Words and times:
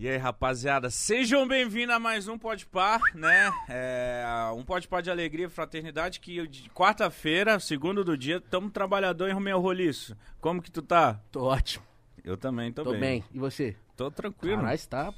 E 0.00 0.08
aí, 0.08 0.16
rapaziada, 0.16 0.90
sejam 0.90 1.44
bem-vindos 1.48 1.92
a 1.92 1.98
mais 1.98 2.28
um 2.28 2.38
Pode 2.38 2.64
Par, 2.66 3.00
né? 3.16 3.52
É, 3.68 4.24
um 4.54 4.62
Pode 4.62 4.86
Par 4.86 5.02
de 5.02 5.10
alegria 5.10 5.46
e 5.46 5.50
fraternidade 5.50 6.20
que 6.20 6.40
quarta-feira, 6.72 7.58
segundo 7.58 8.04
do 8.04 8.16
dia, 8.16 8.40
tamo 8.40 8.70
trabalhador 8.70 9.28
em 9.28 9.32
Romeu 9.32 9.58
Roliço. 9.58 10.16
Como 10.40 10.62
que 10.62 10.70
tu 10.70 10.82
tá? 10.82 11.20
Tô 11.32 11.42
ótimo. 11.42 11.84
Eu 12.22 12.36
também 12.36 12.72
tô, 12.72 12.84
Tô 12.84 12.92
bem. 12.92 13.24
E 13.34 13.40
você? 13.40 13.74
Tô 13.96 14.08
tranquilo. 14.08 14.58
Caralho, 14.58 14.86
tá. 14.86 15.12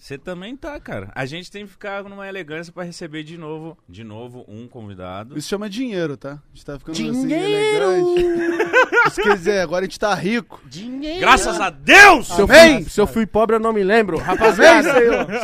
Você 0.00 0.16
também 0.16 0.56
tá, 0.56 0.80
cara. 0.80 1.12
A 1.14 1.26
gente 1.26 1.50
tem 1.50 1.66
que 1.66 1.70
ficar 1.72 2.02
numa 2.04 2.26
elegância 2.26 2.72
pra 2.72 2.82
receber 2.82 3.22
de 3.22 3.36
novo, 3.36 3.76
de 3.86 4.02
novo, 4.02 4.46
um 4.48 4.66
convidado. 4.66 5.36
Isso 5.36 5.46
chama 5.46 5.68
dinheiro, 5.68 6.16
tá? 6.16 6.42
A 6.42 6.54
gente 6.54 6.64
tá 6.64 6.78
ficando 6.78 6.94
assim, 6.94 7.12
Dinheiro! 7.12 7.84
elegante. 7.84 8.80
Isso 9.08 9.22
quer 9.22 9.36
dizer, 9.36 9.60
agora 9.60 9.84
a 9.84 9.86
gente 9.86 10.00
tá 10.00 10.14
rico. 10.14 10.58
Dinheiro! 10.64 11.20
Graças 11.20 11.60
a 11.60 11.68
Deus! 11.68 12.28
Se 12.28 12.40
eu, 12.40 12.48
fui, 12.48 12.82
se 12.84 12.98
eu 12.98 13.06
fui 13.06 13.26
pobre, 13.26 13.56
eu 13.56 13.60
não 13.60 13.74
me 13.74 13.84
lembro. 13.84 14.16
Rapaziada, 14.16 14.90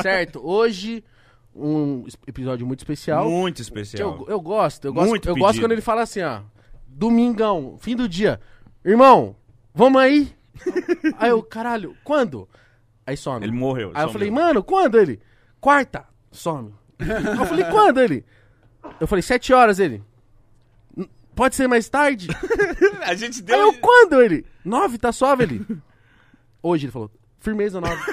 certo. 0.00 0.40
Hoje, 0.42 1.04
um 1.54 2.06
episódio 2.26 2.66
muito 2.66 2.80
especial. 2.80 3.28
Muito 3.28 3.60
especial. 3.60 4.24
eu, 4.26 4.26
eu 4.36 4.40
gosto. 4.40 4.86
Eu 4.86 4.94
gosto, 4.94 5.08
Muito 5.10 5.28
eu 5.28 5.34
gosto 5.34 5.48
pedido. 5.48 5.64
quando 5.64 5.72
ele 5.72 5.82
fala 5.82 6.00
assim, 6.00 6.22
ó. 6.22 6.40
Domingão, 6.86 7.76
fim 7.78 7.94
do 7.94 8.08
dia. 8.08 8.40
Irmão, 8.82 9.36
vamos 9.74 10.00
aí? 10.00 10.34
aí 11.18 11.28
eu, 11.28 11.42
caralho, 11.42 11.94
quando? 12.02 12.48
Aí 13.06 13.16
some. 13.16 13.44
Ele 13.44 13.52
morreu. 13.52 13.92
Aí 13.94 14.02
eu 14.04 14.08
sumiu. 14.08 14.12
falei, 14.12 14.30
mano, 14.30 14.62
quando 14.62 14.98
ele? 14.98 15.20
Quarta, 15.60 16.04
some. 16.30 16.74
Aí 16.98 17.38
eu 17.38 17.46
falei, 17.46 17.64
quando 17.66 18.00
ele? 18.00 18.24
Eu 19.00 19.06
falei, 19.06 19.22
sete 19.22 19.52
horas 19.52 19.78
ele. 19.78 20.02
"N- 20.96 21.08
Pode 21.34 21.54
ser 21.54 21.68
mais 21.68 21.88
tarde? 21.88 22.28
a 23.06 23.14
gente 23.14 23.36
Aí 23.40 23.42
deu. 23.44 23.58
eu, 23.58 23.72
quando 23.74 24.20
ele? 24.22 24.44
Nove, 24.64 24.98
tá 24.98 25.12
suave 25.12 25.44
ele. 25.44 25.66
Hoje 26.62 26.86
ele 26.86 26.92
falou, 26.92 27.10
firmeza 27.46 27.80
nove. 27.80 27.96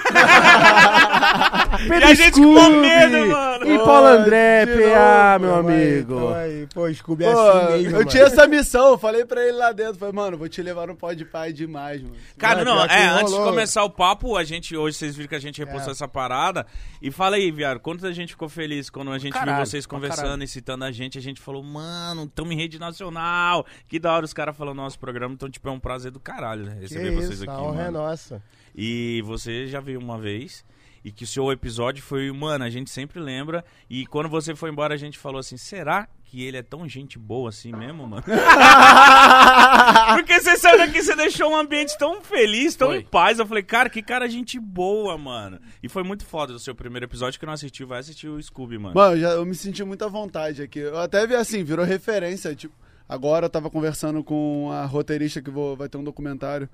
E 1.86 2.04
a 2.04 2.14
gente 2.14 2.32
com 2.32 2.68
medo, 2.70 3.26
mano. 3.26 3.66
E 3.66 3.78
Paulo 3.78 4.06
André, 4.06 4.64
de 4.66 4.72
PA, 4.72 5.38
novo, 5.40 5.44
meu 5.68 5.74
aí, 5.74 5.88
amigo. 5.94 6.34
aí. 6.34 6.66
Pô, 6.72 6.92
Scooby 6.94 7.24
é 7.24 7.32
Pô, 7.32 7.38
assim 7.40 7.72
mesmo, 7.72 7.88
eu 7.88 7.92
mano. 7.98 8.04
tinha 8.10 8.22
essa 8.24 8.46
missão, 8.46 8.88
eu 8.90 8.98
falei 8.98 9.24
pra 9.24 9.42
ele 9.42 9.56
lá 9.56 9.72
dentro, 9.72 9.96
falei, 9.96 10.14
mano, 10.14 10.36
vou 10.38 10.48
te 10.48 10.62
levar 10.62 10.86
no 10.86 10.94
pode 10.96 11.24
pai 11.24 11.52
demais, 11.52 12.00
mano. 12.02 12.14
Cara, 12.38 12.64
Não, 12.64 12.76
não, 12.76 12.86
que 12.86 12.92
é, 12.94 13.06
antes 13.08 13.30
de 13.32 13.36
rolou. 13.38 13.50
começar 13.50 13.82
o 13.84 13.90
papo, 13.90 14.36
a 14.36 14.44
gente, 14.44 14.76
hoje 14.76 14.96
vocês 14.96 15.16
viram 15.16 15.28
que 15.28 15.34
a 15.34 15.40
gente 15.40 15.58
repostou 15.58 15.90
É. 15.90 15.92
essa 15.92 16.06
parada. 16.08 16.64
E 17.02 17.10
fala 17.10 17.36
aí, 17.36 17.50
viado, 17.50 17.80
quanto 17.80 18.06
a 18.06 18.12
gente 18.12 18.30
ficou 18.30 18.48
feliz 18.48 18.88
quando 18.88 19.10
a 19.10 19.18
gente 19.18 19.32
Caralho, 19.32 19.56
viu 19.58 19.66
vocês 19.66 19.84
conversando 19.86 20.22
caralho. 20.22 20.44
e 20.44 20.48
citando 20.48 20.84
a 20.84 20.92
gente. 20.92 21.18
A 21.18 21.22
gente 21.22 21.40
falou, 21.40 21.62
mano, 21.62 22.26
tamo 22.28 22.52
em 22.52 22.56
rede 22.56 22.78
nacional. 22.78 23.66
Que 23.88 23.98
da 23.98 24.12
hora 24.14 24.24
os 24.24 24.32
caras 24.32 24.56
falando 24.56 24.76
no 24.76 24.82
nosso 24.82 24.98
programa. 24.98 25.34
Então, 25.34 25.50
tipo, 25.50 25.68
é 25.68 25.72
um 25.72 25.80
prazer 25.80 26.10
do 26.12 26.20
caralho 26.20 26.64
né, 26.66 26.74
Que 26.76 26.80
receber 26.82 27.10
vocês 27.10 27.30
isso, 27.40 27.42
aqui, 27.42 27.52
a 27.52 27.58
honra 27.60 27.82
é 27.82 27.84
mano. 27.90 27.98
nossa. 27.98 28.42
E 28.76 29.22
você 29.24 29.66
já 29.66 29.80
veio 29.80 29.98
uma 29.98 30.18
vez. 30.18 30.64
E 31.04 31.12
que 31.12 31.24
o 31.24 31.26
seu 31.26 31.52
episódio 31.52 32.02
foi, 32.02 32.32
mano, 32.32 32.64
a 32.64 32.70
gente 32.70 32.88
sempre 32.90 33.20
lembra. 33.20 33.62
E 33.90 34.06
quando 34.06 34.26
você 34.26 34.54
foi 34.54 34.70
embora, 34.70 34.94
a 34.94 34.96
gente 34.96 35.18
falou 35.18 35.38
assim: 35.38 35.58
será 35.58 36.08
que 36.24 36.42
ele 36.42 36.56
é 36.56 36.62
tão 36.62 36.88
gente 36.88 37.18
boa 37.18 37.50
assim 37.50 37.72
mesmo, 37.72 38.08
mano? 38.08 38.24
Porque 40.16 40.40
você 40.40 40.56
saiu 40.56 40.78
daqui, 40.78 41.02
você 41.02 41.14
deixou 41.14 41.50
um 41.50 41.56
ambiente 41.56 41.96
tão 41.98 42.22
feliz, 42.22 42.74
tão 42.74 42.88
Foi. 42.88 43.00
em 43.00 43.04
paz. 43.04 43.38
Eu 43.38 43.46
falei, 43.46 43.62
cara, 43.62 43.90
que 43.90 44.02
cara 44.02 44.26
gente 44.28 44.58
boa, 44.58 45.18
mano. 45.18 45.60
E 45.82 45.90
foi 45.90 46.02
muito 46.02 46.24
foda 46.24 46.54
o 46.54 46.58
seu 46.58 46.74
primeiro 46.74 47.04
episódio 47.04 47.38
que 47.38 47.44
não 47.44 47.52
assistiu, 47.52 47.86
vai 47.86 48.00
assistir 48.00 48.28
o 48.28 48.42
Scooby, 48.42 48.78
mano. 48.78 48.94
Mano, 48.94 49.14
eu, 49.14 49.20
já, 49.20 49.28
eu 49.32 49.44
me 49.44 49.54
senti 49.54 49.84
muito 49.84 50.06
à 50.06 50.08
vontade 50.08 50.62
aqui. 50.62 50.78
Eu 50.78 50.98
até 50.98 51.26
vi 51.26 51.34
assim, 51.34 51.62
virou 51.62 51.84
referência. 51.84 52.54
Tipo, 52.54 52.74
agora 53.06 53.44
eu 53.44 53.50
tava 53.50 53.68
conversando 53.68 54.24
com 54.24 54.70
a 54.72 54.86
roteirista 54.86 55.42
que 55.42 55.50
vou, 55.50 55.76
vai 55.76 55.88
ter 55.88 55.98
um 55.98 56.04
documentário 56.04 56.66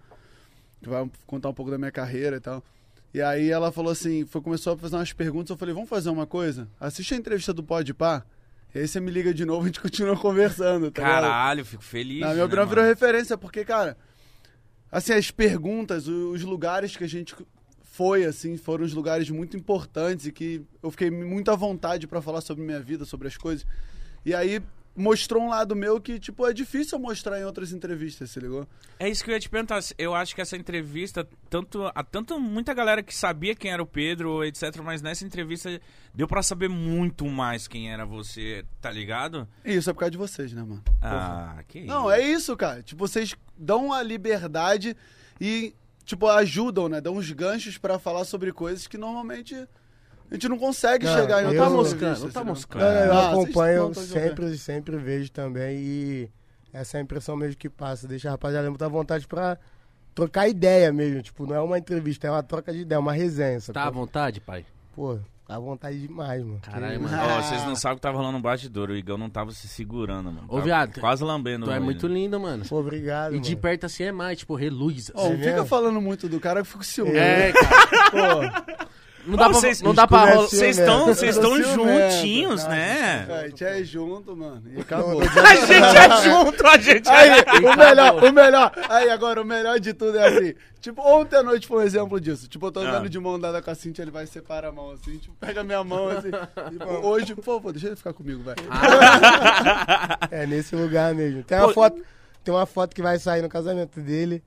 que 0.83 0.89
vai 0.89 1.09
contar 1.27 1.49
um 1.49 1.55
pouco 1.55 1.71
da 1.71 1.79
minha 1.79 1.91
carreira 1.91 2.37
e 2.37 2.41
tal. 2.41 2.63
E 3.13 3.21
aí 3.21 3.51
ela 3.51 3.73
falou 3.73 3.91
assim, 3.91 4.25
foi, 4.25 4.41
começou 4.41 4.75
a 4.75 4.77
fazer 4.77 4.97
umas 4.97 5.13
perguntas, 5.13 5.51
eu 5.51 5.57
falei, 5.57 5.75
vamos 5.75 5.89
fazer 5.89 6.11
uma 6.11 6.27
coisa? 6.27 6.69
Assiste 6.79 7.15
a 7.15 7.17
entrevista 7.17 7.53
do 7.53 7.63
Pode 7.63 7.93
Pá, 7.93 8.25
e 8.75 8.79
aí 8.79 8.87
você 8.87 9.01
me 9.01 9.11
liga 9.11 9.35
de 9.35 9.45
novo 9.45 9.63
e 9.63 9.65
a 9.65 9.67
gente 9.67 9.81
continua 9.81 10.17
conversando, 10.19 10.91
tá? 10.91 11.03
Caralho, 11.03 11.65
fico 11.65 11.83
feliz. 11.83 12.21
Na 12.21 12.29
minha 12.29 12.37
né, 12.37 12.45
opinião, 12.45 12.65
mano? 12.65 12.71
virou 12.71 12.85
referência, 12.85 13.37
porque, 13.37 13.65
cara, 13.65 13.97
assim, 14.93 15.13
as 15.13 15.31
perguntas, 15.31 16.07
os 16.07 16.43
lugares 16.43 16.97
que 16.97 17.03
a 17.03 17.09
gente 17.09 17.35
foi, 17.83 18.25
assim, 18.25 18.57
foram 18.57 18.85
os 18.85 18.95
lugares 18.95 19.29
muito 19.29 19.57
importantes 19.57 20.27
e 20.27 20.33
que 20.33 20.63
eu 20.81 20.91
fiquei 20.93 21.11
muito 21.11 21.51
à 21.51 21.57
vontade 21.57 22.07
pra 22.07 22.23
falar 22.23 22.41
sobre 22.41 22.65
minha 22.65 22.81
vida, 22.81 23.05
sobre 23.05 23.27
as 23.27 23.37
coisas. 23.37 23.67
E 24.25 24.33
aí 24.33 24.63
mostrou 25.01 25.43
um 25.43 25.49
lado 25.49 25.75
meu 25.75 26.01
que, 26.01 26.19
tipo, 26.19 26.47
é 26.47 26.53
difícil 26.53 26.99
eu 26.99 27.03
mostrar 27.03 27.41
em 27.41 27.45
outras 27.45 27.73
entrevistas, 27.73 28.31
se 28.31 28.39
ligou? 28.39 28.67
É 28.99 29.09
isso 29.09 29.25
que 29.25 29.31
eu 29.31 29.35
ia 29.35 29.41
te 29.41 29.49
perguntar. 29.49 29.81
Eu 29.97 30.15
acho 30.15 30.35
que 30.35 30.41
essa 30.41 30.57
entrevista, 30.57 31.27
tanto, 31.49 31.91
a 31.95 32.05
tanto 32.05 32.39
muita 32.39 32.75
galera 32.75 33.03
que 33.03 33.15
sabia 33.15 33.55
quem 33.55 33.73
era 33.73 33.83
o 33.83 33.87
Pedro, 33.87 34.45
etc., 34.45 34.77
mas 34.85 35.01
nessa 35.01 35.25
entrevista 35.25 35.81
deu 36.15 36.29
pra 36.29 36.43
saber 36.43 36.69
muito 36.69 37.27
mais 37.27 37.67
quem 37.67 37.91
era 37.91 38.05
você, 38.05 38.65
tá 38.81 38.91
ligado? 38.91 39.49
E 39.65 39.75
isso 39.75 39.89
é 39.89 39.93
por 39.93 40.01
causa 40.01 40.11
de 40.11 40.19
vocês, 40.19 40.53
né, 40.53 40.63
mano? 40.63 40.83
Ah, 41.01 41.65
que 41.67 41.85
Não, 41.85 42.11
é 42.11 42.21
isso, 42.21 42.57
cara. 42.57 42.83
Tipo, 42.83 43.09
vocês 43.09 43.35
dão 43.57 43.93
a 43.93 44.03
liberdade 44.03 44.97
e, 45.41 45.75
tipo, 46.05 46.27
ajudam, 46.29 46.89
né? 46.89 47.01
Dão 47.01 47.17
uns 47.17 47.31
ganchos 47.33 47.79
pra 47.79 47.99
falar 47.99 48.25
sobre 48.25 48.53
coisas 48.53 48.87
que 48.87 48.99
normalmente 48.99 49.67
a 50.31 50.35
gente 50.35 50.49
não 50.49 50.59
consegue 50.59 51.05
Não, 51.07 51.15
chegar 51.15 51.43
em 51.43 51.47
Não 51.55 51.65
tá 51.65 51.71
moscando, 51.71 52.21
não 52.21 52.31
tá 52.31 52.45
moscando. 52.45 52.85
Não, 52.85 52.91
não, 52.95 53.01
eu 53.05 53.13
Ah, 53.13 53.31
acompanho 53.31 53.91
tão 53.91 54.05
jogando. 54.05 54.23
sempre, 54.23 54.59
sempre 54.59 54.97
vejo 54.97 55.31
também 55.33 55.77
e 55.79 56.31
essa 56.73 56.97
é 56.97 57.01
a 57.01 57.03
impressão 57.03 57.37
mesmo 57.37 57.57
que 57.57 57.69
passa. 57.69 58.07
Deixa 58.07 58.29
a 58.29 58.33
rapaziada 58.33 58.69
muito 58.69 58.85
à 58.85 58.89
vontade 58.89 59.27
pra 59.27 59.59
trocar 60.15 60.49
ideia 60.49 60.93
mesmo. 60.93 61.21
Tipo, 61.23 61.47
não 61.47 61.55
é 61.57 61.61
uma 61.61 61.79
entrevista, 61.79 62.27
é 62.27 62.31
uma 62.31 62.43
troca 62.43 62.73
de 62.73 62.81
ideia, 62.81 62.97
é 62.97 63.01
uma 63.01 63.13
resenha. 63.13 63.59
Tá 63.61 63.83
à 63.83 63.85
sacou? 63.87 63.93
vontade, 63.93 64.41
pai? 64.41 64.65
Pô, 64.95 65.19
tá 65.47 65.57
à 65.57 65.59
vontade 65.59 66.01
demais, 66.01 66.45
mano. 66.45 66.61
Caralho, 66.63 67.01
mano. 67.01 67.17
Ó, 67.19 67.43
vocês 67.43 67.65
não 67.65 67.75
sabem 67.75 67.97
que 67.97 68.03
tava 68.03 68.17
rolando 68.19 68.39
um 68.39 68.43
bastidor. 68.43 68.91
O 68.91 68.97
Igão 68.97 69.19
não 69.19 69.29
tava 69.31 69.51
se 69.53 69.67
segurando, 69.67 70.27
mano. 70.27 70.45
Ô, 70.47 70.55
Tava 70.55 70.63
viado, 70.65 71.01
Quase 71.01 71.25
lambendo. 71.25 71.67
Tu 71.67 71.73
é 71.73 71.81
muito 71.81 72.07
lindo, 72.07 72.39
mano. 72.39 72.65
Pô, 72.69 72.79
obrigado, 72.79 73.35
E 73.35 73.41
de 73.41 73.51
mano. 73.51 73.63
perto 73.63 73.87
assim 73.87 74.05
é 74.05 74.13
mais, 74.13 74.39
tipo, 74.39 74.55
reluz. 74.55 75.11
Ó, 75.15 75.25
não 75.25 75.33
É 75.33 75.39
fica 75.39 75.53
mesmo? 75.53 75.67
falando 75.67 76.01
muito 76.01 76.29
do 76.29 76.39
cara, 76.39 76.61
eu 76.61 76.65
fico 76.65 76.85
ciúme. 76.85 77.17
É, 77.17 77.51
cara. 77.55 78.11
Pô, 78.11 78.87
Não 79.27 79.37
dá 79.37 79.47
Ô, 79.47 79.51
pra, 79.51 79.59
vocês- 79.61 79.83
não 79.83 79.95
dá 79.95 80.07
pra 80.07 80.19
é 80.31 80.35
rolar. 80.35 80.49
Vocês 80.49 80.77
né? 80.79 80.83
estão 80.85 81.07
vocês 81.07 81.37
estão 81.37 81.63
juntinhos, 81.63 82.63
Não, 82.65 82.71
né? 82.71 83.27
a 83.43 83.49
gente 83.49 83.65
é 83.65 83.85
junto, 83.85 84.35
mano. 84.37 84.63
E 84.75 84.81
acabou. 84.81 85.21
A 85.45 85.55
gente 85.55 85.97
é 85.97 86.11
junto, 86.25 86.67
a 86.67 86.79
gente 86.79 87.09
Aí, 87.09 87.29
é. 87.41 87.45
o 87.59 87.77
melhor, 87.77 88.25
o 88.25 88.33
melhor. 88.33 88.73
Aí, 88.89 89.11
agora, 89.11 89.41
o 89.43 89.45
melhor 89.45 89.79
de 89.79 89.93
tudo 89.93 90.17
é 90.19 90.27
assim. 90.29 90.55
Tipo, 90.81 91.03
ontem 91.03 91.37
à 91.37 91.43
noite 91.43 91.67
foi 91.67 91.83
um 91.83 91.87
exemplo 91.87 92.19
disso. 92.21 92.49
Tipo, 92.49 92.67
eu 92.67 92.73
tô 92.73 92.81
andando 92.81 93.05
Ah. 93.05 93.09
de 93.09 93.19
mão 93.19 93.39
dada 93.39 93.61
com 93.61 93.71
a 93.71 93.75
Cintia, 93.75 94.03
ele 94.03 94.11
vai 94.11 94.27
separar 94.27 94.69
a 94.69 94.73
mão 94.73 94.91
assim, 94.93 95.19
tipo, 95.19 95.35
pega 95.39 95.61
a 95.61 95.65
minha 95.65 95.85
mão 95.85 96.09
assim. 96.09 96.31
Tipo, 96.71 96.85
hoje, 97.07 97.35
por 97.35 97.45
favor, 97.45 97.73
deixa 97.73 97.89
ele 97.89 97.97
ficar 97.97 98.15
comigo, 98.15 98.43
velho. 98.43 98.57
É 100.31 100.47
nesse 100.47 100.75
lugar 100.75 101.15
mesmo. 101.15 101.43
Tem 101.43 101.59
Pô, 101.59 101.65
uma 101.67 101.75
foto, 101.75 102.03
tem 102.43 102.55
uma 102.55 102.67
foto 102.67 102.95
que 102.95 103.03
vai 103.03 103.19
sair 103.19 103.43
no 103.43 103.49
casamento 103.49 104.01
dele, 104.01 104.43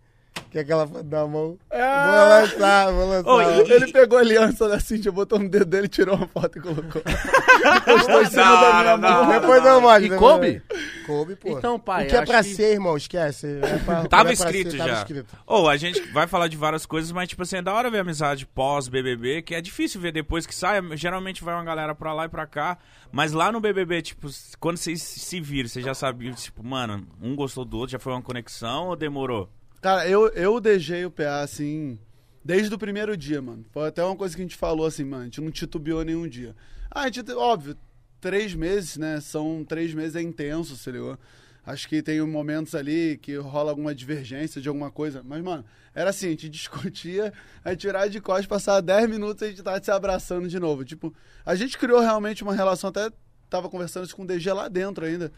que 0.49 0.57
é 0.57 0.61
aquela 0.61 0.88
foto 0.88 1.03
da 1.03 1.25
mão. 1.27 1.57
Ah. 1.71 2.05
Vou 2.05 2.29
lançar, 2.59 2.91
vou 2.91 3.09
lançar. 3.09 3.29
Ô, 3.29 3.41
e- 3.41 3.71
Ele 3.73 3.91
pegou 3.91 4.17
a 4.17 4.21
aliança 4.21 4.67
da 4.69 4.79
Cintia, 4.79 5.11
botou 5.11 5.39
no 5.39 5.49
dedo 5.49 5.66
dele, 5.66 5.88
tirou 5.88 6.16
uma 6.16 6.27
foto 6.27 6.57
e 6.57 6.61
colocou. 6.61 7.01
Postou 7.85 8.21
em 8.21 8.25
cima 8.29 8.44
Da 8.44 8.79
minha 8.81 8.97
mão. 8.97 9.27
Depois 9.29 9.66
eu 9.66 9.81
mostro. 9.81 10.05
E 10.05 10.17
coube? 10.17 10.61
Coube, 11.05 11.35
pô. 11.35 11.57
Então, 11.57 11.79
pai, 11.79 12.05
O 12.05 12.09
que 12.09 12.16
é 12.16 12.25
pra 12.25 12.44
que- 12.44 12.49
ser, 12.53 12.73
irmão, 12.73 12.95
esquece. 12.97 13.59
É 13.61 13.77
pra- 13.79 14.05
Tava 14.07 14.29
é 14.29 14.33
escrito 14.33 14.71
ser, 14.71 14.77
já. 14.77 14.85
Tava 14.85 14.97
escrito. 14.99 15.35
Ou 15.45 15.69
a 15.69 15.75
gente 15.77 16.01
vai 16.11 16.27
falar 16.27 16.47
de 16.47 16.57
várias 16.57 16.85
coisas, 16.85 17.11
mas 17.11 17.27
tipo 17.29 17.41
assim, 17.44 17.57
é 17.57 17.61
da 17.61 17.73
hora 17.73 17.89
ver 17.89 18.00
amizade 18.00 18.45
pós-BBB, 18.45 19.41
que 19.41 19.55
é 19.55 19.61
difícil 19.61 20.00
ver 20.00 20.11
depois 20.11 20.45
que 20.45 20.53
sai. 20.55 20.81
Geralmente 20.95 21.44
vai 21.44 21.53
uma 21.55 21.63
galera 21.63 21.94
pra 21.95 22.13
lá 22.13 22.25
e 22.25 22.29
pra 22.29 22.45
cá. 22.45 22.77
Mas 23.11 23.31
lá 23.31 23.51
no 23.51 23.59
BBB, 23.59 24.01
tipo, 24.01 24.27
quando 24.59 24.77
vocês 24.77 25.01
se 25.01 25.39
viram, 25.39 25.69
vocês 25.69 25.83
já 25.85 25.94
sabiam, 25.94 26.33
tipo, 26.33 26.63
mano, 26.63 27.05
um 27.21 27.35
gostou 27.35 27.63
do 27.65 27.77
outro, 27.77 27.91
já 27.91 28.00
foi 28.00 28.13
uma 28.13 28.21
conexão 28.21 28.88
ou 28.88 28.95
demorou? 28.95 29.50
Cara, 29.83 30.07
eu, 30.07 30.30
eu 30.30 30.62
deixei 30.62 31.03
o 31.03 31.12
PA 31.12 31.41
assim, 31.41 32.00
desde 32.41 32.74
o 32.74 32.77
primeiro 32.77 33.18
dia, 33.18 33.41
mano. 33.41 33.65
Foi 33.69 33.89
até 33.89 34.01
uma 34.01 34.15
coisa 34.15 34.33
que 34.33 34.41
a 34.41 34.45
gente 34.45 34.56
falou 34.56 34.85
assim, 34.85 35.03
mano, 35.03 35.24
a 35.24 35.25
gente 35.25 35.41
não 35.41 35.51
titubeou 35.51 36.06
nenhum 36.06 36.25
dia. 36.25 36.56
Ah, 36.89 37.01
a 37.01 37.12
gente, 37.12 37.30
óbvio, 37.33 37.75
três 38.21 38.56
meses, 38.56 38.95
né? 38.95 39.19
São 39.19 39.65
três 39.68 39.94
meses 39.94 40.15
é 40.15 40.21
intenso, 40.21 40.77
se 40.77 40.89
ligou? 40.89 41.19
Acho 41.65 41.89
que 41.89 42.01
tem 42.01 42.21
momentos 42.21 42.74
ali 42.75 43.18
que 43.18 43.35
rola 43.35 43.71
alguma 43.71 43.94
divergência 43.94 44.62
de 44.62 44.69
alguma 44.69 44.89
coisa. 44.89 45.21
Mas, 45.21 45.44
mano, 45.44 45.65
era 45.94 46.12
assim, 46.12 46.27
a 46.27 46.29
gente 46.29 46.47
discutia, 46.50 47.33
a 47.62 47.71
gente 47.71 47.86
virava 47.86 48.09
de 48.09 48.21
costas, 48.21 48.45
passava 48.45 48.81
10 48.81 49.09
minutos 49.09 49.44
a 49.44 49.47
gente 49.50 49.62
tava 49.62 49.83
se 49.83 49.91
abraçando 49.91 50.47
de 50.47 50.62
novo. 50.62 50.86
Tipo, 50.86 51.13
a 51.45 51.56
gente 51.56 51.77
criou 51.77 52.00
realmente 52.00 52.41
uma 52.41 52.56
relação, 52.56 52.89
até 52.89 53.12
tava 53.50 53.68
conversando 53.68 54.06
isso 54.06 54.15
com 54.15 54.24
o 54.24 54.25
DG 54.25 54.50
lá 54.53 54.69
dentro 54.69 55.03
ainda. 55.03 55.29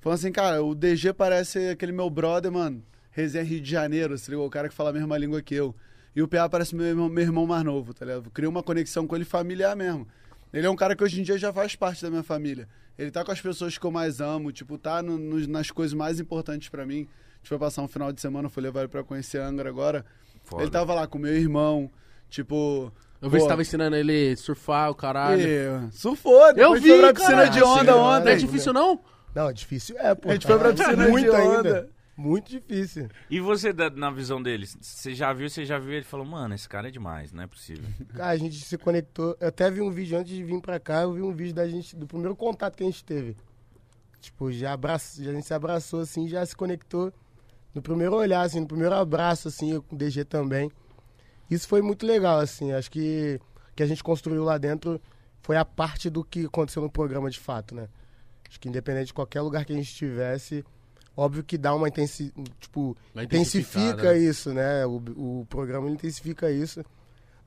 Falando 0.00 0.18
assim, 0.18 0.32
cara, 0.32 0.60
o 0.60 0.74
DG 0.74 1.12
parece 1.12 1.68
aquele 1.68 1.92
meu 1.92 2.10
brother, 2.10 2.50
mano. 2.50 2.82
Resenha 3.16 3.42
Rio 3.44 3.60
de 3.62 3.70
Janeiro, 3.70 4.18
se 4.18 4.30
ligou? 4.30 4.46
O 4.46 4.50
cara 4.50 4.68
que 4.68 4.74
fala 4.74 4.90
a 4.90 4.92
mesma 4.92 5.16
língua 5.16 5.40
que 5.40 5.54
eu. 5.54 5.74
E 6.14 6.20
o 6.22 6.28
PA 6.28 6.48
parece 6.50 6.76
meu 6.76 6.84
irmão, 6.84 7.08
meu 7.08 7.24
irmão 7.24 7.46
mais 7.46 7.64
novo, 7.64 7.94
tá 7.94 8.04
ligado? 8.04 8.30
Cria 8.30 8.46
uma 8.48 8.62
conexão 8.62 9.06
com 9.06 9.16
ele 9.16 9.24
familiar 9.24 9.74
mesmo. 9.74 10.06
Ele 10.52 10.66
é 10.66 10.70
um 10.70 10.76
cara 10.76 10.94
que 10.94 11.02
hoje 11.02 11.18
em 11.20 11.22
dia 11.24 11.38
já 11.38 11.50
faz 11.50 11.74
parte 11.74 12.02
da 12.02 12.10
minha 12.10 12.22
família. 12.22 12.68
Ele 12.98 13.10
tá 13.10 13.24
com 13.24 13.32
as 13.32 13.40
pessoas 13.40 13.78
que 13.78 13.86
eu 13.86 13.90
mais 13.90 14.20
amo, 14.20 14.52
tipo, 14.52 14.76
tá 14.76 15.02
no- 15.02 15.16
nos- 15.16 15.46
nas 15.46 15.70
coisas 15.70 15.94
mais 15.94 16.20
importantes 16.20 16.68
pra 16.68 16.84
mim. 16.84 17.08
A 17.34 17.38
gente 17.38 17.48
foi 17.48 17.58
passar 17.58 17.80
um 17.82 17.88
final 17.88 18.12
de 18.12 18.20
semana, 18.20 18.50
fui 18.50 18.62
levar 18.62 18.80
ele 18.80 18.88
pra 18.88 19.02
conhecer 19.02 19.38
Angra 19.40 19.68
agora. 19.70 20.04
Foda. 20.44 20.62
Ele 20.62 20.70
tava 20.70 20.92
lá 20.94 21.06
com 21.06 21.18
meu 21.18 21.34
irmão, 21.34 21.90
tipo. 22.28 22.92
Eu 23.20 23.30
vi 23.30 23.36
que 23.36 23.42
você 23.42 23.48
tava 23.48 23.62
ensinando 23.62 23.96
ele 23.96 24.32
a 24.32 24.36
surfar, 24.36 24.90
o 24.90 24.94
caralho. 24.94 25.40
E 25.40 25.90
surfou, 25.92 26.52
depois 26.54 26.58
Eu 26.58 26.68
foi 26.70 26.80
vi, 26.80 26.98
pra 27.00 27.14
piscina 27.14 27.30
caralho. 27.36 27.52
de 27.52 27.62
onda 27.62 27.96
ontem. 27.96 28.24
Não 28.26 28.32
é 28.32 28.36
difícil, 28.36 28.72
não? 28.74 29.00
Não, 29.34 29.52
difícil 29.52 29.96
é, 29.98 30.14
pô. 30.14 30.28
A 30.28 30.32
gente 30.32 30.46
foi 30.46 30.58
pra 30.58 30.72
piscina 30.74 31.08
Muito 31.08 31.30
de 31.30 31.36
ainda. 31.36 31.88
Muito 32.16 32.50
difícil. 32.50 33.08
E 33.28 33.40
você, 33.40 33.72
na 33.94 34.10
visão 34.10 34.42
deles, 34.42 34.76
você 34.80 35.14
já 35.14 35.32
viu, 35.32 35.50
você 35.50 35.66
já 35.66 35.78
viu 35.78 35.92
ele 35.92 36.04
falou, 36.04 36.24
mano, 36.24 36.54
esse 36.54 36.68
cara 36.68 36.88
é 36.88 36.90
demais, 36.90 37.32
não 37.32 37.42
é 37.42 37.46
possível. 37.46 37.84
Cara, 38.08 38.30
a 38.32 38.36
gente 38.36 38.56
se 38.56 38.78
conectou. 38.78 39.36
Eu 39.38 39.48
até 39.48 39.70
vi 39.70 39.82
um 39.82 39.90
vídeo 39.90 40.18
antes 40.18 40.34
de 40.34 40.42
vir 40.42 40.60
pra 40.60 40.80
cá, 40.80 41.02
eu 41.02 41.12
vi 41.12 41.22
um 41.22 41.32
vídeo 41.32 41.54
da 41.54 41.68
gente, 41.68 41.94
do 41.94 42.06
primeiro 42.06 42.34
contato 42.34 42.76
que 42.76 42.82
a 42.82 42.86
gente 42.86 43.04
teve. 43.04 43.36
Tipo, 44.20 44.50
já, 44.50 44.72
abraço, 44.72 45.22
já 45.22 45.30
a 45.30 45.34
gente 45.34 45.46
se 45.46 45.54
abraçou 45.54 46.00
assim, 46.00 46.26
já 46.26 46.44
se 46.44 46.56
conectou 46.56 47.12
no 47.74 47.82
primeiro 47.82 48.16
olhar, 48.16 48.40
assim, 48.40 48.60
no 48.60 48.66
primeiro 48.66 48.94
abraço, 48.94 49.48
assim, 49.48 49.72
eu 49.72 49.82
com 49.82 49.94
o 49.94 49.98
DG 49.98 50.24
também. 50.24 50.70
Isso 51.50 51.68
foi 51.68 51.82
muito 51.82 52.06
legal, 52.06 52.40
assim. 52.40 52.72
Acho 52.72 52.90
que 52.90 53.38
que 53.76 53.82
a 53.82 53.86
gente 53.86 54.02
construiu 54.02 54.42
lá 54.42 54.56
dentro 54.56 55.00
foi 55.42 55.56
a 55.56 55.64
parte 55.64 56.10
do 56.10 56.24
que 56.24 56.46
aconteceu 56.46 56.82
no 56.82 56.90
programa 56.90 57.30
de 57.30 57.38
fato, 57.38 57.74
né? 57.74 57.88
Acho 58.48 58.58
que 58.58 58.68
independente 58.68 59.08
de 59.08 59.14
qualquer 59.14 59.42
lugar 59.42 59.64
que 59.64 59.72
a 59.72 59.76
gente 59.76 59.86
estivesse, 59.86 60.64
óbvio 61.16 61.42
que 61.42 61.56
dá 61.56 61.74
uma 61.74 61.88
intensi 61.88 62.32
tipo, 62.60 62.96
Uma 63.14 63.24
intensifica 63.24 64.12
né? 64.12 64.18
isso, 64.18 64.52
né? 64.52 64.84
O, 64.86 64.96
o 65.40 65.46
programa 65.48 65.88
intensifica 65.90 66.50
isso. 66.50 66.84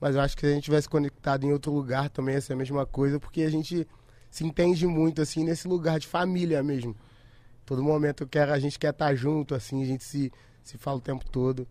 Mas 0.02 0.16
eu 0.16 0.22
acho 0.22 0.36
que 0.36 0.42
se 0.42 0.48
a 0.48 0.56
gente 0.56 0.64
tivesse 0.64 0.88
conectado 0.90 1.44
em 1.46 1.52
outro 1.52 1.72
lugar 1.74 2.10
também 2.10 2.36
ia 2.36 2.42
ser 2.42 2.54
a 2.54 2.56
mesma 2.56 2.86
coisa, 2.86 3.20
porque 3.20 3.42
a 3.44 3.50
gente 3.50 3.86
se 4.32 4.46
entende 4.46 4.88
muito, 4.88 5.22
assim, 5.22 5.44
nesse 5.44 5.68
lugar 5.68 6.00
de 6.00 6.08
família 6.08 6.64
mesmo. 6.64 6.96
Todo 7.66 7.84
momento 7.84 8.26
quer, 8.26 8.50
a 8.50 8.58
gente 8.60 8.80
quer 8.80 8.92
estar 8.92 9.14
junto, 9.16 9.54
assim, 9.54 9.84
a 9.84 9.86
gente 9.86 10.04
se, 10.04 10.32
se 10.64 10.78
fala 10.78 10.98
o 10.98 11.02
tempo 11.02 11.26
todo. 11.30 11.68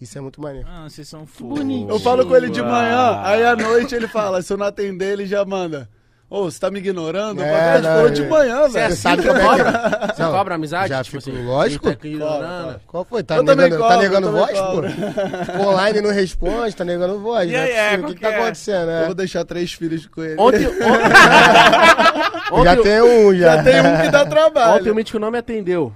Isso 0.00 0.16
é 0.16 0.20
muito 0.20 0.40
maneiro. 0.40 0.66
Ah, 0.70 0.88
vocês 0.88 1.08
são 1.08 1.26
fofos. 1.26 1.60
Eu 1.88 1.98
falo 2.00 2.26
com 2.26 2.34
ele 2.36 2.50
de 2.50 2.60
Ah. 2.60 2.64
manhã, 2.64 3.20
aí 3.22 3.44
à 3.44 3.54
noite 3.56 3.94
ele 3.94 4.08
fala, 4.08 4.42
se 4.42 4.52
eu 4.52 4.56
não 4.56 4.66
atender, 4.66 5.12
ele 5.12 5.26
já 5.26 5.44
manda. 5.44 5.88
Ô, 6.34 6.44
você 6.50 6.58
tá 6.58 6.70
me 6.70 6.78
ignorando? 6.78 7.42
É, 7.42 7.44
eu 7.44 7.52
falo, 7.52 7.60
"Cara, 7.60 7.72
a 7.72 7.76
gente 7.76 7.84
não, 7.84 7.92
falou 7.96 8.10
de 8.10 8.22
é. 8.22 8.26
manhã, 8.26 8.60
Você 8.62 8.78
é 8.78 8.80
velho. 8.80 8.92
assim 8.94 9.02
sabe 9.02 9.22
que 9.22 9.28
é 9.28 9.34
que- 9.34 9.40
cobra? 9.40 10.12
Você 10.14 10.22
Não, 10.22 10.32
cobra 10.32 10.54
amizade? 10.54 10.88
já 10.88 11.04
tipo 11.04 11.20
fico- 11.20 11.36
assim, 11.36 11.46
lógico. 11.46 11.92
tá 11.94 12.06
ignorando. 12.08 12.80
Qual 12.86 13.04
foi? 13.04 13.22
Tá 13.22 13.36
Eu 13.36 13.42
negando, 13.42 13.76
cobro, 13.76 13.88
tá 13.88 13.96
negando 13.98 14.26
eu 14.28 14.32
voz, 14.32 14.58
pô? 14.58 14.82
Ficou 15.52 15.66
online 15.76 15.98
e 15.98 16.00
não 16.00 16.10
responde, 16.10 16.74
tá 16.74 16.84
negando 16.86 17.18
voz. 17.20 17.50
E 17.50 17.52
né? 17.52 17.60
aí, 17.62 17.70
é, 17.72 17.94
o 17.96 17.98
qual 17.98 18.08
que, 18.08 18.14
que 18.14 18.14
que 18.14 18.20
tá 18.26 18.32
é? 18.32 18.40
acontecendo, 18.40 18.80
Eu 18.80 18.86
né? 18.86 19.04
vou 19.04 19.14
deixar 19.14 19.44
três 19.44 19.74
filhos 19.74 20.06
com 20.06 20.22
ele. 20.24 20.40
Ontem, 20.40 20.66
ontem, 22.50 22.64
Já 22.64 22.76
tem 22.82 23.02
um, 23.02 23.34
já. 23.34 23.56
Já 23.56 23.62
tem 23.62 23.80
um 23.82 24.00
que 24.00 24.08
dá 24.10 24.24
trabalho. 24.24 24.80
ontem 24.80 24.90
o 24.90 24.94
Mítico 24.94 25.18
não 25.18 25.30
me 25.30 25.36
atendeu. 25.38 25.92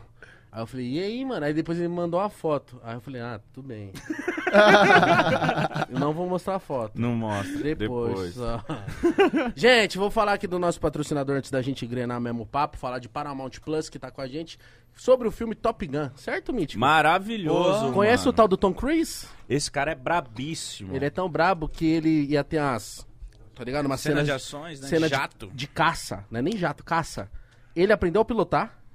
Aí 0.56 0.62
eu 0.62 0.67
falei, 0.67 0.87
e 0.87 1.03
aí, 1.03 1.23
mano? 1.23 1.44
Aí 1.44 1.53
depois 1.53 1.76
ele 1.76 1.88
me 1.88 1.97
mandou 1.97 2.19
uma 2.19 2.31
foto. 2.31 2.81
Aí 2.82 2.94
eu 2.94 3.00
falei, 3.03 3.20
ah, 3.20 3.38
tudo 3.53 3.69
bem. 3.69 3.93
eu 5.93 6.00
não 6.00 6.14
vou 6.14 6.26
mostrar 6.26 6.55
a 6.55 6.58
foto. 6.58 6.99
Não 6.99 7.14
mostra. 7.14 7.75
Depois. 7.75 8.35
Depois. 8.35 8.64
gente, 9.55 9.99
vou 9.99 10.11
falar 10.11 10.32
aqui 10.32 10.47
do 10.47 10.58
nosso 10.58 10.81
patrocinador 10.81 11.37
antes 11.37 11.50
da 11.50 11.61
gente 11.61 11.85
engrenar 11.85 12.19
mesmo 12.23 12.44
o 12.44 12.47
papo, 12.47 12.79
falar 12.79 13.00
de 13.00 13.06
Paramount 13.06 13.50
Plus 13.62 13.91
que 13.91 13.99
tá 13.99 14.11
com 14.11 14.23
a 14.23 14.26
gente, 14.26 14.58
sobre 14.97 15.29
o 15.29 15.31
filme 15.31 15.55
Top 15.55 15.87
Gun, 15.87 16.08
certo, 16.17 16.55
Mítico? 16.55 16.81
Maravilhoso. 16.81 17.93
Conhece 17.93 18.23
mano. 18.23 18.31
o 18.31 18.32
tal 18.32 18.49
do 18.49 18.56
Tom 18.56 18.73
Cruise? 18.73 19.26
Esse 19.47 19.70
cara 19.70 19.93
é 19.93 19.94
brabíssimo. 19.94 20.97
Ele 20.97 21.05
é 21.05 21.11
tão 21.11 21.29
brabo 21.29 21.69
que 21.69 21.85
ele 21.85 22.25
ia 22.25 22.43
ter 22.43 22.61
as. 22.61 23.06
Tá 23.55 23.62
ligado? 23.62 23.85
Uma 23.85 23.99
cena 23.99 24.17
cena, 24.17 24.25
de 24.25 24.32
ações, 24.32 24.81
né? 24.81 24.88
cena 24.88 25.06
Jato. 25.06 25.49
De, 25.49 25.55
de 25.55 25.67
caça, 25.67 26.25
não 26.31 26.38
é 26.38 26.43
nem 26.43 26.56
jato, 26.56 26.82
caça. 26.82 27.31
Ele 27.75 27.93
aprendeu 27.93 28.23
a 28.23 28.25
pilotar, 28.25 28.86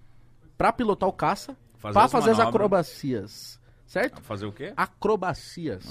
pra 0.61 0.71
pilotar 0.71 1.09
o 1.09 1.13
caça, 1.13 1.57
as 1.91 2.07
fazer 2.07 2.29
as 2.29 2.37
manobras. 2.37 2.47
acrobacias. 2.47 3.59
Certo? 3.91 4.21
Fazer 4.21 4.45
o 4.45 4.53
quê? 4.53 4.71
Acrobacias. 4.77 5.83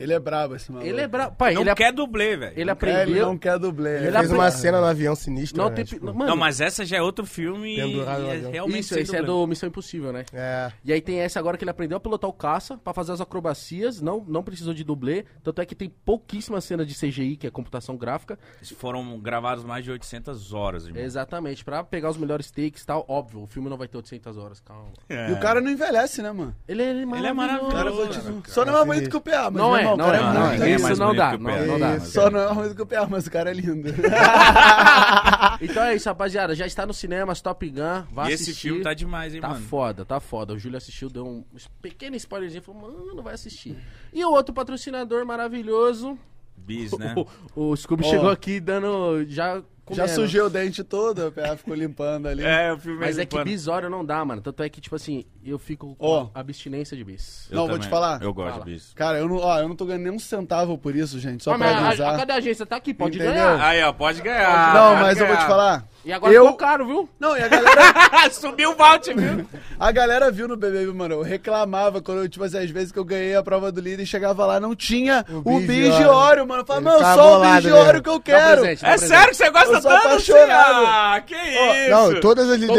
Ele 0.00 0.14
é 0.14 0.18
brabo 0.18 0.56
esse 0.56 0.72
maluco. 0.72 0.88
Ele 0.90 1.00
é 1.02 1.06
brabo. 1.06 1.36
Pai, 1.36 1.52
Não 1.52 1.60
ele, 1.60 1.68
ap- 1.70 1.76
quer 1.76 1.92
dublê, 1.92 2.36
velho. 2.38 2.58
ele 2.58 2.70
É, 2.70 2.72
aprendeu. 2.72 3.00
ele 3.02 3.20
não 3.20 3.36
quer 3.36 3.58
dublê. 3.58 3.96
Ele 3.98 4.06
Ele 4.06 4.18
fez 4.18 4.32
uma 4.32 4.46
apre- 4.46 4.58
cena 4.58 4.80
no 4.80 4.86
avião 4.86 5.14
sinistra, 5.14 5.62
Não 5.62 5.68
né? 5.68 5.76
tem. 5.76 5.84
tipo, 5.84 6.06
Mano, 6.06 6.24
Não, 6.30 6.36
mas 6.36 6.62
essa 6.62 6.86
já 6.86 6.96
é 6.96 7.02
outro 7.02 7.26
filme 7.26 7.74
e 7.74 7.82
Pendurado 7.82 8.24
é 8.30 8.36
realmente 8.50 8.80
isso, 8.80 8.98
esse 8.98 9.14
é 9.14 9.18
dublê. 9.20 9.26
do 9.34 9.46
Missão 9.46 9.68
Impossível, 9.68 10.10
né? 10.10 10.24
É. 10.32 10.72
E 10.82 10.90
aí 10.90 11.02
tem 11.02 11.20
essa 11.20 11.38
agora 11.38 11.58
que 11.58 11.64
ele 11.64 11.70
aprendeu 11.70 11.98
a 11.98 12.00
pilotar 12.00 12.28
o 12.30 12.32
caça 12.32 12.78
pra 12.78 12.94
fazer 12.94 13.12
as 13.12 13.20
acrobacias, 13.20 14.00
não, 14.00 14.24
não 14.26 14.42
precisou 14.42 14.72
de 14.72 14.82
dublê. 14.82 15.26
Tanto 15.42 15.60
é 15.60 15.66
que 15.66 15.74
tem 15.74 15.90
pouquíssimas 15.90 16.64
cenas 16.64 16.86
de 16.88 16.94
CGI, 16.94 17.36
que 17.36 17.46
é 17.46 17.50
computação 17.50 17.94
gráfica. 17.96 18.38
Foram 18.78 19.20
gravados 19.20 19.64
mais 19.64 19.84
de 19.84 19.90
800 19.90 20.52
horas, 20.54 20.86
irmão. 20.86 21.02
Exatamente, 21.02 21.62
pra 21.62 21.84
pegar 21.84 22.08
os 22.08 22.16
melhores 22.16 22.50
takes 22.50 22.82
e 22.82 22.86
tal. 22.86 23.04
Óbvio, 23.06 23.42
o 23.42 23.46
filme 23.46 23.68
não 23.68 23.76
vai 23.76 23.86
ter 23.86 23.98
800 23.98 24.38
horas, 24.38 24.60
calma. 24.60 24.88
É. 25.10 25.28
E 25.28 25.32
o 25.34 25.40
cara 25.40 25.60
não 25.60 25.70
envelhece, 25.70 26.22
né, 26.22 26.32
mano? 26.32 26.54
Ele, 26.66 26.82
ele 26.82 27.00
é 27.00 27.16
Ele 27.18 27.26
é 27.26 27.33
maravilhoso. 27.34 27.74
Cara, 27.76 27.90
te- 28.08 28.20
cara. 28.20 28.34
Só 28.46 28.64
não 28.64 28.72
é 28.72 28.76
mais 28.76 28.86
bonito 28.86 29.10
que 29.10 29.16
o 29.16 29.20
PA, 29.20 29.50
mas 29.50 29.54
Não 29.54 29.76
é, 29.76 29.80
irmão, 29.80 29.94
o 29.94 29.96
não 29.96 30.14
é, 30.14 30.20
não 30.22 30.46
é. 30.64 30.70
Isso 30.70 30.96
não 30.96 31.14
dá, 31.14 31.36
não, 31.38 31.78
dá. 31.78 32.00
Só 32.00 32.30
não 32.30 32.40
é 32.40 32.44
mais 32.46 32.56
bonito 32.56 32.76
que 32.76 32.82
o 32.82 32.86
PA, 32.86 33.06
mas 33.10 33.26
o 33.26 33.30
cara 33.30 33.50
é 33.50 33.54
lindo. 33.54 33.88
Então 35.60 35.82
é 35.84 35.94
isso, 35.94 36.08
rapaziada. 36.08 36.54
Já 36.54 36.66
está 36.66 36.84
no 36.86 36.92
cinema, 36.92 37.34
Top 37.36 37.68
Gun. 37.68 38.04
Vai 38.12 38.30
E 38.30 38.34
assistir. 38.34 38.50
esse 38.52 38.60
filme 38.60 38.82
tá 38.82 38.92
demais, 38.94 39.34
hein, 39.34 39.40
Tá 39.40 39.48
mano? 39.50 39.60
foda, 39.66 40.04
tá 40.04 40.20
foda. 40.20 40.52
O 40.54 40.58
Júlio 40.58 40.76
assistiu, 40.76 41.08
deu 41.08 41.24
um 41.26 41.44
pequeno 41.80 42.16
spoilerzinho, 42.16 42.62
falou, 42.62 42.82
mano, 43.06 43.22
vai 43.22 43.34
assistir. 43.34 43.76
E 44.12 44.24
o 44.24 44.30
outro 44.30 44.52
patrocinador 44.54 45.24
maravilhoso, 45.24 46.18
Bis, 46.56 46.92
né? 46.98 47.14
o, 47.54 47.70
o 47.70 47.76
Scooby 47.76 48.04
Ó. 48.06 48.10
chegou 48.10 48.30
aqui 48.30 48.62
sendo, 48.64 49.24
já 49.26 49.62
Já 49.90 50.04
comendo. 50.04 50.20
sujei 50.22 50.40
o 50.40 50.48
dente 50.48 50.82
todo, 50.82 51.28
o 51.28 51.32
PA 51.32 51.56
ficou 51.56 51.74
limpando 51.74 52.26
ali. 52.26 52.42
É, 52.42 52.72
o 52.72 52.78
filme 52.78 52.98
Mas 53.00 53.18
é 53.18 53.26
que 53.26 53.34
limpando. 53.36 53.50
bisório 53.50 53.90
não 53.90 54.04
dá, 54.04 54.24
mano. 54.24 54.40
Tanto 54.40 54.62
é 54.62 54.68
que, 54.68 54.80
tipo 54.80 54.96
assim, 54.96 55.24
eu 55.44 55.58
fico 55.58 55.94
com 55.96 56.06
Ó. 56.06 56.28
abstinência 56.34 56.96
de 56.96 57.04
bis. 57.04 57.48
Eu 57.50 57.56
Não, 57.56 57.62
vou 57.64 57.72
também. 57.74 57.86
te 57.86 57.90
falar. 57.90 58.22
Eu 58.22 58.32
gosto 58.32 58.52
Fala. 58.52 58.64
de 58.64 58.70
bis. 58.72 58.92
Cara, 58.94 59.18
eu 59.18 59.28
não, 59.28 59.36
ó, 59.36 59.58
eu 59.60 59.68
não 59.68 59.76
tô 59.76 59.84
ganhando 59.84 60.04
nem 60.04 60.12
um 60.12 60.18
centavo 60.18 60.78
por 60.78 60.96
isso, 60.96 61.18
gente. 61.18 61.44
Só 61.44 61.52
Ah, 61.52 61.58
pra 61.58 61.66
mas 61.66 61.76
a, 61.82 61.86
avisar. 61.88 62.14
a, 62.14 62.18
cadê 62.18 62.32
a 62.32 62.36
agência? 62.36 62.64
Tá 62.64 62.76
aqui, 62.76 62.94
pode 62.94 63.16
Entendeu? 63.18 63.34
ganhar. 63.34 63.60
Aí, 63.62 63.82
ó, 63.82 63.92
pode 63.92 64.22
ganhar. 64.22 64.72
Não, 64.74 64.90
pode 64.92 65.02
mas 65.02 65.18
eu 65.20 65.26
vou 65.26 65.34
te 65.36 65.38
ganhar. 65.40 65.48
falar. 65.50 65.88
E 66.04 66.12
agora 66.12 66.32
Eu- 66.34 66.42
ficou 66.44 66.56
caro, 66.58 66.86
viu? 66.86 67.08
Não, 67.18 67.34
e 67.36 67.42
a 67.42 67.48
galera, 67.48 67.74
Subiu 68.30 68.72
o 68.72 68.74
voucher, 68.74 69.16
viu? 69.16 69.46
a 69.80 69.90
galera 69.90 70.30
viu 70.30 70.46
no 70.46 70.56
BBB, 70.56 70.92
mano. 70.92 71.14
Eu 71.14 71.22
reclamava 71.22 72.02
quando, 72.02 72.18
eu, 72.18 72.28
tipo 72.28 72.44
assim, 72.44 72.58
às 72.58 72.70
vezes 72.70 72.92
que 72.92 72.98
eu 72.98 73.04
ganhei 73.04 73.34
a 73.34 73.42
prova 73.42 73.72
do 73.72 73.80
líder 73.80 74.02
e 74.02 74.06
chegava 74.06 74.44
lá, 74.44 74.60
não 74.60 74.74
tinha 74.76 75.24
O 75.30 75.38
o, 75.56 75.60
bigiório. 75.60 75.66
bigiório, 75.96 76.46
mano. 76.46 76.60
Eu 76.62 76.66
falava, 76.66 76.84
não, 76.84 76.96
ficava 76.98 77.14
só 77.14 77.26
o 77.26 77.36
bolado 77.36 77.54
bigiório 77.62 77.84
mesmo. 77.86 78.02
que 78.02 78.08
eu 78.10 78.12
Dá 78.12 78.18
um 78.18 78.20
quero. 78.20 78.60
presente, 78.60 78.82
dá 78.82 78.88
um 78.88 78.90
É 78.90 78.94
presente. 78.98 79.08
sério 79.16 79.30
que 79.30 79.36
você 79.36 79.50
gosta 79.50 79.68
Eu 79.72 79.82
sou 79.82 79.90
tanto? 79.90 80.06
apaixonado. 80.06 80.84
Ah, 80.86 81.22
que 81.26 81.34
isso? 81.34 81.90
Não, 81.90 82.20
todas 82.20 82.50
as 82.50 82.62
Então, 82.62 82.76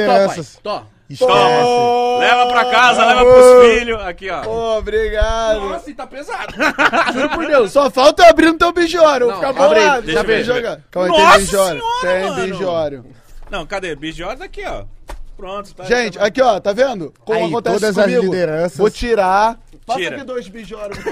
tó, 0.62 0.80
pai. 0.80 0.86
Esquece. 1.10 1.32
Leva 2.20 2.48
pra 2.48 2.66
casa, 2.66 3.06
leva 3.06 3.22
pros 3.26 3.66
filhos. 3.76 4.02
Aqui, 4.02 4.30
ó. 4.30 4.46
Ô, 4.48 4.78
obrigado. 4.80 5.60
Nossa, 5.70 5.90
e 5.90 5.94
tá 5.94 6.08
pesado. 6.08 6.54
Juro 7.14 7.30
por 7.30 7.46
Deus, 7.46 7.72
só 7.72 7.90
falta 7.92 8.24
eu 8.24 8.30
abrir 8.30 8.48
no 8.48 8.58
teu 8.58 8.74
vou 8.74 9.28
Não, 9.28 9.36
ficar 9.36 9.54
bolado. 9.54 10.08
eu 10.12 10.24
ver. 10.24 10.44
jogar. 10.44 10.80
Calma 10.90 11.16
aí, 11.16 11.38
tem 11.38 11.46
senhora, 11.46 11.80
Tem 12.02 12.24
mano. 12.30 12.42
bigiório. 12.48 13.06
Não, 13.52 13.66
cadê? 13.68 13.96
Bigiório 13.96 14.40
daqui, 14.40 14.64
ó. 14.66 14.84
Pronto, 15.38 15.76
tá. 15.76 15.84
Gente, 15.84 16.18
tá- 16.18 16.26
aqui 16.26 16.42
ó, 16.42 16.60
tá 16.62 16.72
vendo? 16.72 17.14
Como 17.26 17.38
Aí, 17.38 17.46
acontece 17.50 17.80
todas 17.80 17.98
as 17.98 18.06
comigo? 18.06 18.24
lideranças. 18.24 18.78
Vou 18.78 18.90
tirar. 18.90 19.58
Passa 19.86 20.00
Tira. 20.00 20.16
aqui 20.16 20.26
dois 20.26 20.48
bijórios. 20.48 20.98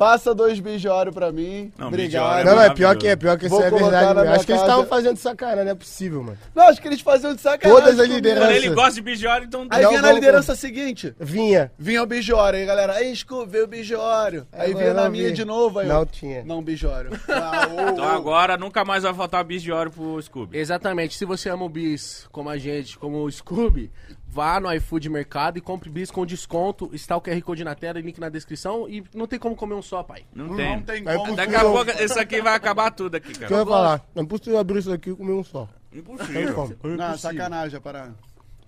Passa 0.00 0.34
dois 0.34 0.58
bijórios 0.58 1.14
pra 1.14 1.30
mim. 1.30 1.70
Não, 1.76 1.88
Obrigado. 1.88 2.22
bijório 2.22 2.46
Não, 2.46 2.56
não, 2.56 2.62
é 2.62 2.70
pior 2.74 2.96
que 2.96 3.06
é, 3.06 3.14
pior 3.16 3.36
que 3.38 3.44
isso 3.46 3.54
Vou 3.54 3.62
é 3.62 3.68
colocar 3.68 3.84
verdade. 3.90 4.04
na 4.06 4.14
mesmo. 4.14 4.22
minha 4.24 4.36
Acho 4.36 4.46
que 4.46 4.52
eles 4.52 4.60
casa. 4.62 4.72
estavam 4.72 4.88
fazendo 4.88 5.14
de 5.16 5.20
sacanagem, 5.20 5.64
não 5.64 5.72
é 5.72 5.74
possível, 5.74 6.22
mano. 6.22 6.38
Não, 6.54 6.62
acho 6.68 6.80
que 6.80 6.88
eles 6.88 7.00
faziam 7.02 7.34
de 7.34 7.40
sacanagem. 7.42 7.70
Todas 7.82 7.94
as 8.00 8.06
comigo. 8.06 8.14
lideranças. 8.14 8.48
Mano, 8.48 8.56
ele 8.64 8.74
gosta 8.74 8.92
de 8.94 9.02
bijório, 9.02 9.46
então... 9.46 9.66
Aí 9.68 9.82
Não, 9.82 9.90
vinha 9.90 10.00
na 10.00 10.08
vamos- 10.08 10.20
liderança 10.22 10.54
seguinte. 10.56 11.14
Vinha. 11.20 11.70
Vinha 11.78 12.02
o 12.02 12.06
bijório. 12.06 12.58
Aí 12.58 12.64
galera, 12.64 12.94
aí 12.94 13.14
Scooby, 13.14 13.52
veio 13.52 13.64
o 13.64 13.68
bijório. 13.68 14.46
Aí 14.52 14.70
É, 14.70 14.74
vinha 14.74 14.94
não 14.94 15.02
na 15.02 15.10
minha 15.10 15.26
vi. 15.28 15.32
de 15.34 15.44
novo. 15.44 15.78
Aí 15.80 15.86
eu, 15.88 15.94
Não 15.94 16.06
tinha. 16.06 16.42
Não, 16.44 16.62
bijório. 16.62 17.10
Ah, 17.28 17.68
ô, 17.68 17.90
Então 17.90 18.04
ô. 18.06 18.08
agora 18.08 18.56
nunca 18.56 18.84
mais 18.86 19.02
vai 19.02 19.12
faltar 19.12 19.44
bijório 19.44 19.92
pro 19.92 20.20
Scooby. 20.22 20.56
Exatamente. 20.56 21.14
Se 21.14 21.26
você 21.26 21.50
ama 21.50 21.64
o 21.64 21.68
bis 21.68 22.26
como 22.32 22.48
a 22.48 22.56
gente, 22.56 22.98
como 22.98 23.22
o 23.22 23.30
Scooby, 23.30 23.90
vá 24.30 24.60
no 24.60 24.72
iFood 24.74 25.08
Mercado 25.08 25.58
e 25.58 25.60
compre 25.60 25.90
bis 25.90 26.10
com 26.10 26.24
desconto. 26.24 26.88
Está 26.92 27.16
o 27.16 27.20
QR 27.20 27.40
Code 27.42 27.64
na 27.64 27.74
tela 27.74 27.98
e 27.98 28.02
link 28.02 28.18
na 28.20 28.28
descrição. 28.28 28.88
E 28.88 29.02
não 29.14 29.26
tem 29.26 29.38
como 29.38 29.56
comer 29.56 29.74
um 29.74 29.82
só, 29.82 30.02
pai. 30.02 30.24
Não 30.34 30.54
tem. 30.56 30.76
Não 30.76 30.82
tem 30.82 31.02
É 31.06 31.16
como. 31.16 31.34
Daqui 31.36 31.56
a 31.56 31.60
pouco 31.62 31.90
isso 31.90 32.18
aqui 32.18 32.40
vai 32.40 32.54
acabar 32.54 32.90
tudo 32.92 33.16
aqui, 33.16 33.32
O 33.32 33.34
que 33.38 33.44
eu 33.44 33.48
cara. 33.48 33.60
ia 33.62 33.66
falar? 33.66 34.06
Não 34.14 34.22
é 34.22 34.26
possível 34.26 34.58
abrir 34.58 34.78
isso 34.78 34.92
aqui 34.92 35.10
e 35.10 35.16
comer 35.16 35.32
um 35.32 35.42
só. 35.44 35.68
Impossível. 35.92 36.54
Como? 36.54 36.96
Não, 36.96 37.18
sacanagem 37.18 37.76
a 37.76 37.80
parada. 37.80 38.14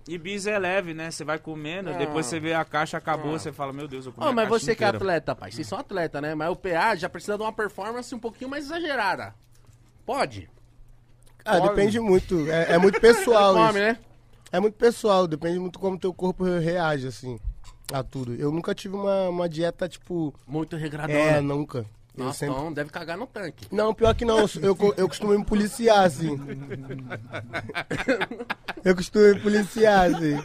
E 0.05 0.17
bis 0.17 0.45
é 0.47 0.59
leve, 0.59 0.93
né? 0.93 1.09
Você 1.09 1.23
vai 1.23 1.39
comendo, 1.39 1.89
Ah. 1.91 1.93
depois 1.93 2.25
você 2.25 2.37
vê 2.37 2.53
a 2.53 2.65
caixa, 2.65 2.97
acabou, 2.97 3.39
você 3.39 3.53
fala, 3.53 3.71
meu 3.71 3.87
Deus, 3.87 4.05
eu 4.05 4.11
comi 4.11 4.27
a 4.27 4.31
mas 4.33 4.49
caixa 4.49 4.59
você 4.65 4.75
que 4.75 4.83
é 4.83 4.87
inteira. 4.87 4.97
atleta, 4.97 5.33
pai. 5.33 5.49
Vocês 5.53 5.65
são 5.65 5.79
atleta, 5.79 6.19
né? 6.19 6.35
Mas 6.35 6.49
o 6.51 6.57
PA 6.57 6.93
já 6.95 7.07
precisa 7.07 7.37
de 7.37 7.43
uma 7.43 7.53
performance 7.53 8.13
um 8.13 8.19
pouquinho 8.19 8.49
mais 8.49 8.65
exagerada. 8.65 9.33
Pode? 10.05 10.49
Ah, 11.45 11.57
Come. 11.59 11.69
depende 11.69 11.99
muito. 12.01 12.49
É, 12.49 12.73
é 12.73 12.77
muito 12.77 12.99
pessoal 12.99 13.53
Come, 13.53 13.69
isso. 13.69 13.79
né? 13.79 13.97
É 14.53 14.59
muito 14.59 14.75
pessoal, 14.75 15.25
depende 15.27 15.57
muito 15.57 15.79
como 15.79 15.97
teu 15.97 16.13
corpo 16.13 16.43
reage, 16.43 17.07
assim, 17.07 17.39
a 17.91 18.03
tudo. 18.03 18.35
Eu 18.35 18.51
nunca 18.51 18.75
tive 18.75 18.95
uma, 18.95 19.27
uma 19.29 19.49
dieta, 19.49 19.89
tipo... 19.89 20.31
Muito 20.45 20.75
regradona. 20.75 21.17
É, 21.19 21.41
nunca. 21.41 21.79
Eu 22.15 22.25
Nossa, 22.25 22.37
sempre... 22.37 22.55
então 22.55 22.71
deve 22.71 22.91
cagar 22.91 23.17
no 23.17 23.25
tanque. 23.25 23.65
Não, 23.71 23.95
pior 23.95 24.13
que 24.13 24.23
não. 24.23 24.37
Eu, 24.41 24.47
eu, 24.61 24.75
co- 24.75 24.93
eu 24.95 25.07
costumo 25.07 25.35
me 25.35 25.43
policiar, 25.43 26.03
assim. 26.05 26.37
eu 28.85 28.95
costumo 28.95 29.25
me 29.33 29.39
policiar, 29.39 30.13
assim. 30.13 30.37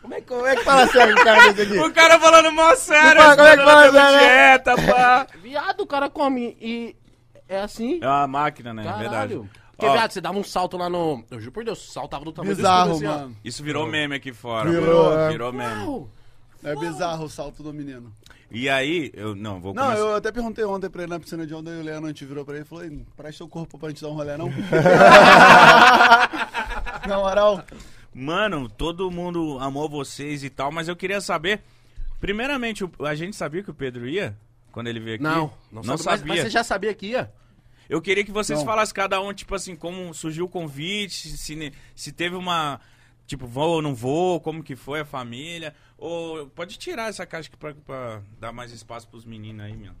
Como 0.00 0.14
é 0.14 0.20
que. 0.20 0.26
Como 0.26 0.46
é 0.46 0.56
que 0.56 0.64
fala 0.64 0.86
sério 0.88 1.14
o 1.14 1.24
cara 1.24 1.52
desse 1.52 1.62
aqui? 1.70 1.78
O 1.78 1.92
cara 1.92 2.18
falando 2.18 2.52
mó 2.52 2.74
sério, 2.76 3.20
Como 3.22 3.32
é- 3.32 3.36
como 3.36 3.48
é 3.48 3.56
que 3.58 3.64
fala, 3.64 3.92
né? 4.12 4.18
dieta, 4.18 4.74
pá. 4.76 5.26
Viado, 5.42 5.80
o 5.82 5.86
cara 5.86 6.08
come 6.08 6.56
e 6.60 6.96
é 7.48 7.60
assim. 7.60 7.98
É 8.02 8.06
uma 8.06 8.26
máquina, 8.26 8.72
né? 8.74 8.82
Caralho. 8.84 9.42
Verdade. 9.42 9.50
Porque, 9.76 9.92
viado, 9.92 10.10
você 10.10 10.20
dava 10.22 10.38
um 10.38 10.44
salto 10.44 10.76
lá 10.78 10.88
no. 10.88 11.22
Eu 11.30 11.38
juro 11.38 11.52
por 11.52 11.64
Deus, 11.64 11.86
o 11.86 11.92
salto 11.92 12.10
tava 12.10 12.24
do 12.24 12.32
tamanho 12.32 12.56
Bizarro, 12.56 12.90
do 12.90 12.94
escudo, 12.96 13.10
assim, 13.10 13.18
ó. 13.18 13.22
mano. 13.24 13.36
Isso 13.44 13.62
virou 13.62 13.86
meme 13.86 14.14
aqui 14.14 14.32
fora. 14.32 14.70
Virou, 14.70 15.04
mano. 15.10 15.20
é. 15.20 15.28
Virou 15.30 15.52
meme. 15.52 15.84
Uau. 15.84 16.08
É 16.64 16.74
bizarro 16.74 17.24
o 17.24 17.28
salto 17.28 17.62
do 17.62 17.72
menino. 17.72 18.12
E 18.50 18.68
aí, 18.68 19.10
eu 19.14 19.34
não, 19.34 19.60
vou 19.60 19.74
Não, 19.74 19.84
começar. 19.84 20.00
eu 20.02 20.14
até 20.16 20.32
perguntei 20.32 20.64
ontem 20.64 20.88
pra 20.88 21.02
ele 21.02 21.10
na 21.10 21.20
piscina 21.20 21.46
de 21.46 21.54
onda 21.54 21.70
e 21.70 21.80
o 21.80 21.82
Leandro 21.82 22.12
virou 22.26 22.44
pra 22.44 22.54
ele 22.54 22.62
e 22.62 22.66
falou: 22.66 22.84
"Ei, 22.84 23.04
presta 23.16 23.44
o 23.44 23.48
corpo 23.48 23.78
pra 23.78 23.90
gente 23.90 24.00
dar 24.00 24.08
um 24.08 24.14
rolê, 24.14 24.36
não? 24.36 24.48
na 27.06 27.18
moral. 27.18 27.62
Mano, 28.14 28.68
todo 28.68 29.10
mundo 29.10 29.58
amou 29.60 29.88
vocês 29.88 30.42
e 30.42 30.50
tal, 30.50 30.72
mas 30.72 30.88
eu 30.88 30.96
queria 30.96 31.20
saber. 31.20 31.60
Primeiramente, 32.20 32.84
o- 32.84 32.90
a 33.04 33.14
gente 33.14 33.36
sabia 33.36 33.62
que 33.62 33.70
o 33.70 33.74
Pedro 33.74 34.08
ia? 34.08 34.36
Quando 34.76 34.88
ele 34.88 35.00
veio 35.00 35.14
aqui? 35.14 35.24
Não, 35.24 35.50
não, 35.72 35.80
não 35.82 35.96
sabe- 35.96 36.04
mas- 36.04 36.20
sabia. 36.20 36.34
Mas, 36.34 36.40
você 36.42 36.50
já 36.50 36.62
sabia 36.62 36.92
que 36.92 37.06
ia? 37.06 37.32
Eu 37.88 38.02
queria 38.02 38.22
que 38.22 38.30
vocês 38.30 38.58
Não. 38.58 38.66
falassem 38.66 38.94
cada 38.94 39.18
um, 39.22 39.32
tipo 39.32 39.54
assim, 39.54 39.74
como 39.74 40.12
surgiu 40.12 40.44
o 40.44 40.48
convite, 40.50 41.28
se, 41.30 41.72
se 41.94 42.12
teve 42.12 42.36
uma. 42.36 42.78
Tipo, 43.26 43.46
vou 43.46 43.70
ou 43.76 43.80
não 43.82 43.94
vou, 43.94 44.38
como 44.38 44.62
que 44.62 44.76
foi 44.76 45.00
a 45.00 45.04
família. 45.06 45.74
Ou 45.96 46.46
pode 46.48 46.76
tirar 46.76 47.08
essa 47.08 47.24
caixa 47.24 47.48
aqui 47.48 47.56
pra, 47.56 47.72
pra 47.72 48.20
dar 48.38 48.52
mais 48.52 48.70
espaço 48.70 49.08
pros 49.08 49.24
meninos 49.24 49.64
aí, 49.64 49.74
meu. 49.74 49.92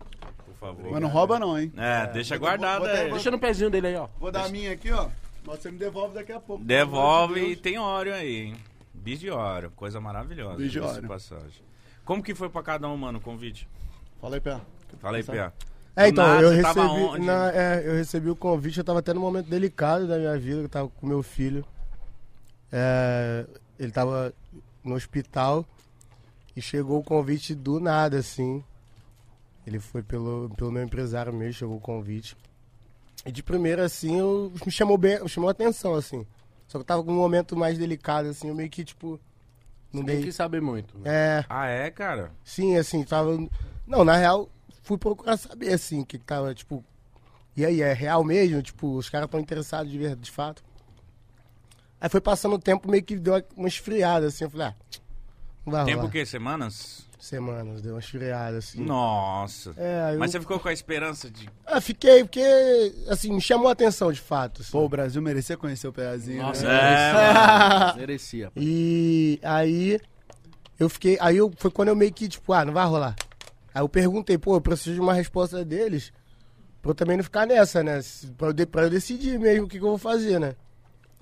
Por 0.44 0.54
favor. 0.56 0.92
Mas 0.92 1.00
não 1.00 1.08
rouba, 1.08 1.38
não, 1.38 1.58
hein? 1.58 1.72
É, 1.74 2.06
deixa 2.08 2.34
vou- 2.34 2.46
guardada 2.46 2.80
vou 2.84 2.88
aí. 2.94 3.10
Deixa 3.12 3.30
no 3.30 3.38
pezinho 3.38 3.70
dele 3.70 3.86
aí, 3.86 3.96
ó. 3.96 4.08
Vou 4.20 4.30
dar 4.30 4.44
a 4.44 4.48
minha 4.50 4.72
aqui, 4.72 4.92
ó. 4.92 5.08
Mas 5.46 5.60
você 5.60 5.70
me 5.70 5.78
devolve 5.78 6.12
daqui 6.14 6.32
a 6.32 6.38
pouco. 6.40 6.62
Devolve 6.62 7.40
amor 7.40 7.50
e 7.50 7.54
de 7.56 7.62
tem 7.62 7.78
óleo 7.78 8.12
aí, 8.12 8.36
hein? 8.48 8.56
Bis 8.92 9.20
de 9.20 9.30
óleo, 9.30 9.72
coisa 9.74 9.98
maravilhosa. 10.02 10.58
Bis 10.58 10.70
de 10.70 10.80
óleo. 10.80 11.08
passagem. 11.08 11.64
Como 12.04 12.22
que 12.22 12.34
foi 12.34 12.50
pra 12.50 12.62
cada 12.62 12.86
um, 12.88 12.96
mano, 12.98 13.18
o 13.18 13.22
convite? 13.22 13.66
Fala 14.20 14.36
aí, 14.36 14.40
Pé. 14.40 14.60
Fala 15.00 15.16
aí? 15.16 15.22
Pia. 15.22 15.52
É, 15.94 16.08
então, 16.08 16.24
nada, 16.26 16.42
eu 16.42 16.50
recebi, 16.50 17.24
na- 17.24 17.52
é, 17.52 17.82
eu 17.88 17.92
recebi 17.94 18.28
o 18.28 18.36
convite, 18.36 18.78
eu 18.78 18.84
tava 18.84 18.98
até 18.98 19.14
num 19.14 19.20
momento 19.20 19.48
delicado 19.48 20.06
da 20.06 20.18
minha 20.18 20.36
vida, 20.38 20.60
eu 20.60 20.68
tava 20.68 20.88
com 20.90 21.06
meu 21.06 21.22
filho. 21.22 21.64
É, 22.70 23.46
ele 23.78 23.92
tava 23.92 24.32
no 24.84 24.94
hospital 24.94 25.64
e 26.54 26.60
chegou 26.60 26.98
o 27.00 27.04
convite 27.04 27.54
do 27.54 27.80
nada, 27.80 28.18
assim. 28.18 28.62
Ele 29.66 29.78
foi 29.80 30.02
pelo, 30.02 30.50
pelo 30.56 30.70
meu 30.70 30.82
empresário 30.82 31.32
mesmo, 31.32 31.52
chegou 31.54 31.76
o 31.76 31.80
convite. 31.80 32.36
E 33.24 33.32
de 33.32 33.42
primeira, 33.42 33.84
assim, 33.84 34.18
eu, 34.18 34.52
me 34.64 34.70
chamou 34.70 34.96
bem, 34.98 35.20
me 35.22 35.28
chamou 35.28 35.48
a 35.48 35.52
atenção, 35.52 35.94
assim. 35.94 36.26
Só 36.68 36.78
que 36.78 36.82
eu 36.82 36.86
tava 36.86 37.02
com 37.02 37.10
um 37.10 37.16
momento 37.16 37.56
mais 37.56 37.78
delicado, 37.78 38.28
assim, 38.28 38.48
eu 38.48 38.54
meio 38.54 38.68
que, 38.70 38.84
tipo, 38.84 39.18
não 39.92 40.04
dei... 40.04 40.22
quis 40.22 40.36
saber 40.36 40.60
muito. 40.60 40.96
né? 40.98 41.04
É, 41.40 41.44
Ah, 41.48 41.66
é, 41.66 41.90
cara? 41.90 42.30
Sim, 42.44 42.76
assim, 42.76 43.02
tava. 43.02 43.36
Não, 43.86 44.04
na 44.04 44.16
real, 44.16 44.48
fui 44.82 44.98
procurar 44.98 45.36
saber, 45.36 45.72
assim, 45.72 46.02
o 46.02 46.06
que, 46.06 46.18
que 46.18 46.24
tava, 46.24 46.54
tipo. 46.54 46.84
E 47.56 47.64
aí, 47.64 47.80
é 47.80 47.92
real 47.92 48.22
mesmo? 48.22 48.60
Tipo, 48.62 48.96
os 48.96 49.08
caras 49.08 49.26
estão 49.26 49.40
interessados 49.40 49.90
de 49.90 49.96
verdade, 49.98 50.20
de 50.20 50.30
fato. 50.30 50.62
Aí 52.00 52.08
foi 52.10 52.20
passando 52.20 52.54
o 52.54 52.58
tempo, 52.58 52.90
meio 52.90 53.02
que 53.02 53.16
deu 53.16 53.42
uma- 53.56 53.68
esfriada, 53.68 54.26
assim. 54.26 54.44
Eu 54.44 54.50
falei, 54.50 54.66
ah, 54.68 54.74
não 55.64 55.72
vai 55.72 55.84
Tempo 55.86 55.96
rolar. 55.98 56.08
o 56.08 56.12
quê? 56.12 56.26
Semanas? 56.26 57.06
Semanas, 57.18 57.80
deu 57.80 57.94
uma 57.94 57.98
esfriada, 58.00 58.58
assim. 58.58 58.84
Nossa. 58.84 59.72
É, 59.76 60.02
aí 60.10 60.16
Mas 60.18 60.34
eu... 60.34 60.40
você 60.40 60.40
ficou 60.44 60.60
com 60.60 60.68
a 60.68 60.72
esperança 60.72 61.30
de. 61.30 61.48
Ah, 61.64 61.80
fiquei, 61.80 62.22
porque, 62.22 62.42
assim, 63.08 63.32
me 63.32 63.40
chamou 63.40 63.68
a 63.68 63.72
atenção, 63.72 64.12
de 64.12 64.20
fato. 64.20 64.60
assim. 64.60 64.70
Pô, 64.70 64.84
o 64.84 64.88
Brasil 64.88 65.20
merecia 65.22 65.56
conhecer 65.56 65.88
o 65.88 65.92
Pezinho. 65.92 66.42
Nossa, 66.42 66.66
né? 66.68 66.74
É, 66.74 67.94
merecia. 67.96 67.96
merecia. 67.96 68.52
E 68.56 69.40
aí 69.42 69.98
eu 70.78 70.88
fiquei. 70.90 71.16
Aí 71.20 71.38
eu, 71.38 71.50
foi 71.56 71.70
quando 71.70 71.88
eu 71.88 71.96
meio 71.96 72.12
que, 72.12 72.28
tipo, 72.28 72.52
ah, 72.52 72.64
não 72.64 72.74
vai 72.74 72.86
rolar. 72.86 73.16
Aí 73.76 73.82
eu 73.82 73.88
perguntei, 73.90 74.38
pô, 74.38 74.54
eu 74.56 74.60
preciso 74.62 74.94
de 74.94 75.00
uma 75.02 75.12
resposta 75.12 75.62
deles 75.62 76.10
pra 76.80 76.92
eu 76.92 76.94
também 76.94 77.18
não 77.18 77.22
ficar 77.24 77.46
nessa, 77.46 77.82
né? 77.82 78.00
Pra 78.38 78.48
eu, 78.48 78.52
de- 78.54 78.64
pra 78.64 78.84
eu 78.84 78.90
decidir 78.90 79.38
mesmo 79.38 79.66
o 79.66 79.68
que, 79.68 79.78
que 79.78 79.84
eu 79.84 79.90
vou 79.90 79.98
fazer, 79.98 80.40
né? 80.40 80.56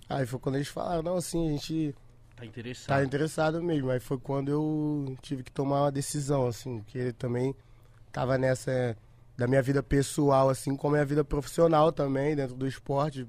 Aí 0.08 0.24
foi 0.24 0.38
quando 0.38 0.54
eles 0.54 0.68
falaram, 0.68 1.02
não, 1.02 1.16
assim, 1.16 1.48
a 1.48 1.50
gente 1.50 1.92
Tá 2.36 2.46
interessado. 2.46 2.86
tá 2.88 3.04
interessado 3.04 3.60
mesmo. 3.60 3.90
Aí 3.90 3.98
foi 3.98 4.18
quando 4.18 4.50
eu 4.50 5.16
tive 5.20 5.42
que 5.42 5.50
tomar 5.50 5.82
uma 5.82 5.90
decisão, 5.90 6.46
assim, 6.46 6.80
que 6.86 6.96
ele 6.96 7.12
também 7.12 7.52
tava 8.12 8.38
nessa 8.38 8.96
da 9.36 9.48
minha 9.48 9.60
vida 9.62 9.82
pessoal, 9.82 10.48
assim, 10.48 10.76
como 10.76 10.94
a 10.94 10.98
minha 10.98 11.04
vida 11.06 11.24
profissional 11.24 11.90
também, 11.90 12.36
dentro 12.36 12.54
do 12.54 12.68
esporte. 12.68 13.26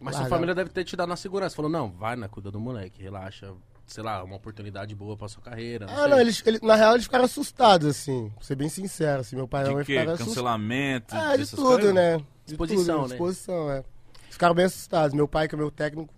Mas 0.00 0.14
sua 0.16 0.22
Largar. 0.22 0.36
família 0.36 0.52
deve 0.56 0.70
ter 0.70 0.82
te 0.82 0.96
dado 0.96 1.08
na 1.10 1.16
segurança. 1.16 1.54
Falou, 1.54 1.70
não, 1.70 1.92
vai 1.92 2.16
na 2.16 2.28
cuida 2.28 2.50
do 2.50 2.58
moleque, 2.58 3.00
relaxa. 3.00 3.52
Sei 3.86 4.02
lá, 4.02 4.24
uma 4.24 4.36
oportunidade 4.36 4.94
boa 4.94 5.16
pra 5.16 5.28
sua 5.28 5.42
carreira. 5.42 5.86
Ah, 5.88 6.08
não, 6.08 6.18
eles, 6.18 6.42
ele- 6.46 6.58
na 6.62 6.74
real 6.74 6.94
eles 6.94 7.04
ficaram 7.04 7.24
assustados, 7.26 7.86
assim, 7.88 8.30
pra 8.34 8.42
ser 8.44 8.54
bem 8.54 8.68
sincero, 8.68 9.20
assim, 9.20 9.36
meu 9.36 9.46
pai 9.46 9.66
e 9.66 9.74
mãe 9.74 9.84
quê? 9.84 9.92
ficaram 9.92 10.12
assustados. 10.12 10.34
Cancelamento? 10.34 11.14
Ah, 11.14 11.36
de 11.36 11.50
tudo, 11.50 11.62
coisas? 11.62 11.94
né? 11.94 12.16
De 12.16 12.24
Disposição, 12.46 12.96
tudo, 12.96 13.02
né? 13.02 13.08
Disposição, 13.08 13.70
é. 13.70 13.84
Ficaram 14.30 14.54
bem 14.54 14.64
assustados. 14.64 15.14
Meu 15.14 15.28
pai, 15.28 15.46
que 15.48 15.54
é 15.54 15.58
meu 15.58 15.70
técnico, 15.70 16.12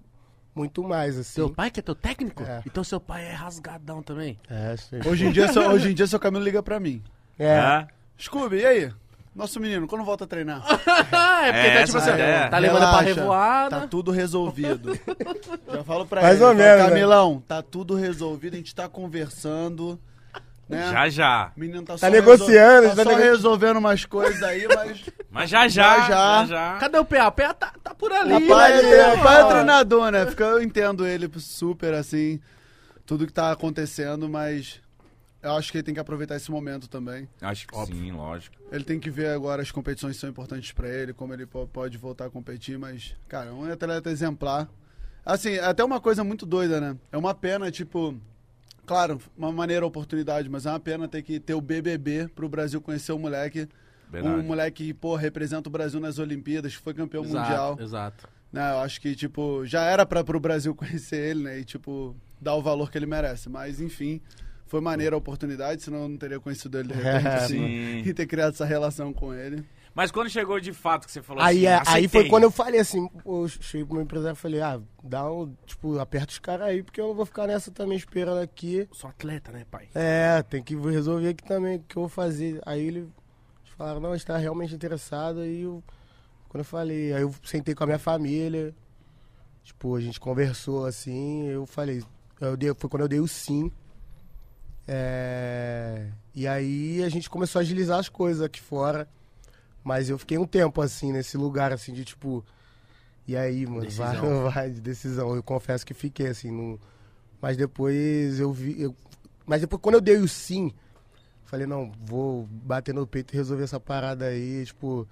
muito 0.54 0.82
mais, 0.84 1.18
assim. 1.18 1.34
Seu 1.34 1.50
pai 1.50 1.70
que 1.70 1.80
é 1.80 1.82
teu 1.82 1.94
técnico? 1.94 2.42
É. 2.44 2.62
Então 2.64 2.82
seu 2.84 3.00
pai 3.00 3.24
é 3.26 3.32
rasgadão 3.32 4.02
também. 4.02 4.38
É, 4.48 4.76
sim. 4.76 5.00
Hoje 5.06 5.26
em 5.26 5.32
dia, 5.32 5.52
seu, 5.52 5.68
hoje 5.68 5.90
em 5.90 5.94
dia, 5.94 6.06
seu 6.06 6.18
Camilo 6.20 6.42
liga 6.44 6.62
pra 6.62 6.78
mim. 6.80 7.02
É. 7.38 7.46
É? 7.46 7.86
Scooby, 8.18 8.56
e 8.60 8.66
aí? 8.66 8.92
Nosso 9.36 9.60
menino, 9.60 9.86
quando 9.86 10.02
volta 10.02 10.24
a 10.24 10.26
treinar? 10.26 10.62
é, 10.66 10.72
porque 11.52 11.68
É, 11.68 11.78
tá 11.80 11.84
tipo 11.84 11.98
assim, 11.98 12.10
é. 12.10 12.48
tá 12.48 12.58
levando 12.58 12.78
pra 12.78 12.90
Relaxa, 13.00 13.14
revoada. 13.20 13.80
Tá 13.80 13.86
tudo 13.86 14.10
resolvido. 14.10 14.98
Já 15.70 15.84
falo 15.84 16.06
pra 16.06 16.22
Mais 16.22 16.36
ele. 16.36 16.44
ou 16.44 16.54
menos, 16.54 16.82
né? 16.84 16.88
Camilão, 16.88 17.42
tá 17.46 17.60
tudo 17.62 17.94
resolvido, 17.94 18.54
a 18.54 18.56
gente 18.56 18.74
tá 18.74 18.88
conversando. 18.88 20.00
Né? 20.68 20.90
Já 20.90 21.08
já. 21.08 21.52
O 21.56 21.60
menino 21.60 21.82
tá, 21.84 21.92
Tá 21.92 21.98
só 21.98 22.08
negociando, 22.08 22.88
resol- 22.88 22.96
Tá 22.96 23.04
tá 23.04 23.10
só 23.10 23.16
nego- 23.16 23.30
resolvendo 23.30 23.76
umas 23.76 24.04
coisas 24.04 24.42
aí, 24.42 24.66
mas. 24.74 25.04
Mas 25.30 25.50
já 25.50 25.68
já. 25.68 25.98
Já, 25.98 26.00
já. 26.00 26.08
já, 26.08 26.46
já. 26.46 26.76
Cadê 26.78 26.98
o 26.98 27.04
PA? 27.04 27.28
O 27.28 27.32
PA 27.32 27.52
tá, 27.54 27.72
tá 27.84 27.94
por 27.94 28.10
ali. 28.10 28.32
O 28.32 28.48
pai, 28.48 28.82
né? 28.82 28.90
é, 28.90 29.12
o 29.14 29.22
pai 29.22 29.42
é 29.42 29.44
treinador, 29.44 30.10
né? 30.10 30.24
Fica, 30.26 30.44
eu 30.44 30.62
entendo 30.62 31.06
ele 31.06 31.30
super 31.38 31.92
assim, 31.92 32.40
tudo 33.04 33.26
que 33.26 33.32
tá 33.34 33.52
acontecendo, 33.52 34.30
mas 34.30 34.80
eu 35.46 35.56
acho 35.56 35.70
que 35.72 35.78
ele 35.78 35.82
tem 35.84 35.94
que 35.94 36.00
aproveitar 36.00 36.36
esse 36.36 36.50
momento 36.50 36.88
também. 36.88 37.28
Acho 37.40 37.66
que 37.66 37.86
sim, 37.86 38.12
lógico. 38.12 38.56
Ele 38.70 38.84
tem 38.84 38.98
que 38.98 39.10
ver 39.10 39.28
agora 39.28 39.62
as 39.62 39.70
competições 39.70 40.16
que 40.16 40.20
são 40.20 40.28
importantes 40.30 40.72
pra 40.72 40.88
ele, 40.88 41.12
como 41.12 41.32
ele 41.32 41.46
po- 41.46 41.66
pode 41.66 41.96
voltar 41.96 42.26
a 42.26 42.30
competir, 42.30 42.78
mas, 42.78 43.14
cara, 43.28 43.50
é 43.50 43.52
um 43.52 43.70
atleta 43.70 44.10
exemplar. 44.10 44.68
Assim, 45.24 45.58
até 45.58 45.82
uma 45.84 46.00
coisa 46.00 46.22
muito 46.22 46.44
doida, 46.46 46.80
né? 46.80 46.96
É 47.10 47.16
uma 47.16 47.34
pena, 47.34 47.70
tipo, 47.70 48.14
claro, 48.84 49.20
uma 49.36 49.50
maneira 49.52 49.84
oportunidade, 49.86 50.48
mas 50.48 50.66
é 50.66 50.70
uma 50.70 50.80
pena 50.80 51.08
ter 51.08 51.22
que 51.22 51.40
ter 51.40 51.54
o 51.54 51.60
BBB 51.60 52.28
pro 52.34 52.48
Brasil 52.48 52.80
conhecer 52.80 53.12
o 53.12 53.18
moleque. 53.18 53.68
Verdade. 54.10 54.34
Um 54.36 54.42
moleque 54.42 54.84
que, 54.86 54.94
pô, 54.94 55.16
representa 55.16 55.68
o 55.68 55.72
Brasil 55.72 55.98
nas 55.98 56.18
Olimpíadas, 56.18 56.74
foi 56.74 56.94
campeão 56.94 57.24
Exato, 57.24 57.38
mundial. 57.48 57.78
Exato. 57.80 58.28
Né, 58.52 58.70
eu 58.72 58.78
acho 58.78 59.00
que, 59.00 59.14
tipo, 59.16 59.66
já 59.66 59.82
era 59.82 60.06
para 60.06 60.22
pro 60.22 60.38
Brasil 60.38 60.72
conhecer 60.76 61.30
ele, 61.30 61.42
né? 61.42 61.58
E, 61.58 61.64
tipo, 61.64 62.14
dar 62.40 62.54
o 62.54 62.62
valor 62.62 62.90
que 62.90 62.96
ele 62.96 63.06
merece. 63.06 63.48
Mas, 63.48 63.80
enfim, 63.80 64.20
foi 64.66 64.80
maneira 64.80 65.14
a 65.14 65.18
oportunidade, 65.18 65.82
senão 65.82 66.02
eu 66.02 66.08
não 66.08 66.16
teria 66.16 66.40
conhecido 66.40 66.78
ele 66.78 66.88
de 66.88 66.94
repente, 66.94 67.28
assim, 67.28 67.58
Sim. 67.58 68.02
e 68.08 68.14
ter 68.14 68.26
criado 68.26 68.52
essa 68.52 68.64
relação 68.64 69.12
com 69.12 69.32
ele. 69.32 69.64
Mas 69.94 70.10
quando 70.10 70.28
chegou 70.28 70.60
de 70.60 70.74
fato 70.74 71.06
que 71.06 71.12
você 71.12 71.22
falou 71.22 71.42
Aí, 71.42 71.66
assim, 71.66 71.90
é, 71.90 71.94
aí 71.94 72.06
foi 72.06 72.28
quando 72.28 72.42
eu 72.42 72.50
falei 72.50 72.78
assim, 72.78 73.08
eu 73.24 73.48
cheguei 73.48 73.86
pro 73.86 73.94
meu 73.94 74.02
empresário 74.04 74.36
e 74.36 74.38
falei, 74.38 74.60
ah, 74.60 74.78
dá 75.02 75.32
um, 75.32 75.54
tipo, 75.64 75.98
aperta 75.98 76.32
os 76.32 76.38
caras 76.38 76.66
aí, 76.66 76.82
porque 76.82 77.00
eu 77.00 77.08
não 77.08 77.14
vou 77.14 77.24
ficar 77.24 77.46
nessa 77.46 77.70
também 77.70 77.96
esperando 77.96 78.38
aqui. 78.38 78.86
Sou 78.92 79.08
atleta, 79.08 79.50
né, 79.52 79.64
pai? 79.70 79.88
É, 79.94 80.42
tem 80.42 80.62
que 80.62 80.76
resolver 80.76 81.30
aqui 81.30 81.42
também 81.42 81.78
o 81.78 81.82
que 81.82 81.96
eu 81.96 82.02
vou 82.02 82.10
fazer. 82.10 82.60
Aí 82.66 82.86
ele, 82.86 82.98
eles 82.98 83.74
falaram, 83.78 84.00
não, 84.00 84.12
a 84.12 84.16
gente 84.18 84.26
tá 84.26 84.36
realmente 84.36 84.74
interessado. 84.74 85.40
Aí 85.40 85.62
eu, 85.62 85.82
quando 86.50 86.60
eu 86.60 86.66
falei, 86.66 87.14
aí 87.14 87.22
eu 87.22 87.34
sentei 87.42 87.74
com 87.74 87.84
a 87.84 87.86
minha 87.86 87.98
família, 87.98 88.74
tipo, 89.64 89.96
a 89.96 90.00
gente 90.02 90.20
conversou 90.20 90.84
assim, 90.84 91.46
eu 91.46 91.64
falei, 91.64 92.02
eu 92.38 92.54
dei, 92.54 92.74
foi 92.74 92.90
quando 92.90 93.02
eu 93.02 93.08
dei 93.08 93.20
o 93.20 93.26
sim. 93.26 93.72
É, 94.88 96.06
e 96.34 96.46
aí 96.46 97.02
a 97.02 97.08
gente 97.08 97.28
começou 97.28 97.58
a 97.58 97.62
agilizar 97.62 97.98
as 97.98 98.08
coisas 98.08 98.42
aqui 98.42 98.60
fora. 98.60 99.08
Mas 99.82 100.08
eu 100.10 100.18
fiquei 100.18 100.36
um 100.38 100.46
tempo 100.46 100.80
assim, 100.80 101.12
nesse 101.12 101.36
lugar, 101.36 101.72
assim, 101.72 101.92
de 101.92 102.04
tipo. 102.04 102.44
E 103.26 103.36
aí, 103.36 103.66
mano, 103.66 103.88
vai 103.90 104.10
Decisão. 104.12 104.30
não 104.44 104.50
vai 104.50 104.70
de 104.70 104.80
decisão. 104.80 105.34
Eu 105.34 105.42
confesso 105.42 105.84
que 105.86 105.94
fiquei 105.94 106.28
assim, 106.28 106.50
no... 106.50 106.78
mas 107.40 107.56
depois 107.56 108.38
eu 108.40 108.52
vi. 108.52 108.80
eu- 108.82 108.94
Mas 109.44 109.60
depois, 109.60 109.80
quando 109.82 109.96
eu 109.96 110.00
dei 110.00 110.16
o 110.18 110.26
sim, 110.28 110.72
falei, 111.44 111.66
não, 111.66 111.92
vou 112.04 112.46
bater 112.50 112.92
no 112.94 113.06
peito 113.06 113.32
e 113.32 113.36
resolver 113.36 113.64
essa 113.64 113.78
parada 113.80 114.26
aí, 114.26 114.64
tipo. 114.66 115.06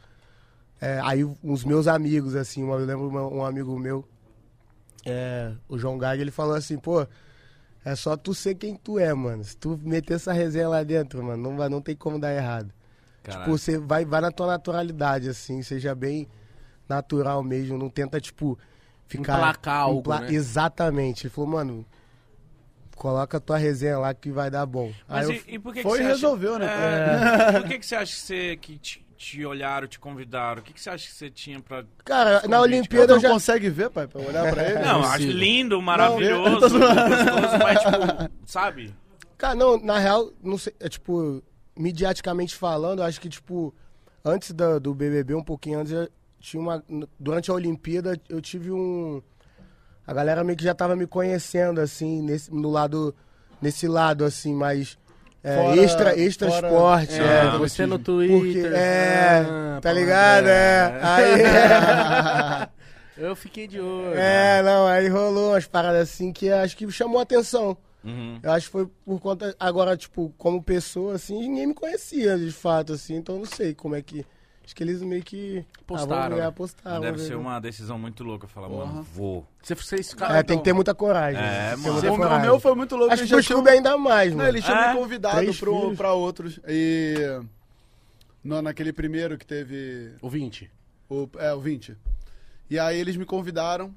é, 0.80 1.00
aí 1.04 1.24
os 1.24 1.64
meus 1.64 1.86
amigos, 1.86 2.34
assim, 2.36 2.62
eu 2.68 2.74
lembro 2.78 3.08
um 3.32 3.44
amigo 3.44 3.78
meu, 3.78 4.04
é, 5.06 5.52
o 5.68 5.78
João 5.78 5.98
Gag, 5.98 6.20
ele 6.20 6.30
falou 6.32 6.54
assim, 6.54 6.78
pô, 6.78 7.06
é 7.84 7.94
só 7.94 8.16
tu 8.16 8.32
ser 8.34 8.54
quem 8.54 8.74
tu 8.76 8.98
é, 8.98 9.12
mano. 9.12 9.44
Se 9.44 9.56
tu 9.56 9.78
meter 9.82 10.14
essa 10.14 10.32
resenha 10.32 10.68
lá 10.68 10.82
dentro, 10.82 11.22
mano, 11.22 11.42
não, 11.50 11.56
vai, 11.56 11.68
não 11.68 11.80
tem 11.82 11.94
como 11.94 12.18
dar 12.18 12.32
errado. 12.34 12.72
Caralho. 13.22 13.44
Tipo, 13.44 13.58
você 13.58 13.78
vai, 13.78 14.04
vai 14.04 14.20
na 14.20 14.30
tua 14.30 14.46
naturalidade, 14.46 15.28
assim, 15.28 15.62
seja 15.62 15.94
bem 15.94 16.28
natural 16.88 17.42
mesmo, 17.42 17.76
não 17.78 17.88
tenta, 17.88 18.20
tipo, 18.20 18.58
ficar. 19.06 19.34
Emplacar 19.38 19.76
algo, 19.76 20.14
né? 20.20 20.26
Exatamente. 20.30 21.26
Ele 21.26 21.32
falou, 21.34 21.50
mano, 21.50 21.86
coloca 22.96 23.36
a 23.36 23.40
tua 23.40 23.56
resenha 23.56 23.98
lá 23.98 24.14
que 24.14 24.30
vai 24.30 24.50
dar 24.50 24.66
bom. 24.66 24.92
Mas 25.08 25.28
Aí 25.28 25.34
e, 25.34 25.38
eu- 25.38 25.54
e 25.54 25.58
por 25.58 25.72
que, 25.72 25.82
que 25.82 25.88
Foi 25.88 25.98
você 25.98 26.04
e 26.04 26.06
resolveu, 26.06 26.54
acha... 26.56 26.64
né? 26.64 27.48
É, 27.48 27.60
Por 27.60 27.68
que, 27.68 27.78
que 27.78 27.86
você 27.86 27.96
acha 27.96 28.12
que, 28.14 28.20
você, 28.20 28.56
que 28.56 28.78
te, 28.78 29.03
te 29.24 29.44
olharam, 29.46 29.86
te 29.88 29.98
convidaram? 29.98 30.60
O 30.60 30.64
que, 30.64 30.72
que 30.72 30.80
você 30.80 30.90
acha 30.90 31.06
que 31.06 31.12
você 31.14 31.30
tinha 31.30 31.58
pra. 31.60 31.84
Cara, 32.04 32.34
na 32.46 32.58
convite, 32.58 32.74
Olimpíada 32.74 33.12
eu 33.12 33.16
não 33.16 33.22
já. 33.22 33.30
consegue 33.30 33.70
ver, 33.70 33.88
pai, 33.90 34.06
pra 34.06 34.20
olhar 34.20 34.52
pra 34.52 34.62
ele? 34.68 34.78
Não, 34.80 35.02
É 35.02 35.06
acho 35.06 35.26
lindo, 35.26 35.80
maravilhoso, 35.80 36.60
tô 36.60 36.68
zoando. 36.68 36.94
gostoso, 37.10 37.58
mas 37.62 37.78
tipo, 37.80 38.30
sabe? 38.46 38.94
Cara, 39.38 39.54
não, 39.54 39.78
na 39.78 39.98
real, 39.98 40.30
não 40.42 40.58
sei, 40.58 40.74
é 40.78 40.88
tipo, 40.88 41.42
mediaticamente 41.76 42.54
falando, 42.54 43.00
eu 43.00 43.04
acho 43.06 43.20
que, 43.20 43.28
tipo, 43.28 43.74
antes 44.24 44.52
da- 44.52 44.78
do 44.78 44.94
BBB, 44.94 45.34
um 45.34 45.42
pouquinho 45.42 45.80
antes, 45.80 45.92
eu 45.92 46.08
tinha 46.40 46.60
uma. 46.60 46.84
Durante 47.18 47.50
a 47.50 47.54
Olimpíada, 47.54 48.20
eu 48.28 48.40
tive 48.40 48.70
um. 48.70 49.22
A 50.06 50.12
galera 50.12 50.44
meio 50.44 50.56
que 50.58 50.64
já 50.64 50.74
tava 50.74 50.94
me 50.94 51.06
conhecendo, 51.06 51.80
assim, 51.80 52.20
nesse, 52.22 52.52
no 52.52 52.70
lado. 52.70 53.14
Nesse 53.62 53.88
lado, 53.88 54.24
assim, 54.24 54.54
mais. 54.54 54.98
É, 55.44 55.56
Fora- 55.56 55.76
extra, 55.76 56.18
extra 56.18 56.48
fora- 56.50 56.66
esporte. 56.68 57.20
É, 57.20 57.24
é, 57.54 57.58
você 57.58 57.84
no 57.86 57.98
porque, 57.98 58.26
Twitter. 58.26 58.72
é, 58.74 59.44
ah, 59.48 59.78
tá 59.82 59.90
pô, 59.90 59.94
ligado? 59.96 60.46
É. 60.48 60.98
Aí, 61.02 62.68
Eu 63.16 63.36
fiquei 63.36 63.68
de 63.68 63.78
olho. 63.80 64.14
é, 64.18 64.60
não, 64.62 64.86
aí 64.88 65.06
rolou 65.08 65.50
umas 65.52 65.66
paradas 65.66 66.02
assim 66.10 66.32
que 66.32 66.50
acho 66.50 66.76
que 66.76 66.90
chamou 66.90 67.20
a 67.20 67.22
atenção. 67.22 67.76
Uhum. 68.02 68.38
Eu 68.42 68.52
acho 68.52 68.66
que 68.66 68.72
foi 68.72 68.88
por 69.04 69.20
conta. 69.20 69.54
Agora, 69.58 69.96
tipo, 69.96 70.34
como 70.36 70.62
pessoa, 70.62 71.14
assim, 71.14 71.38
ninguém 71.40 71.68
me 71.68 71.74
conhecia 71.74 72.36
de 72.36 72.50
fato, 72.50 72.92
assim, 72.94 73.14
então 73.16 73.36
eu 73.36 73.38
não 73.40 73.46
sei 73.46 73.72
como 73.72 73.94
é 73.94 74.02
que. 74.02 74.26
Acho 74.64 74.74
que 74.74 74.82
eles 74.82 75.02
meio 75.02 75.22
que. 75.22 75.64
Postaram, 75.86 76.36
Ah, 76.38 76.50
vamos 76.50 76.74
ver, 76.74 76.90
né? 76.90 77.00
Deve 77.00 77.18
ser 77.18 77.28
ver. 77.30 77.34
uma 77.36 77.60
decisão 77.60 77.98
muito 77.98 78.24
louca. 78.24 78.46
Falar, 78.48 78.68
Porra. 78.68 78.86
mano, 78.86 79.02
vou. 79.02 79.46
Você, 79.62 79.74
vocês 79.74 80.06
É, 80.08 80.10
ficaram. 80.10 80.42
tem 80.42 80.56
que 80.58 80.64
ter 80.64 80.72
muita 80.72 80.94
coragem. 80.94 81.40
É, 81.42 81.76
mano. 81.76 81.92
muita 81.94 82.10
O, 82.10 82.14
o 82.14 82.16
coragem. 82.16 82.40
meu 82.42 82.58
foi 82.60 82.74
muito 82.74 82.96
louco. 82.96 83.12
Acho 83.12 83.26
que 83.26 83.34
o 83.34 83.44
clube 83.44 83.68
ainda 83.70 83.96
mais, 83.98 84.30
Não, 84.30 84.38
mano. 84.38 84.48
eles 84.48 84.64
tinham 84.64 84.78
É? 84.78 84.94
me 84.94 84.98
convidado 85.00 85.54
pro, 85.54 85.94
pra 85.94 86.12
outros. 86.14 86.58
E. 86.66 87.14
No, 88.42 88.60
naquele 88.62 88.92
primeiro 88.92 89.36
que 89.38 89.46
teve. 89.46 90.12
O 90.22 90.28
20. 90.30 90.70
O, 91.10 91.28
é, 91.38 91.52
o 91.52 91.60
20. 91.60 91.96
E 92.70 92.78
aí 92.78 92.98
eles 92.98 93.16
me 93.16 93.24
convidaram. 93.26 93.94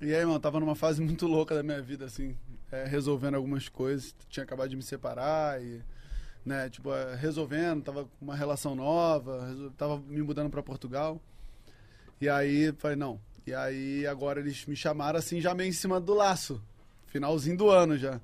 E 0.00 0.14
aí, 0.14 0.22
mano, 0.24 0.36
eu 0.36 0.40
tava 0.40 0.58
numa 0.60 0.74
fase 0.74 1.02
muito 1.02 1.26
louca 1.26 1.54
da 1.54 1.62
minha 1.62 1.82
vida, 1.82 2.04
assim, 2.06 2.34
é, 2.72 2.84
resolvendo 2.84 3.34
algumas 3.34 3.68
coisas. 3.68 4.14
Tinha 4.28 4.44
acabado 4.44 4.68
de 4.70 4.76
me 4.76 4.82
separar 4.82 5.60
e, 5.62 5.80
né, 6.44 6.68
tipo, 6.70 6.92
é, 6.92 7.14
resolvendo, 7.14 7.82
tava 7.82 8.04
com 8.04 8.24
uma 8.24 8.34
relação 8.34 8.74
nova, 8.74 9.72
tava 9.76 9.98
me 9.98 10.22
mudando 10.22 10.50
pra 10.50 10.62
Portugal. 10.62 11.20
E 12.20 12.28
aí, 12.28 12.72
falei, 12.78 12.96
não. 12.96 13.20
E 13.46 13.54
aí, 13.54 14.06
agora 14.06 14.40
eles 14.40 14.66
me 14.66 14.76
chamaram, 14.76 15.18
assim, 15.18 15.40
já 15.40 15.54
meio 15.54 15.68
em 15.68 15.72
cima 15.72 16.00
do 16.00 16.14
laço. 16.14 16.62
Finalzinho 17.06 17.56
do 17.56 17.70
ano 17.70 17.96
já. 17.96 18.20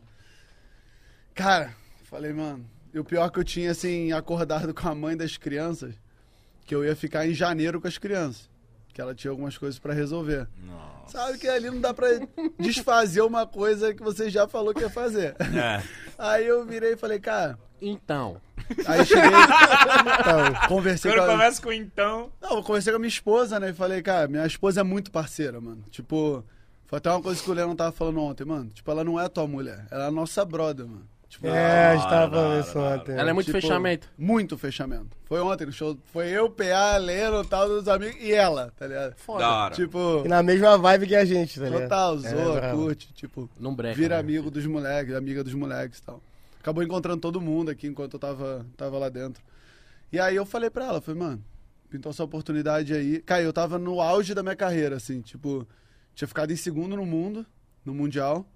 Cara, 1.35 1.75
falei, 2.05 2.33
mano, 2.33 2.65
e 2.93 2.99
o 2.99 3.05
pior 3.05 3.31
que 3.31 3.39
eu 3.39 3.45
tinha, 3.45 3.71
assim, 3.71 4.13
acordado 4.13 4.73
com 4.73 4.89
a 4.89 4.95
mãe 4.95 5.17
das 5.17 5.37
crianças, 5.37 5.95
que 6.65 6.75
eu 6.75 6.85
ia 6.85 6.97
ficar 6.97 7.27
em 7.27 7.35
janeiro 7.35 7.81
com 7.81 7.89
as 7.89 7.99
crianças. 7.99 8.49
Que 8.97 9.03
ela 9.03 9.15
tinha 9.15 9.31
algumas 9.31 9.59
coisas 9.59 9.79
pra 9.79 9.93
resolver. 9.93 10.49
Nossa. 10.65 11.19
Sabe 11.19 11.39
que 11.39 11.47
ali 11.47 11.69
não 11.69 11.83
dá 11.83 11.93
pra 11.93 12.09
desfazer 12.59 13.21
uma 13.21 13.47
coisa 13.47 13.93
que 13.93 14.03
você 14.03 14.31
já 14.31 14.49
falou 14.49 14.73
que 14.73 14.81
ia 14.81 14.89
fazer. 14.89 15.37
É. 15.39 15.83
Aí 16.17 16.47
eu 16.47 16.65
virei 16.65 16.95
e 16.95 16.97
falei, 16.97 17.21
cara. 17.21 17.59
Então. 17.79 18.41
Aí 18.87 19.05
cheguei. 19.05 19.23
Então, 19.29 20.69
conversei 20.69 21.13
Quando 21.13 21.19
com 21.19 21.25
a... 21.27 21.33
começa 21.33 21.63
com 21.63 21.73
então. 21.75 22.33
Não, 22.41 22.57
eu 22.57 22.63
conversei 22.63 22.91
com 22.91 22.97
a 22.97 22.99
minha 22.99 23.11
esposa, 23.11 23.61
né? 23.61 23.69
E 23.69 23.75
falei, 23.75 24.01
cara, 24.01 24.29
minha 24.29 24.47
esposa 24.47 24.81
é 24.81 24.83
muito 24.83 25.11
parceira, 25.11 25.61
mano. 25.61 25.85
Tipo, 25.91 26.43
foi 26.87 26.97
até 26.97 27.11
uma 27.11 27.21
coisa 27.21 27.43
que 27.43 27.51
o 27.51 27.53
Leandro 27.53 27.77
tava 27.77 27.93
falando 27.93 28.23
ontem, 28.23 28.47
mano. 28.47 28.71
Tipo, 28.71 28.91
ela 28.91 29.05
não 29.05 29.21
é 29.21 29.29
tua 29.29 29.47
mulher, 29.47 29.87
ela 29.91 30.05
é 30.05 30.09
a 30.09 30.11
nossa 30.11 30.43
brother, 30.43 30.87
mano. 30.87 31.07
Tipo, 31.29 31.49
é, 31.49 31.87
a 31.89 31.97
gente 31.97 32.09
tava 32.09 32.31
falando 32.35 32.65
isso 32.65 32.79
ontem. 32.79 33.13
Ela 33.13 33.31
é 33.31 33.33
muito 33.33 33.47
tipo, 33.47 33.61
fechamento. 33.61 34.09
Muito 34.17 34.57
fechamento. 34.57 35.17
Foi 35.25 35.41
ontem 35.41 35.67
no 35.67 35.73
show. 35.73 35.99
Foi 36.13 36.29
eu, 36.29 36.49
PA, 36.49 36.97
Leno, 36.99 37.45
tal, 37.45 37.69
dos 37.69 37.89
amigos 37.89 38.17
e 38.21 38.33
ela, 38.33 38.73
tá 38.77 38.87
ligado? 38.87 39.15
Foda. 39.17 39.41
Da 39.41 39.51
hora. 39.65 39.75
Tipo, 39.75 40.23
E 40.25 40.29
na 40.29 40.43
mesma 40.43 40.79
vibe 40.79 41.09
que 41.09 41.17
a 41.17 41.25
gente, 41.25 41.59
tá 41.59 41.67
ligado? 41.67 41.83
total, 41.83 42.15
É, 42.17 42.19
zoa, 42.19 42.61
bravo. 42.61 42.77
curte, 42.79 43.13
tipo. 43.13 43.51
Não 43.59 43.75
breca. 43.75 43.97
vira 43.97 44.15
né? 44.15 44.21
amigo 44.21 44.51
dos 44.51 44.65
moleques, 44.67 45.15
amiga 45.15 45.43
dos 45.43 45.53
moleques 45.55 45.99
e 45.99 46.03
tal. 46.03 46.23
Acabou 46.61 46.83
encontrando 46.83 47.21
todo 47.21 47.41
mundo 47.41 47.71
aqui 47.71 47.87
enquanto 47.87 48.15
eu 48.15 48.19
tava, 48.21 48.65
tava 48.77 48.97
lá 48.99 49.09
dentro. 49.09 49.43
E 50.13 50.19
aí 50.21 50.37
eu 50.37 50.47
falei 50.47 50.71
pra 50.71 50.87
ela, 50.87 51.01
falei, 51.01 51.21
mano, 51.21 51.45
pintou 51.91 52.11
essa 52.11 52.25
oportunidade 52.25 52.95
aí. 52.95 53.21
Cara, 53.21 53.43
eu 53.43 53.53
tava 53.53 53.79
no 53.79 54.01
auge 54.01 54.33
da 54.33 54.43
minha 54.43 54.57
carreira, 54.57 54.97
assim, 54.97 55.21
tipo, 55.21 55.67
tinha 56.15 56.27
ficado 56.27 56.53
em 56.53 56.57
segundo 56.57 56.97
no 56.97 57.05
mundo, 57.05 57.45
no 57.85 57.93
Mundial. 57.93 58.47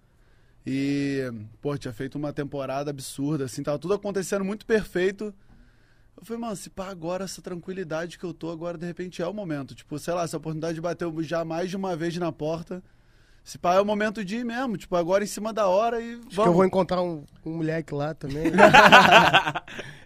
E, 0.66 1.30
pô, 1.60 1.76
tinha 1.78 1.92
feito 1.92 2.16
uma 2.16 2.32
temporada 2.32 2.90
absurda, 2.90 3.44
assim, 3.44 3.62
tava 3.62 3.78
tudo 3.78 3.94
acontecendo 3.94 4.44
muito 4.44 4.66
perfeito. 4.66 5.34
Eu 6.16 6.24
falei, 6.24 6.40
mano, 6.40 6.56
se 6.56 6.68
pá, 6.68 6.88
agora 6.88 7.24
essa 7.24 7.40
tranquilidade 7.40 8.18
que 8.18 8.24
eu 8.24 8.34
tô, 8.34 8.50
agora 8.50 8.76
de 8.76 8.84
repente 8.84 9.22
é 9.22 9.26
o 9.26 9.32
momento. 9.32 9.74
Tipo, 9.74 9.98
sei 9.98 10.12
lá, 10.12 10.24
essa 10.24 10.36
oportunidade 10.36 10.78
bateu 10.80 11.14
já 11.22 11.44
mais 11.44 11.70
de 11.70 11.76
uma 11.76 11.96
vez 11.96 12.14
na 12.18 12.30
porta. 12.30 12.82
Se 13.42 13.58
pá, 13.58 13.74
é 13.74 13.80
o 13.80 13.86
momento 13.86 14.22
de 14.22 14.36
ir 14.36 14.44
mesmo. 14.44 14.76
Tipo, 14.76 14.96
agora 14.96 15.24
em 15.24 15.26
cima 15.26 15.50
da 15.50 15.66
hora 15.66 15.98
e 16.00 16.14
Acho 16.16 16.28
que 16.28 16.36
vamos. 16.36 16.50
eu 16.50 16.54
vou 16.54 16.64
encontrar 16.66 17.00
um, 17.02 17.24
um 17.44 17.56
moleque 17.56 17.94
lá 17.94 18.12
também. 18.14 18.44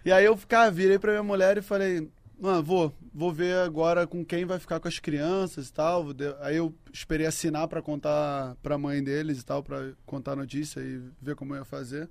E 0.05 0.11
aí 0.11 0.23
eu 0.23 0.37
cara, 0.47 0.69
virei 0.69 0.99
pra 0.99 1.11
minha 1.11 1.23
mulher 1.23 1.57
e 1.57 1.63
falei, 1.63 2.07
mano, 2.39 2.61
vou, 2.61 2.93
vou 3.15 3.31
ver 3.31 3.55
agora 3.59 4.05
com 4.05 4.25
quem 4.25 4.43
vai 4.43 4.59
ficar 4.59 4.77
com 4.81 4.89
as 4.89 4.99
crianças 4.99 5.69
e 5.69 5.73
tal. 5.73 6.07
Aí 6.41 6.57
eu 6.57 6.75
esperei 6.91 7.25
assinar 7.25 7.65
pra 7.69 7.81
contar 7.81 8.55
pra 8.61 8.77
mãe 8.77 9.01
deles 9.01 9.39
e 9.39 9.45
tal, 9.45 9.63
pra 9.63 9.93
contar 10.05 10.33
a 10.33 10.35
notícia 10.35 10.81
e 10.81 11.01
ver 11.21 11.33
como 11.33 11.53
eu 11.53 11.59
ia 11.59 11.65
fazer. 11.65 12.09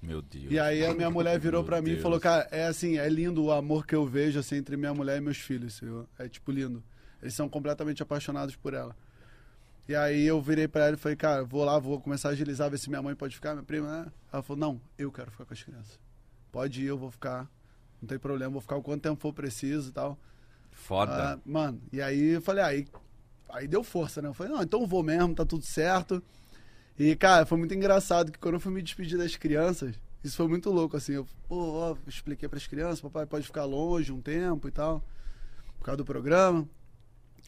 Meu 0.00 0.22
Deus. 0.22 0.52
E 0.52 0.58
aí 0.58 0.86
a 0.86 0.94
minha 0.94 1.10
mulher 1.10 1.38
virou 1.40 1.64
pra 1.64 1.82
mim 1.82 1.88
e 1.88 1.92
Deus. 1.94 2.02
falou, 2.02 2.20
cara, 2.20 2.46
é 2.52 2.66
assim, 2.66 2.98
é 2.98 3.08
lindo 3.08 3.42
o 3.42 3.50
amor 3.50 3.84
que 3.84 3.96
eu 3.96 4.06
vejo 4.06 4.38
assim 4.38 4.56
entre 4.56 4.76
minha 4.76 4.94
mulher 4.94 5.18
e 5.18 5.20
meus 5.20 5.38
filhos, 5.38 5.74
senhor. 5.74 6.06
É 6.16 6.28
tipo 6.28 6.52
lindo. 6.52 6.84
Eles 7.20 7.34
são 7.34 7.48
completamente 7.48 8.00
apaixonados 8.02 8.54
por 8.54 8.74
ela. 8.74 8.94
E 9.88 9.94
aí 9.94 10.24
eu 10.24 10.40
virei 10.40 10.68
pra 10.68 10.86
ela 10.86 10.94
e 10.94 10.98
falei, 10.98 11.16
cara, 11.16 11.44
vou 11.44 11.64
lá, 11.64 11.78
vou 11.78 12.00
começar 12.00 12.28
a 12.28 12.32
agilizar, 12.32 12.70
ver 12.70 12.78
se 12.78 12.88
minha 12.88 13.02
mãe 13.02 13.14
pode 13.14 13.34
ficar, 13.34 13.54
minha 13.54 13.64
prima, 13.64 13.86
né? 14.04 14.12
Ela 14.32 14.42
falou, 14.42 14.60
não, 14.60 14.80
eu 14.96 15.10
quero 15.10 15.30
ficar 15.30 15.44
com 15.44 15.52
as 15.52 15.62
crianças. 15.62 15.98
Pode 16.52 16.80
ir, 16.82 16.86
eu 16.86 16.96
vou 16.96 17.10
ficar. 17.10 17.50
Não 18.00 18.06
tem 18.08 18.18
problema, 18.18 18.52
vou 18.52 18.60
ficar 18.60 18.76
o 18.76 18.82
quanto 18.82 19.02
tempo 19.02 19.20
for 19.20 19.32
preciso 19.32 19.90
e 19.90 19.92
tal. 19.92 20.18
Foda. 20.74 21.34
Ah, 21.34 21.38
mano, 21.46 21.80
e 21.92 22.02
aí 22.02 22.34
eu 22.34 22.42
falei, 22.42 22.62
aí, 22.62 22.86
aí 23.48 23.66
deu 23.66 23.82
força, 23.82 24.20
né? 24.20 24.28
Eu 24.28 24.34
falei, 24.34 24.52
não, 24.52 24.62
então 24.62 24.86
vou 24.86 25.02
mesmo, 25.02 25.34
tá 25.34 25.44
tudo 25.44 25.64
certo. 25.64 26.22
E, 26.98 27.16
cara, 27.16 27.46
foi 27.46 27.58
muito 27.58 27.74
engraçado 27.74 28.30
que 28.30 28.38
quando 28.38 28.54
eu 28.54 28.60
fui 28.60 28.72
me 28.72 28.82
despedir 28.82 29.18
das 29.18 29.34
crianças, 29.34 29.98
isso 30.22 30.36
foi 30.36 30.46
muito 30.46 30.70
louco, 30.70 30.96
assim. 30.96 31.14
Eu, 31.14 31.26
pô, 31.48 31.56
ó, 31.56 31.96
expliquei 32.06 32.48
pras 32.48 32.66
crianças, 32.66 33.00
papai 33.00 33.26
pode 33.26 33.46
ficar 33.46 33.64
longe 33.64 34.12
um 34.12 34.20
tempo 34.20 34.68
e 34.68 34.70
tal, 34.70 35.02
por 35.78 35.86
causa 35.86 35.96
do 35.96 36.04
programa. 36.04 36.68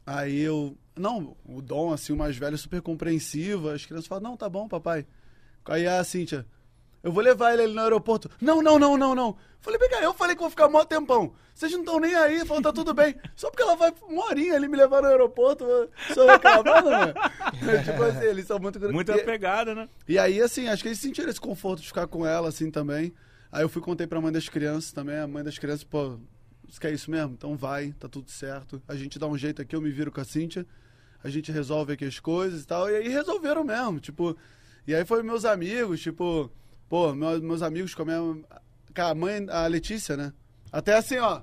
Aí 0.05 0.41
eu, 0.41 0.77
não, 0.95 1.37
o 1.45 1.61
Dom, 1.61 1.93
assim, 1.93 2.13
o 2.13 2.17
mais 2.17 2.37
velho, 2.37 2.57
super 2.57 2.81
compreensivo. 2.81 3.69
As 3.69 3.85
crianças 3.85 4.07
falam, 4.07 4.31
não, 4.31 4.37
tá 4.37 4.49
bom, 4.49 4.69
papai. 4.69 5.07
Aí 5.65 5.87
a 5.87 6.03
Cíntia, 6.05 6.47
eu 7.07 7.13
vou 7.13 7.23
levar 7.23 7.53
ele 7.53 7.63
ali 7.63 7.73
no 7.73 7.83
aeroporto. 7.83 8.29
Não, 8.41 8.61
não, 8.61 8.81
não, 8.81 8.97
não, 8.97 9.15
não. 9.15 9.37
Falei, 9.61 9.79
vem 9.79 9.89
cá, 9.89 10.03
eu 10.03 10.13
falei 10.13 10.35
que 10.35 10.41
vou 10.41 10.51
ficar 10.51 10.69
mó 10.69 10.85
tempão. 10.85 11.33
Vocês 11.55 11.71
não 11.71 11.79
estão 11.79 12.01
nem 12.01 12.13
aí, 12.17 12.45
falando, 12.45 12.65
tá 12.65 12.73
tudo 12.73 12.93
bem. 12.93 13.15
Só 13.37 13.49
porque 13.49 13.63
ela 13.63 13.77
vai 13.77 13.95
uma 14.09 14.25
horinha 14.25 14.57
ali 14.57 14.67
me 14.67 14.77
levar 14.77 15.03
no 15.03 15.07
aeroporto, 15.07 15.65
sou 16.13 16.27
reclamando, 16.27 16.91
né? 16.91 17.15
tipo 17.87 18.03
assim, 18.03 18.25
eles 18.25 18.49
são 18.49 18.59
muito... 18.59 18.81
Muita 18.93 19.17
e, 19.17 19.23
pegada, 19.23 19.73
né? 19.73 19.89
e 20.09 20.19
aí, 20.19 20.43
assim, 20.43 20.67
acho 20.67 20.83
que 20.83 20.89
eles 20.89 20.99
sentiram 20.99 21.31
esse 21.31 21.41
conforto 21.41 21.81
de 21.81 21.87
ficar 21.87 22.09
com 22.09 22.27
ela, 22.27 22.49
assim, 22.49 22.73
também. 22.73 23.15
Aí 23.53 23.63
eu 23.63 23.69
fui 23.69 23.81
contei 23.81 24.09
pra 24.09 24.21
mãe 24.21 24.33
das 24.33 24.49
crianças 24.49 24.91
também. 24.91 25.17
A 25.17 25.29
mãe 25.29 25.45
das 25.45 25.61
crianças, 25.61 25.85
pô, 25.85 26.19
você 26.69 26.81
quer 26.81 26.93
isso 26.93 27.09
mesmo? 27.09 27.35
Então 27.35 27.57
vai, 27.57 27.93
tá 28.01 28.09
tudo 28.09 28.29
certo. 28.33 28.83
A 28.89 28.97
gente 28.97 29.17
dá 29.17 29.29
um 29.29 29.39
jeito 29.39 29.63
aqui, 29.63 29.77
eu 29.77 29.81
me 29.81 29.93
viro 29.93 30.11
com 30.11 30.21
a 30.21 30.25
Cíntia. 30.25 30.67
A 31.23 31.29
gente 31.29 31.53
resolve 31.53 31.93
aqui 31.93 32.05
as 32.05 32.19
coisas 32.19 32.65
e 32.65 32.67
tal. 32.67 32.91
E 32.91 32.97
aí 32.97 33.09
resolveram 33.09 33.63
mesmo, 33.63 34.01
tipo... 34.01 34.37
E 34.89 34.95
aí 34.95 35.05
foi 35.05 35.23
meus 35.23 35.45
amigos, 35.45 36.01
tipo... 36.01 36.51
Pô, 36.89 37.13
meus, 37.15 37.41
meus 37.41 37.63
amigos 37.63 37.95
com 37.95 38.03
a 38.03 38.05
minha... 38.05 38.19
Com 38.95 39.03
a 39.03 39.15
mãe, 39.15 39.47
a 39.51 39.67
Letícia, 39.67 40.17
né? 40.17 40.33
Até 40.73 40.95
assim, 40.95 41.19
ó. 41.19 41.41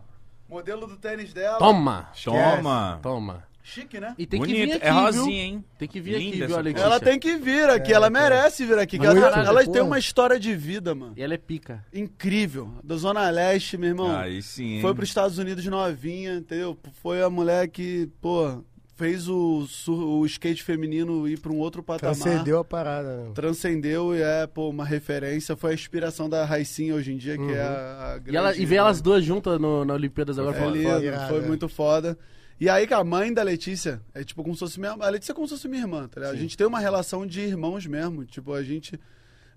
Modelo 0.49 0.87
do 0.87 0.97
tênis 0.97 1.33
dela. 1.33 1.57
Toma! 1.59 2.09
Toma. 2.23 2.99
Toma. 3.01 3.43
Chique, 3.65 3.97
né? 3.97 4.13
E 4.17 4.25
tem 4.25 4.41
que 4.41 4.47
Bonito. 4.47 4.65
vir 4.67 4.75
aqui, 4.75 4.85
é 4.85 4.91
viu? 4.91 5.01
rosinha, 5.01 5.43
hein? 5.43 5.65
Tem 5.79 5.87
que 5.87 6.01
vir 6.01 6.17
Linda 6.17 6.35
aqui, 6.35 6.47
viu, 6.47 6.57
Alexia? 6.57 6.83
Ela 6.85 6.99
tem 6.99 7.17
que 7.17 7.37
vir 7.37 7.69
aqui, 7.69 7.93
É, 7.93 7.95
ela 7.95 8.09
merece 8.09 8.65
vir 8.65 8.77
aqui. 8.77 8.99
que 8.99 9.05
ela, 9.05 9.19
ela 9.39 9.65
tem 9.65 9.81
uma 9.81 9.97
história 9.97 10.37
de 10.37 10.53
vida, 10.53 10.93
mano. 10.93 11.13
E 11.15 11.23
ela 11.23 11.33
é 11.33 11.37
pica. 11.37 11.83
Incrível. 11.93 12.73
Da 12.83 12.97
Zona 12.97 13.29
Leste, 13.29 13.77
meu 13.77 13.89
irmão. 13.89 14.13
Aí 14.17 14.41
sim, 14.41 14.73
hein? 14.75 14.81
Foi 14.81 14.93
pros 14.93 15.07
Estados 15.07 15.37
Unidos 15.37 15.65
novinha, 15.65 16.35
entendeu? 16.35 16.77
Foi 17.01 17.23
a 17.23 17.29
mulher 17.29 17.69
que, 17.69 18.09
pô, 18.19 18.61
fez 19.03 19.27
o, 19.27 19.67
o 19.89 20.25
skate 20.25 20.63
feminino 20.63 21.27
ir 21.27 21.37
pra 21.37 21.51
um 21.51 21.57
outro 21.57 21.83
patamar. 21.83 22.15
Transcendeu 22.15 22.59
a 22.59 22.63
parada, 22.63 23.17
né? 23.17 23.31
Transcendeu 23.35 24.15
e 24.15 24.21
é, 24.21 24.47
pô, 24.47 24.69
uma 24.69 24.85
referência. 24.85 25.57
Foi 25.57 25.71
a 25.71 25.73
inspiração 25.73 26.29
da 26.29 26.45
Raicinha 26.45 26.95
hoje 26.95 27.11
em 27.11 27.17
dia, 27.17 27.35
que 27.35 27.43
Uhum. 27.43 27.49
é 27.51 27.61
a, 27.61 28.19
a 28.25 28.31
E, 28.31 28.37
ela, 28.37 28.55
e 28.55 28.65
ver 28.65 28.77
elas 28.77 29.01
duas 29.01 29.21
juntas 29.21 29.59
no, 29.59 29.83
na 29.83 29.93
Olimpíadas 29.93 30.39
agora 30.39 30.55
É 30.55 30.59
foi 30.61 30.83
foda. 30.83 31.05
Irado, 31.05 31.27
foi 31.33 31.43
é. 31.43 31.45
muito 31.45 31.67
foda. 31.67 32.17
E 32.61 32.69
aí, 32.69 32.87
que 32.87 32.93
a 32.93 33.03
mãe 33.03 33.33
da 33.33 33.43
Letícia 33.43 34.01
é 34.13 34.23
tipo 34.23 34.41
como 34.41 34.55
se 34.55 34.59
fosse 34.61 34.79
minha. 34.79 34.93
A 34.93 35.09
Letícia 35.09 35.33
é 35.33 35.35
como 35.35 35.47
se 35.49 35.55
fosse 35.55 35.67
minha 35.67 35.81
irmã, 35.81 36.07
tá 36.07 36.21
ligado? 36.21 36.35
A 36.35 36.37
Sim. 36.37 36.43
gente 36.43 36.55
tem 36.55 36.65
uma 36.65 36.79
relação 36.79 37.27
de 37.27 37.41
irmãos 37.41 37.85
mesmo. 37.85 38.23
Tipo, 38.23 38.53
a 38.53 38.63
gente. 38.63 38.97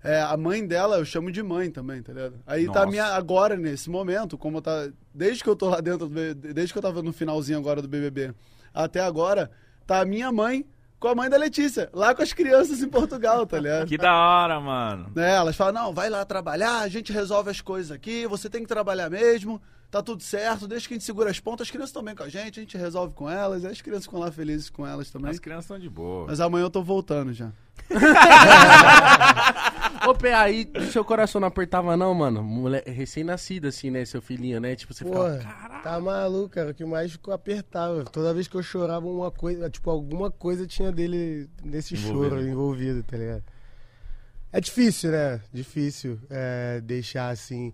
É, 0.03 0.19
a 0.21 0.35
mãe 0.35 0.67
dela 0.67 0.97
eu 0.97 1.05
chamo 1.05 1.31
de 1.31 1.41
mãe 1.41 1.71
também, 1.71 2.01
tá 2.01 2.11
ligado? 2.11 2.33
Aí 2.45 2.65
tá 2.65 2.71
a 2.71 2.75
Nossa. 2.85 2.87
minha, 2.87 3.05
agora, 3.05 3.55
nesse 3.55 3.89
momento, 3.89 4.37
como 4.37 4.61
tá. 4.61 4.89
Desde 5.13 5.41
que 5.41 5.49
eu 5.49 5.55
tô 5.55 5.69
lá 5.69 5.79
dentro, 5.79 6.09
desde 6.09 6.73
que 6.73 6.77
eu 6.77 6.83
tava 6.83 7.01
no 7.01 7.13
finalzinho 7.13 7.57
agora 7.57 7.81
do 7.81 7.87
BBB 7.87 8.33
até 8.83 9.01
agora, 9.01 9.49
tá 9.85 10.01
a 10.01 10.05
minha 10.05 10.31
mãe 10.31 10.65
com 10.99 11.07
a 11.07 11.15
mãe 11.15 11.29
da 11.29 11.37
Letícia, 11.37 11.89
lá 11.93 12.15
com 12.15 12.23
as 12.23 12.33
crianças 12.33 12.81
em 12.81 12.89
Portugal, 12.89 13.45
tá 13.45 13.59
ligado? 13.59 13.87
Que 13.87 13.97
da 13.97 14.13
hora, 14.15 14.59
mano. 14.59 15.11
né? 15.15 15.35
Elas 15.35 15.55
falam, 15.55 15.73
não, 15.73 15.93
vai 15.93 16.09
lá 16.09 16.25
trabalhar, 16.25 16.79
a 16.79 16.87
gente 16.87 17.11
resolve 17.13 17.49
as 17.51 17.61
coisas 17.61 17.91
aqui, 17.91 18.25
você 18.25 18.49
tem 18.49 18.61
que 18.63 18.67
trabalhar 18.67 19.09
mesmo, 19.09 19.61
tá 19.91 20.01
tudo 20.01 20.23
certo, 20.23 20.67
deixa 20.67 20.87
que 20.87 20.95
a 20.95 20.97
gente 20.97 21.05
segura 21.05 21.29
as 21.29 21.39
pontas, 21.39 21.67
as 21.67 21.71
crianças 21.71 21.89
estão 21.89 22.03
bem 22.03 22.15
com 22.15 22.23
a 22.23 22.29
gente, 22.29 22.59
a 22.59 22.63
gente 22.63 22.77
resolve 22.77 23.13
com 23.13 23.29
elas, 23.29 23.63
as 23.63 23.81
crianças 23.81 24.05
ficam 24.05 24.19
lá 24.19 24.31
felizes 24.31 24.69
com 24.71 24.87
elas 24.87 25.11
também. 25.11 25.29
As 25.31 25.39
crianças 25.39 25.65
estão 25.65 25.77
de 25.79 25.89
boa. 25.89 26.25
Mas 26.27 26.39
amanhã 26.39 26.63
eu 26.65 26.69
tô 26.69 26.81
voltando 26.81 27.31
já. 27.31 27.51
Ô, 30.07 30.13
PA, 30.15 30.41
aí 30.43 30.71
seu 30.89 31.03
coração 31.03 31.41
não 31.41 31.49
apertava 31.49 31.97
não, 31.97 32.13
mano? 32.13 32.41
Recém-nascido, 32.85 33.67
assim, 33.67 33.91
né, 33.91 34.05
seu 34.05 34.21
filhinho, 34.21 34.57
né? 34.61 34.73
Tipo, 34.73 34.93
você 34.93 35.03
Porra, 35.03 35.39
ficava... 35.39 35.79
tá 35.83 35.99
maluco, 35.99 36.47
cara. 36.49 36.71
O 36.71 36.73
que 36.73 36.85
mais 36.85 37.11
ficou 37.11 37.33
apertava. 37.33 38.05
Toda 38.05 38.33
vez 38.33 38.47
que 38.47 38.55
eu 38.55 38.63
chorava, 38.63 39.05
uma 39.05 39.29
coisa, 39.29 39.69
tipo, 39.69 39.89
alguma 39.89 40.31
coisa 40.31 40.65
tinha 40.65 40.93
dele 40.93 41.49
nesse 41.61 41.95
Envolvido. 41.95 42.29
choro 42.29 42.47
envolvido, 42.47 43.03
tá 43.03 43.17
ligado? 43.17 43.43
É 44.53 44.61
difícil, 44.61 45.11
né? 45.11 45.41
Difícil 45.51 46.17
é, 46.29 46.79
deixar, 46.79 47.27
assim, 47.27 47.73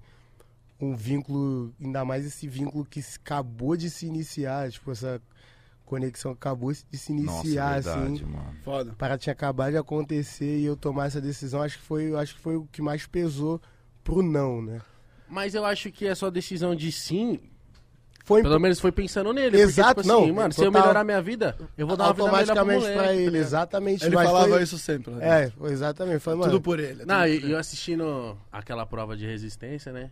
um 0.82 0.96
vínculo, 0.96 1.72
ainda 1.80 2.04
mais 2.04 2.26
esse 2.26 2.48
vínculo 2.48 2.84
que 2.84 3.00
acabou 3.22 3.78
de 3.78 3.92
se 3.92 4.08
iniciar, 4.08 4.72
tipo, 4.72 4.92
essa 4.92 5.22
conexão 5.94 6.32
acabou 6.32 6.72
de 6.72 6.98
se 6.98 7.14
Nossa, 7.14 7.46
iniciar, 7.46 7.74
verdade, 7.82 8.00
assim. 8.24 8.26
mano. 8.26 8.56
Foda. 8.64 8.92
A 8.92 8.96
parada 8.96 9.20
tinha 9.20 9.34
acabado 9.34 9.72
de 9.72 9.78
acontecer 9.78 10.58
e 10.60 10.66
eu 10.66 10.76
tomar 10.76 11.06
essa 11.08 11.22
decisão, 11.22 11.62
acho 11.62 11.78
que 11.78 11.84
foi, 11.86 12.16
acho 12.16 12.36
que 12.36 12.42
foi 12.42 12.56
o 12.56 12.68
que 12.72 12.82
mais 12.82 13.06
pesou 13.06 13.62
pro 14.04 14.24
não, 14.24 14.62
né? 14.62 14.82
Mas 15.30 15.54
eu 15.56 15.64
acho 15.66 15.92
que 15.92 16.08
a 16.08 16.16
sua 16.16 16.30
decisão 16.32 16.76
de 16.76 16.92
sim, 16.92 17.40
Foi 18.26 18.42
pelo 18.42 18.60
menos 18.60 18.80
foi 18.80 18.92
pensando 18.92 19.34
nele. 19.34 19.60
Exato, 19.60 19.96
porque, 19.96 20.08
tipo 20.08 20.14
assim, 20.20 20.28
não, 20.28 20.36
mano, 20.36 20.54
se 20.54 20.62
eu 20.62 20.66
total. 20.66 20.82
melhorar 20.82 21.04
minha 21.04 21.22
vida, 21.22 21.58
eu 21.78 21.86
vou 21.86 21.96
dar 21.98 22.06
uma 22.06 22.14
vida 22.14 22.24
automaticamente 22.24 22.86
pra 22.94 23.04
tá 23.04 23.14
ele, 23.14 23.38
exatamente. 23.38 24.06
Ele 24.06 24.16
falava 24.16 24.48
foi- 24.50 24.64
isso 24.64 24.78
sempre. 24.78 25.12
né? 25.14 25.44
É, 25.46 25.50
foi 25.52 25.72
exatamente. 25.72 26.20
Foi, 26.20 26.34
mano, 26.36 26.52
Tudo 26.52 26.62
por 26.62 26.80
ele. 26.80 27.04
Não, 27.06 27.22
tudo 27.24 27.28
e 27.28 27.46
e 27.48 27.52
eu 27.52 27.58
assistindo 27.58 28.38
aquela 28.52 28.86
prova 28.86 29.16
de 29.18 29.26
resistência, 29.26 29.92
né? 29.92 30.10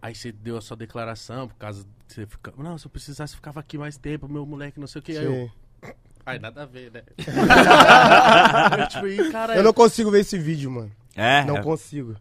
Aí 0.00 0.14
você 0.14 0.30
deu 0.30 0.56
a 0.56 0.60
sua 0.60 0.76
declaração, 0.76 1.48
por 1.48 1.56
causa 1.56 1.82
de 1.84 1.88
você 2.14 2.26
ficar. 2.26 2.52
Não, 2.58 2.76
se 2.78 2.86
eu 2.86 2.90
precisasse, 2.90 3.32
eu 3.32 3.36
ficava 3.36 3.60
aqui 3.60 3.76
mais 3.78 3.96
tempo, 3.96 4.28
meu 4.28 4.44
moleque, 4.46 4.78
não 4.78 4.86
sei 4.86 5.00
o 5.00 5.02
que. 5.02 5.16
Aí 5.16 5.24
eu. 5.24 5.50
Ai, 6.26 6.38
nada 6.38 6.62
a 6.62 6.66
ver, 6.66 6.90
né? 6.92 7.02
eu, 8.80 8.88
tipo, 8.88 9.06
e, 9.06 9.30
cara, 9.30 9.56
Eu 9.56 9.62
não 9.62 9.72
consigo 9.72 10.10
ver 10.10 10.20
esse 10.20 10.38
vídeo, 10.38 10.70
mano. 10.70 10.90
É, 11.14 11.44
Não 11.44 11.56
é 11.58 11.62
consigo. 11.62 12.16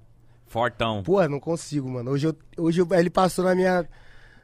fortão. 0.47 1.03
Porra, 1.03 1.27
não 1.27 1.39
consigo, 1.39 1.89
mano. 1.89 2.11
Hoje, 2.11 2.27
eu, 2.27 2.35
hoje 2.57 2.81
eu- 2.81 2.87
ele 2.93 3.09
passou 3.09 3.43
na 3.43 3.53
minha, 3.55 3.85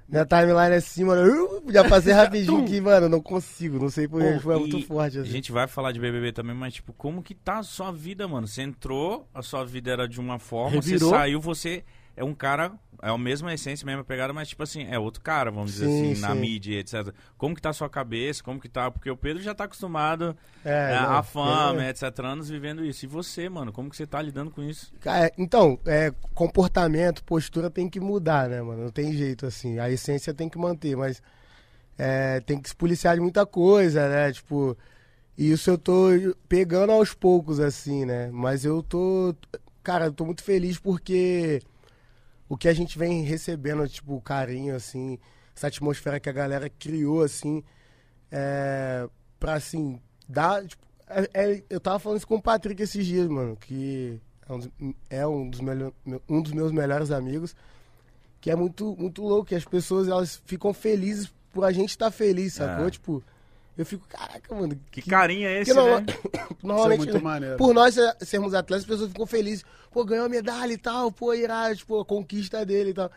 minha 0.10 0.26
timeline 0.26 0.76
assim, 0.76 1.04
mano. 1.06 1.22
Eu 1.22 1.63
já 1.72 1.88
passei 1.88 2.12
rapidinho 2.12 2.65
que, 2.65 2.82
mano, 2.82 3.08
não 3.08 3.22
consigo. 3.22 3.80
Não 3.80 3.89
sei 3.89 4.08
porquê. 4.08 4.39
Foi 4.39 4.60
muito 4.60 4.82
forte, 4.86 5.20
A 5.20 5.22
assim. 5.22 5.30
gente 5.32 5.52
vai 5.52 5.67
falar 5.67 5.91
de 5.91 6.00
BBB 6.00 6.34
também, 6.34 6.56
mas, 6.56 6.74
tipo, 6.74 6.91
como 6.94 7.22
que 7.24 7.34
tá 7.36 7.60
a 7.60 7.63
sua 7.63 7.91
vida, 7.91 8.28
mano? 8.28 8.48
Você 8.48 8.62
entrou, 8.63 9.28
a 9.34 9.41
sua 9.41 9.63
vida 9.63 9.91
era 9.91 10.08
de 10.08 10.20
uma 10.20 10.38
forma, 10.39 10.72
Revirou. 10.72 11.10
você 11.12 11.15
saiu, 11.15 11.39
você 11.39 11.84
é 12.15 12.24
um 12.24 12.34
cara, 12.34 12.74
é 13.02 13.10
a 13.10 13.17
mesma 13.17 13.54
essência, 13.54 13.86
mesma 13.86 14.04
pegada, 14.04 14.34
mas, 14.34 14.50
tipo 14.50 14.63
assim, 14.63 14.84
é 14.86 14.97
outro 15.00 15.21
cara, 15.21 15.52
vamos 15.52 15.74
dizer 15.74 15.86
Sim, 15.86 15.88
assim, 15.88 16.15
na 16.15 16.34
sim. 16.34 16.36
mídia, 16.36 16.80
etc. 16.80 17.13
Como 17.38 17.56
que 17.56 17.62
tá 17.62 17.69
a 17.69 17.74
sua 17.74 17.89
cabeça, 17.89 18.43
como 18.43 18.60
que 18.60 18.69
tá... 18.69 18.91
Porque 18.91 19.10
o 19.10 19.17
Pedro 19.17 19.41
já 19.41 19.54
tá 19.56 19.65
acostumado 19.65 20.36
É, 20.63 20.93
é, 20.93 20.97
não, 21.00 21.19
a 21.19 21.24
fama, 21.24 21.84
é- 21.84 21.86
etc, 21.86 22.04
anos 22.21 22.50
vivendo 22.50 22.86
isso. 22.86 23.06
E 23.06 23.08
você, 23.08 23.50
mano, 23.50 23.71
como 23.71 23.89
que 23.89 23.95
você 23.97 24.08
tá 24.08 24.21
lidando 24.21 24.52
com 24.52 24.62
isso? 24.63 24.93
Cara, 25.00 25.32
então, 25.38 25.80
é, 25.86 26.12
comportamento, 26.34 27.24
postura 27.24 27.69
tem 27.71 27.89
que 27.89 28.00
mudar, 28.00 28.47
né, 28.47 28.62
mano? 28.62 28.84
Não 28.84 28.91
tem 28.91 29.13
jeito, 29.13 29.45
assim. 29.47 29.80
A 29.80 29.89
essência 29.89 30.34
tem 30.34 30.47
que 30.47 30.60
manter, 30.60 30.95
mas 30.95 31.21
é, 31.97 32.41
tem 32.41 32.62
que 32.62 32.69
se 32.69 32.76
policiar 32.76 33.15
de 33.15 33.21
muita 33.21 33.45
coisa, 33.45 34.10
né? 34.10 34.32
Tipo, 34.34 34.78
isso 35.38 35.69
eu 35.71 35.78
tô 35.78 36.10
pegando 36.50 36.91
aos 36.93 37.13
poucos, 37.13 37.60
assim, 37.60 38.06
né? 38.06 38.30
Mas 38.32 38.65
eu 38.65 38.84
tô. 38.84 39.36
Cara, 39.84 40.06
eu 40.08 40.13
tô 40.13 40.26
muito 40.26 40.43
feliz 40.43 40.80
porque 40.80 41.62
o 42.52 42.58
que 42.58 42.68
a 42.68 42.74
gente 42.74 42.98
vem 43.00 43.22
recebendo, 43.24 43.88
tipo, 43.88 44.14
o 44.14 44.22
carinho, 44.22 44.76
assim, 44.76 45.18
essa 45.56 45.68
atmosfera 45.68 46.20
que 46.20 46.28
a 46.30 46.34
galera 46.34 46.70
criou, 46.70 47.22
assim, 47.24 47.64
é, 48.30 49.08
pra, 49.40 49.54
assim, 49.54 50.00
dar. 50.28 50.66
Tipo, 50.66 50.86
é- 51.08 51.30
é- 51.34 51.64
eu 51.70 51.80
tava 51.80 51.98
falando 52.00 52.18
isso 52.18 52.28
com 52.28 52.36
o 52.36 52.42
Patrick 52.42 52.82
esses 52.84 53.06
dias, 53.06 53.28
mano, 53.30 53.56
que 53.56 54.20
é 54.50 54.52
um 54.54 54.60
dos, 54.60 54.70
é 55.10 55.28
um 55.28 55.50
dos, 55.50 55.62
melhor- 55.62 55.94
um 56.28 56.42
dos 56.42 56.52
meus 56.52 56.74
melhores 56.74 57.10
amigos, 57.10 57.56
que 58.42 58.52
é 58.52 58.56
muito, 58.56 58.96
muito 58.98 59.22
louco, 59.22 59.46
que 59.48 59.56
as 59.56 59.64
pessoas 59.64 60.10
elas 60.10 60.42
ficam 60.46 60.74
felizes 60.74 61.32
por 61.54 61.64
a 61.64 61.72
gente 61.72 61.92
estar 61.92 62.12
feliz, 62.12 62.56
sacou? 62.56 62.88
É. 62.88 62.92
Tipo, 62.92 63.24
eu 63.78 63.86
fico, 63.86 64.06
caraca, 64.08 64.54
mano. 64.54 64.80
Que 64.92 65.02
carinho 65.02 65.48
é 65.48 65.62
esse, 65.62 65.72
que 65.72 65.78
não- 65.78 66.00
né? 66.00 66.06
Normalmente, 66.64 67.00
Isso 67.02 67.10
é 67.10 67.14
muito 67.14 67.24
maneiro. 67.24 67.58
por 67.58 67.74
nós 67.74 67.94
ser- 67.96 68.16
sermos 68.22 68.54
atletas, 68.54 68.84
as 68.84 68.90
pessoas 68.90 69.10
ficam 69.10 69.26
felizes. 69.26 69.64
Pô, 69.92 70.06
ganhou 70.06 70.26
a 70.26 70.30
medalha 70.30 70.72
e 70.74 70.78
tal, 70.78 71.12
pô, 71.12 71.34
irá, 71.34 71.74
tipo, 71.76 72.00
a 72.00 72.06
conquista 72.06 72.66
dele 72.66 72.92
e 72.92 72.94
tal. 72.94 73.12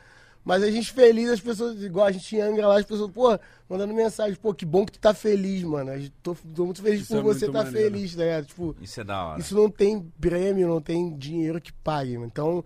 Mas 0.45 0.63
a 0.63 0.71
gente 0.71 0.93
feliz, 0.93 1.31
as 1.31 1.41
pessoas, 1.41 1.83
igual 1.83 2.07
a 2.07 2.13
gente 2.13 2.37
em 2.37 2.41
Angra 2.41 2.67
lá, 2.69 2.79
as 2.79 2.85
pessoas, 2.85 3.11
pô, 3.11 3.39
mandando 3.69 3.95
mensagem, 3.95 4.35
pô, 4.37 4.53
que 4.53 4.67
bom 4.67 4.85
que 4.85 4.93
tu 4.93 4.99
tá 4.99 5.15
feliz, 5.15 5.63
mano. 5.63 5.91
A 5.91 5.97
gente- 5.99 6.13
Tô, 6.23 6.37
tô 6.55 6.65
muito 6.67 6.83
feliz 6.83 7.01
Isso 7.03 7.15
por 7.15 7.21
é 7.21 7.23
você 7.23 7.47
tá 7.47 7.65
maneiro. 7.65 7.91
feliz, 7.95 8.15
tá 8.15 8.23
ligado? 8.25 8.45
Tipo, 8.47 8.77
Isso 8.81 9.01
é 9.01 9.05
da 9.05 9.25
hora. 9.25 9.41
isso 9.41 9.55
não 9.55 9.71
tem 9.71 10.01
prêmio, 10.21 10.69
não 10.69 10.81
tem 10.83 11.17
dinheiro 11.17 11.61
que 11.61 11.73
pague. 11.73 12.15
mano. 12.19 12.27
Então, 12.31 12.63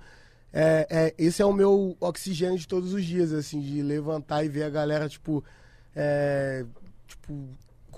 é, 0.53 0.87
é, 0.91 1.15
esse 1.17 1.41
é 1.41 1.45
o 1.45 1.53
meu 1.53 1.97
oxigênio 2.01 2.59
de 2.59 2.67
todos 2.67 2.93
os 2.93 3.05
dias, 3.05 3.33
assim, 3.33 3.61
de 3.61 3.81
levantar 3.83 4.43
e 4.45 4.49
ver 4.49 4.65
a 4.65 4.71
galera, 4.71 5.09
tipo, 5.09 5.45
é, 5.95 6.65
tipo 7.07 7.49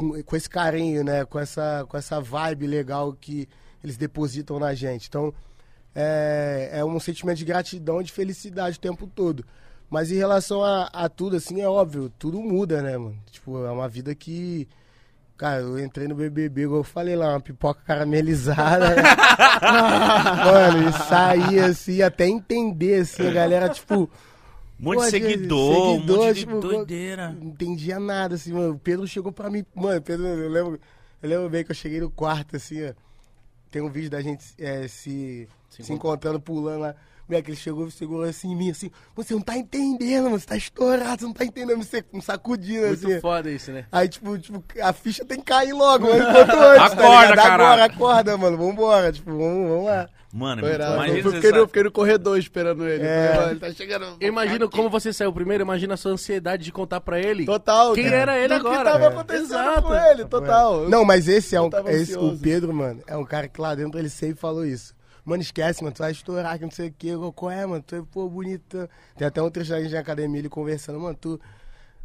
com, 0.01 0.23
com 0.23 0.37
esse 0.37 0.49
carinho, 0.49 1.05
né? 1.05 1.27
Com 1.27 1.39
essa, 1.39 1.85
com 1.87 1.97
essa 1.97 2.19
vibe 2.23 2.67
legal 2.67 3.13
que 3.13 3.47
eles 3.85 3.99
depositam 3.99 4.59
na 4.59 4.73
gente. 4.75 5.09
Então, 5.09 5.35
é, 5.95 6.71
é 6.73 6.85
um 6.85 6.99
sentimento 6.99 7.37
de 7.37 7.45
gratidão 7.45 8.01
e 8.01 8.05
de 8.05 8.13
felicidade 8.13 8.79
o 8.79 8.81
tempo 8.81 9.07
todo. 9.07 9.45
Mas 9.91 10.11
em 10.11 10.17
relação 10.17 10.65
a, 10.65 10.85
a 10.87 11.09
tudo, 11.09 11.37
assim, 11.37 11.61
é 11.61 11.69
óbvio, 11.69 12.11
tudo 12.19 12.41
muda, 12.41 12.81
né, 12.81 12.97
mano? 12.97 13.19
Tipo, 13.31 13.63
é 13.65 13.71
uma 13.71 13.89
vida 13.89 14.15
que. 14.15 14.67
Cara, 15.37 15.63
eu 15.63 15.79
entrei 15.79 16.07
no 16.07 16.15
BBB, 16.15 16.63
igual 16.63 16.81
eu 16.81 16.85
falei 16.85 17.17
lá, 17.17 17.31
uma 17.31 17.41
pipoca 17.41 17.81
caramelizada. 17.87 18.95
né? 18.95 19.03
mano, 20.45 20.89
e 20.89 20.93
saí 20.93 21.59
assim, 21.59 22.03
até 22.03 22.27
entender, 22.27 23.03
assim, 23.03 23.27
a 23.27 23.33
galera, 23.33 23.69
tipo. 23.69 24.09
Um 24.81 24.85
monte 24.85 24.97
de 24.97 25.05
Pô, 25.05 25.11
seguidor, 25.11 25.77
um 25.77 25.95
seguidor, 25.95 26.17
monte 26.17 26.35
de 26.35 26.41
tipo, 26.41 26.61
doideira. 26.61 27.31
Não 27.33 27.49
entendia 27.49 28.01
nada, 28.01 28.35
assim, 28.35 28.53
mano. 28.53 28.73
O 28.73 28.79
Pedro 28.79 29.07
chegou 29.07 29.31
pra 29.31 29.51
mim. 29.51 29.65
Mano, 29.75 30.01
Pedro, 30.01 30.27
eu 30.27 30.49
lembro, 30.49 30.81
eu 31.23 31.29
lembro 31.29 31.51
bem 31.51 31.63
que 31.63 31.71
eu 31.71 31.75
cheguei 31.75 32.01
no 32.01 32.11
quarto, 32.11 32.57
assim, 32.57 32.89
ó. 32.89 32.95
Tem 33.71 33.83
um 33.83 33.91
vídeo 33.91 34.11
da 34.11 34.23
gente 34.23 34.55
é, 34.59 34.89
se, 34.89 35.47
se, 35.69 35.93
encontrando, 35.93 36.41
pulando 36.41 36.81
lá. 36.81 36.97
Moleque, 37.31 37.51
ele 37.51 37.57
chegou 37.57 37.87
e 37.87 37.91
segurou 37.91 38.25
assim 38.25 38.51
em 38.53 38.57
mim, 38.57 38.71
assim. 38.71 38.91
Você 39.15 39.35
não 39.35 39.41
tá 39.41 39.57
entendendo, 39.57 40.25
mano. 40.25 40.39
Você 40.41 40.47
tá 40.47 40.57
estourado, 40.57 41.21
você 41.21 41.27
não 41.27 41.33
tá 41.33 41.45
entendendo. 41.45 41.79
Me 41.79 41.85
sa- 41.85 42.05
me 42.13 42.21
sacudindo, 42.23 42.87
Muito 42.89 43.07
assim. 43.07 43.21
foda 43.21 43.51
isso, 43.51 43.71
né? 43.73 43.85
Aí, 43.93 44.09
tipo, 44.09 44.37
tipo, 44.39 44.63
a 44.83 44.93
ficha 44.93 45.25
tem 45.25 45.39
que 45.39 45.45
cair 45.45 45.73
logo, 45.73 46.07
mano. 46.09 46.25
Quanto 46.25 46.57
antes, 46.57 46.95
tá 46.95 47.03
Acorda, 47.05 47.31
ligado? 47.31 47.37
caralho. 47.47 47.63
Agora, 47.83 47.85
acorda, 47.85 48.37
mano. 48.37 48.57
Vambora, 48.57 49.13
tipo, 49.13 49.31
vamos, 49.31 49.69
vamos 49.69 49.87
lá. 49.87 50.09
Mano, 50.33 50.65
irado. 50.65 50.95
imagina 50.95 51.19
Eu 51.19 51.23
você 51.25 51.37
fiquei, 51.41 51.51
no, 51.59 51.67
fiquei 51.67 51.83
no 51.83 51.91
corredor 51.91 52.39
esperando 52.39 52.87
ele. 52.87 53.05
É. 53.05 53.35
Mano, 53.35 53.51
ele 53.51 53.59
tá 53.61 53.73
chegando. 53.73 54.17
Eu 54.21 54.29
imagino 54.29 54.71
como 54.71 54.89
você 54.89 55.13
saiu 55.13 55.33
primeiro, 55.33 55.65
imagina 55.65 55.95
a 55.95 55.97
sua 55.97 56.13
ansiedade 56.13 56.63
de 56.65 56.71
contar 56.71 57.01
pra 57.01 57.19
ele. 57.19 57.45
Total. 57.47 57.93
Quem 57.95 58.05
cara. 58.05 58.17
era 58.17 58.39
ele 58.39 58.49
Do 58.49 58.55
agora? 58.55 58.79
que 58.79 58.85
tava 58.85 59.05
É. 59.05 59.09
acontecendo 59.09 59.45
Exato. 59.47 59.83
com 59.83 59.95
ele, 59.95 60.25
total. 60.27 60.89
Não, 60.89 61.05
mas 61.05 61.27
esse 61.27 61.57
é 61.57 61.61
um. 61.61 61.69
Esse, 61.89 62.17
o. 62.17 62.39
Pedro, 62.39 62.73
mano, 62.73 63.03
é 63.09 63.17
um 63.17 63.25
cara 63.25 63.49
que 63.49 63.61
lá 63.61 63.75
dentro 63.75 63.99
ele 63.99 64.09
sempre 64.09 64.37
falou 64.37 64.65
isso. 64.65 64.95
Mano, 65.25 65.43
esquece, 65.43 65.83
mano, 65.83 65.95
tu 65.95 65.99
vai 65.99 66.13
estourar, 66.13 66.59
que 66.59 66.65
não 66.65 66.71
sei 66.71 66.89
o 66.89 66.93
que. 66.93 67.11
Qual 67.35 67.51
é, 67.51 67.67
mano? 67.67 67.83
Tu 67.83 67.97
é, 67.97 68.03
pô, 68.03 68.29
bonita. 68.29 68.89
Tem 69.17 69.27
até 69.27 69.43
um 69.43 69.51
trecho 69.51 69.73
na 69.73 69.99
academia, 70.01 70.41
ele 70.41 70.49
conversando, 70.49 71.01
mano, 71.01 71.17
tu. 71.21 71.41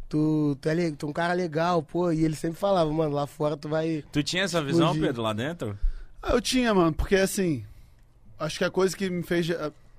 Tu, 0.08 0.56
tu, 0.60 0.68
é, 0.68 0.90
tu 0.92 1.06
é 1.06 1.08
um 1.08 1.12
cara 1.12 1.32
legal, 1.32 1.82
pô. 1.82 2.12
E 2.12 2.24
ele 2.24 2.36
sempre 2.36 2.58
falava, 2.58 2.92
mano, 2.92 3.12
lá 3.12 3.26
fora 3.26 3.56
tu 3.56 3.68
vai. 3.68 4.04
Tu 4.12 4.22
tinha 4.22 4.44
essa 4.44 4.62
visão, 4.62 4.90
Explodir. 4.90 5.08
Pedro, 5.08 5.22
lá 5.22 5.32
dentro? 5.32 5.78
Ah, 6.22 6.32
eu 6.32 6.40
tinha, 6.40 6.72
mano, 6.72 6.92
porque 6.92 7.16
assim, 7.16 7.64
acho 8.38 8.58
que 8.58 8.64
a 8.64 8.70
coisa 8.70 8.96
que 8.96 9.10
me 9.10 9.22
fez, 9.22 9.48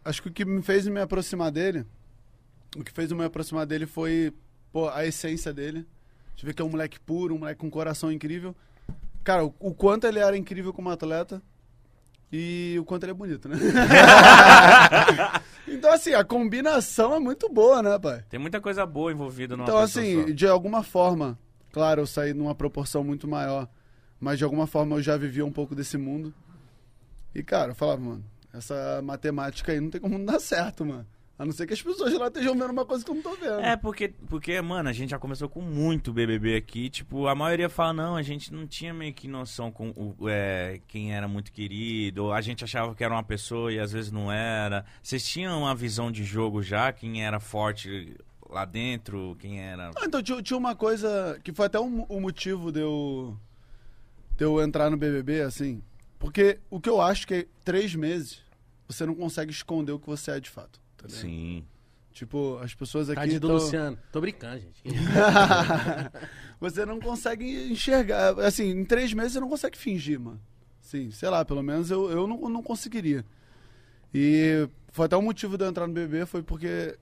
acho 0.05 0.21
que 0.21 0.29
o 0.29 0.31
que 0.31 0.45
me 0.45 0.61
fez 0.61 0.87
me 0.87 1.01
aproximar 1.01 1.51
dele, 1.51 1.85
o 2.75 2.83
que 2.83 2.91
fez 2.91 3.11
eu 3.11 3.17
me 3.17 3.25
aproximar 3.25 3.65
dele 3.65 3.85
foi, 3.85 4.33
pô, 4.71 4.89
a 4.89 5.05
essência 5.05 5.53
dele. 5.53 5.85
Deixa 6.29 6.43
eu 6.43 6.47
ver 6.47 6.53
que 6.53 6.61
é 6.61 6.65
um 6.65 6.69
moleque 6.69 6.99
puro, 6.99 7.35
um 7.35 7.39
moleque 7.39 7.59
com 7.59 7.67
um 7.67 7.71
coração 7.71 8.11
incrível. 8.11 8.55
Cara, 9.23 9.43
o, 9.45 9.53
o 9.59 9.73
quanto 9.73 10.05
ele 10.07 10.19
era 10.19 10.37
incrível 10.37 10.71
como 10.71 10.89
atleta 10.89 11.41
e 12.31 12.75
o 12.79 12.83
quanto 12.83 13.03
ele 13.03 13.11
é 13.11 13.15
bonito, 13.15 13.47
né? 13.47 13.57
então, 15.67 15.91
assim, 15.91 16.13
a 16.13 16.23
combinação 16.23 17.15
é 17.15 17.19
muito 17.19 17.49
boa, 17.49 17.81
né, 17.81 17.97
pai? 17.97 18.23
Tem 18.29 18.39
muita 18.39 18.59
coisa 18.59 18.85
boa 18.85 19.11
envolvida 19.11 19.55
numa 19.55 19.63
Então, 19.63 19.77
assim, 19.77 20.27
só. 20.27 20.33
de 20.33 20.47
alguma 20.47 20.83
forma, 20.83 21.39
claro, 21.71 22.01
eu 22.01 22.07
saí 22.07 22.33
numa 22.33 22.53
proporção 22.53 23.03
muito 23.03 23.27
maior, 23.27 23.67
mas 24.19 24.37
de 24.37 24.43
alguma 24.43 24.67
forma 24.67 24.97
eu 24.97 25.01
já 25.01 25.15
vivia 25.15 25.45
um 25.45 25.51
pouco 25.51 25.73
desse 25.73 25.97
mundo. 25.97 26.33
E, 27.33 27.41
cara, 27.41 27.71
eu 27.71 27.75
falava, 27.75 28.01
mano, 28.01 28.25
essa 28.53 29.01
matemática 29.03 29.71
aí 29.71 29.79
não 29.79 29.89
tem 29.89 30.01
como 30.01 30.17
não 30.17 30.25
dar 30.25 30.39
certo, 30.39 30.85
mano. 30.85 31.05
A 31.39 31.45
não 31.45 31.51
ser 31.51 31.67
que 31.67 31.73
as 31.73 31.81
pessoas 31.81 32.13
lá 32.13 32.27
estejam 32.27 32.53
vendo 32.57 32.71
uma 32.71 32.85
coisa 32.85 33.05
que 33.05 33.11
eu 33.11 33.15
não 33.15 33.21
tô 33.21 33.35
vendo. 33.35 33.59
É, 33.59 33.75
porque, 33.75 34.07
porque, 34.27 34.59
mano, 34.59 34.89
a 34.89 34.93
gente 34.93 35.11
já 35.11 35.19
começou 35.19 35.47
com 35.47 35.61
muito 35.61 36.11
BBB 36.11 36.55
aqui. 36.55 36.89
Tipo, 36.89 37.27
a 37.27 37.35
maioria 37.35 37.69
fala, 37.69 37.93
não, 37.93 38.15
a 38.15 38.23
gente 38.23 38.51
não 38.51 38.65
tinha 38.65 38.91
meio 38.91 39.13
que 39.13 39.27
noção 39.27 39.71
com 39.71 39.89
o, 39.89 40.15
é, 40.27 40.81
quem 40.87 41.13
era 41.13 41.27
muito 41.27 41.51
querido. 41.51 42.25
Ou 42.25 42.33
a 42.33 42.41
gente 42.41 42.63
achava 42.63 42.95
que 42.95 43.03
era 43.03 43.13
uma 43.13 43.21
pessoa 43.21 43.71
e 43.71 43.79
às 43.79 43.91
vezes 43.91 44.11
não 44.11 44.31
era. 44.31 44.83
Vocês 45.03 45.23
tinham 45.27 45.59
uma 45.59 45.75
visão 45.75 46.11
de 46.11 46.23
jogo 46.23 46.63
já? 46.63 46.91
Quem 46.91 47.23
era 47.23 47.39
forte 47.39 48.15
lá 48.49 48.65
dentro? 48.65 49.37
Quem 49.39 49.61
era. 49.61 49.91
Ah, 49.95 50.05
então 50.05 50.23
tinha, 50.23 50.41
tinha 50.41 50.57
uma 50.57 50.75
coisa 50.75 51.39
que 51.43 51.53
foi 51.53 51.67
até 51.67 51.79
o 51.79 51.83
um, 51.83 52.03
um 52.09 52.19
motivo 52.19 52.71
de 52.71 52.79
eu, 52.79 53.37
de 54.35 54.43
eu 54.43 54.59
entrar 54.59 54.89
no 54.89 54.97
BBB, 54.97 55.41
assim. 55.41 55.83
Porque 56.17 56.57
o 56.67 56.79
que 56.79 56.89
eu 56.89 56.99
acho 56.99 57.27
que 57.27 57.33
é 57.35 57.47
três 57.63 57.93
meses 57.93 58.41
você 58.87 59.05
não 59.05 59.13
consegue 59.13 59.51
esconder 59.51 59.91
o 59.91 59.99
que 59.99 60.07
você 60.07 60.31
é 60.31 60.39
de 60.39 60.49
fato. 60.49 60.86
Tá 60.97 61.07
ligado? 61.07 61.21
Sim. 61.21 61.63
Tipo, 62.11 62.57
as 62.63 62.73
pessoas 62.73 63.09
aqui. 63.09 63.19
Tadinho 63.19 63.39
do 63.39 63.47
tão- 63.47 63.55
Luciano. 63.57 63.97
Tô 64.11 64.19
brincando, 64.19 64.59
gente. 64.59 64.81
você 66.59 66.85
não 66.85 66.99
consegue 66.99 67.71
enxergar. 67.71 68.39
Assim, 68.39 68.69
em 68.71 68.83
três 68.85 69.13
meses 69.13 69.33
você 69.33 69.39
não 69.39 69.49
consegue 69.49 69.77
fingir, 69.77 70.19
mano. 70.19 70.41
Sim, 70.81 71.11
sei 71.11 71.29
lá, 71.29 71.43
pelo 71.45 71.61
menos 71.61 71.91
eu, 71.91 72.09
eu 72.09 72.25
não, 72.27 72.37
não 72.49 72.63
conseguiria. 72.63 73.23
E 74.13 74.67
foi 74.91 75.05
até 75.05 75.15
o 75.15 75.21
motivo 75.21 75.57
de 75.57 75.63
eu 75.65 75.69
entrar 75.69 75.85
no 75.85 75.93
BBB, 75.93 76.25
foi 76.25 76.41
porque, 76.41 76.97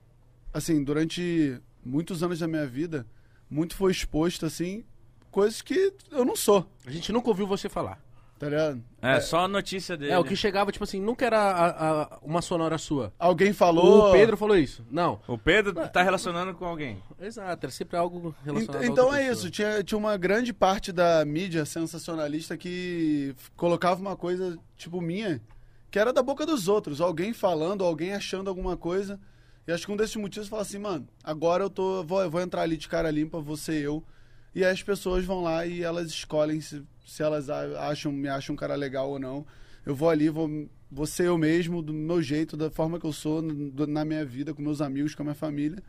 assim, 0.52 0.82
durante 0.82 1.60
muitos 1.84 2.22
anos 2.22 2.40
da 2.40 2.48
minha 2.48 2.66
vida, 2.66 3.06
muito 3.48 3.76
foi 3.76 3.92
exposto, 3.92 4.44
assim, 4.44 4.84
coisas 5.30 5.62
que 5.62 5.92
eu 6.10 6.24
não 6.24 6.34
sou, 6.36 6.68
A 6.84 6.90
gente 6.90 7.12
nunca 7.12 7.28
ouviu 7.28 7.46
você 7.46 7.68
falar. 7.68 8.04
Tá 8.38 8.48
ligado? 8.48 8.82
É, 9.00 9.20
só 9.20 9.40
a 9.40 9.48
notícia 9.48 9.96
dele. 9.96 10.12
É, 10.12 10.18
o 10.18 10.24
que 10.24 10.34
chegava, 10.36 10.70
tipo 10.72 10.84
assim, 10.84 11.00
nunca 11.00 11.24
era 11.24 11.38
a- 11.38 12.02
a- 12.02 12.18
uma 12.22 12.42
sonora 12.42 12.76
sua. 12.78 13.12
Alguém 13.18 13.52
falou. 13.52 14.10
O 14.10 14.12
Pedro 14.12 14.36
falou 14.36 14.56
isso. 14.56 14.84
Não. 14.90 15.20
O 15.28 15.38
Pedro 15.38 15.72
tá 15.88 16.02
relacionando 16.02 16.54
com 16.54 16.64
alguém. 16.64 17.02
Exato, 17.20 17.66
era 17.66 17.72
sempre 17.72 17.96
algo 17.96 18.34
relacionado 18.44 18.82
Ent- 18.82 18.88
a 18.88 18.92
Então 18.92 19.04
outra 19.06 19.20
é 19.22 19.28
pessoa. 19.28 19.38
isso, 19.46 19.50
tinha, 19.50 19.82
tinha 19.84 19.98
uma 19.98 20.16
grande 20.16 20.52
parte 20.52 20.90
da 20.92 21.24
mídia 21.24 21.64
sensacionalista 21.64 22.56
que 22.56 23.34
colocava 23.56 24.00
uma 24.00 24.16
coisa, 24.16 24.58
tipo, 24.76 25.00
minha, 25.00 25.40
que 25.90 25.98
era 25.98 26.12
da 26.12 26.22
boca 26.22 26.44
dos 26.44 26.68
outros. 26.68 27.00
Alguém 27.00 27.32
falando, 27.32 27.84
alguém 27.84 28.12
achando 28.12 28.48
alguma 28.48 28.76
coisa. 28.76 29.18
E 29.66 29.72
acho 29.72 29.84
que 29.86 29.92
um 29.92 29.96
desses 29.96 30.14
motivos 30.16 30.48
fala 30.48 30.62
assim, 30.62 30.78
mano, 30.78 31.08
agora 31.24 31.64
eu 31.64 31.70
tô. 31.70 32.04
Vou, 32.04 32.22
eu 32.22 32.30
vou 32.30 32.40
entrar 32.40 32.62
ali 32.62 32.76
de 32.76 32.86
cara 32.88 33.10
limpa, 33.10 33.40
vou 33.40 33.56
ser 33.56 33.80
eu. 33.82 34.02
E 34.54 34.64
aí 34.64 34.70
as 34.70 34.82
pessoas 34.82 35.24
vão 35.24 35.42
lá 35.42 35.66
e 35.66 35.82
elas 35.82 36.06
escolhem 36.08 36.60
se, 36.60 36.82
se 37.06 37.22
elas 37.22 37.48
acham, 37.48 38.10
me 38.12 38.28
acham 38.28 38.52
um 38.54 38.56
cara 38.56 38.74
legal 38.74 39.08
ou 39.10 39.18
não. 39.18 39.46
Eu 39.84 39.94
vou 39.94 40.10
ali, 40.10 40.28
vou, 40.28 40.68
vou 40.90 41.06
ser 41.06 41.26
eu 41.28 41.38
mesmo, 41.38 41.80
do 41.80 41.92
meu 41.92 42.20
jeito, 42.20 42.56
da 42.56 42.68
forma 42.70 42.98
que 42.98 43.06
eu 43.06 43.12
sou, 43.12 43.40
na 43.40 44.04
minha 44.04 44.24
vida, 44.24 44.52
com 44.52 44.60
meus 44.60 44.80
amigos, 44.80 45.14
com 45.14 45.22
a 45.22 45.26
minha 45.26 45.34
família. 45.34 45.82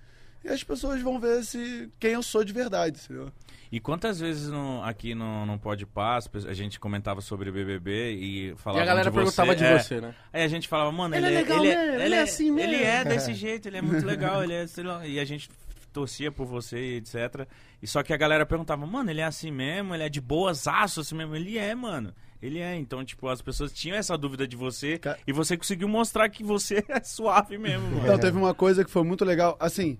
E 0.46 0.50
as 0.50 0.64
pessoas 0.64 1.02
vão 1.02 1.20
ver 1.20 1.44
se 1.44 1.90
quem 2.00 2.12
eu 2.12 2.22
sou 2.24 2.44
de 2.44 2.54
verdade, 2.54 3.00
entendeu? 3.04 3.32
E 3.72 3.80
quantas 3.82 4.20
vezes 4.20 4.50
no- 4.50 4.82
aqui 4.84 5.14
no, 5.14 5.46
no 5.46 5.60
Pode 5.60 5.86
Paz 5.86 6.30
a 6.48 6.54
gente 6.54 6.80
comentava 6.80 7.20
sobre 7.20 7.52
BBB 7.52 8.14
e 8.14 8.56
falava 8.56 8.80
E 8.80 8.84
a 8.84 8.86
galera 8.86 9.10
de 9.10 9.16
perguntava 9.16 9.52
você, 9.52 9.56
de 9.58 9.64
é. 9.66 9.80
você, 9.80 10.00
né? 10.00 10.16
Aí 10.32 10.44
a 10.44 10.48
gente 10.48 10.68
falava, 10.70 10.90
mano, 10.92 11.16
Ele 11.16 11.26
ele, 11.26 11.36
é 11.36 11.40
legal 11.40 11.66
ele, 11.66 11.76
mesmo, 11.76 12.02
ele 12.02 12.16
é 12.16 12.22
assim 12.22 12.52
mesmo. 12.52 12.72
Ele 12.74 12.84
é 12.84 13.04
desse 13.04 13.34
jeito, 13.34 13.68
ele 13.68 13.78
é 13.78 13.82
muito 13.82 14.06
legal, 14.06 14.42
ele 14.46 14.54
é, 14.54 14.68
sei 14.68 14.84
lá, 14.86 15.06
e 15.06 15.20
a 15.20 15.26
gente 15.26 15.50
torcia 15.98 16.32
por 16.32 16.46
você 16.46 16.98
etc. 16.98 17.48
E 17.82 17.88
só 17.88 18.04
que 18.04 18.14
a 18.14 18.18
galera 18.18 18.46
perguntava, 18.46 18.86
mano, 18.86 19.10
ele 19.10 19.20
é 19.20 19.24
assim 19.24 19.50
mesmo, 19.50 19.96
ele 19.96 20.04
é 20.04 20.10
de 20.10 20.22
boas 20.22 20.68
aços 20.68 21.08
assim 21.08 21.16
mesmo, 21.16 21.36
ele 21.36 21.58
é, 21.58 21.74
mano. 21.74 22.14
Ele 22.40 22.60
é, 22.60 22.76
então, 22.76 23.04
tipo, 23.04 23.28
as 23.28 23.42
pessoas 23.42 23.74
tinham 23.74 23.98
essa 23.98 24.16
dúvida 24.16 24.48
de 24.48 24.56
você 24.56 25.00
Ca- 25.00 25.18
e 25.26 25.34
você 25.34 25.58
conseguiu 25.58 25.88
mostrar 25.88 26.30
que 26.30 26.44
você 26.44 26.86
é 26.88 27.02
suave 27.02 27.58
mesmo, 27.58 27.88
mano. 27.90 28.04
Então, 28.04 28.20
teve 28.20 28.38
uma 28.38 28.54
coisa 28.54 28.86
que 28.86 28.92
foi 28.92 29.04
muito 29.04 29.26
legal. 29.26 29.58
Assim, 29.60 29.98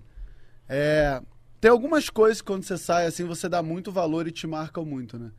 é, 0.68 1.20
tem 1.60 1.68
algumas 1.68 2.08
coisas 2.08 2.40
que 2.40 2.46
quando 2.46 2.62
você 2.62 2.78
sai, 2.78 3.06
assim, 3.06 3.24
você 3.24 3.48
dá 3.48 3.60
muito 3.60 3.90
valor 3.90 4.28
e 4.28 4.30
te 4.30 4.46
marcam 4.46 4.84
muito, 4.84 5.18
né? 5.18 5.32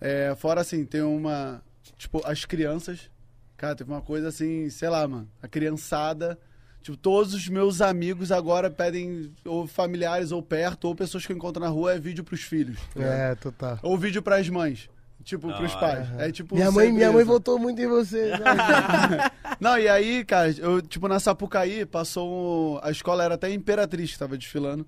É, 0.00 0.34
fora, 0.34 0.62
assim, 0.62 0.86
tem 0.86 1.02
uma... 1.02 1.62
Tipo, 1.98 2.22
as 2.24 2.46
crianças. 2.46 3.10
Cara, 3.58 3.76
teve 3.76 3.90
uma 3.92 4.00
coisa 4.00 4.28
assim, 4.28 4.70
sei 4.70 4.88
lá, 4.88 5.06
mano. 5.06 5.28
A 5.42 5.46
criançada... 5.46 6.38
Tipo, 6.82 6.96
todos 6.96 7.34
os 7.34 7.46
meus 7.48 7.80
amigos 7.82 8.32
agora 8.32 8.70
pedem, 8.70 9.30
ou 9.44 9.66
familiares, 9.66 10.32
ou 10.32 10.42
perto, 10.42 10.86
ou 10.86 10.94
pessoas 10.94 11.26
que 11.26 11.32
eu 11.32 11.36
encontro 11.36 11.62
na 11.62 11.68
rua, 11.68 11.92
é 11.94 11.98
vídeo 11.98 12.24
pros 12.24 12.40
filhos. 12.42 12.78
tá 12.94 13.00
ligado? 13.00 13.12
É, 13.18 13.34
total. 13.34 13.78
Ou 13.82 13.98
vídeo 13.98 14.22
pras 14.22 14.48
mães. 14.48 14.88
Tipo, 15.22 15.48
Da 15.48 15.58
pros 15.58 15.74
pais. 15.74 16.08
É 16.18 16.32
tipo... 16.32 16.54
Minha 16.54 16.70
mãe, 16.72 16.90
minha 16.90 17.12
mãe 17.12 17.22
votou 17.22 17.58
muito 17.58 17.80
em 17.82 17.86
você. 17.86 18.30
sabe? 18.30 19.16
Não, 19.60 19.78
e 19.78 19.86
aí, 19.86 20.24
cara, 20.24 20.50
eu, 20.58 20.80
tipo, 20.80 21.06
na 21.06 21.20
Sapucaí, 21.20 21.84
passou. 21.84 22.76
um- 22.76 22.80
A 22.82 22.90
escola 22.90 23.22
era 23.22 23.34
até 23.34 23.52
Imperatriz 23.52 24.12
que 24.12 24.18
tava 24.18 24.38
desfilando. 24.38 24.86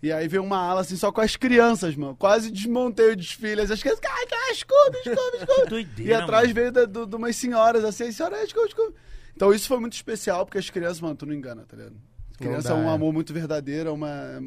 E 0.00 0.12
aí 0.12 0.26
veio 0.28 0.42
uma 0.44 0.58
ala 0.58 0.80
assim, 0.82 0.96
só 0.96 1.10
com 1.10 1.20
as 1.20 1.34
crianças, 1.36 1.96
mano. 1.96 2.14
Quase 2.16 2.50
desmontei 2.52 3.10
o 3.12 3.16
desfile. 3.16 3.60
As 3.62 3.80
crianças, 3.80 4.00
cara, 4.00 4.54
Scooby, 4.54 4.98
Scooby, 4.98 5.38
Scooby. 5.44 5.68
Doideira, 5.68 6.10
E 6.10 6.14
atrás 6.14 6.52
mano. 6.52 6.72
veio 6.72 7.06
de 7.06 7.16
umas 7.16 7.34
senhoras 7.36 7.84
assim, 7.84 8.10
senhora, 8.12 8.36
é 8.36 8.46
Scooby, 8.46 8.70
Scooby. 8.70 8.94
Então 9.34 9.52
isso 9.52 9.68
foi 9.68 9.78
muito 9.78 9.94
especial, 9.94 10.44
porque 10.44 10.58
as 10.58 10.70
crianças, 10.70 11.00
mano, 11.00 11.16
tu 11.16 11.26
não 11.26 11.34
engana, 11.34 11.64
tá 11.66 11.76
ligado? 11.76 11.96
Criança 12.36 12.70
dá, 12.70 12.74
é 12.74 12.78
um 12.78 12.88
é. 12.88 12.94
amor 12.94 13.12
muito 13.12 13.32
verdadeiro, 13.32 13.88
é 13.88 13.92
uma. 13.92 14.42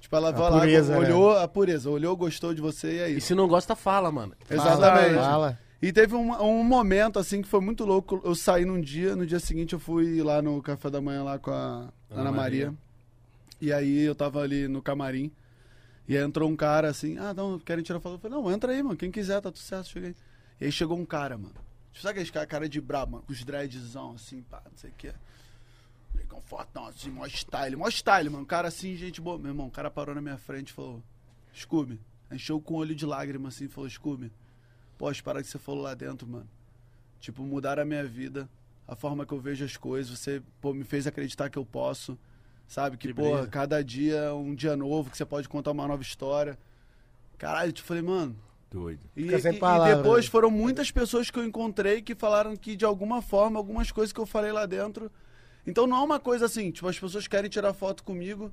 Tipo, 0.00 0.16
ela 0.16 0.28
A 0.30 0.32
vai 0.32 0.50
lá, 0.50 0.60
pureza, 0.60 0.92
né? 0.92 0.98
olhou 0.98 1.36
a 1.36 1.46
pureza, 1.46 1.90
olhou, 1.90 2.16
gostou 2.16 2.54
de 2.54 2.60
você 2.60 2.92
e 2.92 2.98
é 2.98 3.10
E 3.10 3.20
se 3.20 3.34
não 3.34 3.46
gosta, 3.46 3.76
fala, 3.76 4.10
mano. 4.10 4.34
Exatamente. 4.48 5.14
Fala, 5.14 5.30
fala. 5.30 5.58
E 5.82 5.92
teve 5.92 6.14
um, 6.14 6.32
um 6.42 6.62
momento, 6.62 7.18
assim, 7.18 7.40
que 7.40 7.48
foi 7.48 7.60
muito 7.60 7.84
louco. 7.84 8.20
Eu 8.24 8.34
saí 8.34 8.64
num 8.64 8.80
dia, 8.80 9.16
no 9.16 9.26
dia 9.26 9.40
seguinte 9.40 9.72
eu 9.72 9.78
fui 9.78 10.22
lá 10.22 10.42
no 10.42 10.60
café 10.62 10.90
da 10.90 11.00
manhã 11.00 11.22
lá 11.22 11.38
com 11.38 11.50
a 11.50 11.88
Ana, 12.10 12.20
Ana 12.20 12.32
Maria. 12.32 12.66
Maria. 12.66 12.78
E 13.60 13.72
aí 13.72 14.00
eu 14.02 14.14
tava 14.14 14.40
ali 14.40 14.68
no 14.68 14.82
camarim. 14.82 15.30
E 16.06 16.16
aí 16.16 16.22
entrou 16.22 16.50
um 16.50 16.56
cara 16.56 16.88
assim, 16.88 17.16
ah, 17.18 17.32
não, 17.32 17.58
querem 17.58 17.84
tirar 17.84 18.00
foto. 18.00 18.14
Eu 18.14 18.18
falei, 18.18 18.36
não, 18.36 18.50
entra 18.50 18.72
aí, 18.72 18.82
mano, 18.82 18.96
quem 18.96 19.10
quiser, 19.10 19.40
tá 19.40 19.50
tudo 19.50 19.58
certo, 19.58 19.88
cheguei. 19.88 20.14
E 20.60 20.64
aí 20.66 20.72
chegou 20.72 20.98
um 20.98 21.04
cara, 21.06 21.38
mano. 21.38 21.54
Tipo, 21.92 22.02
sabe 22.02 22.20
aquele 22.20 22.32
cara, 22.32 22.46
cara 22.46 22.68
de 22.68 22.80
brabo, 22.80 23.12
mano, 23.12 23.24
com 23.24 23.32
os 23.32 23.42
dreadzão, 23.44 24.12
assim, 24.12 24.42
pá, 24.42 24.62
não 24.64 24.76
sei 24.76 24.90
o 24.90 24.94
que. 24.94 25.12
Com 26.28 26.40
fortão, 26.40 26.86
assim, 26.86 27.10
mó 27.10 27.26
style, 27.26 27.76
mó 27.76 27.88
style, 27.88 28.30
mano. 28.30 28.42
Um 28.44 28.46
cara 28.46 28.68
assim, 28.68 28.94
gente 28.96 29.20
boa. 29.20 29.38
Meu 29.38 29.48
irmão, 29.48 29.66
o 29.66 29.70
cara 29.70 29.90
parou 29.90 30.14
na 30.14 30.20
minha 30.20 30.38
frente 30.38 30.68
e 30.68 30.72
falou, 30.72 31.02
Scooby. 31.54 32.00
Encheu 32.30 32.60
com 32.60 32.74
o 32.74 32.76
olho 32.76 32.94
de 32.94 33.04
lágrima 33.04 33.48
assim 33.48 33.64
e 33.64 33.68
falou, 33.68 33.88
Scooby. 33.90 34.30
Pô, 34.96 35.08
as 35.08 35.20
paradas 35.20 35.46
que 35.46 35.52
você 35.52 35.58
falou 35.58 35.82
lá 35.82 35.94
dentro, 35.94 36.28
mano. 36.28 36.48
Tipo, 37.18 37.42
mudaram 37.42 37.82
a 37.82 37.86
minha 37.86 38.04
vida, 38.04 38.48
a 38.86 38.94
forma 38.94 39.26
que 39.26 39.32
eu 39.32 39.40
vejo 39.40 39.64
as 39.64 39.76
coisas. 39.76 40.18
Você, 40.18 40.42
pô, 40.60 40.72
me 40.72 40.84
fez 40.84 41.06
acreditar 41.06 41.50
que 41.50 41.58
eu 41.58 41.64
posso. 41.64 42.18
Sabe? 42.68 42.96
Que, 42.96 43.08
Que 43.08 43.14
pô, 43.14 43.46
cada 43.48 43.82
dia 43.82 44.16
é 44.16 44.32
um 44.32 44.54
dia 44.54 44.76
novo, 44.76 45.10
que 45.10 45.16
você 45.16 45.24
pode 45.24 45.48
contar 45.48 45.72
uma 45.72 45.88
nova 45.88 46.02
história. 46.02 46.56
Caralho, 47.36 47.70
eu 47.70 47.72
te 47.72 47.82
falei, 47.82 48.02
mano. 48.02 48.36
Doido. 48.70 49.00
E, 49.16 49.22
e- 49.22 49.34
e 49.34 49.94
depois 49.96 50.24
né? 50.26 50.30
foram 50.30 50.50
muitas 50.50 50.90
pessoas 50.90 51.30
que 51.30 51.38
eu 51.38 51.44
encontrei 51.44 52.00
que 52.00 52.14
falaram 52.14 52.56
que, 52.56 52.76
de 52.76 52.84
alguma 52.84 53.20
forma, 53.20 53.58
algumas 53.58 53.90
coisas 53.90 54.12
que 54.12 54.20
eu 54.20 54.26
falei 54.26 54.52
lá 54.52 54.64
dentro. 54.66 55.10
Então 55.66 55.86
não 55.86 55.96
é 55.96 56.00
uma 56.00 56.20
coisa 56.20 56.46
assim, 56.46 56.70
tipo, 56.70 56.86
as 56.88 56.98
pessoas 56.98 57.26
querem 57.26 57.50
tirar 57.50 57.72
foto 57.74 58.02
comigo 58.04 58.50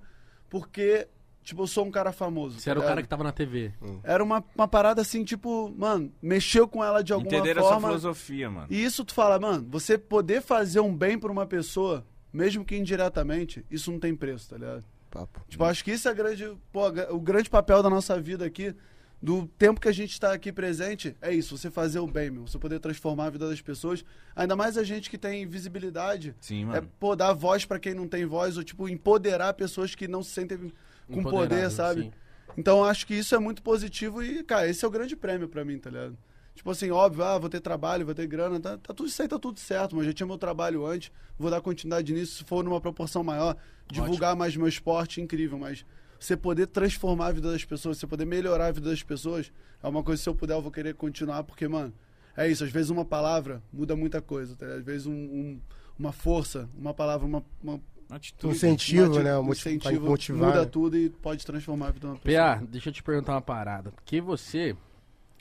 porque, 0.49 1.07
tipo, 1.43 1.61
eu 1.63 1.67
sou 1.67 1.85
um 1.85 1.91
cara 1.91 2.11
famoso. 2.11 2.59
Você 2.59 2.69
era 2.69 2.79
o 2.79 2.83
cara 2.83 3.01
que 3.01 3.07
tava 3.07 3.23
na 3.23 3.31
TV. 3.31 3.71
Era 4.03 4.23
uma, 4.23 4.43
uma 4.55 4.67
parada 4.67 5.01
assim, 5.01 5.23
tipo, 5.23 5.71
mano, 5.77 6.11
mexeu 6.21 6.67
com 6.67 6.83
ela 6.83 7.03
de 7.03 7.13
alguma 7.13 7.31
Entenderam 7.31 7.61
essa 7.61 7.71
forma. 7.73 7.87
filosofia, 7.89 8.49
mano. 8.49 8.67
E 8.69 8.83
isso 8.83 9.05
tu 9.05 9.13
fala, 9.13 9.39
mano, 9.39 9.67
você 9.69 9.97
poder 9.97 10.41
fazer 10.41 10.79
um 10.79 10.95
bem 10.95 11.17
pra 11.19 11.31
uma 11.31 11.45
pessoa, 11.45 12.05
mesmo 12.33 12.65
que 12.65 12.75
indiretamente, 12.75 13.63
isso 13.69 13.91
não 13.91 13.99
tem 13.99 14.15
preço, 14.15 14.49
tá 14.49 14.57
ligado? 14.57 14.83
Papo. 15.11 15.41
Tipo, 15.47 15.63
acho 15.63 15.83
que 15.83 15.91
isso 15.91 16.09
é 16.09 16.13
grande, 16.13 16.51
pô, 16.71 16.87
o 17.11 17.19
grande 17.19 17.49
papel 17.49 17.81
da 17.83 17.89
nossa 17.89 18.19
vida 18.19 18.45
aqui, 18.45 18.75
do 19.21 19.47
tempo 19.57 19.81
que 19.81 19.87
a 19.87 19.91
gente 19.91 20.19
tá 20.19 20.31
aqui 20.31 20.51
presente, 20.51 21.15
é 21.21 21.33
isso, 21.33 21.57
você 21.57 21.71
fazer 21.71 21.99
o 21.99 22.07
bem, 22.07 22.29
meu. 22.29 22.47
Você 22.47 22.59
poder 22.59 22.79
transformar 22.79 23.25
a 23.25 23.29
vida 23.31 23.49
das 23.49 23.61
pessoas. 23.61 24.05
Ainda 24.35 24.55
mais 24.55 24.77
a 24.77 24.83
gente 24.83 25.09
que 25.09 25.17
tem 25.17 25.47
visibilidade. 25.47 26.35
Sim, 26.39 26.61
É, 26.63 26.65
mano. 26.65 26.91
pô, 26.99 27.15
dar 27.15 27.33
voz 27.33 27.65
pra 27.65 27.79
quem 27.79 27.93
não 27.93 28.07
tem 28.07 28.25
voz, 28.25 28.57
ou, 28.57 28.63
tipo, 28.63 28.87
empoderar 28.87 29.53
pessoas 29.53 29.95
que 29.95 30.07
não 30.07 30.21
se 30.21 30.31
sentem 30.31 30.71
com 31.11 31.23
poder, 31.23 31.69
sabe? 31.71 32.03
sim. 32.03 32.11
Então, 32.55 32.83
acho 32.83 33.05
que 33.05 33.13
isso 33.13 33.35
é 33.35 33.39
muito 33.39 33.61
positivo 33.61 34.23
e, 34.23 34.43
cara, 34.43 34.67
esse 34.67 34.83
é 34.83 34.87
o 34.87 34.91
grande 34.91 35.15
prêmio 35.15 35.47
pra 35.47 35.63
mim, 35.63 35.77
tá 35.77 35.89
ligado? 35.91 36.17
Tipo 36.55 36.71
assim, 36.71 36.89
óbvio, 36.89 37.23
ah, 37.23 37.37
vou 37.37 37.49
ter 37.51 37.59
trabalho, 37.59 38.03
vou 38.03 38.15
ter 38.15 38.25
grana, 38.25 38.59
tá, 38.59 38.77
tá 38.79 38.93
tudo 38.95 39.07
isso 39.07 39.21
aí, 39.21 39.27
tá 39.27 39.37
tudo 39.37 39.59
certo, 39.59 39.95
mas 39.95 40.07
já 40.07 40.13
tinha 40.13 40.25
meu 40.25 40.39
trabalho 40.39 40.83
antes, 40.87 41.11
vou 41.37 41.51
dar 41.51 41.61
continuidade 41.61 42.11
nisso, 42.13 42.37
se 42.37 42.43
for 42.45 42.63
numa 42.63 42.81
proporção 42.81 43.23
maior, 43.23 43.55
divulgar 43.91 44.35
mais 44.35 44.55
meu 44.57 44.67
esporte, 44.67 45.21
incrível, 45.21 45.59
mas 45.59 45.85
você 46.19 46.35
poder 46.37 46.67
transformar 46.67 47.27
a 47.27 47.31
vida 47.31 47.51
das 47.51 47.63
pessoas, 47.65 47.97
você 47.97 48.07
poder 48.07 48.25
melhorar 48.25 48.67
a 48.67 48.71
vida 48.71 48.89
das 48.89 49.03
pessoas, 49.03 49.51
é 49.81 49.87
uma 49.87 50.03
coisa 50.03 50.19
que 50.19 50.23
se 50.23 50.29
eu 50.29 50.35
puder 50.35 50.53
eu 50.55 50.61
vou 50.61 50.71
querer 50.71 50.93
continuar, 50.95 51.43
porque, 51.43 51.67
mano, 51.67 51.93
é 52.35 52.47
isso, 52.49 52.63
às 52.63 52.71
vezes 52.71 52.89
uma 52.89 53.05
palavra 53.05 53.61
muda 53.71 53.95
muita 53.95 54.21
coisa, 54.21 54.55
tá? 54.55 54.65
Às 54.65 54.83
vezes 54.83 55.05
um- 55.07 55.11
um- 55.13 55.61
uma 55.97 56.11
força, 56.11 56.69
uma 56.77 56.93
palavra, 56.93 57.25
uma, 57.25 57.43
uma 57.63 57.79
Atitude. 58.09 58.47
Um 58.47 58.55
incentivo, 58.55 59.11
uma- 59.15 59.23
né? 59.23 59.37
um 59.37 59.51
incentivo 59.51 60.07
motivar. 60.07 60.47
muda 60.47 60.61
né? 60.61 60.69
tudo 60.71 60.95
e 60.97 61.09
pode 61.09 61.45
transformar 61.45 61.87
a 61.87 61.91
vida 61.91 62.07
de 62.07 62.13
uma 62.13 62.17
pessoa. 62.17 62.55
PA, 62.55 62.65
deixa 62.65 62.87
eu 62.87 62.93
te 62.93 63.03
perguntar 63.03 63.33
uma 63.33 63.41
parada. 63.41 63.91
Porque 63.91 64.21
você 64.21 64.77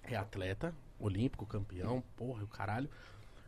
é 0.03 0.17
atleta, 0.17 0.75
olímpico, 0.99 1.47
campeão, 1.47 2.03
porra, 2.17 2.43
o 2.43 2.49
caralho. 2.49 2.89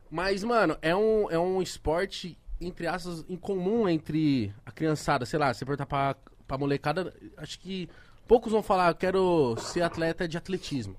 Mas, 0.08 0.44
mano, 0.44 0.76
é 0.80 0.94
um, 0.94 1.28
é 1.32 1.38
um 1.38 1.60
esporte, 1.60 2.38
entre 2.60 2.86
aspas, 2.86 3.24
incomum 3.28 3.88
entre 3.88 4.54
a 4.64 4.70
criançada. 4.70 5.26
Sei 5.26 5.36
lá, 5.38 5.52
você 5.52 5.64
perguntar 5.64 5.86
pra, 5.86 6.14
pra 6.48 6.58
molecada, 6.58 7.14
acho 7.36 7.60
que 7.60 7.88
poucos 8.26 8.50
vão 8.50 8.62
falar, 8.62 8.88
eu 8.90 8.94
quero 8.96 9.54
ser 9.60 9.82
atleta 9.82 10.26
de 10.26 10.36
atletismo. 10.36 10.96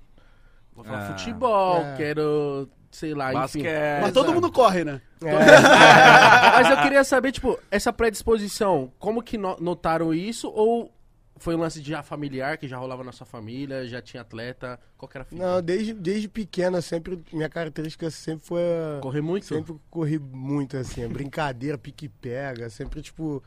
Vou 0.72 0.84
falar 0.84 1.08
Ah. 1.10 1.16
futebol, 1.18 1.76
É. 1.82 1.96
quero, 1.96 2.68
sei 2.90 3.12
lá, 3.12 3.30
enfim. 3.30 3.62
Basquete. 3.64 4.00
Mas 4.00 4.12
todo 4.12 4.32
mundo 4.32 4.50
corre, 4.50 4.84
né? 4.84 5.02
Mas 5.20 6.70
eu 6.70 6.76
queria 6.82 7.04
saber, 7.04 7.32
tipo, 7.32 7.58
essa 7.70 7.92
predisposição, 7.92 8.92
como 8.98 9.22
que 9.22 9.36
no- 9.36 9.56
notaram 9.60 10.14
isso? 10.14 10.48
Ou 10.48 10.90
foi 11.36 11.54
um 11.54 11.58
lance 11.58 11.82
já 11.82 12.02
familiar, 12.02 12.56
que 12.58 12.68
já 12.68 12.76
rolava 12.76 13.02
na 13.02 13.12
sua 13.12 13.26
família, 13.26 13.86
já 13.86 14.00
tinha 14.00 14.20
atleta? 14.22 14.78
Qual 14.96 15.08
que 15.08 15.16
era 15.16 15.22
a 15.22 15.26
fita? 15.26 15.42
Não, 15.42 15.60
desde, 15.62 15.92
desde 15.92 16.28
pequena, 16.28 16.80
sempre, 16.80 17.22
minha 17.32 17.48
característica 17.48 18.10
sempre 18.10 18.46
foi. 18.46 18.60
a- 18.62 19.00
Correr 19.00 19.20
muito? 19.22 19.46
Sempre 19.46 19.74
corri 19.90 20.18
muito, 20.18 20.76
assim, 20.76 21.06
brincadeira, 21.08 21.76
pique-pega, 21.76 22.68
sempre, 22.70 23.02
tipo, 23.02 23.42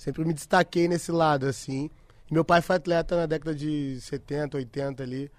sempre 0.00 0.24
me 0.24 0.32
destaquei 0.32 0.88
nesse 0.88 1.12
lado, 1.12 1.44
assim. 1.46 1.90
Meu 2.30 2.42
pai 2.42 2.62
foi 2.62 2.76
atleta 2.76 3.16
na 3.16 3.26
década 3.26 3.54
de 3.54 4.00
70, 4.00 4.56
80 4.56 5.02
ali, 5.02 5.30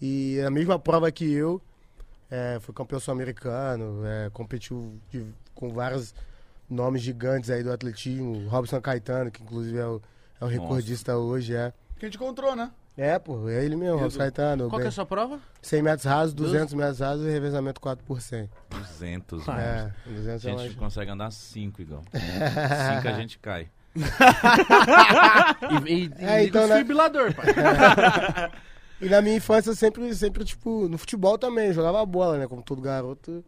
e 0.00 0.38
a 0.46 0.50
mesma 0.50 0.78
prova 0.78 1.10
que 1.10 1.24
eu, 1.32 1.58
é, 2.30 2.58
foi 2.60 2.74
campeão 2.74 3.00
sul-americano, 3.00 4.04
é, 4.04 4.28
competiu 4.30 4.92
de- 5.10 5.24
com 5.54 5.70
vários 5.72 6.14
nomes 6.68 7.00
gigantes 7.00 7.48
aí 7.48 7.62
do 7.62 7.72
atletismo, 7.72 8.46
Robson 8.48 8.78
Caetano, 8.80 9.30
que 9.30 9.42
inclusive 9.42 9.78
é 9.78 9.86
o, 9.86 10.02
é 10.40 10.44
o 10.44 10.48
recordista 10.48 11.16
hoje, 11.16 11.54
é. 11.54 11.72
Que 11.98 12.04
a 12.04 12.08
gente 12.08 12.16
encontrou, 12.16 12.54
né? 12.54 12.70
É, 12.96 13.18
pô, 13.18 13.48
é 13.48 13.64
ele 13.64 13.74
mesmo, 13.74 13.98
Robson 13.98 14.18
Caetano. 14.18 14.68
Qual 14.68 14.80
que 14.80 14.86
é 14.86 14.88
a 14.88 14.92
sua 14.92 15.06
prova? 15.06 15.40
100 15.62 15.82
metros 15.82 16.04
rasos, 16.04 16.34
200 16.34 16.74
metros 16.74 16.98
rasos 16.98 17.24
e 17.26 17.30
revezamento 17.30 17.80
4 17.80 18.04
por 18.04 18.20
100. 18.20 18.50
200, 18.70 19.48
Ah, 19.48 19.52
mano. 19.52 19.62
É, 19.62 19.92
200 20.10 20.28
A 20.28 20.48
é 20.48 20.52
gente 20.52 20.60
mais... 20.60 20.74
consegue 20.74 21.10
andar 21.10 21.30
5, 21.30 21.80
igual. 21.80 22.02
5 22.12 23.08
a 23.08 23.12
gente 23.14 23.38
cai. 23.38 23.68
E, 25.86 25.92
e, 25.92 26.10
É, 26.18 26.44
e 26.44 26.48
então, 26.48 26.62
né? 26.62 26.74
desfibrilador, 26.74 27.34
pai. 27.34 27.46
E 29.00 29.08
na 29.08 29.20
minha 29.20 29.36
infância 29.36 29.70
eu 29.70 29.74
sempre, 29.74 30.14
sempre, 30.14 30.44
tipo, 30.44 30.88
no 30.88 30.96
futebol 30.96 31.36
também, 31.36 31.72
jogava 31.72 32.06
bola, 32.06 32.38
né? 32.38 32.46
Como 32.46 32.62
todo 32.62 32.80
garoto. 32.80 33.44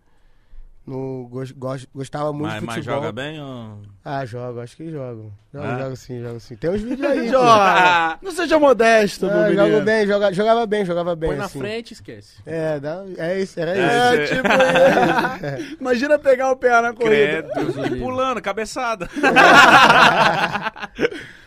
Gos- 0.88 1.50
gostava 1.92 2.32
muito 2.32 2.46
Mas, 2.46 2.60
de 2.60 2.66
mas 2.66 2.74
futebol. 2.76 2.94
joga 2.96 3.10
bem 3.12 3.40
ou... 3.40 3.82
Ah, 4.04 4.24
jogo, 4.24 4.60
acho 4.60 4.76
que 4.76 4.88
jogo. 4.88 5.32
Jogo, 5.52 5.66
Ah? 5.66 5.78
jogo 5.80 5.96
sim, 5.96 6.20
jogo 6.22 6.38
sim. 6.38 6.54
Tem 6.54 6.70
uns 6.70 6.80
vídeos 6.80 7.10
aí. 7.10 7.26
Joga! 7.28 8.18
Não 8.22 8.30
seja 8.30 8.56
modesto, 8.56 9.26
Ah, 9.28 9.52
jogo 9.52 9.80
bem, 9.80 10.06
joga, 10.06 10.32
jogava 10.32 10.64
bem, 10.64 10.84
jogava 10.84 11.16
bem. 11.16 11.30
Põe 11.30 11.38
na 11.38 11.46
assim. 11.46 11.58
frente 11.58 11.90
e 11.90 11.94
esquece. 11.94 12.36
É, 12.46 12.78
dá, 12.78 13.02
é 13.18 13.40
isso, 13.40 13.58
era 13.58 13.72
isso. 13.72 13.82
É, 13.82 14.22
Esse- 14.22 14.34
tipo, 14.36 14.46
é. 14.48 15.58
imagina 15.80 16.18
pegar 16.20 16.52
o 16.52 16.56
pé 16.56 16.80
na 16.80 16.92
corrida. 16.92 17.42
Credo. 17.52 17.96
E 17.96 17.98
pulando, 17.98 18.40
cabeçada. 18.40 19.08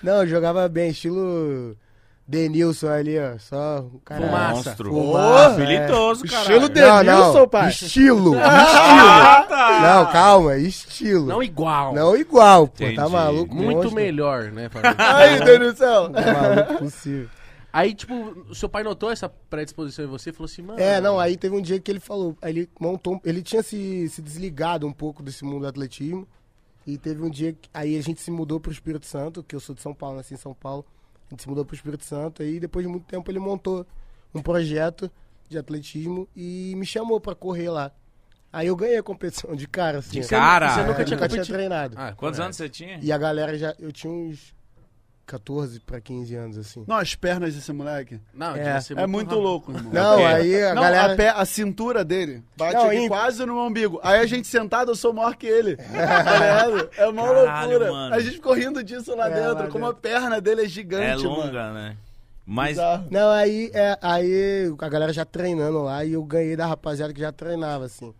Não, 0.03 0.25
jogava 0.25 0.67
bem, 0.67 0.89
estilo 0.89 1.77
Denilson 2.29 2.89
ali, 2.89 3.17
ó. 3.17 3.39
Só 3.39 3.79
um 3.91 3.97
cara. 4.05 4.21
Fumaça. 4.21 4.53
Monstro. 4.69 4.89
Fumaça, 4.91 5.55
Habilidoso, 5.55 6.23
cara. 6.25 6.41
Estilo 6.41 6.61
Não, 6.61 6.69
Denilson, 6.69 7.39
não, 7.39 7.47
pai. 7.49 7.69
Estilo, 7.69 7.89
estilo. 7.89 8.35
Ah, 8.39 9.45
tá. 9.49 9.79
Não, 9.81 10.11
calma, 10.11 10.57
estilo. 10.57 11.25
Não 11.25 11.41
igual. 11.41 11.95
Não 11.95 12.15
igual, 12.15 12.67
pô, 12.67 12.77
tá 12.77 12.91
Entendi. 12.91 13.11
maluco? 13.11 13.55
Muito 13.55 13.75
monstro. 13.77 13.95
melhor, 13.95 14.51
né, 14.51 14.69
Fabio? 14.71 14.95
Aí, 14.99 15.43
Denilson. 15.43 16.11
Tá 16.11 16.33
maluco 16.33 16.77
possível. 16.83 17.29
Aí, 17.73 17.95
tipo, 17.95 18.13
o 18.47 18.53
seu 18.53 18.69
pai 18.69 18.83
notou 18.83 19.09
essa 19.11 19.27
predisposição 19.27 20.05
em 20.05 20.07
você 20.07 20.29
e 20.29 20.33
falou 20.33 20.45
assim, 20.45 20.61
mano... 20.61 20.79
É, 20.79 21.01
não, 21.01 21.19
aí 21.19 21.35
teve 21.35 21.55
um 21.55 21.61
dia 21.61 21.79
que 21.79 21.91
ele 21.91 21.99
falou, 21.99 22.35
aí 22.41 22.51
ele 22.51 22.69
montou, 22.79 23.19
ele 23.23 23.43
tinha 23.43 23.61
se, 23.61 24.07
se 24.09 24.21
desligado 24.23 24.87
um 24.87 24.91
pouco 24.91 25.21
desse 25.21 25.43
mundo 25.43 25.61
do 25.61 25.67
atletismo, 25.67 26.27
e 26.85 26.97
teve 26.97 27.23
um 27.23 27.29
dia, 27.29 27.53
que, 27.53 27.69
aí 27.71 27.95
a 27.95 28.01
gente 28.01 28.21
se 28.21 28.31
mudou 28.31 28.59
pro 28.59 28.71
Espírito 28.71 29.05
Santo, 29.05 29.43
que 29.43 29.55
eu 29.55 29.59
sou 29.59 29.75
de 29.75 29.81
São 29.81 29.93
Paulo, 29.93 30.17
nasci 30.17 30.33
em 30.33 30.37
São 30.37 30.53
Paulo, 30.53 30.83
a 31.29 31.33
gente 31.33 31.41
se 31.43 31.49
mudou 31.49 31.63
pro 31.65 31.75
Espírito 31.75 32.03
Santo, 32.03 32.41
aí 32.41 32.59
depois 32.59 32.85
de 32.85 32.91
muito 32.91 33.05
tempo 33.05 33.29
ele 33.31 33.39
montou 33.39 33.85
um 34.33 34.41
projeto 34.41 35.09
de 35.47 35.57
atletismo 35.57 36.27
e 36.35 36.73
me 36.75 36.85
chamou 36.85 37.19
pra 37.19 37.33
correr 37.35 37.69
lá. 37.69 37.91
Aí 38.51 38.67
eu 38.67 38.75
ganhei 38.75 38.97
a 38.97 39.03
competição 39.03 39.55
de 39.55 39.67
cara, 39.67 39.99
assim. 39.99 40.21
De 40.21 40.27
cara? 40.27 40.73
Você 40.73 40.79
É, 40.79 40.83
nunca 40.87 41.05
tinha 41.05 41.17
nunca 41.17 41.29
tinha 41.29 41.45
treinado. 41.45 41.95
Ah, 41.97 42.13
Quantos 42.13 42.17
correto. 42.37 42.41
anos 42.43 42.55
você 42.57 42.67
tinha? 42.69 42.99
E 43.01 43.11
a 43.11 43.17
galera 43.17 43.55
já, 43.57 43.75
eu 43.79 43.91
tinha 43.91 44.11
uns 44.11 44.55
14 45.29 45.79
pra 45.81 46.01
15 46.01 46.35
anos, 46.35 46.57
assim. 46.57 46.83
Não, 46.87 46.95
as 46.97 47.13
pernas 47.15 47.53
desse 47.53 47.71
moleque. 47.71 48.19
Não, 48.33 48.55
É. 48.55 48.79
É 48.97 49.05
muito 49.07 49.29
rápido. 49.29 49.39
louco, 49.39 49.71
irmão. 49.71 49.93
Não, 49.93 50.25
aí 50.25 50.63
a 50.63 50.73
Não, 50.73 50.81
galera... 50.81 51.13
a, 51.13 51.15
pé- 51.15 51.29
a 51.29 51.45
cintura 51.45 52.03
dele 52.03 52.43
bate 52.57 52.73
Não, 52.73 52.87
aqui 52.87 52.95
em- 52.97 53.07
quase 53.07 53.45
no 53.45 53.53
meu 53.53 53.63
umbigo. 53.63 53.99
Aí 54.03 54.19
a 54.19 54.25
gente 54.25 54.47
sentado, 54.47 54.91
eu 54.91 54.95
sou 54.95 55.13
maior 55.13 55.35
que 55.35 55.45
ele. 55.47 55.75
Ligado? 55.91 56.89
É 56.97 57.07
uma 57.07 57.23
Caralho, 57.23 57.69
loucura. 57.69 57.91
mano. 57.91 58.15
A 58.15 58.19
gente 58.19 58.33
ficou 58.35 58.53
rindo 58.53 58.83
disso 58.83 59.15
lá 59.15 59.27
É, 59.29 59.33
dentro. 59.33 59.63
lá 59.65 59.67
como 59.67 59.85
a 59.85 59.89
dentro. 59.89 60.01
perna 60.01 60.41
dele 60.41 60.61
é 60.61 60.65
É 60.65 60.67
gigante, 60.67 61.23
mano. 61.23 61.35
longa, 61.45 61.71
né? 61.73 61.97
Mas 62.45 62.69
Bizarro. 62.69 63.07
Não, 63.11 63.29
aí, 63.29 63.69
é, 63.75 63.97
aí 64.01 64.73
a 64.79 64.89
galera 64.89 65.13
já 65.13 65.23
treinando 65.23 65.83
lá 65.83 66.03
e 66.03 66.13
eu 66.13 66.23
ganhei 66.23 66.55
da 66.55 66.65
rapaziada 66.65 67.13
que 67.13 67.19
já 67.19 67.31
treinava, 67.31 67.85
assim. 67.85 68.11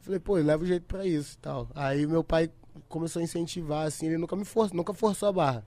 Falei, 0.00 0.20
pô, 0.20 0.34
leva 0.36 0.62
o 0.62 0.66
jeito 0.66 0.84
pra 0.86 1.04
isso 1.04 1.34
e 1.34 1.38
tal. 1.38 1.68
Aí 1.74 2.06
meu 2.06 2.22
pai 2.22 2.48
começou 2.88 3.18
a 3.18 3.24
incentivar, 3.24 3.86
assim, 3.88 4.06
ele 4.06 4.16
nunca 4.18 4.36
me 4.36 4.44
forçou, 4.44 4.76
nunca 4.76 4.94
forçou 4.94 5.28
a 5.28 5.32
barra. 5.32 5.64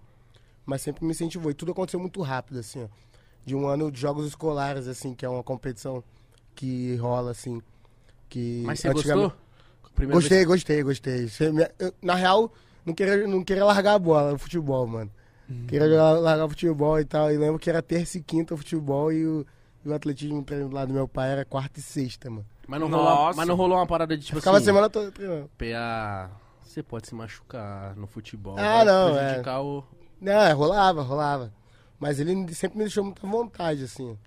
Mas 0.65 0.82
sempre 0.82 1.04
me 1.06 1.12
incentivou. 1.12 1.52
E 1.52 1.54
tudo 1.54 1.71
aconteceu 1.71 2.00
muito 2.00 2.21
rápido, 2.21 2.60
assim, 2.60 2.84
ó. 2.84 2.88
De 3.45 3.56
um 3.56 3.67
ano 3.67 3.91
de 3.91 4.00
jogos 4.00 4.28
escolares, 4.28 4.88
assim, 4.88 5.13
que 5.15 5.26
é 5.26 5.30
uma 5.30 5.43
competição 5.43 6.04
que 6.56 6.95
rola, 6.97 7.32
assim. 7.32 7.62
Que 8.30 8.63
Mas 8.65 8.80
você 8.80 8.88
antigamente- 8.89 9.24
gostou? 9.30 9.41
Primeira 9.95 10.19
Gostei, 10.21 10.38
vez- 10.38 10.47
gostei, 10.47 10.84
gostei. 10.84 11.30
Eu, 11.80 11.93
na 12.02 12.15
real, 12.15 12.52
não 12.86 12.93
queria, 12.93 13.28
não 13.28 13.43
queria 13.43 13.65
largar 13.65 13.95
a 13.95 14.00
bola 14.00 14.32
no 14.32 14.38
futebol, 14.39 14.88
mano. 14.88 15.12
Queria 15.67 15.89
jogar, 15.89 16.12
largar 16.13 16.45
o 16.45 16.50
futebol 16.50 16.97
e 17.00 17.04
tal. 17.06 17.30
E 17.32 17.38
lembro 17.38 17.60
que 17.60 17.69
era 17.69 17.82
terça 17.82 18.17
e 18.17 18.21
quinta 18.21 18.54
o 18.54 18.58
futebol 18.58 19.12
e 19.12 19.26
o, 19.28 19.45
e 19.84 19.89
o 19.89 19.93
atletismo 19.93 20.41
treinando 20.43 20.74
lá 20.74 20.86
do 20.86 20.93
meu 20.93 21.10
pai 21.10 21.30
era 21.32 21.43
quarta 21.43 21.80
e 21.80 21.84
sexta, 21.84 22.30
mano. 22.30 22.45
Mas 22.65 22.80
não, 22.80 22.88
Nossa. 22.88 23.04
rolou, 23.13 23.34
mas 23.36 23.47
não 23.47 23.56
rolou 23.56 23.78
uma 23.78 23.86
parada 23.86 24.15
de 24.17 24.24
tipo 24.26 24.39
Ficava 24.39 24.56
a 24.56 24.60
assim... 24.60 24.65
semana 24.65 24.89
toda 24.89 25.12
treinando. 25.12 25.50
PA, 25.58 26.32
você 26.63 26.82
pode 26.82 27.08
se 27.08 27.13
machucar 27.15 27.93
no 27.97 28.08
futebol. 28.08 28.56
Ah, 28.58 28.86
não, 28.86 29.13
prejudicar 29.13 29.62
o... 29.62 29.84
Não, 30.21 30.34
é, 30.34 30.51
rolava, 30.53 31.01
rolava. 31.01 31.51
Mas 31.99 32.19
ele 32.19 32.53
sempre 32.53 32.77
me 32.77 32.84
deixou 32.86 33.03
muita 33.03 33.25
vontade, 33.27 33.84
assim. 33.84 34.17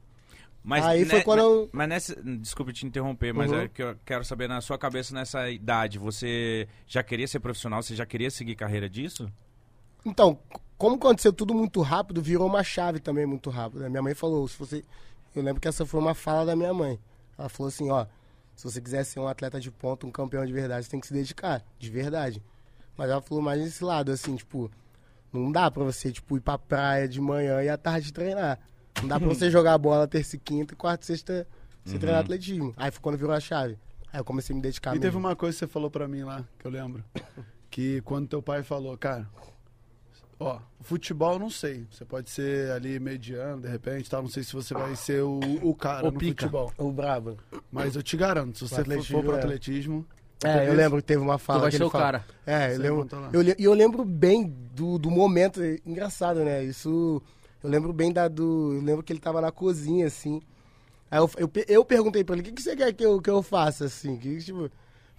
Mas 0.63 0.85
Aí 0.85 1.05
foi 1.05 1.19
ne- 1.19 1.25
quando 1.25 1.39
eu- 1.41 1.69
Mas 1.73 1.89
nessa. 1.89 2.23
Desculpe 2.23 2.73
te 2.73 2.87
interromper, 2.87 3.33
mas 3.35 3.51
Uhum. 3.51 3.59
é 3.61 3.69
que 3.69 3.83
eu 3.83 3.97
quero 4.05 4.25
saber 4.25 4.49
na 4.49 4.61
sua 4.61 4.79
cabeça 4.79 5.15
nessa 5.15 5.49
idade, 5.51 5.99
você 5.99 6.67
já 6.87 7.03
queria 7.03 7.29
ser 7.29 7.39
profissional? 7.41 7.83
Você 7.83 7.95
já 7.95 8.07
queria 8.07 8.31
seguir 8.31 8.55
carreira 8.57 8.89
disso? 8.89 9.31
Então, 10.07 10.39
como 10.79 10.97
aconteceu 10.97 11.33
tudo 11.33 11.53
muito 11.55 11.81
rápido, 11.83 12.23
virou 12.23 12.47
uma 12.47 12.63
chave 12.63 12.99
também 13.01 13.27
muito 13.27 13.51
rápido. 13.51 13.81
né? 13.81 13.89
Minha 13.89 14.03
mãe 14.03 14.15
falou, 14.15 14.47
se 14.49 14.59
você. 14.59 14.85
Eu 15.35 15.43
lembro 15.43 15.61
que 15.61 15.69
essa 15.69 15.85
foi 15.85 16.01
uma 16.01 16.15
fala 16.15 16.47
da 16.47 16.57
minha 16.57 16.73
mãe. 16.73 16.99
Ela 17.37 17.49
falou 17.49 17.69
assim, 17.69 17.91
ó, 17.91 18.07
se 18.55 18.65
você 18.65 18.81
quiser 18.81 19.05
ser 19.05 19.19
um 19.21 19.27
atleta 19.29 19.59
de 19.61 19.71
ponta, 19.71 20.07
um 20.07 20.11
campeão 20.11 20.47
de 20.47 20.53
verdade, 20.53 20.85
você 20.87 20.91
tem 20.91 21.01
que 21.01 21.07
se 21.09 21.13
dedicar, 21.13 21.63
de 21.79 21.91
verdade. 21.91 22.41
Mas 22.97 23.11
ela 23.11 23.21
falou 23.21 23.43
mais 23.43 23.61
nesse 23.61 23.83
lado, 23.85 24.13
assim, 24.13 24.37
tipo, 24.37 24.71
não 25.41 25.51
dá 25.53 25.71
pra 25.71 25.83
você, 25.85 26.13
tipo, 26.13 26.37
ir 26.37 26.41
pra 26.41 26.57
praia 26.57 27.09
de 27.09 27.21
manhã 27.21 27.63
e 27.63 27.69
à 27.69 27.77
tarde 27.77 28.13
treinar. 28.13 28.59
Não 29.03 29.09
dá 29.09 29.19
pra 29.19 29.29
você 29.29 29.51
jogar 29.51 29.77
bola 29.79 30.07
terça 30.07 30.37
e 30.37 30.39
quinta 30.39 30.75
e 30.75 30.77
quarta 30.77 31.03
e 31.05 31.07
sexta 31.07 31.47
você 31.85 31.99
treinar 31.99 32.21
atletismo. 32.21 32.73
Aí 32.77 32.91
foi 32.91 33.01
quando 33.03 33.19
virou 33.19 33.35
a 33.35 33.41
chave. 33.41 33.77
Aí 34.13 34.21
eu 34.21 34.25
comecei 34.25 34.55
a 34.55 34.57
me 34.57 34.63
dedicar 34.63 34.91
E 34.91 35.01
teve 35.01 35.07
mesmo. 35.17 35.19
uma 35.19 35.35
coisa 35.35 35.55
que 35.55 35.59
você 35.59 35.67
falou 35.67 35.91
pra 35.91 36.07
mim 36.07 36.23
lá, 36.23 36.45
que 36.59 36.67
eu 36.67 36.71
lembro. 36.71 37.05
Que 37.69 38.01
quando 38.03 38.29
teu 38.29 38.41
pai 38.41 38.63
falou, 38.63 38.97
cara, 38.97 39.29
ó, 40.39 40.61
futebol 40.81 41.33
eu 41.33 41.39
não 41.41 41.51
sei. 41.51 41.85
Você 41.91 42.05
pode 42.05 42.31
ser 42.31 42.71
ali 42.71 43.01
mediano, 43.01 43.63
de 43.63 43.69
repente, 43.69 44.09
tal. 44.09 44.23
Não 44.23 44.29
sei 44.29 44.45
se 44.45 44.53
você 44.53 44.73
vai 44.73 44.95
ser 44.95 45.23
o, 45.23 45.41
o 45.61 45.75
cara 45.75 46.07
O 46.07 46.13
no 46.13 46.19
pica. 46.21 46.43
futebol. 46.43 46.73
O 46.79 46.93
brabo. 46.93 47.37
Mas 47.73 47.97
eu 47.97 48.03
te 48.05 48.17
garanto, 48.17 48.59
se 48.59 48.69
você 48.69 48.77
for, 48.77 48.81
atletismo, 48.83 49.17
for 49.17 49.25
pro 49.25 49.35
é. 49.35 49.39
atletismo. 49.41 50.07
É, 50.47 50.69
eu 50.69 50.75
lembro 50.75 50.99
que 50.99 51.05
teve 51.05 51.23
uma 51.23 51.39
Tu 51.39 51.43
fala 51.43 51.61
vai 51.61 51.71
que 51.71 51.77
ser 51.77 51.83
ele 51.83 51.89
o 51.89 51.91
falou- 51.91 52.07
cara. 52.07 52.25
É, 52.47 52.75
eu 52.75 52.79
lembro, 52.79 53.09
eu, 53.33 53.43
e 53.43 53.65
eu 53.65 53.73
lembro 53.75 54.05
bem 54.05 54.47
do, 54.75 54.99
do 54.99 55.11
momento, 55.11 55.63
é 55.63 55.79
engraçado, 55.87 56.41
né? 56.45 56.63
Isso, 56.65 57.23
eu 57.63 57.71
lembro 57.71 57.93
bem 57.93 58.13
da 58.13 58.29
do, 58.29 58.75
eu 58.75 58.83
lembro 58.83 59.03
que 59.03 59.13
ele 59.13 59.21
tava 59.21 59.41
na 59.41 59.51
cozinha, 59.51 60.07
assim. 60.07 60.43
Aí 61.11 61.19
eu, 61.19 61.31
eu, 61.37 61.51
eu 61.69 61.85
perguntei 61.85 62.25
pra 62.25 62.35
ele, 62.35 62.43
o 62.43 62.45
que, 62.45 62.53
que 62.53 62.63
você 62.63 62.75
quer 62.77 62.93
que 62.93 63.05
eu, 63.05 63.21
que 63.23 63.31
eu 63.31 63.43
faça, 63.43 63.85
assim? 63.87 64.17
Que, 64.17 64.39
tipo, 64.39 64.71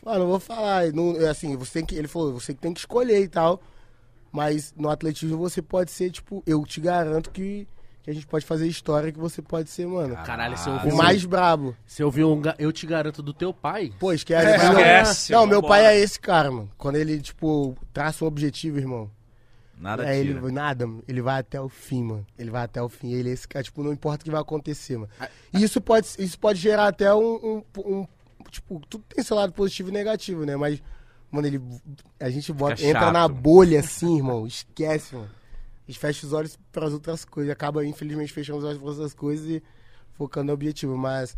ah, 0.05 0.19
não 0.19 0.27
vou 0.27 0.39
falar, 0.39 0.91
não, 0.93 1.15
é 1.15 1.27
assim, 1.29 1.55
você 1.55 1.73
tem 1.79 1.85
que, 1.85 1.95
ele 1.95 2.07
falou, 2.07 2.33
você 2.33 2.53
que 2.53 2.59
tem 2.61 2.73
que 2.73 2.79
escolher 2.79 3.21
e 3.21 3.27
tal, 3.27 3.61
mas 4.31 4.73
no 4.77 4.89
atletismo 4.89 5.37
você 5.37 5.61
pode 5.61 5.91
ser, 5.91 6.11
tipo, 6.11 6.43
eu 6.45 6.63
te 6.65 6.79
garanto 6.81 7.31
que, 7.31 7.67
que 8.05 8.11
a 8.11 8.13
gente 8.13 8.27
pode 8.27 8.45
fazer 8.45 8.67
história, 8.67 9.11
que 9.11 9.17
você 9.19 9.41
pode 9.41 9.67
ser, 9.69 9.87
mano, 9.87 10.15
Caralho, 10.23 10.55
você 10.55 10.69
Ah, 10.69 10.73
ouviu, 10.73 10.93
o 10.93 10.95
mais 10.97 11.25
brabo. 11.25 11.75
você 11.85 12.03
ouviu 12.03 12.31
um... 12.31 12.39
ga- 12.39 12.55
Eu 12.59 12.71
te 12.71 12.85
garanto 12.85 13.23
do 13.23 13.33
teu 13.33 13.51
pai? 13.51 13.91
Pô, 13.99 14.13
esquece. 14.13 14.45
É, 14.47 14.55
esquece, 14.57 15.31
não, 15.31 15.47
meu 15.47 15.55
vambora. 15.61 15.81
pai 15.81 15.85
é 15.87 15.99
esse 15.99 16.19
cara, 16.19 16.51
mano. 16.51 16.69
Quando 16.77 16.97
ele, 16.97 17.19
tipo, 17.19 17.75
traça 17.91 18.23
um 18.23 18.27
objetivo, 18.27 18.77
irmão. 18.77 19.09
Nada 19.77 20.03
É, 20.03 20.21
tira. 20.21 20.37
ele, 20.39 20.51
nada, 20.51 20.85
mano. 20.85 21.03
ele 21.07 21.19
vai 21.21 21.39
até 21.39 21.59
o 21.59 21.67
fim, 21.67 22.03
mano. 22.03 22.25
Ele 22.37 22.51
vai 22.51 22.63
até 22.63 22.81
o 22.81 22.87
fim. 22.87 23.11
Ele 23.11 23.29
é 23.31 23.33
esse 23.33 23.47
cara, 23.47 23.63
tipo, 23.63 23.81
não 23.83 23.91
importa 23.91 24.21
o 24.21 24.25
que 24.25 24.31
vai 24.31 24.39
acontecer, 24.39 24.97
mano. 24.97 25.09
Ah, 25.19 25.27
E 25.53 25.63
isso 25.63 25.81
pode, 25.81 26.07
isso 26.19 26.37
pode 26.39 26.59
gerar 26.59 26.87
até 26.87 27.11
um, 27.13 27.63
um, 27.75 27.81
um 27.85 28.07
tipo, 28.51 28.79
tudo 28.87 29.03
tem 29.09 29.23
seu 29.23 29.35
lado 29.35 29.51
positivo 29.51 29.89
e 29.89 29.91
negativo, 29.91 30.45
né? 30.45 30.55
Mas, 30.55 30.79
mano, 31.31 31.47
ele. 31.47 31.59
A 32.19 32.29
gente 32.29 32.53
bota, 32.53 32.77
Fica 32.77 32.87
entra 32.89 33.11
na 33.11 33.23
chato. 33.23 33.33
bolha 33.33 33.79
assim, 33.79 34.15
irmão. 34.17 34.45
Esquece, 34.45 35.15
mano. 35.15 35.29
A 35.87 35.91
gente 35.91 35.99
fecha 35.99 36.25
os 36.25 36.33
olhos 36.33 36.57
para 36.71 36.87
as 36.87 36.93
outras 36.93 37.23
coisas. 37.25 37.51
Acaba, 37.51 37.85
infelizmente, 37.85 38.33
fechando 38.33 38.59
os 38.59 38.63
olhos 38.65 38.79
para 38.79 38.89
outras 38.89 39.13
coisas 39.13 39.47
e 39.47 39.63
focando 40.13 40.47
no 40.47 40.53
objetivo. 40.53 40.97
Mas. 40.97 41.37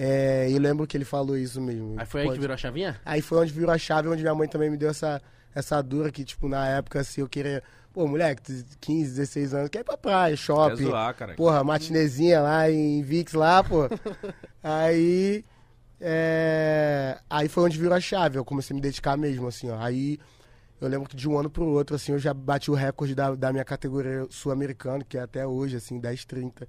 É, 0.00 0.48
eu 0.50 0.58
lembro 0.60 0.86
que 0.86 0.96
ele 0.96 1.04
falou 1.04 1.36
isso 1.36 1.60
mesmo. 1.60 1.94
Aí 1.98 2.06
foi 2.06 2.20
aí 2.20 2.26
que 2.26 2.30
Pode- 2.30 2.40
virou 2.40 2.54
a 2.54 2.56
chavinha? 2.56 3.00
Aí 3.04 3.20
foi 3.20 3.38
onde 3.38 3.52
virou 3.52 3.70
a 3.72 3.78
chave, 3.78 4.08
onde 4.08 4.22
minha 4.22 4.34
mãe 4.34 4.46
também 4.48 4.70
me 4.70 4.76
deu 4.76 4.90
essa, 4.90 5.20
essa 5.52 5.82
dura 5.82 6.12
que, 6.12 6.24
tipo, 6.24 6.48
na 6.48 6.68
época, 6.68 7.00
assim, 7.00 7.20
eu 7.20 7.28
queria. 7.28 7.62
Pô, 7.92 8.06
moleque, 8.06 8.64
15, 8.80 9.10
16 9.16 9.54
anos, 9.54 9.68
quer 9.70 9.80
ir 9.80 9.84
pra 9.84 9.96
praia, 9.96 10.30
Quer 10.30 10.36
shopping. 10.36 10.84
zoar, 10.84 11.14
cara. 11.16 11.34
Porra, 11.34 11.64
matinezinha 11.64 12.40
lá 12.40 12.70
em 12.70 13.02
Vix 13.02 13.32
lá, 13.32 13.64
pô. 13.64 13.88
aí. 14.62 15.44
é, 16.00 17.18
Aí 17.28 17.48
foi 17.48 17.64
onde 17.64 17.78
virou 17.78 17.94
a 17.94 18.00
chave. 18.00 18.38
Eu 18.38 18.44
comecei 18.44 18.74
a 18.74 18.76
me 18.76 18.80
dedicar 18.80 19.16
mesmo, 19.16 19.48
assim, 19.48 19.68
ó. 19.70 19.78
Aí 19.80 20.18
eu 20.80 20.88
lembro 20.88 21.08
que 21.08 21.16
de 21.16 21.28
um 21.28 21.38
ano 21.38 21.50
pro 21.50 21.66
outro, 21.66 21.96
assim, 21.96 22.12
eu 22.12 22.18
já 22.18 22.32
bati 22.32 22.70
o 22.70 22.74
recorde 22.74 23.14
da, 23.14 23.34
da 23.34 23.52
minha 23.52 23.64
categoria 23.64 24.26
sul-americana, 24.30 25.04
que 25.08 25.16
é 25.18 25.22
até 25.22 25.46
hoje, 25.46 25.76
assim, 25.76 26.00
10,30. 26.00 26.66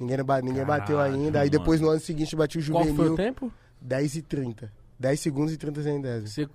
Ninguém, 0.00 0.16
ninguém 0.42 0.64
bateu 0.64 1.00
ainda. 1.00 1.40
Aí 1.40 1.50
depois, 1.50 1.80
mano. 1.80 1.92
no 1.92 1.96
ano 1.96 2.04
seguinte, 2.04 2.32
eu 2.32 2.38
bati 2.38 2.58
o 2.58 2.70
Qual 2.70 2.82
foi 2.84 2.92
o 2.92 2.94
juvenil 2.96 3.16
tempo? 3.16 3.52
10 3.80 4.16
e 4.16 4.22
30. 4.22 4.72
10 4.98 5.20
segundos 5.20 5.52
e 5.52 5.56
30 5.56 5.82
centésimos. 5.82 6.30
Você... 6.32 6.48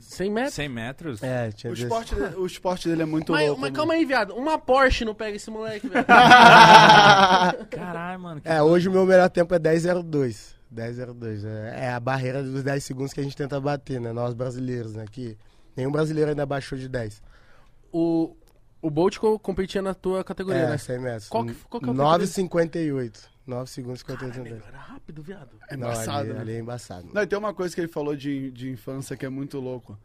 100 0.00 0.30
metros? 0.30 0.54
100 0.54 0.68
metros? 0.68 1.22
É, 1.22 1.50
tinha 1.52 1.70
O 1.72 1.74
esporte, 1.74 2.14
dele- 2.14 2.36
o 2.36 2.46
esporte 2.46 2.88
dele 2.88 3.02
é 3.02 3.04
muito 3.04 3.32
Mas, 3.32 3.46
louco. 3.46 3.60
mas 3.60 3.72
calma 3.72 3.94
aí, 3.94 4.04
viado. 4.04 4.32
Uma 4.34 4.58
Porsche 4.58 5.04
não 5.04 5.14
pega 5.14 5.36
esse 5.36 5.50
moleque, 5.50 5.88
velho. 5.88 6.04
Caralho, 7.70 8.20
mano. 8.20 8.40
que 8.40 8.48
É, 8.48 8.62
hoje 8.62 8.88
o 8.88 8.92
meu 8.92 9.04
melhor 9.06 9.28
tempo 9.28 9.54
é 9.54 9.58
10,02. 9.58 10.54
10,02. 10.74 11.44
É, 11.44 11.86
é 11.86 11.90
a 11.92 12.00
barreira 12.00 12.42
dos 12.42 12.62
10 12.62 12.82
segundos 12.84 13.12
que 13.12 13.20
a 13.20 13.22
gente 13.22 13.36
tenta 13.36 13.60
bater, 13.60 14.00
né? 14.00 14.12
Nós 14.12 14.34
brasileiros, 14.34 14.94
né? 14.94 15.04
Que 15.10 15.36
nenhum 15.78 15.90
brasileiro 15.90 16.30
ainda 16.30 16.44
baixou 16.44 16.76
de 16.76 16.88
10. 16.88 17.22
o, 17.92 18.36
o 18.82 18.90
Bolt 18.90 19.16
co- 19.18 19.38
competia 19.38 19.80
na 19.80 19.94
tua 19.94 20.22
categoria, 20.22 20.60
É, 20.62 20.70
né? 20.70 20.78
100 20.78 20.98
metros. 21.00 21.28
Qual 21.28 21.44
que- 21.46 21.54
qual 21.54 21.80
que 21.80 21.88
é 21.88 21.92
o 21.92 21.94
9,58. 21.94 23.28
9 23.46 23.70
segundos 23.70 24.00
e 24.00 24.04
58 24.04 24.18
Caralho, 24.34 24.34
centésimos. 24.50 24.68
era 24.68 24.78
rápido, 24.92 25.22
viado. 25.22 25.48
É 25.68 25.76
Não, 25.76 25.88
embaçado, 25.88 26.18
ali, 26.18 26.32
né? 26.34 26.40
ali 26.40 26.52
é 26.52 26.58
embaçado. 26.58 27.08
Não, 27.14 27.22
e 27.22 27.26
tem 27.26 27.38
uma 27.38 27.54
coisa 27.54 27.74
que 27.74 27.80
ele 27.80 27.88
falou 27.88 28.14
de, 28.14 28.50
de 28.50 28.68
infância 28.70 29.16
que 29.16 29.24
é 29.24 29.28
muito 29.30 29.58
louco. 29.58 29.98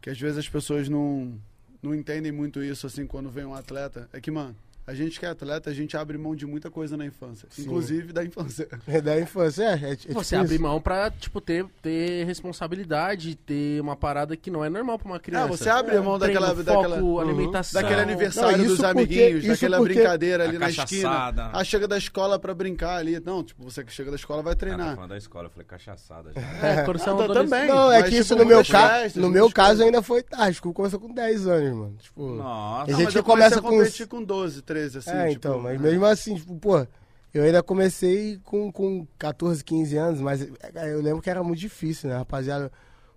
Que 0.00 0.10
às 0.10 0.18
vezes 0.18 0.38
as 0.38 0.48
pessoas 0.48 0.88
não, 0.88 1.38
não 1.80 1.94
entendem 1.94 2.32
muito 2.32 2.60
isso, 2.64 2.86
assim, 2.88 3.06
quando 3.06 3.30
vem 3.30 3.44
um 3.44 3.54
atleta. 3.54 4.08
É 4.12 4.20
que, 4.20 4.30
mano, 4.30 4.56
a 4.90 4.94
gente 4.94 5.18
que 5.20 5.24
é 5.26 5.28
atleta, 5.28 5.70
a 5.70 5.72
gente 5.74 5.96
abre 5.96 6.18
mão 6.18 6.34
de 6.34 6.44
muita 6.46 6.70
coisa 6.70 6.96
na 6.96 7.06
infância. 7.06 7.48
Sim. 7.50 7.62
Inclusive 7.62 8.12
da 8.12 8.24
infância. 8.24 8.68
É 8.86 9.00
da 9.00 9.20
infância, 9.20 9.62
é. 9.62 9.66
é, 9.90 9.92
é 9.92 9.96
tipo 9.96 10.14
Você 10.14 10.34
isso. 10.34 10.44
abre 10.44 10.58
mão 10.58 10.80
pra, 10.80 11.10
tipo, 11.10 11.40
ter, 11.40 11.64
ter 11.82 12.24
responsabilidade, 12.24 13.34
ter 13.36 13.80
uma 13.80 13.96
parada 13.96 14.36
que 14.36 14.50
não 14.50 14.64
é 14.64 14.68
normal 14.68 14.98
pra 14.98 15.08
uma 15.08 15.20
criança. 15.20 15.44
Ah, 15.44 15.48
você 15.48 15.68
abre 15.68 15.98
mão 16.00 16.18
Treino, 16.18 16.40
daquela, 16.40 16.64
foco, 16.64 16.88
daquela, 16.88 17.22
alimentação. 17.22 17.80
daquele 17.82 18.00
aniversário 18.00 18.58
Não, 18.58 18.64
isso 18.64 18.76
dos 18.76 18.76
porque- 18.86 18.98
amiguinhos, 18.98 19.44
isso 19.44 19.52
daquela 19.54 19.76
porque- 19.78 19.94
brincadeira 19.94 20.44
ali 20.44 20.56
A 20.56 20.60
na 20.60 20.68
esquina. 20.70 21.08
cachaçada. 21.08 21.50
Ah, 21.52 21.64
chega 21.64 21.86
da 21.88 21.96
escola 21.98 22.38
pra 22.38 22.52
brincar 22.54 22.96
ali. 22.96 23.20
Não, 23.20 23.42
tipo, 23.44 23.62
você 23.62 23.84
que 23.84 23.92
chega 23.92 24.10
da 24.10 24.16
escola 24.16 24.42
vai 24.42 24.52
Ah, 24.52 24.56
tá 24.56 24.60
treinar. 24.60 25.08
da 25.08 25.16
escola, 25.16 25.46
eu 25.46 25.50
falei 25.50 25.66
cachaçada 25.66 26.32
já. 26.34 26.40
É, 26.66 26.82
quando 26.84 26.98
você 26.98 27.08
é 27.08 27.12
Ah, 27.12 27.16
tá, 27.16 27.34
também. 27.34 27.66
Não, 27.68 27.92
é 27.92 28.00
Mas, 28.00 28.10
que 28.10 28.16
isso 28.16 28.34
tipo, 28.34 28.38
no 28.40 28.46
meu, 28.46 28.56
muitas 28.56 28.72
ca... 28.72 28.88
festas, 28.88 29.22
no 29.22 29.30
meu 29.30 29.50
caso 29.50 29.82
ainda 29.82 30.02
foi 30.02 30.22
tarde. 30.22 30.54
Tipo, 30.56 30.72
começou 30.72 30.98
com 31.00 31.12
10 31.12 31.46
anos, 31.46 31.76
mano. 31.78 31.96
Tipo, 32.00 32.30
Nossa. 32.34 32.82
A 32.82 32.86
Não, 32.92 32.96
gente 32.98 33.04
mas 33.06 33.14
eu 33.16 33.24
começa 33.24 33.60
com 34.08 34.22
12, 34.24 34.62
13, 34.62 34.79
assim. 34.96 35.10
é, 35.10 35.28
tipo, 35.28 35.38
então, 35.38 35.58
mas 35.60 35.80
mesmo 35.80 36.04
assim, 36.06 36.34
tipo, 36.36 36.54
pô, 36.56 36.86
eu 37.32 37.44
ainda 37.44 37.62
comecei 37.62 38.38
com, 38.44 38.70
com 38.72 39.06
14, 39.18 39.64
15 39.64 39.96
anos, 39.96 40.20
mas 40.20 40.42
é, 40.42 40.92
eu 40.92 41.00
lembro 41.00 41.22
que 41.22 41.30
era 41.30 41.42
muito 41.42 41.60
difícil, 41.60 42.10
né, 42.10 42.16
rapaziada? 42.16 42.70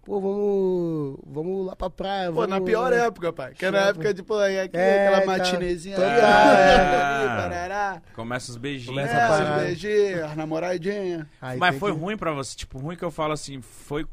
Pô, 0.06 0.20
vamos, 0.20 1.18
vamos 1.26 1.66
lá 1.66 1.78
pra 1.78 1.90
praia. 1.90 2.30
Pô, 2.30 2.42
na 2.46 2.58
vamos- 2.58 2.70
pior 2.70 2.92
época, 2.92 3.32
pai. 3.32 3.54
Que 3.54 3.66
era 3.66 3.80
na 3.84 3.88
época 3.88 4.14
de, 4.14 4.22
pô, 4.22 4.40
É, 4.42 4.64
aquela 4.64 5.22
tá. 5.22 5.26
matinezinha. 5.26 5.96
Ah, 5.98 7.96
é. 8.10 8.14
Começa 8.14 8.52
os 8.52 8.58
beijinhos. 8.58 8.90
Começa 8.90 9.14
É, 9.16 9.56
os 9.58 9.64
beijinhos, 9.64 10.22
as 10.24 10.36
namoradinhas. 10.36 11.26
Mas 11.58 11.78
foi 11.78 11.94
que- 11.94 11.98
ruim 12.00 12.18
pra 12.18 12.34
você? 12.34 12.54
Tipo, 12.56 12.80
ruim 12.80 12.98
que 12.98 13.04
eu 13.06 13.12
falo 13.12 13.32
assim, 13.32 13.62
foi 13.62 14.06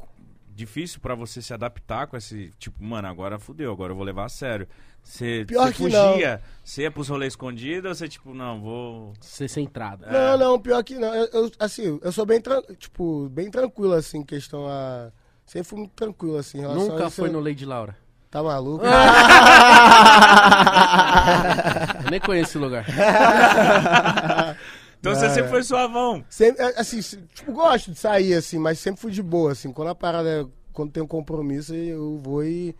difícil 0.55 0.99
pra 0.99 1.15
você 1.15 1.41
se 1.41 1.53
adaptar 1.53 2.07
com 2.07 2.17
esse. 2.17 2.51
Tipo, 2.59 2.83
mano, 2.83 3.07
agora 3.07 3.39
fudeu, 3.39 3.71
agora 3.71 3.91
eu 3.91 3.95
vou 3.95 4.05
levar 4.05 4.25
a 4.25 4.29
sério. 4.29 4.67
Você, 5.03 5.45
Pior 5.47 5.67
você 5.67 5.73
que 5.73 5.77
fugia? 5.77 6.41
Você 6.63 6.83
ia 6.83 6.91
pros 6.91 7.07
rolês 7.07 7.33
escondidos 7.33 7.89
ou 7.89 7.95
você, 7.95 8.07
tipo, 8.07 8.33
não, 8.33 8.61
vou. 8.61 9.13
Ser 9.19 9.47
centrado. 9.47 10.05
É. 10.05 10.11
Não, 10.11 10.37
não, 10.37 10.59
pior 10.59 10.83
que 10.83 10.95
não. 10.95 11.13
Eu, 11.13 11.27
eu, 11.33 11.51
assim, 11.59 11.99
eu 12.01 12.11
sou 12.11 12.25
bem, 12.25 12.41
tipo, 12.77 13.27
bem 13.29 13.49
tranquilo, 13.49 13.93
assim, 13.93 14.19
em 14.19 14.23
questão 14.23 14.67
a... 14.67 15.11
Sempre 15.45 15.67
fui 15.67 15.79
muito 15.79 15.93
tranquilo, 15.93 16.37
assim, 16.37 16.59
em 16.59 16.61
relação 16.61 16.83
a 16.83 16.89
Nunca 16.89 17.07
isso. 17.07 17.15
foi 17.15 17.29
no 17.29 17.39
Lady 17.39 17.65
Laura. 17.65 17.97
Tá 18.29 18.41
maluco? 18.41 18.85
Eu 22.05 22.11
nem 22.11 22.19
conheço 22.21 22.51
esse 22.51 22.57
lugar. 22.57 22.85
Então 25.01 25.13
você 25.15 25.27
sempre 25.29 25.47
é. 25.47 25.49
foi 25.49 25.63
suavão. 25.63 26.23
Sempre, 26.29 26.63
é, 26.63 26.79
assim, 26.79 27.01
tipo, 27.33 27.51
gosto 27.51 27.91
de 27.91 27.97
sair, 27.99 28.35
assim, 28.35 28.57
mas 28.57 28.79
sempre 28.79 29.01
fui 29.01 29.11
de 29.11 29.21
boa, 29.21 29.51
assim. 29.51 29.73
Quando 29.73 29.89
a 29.89 29.95
parada, 29.95 30.47
quando 30.71 30.91
tem 30.91 31.01
um 31.03 31.07
compromisso, 31.07 31.73
eu 31.73 32.17
vou 32.19 32.43
e... 32.45 32.75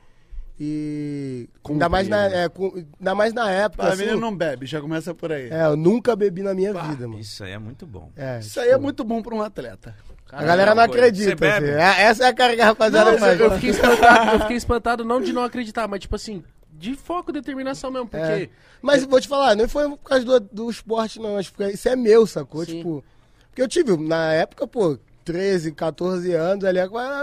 e 0.59 1.49
ainda, 1.67 1.89
mais 1.89 2.07
na, 2.07 2.25
é, 2.25 2.47
com- 2.47 2.71
ainda 2.99 3.15
mais 3.15 3.33
na 3.33 3.49
época, 3.49 3.83
a 3.83 3.87
assim, 3.89 4.03
menina 4.03 4.19
não 4.19 4.35
bebe, 4.35 4.67
já 4.67 4.79
começa 4.79 5.15
por 5.15 5.31
aí. 5.31 5.49
É, 5.49 5.65
eu 5.65 5.75
nunca 5.75 6.15
bebi 6.15 6.43
na 6.43 6.53
minha 6.53 6.71
vida, 6.73 7.07
mano. 7.07 7.19
Isso 7.19 7.43
aí 7.43 7.53
é 7.53 7.57
muito 7.57 7.87
bom. 7.87 8.11
É, 8.15 8.37
Isso 8.39 8.49
tipo, 8.49 8.61
aí 8.61 8.69
é 8.69 8.77
muito 8.77 9.03
bom 9.03 9.21
pra 9.23 9.33
um 9.33 9.41
atleta. 9.41 9.95
A 10.31 10.43
galera 10.45 10.73
não 10.75 10.83
Você 10.83 10.89
acredita, 10.91 11.35
bebe? 11.35 11.71
assim. 11.71 11.77
É, 11.77 12.03
Essa 12.03 12.25
é 12.25 12.27
a 12.27 12.33
cara 12.33 12.55
que 12.55 12.61
a 12.61 12.65
rapaziada 12.65 13.11
Não, 13.11 13.17
faz. 13.17 13.39
eu, 13.39 13.51
fiquei 13.51 13.69
espantado, 13.71 14.31
eu 14.31 14.39
fiquei 14.41 14.57
espantado 14.57 15.03
não 15.03 15.19
de 15.19 15.33
não 15.33 15.43
acreditar, 15.43 15.87
mas 15.89 15.99
tipo 15.99 16.15
assim, 16.15 16.41
de 16.81 16.95
foco 16.95 17.29
e 17.31 17.33
determinação 17.33 17.91
mesmo, 17.91 18.07
porque... 18.07 18.25
É. 18.25 18.49
Mas 18.81 19.03
vou 19.05 19.21
te 19.21 19.27
falar, 19.27 19.55
não 19.55 19.69
foi 19.69 19.87
por 19.89 19.97
causa 19.99 20.25
do, 20.25 20.39
do 20.39 20.69
esporte, 20.69 21.19
não. 21.19 21.37
Acho 21.37 21.53
que 21.53 21.63
isso 21.69 21.87
é 21.87 21.95
meu, 21.95 22.25
sacou? 22.25 22.65
Sim. 22.65 22.77
Tipo. 22.77 23.03
Porque 23.49 23.61
eu 23.61 23.67
tive, 23.67 23.95
na 23.97 24.33
época, 24.33 24.65
pô, 24.65 24.97
13, 25.23 25.71
14 25.73 26.33
anos, 26.33 26.65
ali 26.65 26.79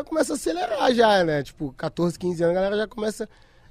começa 0.06 0.34
a 0.34 0.36
acelerar 0.36 0.94
já, 0.94 1.24
né? 1.24 1.42
Tipo, 1.42 1.72
14, 1.76 2.18
15 2.18 2.44
anos, 2.44 2.56
a 2.56 2.61
galera 2.61 2.76
já 2.76 2.86
começa. 2.86 3.28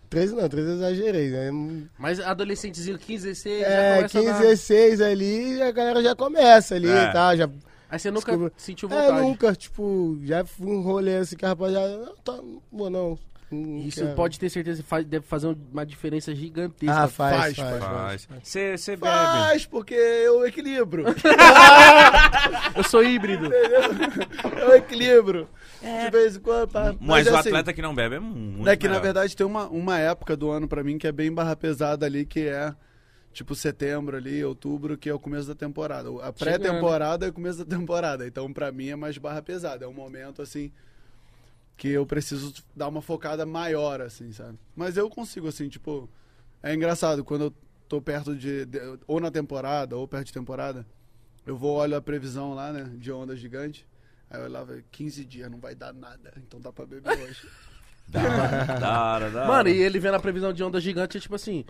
13 0.10 0.36
não, 0.36 0.48
13 0.50 0.68
eu 0.70 0.76
exagerei, 0.76 1.30
né? 1.30 1.88
Mas 1.98 2.20
adolescentezinho, 2.20 2.98
15, 2.98 3.28
16, 3.28 3.60
já 3.62 3.68
É, 3.68 3.96
começa 3.98 4.20
15, 4.20 4.30
a 4.30 4.34
dar... 4.34 4.40
16 4.42 5.02
ali, 5.02 5.62
a 5.62 5.72
galera 5.72 6.04
já 6.04 6.16
começa 6.16 6.76
ali 6.76 6.90
É. 6.90 7.04
e 7.10 7.14
tal. 7.14 7.38
Já, 7.38 7.50
Aí 7.90 7.98
você 8.00 8.12
nunca 8.12 8.32
Desculpa. 8.32 8.54
sentiu 8.58 8.90
é, 8.90 8.92
vontade. 8.92 9.22
nunca, 9.22 9.56
tipo, 9.56 10.20
já 10.24 10.44
fui 10.44 10.68
um 10.68 10.82
rolê 10.82 11.16
assim 11.18 11.38
que 11.38 11.46
a 11.46 11.50
rapaziada. 11.50 11.98
Não, 11.98 12.16
tá, 12.18 12.34
não 12.34 12.62
vou 12.72 12.90
não. 12.90 13.18
Não 13.52 13.78
Isso 13.80 14.02
quero. 14.02 14.16
pode 14.16 14.40
ter 14.40 14.50
certeza 14.50 14.82
que 14.84 14.88
faz- 14.90 15.06
deve 15.06 15.26
fazer 15.26 15.56
uma 15.72 15.86
diferença 15.86 16.34
gigantesca. 16.36 17.04
Ah, 17.04 17.08
faz, 17.08 17.36
Faz, 17.36 17.56
faz. 17.58 17.84
faz. 17.84 18.26
Faz. 18.26 18.40
Você 18.44 18.78
você 18.78 18.92
bebe. 18.96 19.06
Faz, 19.14 19.66
porque 19.66 19.94
eu 19.94 20.46
equilibro. 20.46 21.04
Eu 22.76 22.84
sou 22.84 23.04
híbrido. 23.04 23.50
eu 23.54 24.76
equilibro. 24.76 25.48
De 25.82 26.12
vez 26.12 26.36
em 26.36 26.40
quando, 26.40 26.70
pá. 26.72 26.96
Mas, 27.00 27.28
o 27.28 27.36
assim, 27.36 27.50
atleta 27.50 27.74
que 27.74 27.82
não 27.82 27.94
bebe 27.94 28.16
é 28.16 28.20
muito. 28.20 28.68
É 28.68 28.76
que, 28.76 28.88
na 28.88 29.00
verdade, 29.00 29.36
tem 29.36 29.46
uma, 29.46 29.68
uma 29.68 29.98
época 29.98 30.36
do 30.36 30.50
ano 30.50 30.68
pra 30.68 30.84
mim 30.84 30.98
que 30.98 31.08
é 31.08 31.12
bem 31.12 31.32
barra 31.32 31.56
pesada 31.56 32.06
ali, 32.06 32.26
que 32.26 32.42
é 32.48 32.74
tipo 33.34 33.54
setembro 33.56 34.18
ali, 34.18 34.44
outubro, 34.44 34.98
que 34.98 35.10
é 35.10 35.14
o 35.14 35.20
começo 35.20 35.48
da 35.48 35.56
temporada. 35.56 36.10
A 36.24 36.34
pré-temporada 36.34 37.26
é 37.26 37.30
o 37.30 37.34
começo 37.34 37.64
da 37.64 37.78
temporada. 37.78 38.26
Então, 38.28 38.52
pra 38.52 38.72
mim, 38.72 38.90
é 38.90 38.96
mais 38.96 39.18
barra 39.18 39.42
pesada. 39.42 39.86
É 39.86 39.88
um 39.88 39.94
momento, 39.94 40.42
assim, 40.42 40.72
que 41.78 41.90
eu 41.90 42.06
preciso 42.06 42.54
dar 42.76 42.88
uma 42.88 43.02
focada 43.02 43.46
maior, 43.46 44.02
assim, 44.02 44.32
sabe? 44.32 44.58
Mas 44.76 44.98
eu 44.98 45.10
consigo, 45.10 45.48
assim, 45.48 45.70
tipo... 45.70 46.10
É 46.64 46.74
engraçado, 46.74 47.24
quando 47.24 47.46
eu 47.46 47.54
tô 47.88 48.02
perto 48.02 48.36
de... 48.36 48.66
de- 48.66 48.82
ou 49.08 49.20
na 49.20 49.30
temporada, 49.32 49.96
ou 49.96 50.08
perto 50.08 50.26
de 50.26 50.34
temporada, 50.34 50.86
eu 51.46 51.56
vou, 51.56 51.76
olho 51.78 51.96
a 51.96 52.02
previsão 52.02 52.54
lá, 52.56 52.74
né, 52.74 52.90
de 52.96 53.12
onda 53.12 53.36
gigante. 53.36 53.88
Aí 54.30 54.40
eu 54.42 54.46
olhava, 54.46 54.84
15 54.92 55.24
dias, 55.24 55.50
não 55.52 55.60
vai 55.60 55.76
dar 55.76 55.94
nada. 55.94 56.34
Então 56.38 56.60
dá 56.60 56.74
pra 56.74 56.86
beber 56.86 57.18
hoje. 57.18 57.48
Da 58.10 58.22
hora, 58.22 58.80
da 58.80 59.04
hora, 59.14 59.30
da 59.30 59.40
hora. 59.42 59.48
Mano, 59.48 59.70
e 59.70 59.82
ele 59.82 60.00
vendo 60.00 60.16
a 60.16 60.20
previsão 60.20 60.52
de 60.52 60.64
onda 60.64 60.82
gigante, 60.82 61.18
é 61.18 61.20
tipo 61.20 61.36
assim... 61.36 61.64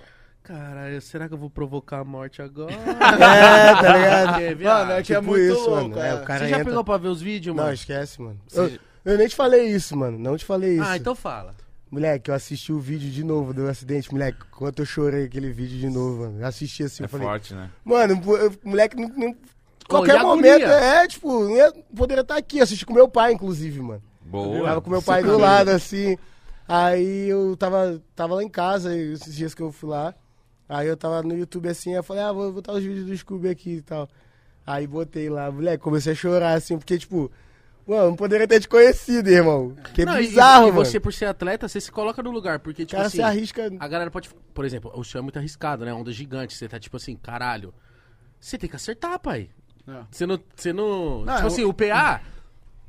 Caralho, 0.43 1.01
será 1.01 1.27
que 1.27 1.33
eu 1.33 1.37
vou 1.37 1.49
provocar 1.49 1.99
a 1.99 2.03
morte 2.05 2.41
agora? 2.41 2.71
É, 2.77 3.73
tá 3.75 3.97
ligado? 3.97 4.33
Porque, 4.55 4.63
Mano, 4.63 4.91
é 4.93 5.03
que 5.03 5.13
é 5.13 5.17
Tipo 5.17 5.27
muito 5.27 5.43
isso, 5.43 5.69
louco. 5.69 5.89
mano. 5.89 5.99
É, 5.99 6.09
é. 6.09 6.13
o 6.15 6.23
cara 6.23 6.39
Você 6.39 6.49
já 6.49 6.55
entra- 6.59 6.65
pegou 6.71 6.83
pra 6.85 6.97
ver 6.97 7.09
os 7.09 7.21
vídeos, 7.21 7.53
Não, 7.55 7.63
mano? 7.63 7.73
esquece, 7.75 8.21
mano. 8.21 8.39
Você- 8.47 8.79
Eu, 9.07 9.13
eu 9.13 9.17
nem 9.17 9.27
te 9.27 9.35
falei 9.35 9.67
isso, 9.69 9.95
mano. 9.95 10.17
Não 10.17 10.37
te 10.37 10.43
falei 10.45 10.73
isso. 10.75 10.83
Ah, 10.83 10.97
então 10.97 11.15
fala. 11.15 11.55
Moleque, 11.89 12.29
eu 12.29 12.35
assisti 12.35 12.73
o 12.73 12.79
vídeo 12.79 13.09
de 13.09 13.23
novo 13.23 13.53
do 13.53 13.67
acidente, 13.67 14.11
moleque. 14.11 14.39
Quanto 14.51 14.81
eu 14.81 14.85
chorei 14.85 15.23
aquele 15.25 15.49
vídeo 15.51 15.77
de 15.79 15.89
novo, 15.89 16.23
mano. 16.23 16.41
Eu 16.41 16.45
assisti 16.45 16.83
assim, 16.83 17.03
É 17.03 17.05
eu 17.05 17.09
falei. 17.09 17.25
forte, 17.25 17.53
né? 17.53 17.69
Mano, 17.85 18.21
eu- 18.37 18.53
moleque, 18.63 18.97
não, 18.97 19.07
não- 19.09 19.35
qualquer 19.87 20.17
a 20.17 20.23
momento, 20.23 20.65
é, 20.65 21.07
tipo, 21.07 21.49
ia- 21.49 21.71
poderia 21.95 22.21
estar 22.21 22.35
aqui, 22.35 22.59
assisti 22.59 22.85
com 22.85 22.93
meu 22.93 23.07
pai, 23.07 23.31
inclusive, 23.31 23.79
mano. 23.79 24.01
Eu 24.25 24.29
Boa. 24.31 24.65
tava 24.65 24.81
com 24.81 24.89
meu 24.89 25.01
pai 25.01 25.23
do 25.23 25.37
lado, 25.37 25.69
assim. 25.69 26.17
Aí 26.67 27.29
eu 27.29 27.55
tava, 27.55 28.01
tava 28.13 28.35
lá 28.35 28.43
em 28.43 28.49
casa, 28.49 28.93
esses 28.93 29.33
dias 29.33 29.53
que 29.55 29.61
eu 29.61 29.71
fui 29.71 29.89
lá. 29.89 30.13
Aí 30.67 30.85
eu 30.89 30.97
tava 30.97 31.23
no 31.23 31.33
YouTube 31.37 31.69
assim, 31.69 31.93
eu 31.93 32.03
falei, 32.03 32.23
ah, 32.23 32.33
vou 32.33 32.51
botar 32.51 32.73
os 32.73 32.83
vídeos 32.83 33.05
do 33.05 33.15
Scooby 33.17 33.47
aqui 33.47 33.75
e 33.75 33.81
tal. 33.81 34.09
Aí 34.65 34.85
botei 34.85 35.29
lá, 35.29 35.49
moleque, 35.49 35.81
comecei 35.81 36.11
a 36.11 36.15
chorar, 36.15 36.55
assim, 36.55 36.77
porque, 36.77 36.97
tipo, 36.97 37.31
Mano, 37.87 38.07
não 38.09 38.15
poderia 38.15 38.47
ter 38.47 38.59
te 38.59 38.67
conhecido, 38.67 39.29
irmão. 39.29 39.75
Que 39.93 40.03
Não, 40.03 40.19
e- 40.19 40.27
bizarro, 40.27 40.67
e, 40.67 40.71
mano. 40.71 40.85
você, 40.85 40.99
por 40.99 41.13
ser 41.13 41.25
atleta, 41.25 41.67
você 41.67 41.79
se 41.79 41.91
coloca 41.91 42.21
no 42.21 42.31
lugar. 42.31 42.59
Porque, 42.59 42.85
tipo 42.85 42.97
cara 42.97 43.07
assim, 43.07 43.17
se 43.17 43.23
arrisca. 43.23 43.71
a 43.79 43.87
galera 43.87 44.11
pode. 44.11 44.29
Por 44.53 44.65
exemplo, 44.65 44.91
o 44.93 45.03
chão 45.03 45.19
é 45.19 45.21
muito 45.21 45.37
arriscado, 45.39 45.85
né? 45.85 45.93
Onda 45.93 46.11
gigante. 46.11 46.53
Você 46.53 46.67
tá 46.67 46.77
tipo 46.79 46.97
assim, 46.97 47.15
caralho. 47.15 47.73
Você 48.39 48.57
tem 48.57 48.69
que 48.69 48.75
acertar, 48.75 49.17
pai. 49.19 49.49
É. 49.87 50.01
Você 50.11 50.25
não. 50.25 50.39
Você 50.55 50.73
não. 50.73 51.23
Não, 51.23 51.33
tipo 51.35 51.43
eu- 51.43 51.47
assim, 51.47 51.63
o 51.63 51.73
PA. 51.73 52.21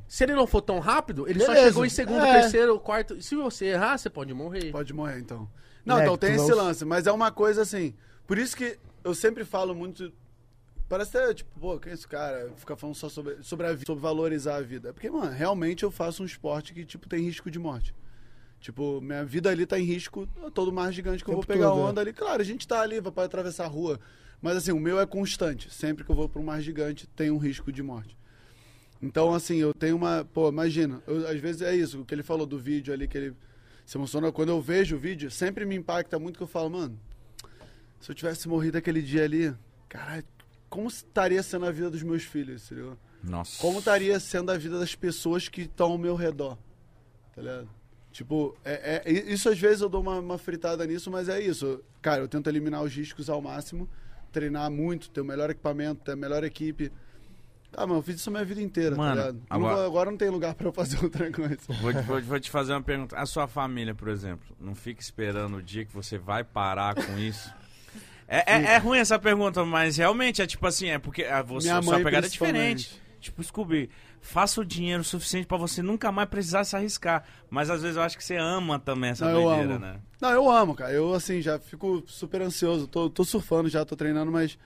Se 0.08 0.24
ele 0.24 0.34
não 0.34 0.46
for 0.46 0.62
tão 0.62 0.78
rápido, 0.80 1.28
ele 1.28 1.38
só 1.40 1.48
Beleza. 1.48 1.66
chegou 1.68 1.84
em 1.86 1.90
segundo, 1.90 2.24
É. 2.24 2.40
terceiro, 2.40 2.80
quarto. 2.80 3.20
Se 3.22 3.36
você 3.36 3.66
errar, 3.66 3.98
você 3.98 4.08
pode 4.10 4.32
morrer. 4.34 4.72
Pode 4.72 4.92
morrer, 4.94 5.18
então. 5.20 5.48
Não, 5.84 5.96
Moleque, 5.96 6.06
então 6.14 6.16
tem 6.16 6.34
esse 6.34 6.52
lance, 6.52 6.84
mas 6.84 7.06
é 7.06 7.12
uma 7.12 7.30
coisa 7.30 7.62
assim. 7.62 7.94
Por 8.26 8.36
isso 8.38 8.56
que 8.56 8.78
eu 9.04 9.14
sempre 9.14 9.44
falo 9.44 9.74
muito. 9.74 10.10
Parece 10.88 11.16
até, 11.18 11.34
tipo, 11.34 11.50
pô, 11.60 11.78
que 11.78 11.90
é 11.90 11.92
esse 11.92 12.08
cara? 12.08 12.50
Ficar 12.56 12.76
falando 12.76 12.94
só 12.96 13.08
sobre, 13.08 13.42
sobre 13.42 13.66
a 13.66 13.72
vida, 13.72 13.84
sobre 13.86 14.00
valorizar 14.02 14.56
a 14.56 14.60
vida. 14.62 14.92
Porque, 14.92 15.10
mano, 15.10 15.30
realmente 15.32 15.82
eu 15.82 15.90
faço 15.90 16.22
um 16.22 16.26
esporte 16.26 16.72
que, 16.72 16.84
tipo, 16.84 17.08
tem 17.08 17.22
risco 17.22 17.50
de 17.50 17.58
morte. 17.58 17.94
Tipo, 18.60 19.00
minha 19.00 19.24
vida 19.24 19.50
ali 19.50 19.66
tá 19.66 19.78
em 19.78 19.84
risco, 19.84 20.26
todo 20.54 20.72
mar 20.72 20.90
gigante 20.92 21.22
que 21.22 21.30
eu 21.30 21.34
vou 21.34 21.44
pegar 21.44 21.68
todo, 21.70 21.78
onda 21.80 22.00
ali. 22.00 22.12
Claro, 22.12 22.40
a 22.40 22.44
gente 22.44 22.66
tá 22.66 22.80
ali, 22.80 23.00
vai 23.00 23.12
pra 23.12 23.24
atravessar 23.24 23.64
a 23.64 23.68
rua. 23.68 24.00
Mas 24.40 24.56
assim, 24.56 24.72
o 24.72 24.80
meu 24.80 24.98
é 24.98 25.06
constante. 25.06 25.72
Sempre 25.72 26.04
que 26.04 26.10
eu 26.10 26.16
vou 26.16 26.28
pra 26.28 26.40
um 26.40 26.44
mar 26.44 26.60
gigante, 26.62 27.06
tem 27.08 27.30
um 27.30 27.38
risco 27.38 27.70
de 27.70 27.82
morte. 27.82 28.16
Então, 29.00 29.32
assim, 29.34 29.58
eu 29.58 29.72
tenho 29.74 29.94
uma. 29.94 30.24
Pô, 30.24 30.48
imagina, 30.48 31.02
eu- 31.06 31.28
às 31.28 31.38
vezes 31.38 31.62
é 31.62 31.76
isso, 31.76 32.00
o 32.00 32.04
que 32.04 32.14
ele 32.14 32.22
falou 32.22 32.46
do 32.46 32.58
vídeo 32.58 32.92
ali, 32.92 33.06
que 33.06 33.16
ele 33.16 33.36
se 33.86 33.96
emociona. 33.96 34.32
Quando 34.32 34.48
eu 34.48 34.60
vejo 34.60 34.96
o 34.96 34.98
vídeo, 34.98 35.30
sempre 35.30 35.64
me 35.64 35.76
impacta 35.76 36.18
muito 36.18 36.36
que 36.36 36.42
eu 36.42 36.48
falo, 36.48 36.70
mano, 36.70 36.98
se 38.00 38.10
eu 38.10 38.14
tivesse 38.14 38.48
morrido 38.48 38.76
aquele 38.78 39.00
dia 39.02 39.22
ali, 39.24 39.54
caralho, 39.88 40.24
como 40.68 40.88
estaria 40.88 41.42
sendo 41.42 41.66
a 41.66 41.70
vida 41.70 41.90
dos 41.90 42.02
meus 42.02 42.22
filhos, 42.22 42.64
entendeu? 42.70 42.96
Nossa. 43.22 43.60
Como 43.60 43.78
estaria 43.78 44.18
sendo 44.20 44.50
a 44.52 44.56
vida 44.58 44.78
das 44.78 44.94
pessoas 44.94 45.48
que 45.48 45.62
estão 45.62 45.92
ao 45.92 45.98
meu 45.98 46.14
redor, 46.14 46.56
tá 47.34 47.42
ligado? 47.42 47.68
Tipo, 48.12 48.56
é, 48.64 49.02
é- 49.04 49.10
isso 49.32 49.48
às 49.48 49.58
vezes 49.58 49.80
eu 49.80 49.88
dou 49.88 50.00
uma, 50.00 50.18
uma 50.18 50.38
fritada 50.38 50.86
nisso, 50.86 51.10
mas 51.10 51.28
é 51.28 51.40
isso. 51.40 51.82
Cara, 52.00 52.20
eu 52.22 52.28
tento 52.28 52.48
eliminar 52.48 52.82
os 52.82 52.92
riscos 52.94 53.28
ao 53.30 53.40
máximo, 53.40 53.88
treinar 54.32 54.70
muito, 54.70 55.10
ter 55.10 55.20
o 55.20 55.24
melhor 55.24 55.50
equipamento, 55.50 56.02
ter 56.04 56.12
a 56.12 56.16
melhor 56.16 56.42
equipe. 56.44 56.90
Ah, 57.76 57.86
mano, 57.86 57.98
eu 57.98 58.02
fiz 58.02 58.16
isso 58.16 58.30
a 58.30 58.32
minha 58.32 58.44
vida 58.44 58.62
inteira, 58.62 58.96
Mano, 58.96 59.14
tá 59.14 59.26
ligado? 59.28 59.34
Não 59.50 59.56
agora- 59.56 59.86
agora 59.86 60.10
não 60.10 60.16
tem 60.18 60.30
lugar 60.30 60.54
pra 60.54 60.68
eu 60.68 60.72
fazer 60.72 60.96
outra 61.04 61.30
coisa. 61.30 61.58
Vou, 61.82 61.92
te- 61.92 62.00
vou- 62.02 62.22
vou 62.22 62.40
te 62.40 62.50
fazer 62.50 62.72
uma 62.72 62.82
pergunta. 62.82 63.16
A 63.16 63.26
sua 63.26 63.46
família, 63.46 63.94
por 63.94 64.08
exemplo, 64.08 64.56
não 64.58 64.74
fica 64.74 65.00
esperando 65.02 65.58
o 65.58 65.62
dia 65.62 65.84
que 65.84 65.92
você 65.92 66.16
vai 66.16 66.42
parar 66.42 66.94
com 66.94 67.18
isso? 67.18 67.52
É, 68.28 68.44
é, 68.56 68.62
é 68.74 68.78
ruim 68.78 68.98
essa 68.98 69.18
pergunta, 69.18 69.64
mas 69.64 69.96
realmente 69.96 70.42
é 70.42 70.46
tipo 70.46 70.66
assim, 70.66 70.88
é 70.88 70.98
porque 70.98 71.24
a 71.24 71.40
você, 71.42 71.70
a 71.70 71.80
sua 71.80 71.98
pegada 72.00 72.26
é 72.26 72.30
diferente. 72.30 73.00
Tipo, 73.20 73.42
Scooby, 73.42 73.90
faça 74.20 74.60
o 74.60 74.64
dinheiro 74.64 75.02
suficiente 75.02 75.46
pra 75.46 75.56
você 75.56 75.82
nunca 75.82 76.12
mais 76.12 76.28
precisar 76.28 76.62
se 76.62 76.76
arriscar. 76.76 77.24
Mas 77.50 77.68
às 77.70 77.82
vezes 77.82 77.96
eu 77.96 78.02
acho 78.02 78.16
que 78.16 78.22
você 78.22 78.36
ama 78.36 78.78
também 78.78 79.10
essa 79.10 79.24
Não, 79.26 79.42
doideira, 79.42 79.78
né? 79.78 79.96
Não, 80.20 80.30
eu 80.30 80.48
amo, 80.48 80.74
cara. 80.74 80.92
Eu, 80.92 81.12
assim, 81.14 81.40
já 81.42 81.58
fico 81.58 82.04
super 82.06 82.42
ansioso. 82.42 82.86
Tô, 82.86 83.10
tô 83.10 83.24
surfando 83.24 83.68
já, 83.68 83.84
tô 83.84 83.96
treinando, 83.96 84.30
mas 84.30 84.56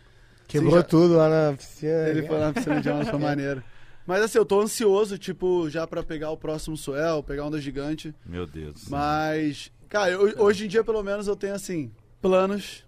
Quebrou 0.48 0.72
Sim, 0.72 0.76
já- 0.78 0.82
tudo 0.82 1.16
lá 1.16 1.28
na 1.30 1.56
piscina. 1.56 2.08
ele 2.08 2.26
foi 2.26 2.38
lá 2.38 2.46
na 2.48 2.52
piscina 2.52 2.80
de 2.80 2.90
onda, 2.90 3.04
foi 3.06 3.18
maneiro. 3.20 3.62
Mas 4.06 4.22
assim, 4.22 4.36
eu 4.36 4.44
tô 4.44 4.60
ansioso, 4.60 5.16
tipo, 5.16 5.70
já 5.70 5.86
pra 5.86 6.02
pegar 6.02 6.30
o 6.30 6.36
próximo 6.36 6.76
Suel, 6.76 7.22
pegar 7.22 7.46
onda 7.46 7.58
gigante. 7.60 8.12
Meu 8.26 8.46
Deus. 8.46 8.86
Mas, 8.88 9.72
cara, 9.88 10.10
eu- 10.10 10.42
hoje 10.42 10.64
em 10.66 10.68
dia, 10.68 10.84
pelo 10.84 11.02
menos, 11.02 11.26
eu 11.26 11.36
tenho, 11.36 11.54
assim, 11.54 11.90
planos 12.20 12.84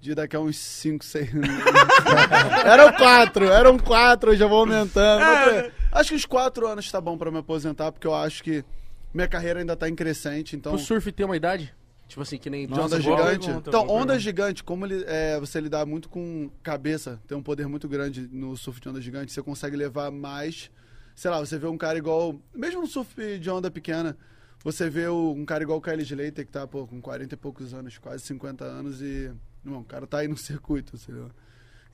de 0.00 0.14
daqui 0.14 0.34
a 0.36 0.40
uns 0.40 0.56
5, 0.56 1.04
6 1.04 1.34
anos. 1.34 1.48
eram 2.64 2.92
quatro, 2.94 3.44
eram 3.46 3.78
quatro, 3.78 4.32
eu 4.32 4.36
já 4.36 4.46
vou 4.46 4.60
aumentando. 4.60 5.20
Mas, 5.20 5.72
acho 5.92 6.10
que 6.10 6.16
os 6.16 6.24
quatro 6.24 6.66
anos 6.66 6.90
tá 6.90 7.00
bom 7.00 7.18
pra 7.18 7.30
me 7.30 7.38
aposentar, 7.38 7.92
porque 7.92 8.06
eu 8.06 8.14
acho 8.14 8.42
que 8.42 8.64
minha 9.12 9.28
carreira 9.28 9.60
ainda 9.60 9.76
tá 9.76 9.88
em 9.88 9.94
crescente, 9.94 10.56
então... 10.56 10.74
O 10.74 10.78
surf 10.78 11.12
tem 11.12 11.26
uma 11.26 11.36
idade? 11.36 11.74
Tipo 12.08 12.22
assim, 12.22 12.38
que 12.38 12.50
nem. 12.50 12.66
De 12.66 12.72
onda 12.74 13.00
gigante. 13.00 13.46
pergunta, 13.46 13.68
então, 13.70 13.86
onda 13.88 14.18
gigante, 14.18 14.64
como 14.64 14.84
ele, 14.84 15.04
é, 15.06 15.38
você 15.38 15.60
lidar 15.60 15.86
muito 15.86 16.08
com 16.08 16.50
cabeça, 16.60 17.20
tem 17.28 17.38
um 17.38 17.42
poder 17.42 17.68
muito 17.68 17.88
grande 17.88 18.28
no 18.32 18.56
surf 18.56 18.80
de 18.80 18.88
onda 18.88 19.00
gigante, 19.00 19.30
você 19.32 19.40
consegue 19.40 19.76
levar 19.76 20.10
mais. 20.10 20.72
Sei 21.14 21.30
lá, 21.30 21.38
você 21.38 21.56
vê 21.56 21.68
um 21.68 21.78
cara 21.78 21.96
igual. 21.96 22.34
Mesmo 22.52 22.80
no 22.80 22.86
surf 22.88 23.38
de 23.38 23.48
onda 23.48 23.70
pequena, 23.70 24.16
você 24.64 24.90
vê 24.90 25.06
o- 25.06 25.30
um 25.36 25.44
cara 25.44 25.62
igual 25.62 25.78
o 25.78 25.80
Kyle 25.80 26.02
Slater, 26.02 26.44
que 26.44 26.50
tá 26.50 26.66
pô, 26.66 26.84
com 26.84 27.00
40 27.00 27.34
e 27.34 27.38
poucos 27.38 27.72
anos, 27.72 27.96
quase 27.98 28.24
50 28.24 28.64
anos, 28.64 29.00
e. 29.00 29.30
Não, 29.64 29.80
o 29.80 29.84
cara 29.84 30.06
tá 30.06 30.18
aí 30.18 30.28
no 30.28 30.36
circuito, 30.36 30.96
entendeu? 30.96 31.30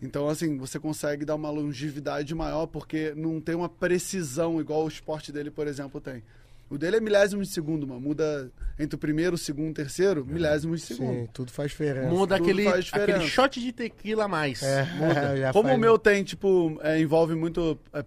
Então, 0.00 0.28
assim, 0.28 0.56
você 0.58 0.78
consegue 0.78 1.24
dar 1.24 1.34
uma 1.34 1.50
longevidade 1.50 2.34
maior, 2.34 2.66
porque 2.66 3.14
não 3.16 3.40
tem 3.40 3.54
uma 3.54 3.68
precisão 3.68 4.60
igual 4.60 4.84
o 4.84 4.88
esporte 4.88 5.32
dele, 5.32 5.50
por 5.50 5.66
exemplo, 5.66 6.00
tem. 6.00 6.22
O 6.68 6.76
dele 6.76 6.96
é 6.96 7.00
milésimo 7.00 7.42
de 7.42 7.48
segundo, 7.48 7.86
mano. 7.86 8.00
Muda 8.00 8.50
entre 8.78 8.96
o 8.96 8.98
primeiro, 8.98 9.36
o 9.36 9.38
segundo, 9.38 9.70
o 9.70 9.74
terceiro, 9.74 10.26
milésimo 10.26 10.74
de 10.74 10.82
segundo. 10.82 11.20
Sim, 11.20 11.28
tudo 11.32 11.50
faz 11.52 11.70
diferença. 11.70 12.08
Muda 12.10 12.36
tudo 12.36 12.44
aquele, 12.50 12.64
faz 12.64 12.84
diferença. 12.84 13.12
aquele 13.18 13.30
shot 13.30 13.60
de 13.60 13.72
tequila 13.72 14.24
a 14.24 14.28
mais. 14.28 14.62
É, 14.62 14.84
já 15.38 15.52
Como 15.52 15.68
faz- 15.68 15.78
o 15.78 15.80
meu 15.80 15.96
tem, 15.98 16.24
tipo, 16.24 16.76
é, 16.82 17.00
envolve 17.00 17.34
muito, 17.36 17.78
é, 17.92 18.04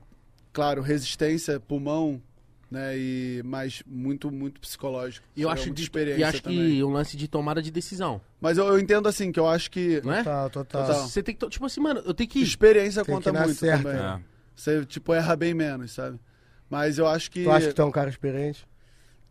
claro, 0.51 0.81
resistência, 0.81 1.57
pulmão, 1.59 2.21
né? 2.69 2.97
E 2.97 3.41
mais 3.43 3.81
muito, 3.87 4.31
muito 4.31 4.59
psicológico. 4.61 5.25
E 5.35 5.41
eu 5.41 5.49
É 5.49 5.53
acho, 5.53 5.69
de, 5.71 5.81
experiência 5.81 6.21
e 6.21 6.23
acho 6.23 6.41
também. 6.43 6.75
que 6.77 6.83
um 6.83 6.89
lance 6.91 7.17
de 7.17 7.27
tomada 7.27 7.61
de 7.61 7.71
decisão, 7.71 8.21
Mas 8.39 8.57
eu, 8.57 8.65
eu 8.67 8.79
entendo 8.79 9.07
assim, 9.07 9.31
que 9.31 9.39
eu 9.39 9.47
acho 9.47 9.69
que 9.71 10.01
não 10.03 10.13
é? 10.13 10.17
Total, 10.23 10.49
total. 10.49 10.85
Total. 10.85 11.07
Você 11.07 11.23
tem 11.23 11.33
que. 11.33 11.39
to- 11.39 11.49
Tipo 11.49 11.65
assim, 11.65 11.81
mano, 11.81 12.01
eu 12.05 12.13
tenho 12.13 12.29
que. 12.29 12.41
experiência 12.41 13.03
Tem 13.03 13.13
conta 13.15 13.31
que 13.31 13.37
muito 13.39 13.55
certa. 13.55 13.83
também. 13.91 14.01
É. 14.05 14.19
Você, 14.55 14.85
tipo, 14.85 15.13
erra 15.13 15.35
bem 15.35 15.53
menos, 15.53 15.91
sabe? 15.91 16.19
Mas 16.69 16.97
eu 16.97 17.07
acho 17.07 17.31
que, 17.31 17.43
Tu 17.43 17.51
acha 17.51 17.67
que 17.69 17.73
tu 17.73 17.81
é 17.81 17.85
um 17.85 17.91
cara 17.91 18.09
experiente? 18.09 18.67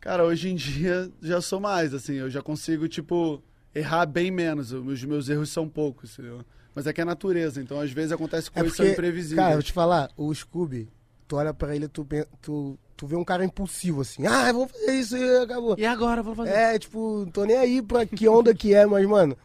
cara, 0.01 0.25
hoje 0.25 0.49
em 0.49 0.55
dia 0.55 1.11
já 1.21 1.41
sou 1.41 1.61
mais, 1.61 1.93
assim, 1.93 2.15
eu 2.15 2.31
já 2.31 2.41
consigo, 2.41 2.89
tipo, 2.89 3.43
errar 3.75 4.07
bem 4.07 4.31
menos. 4.31 4.73
Os 4.73 5.05
meus 5.05 5.29
erros 5.29 5.51
são 5.51 5.69
poucos, 5.69 6.13
entendeu? 6.19 6.45
Mas 6.75 6.87
é 6.87 6.93
que 6.93 7.01
é 7.01 7.05
natureza, 7.05 7.61
então 7.61 7.81
às 7.81 7.91
vezes 7.91 8.13
acontece 8.13 8.51
coisas 8.51 8.71
que 8.73 8.77
são 8.77 8.87
imprevisíveis. 8.87 9.37
cara, 9.45 9.55
vou 9.55 9.63
te 9.63 9.73
falar, 9.73 10.11
o 10.17 10.33
Scooby, 10.33 10.89
tu 11.27 11.35
olha 11.37 11.53
pra 11.53 11.75
ele, 11.75 11.89
tu, 11.89 12.07
tu, 12.41 12.79
tu 12.99 13.07
vê 13.07 13.15
um 13.15 13.25
cara 13.25 13.45
impulsivo, 13.45 14.01
assim. 14.01 14.27
Ah, 14.27 14.53
vamos 14.53 14.73
fazer 14.73 14.93
isso 14.99 15.17
e 15.17 15.39
acabou. 15.39 15.77
E 15.79 15.87
agora, 15.87 16.21
vou 16.21 16.35
fazer. 16.35 16.51
É, 16.51 16.79
tipo, 16.79 17.21
não 17.21 17.31
tô 17.31 17.45
nem 17.45 17.57
aí 17.57 17.81
pra 17.81 18.05
que 18.05 18.29
onda 18.29 18.53
que 18.53 18.75
é, 18.75 18.85
mas, 18.85 19.07
mano, 19.07 19.37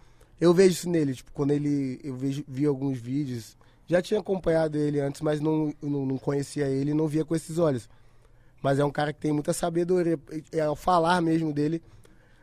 eu 0.41 0.53
vejo 0.53 0.71
isso 0.71 0.89
nele, 0.89 1.13
tipo, 1.13 1.31
quando 1.31 1.51
ele. 1.51 2.01
Eu 2.03 2.15
vejo, 2.15 2.43
vi 2.47 2.65
alguns 2.65 2.97
vídeos. 2.97 3.55
Já 3.85 4.01
tinha 4.01 4.19
acompanhado 4.19 4.75
ele 4.77 4.99
antes, 4.99 5.21
mas 5.21 5.39
não, 5.39 5.71
não, 5.81 6.05
não 6.05 6.17
conhecia 6.17 6.65
ele 6.67 6.91
e 6.91 6.93
não 6.95 7.07
via 7.07 7.23
com 7.23 7.35
esses 7.35 7.59
olhos. 7.59 7.87
Mas 8.61 8.79
é 8.79 8.85
um 8.85 8.89
cara 8.89 9.13
que 9.13 9.19
tem 9.19 9.31
muita 9.31 9.53
sabedoria. 9.53 10.19
É, 10.51 10.61
ao 10.61 10.75
falar 10.75 11.21
mesmo 11.21 11.53
dele, 11.53 11.81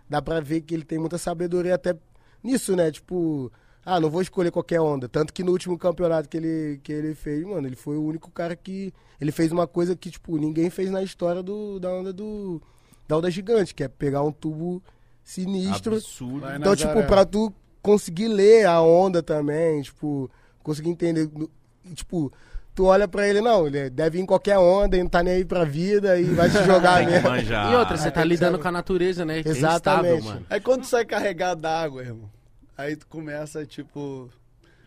dá 0.08 0.22
pra 0.22 0.40
ver 0.40 0.60
que 0.60 0.74
ele 0.74 0.84
tem 0.84 0.98
muita 0.98 1.18
sabedoria 1.18 1.74
até 1.74 1.96
nisso, 2.40 2.76
né? 2.76 2.92
Tipo, 2.92 3.50
ah, 3.84 3.98
não 3.98 4.10
vou 4.10 4.20
escolher 4.22 4.50
qualquer 4.50 4.80
onda. 4.80 5.08
Tanto 5.08 5.32
que 5.32 5.42
no 5.42 5.52
último 5.52 5.78
campeonato 5.78 6.28
que 6.28 6.36
ele, 6.36 6.80
que 6.82 6.92
ele 6.92 7.14
fez, 7.14 7.44
mano, 7.44 7.66
ele 7.66 7.76
foi 7.76 7.96
o 7.96 8.04
único 8.04 8.30
cara 8.30 8.54
que. 8.54 8.92
Ele 9.20 9.32
fez 9.32 9.52
uma 9.52 9.66
coisa 9.66 9.94
que, 9.96 10.10
tipo, 10.10 10.36
ninguém 10.38 10.70
fez 10.70 10.90
na 10.90 11.02
história 11.02 11.42
do, 11.42 11.78
da 11.78 11.90
onda 11.92 12.12
do. 12.12 12.60
Da 13.08 13.16
onda 13.16 13.30
gigante, 13.30 13.74
que 13.74 13.82
é 13.82 13.88
pegar 13.88 14.22
um 14.22 14.32
tubo 14.32 14.82
sinistro. 15.24 15.94
Absurdo. 15.96 16.40
Vai 16.40 16.56
Então, 16.56 16.76
tipo, 16.76 17.02
pra 17.04 17.24
tu 17.24 17.52
conseguir 17.82 18.28
ler 18.28 18.66
a 18.66 18.80
onda 18.80 19.22
também, 19.22 19.82
tipo, 19.82 20.30
conseguir 20.62 20.90
entender. 20.90 21.30
e, 21.84 21.94
Tipo, 21.94 22.32
tu 22.74 22.84
olha 22.84 23.08
pra 23.08 23.26
ele, 23.26 23.40
não, 23.40 23.66
ele 23.66 23.90
deve 23.90 24.18
ir 24.18 24.22
em 24.22 24.26
qualquer 24.26 24.58
onda 24.58 24.96
e 24.96 25.02
não 25.02 25.08
tá 25.10 25.22
nem 25.22 25.34
aí 25.34 25.44
pra 25.44 25.64
vida 25.64 26.18
e 26.20 26.24
vai 26.24 26.48
te 26.50 26.62
jogar 26.64 27.04
mesmo. 27.06 27.28
E 27.72 27.74
outra, 27.74 27.96
você 27.96 28.10
tá 28.10 28.22
lidando 28.22 28.58
com 28.58 28.68
a 28.68 28.72
natureza, 28.72 29.24
né? 29.24 29.38
É 29.40 29.48
Exatamente. 29.48 30.14
instável, 30.18 30.22
mano. 30.22 30.46
Aí 30.48 30.60
quando 30.60 30.82
tu 30.82 30.86
sai 30.86 31.04
carregado 31.04 31.60
d'água, 31.62 32.02
irmão, 32.02 32.30
aí 32.80 32.96
tu 32.96 33.06
começa, 33.06 33.64
tipo. 33.64 34.28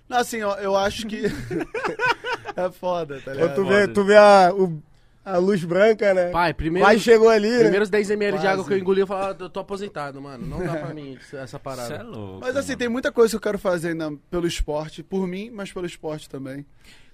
Não, 0.08 0.18
assim, 0.18 0.42
ó, 0.42 0.56
eu 0.56 0.76
acho 0.76 1.08
que. 1.08 1.24
é 2.56 2.72
foda, 2.72 3.22
tá 3.22 3.34
ligado? 3.34 3.56
tu 3.56 3.66
vê, 3.66 3.88
tu 3.88 4.04
vê 4.04 4.18
a, 4.18 4.52
o- 4.54 4.82
a 5.24 5.38
luz 5.38 5.64
branca, 5.64 6.14
né? 6.14 6.30
Pai, 6.32 6.54
primeiro. 6.54 6.86
Quase 6.86 7.00
chegou 7.00 7.30
ali, 7.30 7.50
né? 7.50 7.60
Primeiros 7.60 7.90
10 7.90 8.10
ml 8.12 8.38
de 8.38 8.44
Quase. 8.44 8.48
água 8.54 8.66
que 8.66 8.74
eu 8.74 8.78
engoli, 8.78 9.02
eu 9.02 9.08
falava, 9.08 9.44
eu 9.44 9.50
tô 9.50 9.60
aposentado, 9.62 10.22
mano. 10.22 10.46
Não 10.46 10.64
dá 10.66 10.76
pra 10.76 10.94
mim 10.94 11.18
essa 11.34 11.58
parada. 11.60 11.88
Você 11.88 11.94
é 11.94 12.04
louco. 12.04 12.40
Mas 12.42 12.58
assim, 12.58 12.70
mano. 12.70 12.80
tem 12.80 12.90
muita 12.90 13.12
coisa 13.12 13.32
que 13.32 13.36
eu 13.38 13.42
quero 13.42 13.58
fazer 13.58 13.90
ainda 13.90 14.12
pelo 14.30 14.46
esporte, 14.46 15.02
por 15.02 15.26
mim, 15.26 15.50
mas 15.50 15.72
pelo 15.72 15.86
esporte 15.86 16.30
também. 16.30 16.66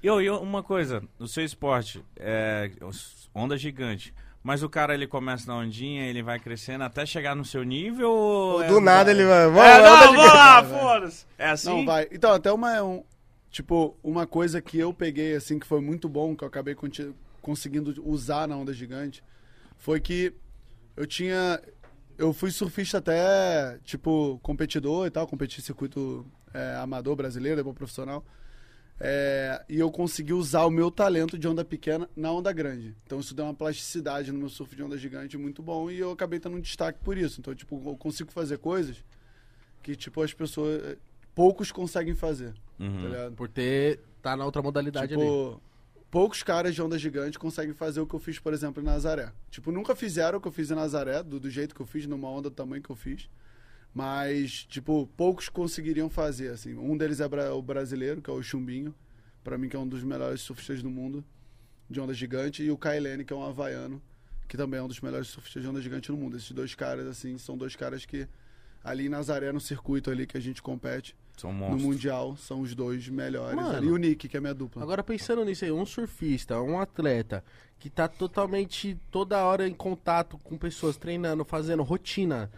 E 0.02 0.10
ô, 0.10 0.20
e 0.22 0.30
uma 0.30 0.64
coisa, 0.64 1.04
no 1.20 1.28
seu 1.28 1.44
esporte, 1.44 2.04
é, 2.16 2.72
onda 3.36 3.58
gigante. 3.58 4.14
Mas 4.42 4.64
o 4.64 4.70
cara 4.70 4.94
ele 4.94 5.06
começa 5.06 5.46
na 5.52 5.58
ondinha, 5.58 6.06
ele 6.06 6.24
vai 6.24 6.40
crescendo 6.40 6.84
até 6.84 7.06
chegar 7.06 7.36
no 7.36 7.44
seu 7.44 7.64
nível 7.64 8.10
ou. 8.10 8.64
Do 8.68 8.80
nada 8.80 9.12
ele 9.12 9.26
vai. 9.26 9.46
Vamos, 9.48 9.60
É, 9.62 9.82
não, 9.84 10.00
vamos 10.14 10.34
lá, 10.34 10.64
foda-se. 10.64 11.26
É 11.38 11.50
assim? 11.50 11.68
Não, 11.70 11.86
vai. 11.86 12.08
Então, 12.12 12.32
até 12.32 12.52
uma. 12.52 12.82
um- 12.82 13.04
tipo, 13.52 13.98
uma 14.04 14.26
coisa 14.26 14.62
que 14.62 14.78
eu 14.80 14.94
peguei, 14.94 15.36
assim, 15.36 15.60
que 15.60 15.68
foi 15.68 15.82
muito 15.82 16.08
bom, 16.08 16.36
que 16.36 16.44
eu 16.44 16.48
acabei 16.48 16.76
conseguindo 17.42 17.94
usar 18.08 18.48
na 18.48 18.56
onda 18.56 18.74
gigante, 18.74 19.24
foi 19.78 20.00
que 20.00 20.34
eu 20.96 21.06
tinha. 21.06 21.60
Eu 22.18 22.32
fui 22.34 22.52
surfista 22.52 22.98
até, 22.98 23.78
tipo, 23.84 24.40
competidor 24.44 25.08
e 25.08 25.10
tal, 25.10 25.26
competi 25.28 25.60
em 25.60 25.64
circuito 25.64 26.26
é, 26.54 26.76
amador 26.76 27.16
brasileiro, 27.16 27.58
depois 27.58 27.76
profissional. 27.76 28.24
É, 29.02 29.64
e 29.70 29.80
eu 29.80 29.90
consegui 29.90 30.34
usar 30.34 30.66
o 30.66 30.70
meu 30.70 30.92
talento 30.92 31.38
de 31.38 31.48
onda 31.48 31.64
pequena 31.64 32.10
na 32.16 32.32
onda 32.32 32.52
grande. 32.52 32.96
Então 33.06 33.20
isso 33.20 33.34
deu 33.34 33.46
uma 33.46 33.54
plasticidade 33.54 34.32
no 34.32 34.40
meu 34.40 34.50
surf 34.50 34.76
de 34.76 34.84
onda 34.84 34.98
gigante 34.98 35.38
muito 35.38 35.62
bom 35.64 35.90
e 35.90 35.98
eu 36.00 36.12
acabei 36.12 36.40
tendo 36.40 36.58
um 36.58 36.60
destaque 36.60 37.00
por 37.04 37.18
isso. 37.18 37.40
Então, 37.40 37.56
tipo, 37.56 37.82
eu 37.86 37.96
consigo 37.96 38.30
fazer 38.32 38.58
coisas 38.58 38.98
que, 39.82 39.96
tipo, 39.96 40.22
as 40.22 40.34
pessoas. 40.34 40.82
eh, 40.84 40.98
Poucos 41.34 41.72
conseguem 41.72 42.14
fazer. 42.16 42.52
Tá 42.54 42.84
Uhum. 42.84 43.02
ligado? 43.08 43.36
Por 43.36 43.48
ter. 43.48 44.02
tá 44.22 44.36
na 44.36 44.44
outra 44.44 44.62
modalidade 44.62 45.14
ali. 45.14 45.24
Tipo, 45.24 45.62
poucos 46.12 46.44
caras 46.44 46.76
de 46.76 46.82
onda 46.82 46.98
gigante 47.00 47.40
conseguem 47.40 47.74
fazer 47.74 48.02
o 48.02 48.06
que 48.06 48.14
eu 48.14 48.20
fiz, 48.20 48.38
por 48.40 48.52
exemplo, 48.52 48.82
em 48.84 48.86
Nazaré. 48.86 49.32
Tipo, 49.50 49.72
nunca 49.72 49.96
fizeram 49.96 50.38
o 50.40 50.42
que 50.42 50.48
eu 50.50 50.52
fiz 50.52 50.70
em 50.70 50.76
Nazaré, 50.76 51.24
do, 51.24 51.40
do 51.40 51.50
jeito 51.50 51.74
que 51.74 51.80
eu 51.82 51.86
fiz, 51.86 52.06
numa 52.06 52.30
onda 52.30 52.50
do 52.50 52.56
tamanho 52.56 52.84
que 52.84 52.90
eu 52.90 52.96
fiz. 52.98 53.30
Mas, 53.94 54.66
tipo, 54.66 55.08
poucos 55.18 55.50
conseguiriam 55.50 56.10
fazer, 56.10 56.50
assim. 56.50 56.76
Um 56.76 56.96
deles 56.96 57.20
é 57.20 57.26
o 57.52 57.62
brasileiro, 57.62 58.22
que 58.22 58.30
é 58.30 58.34
o 58.34 58.42
Chumbinho. 58.42 58.94
Pra 59.44 59.58
mim, 59.58 59.68
que 59.68 59.76
é 59.76 59.80
um 59.80 59.88
dos 59.88 60.04
melhores 60.04 60.42
surfistas 60.42 60.84
do 60.84 60.90
mundo, 60.90 61.24
de 61.90 62.00
onda 62.00 62.14
gigante. 62.14 62.62
E 62.62 62.70
o 62.70 62.78
Kailene, 62.78 63.26
que 63.26 63.34
é 63.34 63.36
um 63.36 63.44
havaiano, 63.44 64.02
que 64.48 64.56
também 64.56 64.80
é 64.80 64.84
um 64.84 64.88
dos 64.88 65.02
melhores 65.02 65.28
surfistas 65.28 65.64
de 65.64 65.70
onda 65.70 65.82
gigante 65.82 66.12
no 66.12 66.18
mundo. 66.18 66.38
Esses 66.38 66.52
dois 66.52 66.76
caras, 66.76 67.08
assim, 67.08 67.38
são 67.38 67.58
dois 67.58 67.76
caras 67.76 68.06
que... 68.06 68.28
Ali 68.82 69.08
em 69.08 69.10
Nazaré, 69.10 69.52
no 69.52 69.60
circuito 69.60 70.10
ali 70.10 70.26
que 70.26 70.38
a 70.38 70.40
gente 70.40 70.62
compete, 70.62 71.14
São 71.36 71.52
no. 71.52 71.78
Mundial, 71.78 72.38
são 72.38 72.62
os 72.62 72.74
dois 72.74 73.10
melhores. 73.10 73.56
Mano. 73.56 73.76
ali. 73.76 73.88
E 73.88 73.92
o 73.92 73.98
Nick, 73.98 74.30
que 74.30 74.38
é 74.38 74.40
minha 74.40 74.54
dupla. 74.54 74.82
Agora 74.82 75.04
pensando 75.04 75.44
nisso 75.44 75.66
aí, 75.66 75.72
um 75.72 75.86
surfista, 75.86 76.62
um 76.62 76.80
atleta 76.80 77.44
que 77.78 77.90
tá 77.90 78.08
totalmente 78.08 78.98
toda 79.12 79.44
hora 79.44 79.68
em 79.68 79.74
contato 79.74 80.38
com 80.38 80.58
pessoas, 80.58 80.96
treinando, 80.96 81.44
fazendo 81.44 81.84
rotina. 81.84 82.50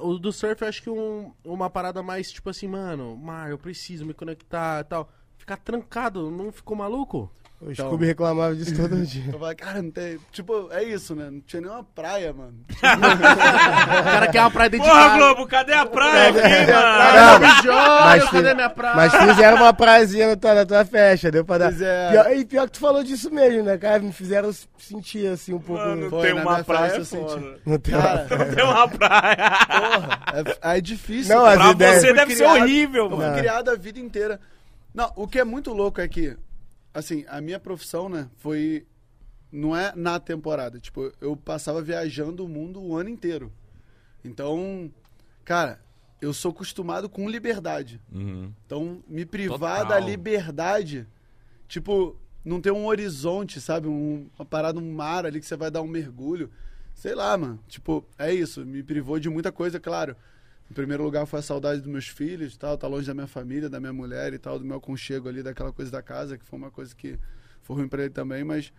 O 0.00 0.18
do 0.18 0.30
surf 0.32 0.60
eu 0.62 0.68
acho 0.68 0.82
que 0.82 0.90
um- 0.90 1.32
uma 1.44 1.70
parada 1.70 2.02
mais 2.02 2.30
tipo 2.30 2.50
assim, 2.50 2.68
mano, 2.68 3.16
Mar, 3.16 3.50
eu 3.50 3.58
preciso 3.58 4.04
me 4.04 4.12
conectar 4.12 4.80
e 4.80 4.84
tal. 4.84 5.10
Ficar 5.38 5.56
trancado, 5.56 6.30
não 6.30 6.52
ficou 6.52 6.76
maluco? 6.76 7.30
O 7.60 7.70
Então- 7.70 7.86
Scooby 7.86 8.04
reclamava 8.06 8.54
disso 8.54 8.76
todo 8.76 8.94
dia. 9.06 9.32
Eu 9.32 9.38
falei, 9.38 9.54
cara, 9.54 9.80
não 9.80 9.90
tem. 9.90 10.18
Tipo, 10.32 10.68
é 10.70 10.82
isso, 10.84 11.14
né? 11.14 11.30
Não 11.30 11.40
tinha 11.40 11.62
nenhuma 11.62 11.82
praia, 11.82 12.30
mano. 12.32 12.54
O 12.68 14.04
cara 14.04 14.26
quer 14.28 14.40
uma 14.40 14.50
praia 14.50 14.70
dentro 14.70 14.86
de 14.86 14.92
Porra. 14.92 15.16
Globo, 15.16 15.46
cadê 15.46 15.72
a 15.72 15.86
praia 15.86 16.28
aqui, 16.28 16.38
mano? 16.40 16.66
Não, 16.72 17.40
Mas, 17.40 18.22
mas 18.22 18.30
cadê 18.30 18.54
minha 18.54 18.70
praia? 18.70 18.96
Mas 18.96 19.14
fizeram 19.14 19.56
uma 19.58 19.72
prazinha 19.72 20.28
na 20.28 20.36
tua, 20.36 20.54
na 20.54 20.66
tua 20.66 20.84
festa, 20.84 21.30
deu 21.30 21.44
pra 21.44 21.58
dar. 21.58 21.72
Fizeram. 21.72 22.10
Pior, 22.12 22.36
e 22.36 22.44
pior 22.44 22.66
que 22.66 22.72
tu 22.72 22.80
falou 22.80 23.02
disso 23.02 23.30
mesmo, 23.30 23.62
né, 23.62 23.78
cara? 23.78 23.98
Me 24.00 24.12
fizeram 24.12 24.50
sentir 24.78 25.26
assim 25.28 25.54
um 25.54 25.60
pouco. 25.60 25.80
Mano, 25.82 26.10
Foi, 26.10 26.22
tem 26.22 26.34
na 26.34 26.42
uma 26.42 26.64
praia, 26.64 26.90
festa 26.94 27.16
é 27.16 27.20
senti. 27.20 27.30
foda. 27.32 27.58
no 27.64 27.78
teu- 27.78 27.98
Cara, 28.00 28.26
Tem 28.54 28.64
uma 28.64 28.88
praia. 28.88 29.36
porra, 29.66 30.20
é, 30.62 30.76
é 30.76 30.80
difícil. 30.80 31.34
Não, 31.34 31.44
Pra 31.44 31.56
você 31.66 32.12
deve 32.12 32.34
ser 32.34 32.36
criado- 32.44 32.60
horrível, 32.62 33.04
Eu 33.04 33.08
fui 33.10 33.18
mano. 33.18 33.30
Não. 33.32 33.38
criado 33.38 33.70
a 33.70 33.74
vida 33.76 33.98
inteira. 34.00 34.40
Não, 34.94 35.10
o 35.16 35.26
que 35.26 35.38
é 35.38 35.44
muito 35.44 35.72
louco 35.72 36.00
é 36.00 36.06
que, 36.08 36.36
assim, 36.94 37.24
a 37.28 37.40
minha 37.40 37.58
profissão, 37.60 38.08
né, 38.08 38.30
foi. 38.38 38.86
Não 39.52 39.76
é 39.76 39.92
na 39.94 40.18
temporada. 40.18 40.80
Tipo, 40.80 41.12
eu 41.20 41.36
passava 41.36 41.80
viajando 41.82 42.44
o 42.44 42.48
mundo 42.48 42.82
o 42.82 42.96
ano 42.96 43.08
inteiro. 43.10 43.52
Então, 44.24 44.90
cara, 45.44 45.80
eu 46.20 46.32
sou 46.32 46.50
acostumado 46.50 47.08
com 47.08 47.28
liberdade. 47.28 48.00
Uhum. 48.10 48.52
Então, 48.66 49.02
me 49.06 49.24
privar 49.24 49.82
Total. 49.82 49.86
da 49.86 50.00
liberdade, 50.00 51.06
tipo, 51.68 52.16
não 52.44 52.60
ter 52.60 52.72
um 52.72 52.86
horizonte, 52.86 53.60
sabe? 53.60 53.86
Um- 53.86 54.28
uma 54.36 54.44
parada, 54.44 54.78
um 54.80 54.92
mar 54.92 55.24
ali 55.26 55.38
que 55.38 55.46
você 55.46 55.56
vai 55.56 55.70
dar 55.70 55.82
um 55.82 55.86
mergulho. 55.86 56.50
Sei 56.94 57.14
lá, 57.14 57.36
mano. 57.36 57.60
Tipo, 57.68 58.04
é 58.18 58.32
isso. 58.34 58.64
Me 58.64 58.82
privou 58.82 59.20
de 59.20 59.28
muita 59.28 59.52
coisa, 59.52 59.78
claro. 59.78 60.16
Em 60.70 60.74
primeiro 60.74 61.02
lugar 61.04 61.26
foi 61.26 61.38
a 61.40 61.42
saudade 61.42 61.80
dos 61.80 61.90
meus 61.90 62.08
filhos, 62.08 62.56
tal, 62.56 62.76
tá 62.78 62.86
longe 62.86 63.06
da 63.06 63.14
minha 63.14 63.26
família, 63.26 63.68
da 63.68 63.78
minha 63.78 63.92
mulher 63.92 64.32
e 64.32 64.38
tal, 64.38 64.58
do 64.58 64.64
meu 64.64 64.76
aconchego 64.78 65.28
ali, 65.28 65.42
daquela 65.42 65.72
coisa 65.72 65.90
da 65.90 66.02
casa, 66.02 66.38
que 66.38 66.44
foi 66.44 66.58
uma 66.58 66.70
coisa 66.70 66.94
que 66.96 67.18
foi 67.62 67.76
ruim 67.76 67.88
pra 67.88 68.02
ele 68.02 68.10
também, 68.12 68.42
mas 68.44 68.72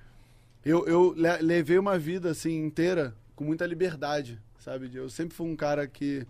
eu, 0.63 0.85
eu 0.87 1.13
le- 1.15 1.41
levei 1.41 1.77
uma 1.77 1.97
vida 1.97 2.31
assim 2.31 2.57
inteira 2.65 3.15
com 3.35 3.43
muita 3.43 3.65
liberdade, 3.67 4.41
sabe? 4.59 4.89
Eu 4.93 5.09
sempre 5.09 5.35
fui 5.35 5.47
um 5.47 5.55
cara 5.55 5.87
que 5.87 6.25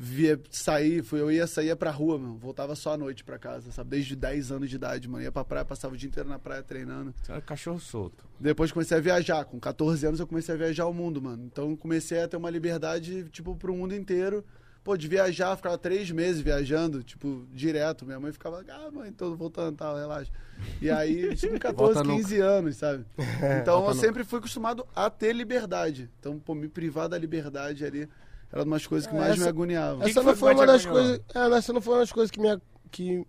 via 0.00 0.40
sair, 0.48 1.02
fui, 1.02 1.20
eu 1.20 1.30
ia 1.30 1.44
sair 1.46 1.74
pra 1.74 1.90
rua, 1.90 2.16
mano, 2.18 2.36
voltava 2.38 2.76
só 2.76 2.94
à 2.94 2.96
noite 2.96 3.24
pra 3.24 3.36
casa, 3.36 3.72
sabe? 3.72 3.90
Desde 3.90 4.14
10 4.14 4.52
anos 4.52 4.70
de 4.70 4.76
idade, 4.76 5.08
mano, 5.08 5.24
ia 5.24 5.32
pra 5.32 5.44
praia, 5.44 5.64
passava 5.64 5.94
o 5.94 5.96
dia 5.96 6.08
inteiro 6.08 6.28
na 6.28 6.38
praia 6.38 6.62
treinando. 6.62 7.12
Você 7.20 7.32
é 7.32 7.40
cachorro 7.40 7.80
solto. 7.80 8.24
Depois 8.38 8.70
comecei 8.70 8.96
a 8.96 9.00
viajar, 9.00 9.44
com 9.44 9.58
14 9.58 10.06
anos 10.06 10.20
eu 10.20 10.26
comecei 10.26 10.54
a 10.54 10.58
viajar 10.58 10.86
o 10.86 10.94
mundo, 10.94 11.20
mano. 11.20 11.42
Então 11.44 11.74
comecei 11.76 12.22
a 12.22 12.28
ter 12.28 12.36
uma 12.36 12.48
liberdade, 12.48 13.24
tipo, 13.30 13.56
pro 13.56 13.74
mundo 13.74 13.92
inteiro. 13.92 14.44
Pô, 14.84 14.96
de 14.96 15.06
viajar, 15.06 15.54
ficava 15.56 15.76
três 15.76 16.10
meses 16.10 16.40
viajando, 16.40 17.02
tipo, 17.02 17.46
direto. 17.52 18.06
Minha 18.06 18.18
mãe 18.18 18.32
ficava, 18.32 18.64
ah, 18.70 18.90
mãe, 18.90 19.12
tô 19.12 19.34
voltando, 19.36 19.76
tal, 19.76 19.96
relaxa. 19.96 20.32
E 20.80 20.90
aí, 20.90 21.36
com 21.36 21.58
14, 21.58 21.94
Volta 21.94 22.02
15 22.04 22.40
anos, 22.40 22.76
sabe? 22.76 23.04
Então 23.60 23.74
Volta 23.74 23.90
eu 23.90 23.94
nunca. 23.94 24.06
sempre 24.06 24.24
fui 24.24 24.38
acostumado 24.38 24.86
a 24.96 25.10
ter 25.10 25.34
liberdade. 25.34 26.08
Então, 26.18 26.38
pô, 26.38 26.54
me 26.54 26.68
privar 26.68 27.06
da 27.08 27.18
liberdade 27.18 27.84
ali 27.84 28.08
era 28.50 28.62
uma 28.64 28.76
das 28.76 28.86
coisas 28.86 29.06
que 29.06 29.14
É, 29.14 29.18
mais 29.18 29.32
essa- 29.32 29.42
me 29.42 29.48
agoniavam. 29.48 29.98
que 30.00 30.10
Essa 30.10 30.20
que 30.20 30.26
não 30.26 30.36
foi 30.36 30.54
uma 30.54 30.66
das 30.66 30.86
coisas. 30.86 31.20
É, 31.34 31.54
essa 31.58 31.72
não 31.72 31.80
foi 31.82 31.92
uma 31.94 32.00
das 32.00 32.12
coisas 32.12 32.30
que 32.30 32.40
me, 32.40 32.58
que, 32.90 33.26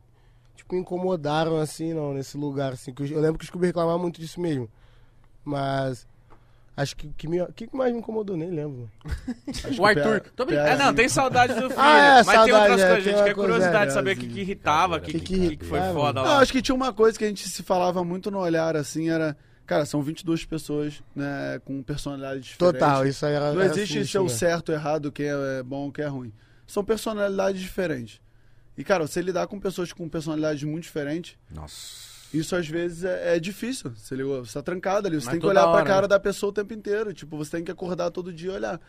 tipo, 0.56 0.74
me 0.76 0.80
incomodaram, 0.82 1.58
assim, 1.58 1.93
não, 1.93 2.14
nesse 2.14 2.38
lugar, 2.38 2.72
assim. 2.74 2.93
que 2.93 3.04
eu, 3.04 3.08
eu 3.08 3.20
lembro 3.20 3.38
que 3.38 3.43
o 3.43 3.47
Scooby 3.47 3.66
reclamava 3.68 3.97
muito 3.97 4.22
disso 4.22 4.39
mesmo. 4.39 4.70
Mas. 5.43 6.08
Acho 6.82 6.96
que 6.96 7.08
o 7.08 7.14
que, 7.14 7.28
me- 7.28 7.46
que 7.54 7.68
que 7.68 7.76
mais 7.76 7.92
me 7.92 8.00
incomodou, 8.00 8.38
nem 8.38 8.50
lembro. 8.50 8.90
Acho 9.50 9.68
que 9.68 9.82
O 9.82 9.86
Arthur. 9.86 10.22
Tô 10.36 10.46
brincando. 10.46 10.68
É, 10.70 10.78
não, 10.78 10.94
tem 10.94 11.10
saudade 11.10 11.54
do 11.54 11.68
filho. 11.70 11.74
Ah, 11.78 11.98
é, 12.20 12.24
mas 12.24 12.26
tem 12.26 12.36
saudade, 12.36 12.52
outras 12.52 12.80
é, 12.82 12.88
coisas, 12.88 13.04
tem 13.04 13.14
gente 13.14 13.24
quer 13.26 13.34
coisa, 13.34 13.50
curiosidade 13.54 13.84
é, 13.84 13.88
de 13.88 13.94
saber 13.94 14.16
o 14.16 14.20
que, 14.20 14.28
que 14.30 14.40
irritava, 14.40 14.96
o 14.98 15.02
que, 15.02 15.12
Que 15.12 15.20
que, 15.20 15.26
que 15.40 15.50
que, 15.50 15.58
que 15.58 15.66
foi 15.66 15.80
foda 15.94 16.22
Não, 16.22 16.28
lá. 16.30 16.40
acho 16.40 16.52
que 16.54 16.62
tinha 16.62 16.74
uma 16.76 16.94
coisa 16.94 17.18
que 17.20 17.26
a 17.26 17.28
gente 17.28 17.50
se 17.50 17.64
falava 17.64 18.04
muito 18.04 18.32
no 18.32 18.40
olhar, 18.40 18.76
assim, 18.78 19.10
era... 19.10 19.36
Cara, 19.66 19.86
são 19.86 20.02
22 20.02 20.46
pessoas, 20.46 21.04
né, 21.16 21.60
com 21.64 21.84
personalidades 21.84 22.46
diferentes. 22.46 22.80
Total, 22.80 23.06
isso 23.06 23.24
aí 23.24 23.34
era. 23.36 23.54
Não 23.54 23.62
era 23.62 23.72
existe 23.72 24.18
o 24.18 24.24
né? 24.24 24.30
certo, 24.30 24.72
errado, 24.72 25.12
quem 25.12 25.28
é 25.28 25.62
bom, 25.62 25.92
quem 25.92 26.04
é 26.06 26.08
ruim. 26.08 26.34
São 26.66 26.84
personalidades 26.84 27.62
diferentes. 27.62 28.20
E, 28.76 28.84
cara, 28.84 29.06
você 29.06 29.22
lidar 29.22 29.46
com 29.46 29.60
pessoas 29.60 29.94
com 29.94 30.10
personalidades 30.10 30.64
muito 30.64 30.86
diferentes, 30.86 31.38
Nossa. 31.52 32.09
Isso 32.34 32.56
às 32.56 32.68
vezes 32.68 33.04
é, 33.04 33.36
é 33.36 33.40
difícil. 33.40 33.92
Você, 33.96 34.16
ligou? 34.16 34.44
você 34.46 34.54
tá 34.54 34.62
trancado 34.62 35.08
ali, 35.08 35.16
você 35.20 35.26
Mas 35.26 35.32
tem 35.34 35.42
que 35.42 35.48
olhar 35.48 35.62
pra 35.64 35.72
hora, 35.72 35.86
cara 35.86 36.02
né? 36.04 36.08
da 36.10 36.20
pessoa 36.20 36.50
o 36.50 36.54
tempo 36.54 36.74
inteiro. 36.74 37.14
Tipo, 37.14 37.38
você 37.38 37.52
tem 37.52 37.64
que 37.64 37.72
acordar 37.72 38.12
todo 38.12 38.32
dia 38.34 38.52
e 38.52 38.56
olhar. 38.56 38.82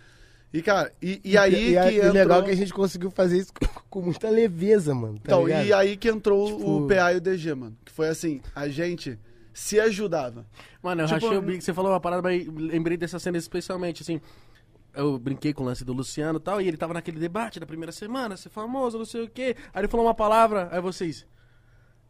E, 0.52 0.60
cara, 0.62 0.92
e, 1.00 1.20
e 1.24 1.38
aí 1.38 1.70
e, 1.72 1.78
a- 1.78 1.84
que 1.84 1.90
e 1.92 1.96
entrou... 1.98 2.12
legal 2.12 2.42
que 2.42 2.50
a 2.50 2.56
gente 2.56 2.72
conseguiu 2.72 3.10
fazer 3.10 3.38
isso 3.38 3.52
com, 3.54 3.66
com 3.88 4.02
muita 4.02 4.28
leveza, 4.28 4.92
mano. 4.94 5.14
Tá 5.14 5.20
Então, 5.26 5.44
ligado? 5.46 5.64
e 5.66 5.72
aí 5.72 5.96
que 5.96 6.08
entrou 6.08 6.46
Tipo- 6.58 6.76
o 6.84 6.86
PA 6.88 7.12
e 7.12 7.16
o 7.16 7.20
DG, 7.20 7.54
mano. 7.54 7.76
Que 7.84 7.92
foi 7.92 8.08
assim, 8.08 8.40
a 8.54 8.68
gente 8.68 9.16
se 9.54 9.78
ajudava. 9.78 10.44
Mano, 10.82 11.02
eu 11.02 11.06
Tipo, 11.06 11.20
rachei 11.26 11.38
o 11.38 11.42
bico. 11.42 11.62
Você 11.62 11.72
falou 11.72 11.92
uma 11.92 12.00
parada, 12.00 12.20
mas 12.22 12.46
lembrei 12.48 12.96
dessa 12.96 13.18
cena 13.20 13.38
especialmente, 13.38 14.02
assim. 14.02 14.20
Eu 14.92 15.18
brinquei 15.20 15.52
com 15.52 15.62
o 15.62 15.66
lance 15.66 15.84
do 15.84 15.92
Luciano 15.92 16.38
e 16.38 16.42
tal, 16.42 16.60
e 16.60 16.66
ele 16.66 16.76
tava 16.76 16.94
naquele 16.94 17.20
debate 17.20 17.60
da 17.60 17.66
primeira 17.66 17.92
semana, 17.92 18.36
ser 18.36 18.48
famoso, 18.48 18.98
não 18.98 19.04
sei 19.04 19.22
o 19.22 19.28
quê. 19.30 19.54
Aí 19.72 19.82
ele 19.82 19.88
falou 19.88 20.04
uma 20.04 20.14
palavra, 20.14 20.68
aí 20.72 20.80
vocês. 20.80 21.24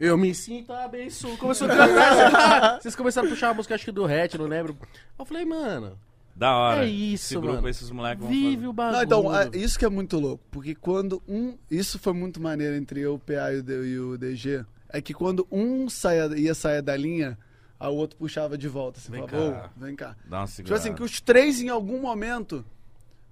Eu 0.01 0.16
me 0.16 0.34
sinto 0.34 0.72
abençoado. 0.72 1.36
Começou 1.36 1.68
a 1.70 1.76
cantar. 1.76 2.80
Vocês 2.80 2.96
começaram 2.96 3.28
a 3.28 3.30
puxar 3.30 3.51
a 3.51 3.55
música, 3.55 3.74
acho 3.74 3.84
que 3.84 3.92
do 3.92 4.07
Hatch, 4.07 4.34
não 4.34 4.46
lembro. 4.46 4.76
Eu 5.18 5.24
falei, 5.26 5.44
mano, 5.44 5.98
Da 6.34 6.57
hora. 6.57 6.84
É 6.84 6.88
isso, 6.88 7.26
Esse 7.26 7.34
grupo, 7.36 7.55
mano. 7.57 7.68
esses 7.68 7.90
moleques 7.90 8.20
vão 8.22 8.30
vive 8.30 8.55
fazer. 8.57 8.66
o 8.66 8.72
bagulho. 8.72 8.96
Não, 8.96 9.03
então, 9.05 9.36
é, 9.38 9.51
isso 9.53 9.78
que 9.78 9.84
é 9.84 9.88
muito 9.90 10.18
louco. 10.18 10.42
Porque 10.51 10.74
quando 10.74 11.22
um. 11.28 11.59
Isso 11.70 11.98
foi 11.98 12.14
muito 12.14 12.40
maneiro 12.40 12.74
entre 12.76 13.01
eu, 13.01 13.14
o 13.16 13.18
PA 13.18 13.53
e 13.53 13.98
o, 13.98 14.16
DG. 14.16 14.64
É 14.88 15.03
que 15.03 15.12
quando 15.12 15.46
um 15.53 15.88
saia, 15.90 16.30
ia 16.34 16.55
sair 16.55 16.80
da 16.80 16.96
linha, 16.96 17.38
a 17.78 17.90
o 17.90 17.94
outro 17.96 18.16
puxava 18.16 18.57
de 18.57 18.68
volta. 18.68 18.98
Assim, 18.98 19.12
Vem 19.12 19.28
falava, 19.28 19.53
cá. 19.53 19.70
"Ô, 19.76 19.84
vem 19.84 19.94
cá. 19.94 20.16
Dá 20.24 20.38
uma 20.38 20.46
Tipo 20.46 20.57
segurada. 20.57 20.80
assim, 20.82 20.94
que 20.94 21.03
os 21.03 21.20
três 21.20 21.61
em 21.61 21.68
algum 21.68 22.01
momento, 22.01 22.64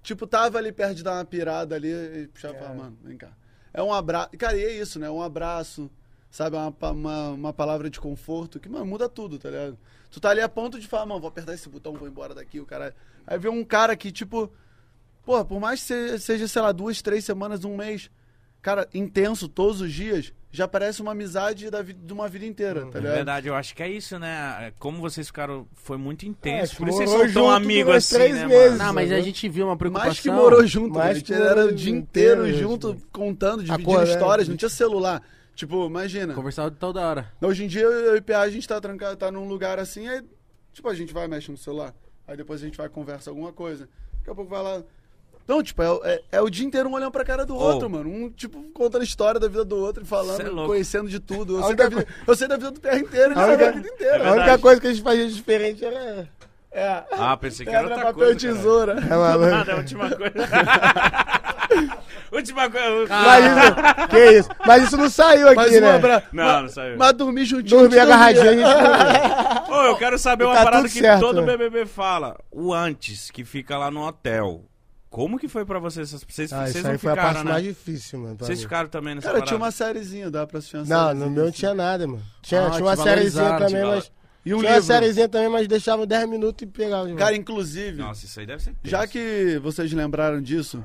tipo, 0.03 0.27
tava 0.27 0.59
ali 0.59 0.71
perto 0.71 0.97
de 0.97 1.03
dar 1.03 1.15
uma 1.15 1.25
pirada 1.25 1.75
ali 1.75 1.89
e 1.91 2.29
puxava 2.29 2.55
e 2.55 2.59
falava, 2.59 2.77
mano, 2.77 2.99
vem 3.03 3.17
cá. 3.17 3.31
É 3.73 3.83
um 3.83 3.93
abraço. 3.93 4.31
Cara, 4.39 4.57
e 4.57 4.63
é 4.65 4.73
isso, 4.81 4.99
né? 5.01 5.11
Um 5.11 5.23
abraço, 5.23 5.91
sabe? 6.31 6.57
Uma, 6.57 6.73
pa- 6.73 6.91
uma, 6.93 7.29
uma 7.31 7.53
palavra 7.53 7.89
de 7.91 7.99
conforto 8.01 8.59
que, 8.61 8.69
mano, 8.69 8.87
muda 8.87 9.09
tudo, 9.09 9.39
tá 9.39 9.51
ligado? 9.51 9.79
Tu 10.11 10.21
tá 10.21 10.31
ali 10.31 10.41
a 10.41 10.49
ponto 10.49 10.79
de 10.81 10.87
falar, 10.89 11.07
mano, 11.07 11.21
vou 11.21 11.29
apertar 11.29 11.55
esse 11.55 11.69
botão, 11.69 11.93
vou 11.95 12.09
embora 12.09 12.35
daqui, 12.35 12.61
o 12.61 12.67
cara. 12.67 12.95
Aí 13.27 13.39
vê 13.39 13.49
um 13.49 13.65
cara 13.65 13.95
que, 13.97 14.11
tipo, 14.11 14.51
pô, 15.25 15.45
por 15.45 15.61
mais 15.61 15.81
que 15.81 15.87
se- 15.87 16.19
seja, 16.21 16.49
sei 16.49 16.63
lá, 16.63 16.73
duas, 16.73 17.03
três 17.03 17.25
semanas, 17.25 17.65
um 17.65 17.77
mês, 17.77 18.11
cara, 18.63 18.89
intenso 18.95 19.49
todos 19.49 19.81
os 19.83 19.93
dias, 19.93 20.33
já 20.51 20.67
parece 20.67 21.03
uma 21.03 21.13
amizade 21.13 21.71
da 21.71 21.83
vi- 21.83 21.93
de 21.93 22.11
uma 22.11 22.27
vida 22.27 22.47
inteira, 22.47 22.87
tá 22.87 22.99
É 22.99 23.01
ligado? 23.03 23.15
verdade, 23.17 23.49
eu 23.49 23.55
acho 23.55 23.75
que 23.77 23.83
é 23.83 23.89
isso, 23.91 24.19
né? 24.19 24.73
Como 24.79 24.99
vocês 24.99 25.27
ficaram. 25.27 25.67
Foi 25.75 25.99
muito 25.99 26.25
intenso. 26.25 26.73
É, 26.73 26.77
por 26.79 26.89
isso 26.89 26.97
vocês 26.97 27.11
são 27.11 27.33
tão 27.43 27.51
amigos 27.51 27.95
assim, 27.95 28.15
três 28.15 28.35
né, 28.35 28.47
meses. 28.47 28.71
mano? 28.79 28.85
Não, 28.85 28.93
mas 28.95 29.13
a 29.13 29.17
Sabe? 29.17 29.27
gente 29.27 29.47
viu 29.51 29.67
uma 29.67 29.77
preocupação. 29.77 30.09
Mais 30.09 30.21
que 30.21 30.31
morou 30.31 30.67
junto, 30.67 30.95
Mais 30.95 31.11
a 31.11 31.15
gente 31.15 31.27
que 31.27 31.35
era 31.35 31.55
morou 31.57 31.69
o 31.69 31.75
dia 31.75 31.93
inteiro 31.95 32.47
inteiro, 32.49 32.59
junto, 32.67 32.97
contando, 33.13 33.63
dividindo 33.63 33.91
Acorda, 33.91 34.11
histórias, 34.11 34.49
né? 34.49 34.53
não 34.53 34.57
tinha 34.57 34.71
celular. 34.71 35.23
Tipo, 35.59 35.87
imagina. 35.87 36.35
Conversava 36.35 36.71
toda 36.71 37.01
hora. 37.01 37.33
Hoje 37.43 37.65
em 37.65 37.67
dia, 37.67 37.83
eu 37.83 38.15
e 38.15 38.19
o 38.21 38.23
PA, 38.23 38.43
a 38.43 38.49
gente 38.49 38.69
tá 38.69 38.81
trancado, 38.81 39.17
tá 39.17 39.29
num 39.29 39.49
lugar 39.49 39.77
assim, 39.81 40.07
aí, 40.07 40.23
tipo, 40.73 40.89
a 40.89 40.95
gente 40.95 41.13
vai, 41.13 41.27
mexe 41.27 41.51
no 41.51 41.57
celular. 41.57 41.93
Aí 42.29 42.37
depois 42.37 42.63
a 42.63 42.65
gente 42.65 42.79
vai, 42.79 42.89
conversa 42.89 43.29
alguma 43.31 43.53
coisa. 43.53 43.89
Daqui 44.19 44.31
a 44.31 44.35
pouco 44.37 44.49
vai 44.49 44.63
lá. 44.63 44.85
Então, 45.43 45.61
tipo, 45.61 45.83
é, 45.83 45.89
é- 46.05 46.23
é 46.31 46.41
o 46.41 46.49
dia 46.49 46.65
inteiro 46.65 46.89
um 46.89 46.93
olhando 46.93 47.11
pra 47.11 47.25
cara 47.25 47.45
do 47.45 47.57
Oh. 47.57 47.59
outro, 47.59 47.91
mano. 47.91 48.09
Um, 48.09 48.31
tipo, 48.31 48.63
contando 48.73 49.01
a 49.01 49.05
história 49.05 49.41
da 49.41 49.49
vida 49.49 49.65
do 49.65 49.77
outro 49.79 50.05
e 50.05 50.07
falando, 50.07 50.63
é 50.63 50.67
conhecendo 50.67 51.09
de 51.09 51.19
tudo. 51.19 51.57
Eu 51.59 51.65
sei, 51.65 51.75
da 51.75 51.85
única 51.87 51.99
vida, 52.05 52.15
eu 52.25 52.37
sei 52.37 52.47
da 52.49 52.57
vida 52.57 52.71
do 52.71 52.79
terra 52.79 52.99
inteiro, 53.01 53.33
ele 53.33 53.41
A 53.41 53.43
sabe 53.45 53.51
única- 53.55 53.69
a 53.69 53.73
vida 53.73 53.89
inteira. 53.89 54.15
A 54.15 54.21
única 54.21 54.35
verdade. 54.37 54.63
coisa 54.63 54.81
que 54.81 54.87
a 54.87 54.93
gente 54.93 55.03
fazia 55.03 55.27
diferente 55.29 55.85
era. 55.85 56.29
É. 56.71 57.05
Ah, 57.11 57.37
pensei 57.37 57.67
que 57.67 57.73
era 57.75 57.83
outra 57.89 57.97
papel, 58.05 58.15
coisa. 58.15 58.39
cara. 58.41 58.55
tesoura. 58.55 58.93
É 59.11 59.17
maluco. 59.17 59.51
Nada, 59.51 59.73
a 59.73 59.77
última 59.79 60.09
coisa. 60.09 60.35
última 62.33 62.71
coisa. 62.71 63.07
Mas 63.09 63.45
isso, 63.45 64.09
que 64.09 64.31
isso? 64.39 64.49
Mas 64.67 64.83
isso 64.85 64.97
não 64.97 65.11
saiu 65.11 65.47
aqui, 65.49 65.57
Mas 65.57 65.77
um 65.77 65.81
né? 65.81 65.95
abra... 65.95 66.25
Não, 66.33 66.45
mas, 66.45 66.63
não 66.63 66.69
saiu. 66.69 66.97
Mas 66.99 67.13
dormir 67.15 67.45
juntinho. 67.45 67.81
Dormir 67.81 67.99
agarradinho, 67.99 68.49
a 68.51 68.53
gente 68.53 68.63
dormia. 68.65 69.65
Ô, 69.69 69.83
eu 69.87 69.97
quero 69.97 70.19
saber 70.19 70.45
uma 70.45 70.55
Tá 70.55 70.65
parada 70.65 70.89
que 70.89 70.99
certo, 70.99 71.21
todo 71.21 71.41
né? 71.43 71.47
BBB 71.57 71.87
fala. 71.87 72.37
O 72.51 72.73
antes, 72.75 73.31
que 73.31 73.45
fica 73.45 73.77
lá 73.79 73.91
no 73.91 74.07
hotel. 74.07 74.65
Como 75.11 75.39
que 75.39 75.49
foi 75.49 75.65
pra 75.65 75.79
vocês? 75.79 76.11
Vocês, 76.11 76.25
vocês 76.29 76.53
Ah, 76.53 76.69
isso 76.69 76.83
não 76.83 76.91
aí 76.91 76.99
foi 76.99 77.11
a 77.13 77.15
ficaram, 77.15 77.33
parte 77.35 77.45
né? 77.47 77.53
mais 77.53 77.65
difícil, 77.65 78.19
mano. 78.19 78.37
Vocês 78.39 78.59
mim. 78.59 78.63
ficaram 78.65 78.89
também 78.91 79.15
nessa 79.15 79.27
Cara, 79.27 79.39
parada? 79.39 79.47
tinha 79.49 79.57
uma 79.59 79.71
sériezinha, 79.71 80.31
dá 80.31 80.47
pra 80.47 80.59
assistir 80.59 80.77
uma 80.77 80.85
Não, 80.85 81.15
no 81.15 81.31
meu 81.31 81.43
não 81.45 81.49
assim. 81.49 81.53
tinha 81.59 81.75
nada, 81.75 82.07
mano. 82.07 82.23
Tinha, 82.43 82.67
Ah, 82.67 82.71
tinha 82.71 82.85
uma 82.85 82.97
sériezinha 82.97 83.59
também, 83.59 83.85
mas. 83.85 84.13
E 84.45 84.55
um 84.55 84.59
tinha 84.59 84.69
uma 84.71 84.75
livro. 84.77 84.87
sériezinha 84.87 85.29
também, 85.29 85.49
mas 85.49 85.67
deixava 85.67 86.07
10 86.07 86.29
minutos 86.29 86.63
e 86.63 86.67
pegava. 86.67 87.13
Cara, 87.15 87.35
inclusive, 87.35 88.03
Nossa, 88.03 88.25
isso 88.27 88.39
aí 88.39 88.47
deve 88.47 88.63
ser 88.63 88.75
já 88.85 89.01
tenso. 89.01 89.13
que 89.13 89.59
vocês 89.63 89.91
lembraram 89.93 90.41
disso, 90.43 90.85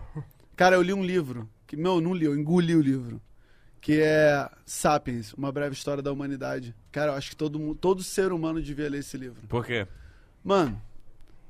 cara, 0.56 0.76
eu 0.76 0.82
li 0.82 0.94
um 0.94 1.04
livro. 1.04 1.50
Que, 1.66 1.76
não, 1.76 2.00
não 2.00 2.14
li, 2.14 2.26
eu 2.26 2.38
engoli 2.38 2.76
o 2.76 2.82
livro. 2.82 3.22
Que 3.82 4.00
é 4.02 4.50
Sapiens, 4.66 5.34
Uma 5.34 5.52
Breve 5.52 5.76
História 5.76 6.02
da 6.02 6.12
Humanidade. 6.12 6.76
Cara, 6.92 7.12
eu 7.12 7.16
acho 7.16 7.32
que 7.32 7.36
todo, 7.36 7.76
todo 7.76 8.02
ser 8.04 8.32
humano 8.32 8.62
devia 8.62 8.90
ler 8.90 9.00
esse 9.00 9.18
livro. 9.18 9.48
Por 9.48 9.66
quê? 9.66 9.88
Mano, 10.44 10.82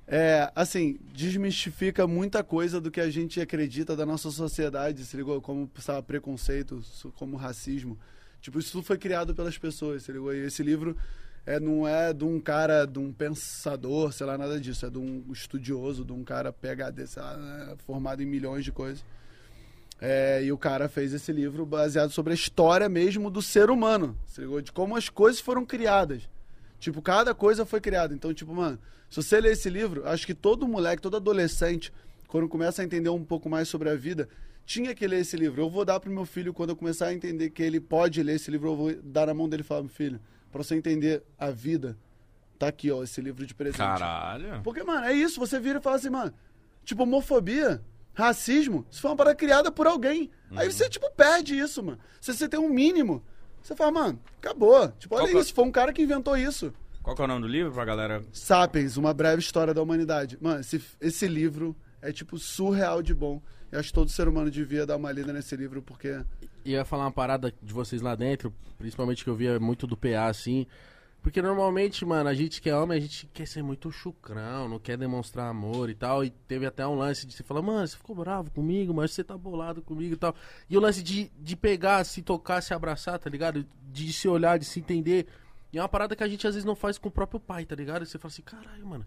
é, 0.08 0.51
assim, 0.56 0.99
desmistifica 1.14 2.06
muita 2.06 2.43
coisa 2.43 2.82
do 2.82 2.91
que 2.91 2.99
a 2.99 3.10
gente 3.10 3.39
acredita 3.39 3.95
da 3.95 4.06
nossa 4.06 4.30
sociedade, 4.32 5.06
se 5.06 5.16
ligou? 5.16 5.41
Como, 5.41 5.70
sabe, 5.80 6.06
preconceito, 6.06 6.82
como 7.16 7.38
racismo. 7.38 7.97
Tipo, 8.41 8.60
isso 8.60 8.74
tudo 8.74 8.84
foi 8.84 8.97
criado 8.97 9.34
pelas 9.34 9.58
pessoas, 9.58 10.04
se 10.04 10.12
ligou? 10.12 10.34
E 10.34 10.45
esse 10.45 10.62
livro 10.62 10.97
é, 11.45 11.59
não 11.59 11.87
é 11.87 12.13
de 12.13 12.23
um 12.23 12.39
cara, 12.39 12.85
de 12.85 12.99
um 12.99 13.11
pensador, 13.11 14.13
sei 14.13 14.25
lá, 14.25 14.37
nada 14.37 14.59
disso. 14.59 14.85
É 14.85 14.89
de 14.89 14.97
um 14.97 15.23
estudioso, 15.31 16.05
de 16.05 16.13
um 16.13 16.23
cara 16.23 16.53
PHD, 16.53 17.07
sei 17.07 17.21
lá, 17.21 17.37
né, 17.37 17.75
formado 17.85 18.23
em 18.23 18.25
milhões 18.25 18.63
de 18.63 18.71
coisas. 18.71 19.03
É, 19.99 20.43
e 20.43 20.51
o 20.51 20.57
cara 20.57 20.89
fez 20.89 21.13
esse 21.13 21.31
livro 21.31 21.65
baseado 21.65 22.11
sobre 22.11 22.31
a 22.31 22.35
história 22.35 22.89
mesmo 22.89 23.29
do 23.29 23.41
ser 23.41 23.69
humano? 23.69 24.17
De 24.63 24.71
como 24.71 24.95
as 24.95 25.09
coisas 25.09 25.39
foram 25.39 25.65
criadas. 25.65 26.29
Tipo, 26.79 27.01
cada 27.01 27.33
coisa 27.33 27.65
foi 27.65 27.79
criada. 27.79 28.13
Então, 28.13 28.33
tipo, 28.33 28.53
mano, 28.53 28.79
se 29.09 29.21
você 29.21 29.39
ler 29.39 29.53
esse 29.53 29.69
livro, 29.69 30.07
acho 30.07 30.25
que 30.25 30.33
todo 30.33 30.67
moleque, 30.67 31.01
todo 31.01 31.15
adolescente, 31.15 31.93
quando 32.27 32.49
começa 32.49 32.81
a 32.81 32.85
entender 32.85 33.09
um 33.09 33.23
pouco 33.23 33.49
mais 33.49 33.67
sobre 33.67 33.89
a 33.89 33.95
vida, 33.95 34.27
tinha 34.65 34.93
que 34.95 35.05
ler 35.07 35.21
esse 35.21 35.37
livro. 35.37 35.61
Eu 35.61 35.69
vou 35.69 35.85
dar 35.85 35.99
pro 35.99 36.11
meu 36.11 36.25
filho, 36.25 36.53
quando 36.53 36.71
eu 36.71 36.75
começar 36.75 37.07
a 37.07 37.13
entender 37.13 37.49
que 37.51 37.63
ele 37.63 37.79
pode 37.79 38.21
ler 38.23 38.35
esse 38.35 38.49
livro, 38.49 38.69
eu 38.69 38.75
vou 38.75 38.95
dar 39.03 39.27
na 39.27 39.33
mão 39.33 39.47
dele 39.47 39.61
e 39.61 39.65
falar, 39.65 39.81
meu 39.81 39.89
filho, 39.89 40.19
pra 40.54 40.64
você 40.64 40.76
entender 40.76 41.24
a 41.38 41.49
vida, 41.49 41.97
tá 42.58 42.68
aqui, 42.68 42.91
ó, 42.91 43.04
esse 43.04 43.20
livro 43.20 43.45
de 43.45 43.54
presente. 43.54 43.78
Caralho. 43.80 44.62
Porque, 44.64 44.84
mano, 44.84 45.06
é 45.06 45.14
isso, 45.14 45.39
você 45.39 45.60
vira 45.60 45.80
e 45.80 45.82
fala 45.82 45.97
assim, 45.97 46.10
mano, 46.10 46.34
tipo, 46.86 47.04
homofobia, 47.04 47.82
racismo, 48.14 48.86
isso 48.89 49.01
foi 49.01 49.12
uma 49.12 49.18
parada 49.18 49.36
criada 49.36 49.72
por 49.72 49.88
alguém. 49.88 50.30
Aí 50.56 50.72
você, 50.72 50.88
tipo, 50.88 51.12
perde 51.12 51.58
isso, 51.58 51.84
mano. 51.84 51.99
Se 52.22 52.34
você 52.34 52.47
tem 52.47 52.60
um 52.60 52.70
mínimo, 52.70 53.24
você 53.62 53.76
fala, 53.76 53.91
mano, 53.91 54.20
acabou. 54.38 54.88
Tipo, 54.99 55.16
olha 55.16 55.24
Qual 55.24 55.32
que 55.32 55.38
é- 55.38 55.41
isso, 55.41 55.54
foi 55.54 55.64
um 55.66 55.72
cara 55.72 55.91
que 55.91 56.01
inventou 56.04 56.38
isso. 56.38 56.74
Qual 57.01 57.16
que 57.16 57.22
é 57.22 57.26
o 57.26 57.28
nome 57.28 57.41
do 57.41 57.47
livro 57.47 57.74
pra 57.74 57.84
galera? 57.84 58.24
Sapiens, 58.32 58.95
Uma 58.95 59.14
Breve 59.14 59.41
História 59.41 59.74
da 59.74 59.82
Humanidade. 59.82 60.38
Mano, 60.39 60.62
esse, 60.62 60.82
esse 61.01 61.28
livro 61.28 61.76
é, 62.01 62.12
tipo, 62.14 62.38
surreal 62.38 63.01
de 63.01 63.14
bom. 63.14 63.41
Eu 63.72 63.80
acho 63.80 63.89
que 63.89 63.93
todo 63.93 64.10
ser 64.10 64.28
humano 64.28 64.49
devia 64.51 64.86
dar 64.86 64.95
uma 64.95 65.12
lida 65.12 65.34
nesse 65.34 65.56
livro, 65.56 65.82
porque... 65.82 66.18
Ia 66.66 66.86
falar 66.86 67.05
uma 67.05 67.11
parada 67.11 67.53
de 67.61 67.74
vocês 67.74 68.01
lá 68.01 68.16
dentro, 68.16 68.53
principalmente 68.78 69.24
que 69.24 69.30
eu 69.30 69.36
via 69.36 69.59
muito 69.59 69.86
do 69.86 69.97
PA 69.97 70.28
assim. 70.28 70.66
Porque 71.24 71.41
normalmente, 71.41 72.05
mano, 72.05 72.30
a 72.30 72.34
gente 72.34 72.61
que 72.61 72.70
é 72.70 72.76
homem, 72.76 72.97
a 72.97 73.01
gente 73.01 73.28
quer 73.28 73.47
ser 73.47 73.64
muito 73.64 73.89
chucrão, 73.89 74.68
não 74.68 74.78
quer 74.78 74.97
demonstrar 74.97 75.49
amor 75.49 75.89
e 75.89 75.95
tal. 75.95 76.22
E 76.22 76.30
teve 76.30 76.66
até 76.66 76.86
um 76.86 76.95
lance 76.95 77.26
de 77.26 77.34
você 77.34 77.41
falar, 77.41 77.61
mano, 77.61 77.88
você 77.88 77.95
ficou 77.95 78.14
bravo 78.14 78.51
comigo, 78.51 78.93
mas 78.93 79.11
você 79.11 79.24
tá 79.24 79.38
bolado 79.38 79.82
comigo 79.82 80.16
e 80.16 80.18
tal. 80.18 80.36
E 80.70 80.78
o 80.78 80.82
lance 80.82 81.01
de, 81.01 81.32
de 81.39 81.55
pegar, 81.55 82.03
se 82.03 82.22
tocar, 82.22 82.61
se 82.61 82.74
abraçar, 82.74 83.18
tá 83.20 83.30
ligado? 83.30 83.66
De 83.89 84.11
se 84.11 84.28
olhar, 84.28 84.59
de 84.59 84.66
se 84.66 84.82
entender. 84.82 85.28
E 85.72 85.78
é 85.78 85.82
uma 85.82 85.88
parada 85.88 86.14
que 86.14 86.26
a 86.26 86.28
gente 86.28 86.45
às 86.45 86.55
vezes 86.55 86.66
não 86.66 86.76
faz 86.76 86.97
com 86.97 87.07
o 87.07 87.11
próprio 87.11 87.39
pai, 87.39 87.66
tá 87.66 87.74
ligado? 87.74 88.03
E 88.03 88.05
você 88.05 88.20
fala 88.20 88.30
assim, 88.30 88.41
caralho, 88.41 88.86
mano, 88.86 89.05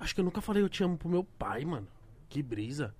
acho 0.00 0.14
que 0.14 0.22
eu 0.22 0.24
nunca 0.24 0.40
falei 0.40 0.62
eu 0.62 0.70
te 0.70 0.82
amo 0.82 0.96
pro 0.96 1.08
meu 1.10 1.22
pai, 1.22 1.66
mano. 1.66 1.86
Que 2.30 2.42
brisa. 2.42 2.94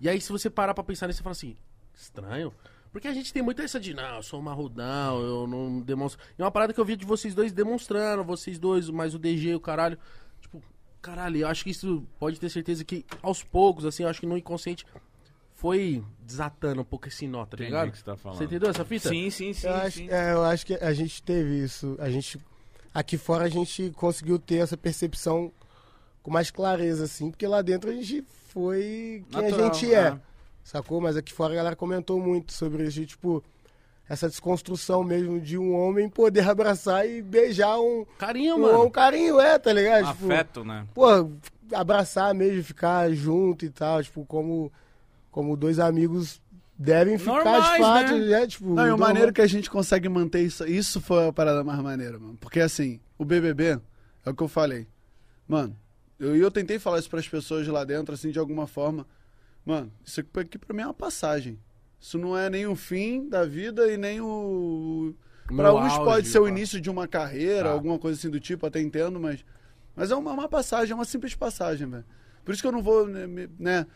E 0.00 0.08
aí, 0.08 0.18
se 0.22 0.32
você 0.32 0.48
parar 0.48 0.72
pra 0.72 0.82
pensar 0.82 1.06
nisso, 1.06 1.18
você 1.18 1.22
fala 1.22 1.32
assim, 1.32 1.54
estranho. 1.94 2.50
Porque 2.92 3.06
a 3.06 3.14
gente 3.14 3.32
tem 3.32 3.42
muito 3.42 3.62
essa 3.62 3.78
de, 3.78 3.94
não, 3.94 4.16
eu 4.16 4.22
sou 4.22 4.42
marrudão, 4.42 5.20
eu 5.22 5.46
não 5.46 5.80
demonstro. 5.80 6.20
E 6.36 6.42
é 6.42 6.44
uma 6.44 6.50
parada 6.50 6.72
que 6.72 6.80
eu 6.80 6.84
vi 6.84 6.96
de 6.96 7.04
vocês 7.04 7.34
dois 7.34 7.52
demonstrando, 7.52 8.24
vocês 8.24 8.58
dois, 8.58 8.90
mais 8.90 9.14
o 9.14 9.18
DG, 9.18 9.54
o 9.54 9.60
caralho. 9.60 9.96
Tipo, 10.40 10.60
caralho, 11.00 11.38
eu 11.38 11.48
acho 11.48 11.62
que 11.62 11.70
isso 11.70 12.04
pode 12.18 12.40
ter 12.40 12.48
certeza 12.48 12.84
que 12.84 13.04
aos 13.22 13.44
poucos, 13.44 13.84
assim, 13.84 14.02
eu 14.02 14.08
acho 14.08 14.20
que 14.20 14.26
no 14.26 14.36
inconsciente 14.36 14.84
foi 15.54 16.02
desatando 16.20 16.80
um 16.80 16.84
pouco 16.84 17.06
esse 17.06 17.28
nó, 17.28 17.44
tá 17.44 17.56
ligado? 17.58 17.88
o 17.88 17.92
que 17.92 17.98
você 17.98 18.04
tá 18.04 18.16
falando. 18.16 18.38
Você 18.38 18.44
entendeu 18.44 18.70
essa 18.70 18.84
fita? 18.84 19.08
Sim, 19.10 19.30
sim, 19.30 19.52
sim. 19.52 19.66
Eu 19.66 19.74
acho, 19.74 19.96
sim. 19.98 20.08
é, 20.10 20.32
eu 20.32 20.42
acho 20.42 20.66
que 20.66 20.74
a 20.74 20.92
gente 20.92 21.22
teve 21.22 21.62
isso. 21.62 21.96
A 22.00 22.08
gente. 22.10 22.40
Aqui 22.92 23.16
fora 23.16 23.44
a 23.44 23.48
gente 23.48 23.90
conseguiu 23.90 24.38
ter 24.38 24.56
essa 24.56 24.76
percepção 24.76 25.52
com 26.22 26.30
mais 26.30 26.50
clareza, 26.50 27.04
assim, 27.04 27.30
porque 27.30 27.46
lá 27.46 27.62
dentro 27.62 27.90
a 27.90 27.92
gente 27.92 28.24
foi 28.48 29.24
quem 29.30 29.42
Natural, 29.42 29.70
a 29.70 29.72
gente 29.72 29.94
é. 29.94 30.10
né? 30.10 30.20
Sacou? 30.64 31.00
Mas 31.00 31.16
aqui 31.16 31.32
fora 31.32 31.52
a 31.52 31.56
galera 31.56 31.76
comentou 31.76 32.20
muito 32.20 32.52
sobre 32.52 32.84
isso, 32.84 32.92
de, 33.00 33.06
tipo, 33.06 33.42
essa 34.08 34.28
desconstrução 34.28 35.02
mesmo 35.04 35.40
de 35.40 35.56
um 35.58 35.74
homem 35.74 36.08
poder 36.08 36.48
abraçar 36.48 37.08
e 37.08 37.22
beijar 37.22 37.78
um, 37.80 38.04
Carinho, 38.18 38.56
um, 38.56 38.60
mano. 38.60 38.84
um 38.84 38.90
carinho, 38.90 39.40
é, 39.40 39.58
tá 39.58 39.72
ligado? 39.72 40.06
Um 40.08 40.12
Tipo, 40.12 40.24
afeto, 40.26 40.64
né? 40.64 40.86
pô, 40.94 41.06
abraçar 41.72 42.34
mesmo, 42.34 42.62
ficar 42.64 43.10
junto 43.12 43.64
e 43.64 43.70
tal, 43.70 44.02
tipo, 44.02 44.24
como, 44.26 44.72
como 45.30 45.56
dois 45.56 45.78
amigos 45.78 46.40
devem 46.78 47.18
ficar 47.18 47.32
Normais, 47.44 47.72
de 47.72 47.78
fato, 47.78 48.12
né? 48.12 48.40
né? 48.40 48.46
Tipo, 48.46 48.64
Não, 48.74 48.82
e 48.84 48.86
o 48.86 48.90
normal. 48.90 49.08
maneiro 49.08 49.32
que 49.32 49.40
a 49.42 49.46
gente 49.46 49.68
consegue 49.70 50.08
manter 50.08 50.40
isso, 50.42 50.66
isso 50.66 51.00
foi 51.00 51.28
a 51.28 51.32
parada 51.32 51.62
mais 51.62 51.78
maneira, 51.80 52.18
mano. 52.18 52.36
Porque 52.40 52.58
assim, 52.60 52.98
o 53.18 53.24
BBB, 53.24 53.78
é 54.24 54.30
o 54.30 54.34
que 54.34 54.42
eu 54.42 54.48
falei. 54.48 54.86
Mano, 55.46 55.76
eu, 56.18 56.34
eu 56.36 56.50
tentei 56.50 56.78
falar 56.78 56.98
isso 56.98 57.10
pras 57.10 57.28
pessoas 57.28 57.66
lá 57.68 57.84
dentro, 57.84 58.14
assim, 58.14 58.30
de 58.30 58.38
alguma 58.38 58.66
forma. 58.66 59.06
Mano, 59.64 59.92
isso 60.04 60.20
aqui, 60.20 60.58
pra 60.58 60.74
mim 60.74 60.82
é 60.82 60.86
uma 60.86 60.94
passagem. 60.94 61.58
Isso 62.00 62.16
não 62.18 62.36
é 62.36 62.48
nem 62.48 62.66
o 62.66 62.74
fim 62.74 63.28
da 63.28 63.44
vida 63.44 63.92
e 63.92 63.96
nem 63.96 64.20
o. 64.20 65.14
Pra 65.46 65.54
Meu 65.56 65.76
uns 65.76 65.92
auge, 65.92 65.96
pode 66.04 66.28
ser 66.28 66.38
o 66.38 66.48
início 66.48 66.80
de 66.80 66.88
uma 66.88 67.06
carreira, 67.08 67.64
Tá. 67.64 67.70
alguma 67.72 67.98
coisa 67.98 68.18
assim 68.18 68.30
do 68.30 68.40
tipo, 68.40 68.64
até 68.66 68.80
entendo, 68.80 69.18
mas. 69.20 69.44
Mas 69.94 70.10
é 70.10 70.14
uma, 70.16 70.32
uma 70.32 70.48
passagem, 70.48 70.92
é 70.92 70.94
uma 70.94 71.04
simples 71.04 71.34
passagem, 71.34 71.88
velho. 71.88 72.04
Por 72.44 72.52
isso 72.52 72.62
que 72.62 72.66
eu 72.68 72.72
não 72.72 72.82
vou, 72.82 73.06
né, 73.06 73.26
né, 73.58 73.86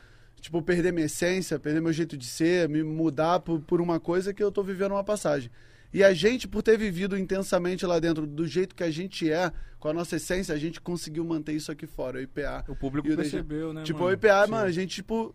tipo, 0.41 0.61
perder 0.61 0.93
minha 0.93 1.07
essência, 1.07 1.59
perder 1.59 1.81
meu 1.81 1.93
jeito 1.93 2.17
de 2.17 2.27
ser, 2.27 2.69
me 2.69 2.83
mudar 2.83 3.41
por, 3.41 3.61
por 3.61 3.81
uma 3.81 3.99
coisa 3.99 4.35
que 4.35 4.43
eu 4.43 4.53
tô 4.53 4.63
vivendo 4.63 4.93
uma 4.93 5.05
passagem. 5.05 5.51
E 5.93 6.03
a 6.05 6.13
gente, 6.13 6.47
por 6.49 6.61
ter 6.63 6.77
vivido 6.77 7.17
intensamente 7.17 7.87
lá 7.87 7.99
dentro, 8.01 8.27
do 8.27 8.47
jeito 8.47 8.75
que 8.75 8.83
a 8.83 8.91
gente 8.91 9.31
é, 9.31 9.51
com 9.79 9.89
a 9.89 9.93
nossa 9.95 10.17
essência, 10.17 10.53
a 10.55 10.59
gente 10.59 10.81
conseguiu 10.81 11.25
manter 11.25 11.53
isso 11.53 11.71
aqui 11.73 11.87
fora, 11.87 12.19
o 12.19 12.21
IPA. 12.21 12.65
O 12.69 12.75
público 12.77 13.09
o 13.09 13.17
percebeu, 13.17 13.73
né, 13.73 13.85
Tipo, 13.85 14.01
mano? 14.01 14.11
o 14.11 14.13
IPA, 14.13 14.45
Sim. 14.45 14.51
mano, 14.51 14.65
a 14.67 14.73
gente, 14.73 14.95
tipo. 14.97 15.35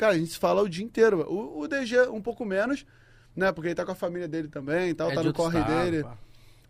Cara, 0.00 0.14
a 0.14 0.18
gente 0.18 0.30
se 0.30 0.38
fala 0.38 0.62
o 0.62 0.68
dia 0.68 0.82
inteiro. 0.82 1.20
O, 1.30 1.60
o 1.60 1.68
DG 1.68 2.08
um 2.08 2.22
pouco 2.22 2.42
menos, 2.42 2.86
né? 3.36 3.52
Porque 3.52 3.68
ele 3.68 3.74
tá 3.74 3.84
com 3.84 3.92
a 3.92 3.94
família 3.94 4.26
dele 4.26 4.48
também 4.48 4.88
e 4.88 4.94
tal, 4.94 5.10
É 5.10 5.14
tá 5.14 5.22
no 5.22 5.30
corre 5.30 5.58
estado, 5.58 5.74
dele. 5.90 6.02
pá. 6.04 6.16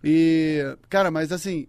E, 0.02 0.76
cara, 0.88 1.12
mas 1.12 1.30
assim, 1.30 1.68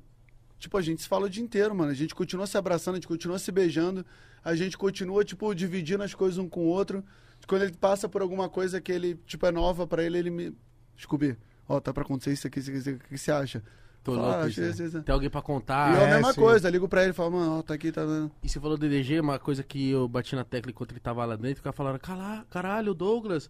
tipo, 0.57 0.75
a 0.75 0.81
gente 0.81 1.03
se 1.03 1.07
fala 1.07 1.27
o 1.27 1.29
dia 1.29 1.43
inteiro, 1.43 1.75
mano. 1.75 1.91
A 1.91 1.93
gente 1.93 2.15
continua 2.15 2.47
se 2.47 2.57
abraçando, 2.57 2.95
a 2.95 2.97
gente 2.97 3.07
continua 3.07 3.37
se 3.37 3.51
beijando, 3.51 4.03
a 4.43 4.55
gente 4.55 4.75
continua, 4.75 5.23
tipo, 5.23 5.53
dividindo 5.53 6.01
as 6.01 6.15
coisas 6.15 6.39
um 6.39 6.49
com 6.49 6.61
o 6.61 6.65
outro. 6.67 7.05
Quando 7.45 7.61
ele 7.61 7.73
passa 7.73 8.09
por 8.09 8.23
alguma 8.23 8.49
coisa 8.49 8.81
que 8.81 8.91
ele, 8.91 9.13
tipo, 9.27 9.45
é 9.45 9.51
nova 9.51 9.85
pra 9.85 10.03
ele, 10.03 10.17
ele 10.17 10.31
me. 10.31 10.57
Scooby, 10.99 11.37
ó, 11.69 11.79
tá 11.79 11.93
pra 11.93 12.01
acontecer 12.01 12.33
isso 12.33 12.47
aqui, 12.47 12.57
isso 12.57 12.71
aqui, 12.71 12.79
isso 12.79 12.89
aqui, 12.89 13.05
o 13.05 13.07
que 13.07 13.17
você 13.19 13.31
acha? 13.31 13.63
Tô 14.03 14.15
Fala, 14.15 14.27
louco 14.29 14.43
ah, 14.43 14.47
isso, 14.47 14.61
né? 14.61 14.69
isso, 14.69 14.83
isso. 14.83 15.01
Tem 15.03 15.13
alguém 15.13 15.29
pra 15.29 15.41
E 15.41 15.43
contar. 15.43 15.95
é 15.95 16.03
a 16.05 16.07
é, 16.07 16.13
mesma 16.15 16.33
sim. 16.33 16.39
coisa, 16.41 16.69
ligo 16.69 16.87
pra 16.87 17.01
ele 17.03 17.11
e 17.11 17.13
falo, 17.13 17.31
mano, 17.31 17.59
ó, 17.59 17.61
tá 17.61 17.75
aqui, 17.75 17.91
tá 17.91 18.03
dando. 18.03 18.31
E 18.43 18.49
você 18.49 18.59
falou 18.59 18.75
do 18.77 18.81
DDG, 18.89 19.19
uma 19.19 19.37
coisa 19.37 19.61
que 19.63 19.91
eu 19.91 20.07
bati 20.07 20.35
na 20.35 20.43
tecla 20.43 20.71
enquanto 20.71 20.91
ele 20.91 20.99
tava 20.99 21.23
lá 21.23 21.35
dentro, 21.35 21.57
ficava 21.57 21.75
falando, 21.75 21.99
"Cala- 21.99 22.43
caralho, 22.49 22.93
Douglas. 22.95 23.47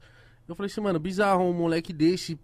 Eu 0.47 0.54
falei 0.56 0.70
assim, 0.70 0.82
mano, 0.82 0.99
bizarro 0.99 1.43
um 1.45 1.54
moleque 1.54 1.93
desse. 1.93 2.38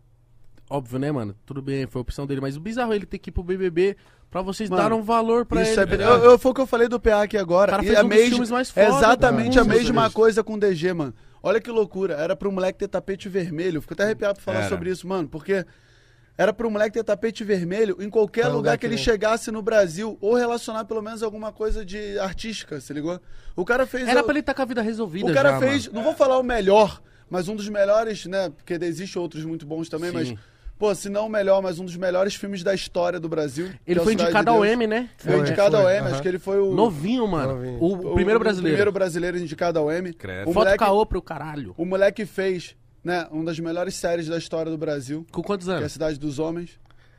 Óbvio, 0.69 0.99
né, 0.99 1.11
mano? 1.11 1.35
Tudo 1.45 1.61
bem, 1.61 1.85
foi 1.87 1.99
a 1.99 2.01
opção 2.01 2.25
dele, 2.25 2.39
mas 2.41 2.55
o 2.55 2.59
bizarro 2.61 2.93
é 2.93 2.95
ele 2.95 3.05
ter 3.05 3.17
que 3.17 3.29
ir 3.29 3.33
pro 3.33 3.43
BBB 3.43 3.95
pra 4.29 4.41
vocês 4.41 4.69
Mano, 4.69 4.81
darem 4.81 4.97
um 4.97 5.01
valor 5.01 5.45
pra 5.45 5.61
Isso 5.61 5.79
ele. 5.79 5.93
é, 5.93 5.97
tá 5.97 6.03
eu, 6.03 6.23
eu, 6.31 6.39
foi 6.39 6.51
o 6.51 6.53
que 6.53 6.61
eu 6.61 6.67
falei 6.67 6.87
do 6.89 6.99
PA 6.99 7.21
aqui 7.23 7.37
O 7.37 7.41
agora. 7.41 7.71
cara 7.71 7.83
E 7.83 7.87
fez 7.87 7.97
a 7.99 8.03
um 8.03 8.07
dos 8.07 8.15
mesma- 8.17 8.29
filmes 8.29 8.51
mais 8.51 8.69
foda 8.69 8.87
Exatamente 8.87 9.59
a 9.59 9.63
mesma 9.63 10.09
coisa 10.11 10.43
com 10.43 10.53
o 10.55 10.59
DG, 10.59 10.93
mano. 10.93 11.13
Olha 11.41 11.61
que 11.61 11.71
loucura. 11.71 12.15
Era 12.15 12.35
pro 12.35 12.51
moleque 12.51 12.79
ter 12.79 12.87
tapete 12.89 13.29
vermelho. 13.29 13.81
Fico 13.81 13.93
até 13.93 14.03
arrepiado 14.03 14.35
pra 14.35 14.43
falar 14.43 14.59
Era. 14.59 14.69
sobre 14.69 14.89
isso, 14.89 15.07
mano. 15.07 15.27
Porque 15.29 15.65
era 16.37 16.53
pro 16.53 16.69
moleque 16.69 16.91
ter 16.93 17.03
tapete 17.03 17.43
vermelho 17.43 17.97
em 17.99 18.09
qualquer 18.09 18.41
Qual 18.43 18.51
lugar, 18.51 18.57
lugar 18.57 18.77
que 18.77 18.81
que 18.81 18.85
ele 18.87 18.95
vem. 18.95 19.03
chegasse 19.03 19.49
no 19.51 19.61
Brasil, 19.61 20.17
ou 20.21 20.35
relacionar 20.35 20.85
pelo 20.85 21.01
menos 21.01 21.23
alguma 21.23 21.51
coisa 21.51 21.83
de 21.85 22.19
artística, 22.19 22.79
se 22.79 22.93
ligou? 22.93 23.19
O 23.55 23.65
cara 23.65 23.85
fez. 23.87 24.07
Era 24.07 24.21
o- 24.21 24.23
pra 24.23 24.33
ele 24.33 24.39
estar 24.41 24.53
com 24.53 24.61
a 24.61 24.65
vida 24.65 24.81
resolvida 24.81 25.31
o 25.31 25.33
cara 25.33 25.51
já, 25.51 25.59
fez, 25.59 25.87
mano. 25.87 25.97
não 25.99 26.03
vou 26.03 26.13
falar 26.13 26.37
o 26.37 26.43
melhor, 26.43 27.01
mas 27.29 27.47
um 27.47 27.55
dos 27.55 27.67
melhores, 27.69 28.25
né? 28.27 28.49
Porque 28.49 28.73
existem 28.85 29.21
outros 29.21 29.43
muito 29.45 29.65
bons 29.65 29.89
também, 29.89 30.11
Sim. 30.11 30.15
mas. 30.15 30.33
Pô, 30.77 30.93
se 30.93 31.09
não 31.09 31.25
o 31.25 31.29
melhor, 31.29 31.59
mas 31.59 31.79
um 31.79 31.85
dos 31.85 31.95
melhores 31.97 32.35
filmes 32.35 32.61
da 32.61 32.71
história 32.71 33.19
do 33.19 33.27
Brasil. 33.27 33.71
Ele 33.87 33.97
é 33.97 34.01
o 34.01 34.03
foi 34.03 34.13
indicado 34.13 34.51
de 34.51 34.57
ao. 34.57 34.63
M, 34.63 34.85
né? 34.85 35.09
Foi 35.17 35.31
Foi, 35.31 35.41
indicado 35.41 35.75
ao 35.75 35.81
foi, 35.85 35.95
M, 35.97 36.07
acho 36.09 36.21
que 36.21 36.27
ele 36.27 36.37
foi 36.37 36.59
o. 36.59 36.71
Novinho, 36.75 37.27
mano. 37.27 37.55
Novinho. 37.55 37.77
O, 37.83 38.13
primeiro 38.13 38.39
brasileiro. 38.39 38.75
primeiro 38.75 38.91
brasileiro 38.91 39.39
indicado 39.39 39.79
ao 39.79 39.91
M. 39.91 40.13
Credo. 40.13 40.43
O 40.51 40.53
Foto 40.53 40.65
moleque, 40.65 40.77
caô 40.77 41.03
pro 41.03 41.19
caralho. 41.19 41.73
o 41.75 41.83
moleque 41.83 42.27
fez, 42.27 42.75
né, 43.03 43.27
uma 43.31 43.45
das 43.45 43.59
melhores 43.59 43.95
séries 43.95 44.27
da 44.27 44.37
história 44.37 44.71
do 44.71 44.77
Brasil, 44.77 45.25
Com 45.31 45.41
quantos 45.41 45.65
que 45.67 45.71
é 45.71 45.75
a 45.75 45.77
anos? 45.79 45.91
Cidade 45.91 46.19
dos 46.19 46.39
Homens. 46.39 46.71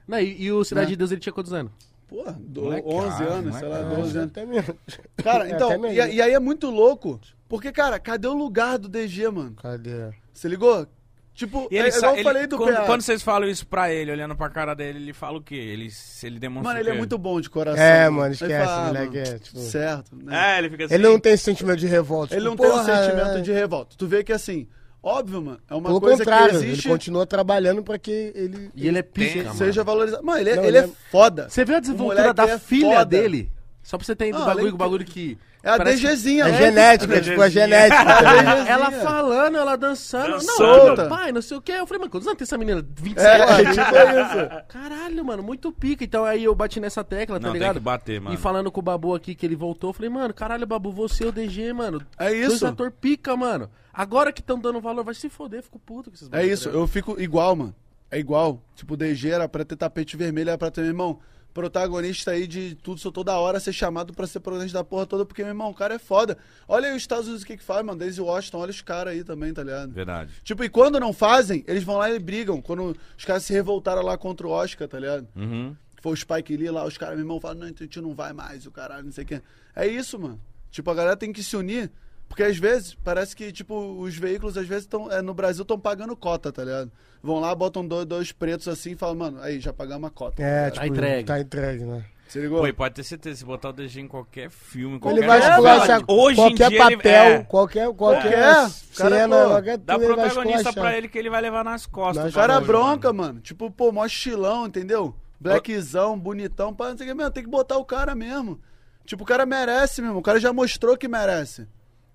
Não, 0.07 0.19
e, 0.19 0.43
e 0.45 0.53
o 0.53 0.65
Cidade 0.65 0.87
Né? 0.87 0.91
de 0.91 0.97
Deus 0.97 1.11
ele 1.11 1.21
tinha 1.21 1.33
quantos 1.33 1.53
anos? 1.53 1.73
Pô, 2.09 2.25
do, 2.39 2.63
Moleque, 2.63 2.89
11 2.89 3.07
ah, 3.23 3.27
anos, 3.27 3.57
sei 3.57 3.69
lá, 3.69 3.83
moleque. 3.83 4.01
12 4.03 4.19
anos. 4.19 4.31
Até 4.31 4.47
mesmo. 4.47 4.79
Cara, 5.23 5.45
É, 5.49 5.53
então, 5.53 5.69
até 5.69 5.79
mesmo. 5.79 5.95
e, 6.11 6.15
e 6.17 6.23
aí 6.23 6.33
é 6.33 6.39
muito 6.41 6.71
louco, 6.71 7.21
porque, 7.49 7.71
cara, 7.71 7.99
cadê 7.99 8.27
o 8.27 8.33
lugar 8.33 8.79
do 8.79 8.89
DG, 8.89 9.29
mano? 9.31 9.55
Cadê? 9.61 10.09
Você 10.33 10.49
ligou? 10.49 10.87
Tipo, 11.35 11.69
E 11.71 11.77
é, 11.77 11.81
ele, 11.81 11.89
é 11.89 11.91
sa- 11.93 11.99
igual 11.99 12.17
eu 12.17 12.25
falei 12.25 12.47
do 12.49 12.57
quando, 12.57 12.75
PA. 12.75 12.85
quando 12.87 13.03
vocês 13.03 13.23
falam 13.23 13.49
isso 13.49 13.65
pra 13.67 13.93
ele, 13.93 14.11
olhando 14.11 14.35
pra 14.35 14.49
cara 14.49 14.75
dele, 14.75 14.99
ele 14.99 15.13
fala 15.13 15.39
o 15.39 15.43
quê? 15.43 15.55
Ele, 15.55 15.89
se 15.91 16.27
ele 16.27 16.39
demonstra 16.41 16.73
Mano, 16.73 16.81
ele 16.81 16.91
é 16.91 16.99
muito 16.99 17.17
bom 17.17 17.41
de 17.41 17.49
coração. 17.49 17.81
É, 17.85 18.09
mano, 18.11 18.33
esquece, 18.33 18.67
fala, 18.67 18.87
moleque, 18.87 19.07
mano, 19.19 19.29
é, 19.29 19.39
tipo- 19.39 19.59
Certo, 19.61 20.17
né? 20.17 20.55
É, 20.57 20.59
ele 20.59 20.71
fica 20.71 20.85
assim... 20.87 20.95
Ele 20.95 21.03
não 21.05 21.21
tem 21.21 21.35
esse 21.35 21.45
sentimento 21.45 21.79
de 21.79 21.87
revolta. 21.87 22.35
Ele 22.35 22.45
não 22.45 22.53
tipo, 22.53 22.63
tem 22.65 22.73
um 22.73 22.75
porra, 22.75 23.05
sentimento 23.05 23.37
é. 23.37 23.41
de 23.41 23.53
revolta. 23.53 23.95
Tu 23.97 24.07
vê 24.09 24.25
que, 24.25 24.33
assim, 24.33 24.67
óbvio, 25.03 25.43
mano, 25.43 25.61
é 25.69 25.75
uma 25.75 25.89
Pelo 25.89 26.01
coisa 26.01 26.19
contrário, 26.19 26.51
que 26.51 26.65
existe, 26.67 26.87
ele 26.87 26.95
continua 26.95 27.27
trabalhando 27.27 27.83
pra 27.83 27.99
que 27.99 28.33
ele... 28.35 28.71
E 28.75 28.87
ele 28.89 28.99
é 28.99 29.03
pica, 29.03 29.45
mano. 29.45 29.55
seja 29.57 29.83
valorizado. 29.85 30.25
Mano, 30.25 30.39
ele, 30.41 30.51
é- 30.51 30.57
Não, 30.57 30.65
ele 30.65 30.79
é 30.79 30.83
ele 30.85 30.93
foda. 31.11 31.49
Você 31.49 31.65
viu 31.65 31.77
a 31.77 31.81
desenvoltura 31.81 32.35
da 32.35 32.45
é 32.49 32.59
filha 32.59 32.89
foda. 32.99 33.05
dele? 33.05 33.51
Só 33.83 33.97
pra 33.97 34.05
você 34.07 34.15
ter 34.17 34.31
Não, 34.33 34.43
o 34.43 34.45
bagulho, 34.45 34.75
o 34.75 34.77
bagulho 34.77 35.05
que... 35.05 35.39
É 35.69 35.75
a 35.75 35.77
parece 35.79 36.03
DGzinha, 36.03 36.45
É 36.47 36.51
né? 36.53 36.59
genética, 36.59 37.15
É 37.15 37.21
tipo, 37.21 37.43
é 37.43 37.51
genética. 37.51 38.01
É 38.03 38.05
tá 38.05 38.21
ligado? 38.21 38.47
genezinha. 38.47 38.73
Ela 38.73 38.91
falando, 38.91 39.57
ela 39.59 39.77
dançando. 39.77 40.31
Dançando. 40.33 40.47
Não, 40.47 40.57
Solta. 40.57 41.03
meu 41.03 41.09
pai, 41.11 41.33
não 41.33 41.43
sei 41.43 41.57
o 41.57 41.61
que. 41.61 41.73
Eu 41.73 41.87
falei, 41.87 41.99
mano, 42.01 42.11
quantos 42.11 42.27
anos 42.27 42.39
tem 42.39 42.45
essa 42.45 42.59
menina? 42.59 42.85
27 43.01 43.27
É, 43.27 43.43
anos. 43.43 43.77
tipo 43.77 43.81
isso. 43.81 44.65
Caralho, 44.69 45.25
mano, 45.25 45.43
muito 45.43 45.71
pica. 45.73 46.05
Então 46.05 46.25
aí 46.25 46.45
eu 46.45 46.55
bati 46.55 46.81
nessa 46.81 47.05
tecla, 47.05 47.39
tá 47.39 47.47
Não, 47.47 47.53
tem 47.53 47.61
ligado? 47.61 47.75
que 47.77 47.81
bater, 47.81 48.21
mano. 48.21 48.35
E 48.35 48.39
falando 48.39 48.71
com 48.71 48.81
o 48.81 48.83
Babu 48.83 49.15
aqui, 49.15 49.35
que 49.35 49.45
ele 49.47 49.57
voltou, 49.57 49.91
eu 49.91 49.95
falei, 49.95 50.09
mano, 50.11 50.33
caralho, 50.35 50.67
Babu, 50.67 50.91
você 50.91 51.25
e 51.25 51.27
o 51.29 51.33
DG, 51.33 51.73
mano. 51.73 52.01
É 52.19 52.31
Dois 52.31 52.55
isso. 52.55 52.67
ator 52.67 52.91
pica, 52.91 53.37
mano. 53.37 53.71
Agora 53.93 54.33
que 54.33 54.41
estão 54.41 54.59
dando 54.59 54.81
valor, 54.81 55.05
vai 55.05 55.15
se 55.15 55.29
foder, 55.29 55.63
fico 55.63 55.79
puto 55.79 56.11
com 56.11 56.15
esses 56.17 56.29
É 56.33 56.47
isso, 56.47 56.69
ligado? 56.69 56.83
eu 56.83 56.87
fico 56.87 57.21
igual, 57.21 57.57
mano. 57.57 57.75
É 58.11 58.19
igual. 58.19 58.63
Tipo, 58.75 58.95
o 58.95 58.97
DG 58.97 59.29
era 59.31 59.49
pra 59.49 59.65
ter 59.65 59.77
tapete 59.77 60.17
vermelho, 60.17 60.49
era 60.51 60.57
pra 60.59 60.71
ter, 60.71 60.81
meu 60.83 60.91
irmão, 60.91 61.19
protagonista 61.53 62.33
aí 62.33 62.47
de 62.47 62.75
tudo, 62.77 63.01
sou 63.01 63.11
toda 63.11 63.37
hora 63.37 63.59
ser 63.59 63.73
chamado 63.73 64.13
pra 64.13 64.27
ser 64.27 64.41
protagonista 64.41 64.79
da 64.79 64.85
porra 64.85 65.07
toda, 65.07 65.25
porque, 65.25 65.43
meu 65.43 65.51
irmão, 65.51 65.71
o 65.71 65.75
cara 65.75 65.95
é 65.95 65.99
foda. 65.99 66.39
Olha 66.67 66.89
aí 66.89 66.97
os 66.97 67.03
Estados 67.03 67.27
Unidos 67.27 67.43
o 67.43 67.47
que 67.47 67.57
que 67.57 67.63
faz, 67.65 67.85
mano. 67.85 67.99
Daisy 67.99 68.21
Washington, 68.21 68.59
olha 68.59 68.71
os 68.71 68.81
caras 68.81 69.15
aí 69.15 69.25
também, 69.25 69.53
tá 69.53 69.63
ligado? 69.63 69.93
Verdade. 69.93 70.33
Tipo, 70.45 70.63
e 70.65 70.69
quando 70.69 71.01
não 71.01 71.13
fazem, 71.13 71.65
eles 71.67 71.83
vão 71.83 71.97
lá 71.97 72.11
e 72.11 72.19
brigam. 72.19 72.61
Quando 72.61 72.97
os 73.17 73.25
caras 73.25 73.45
se 73.45 73.53
revoltaram 73.53 74.03
lá 74.03 74.17
contra 74.17 74.47
o 74.47 74.51
Oscar, 74.51 74.87
tá 74.87 74.99
ligado? 74.99 75.27
Uhum. 75.35 75.75
Foi 76.01 76.13
o 76.13 76.17
Spike 76.17 76.57
Lee 76.57 76.71
lá, 76.71 76.85
os 76.85 76.97
caras, 76.97 77.17
meu 77.17 77.25
irmão, 77.25 77.41
falam, 77.41 77.59
não, 77.59 77.67
a 77.67 77.69
gente 77.71 78.01
não 78.01 78.15
vai 78.15 78.33
mais, 78.33 78.67
o 78.67 78.71
caralho, 78.71 79.05
não 79.05 79.13
sei 79.13 79.25
o 79.25 79.27
quê. 79.27 79.43
É 79.75 79.87
isso, 79.87 80.19
mano. 80.19 80.41
Tipo, 80.71 80.91
a 80.91 80.95
galera 80.95 81.17
tem 81.17 81.33
que 81.33 81.43
se 81.43 81.57
unir, 81.57 81.91
porque 82.29 82.43
às 82.43 82.57
vezes, 82.59 82.95
parece 83.03 83.35
que, 83.35 83.51
tipo, 83.51 83.75
os 84.01 84.17
veículos, 84.17 84.57
às 84.57 84.67
vezes, 84.67 84.87
tão, 84.87 85.11
é, 85.11 85.21
no 85.23 85.35
Brasil 85.35 85.63
estão 85.63 85.79
pagando 85.79 86.15
cota, 86.17 86.53
tá 86.53 86.63
ligado? 86.65 86.93
Vão 87.23 87.41
lá, 87.41 87.55
botam 87.55 87.87
dois, 87.87 88.07
dois 88.07 88.31
pretos 88.33 88.69
assim 88.69 88.93
e 88.93 88.97
falam, 88.97 89.17
mano, 89.17 89.41
aí, 89.43 89.59
já 89.61 89.73
pagamos 89.73 90.07
a 90.09 90.11
cota. 90.11 90.41
É, 90.43 90.67
Tá 90.67 90.83
tipo, 90.83 90.87
entregue. 90.87 91.27
Tá 91.27 91.41
entregue, 91.41 91.85
né? 91.85 92.05
Você 92.29 92.43
ligou? 92.43 92.61
Pô, 92.61 92.67
e 92.67 92.73
pode 92.75 92.95
ter 92.95 93.03
certeza, 93.03 93.39
se 93.39 93.45
botar 93.45 93.71
o 93.71 93.73
DG 93.73 94.03
em 94.03 94.07
qualquer 94.07 94.51
filme, 94.51 94.97
Ele 94.97 95.01
qualquer 95.01 95.27
vai 95.27 95.41
É, 95.41 95.51
esculachar. 95.51 96.03
Hoje 96.07 96.37
qualquer 96.37 96.53
em 96.53 96.55
dia 96.55 96.67
ele- 96.87 96.97
papel, 96.97 97.25
é. 97.25 97.43
qualquer, 97.45 97.93
qualquer 97.95 98.21
Qualquer, 98.23 98.69
cena, 98.69 99.11
cara, 99.11 99.29
pô, 99.29 99.49
qualquer 99.49 99.79
Dá 99.79 99.95
ele 99.95 100.07
vai 100.07 100.15
protagonista 100.31 100.73
pra 100.75 100.97
ele 100.99 101.09
que 101.09 101.19
ele 101.19 101.31
vai 101.31 101.41
levar 101.41 101.65
nas 101.65 101.87
costas. 101.87 102.25
Nas 102.25 102.33
O 102.35 102.37
cara 102.37 102.53
é 102.53 102.57
Hoje, 102.59 102.67
bronca, 102.67 103.13
mano. 103.15 103.29
mano. 103.29 103.41
Tipo, 103.41 103.71
pô, 103.71 103.91
mó 103.91 104.05
estilão, 104.05 104.67
entendeu? 104.67 105.15
Blackzão, 105.41 106.19
bonitão, 106.19 106.75
pá, 106.75 106.91
não 106.91 106.99
sei 106.99 107.07
o 107.07 107.11
que, 107.11 107.15
mano, 107.17 107.31
tem 107.31 107.43
que 107.43 107.49
botar 107.49 107.79
o 107.79 107.85
cara 107.85 108.15
mesmo. 108.15 108.61
Tipo, 109.07 109.23
o 109.25 109.27
cara 109.27 109.47
merece 109.47 110.03
mesmo, 110.03 110.19
o 110.19 110.23
cara 110.23 110.39
já 110.39 110.53
mostrou 110.53 110.97
que 110.99 111.09
merece. 111.09 111.67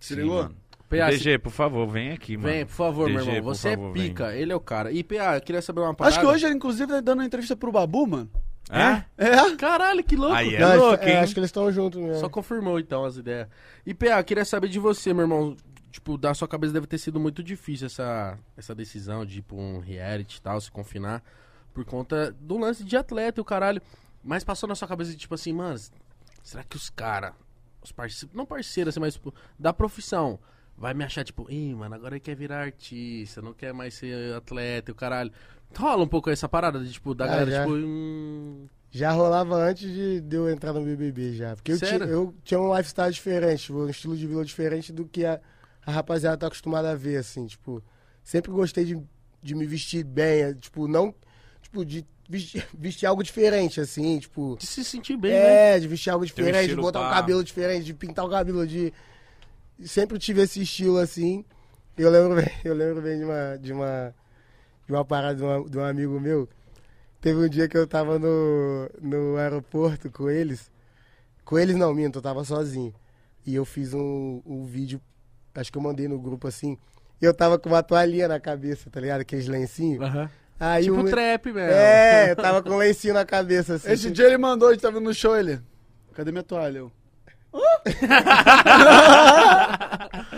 Se 0.04 0.16
Sim, 0.16 0.22
ligou? 0.22 0.44
mano. 0.44 0.56
PA, 0.90 1.10
DG, 1.10 1.40
por 1.40 1.52
favor, 1.52 1.88
vem 1.88 2.12
aqui, 2.12 2.36
mano. 2.36 2.50
Vem, 2.54 2.66
por 2.66 2.74
favor, 2.74 3.08
meu 3.10 3.20
DG, 3.20 3.30
irmão. 3.30 3.44
por 3.44 3.56
Você 3.56 3.70
favor, 3.72 3.90
é 3.90 3.94
vem. 3.94 4.10
pica, 4.10 4.36
ele 4.36 4.52
é 4.52 4.56
o 4.56 4.60
cara. 4.60 4.92
E 4.92 5.02
PA, 5.02 5.36
eu 5.38 5.42
queria 5.42 5.62
saber 5.62 5.80
uma 5.80 5.94
parada. 5.94 6.18
Acho 6.18 6.26
que 6.28 6.32
hoje 6.32 6.46
ele, 6.46 6.56
inclusive, 6.56 6.92
tá 6.92 7.00
dando 7.00 7.20
uma 7.20 7.26
entrevista 7.26 7.56
pro 7.56 7.72
Babu, 7.72 8.06
mano. 8.06 8.30
É? 8.70 9.04
É? 9.18 9.56
Caralho, 9.56 10.04
que 10.04 10.16
louco. 10.18 10.36
Aí 10.36 10.56
é 10.56 10.60
Não, 10.60 10.76
louco, 10.78 11.04
é, 11.04 11.12
hein? 11.12 11.18
acho 11.20 11.34
que 11.34 11.40
eles 11.40 11.48
estão 11.48 11.72
juntos 11.72 12.02
mesmo. 12.02 12.20
Só 12.20 12.28
confirmou 12.30 12.80
então 12.80 13.06
as 13.06 13.16
ideias. 13.16 13.48
E 13.86 13.94
PA, 13.94 14.20
eu 14.20 14.24
queria 14.26 14.44
saber 14.46 14.68
de 14.68 14.78
você, 14.80 15.14
meu 15.14 15.24
irmão. 15.24 15.56
Tipo, 15.90 16.18
da 16.18 16.34
sua 16.34 16.48
cabeça 16.48 16.74
deve 16.74 16.88
ter 16.88 16.98
sido 16.98 17.20
muito 17.20 17.42
difícil 17.44 17.86
essa, 17.86 18.38
essa 18.58 18.74
decisão 18.76 19.24
de 19.26 19.40
ir 19.40 19.42
pra 19.44 19.56
um 19.56 19.80
reality 19.80 20.38
e 20.38 20.42
tal, 20.42 20.60
se 20.60 20.72
confinar, 20.72 21.24
por 21.74 21.86
conta 21.86 22.36
do 22.42 22.58
lance 22.58 22.84
de 22.84 22.98
atleta 22.98 23.40
e 23.40 23.42
o 23.42 23.46
caralho. 23.46 23.82
Mas 24.24 24.44
passou 24.44 24.68
na 24.68 24.74
sua 24.76 24.88
cabeça, 24.88 25.16
tipo 25.16 25.36
assim, 25.36 25.54
mano, 25.54 25.80
será 26.44 26.64
que 26.64 26.76
os 26.76 26.90
caras, 26.90 27.34
os 27.84 27.92
parceiros, 27.92 28.36
não 28.36 28.46
parceiros, 28.46 28.94
assim, 28.94 29.00
mas 29.00 29.14
tipo, 29.16 29.34
da 29.60 29.74
profissão, 29.74 30.40
vai 30.78 30.94
me 30.94 31.04
achar, 31.04 31.24
tipo, 31.24 31.46
ih, 31.52 31.74
mano, 31.76 31.94
agora 31.96 32.16
ele 32.16 32.20
quer 32.20 32.36
virar 32.36 32.62
artista, 32.62 33.42
não 33.42 33.54
quer 33.54 33.74
mais 33.74 33.94
ser 33.94 34.34
atleta 34.36 34.92
e 34.92 34.94
o 34.94 34.96
caralho. 34.96 35.32
Rola 35.78 36.04
um 36.04 36.08
pouco 36.08 36.30
essa 36.30 36.48
parada 36.48 36.80
de, 36.84 36.92
tipo, 36.92 37.14
da 37.16 37.26
Ah, 37.26 37.28
galera, 37.28 37.52
já. 37.52 37.64
tipo, 37.64 37.74
hum, 37.76 38.68
Já 38.92 39.12
rolava 39.12 39.56
antes 39.56 39.92
de, 39.92 40.22
de 40.22 40.36
eu 40.36 40.50
entrar 40.50 40.72
no 40.74 40.82
BBB 40.84 41.34
já. 41.34 41.56
Porque 41.56 41.72
eu 41.72 41.80
tinha, 41.80 41.98
eu 42.06 42.36
tinha 42.44 42.60
um 42.60 42.76
lifestyle 42.76 43.12
diferente, 43.12 43.74
um 43.74 43.90
estilo 43.90 44.16
de 44.16 44.28
vida 44.28 44.46
diferente 44.46 44.94
do 44.94 45.06
que 45.06 45.26
a, 45.26 45.42
a 45.86 45.92
rapaziada 45.92 46.38
tá 46.38 46.48
acostumada 46.48 46.92
a 46.92 46.96
ver, 46.96 47.18
assim, 47.18 47.46
tipo. 47.48 47.84
Sempre 48.24 48.52
gostei 48.52 48.86
de, 48.86 49.02
de 49.42 49.56
me 49.56 49.66
vestir 49.66 50.04
bem, 50.06 50.54
tipo, 50.54 50.88
não. 50.88 51.14
Tipo, 51.62 51.84
de 51.84 52.06
vestir, 52.38 52.68
vestir 52.74 53.06
algo 53.06 53.24
diferente, 53.24 53.80
assim, 53.80 54.20
tipo. 54.20 54.58
de 54.60 54.66
se 54.66 54.84
sentir 54.84 55.16
bem, 55.18 55.32
né? 55.32 55.76
É, 55.76 55.80
de 55.80 55.88
vestir 55.88 56.10
algo 56.10 56.24
um 56.24 56.28
diferente, 56.28 56.70
de 56.70 56.76
botar 56.76 57.00
um 57.00 57.04
pá. 57.04 57.16
cabelo 57.16 57.44
diferente, 57.44 57.86
de 57.86 57.94
pintar 57.94 58.26
o 58.26 58.30
cabelo, 58.30 58.66
de. 58.68 58.92
Sempre 59.86 60.18
tive 60.20 60.42
esse 60.42 60.62
estilo 60.62 60.98
assim. 60.98 61.44
Eu 61.98 62.10
lembro 62.10 62.36
bem, 62.42 62.52
eu 62.64 62.74
lembro 62.74 63.02
bem 63.02 63.18
de 63.20 63.24
uma. 63.26 63.58
De 63.58 63.72
uma, 63.74 64.16
de 64.86 64.92
uma 64.94 65.06
parada 65.06 65.36
de, 65.36 65.44
uma- 65.44 65.70
de 65.70 65.78
um 65.78 65.84
amigo 65.84 66.20
meu. 66.20 66.48
Teve 67.22 67.40
um 67.40 67.48
dia 67.48 67.70
que 67.70 67.78
eu 67.78 67.88
tava 67.88 68.20
no, 68.20 68.90
no 69.02 69.38
aeroporto 69.38 70.12
com 70.12 70.30
eles. 70.30 70.70
Com 71.46 71.58
eles 71.58 71.76
não, 71.76 71.94
minto, 71.94 72.20
eu 72.20 72.22
tava 72.22 72.44
sozinho. 72.44 72.94
E 73.46 73.56
eu 73.56 73.64
fiz 73.64 73.94
um, 73.94 74.42
um 74.46 74.66
vídeo, 74.66 75.00
acho 75.56 75.72
que 75.72 75.78
eu 75.78 75.82
mandei 75.82 76.08
no 76.08 76.20
grupo 76.20 76.48
assim. 76.48 76.78
E 77.22 77.26
eu 77.26 77.34
tava 77.34 77.58
com 77.58 77.70
uma 77.70 77.82
toalhinha 77.82 78.28
na 78.28 78.40
cabeça, 78.42 78.90
tá 78.90 79.00
ligado? 79.00 79.22
Aqueles 79.22 79.48
lencinhos. 79.48 80.02
Aham. 80.02 80.30
Aí 80.60 80.84
Tipo 80.86 81.02
o- 81.02 81.10
trap, 81.10 81.52
velho. 81.52 81.74
É, 81.74 82.32
eu 82.32 82.36
tava 82.36 82.62
com 82.64 82.72
um 82.72 82.78
lencinho 82.78 83.14
na 83.14 83.26
cabeça 83.26 83.76
assim. 83.76 83.92
Esse 83.92 84.10
dia 84.12 84.26
ele 84.28 84.38
mandou, 84.38 84.70
a 84.70 84.72
gente 84.72 84.82
tava 84.82 85.00
no 85.00 85.14
show, 85.14 85.36
ele. 85.36 85.60
Cadê 86.14 86.32
minha 86.32 86.44
toalha? 86.44 86.78
Eu, 86.80 86.92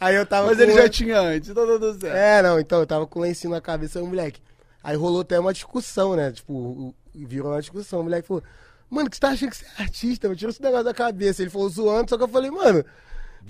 Aí 0.00 0.14
eu 0.16 0.26
tava 0.26 0.48
Mas 0.48 0.56
com 0.56 0.62
ele 0.62 0.72
um- 0.72 0.76
já 0.76 0.88
tinha 0.88 1.20
antes, 1.20 1.50
então 1.50 1.66
tá 1.66 1.72
tudo 1.72 2.00
certo. 2.00 2.16
É, 2.16 2.42
não, 2.42 2.58
então 2.58 2.80
eu 2.80 2.86
tava 2.86 3.06
com 3.06 3.18
o 3.18 3.22
lencinho 3.22 3.52
na 3.52 3.60
cabeça, 3.60 3.98
aí 3.98 4.04
o 4.04 4.08
moleque. 4.08 4.40
Aí 4.82 4.96
rolou 4.96 5.20
até 5.20 5.38
uma 5.38 5.52
discussão, 5.52 6.16
né? 6.16 6.32
Tipo, 6.32 6.94
virou 7.14 7.52
uma 7.52 7.60
discussão. 7.60 8.00
O 8.00 8.04
moleque 8.04 8.26
falou, 8.26 8.42
mano, 8.90 9.08
que 9.08 9.16
você 9.16 9.20
tá 9.20 9.28
achando 9.28 9.50
que 9.50 9.56
você 9.56 9.64
é 9.78 9.82
artista? 9.82 10.26
Mano? 10.28 10.36
Tira 10.38 10.50
esse 10.50 10.62
negócio 10.62 10.84
da 10.84 10.94
cabeça. 10.94 11.42
Ele 11.42 11.50
falou 11.50 11.68
zoando, 11.68 12.10
só 12.10 12.16
que 12.16 12.24
eu 12.24 12.28
falei, 12.28 12.50
mano, 12.50 12.84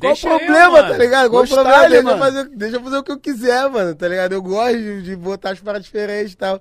qual 0.00 0.12
Deixa 0.12 0.28
o 0.28 0.32
eu, 0.32 0.38
problema, 0.38 0.70
mano. 0.70 0.88
tá 0.88 0.98
ligado? 0.98 1.30
Qual 1.30 1.44
o 1.44 1.48
problema? 1.48 1.88
Deixa 1.88 1.96
eu, 1.96 2.02
mano. 2.04 2.18
fazer, 2.18 2.48
deixa 2.50 2.76
eu 2.76 2.82
fazer 2.82 2.96
o 2.98 3.02
que 3.02 3.12
eu 3.12 3.18
quiser, 3.20 3.68
mano, 3.70 3.94
tá 3.94 4.08
ligado? 4.08 4.32
Eu 4.32 4.42
gosto 4.42 4.76
de, 4.78 5.02
de 5.02 5.16
botar 5.16 5.50
as 5.50 5.60
paradas 5.60 5.84
diferentes 5.84 6.32
e 6.32 6.36
tal. 6.36 6.60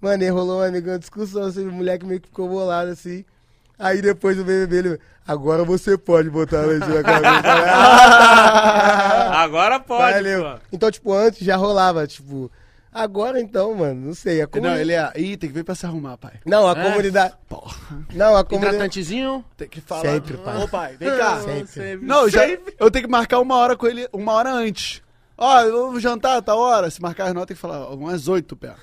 Mano, 0.00 0.22
aí 0.22 0.28
rolou 0.30 0.58
uma, 0.62 0.68
uma 0.68 0.98
discussão, 0.98 1.42
assim, 1.44 1.66
o 1.66 1.72
moleque 1.72 2.04
meio 2.06 2.20
que 2.20 2.28
ficou 2.28 2.48
bolado, 2.48 2.90
assim. 2.90 3.24
Aí 3.78 4.00
depois 4.00 4.36
do 4.36 4.44
BBB 4.44 4.76
ele, 4.76 5.00
agora 5.26 5.62
você 5.64 5.98
pode 5.98 6.30
botar 6.30 6.62
a 6.62 6.66
lencinho 6.66 6.94
na 6.94 7.02
cabeça. 7.02 7.42
Agora 9.36 9.78
pode, 9.80 10.12
Valeu. 10.14 10.42
pô. 10.44 10.58
Então, 10.72 10.90
tipo, 10.90 11.12
antes 11.12 11.40
já 11.44 11.56
rolava, 11.56 12.06
tipo. 12.06 12.50
Agora 12.96 13.38
então, 13.40 13.74
mano, 13.74 14.06
não 14.06 14.14
sei. 14.14 14.40
A 14.40 14.46
comuni... 14.46 14.72
Não, 14.72 14.80
ele 14.80 14.92
é. 14.94 15.12
Ih, 15.16 15.36
tem 15.36 15.50
que 15.50 15.54
vir 15.54 15.64
pra 15.64 15.74
se 15.74 15.84
arrumar, 15.84 16.16
pai. 16.16 16.40
Não, 16.46 16.66
a 16.66 16.72
É? 16.72 16.82
comunidade. 16.90 17.34
Não, 18.14 18.36
a 18.36 18.42
comunidade. 18.42 18.76
Hidratantezinho. 18.76 19.44
Tem 19.56 19.68
que 19.68 19.80
falar. 19.82 20.00
Sempre, 20.02 20.38
pai. 20.38 20.62
Ô, 20.62 20.66
pai, 20.68 20.96
vem 20.96 21.10
cá. 21.16 21.40
Sempre. 21.68 21.96
Não, 22.06 22.22
eu 22.22 22.30
já, 22.30 22.46
eu 22.48 22.90
tenho 22.90 23.04
que 23.04 23.10
marcar 23.10 23.38
uma 23.40 23.54
hora 23.56 23.76
com 23.76 23.86
ele, 23.86 24.08
uma 24.12 24.32
hora 24.32 24.50
antes. 24.50 25.02
Ó, 25.36 25.62
vamos 25.64 26.02
jantar, 26.02 26.40
tá 26.40 26.54
hora? 26.54 26.90
Se 26.90 27.02
marcar 27.02 27.26
as 27.28 27.34
nove, 27.34 27.46
tem 27.48 27.54
que 27.54 27.60
falar, 27.60 27.90
umas 27.90 28.26
oito, 28.28 28.56
pé. 28.56 28.74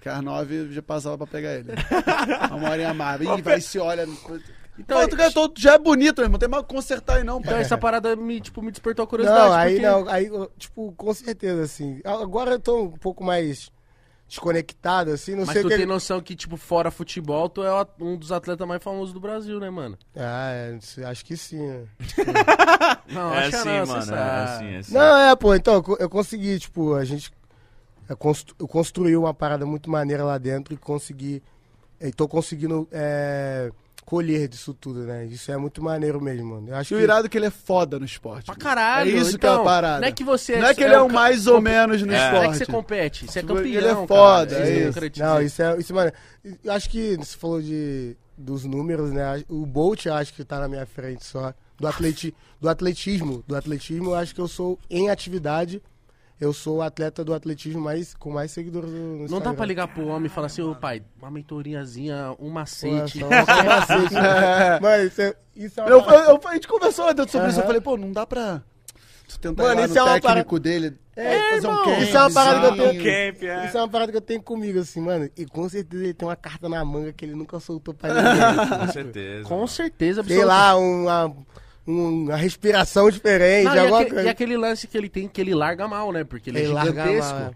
Que 0.00 0.08
às 0.08 0.22
nove 0.22 0.72
já 0.72 0.80
passava 0.82 1.18
pra 1.18 1.26
pegar 1.26 1.52
ele. 1.52 1.72
uma 2.50 2.70
horinha 2.70 2.90
a 2.90 2.94
mais. 2.94 3.20
Ih, 3.20 3.42
vai 3.42 3.60
se 3.60 3.78
olha. 3.78 4.08
Então, 4.78 4.96
Então, 4.98 5.08
tu, 5.08 5.16
cara, 5.16 5.30
tô- 5.32 5.52
já 5.56 5.74
é 5.74 5.78
bonito, 5.78 6.16
meu 6.18 6.26
irmão. 6.26 6.38
Tem 6.38 6.48
mais 6.48 6.62
que 6.64 6.74
consertar 6.74 7.16
aí, 7.16 7.24
não, 7.24 7.38
Então 7.40 7.52
pai. 7.52 7.60
essa 7.62 7.76
parada 7.76 8.16
me, 8.16 8.40
tipo, 8.40 8.62
me 8.62 8.70
despertou 8.70 9.04
a 9.04 9.06
curiosidade. 9.06 9.46
Não, 9.48 9.52
aí 9.54 9.72
porque... 9.74 9.86
não, 9.86 10.08
aí, 10.08 10.30
tipo, 10.58 10.92
com 10.92 11.12
certeza, 11.14 11.62
assim. 11.62 12.00
Agora 12.04 12.52
eu 12.52 12.60
tô 12.60 12.82
um 12.84 12.90
pouco 12.92 13.22
mais. 13.22 13.70
desconectado, 14.26 15.10
assim, 15.10 15.32
não 15.34 15.44
Mas 15.44 15.52
sei 15.52 15.60
tu 15.62 15.66
o 15.66 15.70
que. 15.70 15.76
tem 15.76 15.84
noção 15.84 16.22
que, 16.22 16.34
tipo, 16.34 16.56
fora 16.56 16.90
futebol, 16.90 17.50
tu 17.50 17.62
é 17.62 17.86
um 18.00 18.16
dos 18.16 18.32
atletas 18.32 18.66
mais 18.66 18.82
famosos 18.82 19.12
do 19.12 19.20
Brasil, 19.20 19.60
né, 19.60 19.68
mano? 19.68 19.98
Ah, 20.16 20.50
é, 20.52 20.78
acho 21.04 21.22
que 21.22 21.36
sim, 21.36 21.58
né? 21.66 21.84
Não, 23.12 23.34
É 23.34 23.38
acho 23.40 23.50
que 23.50 23.56
assim, 23.56 23.68
não, 23.68 23.86
você 23.86 23.92
mano. 23.92 24.02
É 24.02 24.04
sabe. 24.04 24.40
assim, 24.40 24.64
é 24.74 24.78
assim. 24.78 24.94
Não, 24.94 25.16
é, 25.18 25.36
pô, 25.36 25.54
então, 25.54 25.74
eu 25.74 25.82
co- 25.82 25.96
eu 26.00 26.08
consegui, 26.08 26.58
tipo, 26.58 26.94
a 26.94 27.04
gente. 27.04 27.30
Eu 28.08 28.66
construí 28.68 29.16
uma 29.16 29.34
parada 29.34 29.64
muito 29.66 29.90
maneira 29.90 30.24
lá 30.24 30.38
dentro 30.38 30.72
e 30.72 30.78
consegui. 30.78 31.42
E 32.02 32.12
tô 32.12 32.26
conseguindo 32.26 32.88
é, 32.90 33.70
colher 34.04 34.48
disso 34.48 34.74
tudo, 34.74 35.00
né? 35.00 35.24
Isso 35.26 35.50
é 35.50 35.56
muito 35.56 35.82
maneiro 35.82 36.20
mesmo, 36.20 36.54
mano. 36.54 36.68
Eu 36.68 36.76
acho 36.76 36.92
E 36.92 36.96
o 36.96 36.98
que. 36.98 37.04
irado 37.04 37.26
é 37.26 37.28
que 37.28 37.38
ele 37.38 37.46
é 37.46 37.50
foda 37.50 37.98
no 37.98 38.04
esporte. 38.04 38.46
Pra 38.46 38.56
caralho. 38.56 39.10
É 39.10 39.14
isso 39.14 39.38
que 39.38 39.46
é 39.46 39.48
então, 39.48 39.62
a 39.62 39.64
parada. 39.64 40.00
Não 40.00 40.08
é 40.08 40.12
que 40.12 40.24
você 40.24 40.58
Não 40.58 40.66
é 40.66 40.74
que 40.74 40.82
ele 40.82 40.94
é 40.94 41.00
o 41.00 41.04
um 41.04 41.08
mais 41.08 41.46
ou 41.46 41.60
menos 41.60 42.02
no 42.02 42.12
é, 42.12 42.16
esporte. 42.16 42.34
Não 42.34 42.42
é 42.42 42.52
que 42.52 42.58
você 42.58 42.66
compete, 42.66 43.26
você 43.26 43.38
é 43.38 43.42
Tipo, 43.42 43.54
campeão, 43.54 43.72
ele 43.72 43.86
é 43.86 43.94
cara. 43.94 44.06
foda, 44.06 44.52
Isso 44.52 44.62
é 44.62 44.88
isso. 44.88 45.10
te 45.10 45.20
Não, 45.20 45.42
isso 45.42 45.62
é, 45.62 45.78
isso, 45.78 45.94
mano. 45.94 46.12
Eu 46.64 46.72
acho 46.72 46.90
que 46.90 47.16
você 47.16 47.36
falou 47.36 47.62
de, 47.62 48.16
dos 48.36 48.64
números, 48.64 49.12
né? 49.12 49.44
O 49.48 49.64
Bolt 49.64 50.06
eu 50.06 50.14
acho 50.14 50.34
que 50.34 50.44
tá 50.44 50.58
na 50.58 50.68
minha 50.68 50.86
frente 50.86 51.24
só. 51.24 51.54
Do, 51.78 51.88
atleti, 51.88 52.34
do 52.60 52.68
atletismo. 52.68 53.42
Do 53.46 53.56
atletismo, 53.56 54.10
eu 54.10 54.14
acho 54.14 54.34
que 54.34 54.40
eu 54.40 54.46
sou, 54.46 54.78
em 54.88 55.10
atividade, 55.10 55.82
eu 56.42 56.52
sou 56.52 56.78
o 56.78 56.82
atleta 56.82 57.24
do 57.24 57.32
atletismo 57.32 57.80
mais, 57.80 58.14
com 58.14 58.30
mais 58.32 58.50
seguidores 58.50 58.90
no, 58.90 58.98
no 58.98 59.18
Não 59.18 59.26
dá 59.28 59.34
Instagram. 59.36 59.54
pra 59.54 59.66
ligar 59.66 59.86
pro 59.88 60.06
homem 60.08 60.26
e 60.26 60.28
falar 60.28 60.48
assim, 60.48 60.60
ô 60.62 60.74
pai, 60.74 61.02
uma 61.20 61.30
mentoriazinha, 61.30 62.32
um 62.32 62.36
Pô, 62.36 62.50
macete. 62.50 63.20
só- 63.20 63.28
só 63.28 63.62
macete, 63.64 64.14
né? 64.14 64.80
Mano, 64.82 65.04
isso 65.04 65.22
é, 65.22 65.34
isso 65.54 65.80
é 65.80 65.84
uma 65.84 65.90
Eu, 65.90 66.02
parada- 66.02 66.30
eu- 66.32 66.40
a 66.48 66.54
gente 66.54 66.66
conversou 66.68 67.08
antes 67.08 67.30
sobre 67.30 67.48
isso. 67.50 67.60
Eu 67.60 67.64
falei, 67.66 67.80
pô, 67.80 67.96
não 67.96 68.10
dá 68.12 68.26
pra 68.26 68.60
tentar 69.40 69.62
Mano, 69.62 69.74
ir 69.74 69.78
lá 69.78 69.84
isso 69.86 69.94
no 69.94 70.00
é 70.00 70.02
uma 70.02 70.20
técnico 70.20 70.58
dele. 70.60 70.98
É, 71.14 71.50
fazer 71.50 71.66
um 71.66 71.70
irmão, 71.70 71.84
campzinho. 71.84 72.04
isso 72.08 72.16
é 72.16 72.20
uma 72.20 72.32
parada 72.32 72.60
que 72.60 72.66
eu 72.66 72.88
tenho- 72.90 73.02
Camp, 73.02 73.42
é. 73.42 73.66
Isso 73.66 73.76
é 73.76 73.80
uma 73.80 73.88
parada 73.88 74.10
que 74.12 74.16
eu 74.16 74.22
tenho 74.22 74.42
comigo, 74.42 74.78
assim, 74.80 75.00
mano. 75.00 75.30
E 75.36 75.46
com 75.46 75.68
certeza 75.68 76.02
ele 76.04 76.14
tem 76.14 76.26
uma 76.28 76.36
carta 76.36 76.68
na 76.68 76.84
manga 76.84 77.12
que 77.12 77.24
ele 77.24 77.34
nunca 77.34 77.60
soltou 77.60 77.94
pra 77.94 78.12
ninguém. 78.14 78.66
Com 78.80 78.88
certeza. 78.92 79.48
Com 79.48 79.66
certeza, 79.66 80.24
Sei 80.24 80.44
lá, 80.44 80.76
uma, 80.76 81.32
uma 81.86 82.36
respiração 82.36 83.10
diferente, 83.10 83.64
Não, 83.64 83.74
e, 83.74 83.78
alguma 83.78 84.00
aque- 84.02 84.10
coisa. 84.10 84.24
e 84.26 84.28
aquele 84.28 84.56
lance 84.56 84.86
que 84.86 84.96
ele 84.96 85.08
tem, 85.08 85.28
que 85.28 85.40
ele 85.40 85.54
larga 85.54 85.86
mal, 85.88 86.12
né? 86.12 86.24
Porque 86.24 86.50
ele, 86.50 86.60
Ele 86.60 86.70
é 86.70 86.74
larga 86.74 86.90
gigantesco. 87.04 87.34
mal, 87.38 87.48
é. 87.48 87.52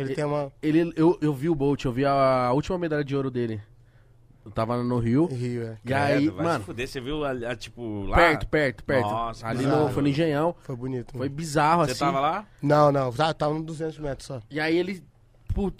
Ele 0.00 0.14
tem 0.14 0.24
uma. 0.24 0.52
Ele, 0.62 0.92
eu, 0.96 1.18
eu 1.20 1.32
vi 1.34 1.48
o 1.48 1.54
Bolt, 1.54 1.84
eu 1.84 1.92
vi 1.92 2.04
a, 2.04 2.12
a 2.46 2.52
última 2.52 2.78
medalha 2.78 3.04
de 3.04 3.14
ouro 3.16 3.30
dele. 3.30 3.60
Eu 4.44 4.50
tava 4.50 4.82
no 4.82 4.98
Rio. 4.98 5.26
Rio, 5.26 5.62
é. 5.64 5.76
E 5.84 5.92
aí, 5.92 6.26
Credo, 6.26 6.42
mano, 6.42 6.64
fuder, 6.64 6.88
você 6.88 7.00
viu, 7.00 7.24
a, 7.24 7.30
a, 7.32 7.54
tipo, 7.56 8.04
lá? 8.06 8.16
perto, 8.16 8.46
perto, 8.48 8.84
perto. 8.84 9.02
Nossa, 9.10 9.46
Ali 9.46 9.58
bizarro. 9.58 9.84
no, 9.88 9.90
foi 9.92 10.02
no 10.02 10.08
Engenhão. 10.08 10.54
Foi 10.62 10.74
bonito. 10.76 11.12
Foi 11.12 11.18
mano. 11.28 11.30
bizarro, 11.30 11.84
Você 11.84 11.90
assim. 11.92 12.00
tava 12.00 12.20
lá? 12.20 12.46
Não, 12.62 12.90
não. 12.90 13.12
Tá, 13.12 13.34
tava 13.34 13.52
nos 13.54 13.64
200 13.64 13.98
metros 13.98 14.26
só. 14.26 14.40
E 14.50 14.58
aí 14.58 14.76
ele. 14.78 15.04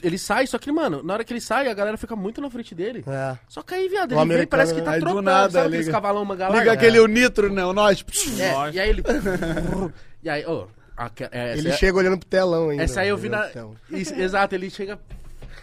Ele 0.02 0.18
sai, 0.18 0.46
só 0.46 0.58
que, 0.58 0.70
mano, 0.72 1.02
na 1.02 1.14
hora 1.14 1.24
que 1.24 1.32
ele 1.32 1.40
sai, 1.40 1.68
a 1.68 1.74
galera 1.74 1.96
fica 1.96 2.14
muito 2.16 2.40
na 2.40 2.50
frente 2.50 2.74
dele. 2.74 3.04
É. 3.06 3.36
Só 3.48 3.62
que 3.62 3.74
aí, 3.74 3.88
viado, 3.88 4.12
ele 4.18 4.36
vem, 4.38 4.46
parece 4.46 4.72
que 4.74 4.80
né? 4.80 4.84
tá 4.84 4.92
Aí 4.92 5.00
do 5.00 5.04
trotando. 5.06 5.22
nada, 5.22 5.50
sabe 5.52 5.66
aqueles 5.68 5.86
liga- 5.86 5.96
cavalão 5.98 6.24
manga 6.24 6.48
Liga 6.48 6.72
aquele 6.72 6.98
o 7.00 7.06
nitro, 7.06 7.52
né? 7.52 7.64
O 7.64 7.72
nós. 7.72 8.04
É, 8.38 8.70
e 8.74 8.80
aí 8.80 8.88
ele. 8.90 9.02
e 10.22 10.28
aí, 10.30 10.44
ô. 10.46 10.66
aque- 10.96 11.28
é, 11.30 11.56
Ele 11.56 11.68
essa- 11.68 11.78
chega 11.78 11.98
olhando 11.98 12.18
pro 12.18 12.28
telão 12.28 12.70
ainda. 12.70 12.82
Essa 12.82 13.00
aí 13.02 13.08
eu 13.08 13.16
vi 13.16 13.28
na. 13.28 13.48
Isso, 13.90 14.14
exato, 14.14 14.54
ele 14.54 14.68
chega. 14.70 14.98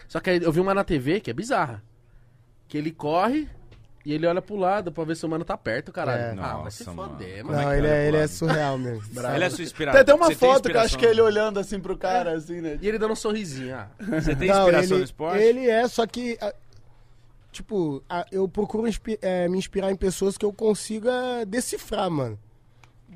Só 0.08 0.20
que 0.20 0.30
aí 0.30 0.40
eu 0.42 0.52
vi 0.52 0.60
uma 0.60 0.74
na 0.74 0.84
TV 0.84 1.20
que 1.20 1.30
é 1.30 1.34
bizarra. 1.34 1.84
Que 2.68 2.78
ele 2.78 2.92
corre 2.92 3.48
e 4.10 4.14
ele 4.14 4.26
olha 4.26 4.42
pro 4.42 4.56
lado 4.56 4.92
pra 4.92 5.04
ver 5.04 5.16
se 5.18 5.26
o 5.26 5.30
mano 5.30 5.44
tá 5.44 5.58
perto, 5.58 5.92
caralho. 5.92 6.40
É. 6.40 6.44
ah, 6.44 6.58
vai 6.58 6.72
se 6.72 6.86
mano. 6.90 7.10
foder, 7.12 7.42
Como 7.44 7.52
mano. 7.54 7.62
é 7.62 7.66
Não, 7.66 7.74
ele 7.76 7.88
é, 7.88 8.08
ele 8.08 8.18
é 8.18 8.28
surreal 8.28 8.78
mesmo. 8.78 9.04
Ele 9.36 9.44
é 9.44 9.50
sua 9.50 9.64
inspiração. 9.64 9.94
Tem 9.94 10.02
até 10.02 10.14
uma 10.14 10.28
Você 10.28 10.36
foto 10.36 10.70
que 10.70 10.78
eu 10.78 10.82
acho 10.82 10.98
que 10.98 11.06
é 11.06 11.10
ele 11.10 11.22
olhando 11.22 11.60
assim 11.60 11.80
pro 11.80 11.98
cara, 11.98 12.32
assim, 12.38 12.62
né? 12.62 12.80
E 12.82 12.88
ele 12.88 12.98
dando 12.98 13.12
um 13.12 13.16
sorrisinho. 13.16 13.76
Ah, 13.76 13.90
Você 14.00 14.36
tem 14.36 14.48
Não, 14.48 14.60
inspiração 14.60 14.84
ele, 14.92 14.98
no 15.00 15.04
esporte? 15.04 15.44
Ele 15.44 15.70
é, 15.70 15.88
só 15.88 16.08
que. 16.08 16.38
a- 16.40 16.54
tipo, 17.52 18.02
a- 18.10 18.26
eu 18.32 18.48
procuro 18.48 18.88
inspi- 18.88 19.20
é, 19.22 19.48
me 19.48 19.58
inspirar 19.58 19.92
em 19.92 19.96
pessoas 19.96 20.38
que 20.38 20.46
eu 20.46 20.54
consiga 20.54 21.12
decifrar, 21.46 22.10
mano. 22.10 22.38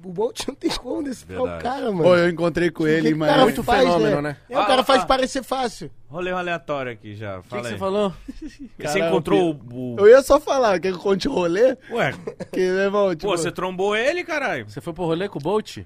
O 0.04 0.12
Bolt 0.12 0.48
não 0.48 0.56
tem 0.56 0.72
como 0.72 1.04
decifrar 1.04 1.38
Verdade. 1.42 1.60
o 1.60 1.64
cara, 1.64 1.92
mano. 1.92 2.04
Pô, 2.04 2.16
eu 2.16 2.30
encontrei 2.30 2.72
com 2.72 2.88
ele 2.88 3.10
cara 3.10 3.16
Miami. 3.18 3.44
Muito 3.44 3.64
faz, 3.64 3.84
fenômeno, 3.84 4.22
né? 4.22 4.38
É, 4.50 4.60
o 4.60 4.66
cara 4.66 4.82
Ah, 4.82 4.84
faz 4.84 5.04
ah. 5.04 5.06
parecer 5.06 5.44
fácil. 5.44 5.92
Rolê 6.10 6.32
aleatório 6.32 6.92
aqui 6.92 7.16
já. 7.16 7.38
o 7.40 7.44
que, 7.44 7.50
que 7.50 7.62
você 7.68 7.78
falou? 7.78 8.12
Você 8.42 8.70
Caralho, 8.80 9.06
encontrou 9.06 9.60
o... 9.72 9.96
Eu 10.00 10.08
ia 10.08 10.22
só 10.24 10.40
falar, 10.40 10.80
quer 10.80 10.90
que 10.92 10.98
eu 10.98 11.02
conte 11.02 11.28
o 11.28 11.32
rolê? 11.34 11.78
Ué, 11.92 12.14
Que, 12.52 12.60
meu 12.60 12.80
irmão, 12.80 13.10
tipo... 13.16 13.32
pô, 13.32 13.38
você 13.38 13.52
trombou 13.52 13.96
ele, 13.96 14.24
caralho? 14.24 14.68
Você 14.68 14.82
foi 14.82 14.92
pro 14.92 15.06
rolê 15.06 15.30
com 15.30 15.38
o 15.38 15.42
Bolt? 15.42 15.78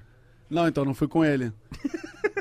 Não, 0.48 0.66
então, 0.66 0.84
não 0.84 0.94
fui 0.94 1.08
com 1.08 1.22
ele. 1.24 1.52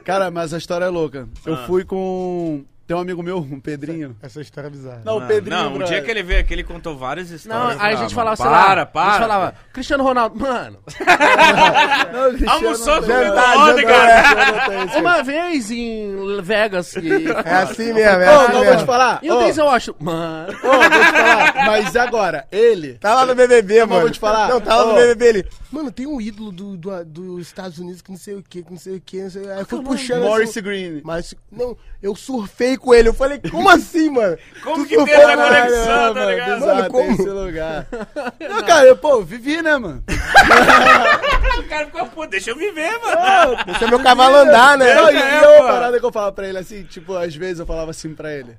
Cara, 0.05 0.31
mas 0.31 0.53
a 0.53 0.57
história 0.57 0.85
é 0.85 0.89
louca. 0.89 1.27
Eu 1.45 1.55
Ah. 1.55 1.65
fui 1.65 1.83
com... 1.83 2.63
Tem 2.87 2.95
um 2.95 2.99
amigo 2.99 3.23
meu, 3.23 3.39
um 3.39 3.59
Pedrinho. 3.59 4.15
Essa 4.21 4.39
história 4.41 4.67
é 4.67 4.69
bizarra. 4.69 5.01
Não, 5.03 5.13
o 5.13 5.19
Mano, 5.19 5.27
Pedrinho, 5.27 5.57
Não, 5.59 5.67
o 5.73 5.77
brother. 5.77 5.87
dia 5.87 6.01
que 6.03 6.11
ele 6.11 6.21
veio 6.21 6.39
aqui, 6.41 6.53
ele 6.53 6.63
contou 6.63 6.95
várias 6.95 7.29
Não, 7.31 7.35
histórias. 7.35 7.81
aí 7.81 7.93
a 7.93 7.97
Ah, 7.97 8.01
gente 8.01 8.13
falava, 8.13 8.35
sei 8.35 8.45
para, 8.45 8.75
lá. 8.75 8.85
para. 8.85 9.07
A 9.07 9.09
gente 9.11 9.21
falava, 9.21 9.55
Cristiano 9.73 10.03
Ronaldo, 10.03 10.39
mano. 10.39 10.77
Não, 12.45 12.53
Almoçou 12.53 12.97
com 12.97 13.03
o 13.03 13.05
jantar, 13.07 13.75
cara. 13.83 14.85
isso. 14.85 14.99
Uma 14.99 15.23
vez 15.23 15.71
em 15.71 16.41
Vegas. 16.43 16.95
E... 16.95 17.09
É 17.43 17.53
assim 17.55 17.91
mesmo, 17.93 18.21
é 18.21 18.27
assim 18.27 18.53
não 18.53 18.63
vou 18.65 18.77
te 18.77 18.85
falar. 18.85 19.19
E 19.23 19.31
o 19.31 19.39
Denzel 19.39 19.65
Washington, 19.65 19.97
mano. 20.03 20.53
ô, 20.63 20.67
vou 20.67 20.79
te 20.89 21.11
falar. 21.11 21.53
Mas 21.65 21.95
agora, 21.95 22.47
ele... 22.51 22.93
Tá 22.99 23.15
lá 23.15 23.25
no 23.25 23.33
BBB, 23.35 23.79
mano. 23.85 24.01
vou 24.01 24.11
te 24.11 24.19
falar. 24.19 24.47
Não, 24.49 24.61
tá 24.61 24.75
lá 24.75 24.85
no. 24.85 24.93
BBB 24.93 25.25
ele. 25.25 25.47
Mano, 25.75 25.91
tem 25.91 26.07
um 26.07 26.21
ídolo 26.21 26.51
do, 26.53 26.77
do- 26.77 27.03
dos 27.05 27.41
Estados 27.47 27.77
Unidos 27.79 28.01
que 28.01 28.09
não 28.09 28.17
sei 28.17 28.35
o 28.35 28.41
que, 28.43 28.63
que 28.63 28.71
não 28.71 28.77
sei 28.79 28.95
o 28.95 29.01
que. 29.01 29.21
Não 29.21 29.29
sei... 29.29 29.51
Aí 29.51 29.59
eu 29.59 29.65
fui 29.65 29.83
puxando. 29.83 30.21
Morris 30.23 30.49
assim, 30.51 30.61
Green. 30.61 31.01
mas, 31.03 31.35
não, 31.51 31.77
eu 32.01 32.15
surfei 32.15 32.77
com 32.77 32.93
ele. 32.93 33.09
Eu 33.09 33.13
falei, 33.13 33.39
como 33.51 33.67
assim, 33.69 34.09
mano? 34.09 34.37
Como 34.63 34.83
Tu 34.85 34.89
que 34.89 34.95
tem 35.03 35.13
essa 35.13 35.35
conexão, 35.35 36.13
tá 36.13 36.25
ligado? 36.25 36.59
Mano, 36.65 36.89
como? 36.91 37.03
tem 37.03 37.13
esse 37.13 37.29
lugar. 37.29 37.87
Não, 38.39 38.63
cara, 38.63 38.85
eu, 38.87 38.95
pô, 38.97 39.21
vivi, 39.21 39.61
né, 39.61 39.77
mano? 39.77 40.03
O 41.59 41.63
cara 41.69 41.85
ficou, 41.85 42.05
pô, 42.07 42.27
deixa 42.27 42.51
eu 42.51 42.55
viver, 42.57 42.91
mano. 42.99 43.63
Deixa 43.65 43.87
meu 43.87 44.01
cavalo 44.01 44.35
andar, 44.35 44.77
né? 44.77 44.93
Não, 44.93 45.09
e, 45.11 45.15
É, 45.17 45.37
eu, 45.37 45.41
pô. 45.59 45.63
uma 45.63 45.71
parada 45.73 45.99
que 45.99 46.05
eu 46.05 46.11
falava 46.11 46.31
pra 46.31 46.47
ele 46.47 46.57
assim, 46.57 46.83
tipo, 46.83 47.13
às 47.15 47.35
vezes 47.35 47.59
eu 47.59 47.65
falava 47.65 47.91
assim 47.91 48.13
pra 48.13 48.33
ele, 48.33 48.57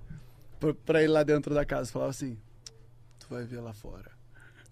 pra, 0.59 0.75
pra 0.85 1.03
ele 1.03 1.13
lá 1.13 1.23
dentro 1.23 1.55
da 1.55 1.65
casa, 1.65 1.89
eu 1.89 1.93
falava 1.93 2.11
assim, 2.11 2.37
tu 3.19 3.27
vai 3.31 3.45
ver 3.45 3.61
lá 3.61 3.73
fora. 3.73 4.16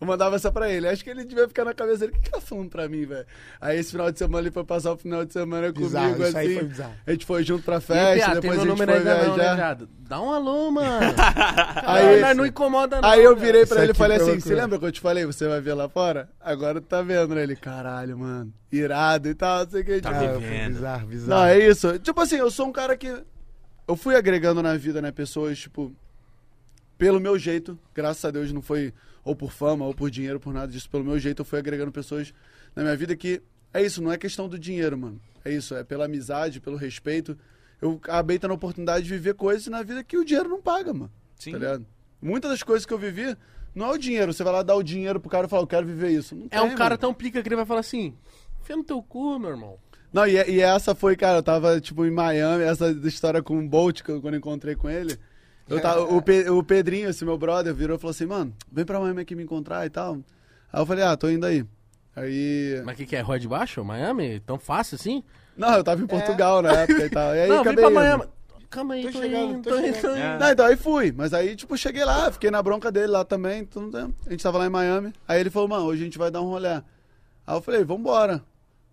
Eu 0.05 0.09
mandava 0.09 0.37
essa 0.37 0.53
pra 0.53 0.71
ele, 0.71 0.87
acho 0.87 1.03
que 1.03 1.11
ele 1.11 1.25
devia 1.25 1.49
ficar 1.49 1.65
na 1.65 1.73
cabeça 1.75 2.01
dele, 2.01 2.13
o 2.13 2.15
que 2.15 2.23
que 2.23 2.31
tá 2.31 2.41
falando 2.41 2.69
pra 2.71 2.89
mim, 2.89 3.05
velho? 3.07 3.27
Aí 3.61 3.79
esse 3.79 3.91
final 3.91 4.13
de 4.13 4.19
semana 4.19 4.41
ele 4.47 4.51
foi 4.51 4.65
passar 4.65 4.93
o 4.93 4.97
final 4.97 5.25
de 5.25 5.33
semana 5.33 5.73
Bizarro, 5.73 6.13
comigo, 6.15 6.29
isso 6.29 6.37
aí 6.39 6.47
assim, 6.47 6.55
foi 6.59 6.65
bizarro. 6.69 6.95
a 7.07 7.11
gente 7.13 7.27
foi 7.27 7.43
junto 7.45 7.63
pra 7.65 7.77
E, 7.77 7.81
festa, 7.81 8.33
tem 8.33 8.41
depois 8.41 8.63
meu 8.63 8.73
a 8.75 8.77
gente 8.77 8.85
foi 8.85 8.95
ainda 8.97 9.15
não, 9.15 9.21
né, 9.29 9.35
viajar. 9.35 9.55
viado? 9.57 9.89
Dá 10.07 10.21
um 10.21 10.31
alô, 10.31 10.71
mano. 10.71 11.15
Aí, 11.87 12.21
Nós 12.21 12.37
não 12.37 12.45
incomoda 12.47 13.01
não. 13.01 13.09
Aí 13.09 13.25
eu 13.25 13.35
virei 13.35 13.65
pra 13.65 13.77
Isso 13.77 13.85
ele 13.85 13.93
e 13.93 13.95
falei 13.95 14.19
foi 14.19 14.31
assim, 14.33 14.41
você 14.41 14.55
lembra 14.55 14.79
que 14.79 14.85
eu 14.85 14.93
te 14.93 15.01
falei, 15.01 15.25
você 15.25 15.49
vai 15.49 15.61
ver 15.61 15.73
lá 15.75 15.89
fora? 15.89 16.29
Agora 16.41 16.81
tu 16.81 16.87
tá 16.87 17.01
vendo, 17.01 17.35
né? 17.35 17.43
Ele, 17.43 17.57
caralho, 17.57 18.19
mano, 18.19 18.53
irado 18.71 19.29
e 19.29 19.35
tal, 19.35 19.65
não 19.65 19.71
sei 19.71 19.81
o 19.81 19.85
que. 19.85 20.01
Tá 20.01 20.11
Ah, 20.11 20.39
foi 20.41 20.69
bizarro, 20.69 21.07
bizarro. 21.07 21.41
Não, 21.41 21.47
é 21.47 21.59
isso. 21.59 21.99
Tipo 21.99 22.21
assim, 22.21 22.37
eu 22.37 22.51
sou 22.51 22.67
um 22.67 22.73
cara 22.73 22.97
que. 22.97 23.23
Eu 23.89 23.97
fui 23.97 24.15
agregando 24.17 24.63
na 24.63 24.77
vida, 24.77 25.01
né? 25.01 25.11
Pessoas, 25.11 25.59
tipo. 25.59 25.91
Pelo 26.97 27.19
meu 27.19 27.39
jeito, 27.39 27.79
graças 27.95 28.25
a 28.25 28.31
Deus 28.31 28.53
não 28.53 28.63
foi 28.63 28.93
ou 29.25 29.35
por 29.35 29.51
fama 29.53 29.85
ou 29.87 29.95
por 29.95 30.11
dinheiro, 30.11 30.39
por 30.39 30.53
nada 30.53 30.71
disso. 30.71 30.89
Pelo 30.91 31.05
meu 31.05 31.19
jeito, 31.19 31.41
eu 31.41 31.45
fui 31.45 31.59
agregando 31.59 31.91
pessoas 31.91 32.33
na 32.75 32.83
minha 32.83 32.97
vida 32.97 33.17
que. 33.17 33.41
É 33.73 33.83
isso, 33.83 34.01
não 34.03 34.13
é 34.13 34.17
questão 34.19 34.49
do 34.49 34.57
dinheiro, 34.59 34.97
mano. 34.97 35.21
É 35.45 35.51
isso, 35.53 35.75
é 35.75 35.83
pela 35.83 36.05
amizade, 36.05 36.61
pelo 36.61 36.77
respeito. 36.77 37.37
Eu 37.83 37.95
acabei 38.03 38.39
tendo 38.39 38.53
a 38.53 38.55
oportunidade 38.55 39.05
de 39.05 39.11
viver 39.11 39.35
coisas 39.35 39.67
na 39.67 39.83
vida 39.83 40.05
que 40.05 40.17
o 40.17 40.25
dinheiro 40.25 40.49
não 40.49 40.63
paga, 40.63 40.93
mano. 40.93 41.11
Sim. 41.37 41.53
Tá 41.53 41.59
ligado? 41.59 41.87
Muitas 42.23 42.51
das 42.53 42.63
coisas 42.63 42.87
que 42.87 42.95
eu 42.95 42.99
vivi, 42.99 43.37
não 43.75 43.87
é 43.87 43.91
o 43.91 43.99
dinheiro. 43.99 44.33
Você 44.33 44.45
vai 44.45 44.53
lá 44.53 44.63
dar 44.63 44.77
o 44.77 44.83
dinheiro 44.83 45.19
pro 45.21 45.29
cara 45.29 45.47
e 45.47 45.51
fala, 45.51 45.65
eu 45.65 45.67
quero 45.67 45.87
viver 45.87 46.11
isso. 46.11 46.35
Não 46.37 46.47
É 46.51 46.61
um 46.63 46.69
tem, 46.69 46.77
cara 46.77 46.91
mano. 46.91 46.99
tão 46.99 47.13
pica 47.13 47.43
que 47.43 47.49
ele 47.49 47.57
vai 47.57 47.67
falar 47.67 47.81
assim: 47.81 48.15
Fia 48.63 48.77
no 48.77 48.85
teu 48.85 49.03
cu, 49.03 49.39
meu 49.39 49.51
irmão. 49.51 49.77
Não, 50.13 50.25
e, 50.27 50.33
e 50.33 50.61
essa 50.61 50.95
foi, 50.95 51.17
cara, 51.17 51.39
eu 51.39 51.43
tava, 51.43 51.81
tipo, 51.81 52.07
em 52.07 52.11
Miami, 52.13 52.63
essa 52.63 52.89
história 52.93 53.43
com 53.43 53.59
o 53.59 53.69
Bolt, 53.69 54.03
que 54.03 54.11
eu, 54.13 54.21
quando 54.23 54.35
eu 54.35 54.39
encontrei 54.39 54.77
com 54.77 54.89
ele. 54.89 55.19
Eu 55.69 55.81
tava, 55.81 56.03
o, 56.03 56.21
Pe- 56.21 56.49
o 56.51 56.63
Pedrinho, 56.63 57.09
esse 57.09 57.25
meu 57.25 57.39
brother, 57.39 57.75
virou 57.75 57.97
e 57.97 58.01
falou 58.01 58.11
assim, 58.11 58.27
mano, 58.27 58.53
vem 58.71 58.85
pra 58.85 59.01
Miami 59.01 59.23
aqui 59.23 59.35
me 59.35 59.43
encontrar 59.43 59.87
e 59.87 59.91
tal. 59.91 60.17
Aí 60.73 60.81
eu 60.81 60.87
falei, 60.87 61.05
ah, 61.05 61.17
tô 61.17 61.29
indo 61.31 61.47
aí. 61.47 61.65
Aí. 62.15 62.83
Mas 62.85 62.95
o 62.95 62.97
que, 62.99 63.07
que 63.07 63.17
é? 63.17 63.21
Rua 63.21 63.39
de 63.39 63.49
Baixo? 63.49 63.85
Miami? 63.85 64.41
Tão 64.41 64.59
fácil 64.59 64.97
assim? 64.97 65.23
Não, 65.57 65.75
eu 65.75 65.85
tava 65.85 66.03
em 66.03 66.07
Portugal 66.07 66.61
na 66.63 66.73
época 66.73 67.07
e 67.07 67.11
tal. 67.11 67.35
E 67.35 67.41
aí 67.41 67.49
não, 67.49 67.63
vem 67.63 67.73
acabei 67.73 67.85
pra. 67.85 67.95
Miami. 67.95 68.25
Calma 68.71 68.95
aí, 68.95 69.03
Tô 69.05 69.13
tô, 69.13 69.19
chegando, 69.23 69.53
indo, 69.53 69.63
tô 69.63 69.71
tô 69.71 69.79
indo, 69.79 69.97
indo. 69.97 70.07
É. 70.09 70.39
Não, 70.39 70.51
então 70.51 70.67
aí 70.67 70.77
fui. 70.77 71.13
Mas 71.13 71.33
aí, 71.33 71.55
tipo, 71.55 71.77
cheguei 71.79 72.05
lá, 72.05 72.31
fiquei 72.33 72.51
na 72.51 72.61
bronca 72.61 72.91
dele 72.91 73.07
lá 73.07 73.25
também. 73.25 73.65
Tudo, 73.65 73.97
né? 73.97 74.13
a 74.27 74.31
gente 74.31 74.43
tava 74.43 74.59
lá 74.59 74.67
em 74.67 74.71
Miami. 74.71 75.13
Aí 75.29 75.41
ele 75.41 75.49
falou, 75.51 75.69
mano, 75.69 75.85
hoje 75.87 76.03
a 76.03 76.05
gente 76.05 76.19
vai 76.19 76.31
dar 76.31 76.41
um 76.43 76.47
rolê. 76.47 76.69
Aí 76.69 76.83
eu 77.49 77.63
falei, 77.63 77.85
vambora. 77.85 78.43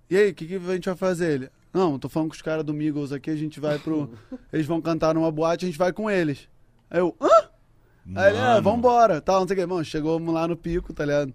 E 0.09 0.15
aí, 0.15 0.29
o 0.29 0.33
que, 0.35 0.45
que 0.45 0.55
a 0.55 0.73
gente 0.73 0.85
vai 0.85 0.95
fazer? 0.95 1.31
Ele, 1.31 1.49
não, 1.73 1.97
tô 1.97 2.07
falando 2.09 2.29
com 2.29 2.35
os 2.35 2.41
caras 2.43 2.63
do 2.63 2.73
Migos 2.73 3.11
aqui, 3.11 3.31
a 3.31 3.35
gente 3.35 3.59
vai 3.59 3.79
pro. 3.79 4.11
eles 4.53 4.67
vão 4.67 4.79
cantar 4.81 5.15
numa 5.15 5.31
boate, 5.31 5.65
a 5.65 5.67
gente 5.67 5.77
vai 5.79 5.91
com 5.91 6.09
eles. 6.11 6.47
Aí 6.91 6.99
eu, 6.99 7.15
hã? 7.21 7.49
Aí 8.15 8.31
ele, 8.31 8.39
ah, 8.39 8.59
vambora. 8.59 9.21
Tal, 9.21 9.39
não 9.39 9.47
sei 9.47 9.55
o 9.55 9.59
que. 9.61 9.65
Mano, 9.65 9.85
chegamos 9.85 10.33
lá 10.33 10.47
no 10.47 10.57
pico, 10.57 10.93
tá 10.93 11.05
ligado? 11.05 11.33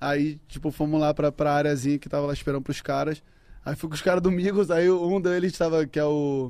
Aí, 0.00 0.40
tipo, 0.48 0.72
fomos 0.72 1.00
lá 1.00 1.14
pra, 1.14 1.30
pra 1.30 1.52
areazinha 1.52 1.98
que 1.98 2.08
tava 2.08 2.26
lá 2.26 2.32
esperando 2.32 2.62
pros 2.62 2.80
caras. 2.80 3.22
Aí 3.64 3.76
fui 3.76 3.88
com 3.88 3.94
os 3.94 4.02
caras 4.02 4.22
do 4.22 4.30
Migos, 4.30 4.70
aí 4.70 4.90
um 4.90 5.20
deles 5.20 5.56
tava, 5.56 5.86
que 5.86 5.98
é 5.98 6.04
o. 6.04 6.48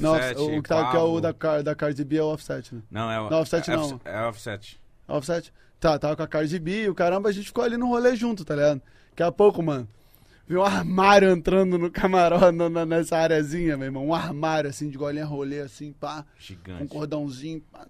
Não, 0.00 0.12
Offset, 0.14 0.40
o 0.40 0.62
que, 0.62 0.68
tá, 0.68 0.90
que 0.90 0.96
é 0.96 1.00
o 1.00 1.20
da, 1.20 1.32
da 1.62 1.74
Cardi 1.74 2.04
B 2.04 2.16
é 2.16 2.22
o 2.22 2.26
Offset, 2.26 2.74
né? 2.74 2.82
Não, 2.90 3.10
é 3.10 3.20
o... 3.20 3.30
Não, 3.30 3.40
Offset 3.40 3.70
é, 3.70 3.76
não. 3.76 4.00
É 4.04 4.26
Offset. 4.26 4.80
Offset? 5.06 5.52
Tá, 5.78 5.98
tava 5.98 6.16
com 6.16 6.22
a 6.22 6.26
Cardi 6.26 6.58
B 6.58 6.84
e 6.84 6.88
o 6.88 6.94
caramba, 6.94 7.28
a 7.28 7.32
gente 7.32 7.46
ficou 7.46 7.62
ali 7.62 7.76
no 7.76 7.88
rolê 7.88 8.16
junto, 8.16 8.44
tá 8.44 8.56
ligado? 8.56 8.82
Daqui 9.10 9.22
a 9.22 9.30
pouco, 9.30 9.62
mano, 9.62 9.88
viu 10.46 10.60
um 10.60 10.64
armário 10.64 11.30
entrando 11.30 11.78
no 11.78 11.90
camarote, 11.90 12.56
nessa 12.86 13.16
areazinha, 13.18 13.76
meu 13.76 13.86
irmão. 13.86 14.06
Um 14.08 14.14
armário, 14.14 14.68
assim, 14.70 14.88
de 14.88 14.98
golinha 14.98 15.24
rolê, 15.24 15.60
assim, 15.60 15.92
pá, 15.92 16.16
com 16.16 16.20
um 16.20 16.34
Gigante. 16.38 16.86
cordãozinho, 16.86 17.62
pá. 17.72 17.86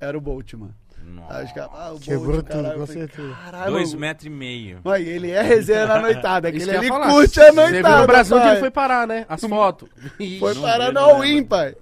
Era 0.00 0.16
o 0.16 0.20
Bolt, 0.20 0.52
mano. 0.54 0.74
Nossa. 1.08 1.34
Acho 1.38 1.54
que, 1.54 1.60
ah, 1.60 1.92
o 1.94 2.00
Quebrou 2.00 2.24
Bolt, 2.34 2.46
tudo, 2.46 2.62
caralho. 2.62 2.80
com 2.80 2.86
certeza. 2.86 3.34
Caralho, 3.44 3.70
Dois 3.72 3.88
mano. 3.90 4.00
metros 4.00 4.26
e 4.26 4.30
meio. 4.30 4.80
E 4.84 5.02
ele 5.08 5.30
é 5.30 5.40
resenha 5.40 5.86
na 5.86 6.00
noitada, 6.00 6.48
aquele 6.48 6.78
que 6.80 6.88
falar. 6.88 7.10
curte 7.10 7.40
a 7.40 7.44
Você 7.44 7.52
noitada. 7.52 7.88
viu 7.94 8.00
no 8.00 8.06
Brasil 8.08 8.36
pai. 8.38 8.50
ele 8.50 8.60
foi 8.60 8.70
parar, 8.72 9.06
né? 9.06 9.24
As 9.28 9.40
fotos. 9.40 9.88
Foi 10.40 10.54
Não 10.54 10.62
parar 10.62 10.86
no 10.88 10.92
não 10.94 11.02
all-in, 11.10 11.44
pai. 11.44 11.76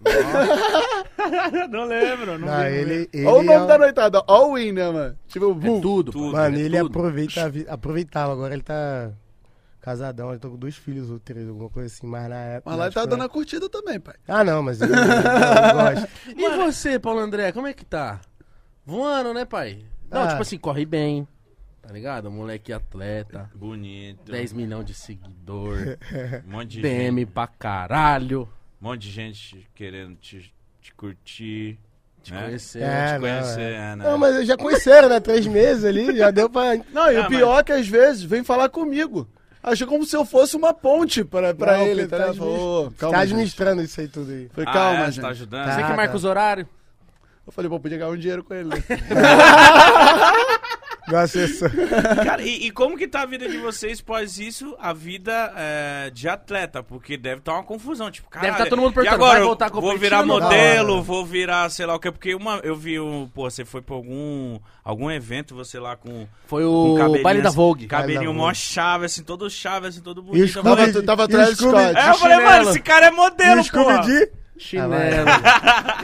não 1.71 1.85
lembro, 1.87 2.39
não 2.39 2.47
Não, 2.49 2.59
vi, 2.61 2.67
ele, 2.77 3.09
ele 3.13 3.27
Olha 3.27 3.39
o 3.41 3.43
nome 3.45 3.65
é- 3.65 3.67
da 3.67 3.79
noitada, 3.79 4.23
all-in, 4.27 4.73
né, 4.73 4.91
mano? 4.91 5.19
Tipo, 5.27 5.51
É 5.63 5.81
tudo. 5.81 6.13
Tudo. 6.13 6.33
Mano, 6.33 6.57
é 6.57 6.61
ele 6.61 6.77
tudo. 6.79 6.87
aproveita 6.89 7.53
aproveitava. 7.69 8.33
Agora 8.33 8.53
ele 8.55 8.63
tá 8.63 9.11
casadão, 9.85 10.31
ele 10.31 10.39
tá 10.39 10.49
com 10.49 10.57
dois 10.57 10.75
filhos 10.77 11.11
ou 11.11 11.19
três, 11.21 11.47
alguma 11.47 11.69
coisa 11.69 11.93
assim. 11.95 12.07
Mas 12.07 12.29
na 12.31 12.37
época. 12.37 12.71
Mas 12.71 12.79
lá 12.79 12.87
ele 12.87 12.95
tá 12.95 13.05
dando 13.05 13.23
a 13.23 13.29
curtida 13.29 13.69
também, 13.69 14.01
pai. 14.01 14.15
Ah, 14.27 14.43
não, 14.43 14.63
mas 14.63 14.81
ele, 14.81 14.93
ele 14.93 15.03
gosta. 15.03 16.09
E 16.35 16.57
você, 16.57 16.99
Paulo 16.99 17.21
André, 17.21 17.53
como 17.53 17.67
é 17.67 17.75
que 17.75 17.85
tá? 17.85 18.21
Voando, 18.87 19.35
né, 19.35 19.45
pai? 19.45 19.85
Não, 20.11 20.23
Ah. 20.23 20.29
tipo 20.29 20.43
assim, 20.43 20.57
corre 20.59 20.87
bem. 20.87 21.29
Tá 21.83 21.93
ligado? 21.93 22.31
Moleque 22.31 22.73
atleta. 22.73 23.51
Bonito. 23.55 24.33
10 24.33 24.55
milhões 24.55 24.87
de 24.87 24.95
seguidor. 24.95 25.99
Um 26.49 26.51
monte 26.53 26.69
de 26.69 26.81
DM 26.81 27.21
gente, 27.21 27.31
pra 27.31 27.47
caralho. 27.47 28.49
um 28.81 28.87
monte 28.89 29.03
de 29.03 29.11
gente 29.11 29.69
querendo 29.75 30.17
te, 30.17 30.51
te 30.81 30.95
curtir. 30.95 31.79
Te 32.23 32.33
né? 32.33 32.45
conhecer. 32.45 32.83
É, 32.83 33.07
Te 33.07 33.13
não, 33.13 33.21
conhecer, 33.21 33.61
é. 33.61 33.97
né? 33.97 34.05
Não, 34.05 34.17
mas 34.17 34.35
eu 34.37 34.47
já 34.47 34.57
conheceram, 34.57 35.11
né? 35.11 35.21
Três 35.21 35.47
meses 35.47 35.85
ali, 35.85 36.17
já 36.17 36.31
deu 36.31 36.49
pra. 36.49 36.75
Não, 36.91 37.13
e 37.13 37.17
Ah, 37.19 37.27
o 37.27 37.29
pior 37.29 37.59
é 37.61 37.63
que 37.65 37.73
às 37.73 37.87
vezes 37.87 38.23
vem 38.23 38.43
falar 38.43 38.71
comigo. 38.71 39.29
Acha 39.67 39.87
como 39.87 40.05
se 40.05 40.15
eu 40.15 40.27
fosse 40.27 40.55
uma 40.57 40.75
ponte 40.75 41.25
pra, 41.25 41.55
pra 41.55 41.79
Não, 41.79 41.87
ele. 41.87 42.07
Tá 42.07 42.19
tá 42.19 42.27
Tá 42.27 42.33
calma, 42.35 42.91
gente. 42.99 43.15
administrando 43.33 43.81
isso 43.83 43.99
aí 43.99 44.09
tudo 44.09 44.31
aí. 44.31 44.51
Falei, 44.55 44.69
Ah, 44.69 44.73
calma, 44.75 44.99
é, 45.01 45.05
gente. 45.07 45.15
Você 45.15 45.21
tá 45.23 45.29
ajudando? 45.29 45.65
Você 45.73 45.81
Tá. 45.81 45.87
que 45.91 45.97
marca 45.97 46.15
os 46.17 46.25
horários. 46.25 46.67
Eu 47.47 47.53
falei, 47.53 47.71
pô, 47.71 47.81
podia 47.81 47.97
ganhar 47.97 48.11
um 48.11 48.17
dinheiro 48.17 48.45
com 48.45 48.53
ele. 48.53 48.69
né? 48.69 48.77
Do 51.07 51.17
assessor. 51.17 51.71
Cara, 52.25 52.43
e, 52.43 52.67
e 52.67 52.71
como 52.71 52.97
que 52.97 53.07
tá 53.07 53.23
a 53.23 53.27
vida 53.27 53.49
de 53.49 53.59
vocês 53.59 54.01
pós 54.01 54.39
isso, 54.39 54.75
a 54.79 54.93
vida 54.93 55.53
é, 55.57 56.11
de 56.11 56.29
atleta? 56.29 56.83
Porque 56.83 57.17
deve 57.17 57.41
estar 57.41 57.53
uma 57.55 57.63
confusão, 57.63 58.11
tipo, 58.11 58.29
cara. 58.31 58.47
Deve 58.47 58.59
tá 58.59 58.67
todo 58.67 58.81
mundo 58.81 58.95
perguntando, 58.95 59.23
agora, 59.23 59.39
vai 59.39 59.47
voltar 59.47 59.71
vou 59.71 59.99
virar 59.99 60.25
modelo, 60.25 61.03
vou 61.03 61.25
virar, 61.25 61.71
sei 61.71 61.85
lá 61.87 61.95
o 61.95 61.99
que, 61.99 62.11
porque 62.11 62.35
uma, 62.35 62.61
eu 62.63 62.75
vi 62.75 62.99
um, 62.99 63.29
pô, 63.29 63.51
você 63.51 63.65
foi 63.65 63.83
pra 63.83 63.95
algum, 63.95 64.59
algum 64.83 65.11
evento, 65.11 65.55
você 65.55 65.79
lá 65.79 65.97
com, 65.97 66.27
Foi 66.47 66.63
com 66.65 66.95
o 66.95 66.97
cabelinho 66.97 67.23
baile 67.23 67.43
da 67.43 67.51
Vogue. 67.51 67.87
Cabelinho 67.87 68.33
mó 68.33 68.53
chave, 68.55 69.07
assim, 69.07 69.23
todo 69.23 69.49
chave, 69.51 69.89
assim, 69.89 70.01
todo 70.01 70.23
bonito. 70.23 70.43
o 70.43 70.59
Eu 70.59 70.63
falei, 70.63 70.93
Tava, 70.93 71.03
tava 71.03 71.23
E 71.23 71.25
o 71.25 71.29
Travis 71.29 71.59
Scooby- 71.59 71.79
Scott. 71.79 71.99
é, 71.99 72.11
eu 72.11 72.15
falei, 72.15 72.39
mano, 72.39 72.71
esse 72.71 72.81
cara 72.81 73.07
é 73.07 73.11
modelo, 73.11 73.63
pô. 73.65 73.85
Chinelo. 74.57 74.95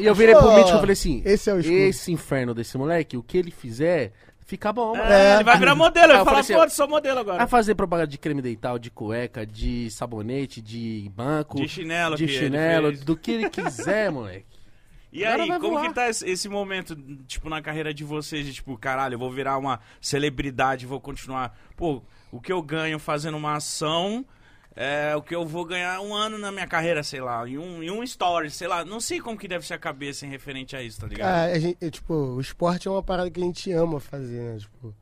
e 0.00 0.06
eu 0.06 0.14
virei 0.14 0.34
pro 0.34 0.54
Mitch 0.56 0.68
e 0.68 0.72
falei 0.72 0.92
assim: 0.92 1.22
esse 1.24 1.50
é 1.50 1.54
o. 1.54 1.60
Esse 1.60 2.12
inferno 2.12 2.54
desse 2.54 2.76
moleque, 2.76 3.16
o 3.16 3.22
que 3.22 3.38
ele 3.38 3.50
fizer, 3.50 4.12
fica 4.50 4.72
bom, 4.72 4.96
mano. 4.96 5.12
É, 5.12 5.36
ele 5.36 5.44
vai 5.44 5.56
virar 5.56 5.76
modelo, 5.76 6.12
ele 6.12 6.24
fala, 6.24 6.40
assim, 6.40 6.54
pô, 6.54 6.68
sou 6.68 6.88
modelo 6.88 7.20
agora. 7.20 7.38
Vai 7.38 7.46
fazer 7.46 7.76
propaganda 7.76 8.08
de 8.08 8.18
creme 8.18 8.42
dental, 8.42 8.80
de 8.80 8.90
cueca, 8.90 9.46
de 9.46 9.88
sabonete, 9.90 10.60
de 10.60 11.08
banco, 11.14 11.56
De 11.56 11.68
chinelo 11.68 12.16
de 12.16 12.26
que 12.26 12.32
chinelo, 12.32 12.92
do 12.92 13.16
que 13.16 13.30
ele 13.30 13.48
quiser, 13.48 14.10
moleque. 14.12 14.46
E 15.12 15.24
aí, 15.24 15.48
como 15.58 15.70
voar. 15.70 15.88
que 15.88 15.94
tá 15.94 16.08
esse, 16.08 16.28
esse 16.28 16.48
momento, 16.48 16.96
tipo, 17.26 17.48
na 17.48 17.62
carreira 17.62 17.94
de 17.94 18.04
vocês, 18.04 18.44
de 18.44 18.52
tipo, 18.52 18.76
caralho, 18.76 19.14
eu 19.14 19.18
vou 19.18 19.30
virar 19.30 19.56
uma 19.56 19.80
celebridade, 20.00 20.86
vou 20.86 21.00
continuar. 21.00 21.56
Pô, 21.76 22.02
o 22.32 22.40
que 22.40 22.52
eu 22.52 22.60
ganho 22.62 22.98
fazendo 22.98 23.36
uma 23.36 23.54
ação 23.54 24.24
é 24.76 25.14
o 25.16 25.22
que 25.22 25.34
eu 25.34 25.44
vou 25.46 25.64
ganhar 25.64 26.00
um 26.00 26.14
ano 26.14 26.38
na 26.38 26.50
minha 26.52 26.66
carreira, 26.66 27.02
sei 27.02 27.20
lá, 27.20 27.46
em 27.48 27.58
um, 27.58 27.82
em 27.82 27.90
um 27.90 28.02
story, 28.02 28.50
sei 28.50 28.68
lá. 28.68 28.84
Não 28.84 29.00
sei 29.00 29.20
como 29.20 29.36
que 29.38 29.48
deve 29.48 29.66
ser 29.66 29.74
a 29.74 29.78
cabeça 29.78 30.24
em 30.26 30.28
referente 30.30 30.74
a 30.76 30.82
isso, 30.82 31.00
tá 31.00 31.06
ligado? 31.06 31.28
Ah, 31.28 31.44
a 31.44 31.58
gente, 31.58 31.76
é, 31.80 31.90
tipo, 31.90 32.14
o 32.14 32.40
esporte 32.40 32.88
é 32.88 32.90
uma 32.90 33.02
parada 33.02 33.30
que 33.30 33.40
a 33.40 33.44
gente 33.44 33.70
ama 33.72 33.98
fazer, 34.00 34.40
né? 34.40 34.58
Tipo, 34.58 34.94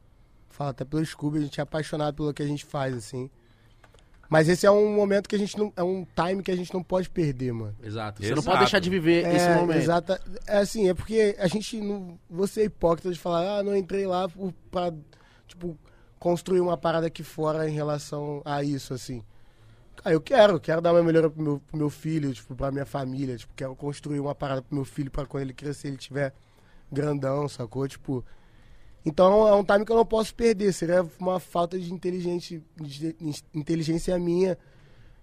fala 0.48 0.70
até 0.70 0.84
pelo 0.84 1.04
Scooby, 1.04 1.38
a 1.38 1.42
gente 1.42 1.60
é 1.60 1.62
apaixonado 1.62 2.14
pelo 2.14 2.32
que 2.34 2.42
a 2.42 2.46
gente 2.46 2.64
faz, 2.64 2.94
assim. 2.94 3.30
Mas 4.30 4.46
esse 4.46 4.66
é 4.66 4.70
um 4.70 4.94
momento 4.94 5.26
que 5.26 5.34
a 5.36 5.38
gente 5.38 5.56
não. 5.56 5.72
É 5.74 5.82
um 5.82 6.06
time 6.14 6.42
que 6.42 6.50
a 6.50 6.56
gente 6.56 6.74
não 6.74 6.82
pode 6.82 7.08
perder, 7.08 7.50
mano. 7.50 7.74
Exato. 7.82 8.20
Você 8.20 8.26
Exato. 8.26 8.36
não 8.36 8.42
pode 8.44 8.58
deixar 8.58 8.78
de 8.78 8.90
viver 8.90 9.24
É, 9.24 9.36
esse 9.36 9.48
momento. 9.54 9.78
Exata, 9.78 10.20
é 10.46 10.58
assim, 10.58 10.86
é 10.86 10.92
porque 10.92 11.34
a 11.38 11.46
gente 11.46 11.80
não. 11.80 12.18
Você 12.28 12.60
é 12.60 12.64
hipócrita 12.64 13.10
de 13.10 13.18
falar, 13.18 13.58
ah, 13.60 13.62
não 13.62 13.74
entrei 13.74 14.06
lá 14.06 14.28
por- 14.28 14.52
pra, 14.70 14.92
tipo, 15.46 15.78
construir 16.18 16.60
uma 16.60 16.76
parada 16.76 17.06
aqui 17.06 17.22
fora 17.22 17.70
em 17.70 17.72
relação 17.72 18.42
a 18.44 18.62
isso, 18.62 18.92
assim. 18.92 19.22
Ah, 20.04 20.12
eu 20.12 20.20
quero, 20.20 20.60
quero 20.60 20.80
dar 20.80 20.92
uma 20.92 21.02
melhora 21.02 21.28
pro 21.28 21.42
meu, 21.42 21.60
pro 21.66 21.76
meu 21.76 21.90
filho, 21.90 22.32
tipo, 22.32 22.54
pra 22.54 22.70
minha 22.70 22.86
família, 22.86 23.36
tipo, 23.36 23.52
quero 23.54 23.74
construir 23.74 24.20
uma 24.20 24.34
parada 24.34 24.62
pro 24.62 24.74
meu 24.74 24.84
filho 24.84 25.10
pra 25.10 25.26
quando 25.26 25.42
ele 25.42 25.52
crescer 25.52 25.88
ele 25.88 25.96
tiver 25.96 26.32
grandão, 26.90 27.48
sacou? 27.48 27.86
Tipo. 27.86 28.24
Então 29.04 29.46
é 29.48 29.54
um 29.54 29.64
time 29.64 29.84
que 29.84 29.92
eu 29.92 29.96
não 29.96 30.04
posso 30.04 30.34
perder. 30.34 30.72
Seria 30.72 31.06
uma 31.18 31.40
falta 31.40 31.78
de 31.78 31.92
inteligência, 31.92 32.60
de 32.76 33.16
inteligência 33.54 34.18
minha 34.18 34.58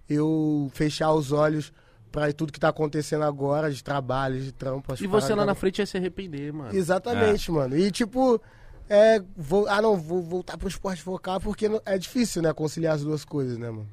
eu 0.08 0.70
fechar 0.72 1.12
os 1.12 1.32
olhos 1.32 1.72
pra 2.10 2.32
tudo 2.32 2.52
que 2.52 2.60
tá 2.60 2.68
acontecendo 2.68 3.24
agora, 3.24 3.70
de 3.70 3.82
trabalho, 3.82 4.40
de 4.40 4.52
trampo. 4.52 4.94
E 5.00 5.06
você 5.06 5.34
lá 5.34 5.44
na 5.44 5.54
frente 5.54 5.78
ia 5.78 5.86
se 5.86 5.96
arrepender, 5.96 6.52
mano. 6.52 6.74
Exatamente, 6.74 7.50
mano. 7.50 7.76
E 7.76 7.90
tipo, 7.90 8.40
é, 8.88 9.22
vou, 9.36 9.68
ah 9.68 9.82
não, 9.82 9.96
vou 9.96 10.22
voltar 10.22 10.56
pro 10.56 10.68
esporte 10.68 11.02
focar 11.02 11.40
porque 11.40 11.68
é 11.84 11.98
difícil, 11.98 12.40
né, 12.42 12.52
conciliar 12.52 12.94
as 12.94 13.02
duas 13.02 13.24
coisas, 13.24 13.58
né, 13.58 13.70
mano? 13.70 13.88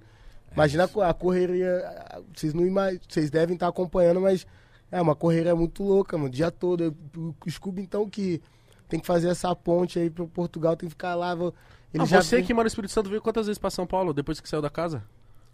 Imagina 0.54 0.84
a 0.84 0.88
co- 0.88 1.02
a 1.02 1.14
correria, 1.14 1.84
vocês 2.34 2.54
não 2.54 2.64
vocês 3.10 3.30
devem 3.30 3.56
estar 3.56 3.68
acompanhando, 3.68 4.22
mas 4.22 4.46
é 4.92 5.02
uma 5.02 5.16
correria 5.16 5.56
muito 5.56 5.84
louca, 5.84 6.18
mano, 6.18 6.30
o 6.30 6.32
dia 6.32 6.52
todo. 6.52 6.96
O 7.18 7.50
Scooby 7.50 7.82
então 7.82 8.08
que 8.10 8.42
tem 8.88 9.00
que 9.00 9.08
fazer 9.08 9.30
essa 9.30 9.56
ponte 9.56 9.98
aí 9.98 10.10
pro 10.10 10.28
Portugal, 10.28 10.76
tem 10.76 10.88
que 10.88 10.94
ficar 10.94 11.16
lá, 11.16 11.34
vou- 11.34 11.54
ele 11.94 12.04
Ah, 12.04 12.06
já 12.06 12.22
você 12.22 12.36
tem- 12.38 12.46
que 12.46 12.54
mora 12.54 12.66
no 12.66 12.68
Espírito 12.68 12.92
Santo 12.92 13.10
veio 13.10 13.22
quantas 13.22 13.48
vezes 13.48 13.58
pra 13.58 13.70
São 13.72 13.88
Paulo 13.88 14.14
depois 14.14 14.40
que 14.40 14.48
saiu 14.48 14.62
da 14.62 14.70
casa? 14.70 15.04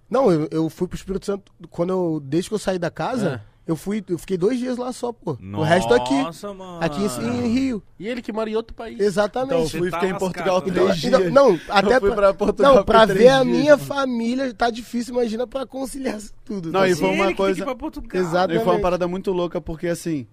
Não, 0.09 0.31
eu, 0.31 0.47
eu 0.51 0.69
fui 0.69 0.87
pro 0.87 0.97
Espírito 0.97 1.25
Santo 1.25 1.51
quando 1.69 1.91
eu 1.91 2.19
desde 2.19 2.49
que 2.49 2.55
eu 2.55 2.59
saí 2.59 2.79
da 2.79 2.89
casa, 2.91 3.41
É. 3.45 3.59
eu 3.70 3.76
fui, 3.76 4.03
eu 4.09 4.17
fiquei 4.17 4.36
dois 4.38 4.57
dias 4.57 4.78
lá 4.78 4.91
só, 4.91 5.11
pô. 5.13 5.38
o 5.39 5.61
resto 5.61 5.93
aqui, 5.93 6.22
Nossa, 6.24 6.53
mano. 6.53 6.84
aqui 6.84 7.01
em, 7.01 7.45
em 7.45 7.47
Rio. 7.53 7.84
E 7.99 8.07
ele 8.07 8.22
que 8.22 8.32
mora 8.34 8.49
em 8.49 8.55
outro 8.55 8.74
país. 8.76 8.95
Então, 8.95 9.05
Exatamente. 9.05 9.53
eu 9.53 9.67
Você 9.67 9.78
fui 9.78 9.91
tá 9.91 9.99
fiquei 9.99 10.15
em 10.15 10.17
Portugal 10.20 10.61
com 10.61 10.70
né? 10.70 10.74
três 10.74 11.03
Então, 11.03 11.20
dias. 11.22 11.34
não, 11.34 11.59
até 11.70 11.95
eu 11.97 11.99
fui 12.01 12.09
pra, 12.11 12.15
pra 12.15 12.34
Portugal 12.34 12.76
não, 12.76 12.84
pra 12.84 13.05
três 13.05 13.20
ver 13.20 13.28
a 13.30 13.43
dias, 13.43 13.55
minha 13.55 13.78
mano. 13.78 13.88
família 13.88 14.53
tá 14.53 14.70
difícil, 14.70 15.13
imagina 15.13 15.45
pra 15.45 15.65
conciliar 15.65 16.19
tudo. 16.43 16.72
Não, 16.72 16.80
tá 16.81 16.88
e 16.88 16.95
foi 16.95 17.10
uma 17.10 17.34
coisa- 17.35 17.53
tem 17.53 17.53
que 17.56 17.61
ir 17.61 17.64
pra 17.65 17.76
Portugal. 17.76 18.22
Exato. 18.22 18.34
E 18.35 18.35
foi 18.35 18.48
uma 18.48 18.61
Exatamente. 18.61 18.81
parada 18.81 19.07
muito 19.07 19.31
louca, 19.31 19.61
porque 19.61 19.88
assim. 19.88 20.26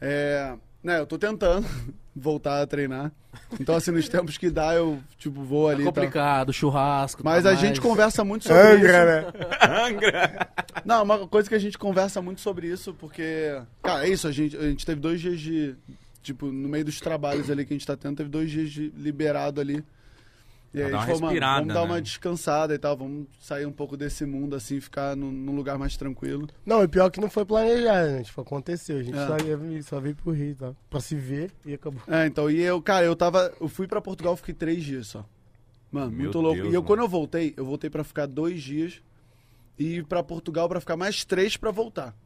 É. 0.00 0.54
Né, 0.82 1.00
eu 1.00 1.06
tô 1.06 1.16
tentando 1.16 1.66
voltar 2.14 2.62
a 2.62 2.66
treinar. 2.66 3.12
Então, 3.58 3.74
assim, 3.74 3.90
nos 3.90 4.08
tempos 4.08 4.38
que 4.38 4.50
dá, 4.50 4.74
eu, 4.74 5.00
tipo, 5.18 5.42
vou 5.42 5.68
ali. 5.68 5.84
Tal. 5.84 5.92
complicado, 5.92 6.52
churrasco. 6.52 7.22
Mas 7.24 7.42
tá 7.42 7.50
a 7.50 7.52
mais. 7.52 7.60
gente 7.60 7.80
conversa 7.80 8.24
muito 8.24 8.44
sobre 8.44 8.62
Angra, 8.62 9.26
isso. 9.28 9.38
né? 9.38 9.48
Angra. 9.88 10.48
Não, 10.84 11.02
uma 11.02 11.26
coisa 11.26 11.48
que 11.48 11.54
a 11.54 11.58
gente 11.58 11.76
conversa 11.76 12.22
muito 12.22 12.40
sobre 12.40 12.68
isso, 12.68 12.94
porque. 12.94 13.60
Cara, 13.82 14.06
é 14.06 14.10
isso, 14.10 14.28
a 14.28 14.32
gente, 14.32 14.56
a 14.56 14.62
gente 14.62 14.86
teve 14.86 15.00
dois 15.00 15.20
dias 15.20 15.40
de. 15.40 15.74
Tipo, 16.22 16.46
no 16.46 16.68
meio 16.68 16.84
dos 16.86 17.00
trabalhos 17.00 17.50
ali 17.50 17.66
que 17.66 17.74
a 17.74 17.76
gente 17.76 17.86
tá 17.86 17.96
tendo, 17.96 18.16
teve 18.16 18.30
dois 18.30 18.50
dias 18.50 18.70
de 18.70 18.90
liberado 18.96 19.60
ali. 19.60 19.84
E 20.74 20.82
aí 20.82 20.90
dar 20.90 20.96
a 20.96 21.00
uma 21.00 21.06
gente 21.06 21.06
falou, 21.06 21.20
mano, 21.20 21.30
respirada, 21.32 21.60
vamos 21.60 21.74
dar 21.74 21.80
né? 21.80 21.86
uma 21.86 22.02
descansada 22.02 22.74
e 22.74 22.78
tal, 22.78 22.96
vamos 22.96 23.26
sair 23.40 23.64
um 23.64 23.70
pouco 23.72 23.96
desse 23.96 24.26
mundo 24.26 24.56
assim, 24.56 24.80
ficar 24.80 25.14
num, 25.16 25.30
num 25.30 25.54
lugar 25.54 25.78
mais 25.78 25.96
tranquilo. 25.96 26.48
Não, 26.66 26.82
e 26.82 26.88
pior 26.88 27.10
que 27.10 27.20
não 27.20 27.30
foi 27.30 27.44
planejado, 27.44 28.10
né? 28.10 28.22
Tipo, 28.24 28.40
aconteceu. 28.40 28.98
A 28.98 29.02
gente 29.02 29.16
É. 29.16 29.26
só, 29.26 29.36
ia, 29.38 29.82
só 29.84 30.00
veio 30.00 30.16
pro 30.16 30.32
Rio, 30.32 30.56
tá? 30.56 30.72
Pra 30.90 30.98
se 31.00 31.14
ver 31.14 31.52
e 31.64 31.74
acabou. 31.74 32.02
É, 32.08 32.26
então, 32.26 32.50
e 32.50 32.60
eu, 32.60 32.82
cara, 32.82 33.06
eu 33.06 33.14
tava. 33.14 33.52
Eu 33.60 33.68
fui 33.68 33.86
pra 33.86 34.00
Portugal, 34.00 34.36
fiquei 34.36 34.52
três 34.54 34.82
dias 34.82 35.06
só. 35.06 35.24
Mano, 35.92 36.10
Meu 36.10 36.22
muito 36.24 36.40
louco. 36.40 36.56
Deus, 36.56 36.66
e 36.72 36.74
eu, 36.74 36.80
mano. 36.80 36.86
quando 36.86 37.00
eu 37.00 37.08
voltei, 37.08 37.54
eu 37.56 37.64
voltei 37.64 37.88
pra 37.88 38.02
ficar 38.02 38.26
dois 38.26 38.60
dias 38.60 39.00
e 39.78 39.98
ir 39.98 40.04
pra 40.04 40.24
Portugal 40.24 40.68
pra 40.68 40.80
ficar 40.80 40.96
mais 40.96 41.24
três 41.24 41.56
pra 41.56 41.70
voltar. 41.70 42.16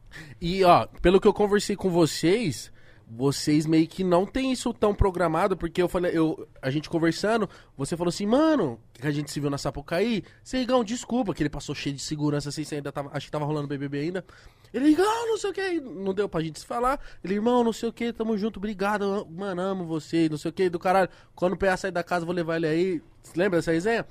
E, 0.41 0.63
ó, 0.63 0.87
pelo 1.03 1.21
que 1.21 1.27
eu 1.27 1.33
conversei 1.33 1.75
com 1.75 1.87
vocês, 1.91 2.71
vocês 3.09 3.65
meio 3.65 3.87
que 3.87 4.03
não 4.03 4.25
tem 4.25 4.51
isso 4.51 4.71
tão 4.71 4.93
programado, 4.93 5.57
porque 5.57 5.81
eu 5.81 5.89
falei, 5.89 6.15
eu, 6.15 6.47
a 6.61 6.69
gente 6.69 6.87
conversando, 6.87 7.49
você 7.75 7.97
falou 7.97 8.09
assim, 8.09 8.27
mano, 8.27 8.79
que 8.93 9.07
a 9.07 9.11
gente 9.11 9.31
se 9.31 9.39
viu 9.39 9.49
na 9.49 9.57
Sapucaí, 9.57 10.23
Seigão, 10.43 10.83
desculpa, 10.83 11.33
que 11.33 11.41
ele 11.41 11.49
passou 11.49 11.73
cheio 11.73 11.95
de 11.95 12.01
segurança, 12.01 12.49
assim, 12.49 12.63
você 12.63 12.75
ainda 12.75 12.91
tava, 12.91 13.09
acho 13.11 13.25
que 13.25 13.31
tava 13.31 13.45
rolando 13.45 13.67
BBB 13.67 13.99
ainda. 13.99 14.23
Ele, 14.71 14.95
ah, 14.99 15.25
não 15.27 15.37
sei 15.37 15.49
o 15.49 15.53
que, 15.53 15.79
não 15.79 16.13
deu 16.13 16.29
pra 16.29 16.41
gente 16.41 16.59
se 16.59 16.65
falar. 16.65 16.99
Ele, 17.23 17.33
irmão, 17.33 17.63
não 17.63 17.73
sei 17.73 17.89
o 17.89 17.93
que, 17.93 18.13
tamo 18.13 18.37
junto, 18.37 18.57
obrigado, 18.57 19.27
mano, 19.31 19.59
amo 19.59 19.85
você, 19.85 20.29
não 20.29 20.37
sei 20.37 20.49
o 20.49 20.53
que, 20.53 20.69
do 20.69 20.77
caralho. 20.77 21.09
Quando 21.33 21.53
o 21.53 21.57
PA 21.57 21.75
sair 21.75 21.91
da 21.91 22.03
casa, 22.03 22.25
vou 22.25 22.35
levar 22.35 22.57
ele 22.57 22.67
aí. 22.67 23.01
Lembra 23.35 23.57
dessa 23.57 23.71
resenha? 23.71 24.05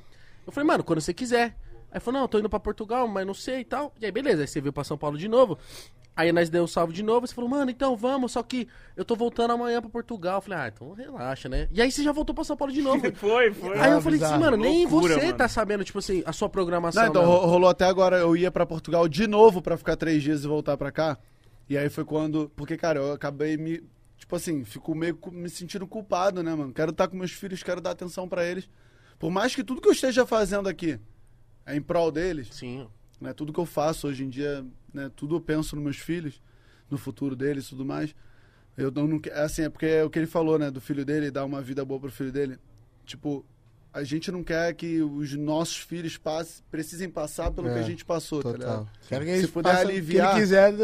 Eu 0.44 0.52
falei, 0.52 0.66
mano, 0.66 0.82
quando 0.82 1.00
você 1.00 1.14
quiser. 1.14 1.56
Aí 1.90 2.00
falou, 2.00 2.20
não, 2.20 2.28
tô 2.28 2.38
indo 2.38 2.50
pra 2.50 2.60
Portugal, 2.60 3.06
mas 3.08 3.26
não 3.26 3.32
sei 3.32 3.60
e 3.60 3.64
tal. 3.64 3.94
E 4.00 4.04
aí, 4.04 4.12
beleza, 4.12 4.42
aí 4.42 4.48
você 4.48 4.60
veio 4.60 4.72
pra 4.72 4.84
São 4.84 4.98
Paulo 4.98 5.16
de 5.16 5.28
novo. 5.28 5.56
Aí 6.18 6.32
nós 6.32 6.50
deu 6.50 6.64
um 6.64 6.66
salve 6.66 6.92
de 6.92 7.00
novo, 7.00 7.24
você 7.28 7.32
falou, 7.32 7.48
mano, 7.48 7.70
então 7.70 7.96
vamos, 7.96 8.32
só 8.32 8.42
que 8.42 8.66
eu 8.96 9.04
tô 9.04 9.14
voltando 9.14 9.52
amanhã 9.52 9.80
pra 9.80 9.88
Portugal. 9.88 10.38
Eu 10.38 10.40
falei, 10.40 10.58
ah, 10.58 10.68
então 10.74 10.92
relaxa, 10.92 11.48
né? 11.48 11.68
E 11.70 11.80
aí 11.80 11.92
você 11.92 12.02
já 12.02 12.10
voltou 12.10 12.34
pra 12.34 12.42
São 12.42 12.56
Paulo 12.56 12.74
de 12.74 12.82
novo. 12.82 12.98
Foi, 13.14 13.52
foi. 13.54 13.78
aí 13.78 13.92
eu 13.92 13.98
Ah, 13.98 14.00
falei 14.00 14.20
assim, 14.20 14.36
mano, 14.36 14.56
nem 14.56 14.84
Loucura, 14.84 15.14
você 15.14 15.26
mano. 15.26 15.38
tá 15.38 15.46
sabendo, 15.46 15.84
tipo 15.84 16.00
assim, 16.00 16.24
a 16.26 16.32
sua 16.32 16.48
programação. 16.48 17.00
Não, 17.04 17.10
então 17.10 17.22
mesmo. 17.22 17.36
ro- 17.38 17.46
rolou 17.46 17.70
até 17.70 17.84
agora, 17.84 18.16
eu 18.18 18.36
ia 18.36 18.50
pra 18.50 18.66
Portugal 18.66 19.06
de 19.08 19.28
novo 19.28 19.62
pra 19.62 19.76
ficar 19.76 19.94
três 19.94 20.20
dias 20.20 20.42
e 20.42 20.48
voltar 20.48 20.76
pra 20.76 20.90
cá. 20.90 21.16
E 21.68 21.78
aí 21.78 21.88
foi 21.88 22.04
quando. 22.04 22.50
Porque, 22.56 22.76
cara, 22.76 22.98
eu 22.98 23.12
acabei 23.12 23.56
me. 23.56 23.80
Tipo 24.16 24.34
assim, 24.34 24.64
fico 24.64 24.96
meio 24.96 25.16
me 25.30 25.48
sentindo 25.48 25.86
culpado, 25.86 26.42
né, 26.42 26.52
mano? 26.52 26.72
Quero 26.72 26.90
estar 26.90 27.06
com 27.06 27.16
meus 27.16 27.30
filhos, 27.30 27.62
quero 27.62 27.80
dar 27.80 27.92
atenção 27.92 28.28
pra 28.28 28.44
eles. 28.44 28.68
Por 29.20 29.30
mais 29.30 29.54
que 29.54 29.62
tudo 29.62 29.80
que 29.80 29.86
eu 29.88 29.92
esteja 29.92 30.26
fazendo 30.26 30.68
aqui 30.68 30.98
é 31.64 31.76
em 31.76 31.80
prol 31.80 32.10
deles, 32.10 32.48
Sim. 32.50 32.88
né? 33.20 33.32
Tudo 33.32 33.52
que 33.52 33.60
eu 33.60 33.64
faço 33.66 34.08
hoje 34.08 34.24
em 34.24 34.28
dia, 34.28 34.64
né? 35.02 35.10
Tudo 35.16 35.36
eu 35.36 35.40
penso 35.40 35.74
nos 35.76 35.84
meus 35.84 35.96
filhos, 35.96 36.40
no 36.90 36.98
futuro 36.98 37.34
deles 37.36 37.66
e 37.66 37.68
tudo 37.70 37.84
mais. 37.84 38.14
Eu 38.76 38.90
não, 38.90 39.20
assim, 39.34 39.62
é 39.62 39.68
porque 39.68 39.86
é 39.86 40.04
o 40.04 40.10
que 40.10 40.18
ele 40.18 40.26
falou, 40.26 40.58
né? 40.58 40.70
Do 40.70 40.80
filho 40.80 41.04
dele, 41.04 41.30
dar 41.30 41.44
uma 41.44 41.60
vida 41.60 41.84
boa 41.84 41.98
pro 42.00 42.10
filho 42.10 42.30
dele. 42.30 42.58
Tipo, 43.04 43.44
a 43.92 44.04
gente 44.04 44.30
não 44.30 44.44
quer 44.44 44.72
que 44.74 45.00
os 45.02 45.34
nossos 45.34 45.78
filhos 45.78 46.16
passe, 46.16 46.62
precisem 46.70 47.08
passar 47.10 47.50
pelo 47.50 47.68
É, 47.68 47.72
que 47.74 47.78
a 47.80 47.82
gente 47.82 48.04
passou, 48.04 48.42
tá 48.42 48.52
Total. 48.52 48.68
ligado? 48.80 48.90
Quero 49.08 49.24
que 49.24 49.40
Se 49.40 49.48
puder 49.48 49.74
aliviar- 49.76 50.30
O 50.30 50.34
que 50.34 50.40
quiser? 50.40 50.74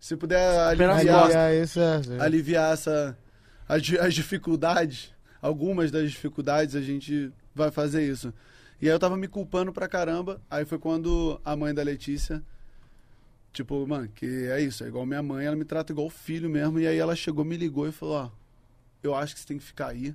Se 0.00 0.16
puder 0.16 0.58
aliviar, 0.60 1.54
isso, 1.54 1.80
é. 1.80 2.00
aliviar 2.20 2.72
essa, 2.72 3.16
as, 3.68 3.82
as 4.00 4.14
dificuldades, 4.14 5.12
algumas 5.40 5.90
das 5.90 6.10
dificuldades, 6.10 6.74
a 6.74 6.80
gente 6.80 7.30
vai 7.54 7.70
fazer 7.70 8.08
isso. 8.08 8.32
E 8.80 8.86
aí 8.88 8.92
eu 8.94 8.98
tava 8.98 9.16
me 9.16 9.26
culpando 9.28 9.72
pra 9.72 9.88
caramba. 9.88 10.40
Aí 10.50 10.64
foi 10.64 10.78
quando 10.78 11.40
a 11.44 11.56
mãe 11.56 11.72
da 11.72 11.82
Letícia, 11.82 12.42
tipo, 13.56 13.86
mano, 13.86 14.08
que 14.14 14.26
é 14.26 14.60
isso, 14.60 14.84
é 14.84 14.88
igual 14.88 15.04
minha 15.06 15.22
mãe, 15.22 15.46
ela 15.46 15.56
me 15.56 15.64
trata 15.64 15.92
igual 15.92 16.08
filho 16.10 16.48
mesmo. 16.48 16.78
E 16.78 16.86
aí 16.86 16.96
ela 16.98 17.16
chegou, 17.16 17.44
me 17.44 17.56
ligou 17.56 17.88
e 17.88 17.92
falou: 17.92 18.14
Ó, 18.16 18.30
eu 19.02 19.14
acho 19.14 19.34
que 19.34 19.40
você 19.40 19.46
tem 19.46 19.58
que 19.58 19.64
ficar 19.64 19.88
aí 19.88 20.14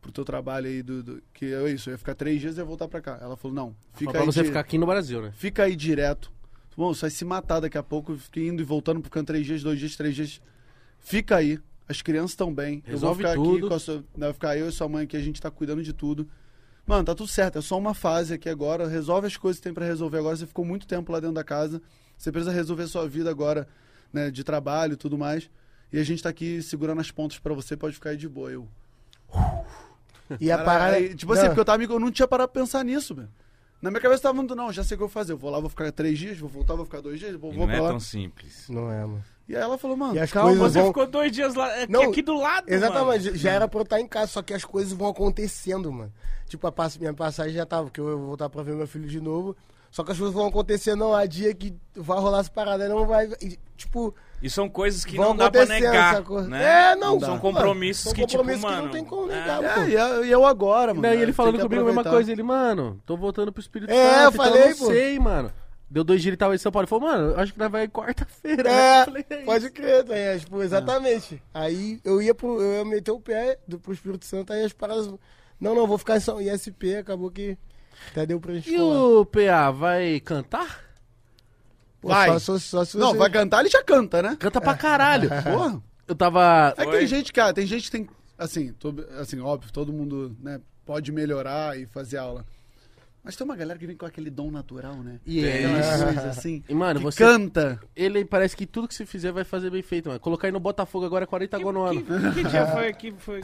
pro 0.00 0.12
teu 0.12 0.24
trabalho 0.24 0.66
aí, 0.68 0.82
do, 0.82 1.02
do- 1.02 1.22
que 1.34 1.52
é 1.52 1.70
isso, 1.70 1.90
eu 1.90 1.92
ia 1.94 1.98
ficar 1.98 2.14
três 2.14 2.40
dias 2.40 2.56
e 2.56 2.60
ia 2.60 2.64
voltar 2.64 2.86
pra 2.88 3.00
cá. 3.00 3.18
Ela 3.20 3.36
falou: 3.36 3.54
Não, 3.54 3.76
fica 3.94 4.12
pra 4.12 4.20
aí. 4.20 4.26
você 4.26 4.40
di- 4.42 4.46
ficar 4.48 4.60
aqui 4.60 4.78
no 4.78 4.86
Brasil, 4.86 5.20
né? 5.20 5.32
Fica 5.36 5.64
aí 5.64 5.74
direto. 5.76 6.30
Bom, 6.76 6.94
você 6.94 7.02
vai 7.02 7.10
se 7.10 7.24
matar 7.24 7.58
daqui 7.60 7.76
a 7.76 7.82
pouco, 7.82 8.16
fiquei 8.16 8.46
indo 8.46 8.62
e 8.62 8.64
voltando, 8.64 9.02
ficando 9.02 9.26
três 9.26 9.44
dias, 9.44 9.62
dois 9.64 9.78
dias, 9.80 9.96
três 9.96 10.14
dias. 10.14 10.40
Fica 11.00 11.36
aí. 11.36 11.58
As 11.88 12.02
crianças 12.02 12.30
estão 12.32 12.54
bem. 12.54 12.82
Resolve 12.86 13.24
eu 13.24 13.28
vou 13.28 13.34
ficar 13.34 13.34
tudo. 13.34 13.58
aqui 13.58 13.68
com 13.68 13.74
a 13.74 13.78
sua. 13.80 13.96
né, 13.96 14.26
Vai 14.26 14.32
ficar 14.32 14.56
eu 14.58 14.68
e 14.68 14.72
sua 14.72 14.88
mãe 14.88 15.04
aqui, 15.04 15.16
a 15.16 15.20
gente 15.20 15.40
tá 15.40 15.50
cuidando 15.50 15.82
de 15.82 15.92
tudo. 15.92 16.28
Mano, 16.86 17.02
tá 17.04 17.14
tudo 17.14 17.28
certo. 17.28 17.58
É 17.58 17.60
só 17.62 17.76
uma 17.76 17.94
fase 17.94 18.32
aqui 18.34 18.48
agora. 18.48 18.86
Resolve 18.86 19.26
as 19.26 19.36
coisas 19.36 19.58
que 19.58 19.64
tem 19.64 19.74
pra 19.74 19.84
resolver 19.86 20.18
agora. 20.18 20.36
Você 20.36 20.46
ficou 20.46 20.64
muito 20.64 20.86
tempo 20.86 21.10
lá 21.10 21.18
dentro 21.18 21.34
da 21.34 21.42
casa. 21.42 21.82
Você 22.18 22.32
precisa 22.32 22.52
resolver 22.52 22.82
a 22.82 22.88
sua 22.88 23.08
vida 23.08 23.30
agora, 23.30 23.66
né? 24.12 24.30
De 24.30 24.42
trabalho 24.44 24.94
e 24.94 24.96
tudo 24.96 25.16
mais. 25.16 25.48
E 25.92 25.98
a 25.98 26.04
gente 26.04 26.22
tá 26.22 26.28
aqui 26.28 26.60
segurando 26.60 27.00
as 27.00 27.10
pontas 27.10 27.38
pra 27.38 27.54
você, 27.54 27.76
pode 27.76 27.94
ficar 27.94 28.10
aí 28.10 28.16
de 28.16 28.28
boa. 28.28 28.50
Eu. 28.50 28.68
E 30.40 30.50
a 30.50 30.58
parada. 30.58 30.96
aí, 30.96 31.14
tipo 31.14 31.32
assim, 31.32 31.42
Não, 31.42 31.48
porque 31.50 31.60
eu 31.60 31.64
tava, 31.64 31.82
eu 31.82 31.98
não 32.00 32.10
tinha 32.10 32.28
parado 32.28 32.50
pra 32.52 32.60
pensar 32.60 32.84
nisso, 32.84 33.14
velho. 33.14 33.28
Na 33.80 33.90
minha 33.90 34.00
cabeça 34.00 34.22
tava 34.24 34.34
muito, 34.34 34.54
não, 34.56 34.72
já 34.72 34.82
sei 34.82 34.96
o 34.96 34.98
que 34.98 35.04
eu 35.04 35.08
vou 35.08 35.12
fazer. 35.12 35.32
Eu 35.32 35.38
vou 35.38 35.50
lá, 35.50 35.60
vou 35.60 35.70
ficar 35.70 35.90
três 35.92 36.18
dias, 36.18 36.36
vou 36.38 36.48
voltar, 36.48 36.74
vou 36.74 36.84
ficar 36.84 37.00
dois 37.00 37.18
dias, 37.20 37.34
vou, 37.36 37.52
E 37.52 37.56
vou 37.56 37.66
não 37.66 37.72
é 37.74 37.80
lá. 37.80 37.88
tão 37.90 38.00
simples. 38.00 38.68
Não 38.68 38.90
é, 38.92 39.00
mano. 39.06 39.24
E 39.48 39.56
aí 39.56 39.62
ela 39.62 39.78
falou, 39.78 39.96
mano, 39.96 40.14
E 40.14 40.18
as 40.18 40.30
calma. 40.30 40.50
coisas 40.50 40.72
Você 40.72 40.78
vão- 40.80 40.88
ficou 40.88 41.06
dois 41.06 41.32
dias 41.32 41.54
lá, 41.54 41.66
aqui, 41.82 41.90
Não, 41.92 42.02
aqui 42.02 42.20
do 42.20 42.36
lado, 42.38 42.64
Exatamente, 42.68 43.24
mano. 43.26 43.36
já 43.36 43.50
era 43.52 43.66
pra 43.68 43.78
eu 43.78 43.84
estar 43.84 44.00
em 44.00 44.06
casa, 44.06 44.26
só 44.32 44.42
que 44.42 44.52
as 44.52 44.64
coisas 44.64 44.92
vão 44.92 45.08
acontecendo, 45.08 45.90
mano. 45.90 46.12
Tipo, 46.46 46.66
a 46.66 46.72
pass- 46.72 46.98
minha 46.98 47.14
passagem 47.14 47.54
já 47.54 47.64
tava, 47.64 47.84
porque 47.84 48.00
eu 48.00 48.18
vou 48.18 48.26
voltar 48.26 48.50
pra 48.50 48.62
ver 48.62 48.74
meu 48.74 48.86
filho 48.86 49.08
de 49.08 49.20
novo. 49.20 49.56
Só 49.98 50.04
que 50.04 50.12
as 50.12 50.18
coisas 50.18 50.32
vão 50.32 50.46
acontecendo, 50.46 51.00
não 51.00 51.12
há 51.12 51.26
dia 51.26 51.52
que 51.52 51.74
vai 51.96 52.20
rolar 52.20 52.38
essa 52.38 52.50
parada, 52.52 52.88
não 52.88 53.04
vai. 53.04 53.26
e, 53.42 53.58
tipo, 53.76 54.14
E 54.40 54.48
são 54.48 54.68
coisas 54.68 55.04
que 55.04 55.16
vão 55.16 55.30
não 55.30 55.36
dá 55.36 55.50
pra 55.50 55.66
negar, 55.66 56.22
né? 56.46 56.92
É, 56.92 56.94
não. 56.94 57.18
São 57.18 57.30
mano, 57.30 57.40
compromissos 57.40 58.04
são 58.04 58.12
que, 58.12 58.24
tipo, 58.24 58.38
compromissos 58.44 58.64
que 58.64 58.70
mano, 58.70 58.82
não 58.84 58.92
tem 58.92 59.04
como 59.04 59.28
é. 59.28 59.34
negar, 59.40 59.64
É, 59.64 59.74
pô. 59.74 59.80
e 59.82 59.94
eu, 59.94 60.24
eu 60.24 60.46
agora, 60.46 60.94
mano. 60.94 61.08
Não, 61.08 61.12
e 61.12 61.20
ele 61.20 61.32
falando 61.32 61.56
que 61.56 61.62
comigo 61.64 61.82
a 61.82 61.86
mesma 61.86 62.04
coisa. 62.04 62.30
Ele, 62.30 62.44
mano, 62.44 63.02
tô 63.04 63.16
voltando 63.16 63.50
pro 63.50 63.60
Espírito 63.60 63.90
É, 63.90 64.20
Santo. 64.20 64.24
eu 64.26 64.32
falei, 64.32 64.52
então 64.52 64.62
eu 64.62 64.70
não 64.70 64.78
pô. 64.78 64.86
sei, 64.86 65.18
mano. 65.18 65.52
Deu 65.90 66.04
dois 66.04 66.22
dias 66.22 66.28
ele 66.30 66.36
tava 66.36 66.54
em 66.54 66.58
São 66.58 66.70
Paulo. 66.70 66.84
Ele 66.84 66.90
falou, 66.90 67.08
mano, 67.08 67.40
acho 67.40 67.52
que 67.52 67.58
nós 67.58 67.72
vai 67.72 67.88
quarta-feira. 67.88 68.62
né? 68.62 68.70
É, 68.70 69.00
Eu 69.02 69.04
falei, 69.06 69.26
é 69.30 69.36
pode 69.42 69.70
crer, 69.70 70.04
tá 70.04 70.14
aí, 70.14 70.38
tipo, 70.38 70.62
exatamente. 70.62 71.42
Aí 71.52 71.98
eu 72.04 72.22
ia, 72.22 72.36
pro, 72.36 72.62
eu 72.62 72.74
ia 72.78 72.84
meter 72.84 73.10
o 73.10 73.18
pé 73.18 73.58
do, 73.66 73.80
pro 73.80 73.92
Espírito 73.92 74.24
Santo, 74.24 74.52
aí 74.52 74.62
as 74.62 74.72
paradas. 74.72 75.08
Não, 75.60 75.74
não, 75.74 75.88
vou 75.88 75.98
ficar 75.98 76.16
em 76.18 76.20
São 76.20 76.40
ISP, 76.40 76.94
acabou 76.98 77.32
que 77.32 77.58
até 78.10 78.26
deu 78.26 78.40
pra 78.40 78.54
gente 78.54 78.72
E 78.72 78.76
falar. 78.76 79.04
o 79.04 79.26
PA 79.26 79.70
vai 79.70 80.20
cantar? 80.20 80.84
Pô, 82.00 82.08
Vai. 82.08 82.28
Só, 82.28 82.38
só, 82.38 82.58
só 82.58 82.84
se 82.84 82.96
Não, 82.96 83.10
você- 83.12 83.18
vai 83.18 83.30
cantar, 83.30 83.60
ele 83.60 83.68
já 83.70 83.82
canta, 83.82 84.22
né? 84.22 84.36
Canta 84.38 84.60
pra 84.60 84.74
caralho. 84.76 85.28
Porra. 85.42 85.82
Eu 86.06 86.14
tava. 86.14 86.74
É 86.76 86.84
que 86.86 86.90
tem 86.92 87.06
gente, 87.06 87.32
cara, 87.32 87.52
tem 87.52 87.66
gente 87.66 87.84
que 87.84 87.90
tem. 87.90 88.08
Assim, 88.38 88.72
tô- 88.72 88.94
assim, 89.20 89.40
óbvio, 89.40 89.72
todo 89.72 89.92
mundo, 89.92 90.34
né, 90.40 90.60
pode 90.86 91.10
melhorar 91.12 91.78
e 91.78 91.86
fazer 91.86 92.16
aula. 92.18 92.46
Mas 93.22 93.34
tem 93.36 93.44
uma 93.44 93.56
galera 93.56 93.78
que 93.78 93.86
vem 93.86 93.96
com 93.96 94.06
aquele 94.06 94.30
dom 94.30 94.50
natural, 94.50 94.94
né? 95.02 95.18
E 95.26 95.44
é 95.44 95.62
isso. 95.62 96.28
assim. 96.28 96.64
E, 96.68 96.72
mano, 96.74 97.00
que 97.00 97.04
você. 97.04 97.18
canta. 97.22 97.78
Ele 97.94 98.24
parece 98.24 98.56
que 98.56 98.64
tudo 98.64 98.88
que 98.88 98.94
você 98.94 99.04
fizer 99.04 99.32
vai 99.32 99.44
fazer 99.44 99.68
bem 99.70 99.82
feito, 99.82 100.06
mano. 100.08 100.20
Colocar 100.20 100.46
aí 100.48 100.52
no 100.52 100.60
Botafogo 100.60 101.04
agora 101.04 101.24
é 101.24 101.26
40 101.26 101.58
gols 101.58 101.74
no 101.74 101.82
ano. 101.82 102.02
Que, 102.32 102.42
que 102.44 102.48
dia 102.48 102.66
foi 102.68 102.92
que 102.94 103.12
foi... 103.12 103.42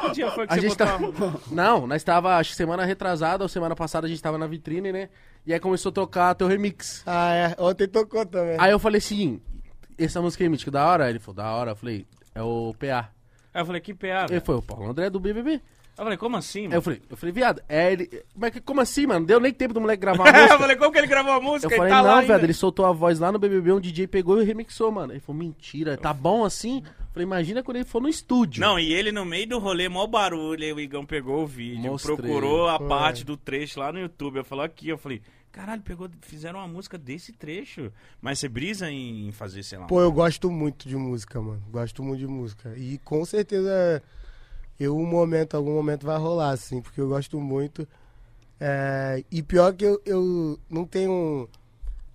Que 0.00 0.10
dia 0.12 0.30
foi 0.30 0.46
que 0.46 0.52
A 0.52 0.56
você 0.56 0.68
gente 0.68 0.76
botou 0.76 1.32
tá... 1.32 1.40
Não, 1.50 1.86
nós 1.86 2.02
tava, 2.02 2.36
acho 2.36 2.50
que 2.50 2.56
semana 2.56 2.84
retrasada 2.84 3.44
ou 3.44 3.48
semana 3.48 3.76
passada 3.76 4.06
a 4.06 4.10
gente 4.10 4.22
tava 4.22 4.38
na 4.38 4.46
vitrine, 4.46 4.92
né? 4.92 5.08
E 5.46 5.52
aí 5.52 5.60
começou 5.60 5.90
a 5.90 5.92
tocar 5.92 6.34
teu 6.34 6.46
remix. 6.46 7.02
Ah, 7.06 7.32
é. 7.32 7.56
Ontem 7.58 7.86
tocou 7.86 8.26
também. 8.26 8.56
Aí 8.58 8.70
eu 8.70 8.78
falei 8.78 8.98
assim, 8.98 9.40
essa 9.96 10.20
música 10.20 10.44
é 10.44 10.48
mítica, 10.48 10.70
da 10.70 10.86
hora? 10.86 11.08
Ele 11.08 11.18
falou, 11.18 11.36
da 11.36 11.50
hora. 11.52 11.70
Eu 11.72 11.76
falei, 11.76 12.06
é 12.34 12.42
o 12.42 12.74
PA. 12.78 13.10
Aí 13.54 13.62
eu 13.62 13.66
falei, 13.66 13.80
que 13.80 13.94
PA, 13.94 14.26
Ele 14.28 14.40
foi, 14.40 14.56
o 14.56 14.62
Paulo 14.62 14.90
André 14.90 15.08
do 15.10 15.18
BBB. 15.20 15.60
Eu 15.98 16.04
falei, 16.04 16.16
como 16.16 16.36
assim, 16.36 16.60
Aí 16.60 16.64
eu 16.66 16.70
mano? 16.70 16.82
falei, 16.82 17.02
eu 17.10 17.16
falei, 17.16 17.32
viado, 17.32 17.60
é 17.68 17.92
ele... 17.92 18.22
Mas 18.36 18.52
que- 18.52 18.60
como 18.60 18.80
assim, 18.80 19.04
mano? 19.06 19.26
Deu 19.26 19.40
nem 19.40 19.52
tempo 19.52 19.74
do 19.74 19.80
moleque 19.80 20.00
gravar 20.00 20.24
a 20.24 20.28
eu 20.38 20.42
música. 20.42 20.58
falei, 20.58 20.76
como 20.76 20.92
que 20.92 20.98
ele 20.98 21.06
gravou 21.08 21.32
a 21.32 21.36
Eu 21.36 21.42
música? 21.42 21.68
falei, 21.74 21.84
ele 21.84 21.90
tá 21.90 21.96
não, 22.02 22.08
lá 22.08 22.20
viado, 22.20 22.30
ainda. 22.32 22.46
ele 22.46 22.52
soltou 22.54 22.86
a 22.86 22.92
voz 22.92 23.18
lá 23.18 23.32
no 23.32 23.38
BBB, 23.38 23.72
um 23.72 23.80
DJ 23.80 24.06
pegou 24.06 24.40
e 24.40 24.44
remixou, 24.44 24.92
mano. 24.92 25.12
Ele 25.12 25.18
falou, 25.20 25.38
mentira, 25.40 25.96
tá 25.96 26.14
bom 26.14 26.44
assim? 26.44 26.82
Eu 26.84 26.92
falei, 27.12 27.24
imagina 27.26 27.62
quando 27.64 27.78
ele 27.78 27.84
for 27.84 28.00
no 28.00 28.08
estúdio. 28.08 28.60
Não, 28.60 28.78
e 28.78 28.92
ele 28.92 29.10
no 29.10 29.24
meio 29.24 29.48
do 29.48 29.58
rolê, 29.58 29.88
mó 29.88 30.06
barulho, 30.06 30.62
aí 30.62 30.72
o 30.72 30.78
Igão 30.78 31.04
pegou 31.04 31.42
o 31.42 31.46
vídeo, 31.46 31.82
Mostrei. 31.90 32.16
procurou 32.16 32.68
a 32.68 32.78
Foi. 32.78 32.86
parte 32.88 33.24
do 33.24 33.36
trecho 33.36 33.80
lá 33.80 33.92
no 33.92 33.98
YouTube. 33.98 34.36
Eu 34.36 34.44
falei 34.44 34.66
aqui, 34.66 34.88
eu 34.88 34.98
falei, 34.98 35.20
caralho, 35.50 35.82
pegou, 35.82 36.08
fizeram 36.20 36.60
uma 36.60 36.68
música 36.68 36.96
desse 36.96 37.32
trecho. 37.32 37.90
Mas 38.22 38.38
você 38.38 38.48
brisa 38.48 38.88
em 38.88 39.32
fazer, 39.32 39.64
sei 39.64 39.78
lá. 39.78 39.86
Pô, 39.86 40.00
eu 40.00 40.12
gosto 40.12 40.48
muito 40.48 40.88
de 40.88 40.94
música, 40.96 41.40
mano. 41.40 41.60
Gosto 41.72 42.04
muito 42.04 42.20
de 42.20 42.26
música. 42.28 42.72
E 42.76 42.98
com 42.98 43.24
certeza 43.24 44.00
eu 44.78 44.96
um 44.96 45.06
momento, 45.06 45.56
algum 45.56 45.74
momento 45.74 46.06
vai 46.06 46.18
rolar, 46.18 46.50
assim, 46.50 46.80
porque 46.80 47.00
eu 47.00 47.08
gosto 47.08 47.40
muito. 47.40 47.86
É, 48.60 49.22
e 49.30 49.42
pior 49.42 49.72
que 49.72 49.84
eu, 49.84 50.00
eu 50.04 50.58
não 50.68 50.84
tenho. 50.84 51.48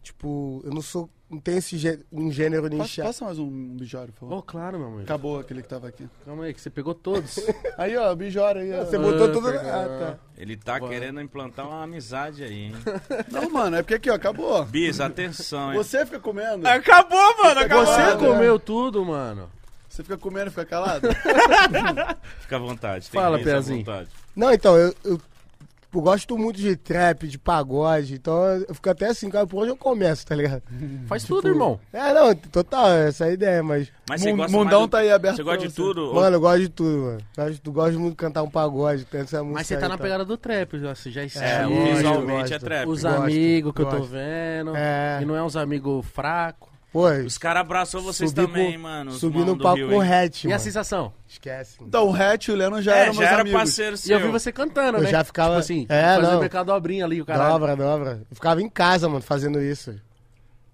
Tipo, 0.02 0.61
eu 0.65 0.72
não 0.73 0.81
sou. 0.81 1.10
Não 1.30 1.40
tenho 1.40 1.57
esse 1.57 1.77
gê- 1.80 1.99
um 2.11 2.30
gênero 2.31 2.68
nichado. 2.68 3.07
passa 3.07 3.26
mais 3.26 3.40
um 3.40 3.49
bijório, 3.76 4.14
por 4.14 4.19
favor. 4.19 4.38
Ô, 4.38 4.41
claro, 4.44 4.77
meu 4.77 4.88
amor. 4.88 5.02
Acabou 5.02 5.40
aquele 5.40 5.64
que 5.64 5.68
tava 5.68 5.88
aqui. 5.88 6.07
Calma 6.23 6.44
aí, 6.44 6.53
que 6.53 6.61
você 6.61 6.69
pegou 6.69 6.94
todos. 6.94 7.40
Aí, 7.76 7.98
ó, 7.98 8.14
bijório 8.14 8.61
aí, 8.61 8.72
ó. 8.72 8.85
Você 8.85 8.99
botou 8.99 9.27
Ah, 9.30 9.31
tudo. 9.31 9.48
Ah, 9.49 9.98
tá. 9.99 10.19
Ele 10.38 10.56
tá 10.56 10.77
Bora. 10.77 10.91
querendo 10.91 11.19
implantar 11.22 11.68
uma 11.68 11.81
amizade 11.85 12.44
aí, 12.44 12.65
hein? 12.65 12.73
Não, 13.31 13.49
mano, 13.49 13.77
é 13.77 13.81
porque 13.81 13.95
aqui, 13.95 14.11
ó, 14.11 14.14
acabou. 14.14 14.64
Bis, 14.65 14.99
atenção, 14.99 15.72
hein? 15.72 15.77
Você 15.77 16.06
fica 16.06 16.19
comendo. 16.19 16.68
Acabou, 16.68 17.38
mano, 17.41 17.61
acabou. 17.61 17.85
Você 17.88 18.15
comeu 18.18 18.60
tudo, 18.60 19.03
mano. 19.03 19.49
Você 19.94 20.02
fica 20.02 20.18
comendo 20.18 20.48
e 20.48 20.49
fica 20.49 20.65
calado. 20.65 21.07
Fica 22.41 22.56
à 22.56 22.60
vontade. 22.60 23.10
Tem 23.11 23.22
Fala, 23.22 23.38
vontade. 23.38 24.07
Não, 24.36 24.52
então, 24.52 24.76
eu, 24.76 24.95
eu, 25.06 25.22
eu 25.94 26.02
gosto 26.02 26.36
muito 26.36 26.57
de 26.60 26.76
trap, 26.76 27.28
de 27.28 27.38
pagode, 27.38 28.15
então 28.15 28.44
eu 28.68 28.74
fico 28.74 28.90
até 28.90 29.06
assim, 29.10 29.30
cara, 29.30 29.45
por 29.45 29.61
onde 29.61 29.70
eu 29.70 29.78
começo, 29.78 30.26
tá 30.26 30.34
ligado? 30.36 30.64
Faz 31.06 31.24
tudo, 31.26 31.48
irmão. 31.48 31.80
É, 31.94 32.11
não, 32.11 32.34
total, 32.34 32.88
essa 32.90 33.26
é 33.26 33.30
a 33.30 33.34
ideia, 33.34 33.61
mas. 33.61 33.88
Mas 34.10 34.22
você 34.22 34.32
gosta 34.34 34.52
mundão 34.57 34.80
mais 34.80 34.90
do- 34.90 34.91
tá 34.91 34.98
aí 34.98 35.11
aberto 35.11 35.36
Você 35.36 35.44
gosta 35.44 35.60
de 35.68 35.70
você. 35.70 35.76
tudo? 35.76 36.11
Mano, 36.15 36.36
eu 36.38 36.41
gosto 36.41 36.60
de 36.61 36.70
tudo, 36.70 36.98
mano. 36.98 37.18
Gosto, 37.38 37.72
gosto 37.72 37.99
muito 37.99 38.11
de 38.14 38.18
cantar 38.18 38.41
um 38.41 38.49
pagode, 38.49 39.06
tem 39.06 39.22
essa 39.22 39.44
música. 39.44 39.60
Mas 39.60 39.68
você 39.68 39.78
tá 39.78 39.86
aí, 39.86 39.90
na 39.91 39.98
tá? 39.98 40.03
pegada 40.03 40.26
do 40.26 40.36
trap, 40.38 40.80
você 40.80 41.11
já 41.11 41.22
É, 41.22 41.26
insistiu. 41.26 41.70
gosto, 41.70 41.95
visualmente 41.95 42.53
é 42.53 42.57
gosto. 42.57 42.65
trap. 42.65 42.88
Os 42.90 43.06
amigos 43.06 43.74
que 43.74 43.82
eu 43.84 43.86
tô 43.86 44.02
vendo. 44.02 44.76
É. 44.76 45.20
E 45.22 45.26
não 45.26 45.36
é 45.36 45.44
uns 45.44 45.56
amigos 45.56 46.03
fracos. 46.07 46.73
Pô, 46.94 47.10
Os 47.10 47.40
caras 47.40 47.61
abraçou 47.61 48.02
vocês 48.03 48.30
Subi 48.30 48.41
também, 48.45 48.74
pro- 48.74 48.82
mano. 48.84 49.11
subi 49.14 49.40
no 49.40 49.57
palco 49.57 49.82
com 49.90 49.98
o? 49.98 50.02
Hatch, 50.02 50.44
E 50.44 50.48
a 50.48 50.49
mano. 50.52 50.60
sensação? 50.64 51.11
Esquece. 51.28 51.78
mano. 51.80 51.88
Então, 51.90 52.07
o 52.07 52.15
Hatch 52.15 52.48
e 52.48 52.52
o 52.52 52.56
Leno 52.56 52.80
já 52.84 52.95
É, 52.95 52.99
eram 53.06 53.14
já 53.14 53.20
meus 53.20 53.32
era 53.32 53.41
amigos. 53.41 53.60
parceiro 53.60 53.95
E 53.95 53.98
seu. 53.98 54.20
eu 54.20 54.26
vi 54.28 54.32
você 54.32 54.52
cantando, 54.52 54.99
Eu 54.99 55.03
né? 55.03 55.10
já 55.10 55.24
ficava- 55.24 55.49
Tipo 55.56 55.60
assim, 55.60 55.86
É, 55.90 56.15
fazendo 56.15 56.32
não. 56.34 56.40
mercadobrinha 56.40 57.03
ali, 57.03 57.20
o 57.20 57.26
caralho. 57.26 57.52
Dobra, 57.53 57.76
dobra. 57.76 58.22
Eu 58.30 58.36
ficava 58.36 58.61
em 58.61 58.70
casa, 58.70 59.10
mano, 59.10 59.24
fazendo 59.24 59.60
isso. 59.60 59.95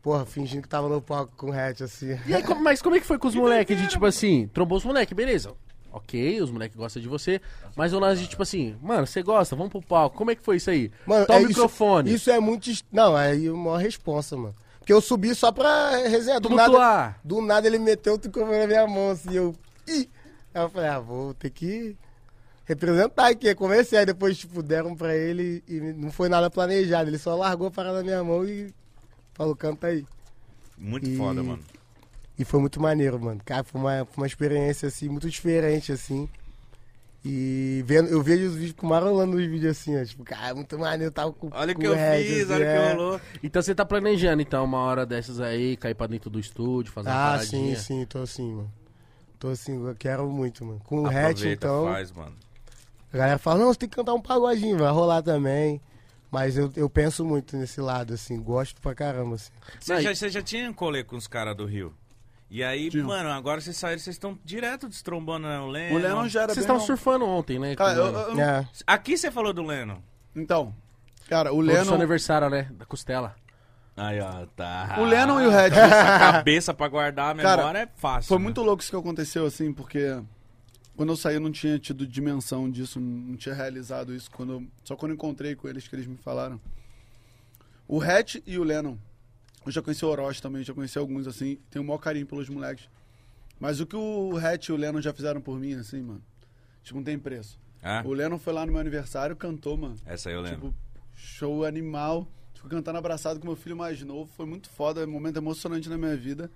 Porra, 0.01 0.25
fingindo 0.25 0.61
que 0.63 0.67
tava 0.67 0.89
no 0.89 1.01
palco 1.01 1.31
com 1.37 1.51
o 1.51 1.53
Hatch, 1.53 1.81
assim. 1.81 2.19
E 2.27 2.33
aí, 2.35 2.43
como- 2.43 2.61
mas 2.61 2.81
como 2.81 2.95
é 2.95 2.99
que 2.99 3.05
foi 3.05 3.17
com 3.17 3.27
os 3.29 3.35
moleques 3.35 3.77
de, 3.79 3.87
tipo 3.87 4.05
assim, 4.05 4.49
trombou 4.53 4.77
os 4.77 4.83
moleques, 4.83 5.15
beleza. 5.15 5.53
Ok, 5.91 6.41
os 6.41 6.51
moleques 6.51 6.75
gostam 6.77 7.01
de 7.01 7.07
você, 7.07 7.41
mas 7.77 7.93
o 7.93 7.99
lance 7.99 8.21
de, 8.21 8.27
tipo 8.27 8.43
assim, 8.43 8.75
mano, 8.81 9.07
você 9.07 9.23
gosta, 9.23 9.55
vamos 9.55 9.71
pro 9.71 9.81
palco. 9.81 10.17
Como 10.17 10.29
é 10.31 10.35
que 10.35 10.43
foi 10.43 10.57
isso 10.57 10.69
aí? 10.69 10.91
Mano, 11.05 11.25
Toma 11.25 11.39
é 11.39 11.41
o 11.41 11.45
isso- 11.45 11.49
microfone. 11.49 12.13
Isso, 12.13 12.29
é 12.29 12.39
muito. 12.41 12.69
Não, 12.91 13.17
é 13.17 13.31
aí 13.31 13.49
uma 13.49 13.79
responsa, 13.79 14.35
mano. 14.37 14.53
Porque 14.89 14.93
eu 14.93 15.01
subi 15.01 15.35
só 15.35 15.51
pra 15.51 15.97
resenhar. 16.07 16.39
Do 16.41 16.49
nada, 16.49 17.15
do 17.23 17.41
nada 17.43 17.67
ele 17.67 17.77
meteu 17.77 18.15
o 18.15 18.17
tucumã 18.17 18.57
na 18.57 18.65
minha 18.65 18.87
mão, 18.87 19.11
assim, 19.11 19.31
eu... 19.35 19.55
Ih! 19.87 20.09
Aí 20.51 20.63
eu 20.63 20.69
falei, 20.69 20.89
ah, 20.89 20.99
vou 20.99 21.31
ter 21.35 21.51
que 21.51 21.95
representar 22.65 23.27
aqui. 23.27 23.53
Comecei, 23.53 23.99
aí 23.99 24.05
depois, 24.05 24.35
tipo, 24.35 24.63
deram 24.63 24.95
pra 24.95 25.15
ele 25.15 25.63
e 25.67 25.79
não 25.79 26.11
foi 26.11 26.27
nada 26.27 26.49
planejado. 26.49 27.07
Ele 27.07 27.19
só 27.19 27.35
largou 27.35 27.67
a 27.67 27.71
parada 27.71 27.97
na 27.97 28.03
minha 28.03 28.23
mão 28.23 28.43
e 28.43 28.73
falou, 29.35 29.55
canta 29.55 29.87
aí. 29.87 30.03
Muito 30.75 31.07
E- 31.07 31.15
foda, 31.15 31.43
mano. 31.43 31.63
E 32.37 32.43
foi 32.43 32.59
muito 32.59 32.81
maneiro, 32.81 33.19
mano. 33.19 33.39
Cara, 33.45 33.63
foi 33.63 33.79
uma, 33.79 34.05
foi 34.05 34.23
uma 34.23 34.27
experiência, 34.27 34.87
assim, 34.87 35.07
muito 35.07 35.29
diferente, 35.29 35.91
assim. 35.91 36.27
E 37.23 37.83
vendo, 37.85 38.07
eu 38.09 38.21
vejo 38.23 38.47
os 38.47 38.55
vídeos 38.55 38.73
com 38.73 38.87
o 38.87 38.89
Marlon 38.89 39.25
nos 39.25 39.45
vídeos 39.45 39.77
assim, 39.77 39.99
ó. 39.99 40.05
Tipo, 40.05 40.23
cara, 40.23 40.55
muito 40.55 40.79
maneiro, 40.79 41.11
tava 41.11 41.33
com 41.33 41.49
Olha 41.51 41.73
o 41.73 41.77
que 41.77 41.85
eu 41.85 41.93
Red, 41.93 42.23
fiz, 42.23 42.43
assim, 42.43 42.53
olha 42.53 42.65
o 42.65 42.69
é. 42.69 42.89
que 42.89 42.95
rolou. 42.95 43.21
Então 43.43 43.61
você 43.61 43.75
tá 43.75 43.85
planejando, 43.85 44.41
então, 44.41 44.63
uma 44.63 44.79
hora 44.79 45.05
dessas 45.05 45.41
aí, 45.41 45.75
cair 45.75 45.95
pra 45.95 46.07
dentro 46.07 46.29
do 46.29 46.39
estúdio, 46.39 46.93
fazer 46.93 47.09
uma 47.09 47.33
Ah, 47.33 47.39
sim, 47.39 47.75
sim, 47.75 48.05
tô 48.05 48.19
assim, 48.19 48.53
mano. 48.53 48.73
Tô 49.37 49.49
assim, 49.49 49.85
eu 49.85 49.95
quero 49.95 50.29
muito, 50.29 50.63
mano. 50.63 50.81
Com 50.85 51.01
o 51.03 51.07
Hatch, 51.07 51.43
então. 51.43 51.85
faz, 51.85 52.11
mano. 52.11 52.35
A 53.11 53.17
galera 53.17 53.37
fala, 53.37 53.59
não, 53.59 53.73
você 53.73 53.79
tem 53.79 53.89
que 53.89 53.95
cantar 53.95 54.13
um 54.13 54.21
pagodinho, 54.21 54.77
vai 54.77 54.91
rolar 54.91 55.21
também. 55.21 55.81
Mas 56.31 56.57
eu, 56.57 56.71
eu 56.75 56.89
penso 56.89 57.25
muito 57.25 57.57
nesse 57.57 57.81
lado, 57.81 58.13
assim, 58.13 58.39
gosto 58.39 58.79
pra 58.81 58.93
caramba, 58.93 59.35
assim. 59.35 59.51
Você 59.79 60.01
já, 60.01 60.15
você 60.15 60.29
já 60.29 60.41
tinha 60.41 60.69
um 60.69 60.73
colê 60.73 61.03
com 61.03 61.15
os 61.17 61.27
caras 61.27 61.55
do 61.57 61.65
Rio? 61.65 61.93
E 62.51 62.63
aí, 62.63 62.89
Tinha. 62.89 63.03
mano, 63.03 63.30
agora 63.30 63.61
vocês 63.61 63.77
saíram, 63.77 63.99
vocês 63.99 64.15
estão 64.15 64.38
direto 64.43 64.88
destrombando 64.89 65.47
né, 65.47 65.59
o 65.59 65.67
Leno. 65.67 65.95
O 65.95 65.99
Lennon 65.99 66.27
já 66.27 66.41
era 66.43 66.53
Vocês 66.53 66.63
estavam 66.65 66.81
surfando 66.81 67.26
ontem, 67.27 67.59
né? 67.59 67.76
Cara, 67.76 67.93
com- 67.93 67.99
eu- 68.01 68.30
eu- 68.35 68.39
É. 68.39 68.67
Aqui 68.88 69.15
você 69.17 69.30
falou 69.30 69.53
do 69.53 69.61
Leno. 69.63 70.03
Então, 70.35 70.73
cara, 71.27 71.51
o 71.53 71.57
Foi 71.57 71.65
do 71.65 71.71
seu 71.71 71.81
Lennon... 71.84 71.93
aniversário, 71.95 72.49
né? 72.49 72.63
Da 72.71 72.85
costela. 72.85 73.35
Aí, 73.95 74.19
ó, 74.19 74.45
tá. 74.55 74.95
O 74.99 75.03
Lennon 75.05 75.41
e 75.41 75.45
o 75.47 75.49
Red... 75.51 75.67
Essa 75.67 76.19
cabeça 76.19 76.73
pra 76.73 76.88
guardar 76.88 77.35
a 77.35 77.41
Cara, 77.41 77.57
memória 77.57 77.80
é 77.80 77.89
fácil. 77.97 78.30
Foi 78.30 78.38
né? 78.38 78.43
muito 78.45 78.61
louco 78.63 78.81
isso 78.81 78.89
que 78.91 78.97
aconteceu, 78.97 79.45
assim, 79.45 79.71
porque 79.71 80.19
quando 80.95 81.09
eu 81.11 81.17
saí 81.17 81.35
eu 81.35 81.41
não 81.41 81.51
tinha 81.51 81.77
tido 81.77 82.07
dimensão 82.07 82.67
disso, 82.71 82.99
não 82.99 83.35
tinha 83.38 83.53
realizado 83.53 84.15
isso. 84.15 84.31
Quando 84.31 84.53
eu- 84.53 84.63
só 84.84 84.95
quando 84.95 85.11
eu 85.11 85.15
encontrei 85.15 85.53
com 85.53 85.67
eles 85.67 85.88
que 85.88 85.95
eles 85.95 86.07
me 86.07 86.17
falaram. 86.17 86.59
O 87.88 88.01
Hatch 88.01 88.38
e 88.47 88.57
o 88.57 88.63
Lennon. 88.63 88.97
Eu 89.65 89.72
já 89.72 89.81
conheci 89.81 90.06
o 90.06 90.07
Orochi 90.07 90.41
também, 90.41 90.64
já 90.64 90.73
conheci 90.73 90.98
alguns, 90.98 91.27
assim. 91.27 91.57
Tenho 91.69 91.84
o 91.84 91.88
maior 91.88 91.99
carinho 91.99 92.26
pelos 92.26 92.49
moleques. 92.49 92.90
Mas 93.60 93.80
o 93.80 93.86
que 93.86 93.95
o 93.95 94.38
Hatch 94.38 94.69
e 94.69 94.72
o 94.72 94.77
Lennon 94.77 95.02
já 95.02 95.14
fizeram 95.14 95.41
por 95.41 95.60
mim, 95.60 95.73
assim, 95.73 96.02
mano, 96.02 96.23
tipo, 96.81 96.98
não 96.98 97.03
tem 97.03 97.19
preço. 97.19 97.60
É? 97.81 98.02
O 98.06 98.14
Lennon 98.14 98.40
foi 98.40 98.53
lá 98.53 98.65
no 98.65 98.72
meu 98.72 98.80
aniversário, 98.81 99.36
cantou, 99.36 99.77
mano. 99.77 99.98
Essa 100.06 100.30
aí 100.30 100.36
eu 100.36 100.41
lembro. 100.41 100.69
Tipo, 100.69 100.76
show 101.15 101.65
animal. 101.65 102.27
Fui 102.56 102.69
cantando 102.69 102.98
abraçado 102.98 103.40
com 103.40 103.48
meu 103.48 103.56
filho 103.56 103.76
mais 103.76 104.02
novo. 104.02 104.30
Foi 104.36 104.45
muito 104.45 104.69
foda, 104.69 105.02
é 105.02 105.06
um 105.06 105.11
momento 105.11 105.38
emocionante 105.38 105.88
na 105.90 105.98
minha 105.98 106.15
vida. 106.15 106.52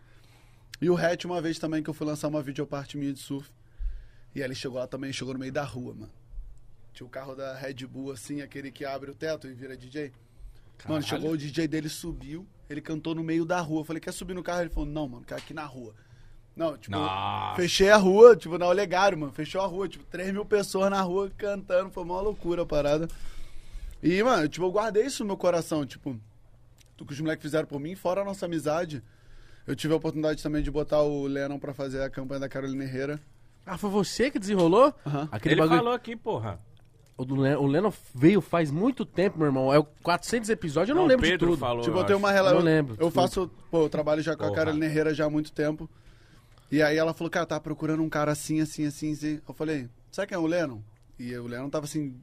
E 0.82 0.90
o 0.90 0.98
Hatch, 0.98 1.24
uma 1.26 1.42
vez 1.42 1.58
também, 1.60 1.82
que 1.82 1.90
eu 1.90 1.94
fui 1.94 2.06
lançar 2.06 2.28
uma 2.28 2.42
videoparte 2.42 2.98
minha 2.98 3.14
de 3.14 3.20
surf. 3.20 3.50
E 4.36 4.42
ele 4.42 4.56
chegou 4.56 4.80
lá 4.80 4.88
também, 4.88 5.14
chegou 5.14 5.34
no 5.34 5.40
meio 5.40 5.52
da 5.52 5.64
rua, 5.64 5.94
mano. 5.94 6.12
Tinha 6.94 7.08
o 7.08 7.10
carro 7.10 7.36
da 7.36 7.56
Red 7.56 7.86
Bull, 7.88 8.12
assim, 8.12 8.42
aquele 8.42 8.72
que 8.72 8.84
abre 8.84 9.10
o 9.10 9.16
teto 9.16 9.48
e 9.48 9.54
vira 9.54 9.78
DJ. 9.78 10.12
Mano, 10.88 11.02
Caralho. 11.04 11.22
chegou 11.22 11.32
o 11.32 11.38
DJ 11.38 11.68
dele, 11.68 11.90
subiu. 11.90 12.46
Ele 12.70 12.82
cantou 12.82 13.14
no 13.16 13.24
meio 13.24 13.46
da 13.46 13.60
rua. 13.62 13.82
Eu 13.82 13.86
falei, 13.86 14.00
quer 14.00 14.12
subir 14.12 14.34
no 14.34 14.44
carro? 14.44 14.62
Ele 14.62 14.70
falou, 14.70 14.88
não, 14.90 15.08
mano, 15.08 15.26
quer 15.26 15.36
aqui 15.36 15.54
na 15.54 15.66
rua. 15.66 15.94
Não, 16.56 16.78
tipo, 16.78 16.96
Nossa. 16.96 17.56
fechei 17.56 17.90
a 17.90 17.98
rua, 17.98 18.36
tipo, 18.36 18.58
na 18.58 18.68
Olegário, 18.68 19.18
mano. 19.18 19.32
Fechou 19.34 19.62
a 19.62 19.66
rua, 19.66 19.88
tipo, 19.88 20.04
3 20.06 20.32
mil 20.32 20.46
pessoas 20.46 20.90
na 20.92 21.02
rua 21.02 21.32
cantando. 21.38 21.90
Foi 21.90 22.04
uma 22.04 22.20
loucura 22.22 22.62
a 22.64 22.66
parada. 22.66 23.08
E, 24.02 24.22
mano, 24.22 24.48
tipo, 24.48 24.66
eu 24.66 24.72
guardei 24.72 25.06
isso 25.06 25.24
no 25.24 25.28
meu 25.28 25.38
coração, 25.38 25.86
tipo, 25.86 26.20
do 26.98 27.06
que 27.06 27.14
os 27.14 27.20
moleques 27.20 27.42
fizeram 27.44 27.68
por 27.68 27.80
mim, 27.80 27.96
fora 27.96 28.22
a 28.22 28.26
nossa 28.26 28.46
amizade. 28.46 29.02
Eu 29.66 29.76
tive 29.76 29.94
a 29.94 29.98
oportunidade 29.98 30.44
também 30.44 30.62
de 30.62 30.70
botar 30.70 31.02
o 31.02 31.26
Lennon 31.26 31.58
pra 31.58 31.74
fazer 31.74 32.02
a 32.04 32.10
campanha 32.10 32.42
da 32.42 32.50
Carolina 32.50 32.84
Herrera. 32.84 33.20
Ah, 33.66 33.78
foi 33.78 33.90
você 33.90 34.30
que 34.30 34.38
desenrolou? 34.38 34.94
Aham. 35.08 35.30
Aquele 35.32 35.54
Ele 35.56 35.62
bagulho. 35.62 35.78
falou 35.80 35.94
aqui, 35.94 36.16
porra. 36.18 36.60
O, 37.18 37.24
o 37.24 37.68
Lennon 37.68 37.92
veio 38.16 38.42
faz 38.42 38.72
muito 38.72 39.06
tempo, 39.06 39.38
meu 39.38 39.48
irmão. 39.48 39.74
É 39.74 39.78
o 39.78 39.84
400 39.84 40.50
episódios, 40.50 40.90
eu 40.90 40.96
não, 40.96 41.04
Não, 41.04 41.10
lembro 41.10 41.24
Pedro 41.26 41.48
de 41.48 41.52
tudo. 41.54 41.60
falou. 41.60 41.84
Tipo, 41.84 41.98
eu 41.98 42.02
eu 42.02 42.06
tenho 42.08 42.20
uma 42.20 42.32
relação. 42.32 42.58
Não 42.60 42.66
lembro, 42.66 42.96
Eu 43.00 43.12
faço. 43.12 43.50
Pô, 43.70 43.84
eu 43.84 43.90
trabalho 43.90 44.22
já 44.22 44.36
com 44.36 44.44
a 44.44 44.48
Porra. 44.48 44.58
Carolina 44.60 44.86
Herrera 44.86 45.14
já 45.14 45.26
há 45.26 45.30
muito 45.30 45.52
tempo. 45.52 45.90
E 46.72 46.82
aí 46.82 46.98
ela 46.98 47.14
falou, 47.14 47.30
cara, 47.30 47.46
tá 47.46 47.60
procurando 47.60 48.02
um 48.02 48.10
cara 48.10 48.32
assim, 48.32 48.60
assim, 48.62 48.86
assim, 48.88 49.12
assim. 49.14 49.42
Eu 49.48 49.54
falei, 49.54 49.88
sabe 50.12 50.30
quem 50.30 50.36
é 50.36 50.40
o 50.40 50.48
Lennon? 50.48 50.80
E 51.20 51.36
o 51.38 51.46
Lennon 51.46 51.70
tava 51.70 51.86
assim, 51.86 52.16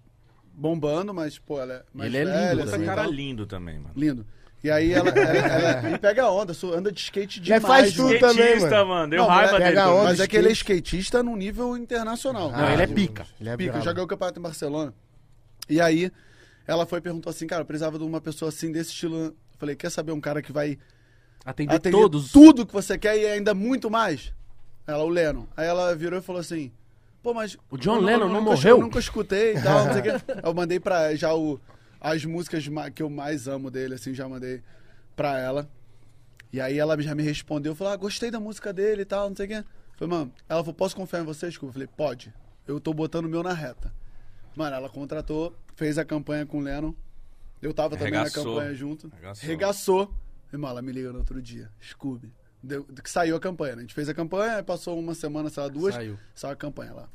bombando, 0.52 1.14
mas, 1.14 1.38
pô, 1.38 1.60
ela 1.60 1.74
é 1.74 1.82
mais 1.94 2.08
Ele 2.12 2.16
é 2.18 2.24
lindo 2.24 2.34
velha, 2.34 2.48
também. 2.50 2.64
Esse 2.64 2.74
assim, 2.74 2.84
cara 2.84 3.02
tal. 3.02 3.12
lindo 3.12 3.46
também, 3.46 3.78
mano. 3.78 3.94
Lindo. 3.96 4.26
E 4.62 4.70
aí 4.70 4.92
ela, 4.92 5.08
ela, 5.08 5.20
ela- 5.38 5.90
e 5.96 5.98
pega 5.98 6.30
onda, 6.30 6.52
anda 6.74 6.92
de 6.92 7.00
skate 7.00 7.38
Ele 7.38 7.44
demais. 7.46 7.62
faz 7.66 7.92
tudo 7.94 8.08
mano. 8.08 8.18
também, 8.20 8.60
mano. 8.60 8.86
mano. 8.86 9.10
Deu 9.10 9.22
Não, 9.22 9.28
raiva 9.28 9.52
mas 9.58 9.62
dele. 9.64 9.80
onda. 9.80 10.04
Mas 10.04 10.20
é 10.20 10.26
que 10.26 10.36
ele 10.36 10.48
é 10.48 10.52
skate. 10.52 10.80
skatista 10.98 11.22
no 11.22 11.34
nível 11.34 11.76
internacional. 11.76 12.50
Não, 12.52 12.70
ele 12.72 12.82
é 12.82 12.86
pica. 12.86 13.26
Ele 13.40 13.48
é 13.48 13.56
Pica, 13.56 13.70
brabo. 13.72 13.84
já 13.86 13.92
ganhou 13.92 14.04
o 14.04 14.08
campeonato 14.08 14.38
em 14.38 14.42
Barcelona. 14.42 14.94
E 15.68 15.80
aí, 15.80 16.12
ela 16.66 16.84
foi 16.84 16.98
e 16.98 17.02
perguntou 17.02 17.30
assim, 17.30 17.46
cara, 17.46 17.62
eu 17.62 17.66
precisava 17.66 17.98
de 17.98 18.04
uma 18.04 18.20
pessoa 18.20 18.50
assim, 18.50 18.70
desse 18.70 18.90
estilo. 18.90 19.16
Eu 19.16 19.34
falei, 19.58 19.74
quer 19.74 19.90
saber 19.90 20.12
um 20.12 20.20
cara 20.20 20.42
que 20.42 20.52
vai 20.52 20.76
Atender, 21.44 21.74
atender 21.74 21.96
todos. 21.96 22.30
tudo 22.30 22.66
que 22.66 22.72
você 22.72 22.98
quer 22.98 23.16
e 23.18 23.26
ainda 23.26 23.54
muito 23.54 23.90
mais? 23.90 24.32
Ela, 24.86 25.02
o 25.04 25.08
Lennon. 25.08 25.46
Aí 25.56 25.66
ela 25.66 25.94
virou 25.96 26.18
e 26.18 26.22
falou 26.22 26.40
assim, 26.40 26.70
pô, 27.22 27.32
mas... 27.32 27.56
O 27.70 27.78
John 27.78 27.96
eu 27.96 28.00
Lennon 28.02 28.24
eu 28.26 28.28
não 28.28 28.40
nunca- 28.40 28.50
morreu? 28.56 28.76
Eu 28.76 28.82
nunca 28.82 28.98
escutei 28.98 29.54
e 29.56 29.62
tal, 29.62 29.86
não 29.86 29.92
sei 29.94 30.00
o 30.00 30.04
quê. 30.04 30.10
Eu 30.44 30.52
mandei 30.54 30.78
pra 30.80 31.14
já 31.14 31.32
o, 31.34 31.58
as 32.00 32.24
músicas 32.24 32.64
que 32.94 33.02
eu 33.02 33.10
mais 33.10 33.46
amo 33.46 33.70
dele, 33.70 33.94
assim, 33.94 34.14
já 34.14 34.28
mandei 34.28 34.62
pra 35.14 35.38
ela. 35.38 35.70
E 36.52 36.60
aí 36.60 36.78
ela 36.78 37.00
já 37.00 37.14
me 37.14 37.22
respondeu, 37.22 37.74
falou, 37.74 37.92
ah, 37.92 37.96
gostei 37.96 38.30
da 38.30 38.40
música 38.40 38.72
dele 38.72 39.02
e 39.02 39.04
tal, 39.04 39.28
não 39.28 39.36
sei 39.36 39.46
o 39.46 39.48
quê. 39.48 39.64
Falei, 39.96 40.18
mano, 40.18 40.32
ela 40.48 40.60
falou, 40.62 40.74
posso 40.74 40.96
confiar 40.96 41.20
em 41.20 41.24
você, 41.24 41.48
desculpa? 41.48 41.70
Eu 41.70 41.72
falei, 41.74 41.88
pode. 41.88 42.34
Eu 42.66 42.80
tô 42.80 42.94
botando 42.94 43.26
o 43.26 43.28
meu 43.28 43.42
na 43.42 43.52
reta. 43.52 43.92
Mano, 44.56 44.74
ela 44.74 44.88
contratou, 44.88 45.54
fez 45.76 45.98
a 45.98 46.04
campanha 46.04 46.46
com 46.46 46.58
o 46.58 46.60
Lennon. 46.60 46.94
Eu 47.60 47.74
tava 47.74 47.96
também 47.96 48.14
Arregaçou. 48.14 48.44
na 48.44 48.50
campanha 48.50 48.74
junto. 48.74 49.10
Arregaçou. 49.12 49.48
Regaçou. 49.48 50.14
Irmão, 50.52 50.70
ela 50.70 50.82
me 50.82 50.90
liga 50.90 51.12
no 51.12 51.18
outro 51.18 51.40
dia. 51.40 51.70
Scooby. 51.80 52.32
Deu, 52.62 52.84
que 52.84 53.10
saiu 53.10 53.36
a 53.36 53.40
campanha, 53.40 53.76
né? 53.76 53.78
A 53.78 53.82
gente 53.82 53.94
fez 53.94 54.08
a 54.08 54.14
campanha, 54.14 54.62
passou 54.62 54.98
uma 54.98 55.14
semana, 55.14 55.48
sei 55.50 55.62
lá, 55.62 55.68
duas. 55.68 55.94
Saiu. 55.94 56.18
Saiu 56.34 56.52
a 56.52 56.56
campanha 56.56 56.92
lá. 56.92 57.08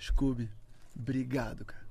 Scooby, 0.00 0.48
obrigado, 0.96 1.64
cara. 1.64 1.83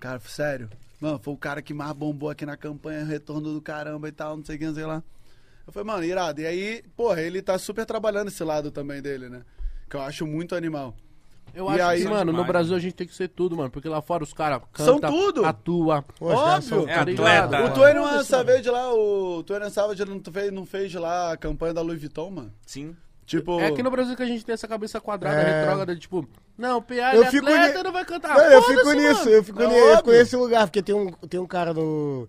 Cara, 0.00 0.18
sério. 0.20 0.68
Mano, 1.00 1.18
foi 1.22 1.34
o 1.34 1.36
cara 1.36 1.62
que 1.62 1.72
mais 1.74 1.92
bombou 1.92 2.28
aqui 2.30 2.44
na 2.44 2.56
campanha, 2.56 3.04
retorno 3.04 3.52
do 3.52 3.60
caramba 3.60 4.08
e 4.08 4.12
tal, 4.12 4.36
não 4.36 4.44
sei 4.44 4.56
o 4.56 4.58
que, 4.58 4.66
não 4.66 4.74
sei 4.74 4.84
lá. 4.86 5.02
Eu 5.66 5.72
falei, 5.72 5.86
mano, 5.86 6.04
irado. 6.04 6.40
E 6.40 6.46
aí, 6.46 6.82
porra, 6.96 7.20
ele 7.20 7.42
tá 7.42 7.58
super 7.58 7.84
trabalhando 7.84 8.28
esse 8.28 8.42
lado 8.42 8.70
também 8.70 9.00
dele, 9.02 9.28
né? 9.28 9.42
Que 9.88 9.96
eu 9.96 10.00
acho 10.00 10.26
muito 10.26 10.54
animal. 10.54 10.94
Eu 11.54 11.66
E 11.66 11.80
acho 11.80 11.82
aí- 11.82 12.02
que, 12.02 12.08
mano, 12.08 12.26
no 12.26 12.30
Demais, 12.32 12.46
Brasil 12.48 12.72
né? 12.72 12.76
a 12.78 12.80
gente 12.80 12.94
tem 12.94 13.06
que 13.06 13.14
ser 13.14 13.28
tudo, 13.28 13.56
mano. 13.56 13.70
Porque 13.70 13.88
lá 13.88 14.02
fora 14.02 14.22
os 14.22 14.32
caras 14.32 14.60
São 14.74 14.98
cantam, 14.98 15.10
tudo. 15.10 15.44
atua. 15.44 16.04
Óbvio. 16.20 16.88
É 16.88 16.94
atleta. 16.94 17.64
O 17.64 17.74
Twenty 17.74 17.98
One 17.98 18.24
Savage 18.24 18.70
lá, 18.70 18.92
o 18.94 19.42
Twenty 19.44 19.62
One 19.64 19.72
Savage 19.72 20.02
ele 20.02 20.10
não 20.10 20.32
fez, 20.32 20.52
não 20.52 20.66
fez 20.66 20.94
lá 20.94 21.32
a 21.32 21.36
campanha 21.36 21.74
da 21.74 21.80
Louis 21.80 21.98
Vuitton, 22.00 22.30
mano. 22.30 22.52
Sim. 22.66 22.94
Tipo... 23.28 23.60
É 23.60 23.66
aqui 23.66 23.82
no 23.82 23.90
Brasil 23.90 24.16
que 24.16 24.22
a 24.22 24.26
gente 24.26 24.42
tem 24.42 24.54
essa 24.54 24.66
cabeça 24.66 24.98
quadrada, 25.02 25.36
É. 25.38 25.60
retrógrada, 25.60 25.94
de 25.94 26.00
tipo, 26.00 26.26
não, 26.56 26.78
o 26.78 26.82
PA 26.82 27.14
Eu 27.14 27.22
é 27.24 27.30
fico 27.30 27.46
atleta, 27.46 27.76
ni- 27.78 27.84
não 27.84 27.92
vai 27.92 28.04
cantar. 28.06 28.34
Não, 28.36 28.44
eu 28.44 28.62
fico 28.62 28.92
nisso, 28.92 29.18
mano. 29.26 29.30
eu 29.32 29.44
fico, 29.44 29.62
É 29.62 29.66
ni- 29.68 29.76
eu 29.76 29.96
fico 29.98 30.10
nesse 30.10 30.34
lugar, 30.36 30.66
porque 30.66 30.82
tem 30.82 30.94
um, 30.94 31.12
tem 31.12 31.38
um 31.38 31.46
cara 31.46 31.74
no, 31.74 32.26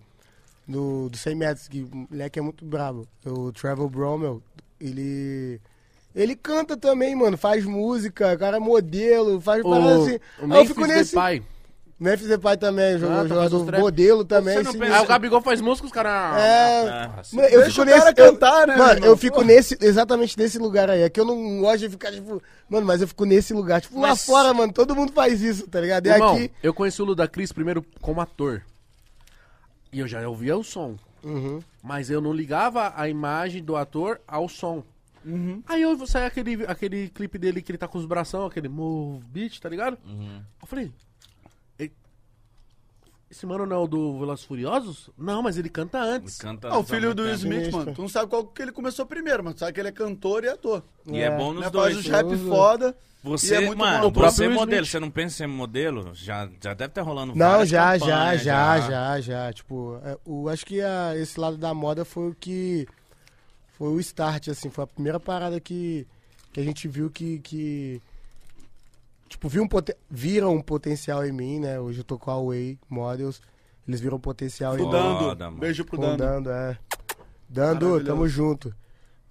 no, 0.68 1.08
do 1.08 1.16
100 1.16 1.34
metros, 1.34 1.68
que 1.68 1.80
o 1.82 2.06
moleque 2.10 2.38
é 2.38 2.42
muito 2.42 2.66
brabo, 2.66 3.08
o 3.24 3.50
Travel 3.50 3.88
Bromel, 3.88 4.42
ele... 4.78 5.58
Ele 6.14 6.34
canta 6.36 6.76
também, 6.76 7.14
mano, 7.14 7.38
faz 7.38 7.64
música, 7.64 8.34
o 8.34 8.38
cara 8.38 8.56
é 8.58 8.60
modelo, 8.60 9.40
faz 9.40 9.64
O, 9.64 9.70
parada 9.70 9.94
assim. 10.02 10.14
o 10.16 10.16
Aí 10.16 10.20
eu 10.42 10.48
Memphis 10.48 10.68
fico 10.68 10.84
nesse... 10.86 11.14
Depay. 11.14 11.42
Memphis 12.00 12.28
Depay 12.28 12.56
também, 12.56 12.98
jogador, 12.98 13.28
faz 13.28 13.28
jogador 13.50 13.66
trap. 13.66 13.80
modelo 13.82 14.24
também. 14.24 14.54
Você 14.56 14.62
não 14.62 14.72
pensa- 14.72 14.96
Aí 14.96 15.04
o 15.04 15.06
Gabigol 15.06 15.42
faz 15.42 15.60
música, 15.60 15.86
os 15.86 15.92
caras... 15.92 16.40
É, 16.42 17.08
Nossa. 17.14 17.36
Mano, 17.36 17.48
eu 17.48 17.60
Deixa 17.60 17.70
fico 17.72 17.84
nesse, 17.84 18.14
cantar, 18.14 18.60
eu, 18.62 18.66
né, 18.68 18.76
Mano, 18.76 18.92
irmão? 18.94 19.08
eu 19.10 19.16
fico 19.18 19.42
nesse, 19.42 19.76
exatamente 19.82 20.38
nesse 20.38 20.58
lugar 20.58 20.88
aí. 20.88 21.02
É 21.02 21.10
que 21.10 21.20
eu 21.20 21.26
não 21.26 21.60
gosto 21.60 21.80
de 21.80 21.90
ficar, 21.90 22.10
tipo. 22.10 22.42
Mano, 22.70 22.86
mas 22.86 23.02
eu 23.02 23.06
fico 23.08 23.26
nesse 23.26 23.52
lugar. 23.52 23.82
Tipo, 23.82 24.00
lá 24.00 24.08
Mas- 24.08 24.24
fora, 24.24 24.54
mano, 24.54 24.72
todo 24.72 24.96
mundo 24.96 25.12
faz 25.12 25.42
isso, 25.42 25.68
tá 25.68 25.78
ligado? 25.78 26.06
E 26.06 26.08
Irmão, 26.10 26.36
aqui. 26.36 26.50
eu 26.62 26.72
conheci 26.72 27.02
o 27.02 27.04
Ludacris 27.04 27.52
primeiro 27.52 27.84
como 28.00 28.20
ator. 28.22 28.62
E 29.92 30.00
eu 30.00 30.08
já 30.08 30.26
ouvia 30.26 30.56
o 30.56 30.64
som. 30.64 30.96
Uhum. 31.22 31.60
Mas 31.82 32.08
eu 32.08 32.22
não 32.22 32.32
ligava 32.32 32.94
a 32.96 33.10
imagem 33.10 33.62
do 33.62 33.76
ator 33.76 34.18
ao 34.26 34.48
som. 34.48 34.82
Uhum. 35.22 35.62
Aí 35.68 35.82
eu 35.82 36.06
saí 36.06 36.24
aquele, 36.24 36.64
aquele 36.66 37.10
clipe 37.10 37.36
dele 37.36 37.60
que 37.60 37.70
ele 37.72 37.76
tá 37.78 37.86
com 37.86 37.98
os 37.98 38.06
bração, 38.06 38.46
aquele 38.46 38.70
move 38.70 39.22
beat, 39.28 39.60
tá 39.60 39.68
ligado? 39.68 39.98
Eu 40.62 40.66
falei. 40.66 40.90
"E- 43.30 43.32
Esse 43.32 43.46
mano 43.46 43.64
não 43.64 43.76
é 43.76 43.78
o 43.78 43.86
do 43.86 44.18
Velozes 44.18 44.44
Furiosos? 44.44 45.08
Não, 45.16 45.42
mas 45.42 45.56
ele 45.56 45.68
canta 45.68 46.00
antes. 46.00 46.36
Canta 46.38 46.68
Ah, 46.68 46.78
o 46.78 46.82
filho 46.84 47.14
do 47.14 47.28
Smith. 47.30 47.70
Mano. 47.72 47.94
Tu 47.94 48.00
não 48.02 48.08
sabe 48.08 48.28
qual 48.28 48.44
que 48.44 48.60
ele 48.62 48.72
começou 48.72 49.06
primeiro, 49.06 49.42
mas 49.44 49.54
tu 49.54 49.60
sabe 49.60 49.72
que 49.72 49.80
ele 49.80 49.88
é 49.88 49.92
cantor 49.92 50.44
e 50.44 50.48
ator. 50.48 50.82
E 51.06 51.18
é, 51.20 51.30
bom 51.36 51.52
nos 51.52 51.62
Né? 51.64 51.70
dois. 51.70 51.94
Faz 51.94 52.06
os 52.06 52.10
rap 52.10 52.36
foda. 52.48 52.96
Você, 53.22 53.54
E 53.54 53.56
é 53.58 53.66
muito 53.66 53.78
mano, 53.78 54.10
bom. 54.10 54.20
Você 54.22 54.46
é 54.46 54.48
modelo, 54.48 54.82
Smith. 54.82 54.90
você 54.92 54.98
não 55.00 55.10
pensa 55.10 55.34
em 55.34 55.36
ser 55.36 55.46
modelo? 55.46 56.10
Já, 56.14 56.48
já 56.62 56.72
deve 56.72 56.86
estar 56.90 57.02
rolando 57.02 57.34
Não, 57.36 57.64
já, 57.66 57.98
já, 57.98 58.34
já, 58.36 58.78
já, 58.80 59.20
já. 59.20 59.52
Tipo, 59.52 60.00
é, 60.02 60.16
o, 60.24 60.48
acho 60.48 60.64
que 60.64 60.80
a- 60.80 61.14
esse 61.16 61.38
lado 61.38 61.58
da 61.58 61.74
moda 61.74 62.02
foi 62.04 62.30
o 62.30 62.34
que 62.34 62.88
foi 63.76 63.88
o 63.88 64.00
start, 64.00 64.48
assim, 64.48 64.70
foi 64.70 64.84
a 64.84 64.86
primeira 64.86 65.20
parada 65.20 65.60
que, 65.60 66.06
que 66.52 66.60
a 66.60 66.62
gente 66.64 66.88
viu 66.88 67.10
que, 67.10 67.38
que 67.40 68.00
tipo, 69.30 69.48
viu 69.48 69.62
um 69.62 69.68
viram 70.10 70.56
um 70.56 70.60
potencial 70.60 71.24
em 71.24 71.32
mim, 71.32 71.60
né? 71.60 71.80
Hoje 71.80 72.00
eu 72.00 72.04
tô 72.04 72.18
com 72.18 72.30
a 72.30 72.42
Way 72.42 72.78
Models, 72.88 73.40
eles 73.88 74.00
viram 74.00 74.16
um 74.16 74.20
potencial 74.20 74.74
em 74.74 74.82
mim. 74.82 74.90
Foda, 74.90 75.34
Dando. 75.36 75.58
Beijo 75.58 75.84
pro 75.84 75.96
Dando. 75.96 76.18
Dando, 76.18 76.50
é. 76.50 76.78
Dando, 77.48 78.04
tamo 78.04 78.28
junto. 78.28 78.74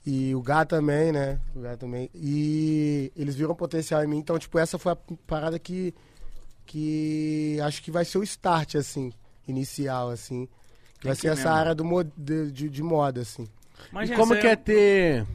E 0.05 0.34
o 0.34 0.41
Gá 0.41 0.65
também, 0.65 1.11
né? 1.11 1.39
O 1.55 1.59
Gá 1.59 1.76
também. 1.77 2.09
E 2.15 3.11
eles 3.15 3.35
viram 3.35 3.53
potencial 3.53 4.03
em 4.03 4.07
mim. 4.07 4.17
Então, 4.17 4.39
tipo, 4.39 4.57
essa 4.57 4.80
foi 4.80 4.93
a 4.93 4.97
parada 5.27 5.59
que. 5.59 5.93
Que 6.65 7.59
acho 7.63 7.81
que 7.81 7.91
vai 7.91 8.05
ser 8.05 8.19
o 8.19 8.23
start, 8.23 8.76
assim, 8.76 9.11
inicial, 9.47 10.09
assim. 10.09 10.47
Que 10.99 11.07
vai 11.07 11.15
que 11.15 11.21
ser 11.21 11.30
essa 11.30 11.49
mesmo. 11.49 11.55
área 11.55 11.76
do 11.76 11.84
de, 12.15 12.51
de, 12.51 12.69
de 12.69 12.84
moda, 12.84 13.21
assim. 13.21 13.47
Mas, 13.91 14.05
E 14.05 14.07
gente, 14.09 14.17
como 14.17 14.38
que 14.38 14.47
é 14.47 14.55
ter 14.55 15.26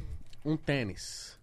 um 0.45 0.57
tênis? 0.57 1.34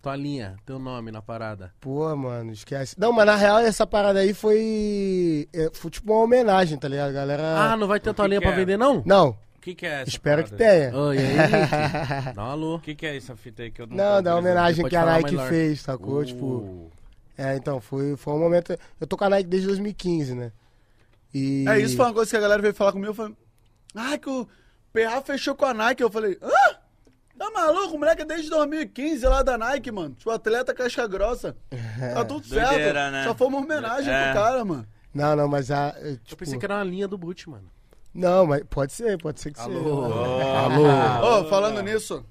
Tua 0.00 0.14
linha, 0.14 0.56
teu 0.64 0.78
nome 0.78 1.10
na 1.10 1.20
parada. 1.20 1.72
Pô, 1.80 2.14
mano, 2.14 2.52
esquece. 2.52 2.94
Não, 2.98 3.12
mas 3.12 3.26
na 3.26 3.34
real 3.34 3.58
essa 3.58 3.84
parada 3.86 4.20
aí 4.20 4.32
foi. 4.32 5.48
é, 5.52 5.70
foi 5.72 5.90
tipo 5.90 6.12
uma 6.12 6.22
homenagem, 6.22 6.78
tá 6.78 6.86
ligado? 6.88 7.08
A 7.08 7.12
galera. 7.12 7.72
Ah, 7.72 7.76
não 7.76 7.88
vai 7.88 7.98
ter 7.98 8.14
tua 8.14 8.24
que 8.24 8.28
linha 8.28 8.40
que 8.40 8.46
pra 8.46 8.54
é? 8.54 8.58
vender, 8.58 8.76
não? 8.76 9.02
Não, 9.04 9.30
O 9.56 9.60
que, 9.60 9.74
que 9.74 9.84
é 9.86 10.02
essa 10.02 10.08
espero 10.08 10.44
que 10.44 10.50
parada? 10.56 10.90
tenha. 10.90 10.96
Oi, 10.96 11.18
aí? 11.18 11.34
Dá 12.34 12.44
um 12.44 12.50
alô. 12.50 12.76
O 12.76 12.80
que, 12.80 12.94
que 12.94 13.06
é 13.06 13.16
essa 13.16 13.34
fita 13.34 13.64
aí 13.64 13.72
que 13.72 13.82
eu 13.82 13.88
não 13.88 13.96
Não, 13.96 14.22
da 14.22 14.36
homenagem 14.36 14.86
que 14.88 14.94
a 14.96 15.04
Nike 15.04 15.34
Maylor. 15.34 15.48
fez, 15.48 15.80
sacou? 15.80 16.20
Uh, 16.20 16.24
Tipo. 16.24 16.90
É, 17.36 17.56
então, 17.56 17.80
foi, 17.80 18.16
foi 18.16 18.34
um 18.34 18.38
momento. 18.38 18.76
Eu 19.00 19.06
tô 19.06 19.16
com 19.16 19.24
a 19.24 19.28
Nike 19.30 19.48
desde 19.48 19.66
2015, 19.68 20.34
né? 20.34 20.52
E. 21.34 21.64
É, 21.68 21.78
isso 21.80 21.96
foi 21.96 22.06
uma 22.06 22.14
coisa 22.14 22.30
que 22.30 22.36
a 22.36 22.40
galera 22.40 22.62
veio 22.62 22.74
falar 22.74 22.92
comigo. 22.92 23.12
Foi, 23.14 23.34
ah, 23.96 24.16
que 24.16 24.30
o 24.30 24.46
PA 24.92 25.20
fechou 25.22 25.56
com 25.56 25.64
a 25.66 25.74
Nike. 25.74 26.02
Eu 26.04 26.10
falei, 26.10 26.38
hã? 26.40 26.77
Tá 27.38 27.50
maluco? 27.50 27.94
O 27.94 27.98
moleque 27.98 28.22
é 28.22 28.24
desde 28.24 28.50
2015 28.50 29.24
lá 29.26 29.42
da 29.42 29.56
Nike, 29.56 29.90
mano. 29.92 30.14
Tipo, 30.14 30.30
atleta 30.30 30.74
casca 30.74 31.06
grossa. 31.06 31.56
Tá 32.14 32.24
tudo 32.24 32.46
certo. 32.46 32.68
Doideira, 32.70 33.10
né? 33.10 33.24
Só 33.24 33.34
foi 33.34 33.46
uma 33.46 33.58
homenagem 33.58 34.12
É. 34.12 34.24
pro 34.32 34.40
cara, 34.42 34.64
mano. 34.64 34.86
Não, 35.14 35.34
não, 35.36 35.48
mas 35.48 35.70
a. 35.70 35.94
é, 35.98 36.12
Eu 36.12 36.16
Tipo, 36.18 36.36
pensei 36.36 36.58
que 36.58 36.64
era 36.64 36.74
uma 36.76 36.84
linha 36.84 37.06
do 37.08 37.16
boot, 37.16 37.48
mano. 37.48 37.70
Não, 38.12 38.46
mas 38.46 38.62
pode 38.68 38.92
ser, 38.92 39.16
pode 39.18 39.40
ser 39.40 39.52
que 39.52 39.60
Alô. 39.60 40.08
seja. 40.08 41.22
Ô, 41.22 41.44
falando 41.48 41.80
nisso, 41.82 42.24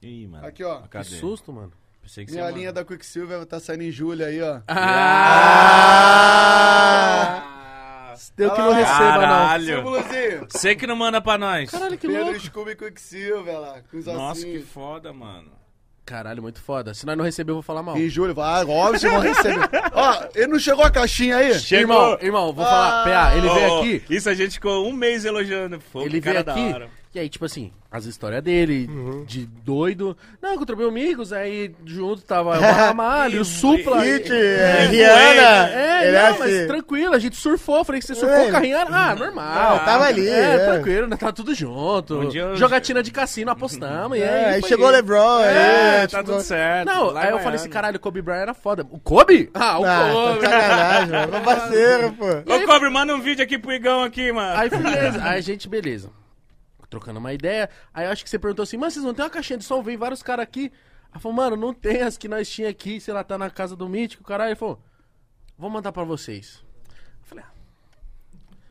Ih, 0.00 0.26
mano. 0.28 0.46
aqui, 0.46 0.62
ó. 0.62 0.82
Que 0.82 0.88
Cadê? 0.88 1.04
susto, 1.08 1.52
mano. 1.52 1.72
Pensei 2.00 2.24
que 2.26 2.32
Minha 2.32 2.44
você 2.46 2.52
linha 2.52 2.72
da 2.72 2.84
Quicksilver 2.84 3.44
tá 3.46 3.58
saindo 3.60 3.82
em 3.84 3.90
julho 3.90 4.24
aí, 4.24 4.40
ó. 4.42 4.60
Ah! 6.12 7.48
Eu 8.38 8.50
que 8.50 8.58
não 8.58 8.70
Ah, 8.72 8.74
receba, 8.74 9.18
Caralho. 9.20 9.76
Símbolozinho. 9.76 10.46
Você 10.50 10.74
que 10.74 10.86
não 10.86 10.96
manda 10.96 11.20
pra 11.20 11.38
nós. 11.38 11.70
não. 11.72 11.78
Caralho, 11.78 11.98
que 11.98 12.06
Pedro 12.06 12.24
louco. 12.24 12.40
Scooby 12.40 12.76
Quicksilver 12.76 13.58
lá, 13.60 13.80
com 13.90 13.96
os 13.98 14.06
Nossa, 14.06 14.44
que 14.44 14.60
foda, 14.60 15.12
mano. 15.12 15.50
Caralho, 16.04 16.42
muito 16.42 16.60
foda. 16.60 16.92
Se 16.94 17.06
nós 17.06 17.16
não 17.16 17.24
receber, 17.24 17.52
eu 17.52 17.56
vou 17.56 17.62
falar 17.62 17.82
mal. 17.82 17.96
Em 17.96 18.08
julho, 18.08 18.34
ah, 18.40 18.64
óbvio 18.66 19.00
que 19.00 19.08
vão 19.08 19.20
receber. 19.20 19.68
Ó, 19.94 20.24
ele 20.34 20.46
não 20.48 20.58
chegou 20.58 20.84
a 20.84 20.90
caixinha 20.90 21.36
aí? 21.36 21.52
Irmão, 21.70 22.18
irmão, 22.20 22.52
vou 22.52 22.64
falar. 22.64 23.04
PA, 23.04 23.36
ele 23.36 23.48
veio 23.48 23.78
aqui. 23.78 24.04
Isso 24.10 24.28
a 24.28 24.34
gente 24.34 24.54
ficou 24.54 24.86
um 24.88 24.92
mês 24.92 25.24
elogiando. 25.24 25.80
Foi 25.80 26.04
Ele 26.04 26.20
cara 26.20 26.42
veio 26.42 26.44
da 26.44 26.52
aqui. 26.52 26.90
E 27.14 27.18
aí, 27.18 27.28
tipo 27.28 27.44
assim, 27.44 27.70
as 27.90 28.06
histórias 28.06 28.42
dele, 28.42 28.88
de 29.26 29.44
doido. 29.44 30.16
Não, 30.40 30.54
encontrei 30.54 30.78
meus 30.78 30.88
amigos, 30.88 31.30
aí 31.30 31.74
junto 31.84 32.22
tava 32.22 32.56
o 32.56 32.60
Ramalho, 32.60 33.42
o 33.42 33.44
Supla. 33.44 34.00
Hit, 34.00 34.32
e- 34.32 34.34
é, 34.34 34.84
É, 34.84 34.86
Rihanna. 34.86 35.68
É, 35.70 36.08
ele 36.08 36.18
não, 36.18 36.38
mas 36.38 36.54
assim. 36.54 36.66
tranquilo, 36.68 37.14
a 37.14 37.18
gente 37.18 37.36
surfou. 37.36 37.84
Falei 37.84 38.00
que 38.00 38.06
você 38.06 38.14
surfou 38.14 38.34
É. 38.38 38.50
com 38.50 38.56
a 38.56 38.60
Rihanna. 38.60 38.90
Ah, 39.10 39.14
normal. 39.14 39.76
Não, 39.76 39.84
tava 39.84 40.04
ali, 40.06 40.26
É, 40.26 40.54
é. 40.54 40.58
tranquilo, 40.70 41.06
né? 41.06 41.16
Tava 41.18 41.34
tudo 41.34 41.54
junto. 41.54 42.18
Um 42.18 42.28
dia 42.30 42.40
eu- 42.44 42.56
Jogatina 42.56 43.02
de 43.02 43.10
cassino, 43.10 43.50
apostamos. 43.50 44.16
e 44.16 44.22
É, 44.22 44.28
aí, 44.46 44.54
aí 44.54 44.62
chegou 44.62 44.86
o. 44.86 44.90
LeBron, 44.90 45.40
É, 45.42 46.06
tá 46.06 46.18
tipo, 46.20 46.32
tudo 46.32 46.42
certo. 46.42 46.86
Não, 46.86 47.14
aí 47.14 47.28
eu 47.30 47.40
falei 47.40 47.56
assim, 47.56 47.68
caralho, 47.68 47.98
o 47.98 48.00
Kobe 48.00 48.22
Bryant 48.22 48.40
era 48.40 48.54
foda. 48.54 48.86
O 48.90 48.98
Kobe? 48.98 49.50
Ah, 49.52 49.78
o 49.78 49.82
tá 49.82 50.10
Kobe. 50.10 50.40
sacanagem, 50.40 51.10
mano. 51.12 51.32
Meu 51.32 51.40
parceiro, 51.42 52.12
pô. 52.12 52.26
Ô, 52.54 52.66
Cobre, 52.66 52.88
manda 52.88 53.14
um 53.14 53.20
vídeo 53.20 53.44
aqui 53.44 53.58
pro 53.58 53.70
Igão 53.70 54.02
aqui, 54.02 54.32
mano. 54.32 54.58
Aí 54.58 54.70
beleza, 54.70 55.20
aí 55.22 55.42
gente, 55.42 55.68
beleza. 55.68 56.08
Trocando 56.92 57.18
uma 57.18 57.32
ideia. 57.32 57.70
Aí 57.94 58.04
eu 58.04 58.10
acho 58.12 58.22
que 58.22 58.28
você 58.28 58.38
perguntou 58.38 58.64
assim, 58.64 58.76
mas 58.76 58.92
vocês 58.92 59.02
não 59.02 59.14
tem 59.14 59.24
uma 59.24 59.30
caixinha 59.30 59.58
de 59.58 59.64
som? 59.64 59.82
Vem 59.82 59.96
vários 59.96 60.22
caras 60.22 60.42
aqui. 60.42 60.70
Aí 61.10 61.18
falou, 61.18 61.34
mano, 61.34 61.56
não 61.56 61.72
tem 61.72 62.02
as 62.02 62.18
que 62.18 62.28
nós 62.28 62.46
tinha 62.50 62.68
aqui, 62.68 63.00
sei 63.00 63.14
lá, 63.14 63.24
tá 63.24 63.38
na 63.38 63.48
casa 63.48 63.74
do 63.74 63.88
Mítico, 63.88 64.22
caralho. 64.22 64.50
Ele 64.50 64.56
falou, 64.56 64.78
vou 65.56 65.70
mandar 65.70 65.90
pra 65.90 66.04
vocês. 66.04 66.62
Eu 66.90 66.94
falei, 67.22 67.44
ah. 67.48 67.52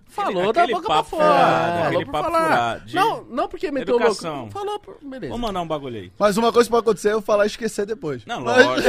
Falou 0.06 0.53
da 0.53 0.61
aquele 0.61 0.76
boca 0.76 0.88
pra 0.88 1.03
fora. 1.03 1.23
furado, 1.23 1.65
falou 1.72 1.88
aquele 1.88 2.06
por 2.06 2.11
falar. 2.11 2.85
Não, 2.93 3.23
não 3.23 3.48
porque 3.48 3.72
meteu 3.72 3.95
o 3.95 3.99
educação. 3.99 4.35
louco. 4.35 4.52
Falou, 4.52 4.80
por... 4.80 4.98
beleza. 5.02 5.30
Vou 5.30 5.39
mandar 5.39 5.61
um 5.61 5.68
bagulho 5.68 5.98
aí. 5.99 6.11
Mas 6.19 6.38
uma 6.38 6.53
coisa 6.53 6.69
pode 6.69 6.81
acontecer, 6.81 7.14
eu 7.14 7.22
falar 7.23 7.45
e 7.45 7.48
esquecer 7.48 7.88
depois. 7.88 8.23
Não, 8.27 8.41
Mas- 8.41 8.64
lógico. 8.64 8.88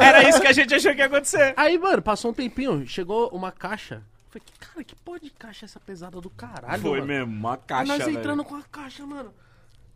Era 0.00 0.26
isso 0.26 0.40
que 0.40 0.46
a 0.46 0.52
gente 0.52 0.74
achou 0.74 0.92
que 0.92 1.00
ia 1.00 1.06
acontecer. 1.06 1.52
Aí, 1.54 1.76
mano, 1.76 2.00
passou 2.00 2.30
um 2.30 2.34
tempinho, 2.34 2.86
chegou 2.86 3.28
uma 3.28 3.52
caixa. 3.52 4.02
Falei, 4.30 4.44
que 4.46 4.58
cara, 4.58 4.84
que 4.84 4.94
porra 4.94 5.20
de 5.20 5.30
caixa 5.30 5.64
essa 5.64 5.80
pesada 5.80 6.20
do 6.20 6.30
caralho, 6.30 6.80
Foi 6.82 7.00
mano? 7.00 7.06
mesmo, 7.06 7.32
uma 7.32 7.54
Aí 7.54 7.60
caixa, 7.66 7.84
nós 7.92 8.04
velho. 8.04 8.18
entrando 8.18 8.44
com 8.44 8.54
a 8.54 8.62
caixa, 8.62 9.04
mano. 9.04 9.34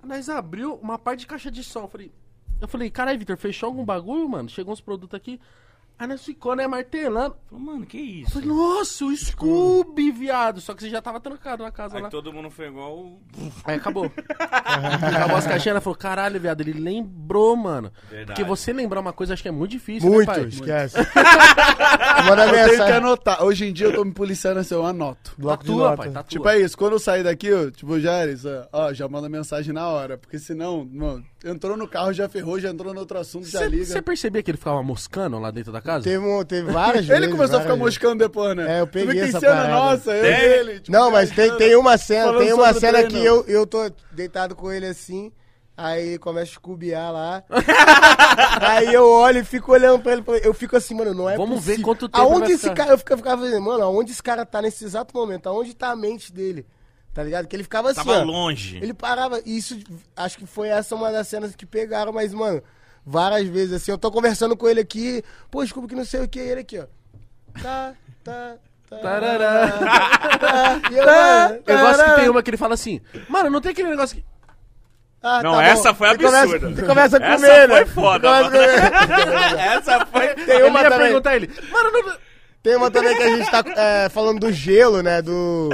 Aí 0.03 0.09
nós 0.09 0.29
abriu 0.29 0.75
uma 0.75 0.99
parte 0.99 1.21
de 1.21 1.27
caixa 1.27 1.51
de 1.51 1.63
som. 1.63 1.83
Eu 1.83 1.89
falei, 1.89 2.13
eu 2.61 2.69
falei, 2.69 2.91
caralho, 2.91 3.19
Vitor, 3.19 3.37
fechou 3.37 3.69
algum 3.69 3.85
bagulho, 3.85 4.29
mano? 4.29 4.49
Chegou 4.49 4.73
uns 4.73 4.81
produtos 4.81 5.15
aqui. 5.17 5.41
Aí 5.97 6.09
nós 6.09 6.25
ficou, 6.25 6.57
né, 6.57 6.67
martelando. 6.67 7.37
Falei, 7.49 7.65
Mano, 7.65 7.87
que 7.87 7.97
isso? 7.99 8.33
falei, 8.33 8.49
nossa, 8.49 9.05
o 9.05 9.17
Scooby, 9.17 10.11
viado. 10.11 10.61
Só 10.61 10.75
que 10.75 10.83
você 10.83 10.91
já 10.91 11.01
tava 11.01 11.21
trancado 11.21 11.63
na 11.63 11.71
casa 11.71 11.97
Aí 11.97 12.03
lá. 12.03 12.09
todo 12.11 12.33
mundo 12.33 12.51
foi 12.51 12.67
igual 12.67 12.97
o... 12.99 13.21
Aí 13.65 13.77
acabou. 13.77 14.11
acabou 14.39 15.37
as 15.37 15.47
caixinhas, 15.47 15.67
ela 15.69 15.81
falou, 15.81 15.97
caralho, 15.97 16.41
viado, 16.41 16.61
ele 16.63 16.73
lembrou, 16.73 17.55
mano. 17.57 17.93
Verdade. 18.11 18.27
Porque 18.27 18.43
você 18.43 18.73
lembrar 18.73 19.01
uma 19.01 19.13
coisa, 19.13 19.35
acho 19.35 19.43
que 19.43 19.49
é 19.49 19.53
muito 19.53 19.71
difícil, 19.71 20.11
Muito, 20.11 20.29
né, 20.31 20.35
pai? 20.35 20.49
esquece. 20.49 20.97
Manda 22.29 22.47
Eu 22.47 22.51
tenho 22.53 22.65
que 22.65 22.71
mensagem. 22.73 22.95
anotar. 22.97 23.43
Hoje 23.45 23.67
em 23.67 23.73
dia 23.73 23.87
eu 23.87 23.95
tô 23.95 24.05
me 24.05 24.13
policiando 24.13 24.61
assim, 24.61 24.75
eu 24.75 24.85
anoto. 24.85 25.31
Tá 25.31 25.37
Bloco 25.39 25.63
de 25.65 25.71
tua, 25.71 25.85
nota. 25.91 25.97
pai, 25.97 26.11
tá 26.11 26.23
tua. 26.23 26.29
Tipo, 26.29 26.49
é 26.49 26.61
isso. 26.61 26.77
Quando 26.77 26.93
eu 26.95 26.99
sair 26.99 27.23
daqui, 27.23 27.47
eu, 27.47 27.71
tipo, 27.71 27.99
Jares, 28.01 28.43
ó, 28.73 28.93
já 28.93 29.07
manda 29.09 29.29
mensagem 29.29 29.73
na 29.73 29.87
hora. 29.89 30.19
Porque 30.19 30.39
senão, 30.39 30.89
mano, 30.93 31.25
entrou 31.45 31.77
no 31.77 31.87
carro, 31.87 32.13
já 32.13 32.29
ferrou, 32.29 32.59
já 32.59 32.71
entrou 32.71 32.93
no 32.95 33.01
outro 33.01 33.19
assunto, 33.19 33.47
já 33.47 33.65
liga. 33.67 33.85
Você 33.85 34.01
percebia 34.03 34.43
que 34.43 34.51
ele 34.51 34.59
ficava 34.59 34.83
moscando 34.83 35.39
lá 35.39 35.51
dentro 35.51 35.71
da 35.73 35.81
casa? 35.81 36.05
Teve, 36.05 36.25
um- 36.25 36.45
teve 36.45 36.73
várias 36.73 37.05
vezes. 37.07 37.23
Ele 37.23 37.31
começou 37.33 37.57
a 37.59 37.61
ficar 37.61 37.75
vezes. 37.75 37.85
moscando 37.85 38.19
depois, 38.19 38.57
né? 38.57 38.79
É, 38.79 38.81
eu 38.81 38.87
peguei 38.87 39.21
essa 39.21 39.41
cena 39.41 39.53
parada. 39.55 39.73
nossa, 39.75 40.11
eu 40.11 40.23
Tem? 40.23 40.33
e 40.33 40.45
ele. 40.55 40.81
tipo, 40.81 40.93
Não, 40.93 41.11
mas 41.11 41.31
tem, 41.31 41.57
tem 41.57 41.77
uma 41.77 41.97
cena, 41.99 42.39
tem 42.39 42.53
uma 42.53 42.73
cena 42.75 42.99
treino. 43.05 43.11
que 43.11 43.25
eu, 43.25 43.45
eu 43.47 43.67
tô 43.67 43.91
deitado 44.13 44.55
com 44.57 44.73
ele 44.73 44.87
assim, 44.87 45.31
aí 45.77 46.19
começa 46.19 46.51
a 46.51 46.53
escubiar 46.53 47.13
lá. 47.13 47.43
aí 48.61 48.93
eu 48.93 49.09
olho 49.09 49.41
e 49.41 49.45
fico 49.45 49.73
olhando 49.73 50.01
pra 50.03 50.13
ele, 50.13 50.25
eu 50.43 50.55
fico 50.55 50.77
assim, 50.77 50.95
mano, 50.95 51.15
não 51.15 51.29
é 51.29 51.37
Vamos 51.37 51.57
ver 51.65 51.73
possível. 51.73 51.85
quanto 51.85 52.09
tempo 52.09 52.25
Aonde 52.27 52.41
vai 52.41 52.53
esse 52.53 52.63
ficar. 52.63 52.75
cara, 52.75 52.91
eu 52.93 52.99
ficava, 52.99 53.19
ficava 53.19 53.43
dizendo, 53.45 53.63
mano, 53.63 53.83
aonde 53.85 54.13
esse 54.13 54.23
cara 54.23 54.45
tá 54.47 54.63
nesse 54.63 54.85
exato 54.85 55.15
momento? 55.17 55.47
Aonde 55.49 55.75
tá 55.75 55.91
a 55.91 55.97
mente 55.97 56.33
dele? 56.33 56.67
Tá 57.15 57.23
ligado? 57.23 57.47
Que 57.47 57.55
ele 57.55 57.63
ficava 57.63 57.91
assim, 57.93 58.05
Tava 58.05 58.19
ó. 58.19 58.25
longe. 58.25 58.77
Ele 58.79 58.93
parava, 58.93 59.41
e 59.47 59.57
isso, 59.57 59.79
acho 60.17 60.37
que 60.37 60.47
foi 60.47 60.67
essa 60.69 60.97
uma 60.97 61.13
das 61.13 61.29
cenas 61.29 61.55
que 61.55 61.65
pegaram, 61.65 62.13
mas, 62.13 62.35
mano, 62.35 62.61
várias 63.07 63.47
vezes, 63.47 63.73
assim, 63.75 63.93
eu 63.93 63.99
tô 63.99 64.11
conversando 64.11 64.57
com 64.57 64.69
ele 64.69 64.81
aqui, 64.81 65.23
pô, 65.49 65.63
desculpa 65.63 65.89
que 65.89 65.95
não 65.95 66.05
sei 66.05 66.23
o 66.23 66.29
que, 66.29 66.41
ele 66.41 66.63
aqui, 66.63 66.81
ó. 66.81 66.87
Tá, 67.63 67.95
tá, 68.25 68.57
tá. 68.91 68.97
Tarará. 68.99 69.69
tá, 70.41 70.81
e 70.91 70.95
eu, 70.97 71.05
Eu 71.05 71.79
gosto 71.79 71.99
que 71.99 72.03
tarará. 72.03 72.15
tem 72.17 72.29
uma 72.29 72.43
que 72.43 72.51
ele 72.51 72.57
fala 72.57 72.75
assim, 72.75 73.01
mano, 73.29 73.49
não 73.49 73.61
tem 73.61 73.71
aquele 73.71 73.91
negócio 73.91 74.17
que... 74.17 74.25
Ah, 75.23 75.41
Não, 75.43 75.53
tá 75.53 75.57
bom. 75.59 75.63
essa 75.63 75.95
foi 75.95 76.09
absurda. 76.09 76.71
Você 76.71 76.83
começa 76.83 77.17
a 77.17 77.25
Essa 77.25 77.37
comer, 77.37 77.69
né? 77.69 77.77
foi 77.77 77.87
foda, 77.87 78.45
comer. 78.45 79.59
Essa 79.59 80.05
foi... 80.07 80.35
Tem 80.35 80.63
uma 80.65 80.83
ia 80.83 80.91
também. 80.91 81.07
perguntar 81.07 81.31
a 81.31 81.37
ele, 81.37 81.51
mano, 81.71 81.91
não... 81.93 82.17
Tem 82.63 82.77
uma 82.77 82.91
também 82.91 83.15
que 83.17 83.23
a 83.23 83.37
gente 83.37 83.51
tá 83.51 83.63
é, 83.77 84.09
falando 84.09 84.41
do 84.41 84.51
gelo, 84.51 85.03
né? 85.03 85.21
Do. 85.21 85.69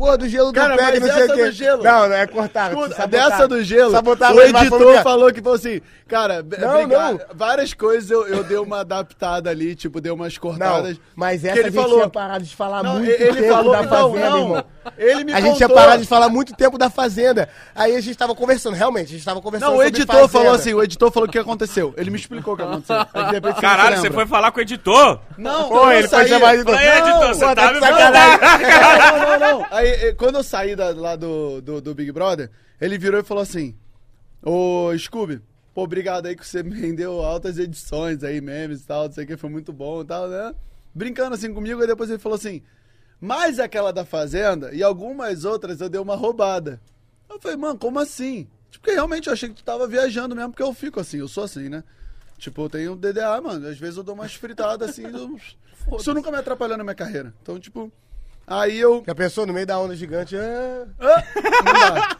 Pô, 0.00 0.16
do 0.16 0.26
gelo 0.26 0.50
do 0.50 0.54
Cara, 0.54 0.76
pé, 0.78 0.92
que 0.92 1.00
mas 1.00 1.08
não 1.10 1.14
sei 1.18 1.24
o 1.26 1.34
quê. 1.34 1.44
do 1.44 1.52
gelo- 1.52 1.82
Não, 1.84 2.08
não 2.08 2.16
é 2.16 2.26
cortar. 2.26 2.70
Sabotar. 2.70 3.06
dessa 3.06 3.46
do 3.46 3.62
gelo, 3.62 3.90
Sabotar, 3.90 4.32
o 4.32 4.36
mas 4.36 4.48
editor 4.48 4.78
falando- 4.78 5.02
falou 5.02 5.30
que, 5.32 5.42
falou 5.42 5.56
assim, 5.56 5.80
cara, 6.08 6.42
Não, 6.58 6.86
não. 6.86 7.20
várias 7.34 7.74
coisas 7.74 8.10
eu, 8.10 8.26
eu 8.26 8.42
dei 8.42 8.56
uma 8.56 8.80
adaptada 8.80 9.50
ali, 9.50 9.74
tipo, 9.74 10.00
dei 10.00 10.10
umas 10.10 10.32
Não, 10.34 10.40
cortadas. 10.40 10.98
mas 11.14 11.42
que 11.42 11.48
essa 11.48 11.58
ele 11.58 11.68
a 11.68 11.70
gente 11.70 11.82
falou. 11.82 11.98
tinha 11.98 12.08
parado 12.08 12.44
de 12.44 12.56
falar 12.56 12.82
Não, 12.82 12.94
muito 12.94 13.10
ele 13.10 13.42
tempo 13.42 13.48
falou 13.54 13.72
da 13.72 13.82
não, 13.82 13.88
Fazenda, 13.90 14.30
não. 14.30 14.38
irmão. 14.40 14.64
Ele 14.96 15.24
me 15.24 15.32
A 15.34 15.40
gente 15.42 15.56
tinha 15.58 15.68
parado 15.68 16.00
de 16.00 16.08
falar 16.08 16.30
muito 16.30 16.54
tempo 16.56 16.78
da 16.78 16.88
Fazenda. 16.88 17.50
Aí 17.74 17.94
a 17.94 18.00
gente 18.00 18.16
tava 18.16 18.34
conversando, 18.34 18.74
realmente, 18.74 19.08
a 19.08 19.10
gente 19.10 19.24
tava 19.24 19.42
conversando 19.42 19.72
Não, 19.72 19.76
o 19.76 19.82
editor 19.82 20.06
Fazenda. 20.06 20.28
falou 20.28 20.52
assim, 20.54 20.72
o 20.72 20.82
editor 20.82 21.10
falou 21.12 21.28
o 21.28 21.30
que 21.30 21.38
aconteceu. 21.38 21.92
Ele 21.98 22.08
me 22.08 22.16
explicou 22.16 22.54
o 22.54 22.56
que 22.56 22.62
aconteceu. 22.62 22.96
Aí, 23.12 23.24
de 23.26 23.32
repente, 23.32 23.60
Caralho, 23.60 23.96
não 23.96 24.02
você 24.02 24.10
foi 24.10 24.26
falar 24.26 24.50
com 24.50 24.58
o 24.58 24.62
editor? 24.62 25.20
Não, 25.36 25.68
Pô, 25.68 25.90
ele 25.90 26.08
foi 26.08 26.26
chamar 26.26 26.56
de... 26.56 26.64
Fala 26.64 26.78
aí, 26.78 26.88
editor, 26.98 27.28
você 27.34 27.54
tá 27.54 27.66
de 27.66 27.74
me 27.74 27.80
não, 27.80 27.90
não, 27.90 29.38
não, 29.38 29.58
não. 29.60 29.66
Aí, 29.90 30.08
eh, 30.08 30.14
quando 30.14 30.36
eu 30.36 30.42
saí 30.44 30.74
da- 30.76 30.90
lá 30.94 31.16
do, 31.16 31.60
do, 31.60 31.80
do 31.80 31.94
Big 31.94 32.10
Brother, 32.12 32.50
ele 32.80 32.96
virou 32.98 33.20
e 33.20 33.24
falou 33.24 33.42
assim: 33.42 33.76
Ô, 34.42 34.90
Scooby, 34.96 35.40
pô, 35.74 35.82
obrigado 35.82 36.26
aí 36.26 36.36
que 36.36 36.46
você 36.46 36.62
me 36.64 36.78
rendeu 36.78 37.20
altas 37.22 37.58
edições 37.58 38.22
aí, 38.24 38.40
memes 38.40 38.82
e 38.82 38.86
tal, 38.86 39.06
não 39.06 39.12
sei 39.12 39.24
o 39.24 39.26
que, 39.26 39.36
foi 39.36 39.50
muito 39.50 39.72
bom 39.72 40.02
e 40.02 40.04
tal, 40.04 40.28
né? 40.28 40.54
Brincando 40.94 41.34
assim 41.34 41.52
comigo, 41.52 41.80
aí 41.80 41.86
depois 41.86 42.10
ele 42.10 42.18
falou 42.18 42.36
assim: 42.36 42.62
Mas 43.20 43.58
aquela 43.60 43.92
da 43.92 44.04
Fazenda 44.04 44.72
e 44.74 44.82
algumas 44.82 45.44
outras 45.44 45.80
eu 45.80 45.88
dei 45.88 46.00
uma 46.00 46.16
roubada. 46.16 46.80
Eu 47.28 47.38
falei, 47.40 47.56
mano, 47.56 47.78
como 47.78 47.98
assim? 48.00 48.48
Tipo, 48.70 48.82
porque 48.84 48.92
realmente 48.92 49.28
eu 49.28 49.32
achei 49.32 49.48
que 49.48 49.54
tu 49.54 49.62
tava 49.64 49.86
viajando 49.86 50.34
mesmo, 50.34 50.50
porque 50.50 50.62
eu 50.62 50.74
fico 50.74 50.98
assim, 50.98 51.18
eu 51.18 51.28
sou 51.28 51.44
assim, 51.44 51.68
né? 51.68 51.84
Tipo, 52.38 52.62
eu 52.62 52.70
tenho 52.70 52.96
DDA, 52.96 53.40
mano. 53.40 53.68
Às 53.68 53.78
vezes 53.78 53.96
eu 53.98 54.02
dou 54.02 54.14
umas 54.14 54.34
fritadas 54.34 54.90
assim. 54.90 55.04
eu- 55.04 55.36
Isso 55.98 56.12
nunca 56.14 56.30
me 56.30 56.38
atrapalhou 56.38 56.76
na 56.76 56.82
minha 56.84 56.94
carreira. 56.94 57.32
Então, 57.42 57.58
tipo. 57.60 57.92
Aí 58.50 58.80
eu. 58.80 59.04
Já 59.06 59.14
pensou 59.14 59.46
no 59.46 59.52
meio 59.52 59.64
da 59.64 59.78
onda 59.78 59.94
gigante? 59.94 60.34
É... 60.34 60.84
Não 60.98 61.72
dá. 61.72 62.18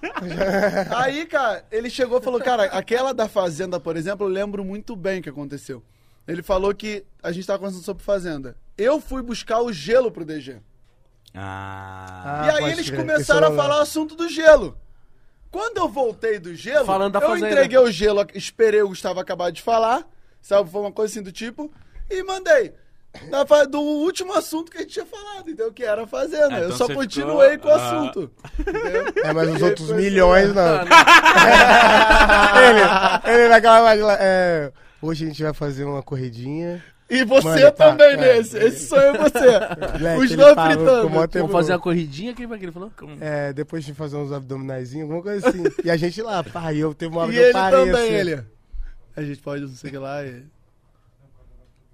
Aí, 1.01 1.27
cara, 1.27 1.65
ele 1.73 1.90
chegou 1.90 2.20
e 2.20 2.23
falou, 2.23 2.40
cara, 2.40 2.66
aquela 2.66 3.12
da 3.12 3.28
Fazenda, 3.28 3.81
por 3.81 3.97
exemplo, 3.97 4.27
eu 4.28 4.31
lembro 4.31 4.65
muito 4.65 4.94
bem 4.94 5.19
o 5.19 5.23
que 5.24 5.28
aconteceu. 5.28 5.82
Ele 6.28 6.40
falou 6.40 6.73
que 6.73 7.05
a 7.20 7.32
gente 7.32 7.44
tava 7.44 7.59
conversando 7.59 7.82
sobre 7.85 8.05
Fazenda. 8.05 8.57
Eu 8.78 9.01
fui 9.01 9.23
buscar 9.23 9.61
o 9.61 9.73
gelo 9.73 10.12
pro 10.12 10.24
DG. 10.24 10.59
Ah. 11.35 12.43
Ah, 12.43 12.47
e 12.47 12.51
aí 12.51 12.59
pode 12.61 12.73
eles 12.74 12.86
crer. 12.90 13.01
começaram 13.01 13.48
a 13.48 13.57
falar 13.57 13.78
o 13.78 13.82
assunto 13.82 14.15
do 14.15 14.28
gelo. 14.28 14.78
Quando 15.51 15.78
eu 15.78 15.89
voltei 15.89 16.39
do 16.39 16.55
gelo, 16.55 16.86
Falando 16.86 17.15
da 17.15 17.19
eu 17.19 17.27
Fazenda. 17.28 17.51
entreguei 17.51 17.78
o 17.78 17.90
gelo, 17.90 18.24
esperei 18.35 18.82
o 18.82 18.89
Gustavo 18.89 19.19
acabar 19.19 19.51
de 19.51 19.61
falar, 19.61 20.07
sabe? 20.40 20.70
Foi 20.70 20.81
uma 20.81 20.93
coisa 20.93 21.12
assim 21.12 21.23
do 21.24 21.32
tipo, 21.32 21.73
e 22.09 22.23
mandei. 22.23 22.73
Fa- 23.47 23.65
do 23.65 23.81
último 23.81 24.32
assunto 24.35 24.70
que 24.70 24.78
a 24.78 24.81
gente 24.82 24.93
tinha 24.93 25.07
falado, 25.07 25.49
entendeu? 25.51 25.73
Que 25.73 25.82
era 25.85 26.05
a 26.05 26.07
Fazenda. 26.07 26.59
Eu 26.59 26.66
então 26.66 26.77
só 26.77 26.87
você 26.87 26.95
continuei 26.95 27.51
ficou- 27.53 27.70
com 27.73 27.77
o 27.77 27.81
ah. 27.81 27.87
assunto. 27.87 28.31
Entendeu? 28.59 29.05
É, 29.24 29.32
mas 29.32 29.49
os 29.55 29.62
outros 29.62 29.89
foi- 29.89 29.97
milhões 29.97 30.55
não. 30.55 30.81
ele, 32.62 33.32
ele 33.41 33.49
naquela 33.49 33.95
é, 34.20 34.73
hoje 35.03 35.24
a 35.24 35.28
gente 35.28 35.43
vai 35.43 35.53
fazer 35.53 35.85
uma 35.85 36.03
corridinha. 36.03 36.82
E 37.09 37.24
você 37.24 37.49
Mano, 37.49 37.73
tá, 37.73 37.89
também 37.89 38.12
é. 38.12 38.16
nesse. 38.16 38.57
Esse 38.57 38.87
sou 38.87 38.97
eu 39.01 39.16
e 39.16 39.19
você. 39.19 39.39
Os 40.23 40.37
dois 40.37 40.55
fritando. 40.55 41.09
Vamos 41.09 41.51
fazer 41.51 41.73
uma 41.73 41.81
corridinha? 41.81 42.32
Quem 42.32 42.47
vai 42.47 42.57
que 42.57 42.66
ele 42.66 42.73
falou? 42.73 42.93
É, 43.20 43.53
depois 43.53 43.85
de 43.85 43.93
fazer 43.93 44.16
uns 44.16 44.31
abdominaizinhos, 44.32 45.03
alguma 45.11 45.20
coisa 45.20 45.49
assim. 45.49 45.65
E 45.85 45.91
a 45.91 45.97
gente 45.97 46.23
lá, 46.23 46.45
pá, 46.45 46.73
e 46.73 46.78
eu 46.78 46.95
teve 46.95 47.12
uma 47.12 47.23
hora 47.23 47.32
E 47.32 47.35
que 47.35 47.41
eu 47.41 47.45
ele 47.47 47.53
parei 47.53 47.78
também, 47.87 47.93
assim. 48.05 48.12
ele. 48.15 48.45
A 49.16 49.23
gente 49.24 49.41
pode, 49.41 49.62
não 49.62 49.70
sei 49.70 49.89
o 49.89 49.93
que 49.93 49.99
lá. 49.99 50.24
E, 50.24 50.45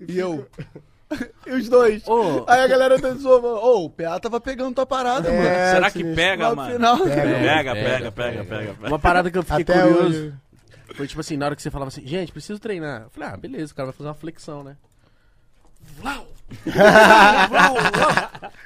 e 0.06 0.18
eu. 0.18 0.47
E 1.47 1.51
os 1.55 1.69
dois. 1.69 2.07
Ô, 2.09 2.45
Aí 2.49 2.61
a 2.62 2.66
galera 2.66 3.01
tá 3.01 3.11
zoando. 3.15 3.47
Ô, 3.47 3.85
o 3.85 3.91
PA 3.91 4.19
tava 4.19 4.41
pegando 4.41 4.74
tua 4.74 4.87
parada, 4.87 5.28
É, 5.28 5.33
mano. 5.33 5.74
Será 5.74 5.91
que 5.91 6.05
pega, 6.15 6.55
mano? 6.55 6.73
final. 6.73 6.99
Pega, 6.99 7.15
Pega, 7.15 7.24
Pega, 7.24 7.43
pega, 7.43 7.74
pega, 7.74 8.12
pega, 8.12 8.45
pega, 8.45 8.74
pega. 8.74 8.89
Uma 8.89 8.99
parada 8.99 9.31
que 9.31 9.39
eu 9.39 9.43
fiquei 9.43 9.62
Até 9.62 9.83
curioso 9.83 10.07
hoje. 10.09 10.35
foi 10.95 11.07
tipo 11.07 11.20
assim, 11.20 11.37
na 11.37 11.47
hora 11.47 11.57
que 11.57 11.62
você 11.62 11.70
falava 11.70 11.89
assim, 11.89 12.07
gente, 12.07 12.33
preciso 12.33 12.59
treinar. 12.59 13.03
Eu 13.03 13.11
falei, 13.11 13.28
ah, 13.28 13.37
beleza, 13.37 13.73
o 13.73 13.77
cara 13.77 13.87
vai 13.87 13.93
fazer 13.97 14.09
uma 14.09 14.15
flexão, 14.15 14.62
né? 14.65 14.77
Vlau! 16.01 16.27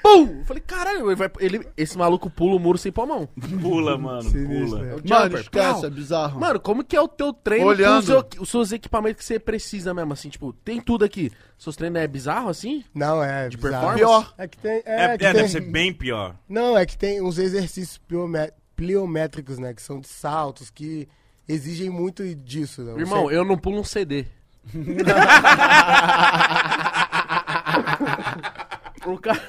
Pum! 0.03 0.39
Eu 0.41 0.45
falei, 0.45 0.63
caralho, 0.67 1.07
ele 1.11 1.15
vai- 1.17 1.31
ele- 1.41 1.67
esse 1.77 1.97
maluco 1.97 2.29
pula 2.31 2.57
o 2.57 2.59
muro 2.59 2.79
sem 2.79 2.91
pôr 2.91 3.03
a 3.03 3.07
mão. 3.07 3.29
Pula, 3.61 3.97
mano, 3.99 4.23
Sinistro, 4.23 4.79
pula. 4.79 4.87
é. 4.87 4.95
O 4.95 5.09
Mano, 5.09 5.25
jumper, 5.25 5.41
esquece, 5.41 5.87
é 5.87 5.91
bizarro. 5.91 6.41
Mano, 6.41 6.61
como 6.61 6.83
que 6.85 6.97
é 6.97 7.01
o 7.01 7.09
teu 7.09 7.33
treino 7.33 7.67
Olhando. 7.67 7.93
com 7.95 7.99
os, 8.01 8.07
seu- 8.07 8.29
os 8.43 8.49
seus 8.51 8.73
equipamentos 8.73 9.19
que 9.21 9.25
você 9.25 9.39
precisa 9.39 9.93
mesmo, 9.95 10.13
assim, 10.13 10.29
tipo, 10.29 10.53
tem 10.53 10.81
tudo 10.81 11.05
aqui. 11.05 11.31
Seus 11.59 11.77
treinos 11.77 12.01
é 12.01 12.07
bizarro, 12.07 12.49
assim? 12.49 12.85
Não, 12.95 13.23
é. 13.23 13.49
De 13.49 13.57
bizarro. 13.57 13.95
performance? 13.95 14.27
Pior. 14.29 14.35
É 14.39 14.49
que 14.49 14.59
tem. 14.59 14.83
É, 14.85 15.05
É, 15.05 15.19
que 15.19 15.25
é, 15.27 15.33
tem... 15.33 15.43
deve 15.43 15.49
ser 15.49 15.61
bem 15.61 15.93
pior. 15.93 16.35
Não, 16.49 16.77
é 16.77 16.85
que 16.87 16.97
tem 16.99 17.21
uns 17.23 17.39
exercícios 17.39 17.99
pliomé- 17.99 18.53
pliométricos, 18.77 19.59
né? 19.59 19.75
Que 19.75 19.83
são 19.83 20.01
de 20.01 20.09
saltos, 20.09 20.71
que 20.71 21.09
exigem 21.49 21.91
muito 21.91 22.23
disso. 22.35 22.83
Né? 22.83 22.95
Irmão, 22.99 23.31
eu 23.31 23.45
não 23.45 23.57
pulo 23.59 23.81
um 23.81 23.85
CD. 23.85 24.27
o 29.07 29.19
cara... 29.19 29.41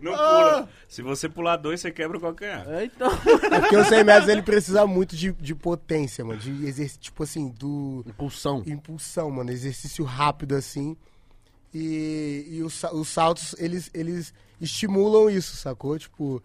Não 0.00 0.12
pula. 0.12 0.68
Se 0.88 1.02
você 1.02 1.28
pular 1.28 1.56
dois, 1.56 1.80
você 1.80 1.90
quebra 1.90 2.18
o 2.18 2.20
calcanhar. 2.20 2.68
É, 2.68 2.84
então... 2.84 3.10
É 3.52 3.60
porque 3.60 3.76
o 3.76 3.84
100 3.84 4.04
metros 4.04 4.28
ele 4.28 4.42
precisa 4.42 4.86
muito 4.86 5.16
de, 5.16 5.32
de 5.32 5.54
potência, 5.54 6.24
mano. 6.24 6.38
De 6.38 6.50
exercício, 6.66 7.00
tipo 7.00 7.22
assim, 7.22 7.48
do. 7.48 8.04
Impulsão. 8.06 8.62
impulsão, 8.66 9.30
mano. 9.30 9.50
Exercício 9.50 10.04
rápido, 10.04 10.54
assim. 10.54 10.96
E, 11.74 12.46
e 12.48 12.62
os, 12.62 12.82
os 12.84 13.08
saltos, 13.08 13.54
eles, 13.58 13.90
eles 13.92 14.32
estimulam 14.60 15.28
isso, 15.28 15.56
sacou? 15.56 15.98
Tipo. 15.98 16.42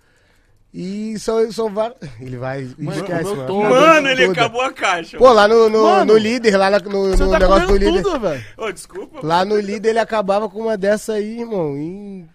E 0.74 1.20
são, 1.20 1.52
são 1.52 1.74
vários. 1.74 1.98
Ele 2.20 2.38
vai. 2.38 2.64
Mano, 2.78 2.98
esquece, 2.98 3.36
mano. 3.36 3.70
Mano, 3.70 4.08
ele 4.08 4.28
Toda. 4.28 4.40
acabou 4.40 4.62
a 4.62 4.72
caixa. 4.72 5.18
Pô, 5.18 5.32
lá 5.34 5.48
no, 5.48 5.70
no, 5.70 5.84
Mano, 5.84 6.14
no 6.14 6.18
líder, 6.18 6.56
lá 6.56 6.70
no, 6.80 7.10
no 7.10 7.30
tá 7.30 7.40
negócio 7.40 7.68
do 7.68 7.78
líder. 7.78 8.04
tudo, 8.04 8.20
velho. 8.20 8.46
Ô, 8.56 8.72
desculpa. 8.72 9.20
Lá 9.22 9.44
no 9.44 9.60
líder 9.60 9.90
ele 9.90 10.00
acabava 10.00 10.48
com 10.48 10.62
uma 10.62 10.78
dessa 10.78 11.14
aí, 11.14 11.42
irmão. 11.42 11.76
Em... 11.76 12.30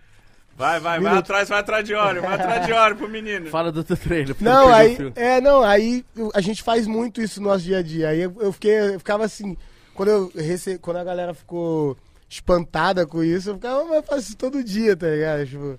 Vai, 0.55 0.81
vai, 0.81 0.81
vai 0.81 1.11
Minuto. 1.11 1.19
atrás, 1.19 1.49
vai 1.49 1.61
atrás 1.61 1.85
de 1.85 1.95
óleo, 1.95 2.23
vai 2.23 2.35
atrás 2.35 2.67
de 2.67 2.73
óleo 2.73 2.97
pro 2.97 3.09
menino. 3.09 3.47
Fala 3.47 3.71
do 3.71 3.85
teu 3.85 3.97
eu 3.97 4.37
Não, 4.41 4.73
aí. 4.73 4.97
É, 5.15 5.41
não, 5.41 5.63
aí 5.63 6.05
a 6.35 6.41
gente 6.41 6.63
faz 6.63 6.87
muito 6.87 7.21
isso 7.23 7.43
no 7.43 7.49
nosso 7.49 7.65
dia 7.65 7.79
a 7.79 7.83
dia. 7.83 8.09
Aí 8.09 8.21
eu, 8.23 8.35
eu 8.41 8.53
fiquei, 8.53 8.95
eu 8.95 8.99
ficava 8.99 9.25
assim. 9.25 9.57
Quando, 9.95 10.09
eu 10.11 10.33
rece... 10.35 10.79
quando 10.79 10.97
a 10.97 11.05
galera 11.05 11.35
ficou 11.35 11.97
espantada 12.29 13.07
com 13.07 13.23
isso, 13.23 13.51
eu 13.51 13.55
ficava, 13.55 13.85
mas 13.85 13.97
eu 13.97 14.03
faço 14.03 14.21
isso 14.21 14.37
todo 14.37 14.65
dia, 14.65 14.97
tá 14.97 15.09
ligado? 15.09 15.47
Tipo, 15.47 15.79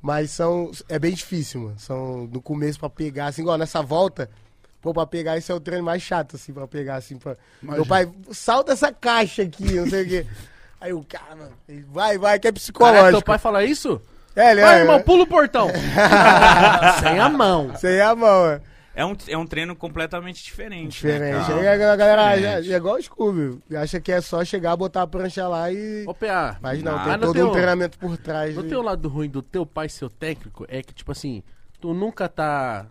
mas 0.00 0.30
são. 0.30 0.70
É 0.88 0.98
bem 0.98 1.12
difícil, 1.12 1.60
mano. 1.62 1.78
São 1.78 2.26
no 2.26 2.40
começo 2.40 2.78
pra 2.78 2.88
pegar, 2.88 3.26
assim, 3.26 3.42
igual 3.42 3.58
nessa 3.58 3.82
volta. 3.82 4.30
Pô, 4.80 4.94
pra 4.94 5.04
pegar 5.06 5.36
esse 5.36 5.50
é 5.50 5.54
o 5.54 5.60
treino 5.60 5.84
mais 5.84 6.02
chato, 6.02 6.36
assim, 6.36 6.52
pra 6.52 6.66
pegar, 6.68 6.94
assim, 6.96 7.18
pra... 7.18 7.36
Meu 7.60 7.84
pai, 7.84 8.08
salta 8.30 8.72
essa 8.72 8.92
caixa 8.92 9.42
aqui, 9.42 9.74
não 9.74 9.88
sei 9.88 10.04
o 10.04 10.08
quê. 10.08 10.26
Aí 10.80 10.92
o 10.92 11.02
cara, 11.02 11.34
mano, 11.34 11.52
ele 11.68 11.84
vai, 11.90 12.16
vai, 12.16 12.38
que 12.38 12.46
é 12.46 12.52
Caraca, 12.52 12.60
psicológico. 12.60 13.10
teu 13.10 13.22
pai 13.22 13.38
fala 13.38 13.64
isso? 13.64 14.00
É, 14.36 14.52
ele 14.52 14.60
Vai, 14.60 14.76
é, 14.76 14.80
irmão, 14.82 15.02
pula 15.02 15.24
o 15.24 15.26
portão. 15.26 15.68
Sem 17.02 17.18
a 17.18 17.28
mão. 17.28 17.74
Sem 17.76 18.00
a 18.00 18.14
mão, 18.14 18.46
é. 18.46 18.60
É 18.98 19.04
um, 19.06 19.16
é 19.28 19.38
um 19.38 19.46
treino 19.46 19.76
completamente 19.76 20.42
diferente. 20.42 20.90
Diferente. 20.90 21.50
Né, 21.52 21.68
Aí 21.68 21.68
a 21.84 21.94
galera 21.96 22.34
Diferente. 22.34 22.66
já, 22.66 22.74
é 22.74 22.76
igual 22.78 22.96
o 22.96 23.02
Scooby. 23.02 23.58
Acha 23.76 24.00
que 24.00 24.10
é 24.10 24.20
só 24.20 24.44
chegar, 24.44 24.74
botar 24.76 25.02
a 25.02 25.06
prancha 25.06 25.46
lá 25.46 25.70
e. 25.70 26.04
Ô, 26.04 26.12
PA, 26.12 26.58
Mas 26.60 26.82
não, 26.82 26.96
Ah, 26.98 27.04
tem 27.04 27.18
todo 27.20 27.32
teu- 27.32 27.48
um 27.48 27.52
treinamento 27.52 27.96
por 27.96 28.16
trás. 28.18 28.56
no 28.56 28.62
de- 28.64 28.68
teu 28.70 28.82
lado 28.82 29.08
ruim 29.08 29.28
do 29.30 29.40
teu 29.40 29.64
pai 29.64 29.88
ser 29.88 30.04
o 30.04 30.10
técnico 30.10 30.64
é 30.68 30.82
que, 30.82 30.92
tipo 30.92 31.12
assim, 31.12 31.44
tu 31.80 31.94
nunca 31.94 32.28
tá. 32.28 32.86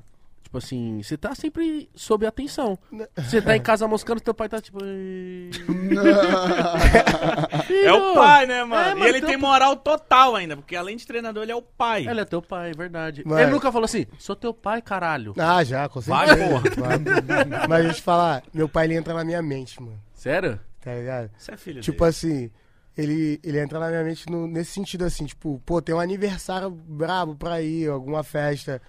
Tipo 0.47 0.59
assim, 0.59 1.03
você 1.03 1.17
tá 1.17 1.35
sempre 1.35 1.89
sob 1.93 2.25
atenção. 2.25 2.79
Você 3.17 3.41
tá 3.41 3.57
em 3.57 3.61
casa 3.61 3.85
moscando, 3.85 4.21
teu 4.21 4.33
pai 4.33 4.47
tá 4.47 4.61
tipo. 4.61 4.79
"Ei, 4.81 5.49
É 7.85 7.91
o 7.91 7.99
filho." 7.99 8.13
pai, 8.15 8.45
né, 8.45 8.59
É, 8.59 8.63
mano? 8.63 8.95
mas 8.97 9.05
e 9.05 9.09
ele 9.09 9.19
teu 9.19 9.27
tem 9.29 9.37
moral 9.37 9.75
total 9.75 10.37
ainda, 10.37 10.55
porque 10.55 10.73
além 10.73 10.95
de 10.95 11.05
treinador, 11.05 11.43
ele 11.43 11.51
é 11.51 11.55
o 11.55 11.61
pai. 11.61 12.07
Ele 12.07 12.21
é 12.21 12.25
teu 12.25 12.41
pai, 12.41 12.69
é 12.71 12.73
verdade. 12.73 13.23
Vai. 13.25 13.43
Ele 13.43 13.51
nunca 13.51 13.69
falou 13.73 13.83
assim, 13.83 14.05
sou 14.17 14.37
teu 14.37 14.53
pai, 14.53 14.81
caralho. 14.81 15.33
Ah, 15.37 15.61
já, 15.65 15.89
com 15.89 15.99
Vai, 15.99 16.27
certeza. 16.27 16.49
porra. 16.49 16.63
Vai. 16.87 17.67
Mas 17.67 17.85
a 17.85 17.87
gente 17.89 18.01
falar, 18.01 18.41
meu 18.53 18.69
pai 18.69 18.85
ele 18.85 18.95
entra 18.95 19.13
na 19.13 19.25
minha 19.25 19.41
mente, 19.41 19.81
mano. 19.81 19.99
Sério? 20.13 20.57
Tá 20.79 20.93
ligado? 20.93 21.29
Você 21.37 21.51
é 21.51 21.57
filho 21.57 21.81
Tipo 21.81 22.05
dele. 22.05 22.09
assim, 22.09 22.51
ele, 22.97 23.37
ele 23.43 23.59
entra 23.59 23.79
na 23.79 23.89
minha 23.89 24.03
mente 24.03 24.29
no- 24.31 24.47
nesse 24.47 24.71
sentido 24.71 25.03
assim, 25.03 25.25
tipo, 25.25 25.61
pô, 25.65 25.81
tem 25.81 25.93
um 25.93 25.99
aniversário 25.99 26.69
brabo 26.69 27.35
pra 27.35 27.61
ir, 27.61 27.89
alguma 27.89 28.23
festa. 28.23 28.81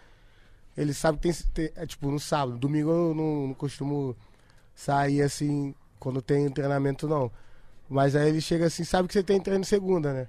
Ele 0.78 0.94
sabe 0.94 1.18
que 1.18 1.22
tem, 1.24 1.32
tem- 1.55 1.70
é, 1.74 1.84
tipo, 1.86 2.10
no 2.10 2.20
sábado. 2.20 2.56
Domingo 2.56 2.90
eu 2.90 3.14
não, 3.14 3.48
não 3.48 3.55
costumo 3.55 4.16
sair 4.74 5.22
assim, 5.22 5.74
quando 5.98 6.22
tem 6.22 6.48
treinamento 6.50 7.09
não. 7.09 7.30
Mas 7.88 8.14
aí 8.14 8.28
ele 8.28 8.40
chega 8.40 8.66
assim, 8.66 8.84
sabe 8.84 9.09
que 9.09 9.14
você 9.14 9.22
tem 9.22 9.40
treino 9.40 9.64
segunda, 9.64 10.12
né? 10.12 10.28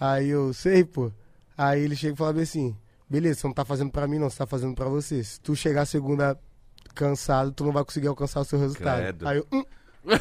Aí 0.00 0.28
eu 0.28 0.52
sei, 0.54 0.84
pô. 0.84 1.12
Aí 1.56 1.82
ele 1.82 1.94
chega 1.94 2.14
e 2.14 2.16
fala 2.16 2.32
bem 2.32 2.44
assim, 2.44 2.74
beleza, 3.08 3.40
você 3.40 3.46
não 3.46 3.54
tá 3.54 3.64
fazendo 3.64 3.90
pra 3.90 4.06
mim 4.06 4.18
não, 4.18 4.30
você 4.30 4.38
tá 4.38 4.46
fazendo 4.46 4.74
pra 4.74 4.86
você. 4.88 5.22
Se 5.22 5.38
tu 5.40 5.54
chegar 5.54 5.84
segunda 5.84 6.38
cansado, 6.94 7.52
tu 7.52 7.64
não 7.64 7.72
vai 7.72 7.84
conseguir 7.84 8.08
alcançar 8.08 8.40
o 8.40 8.44
seu 8.44 8.58
resultado. 8.58 9.00
Credo. 9.00 9.28
Aí 9.28 9.36
eu, 9.38 9.46
hum, 9.52 9.64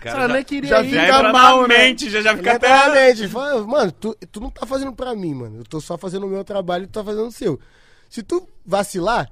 Cara, 0.00 0.28
nem 0.28 0.44
queria 0.44 0.70
já 0.70 0.82
ir. 0.82 0.90
fica 0.90 1.06
já 1.06 1.32
mal, 1.32 1.62
na 1.62 1.68
né? 1.68 1.78
mente, 1.78 2.08
já, 2.08 2.22
já 2.22 2.36
fica 2.36 2.54
entra 2.54 2.68
na 2.68 2.86
até... 2.86 3.08
mente, 3.08 3.28
fala, 3.28 3.66
mano, 3.66 3.92
tu, 3.92 4.14
tu 4.30 4.40
não 4.40 4.50
tá 4.50 4.64
fazendo 4.66 4.92
pra 4.92 5.14
mim, 5.14 5.34
mano. 5.34 5.58
Eu 5.58 5.64
tô 5.64 5.80
só 5.80 5.98
fazendo 5.98 6.26
o 6.26 6.28
meu 6.28 6.44
trabalho 6.44 6.84
e 6.84 6.86
tu 6.86 6.92
tá 6.92 7.04
fazendo 7.04 7.26
o 7.26 7.32
seu. 7.32 7.58
Se 8.14 8.22
tu 8.22 8.48
vacilar, 8.64 9.28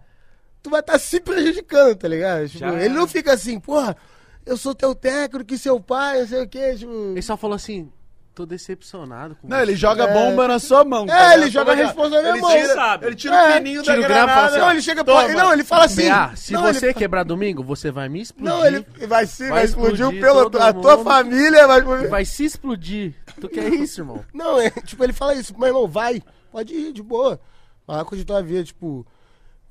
tu 0.60 0.68
vai 0.68 0.80
estar 0.80 0.94
tá 0.94 0.98
se 0.98 1.20
prejudicando, 1.20 1.94
tá 1.94 2.08
ligado? 2.08 2.48
Tipo, 2.48 2.64
ele 2.66 2.88
não 2.94 3.06
fica 3.06 3.32
assim, 3.32 3.60
porra, 3.60 3.96
eu 4.44 4.56
sou 4.56 4.74
teu 4.74 4.92
técnico, 4.92 5.54
e 5.54 5.56
seu 5.58 5.78
pai, 5.78 6.18
não 6.22 6.26
sei 6.26 6.42
o 6.42 6.48
quê. 6.48 6.74
Tipo... 6.76 6.92
Ele 7.12 7.22
só 7.22 7.36
falou 7.36 7.54
assim, 7.54 7.92
tô 8.34 8.44
decepcionado 8.44 9.36
com 9.36 9.46
Não, 9.46 9.58
você. 9.58 9.62
ele 9.62 9.76
joga 9.76 10.02
É. 10.02 10.12
bomba 10.12 10.48
na 10.48 10.58
sua 10.58 10.84
mão. 10.84 11.06
tá 11.06 11.14
É, 11.14 11.16
ligado? 11.36 11.42
ele 11.42 11.50
joga 11.52 11.72
a 11.72 11.76
Tá 11.76 11.82
resposta 11.84 12.10
na 12.16 12.22
minha 12.22 12.32
ele 12.32 12.40
mão. 12.40 12.50
Tira, 12.50 12.74
Sabe. 12.74 13.06
Ele 13.06 13.14
tira 13.14 13.36
É, 13.36 13.50
o 13.50 13.54
pininho 13.62 13.82
tira 13.84 13.94
da 13.94 14.00
o 14.00 14.02
fala 14.02 14.14
granada. 14.26 14.46
assim, 14.48 14.56
ó, 14.56 14.60
não, 14.64 14.70
ele 14.72 14.82
chega 14.82 15.04
pra... 15.04 15.28
Não, 15.28 15.52
ele 15.52 15.64
fala 15.64 15.84
assim. 15.84 16.08
PA, 16.08 16.32
se 16.34 16.52
não, 16.52 16.62
você 16.62 16.86
ele... 16.86 16.94
quebrar 16.94 17.22
domingo, 17.22 17.62
você 17.62 17.92
vai 17.92 18.08
me 18.08 18.20
explodir. 18.20 18.52
Não, 18.52 18.66
ele 18.66 18.84
vai 19.06 19.26
se, 19.28 19.42
vai, 19.44 19.50
Vai 19.52 19.64
explodir, 19.64 19.94
explodir 20.00 20.18
o 20.18 20.20
pelo, 20.20 20.50
todo 20.50 20.60
a 20.60 20.72
tua 20.72 20.96
mundo. 20.96 21.04
família, 21.04 21.66
vai. 21.68 21.82
Vai 22.08 22.24
se 22.24 22.44
explodir. 22.44 23.14
Tu 23.40 23.48
quer 23.48 23.68
isso, 23.72 24.00
irmão? 24.00 24.24
Não, 24.34 24.60
é, 24.60 24.70
tipo, 24.70 25.04
ele 25.04 25.12
fala 25.12 25.34
isso, 25.36 25.56
meu 25.56 25.68
irmão, 25.68 25.86
vai, 25.86 26.20
pode 26.50 26.74
ir, 26.74 26.92
de 26.92 27.00
boa. 27.00 27.40
Vai 27.86 28.04
curtir 28.04 28.24
tua 28.24 28.42
vida, 28.42 28.64
tipo, 28.64 29.06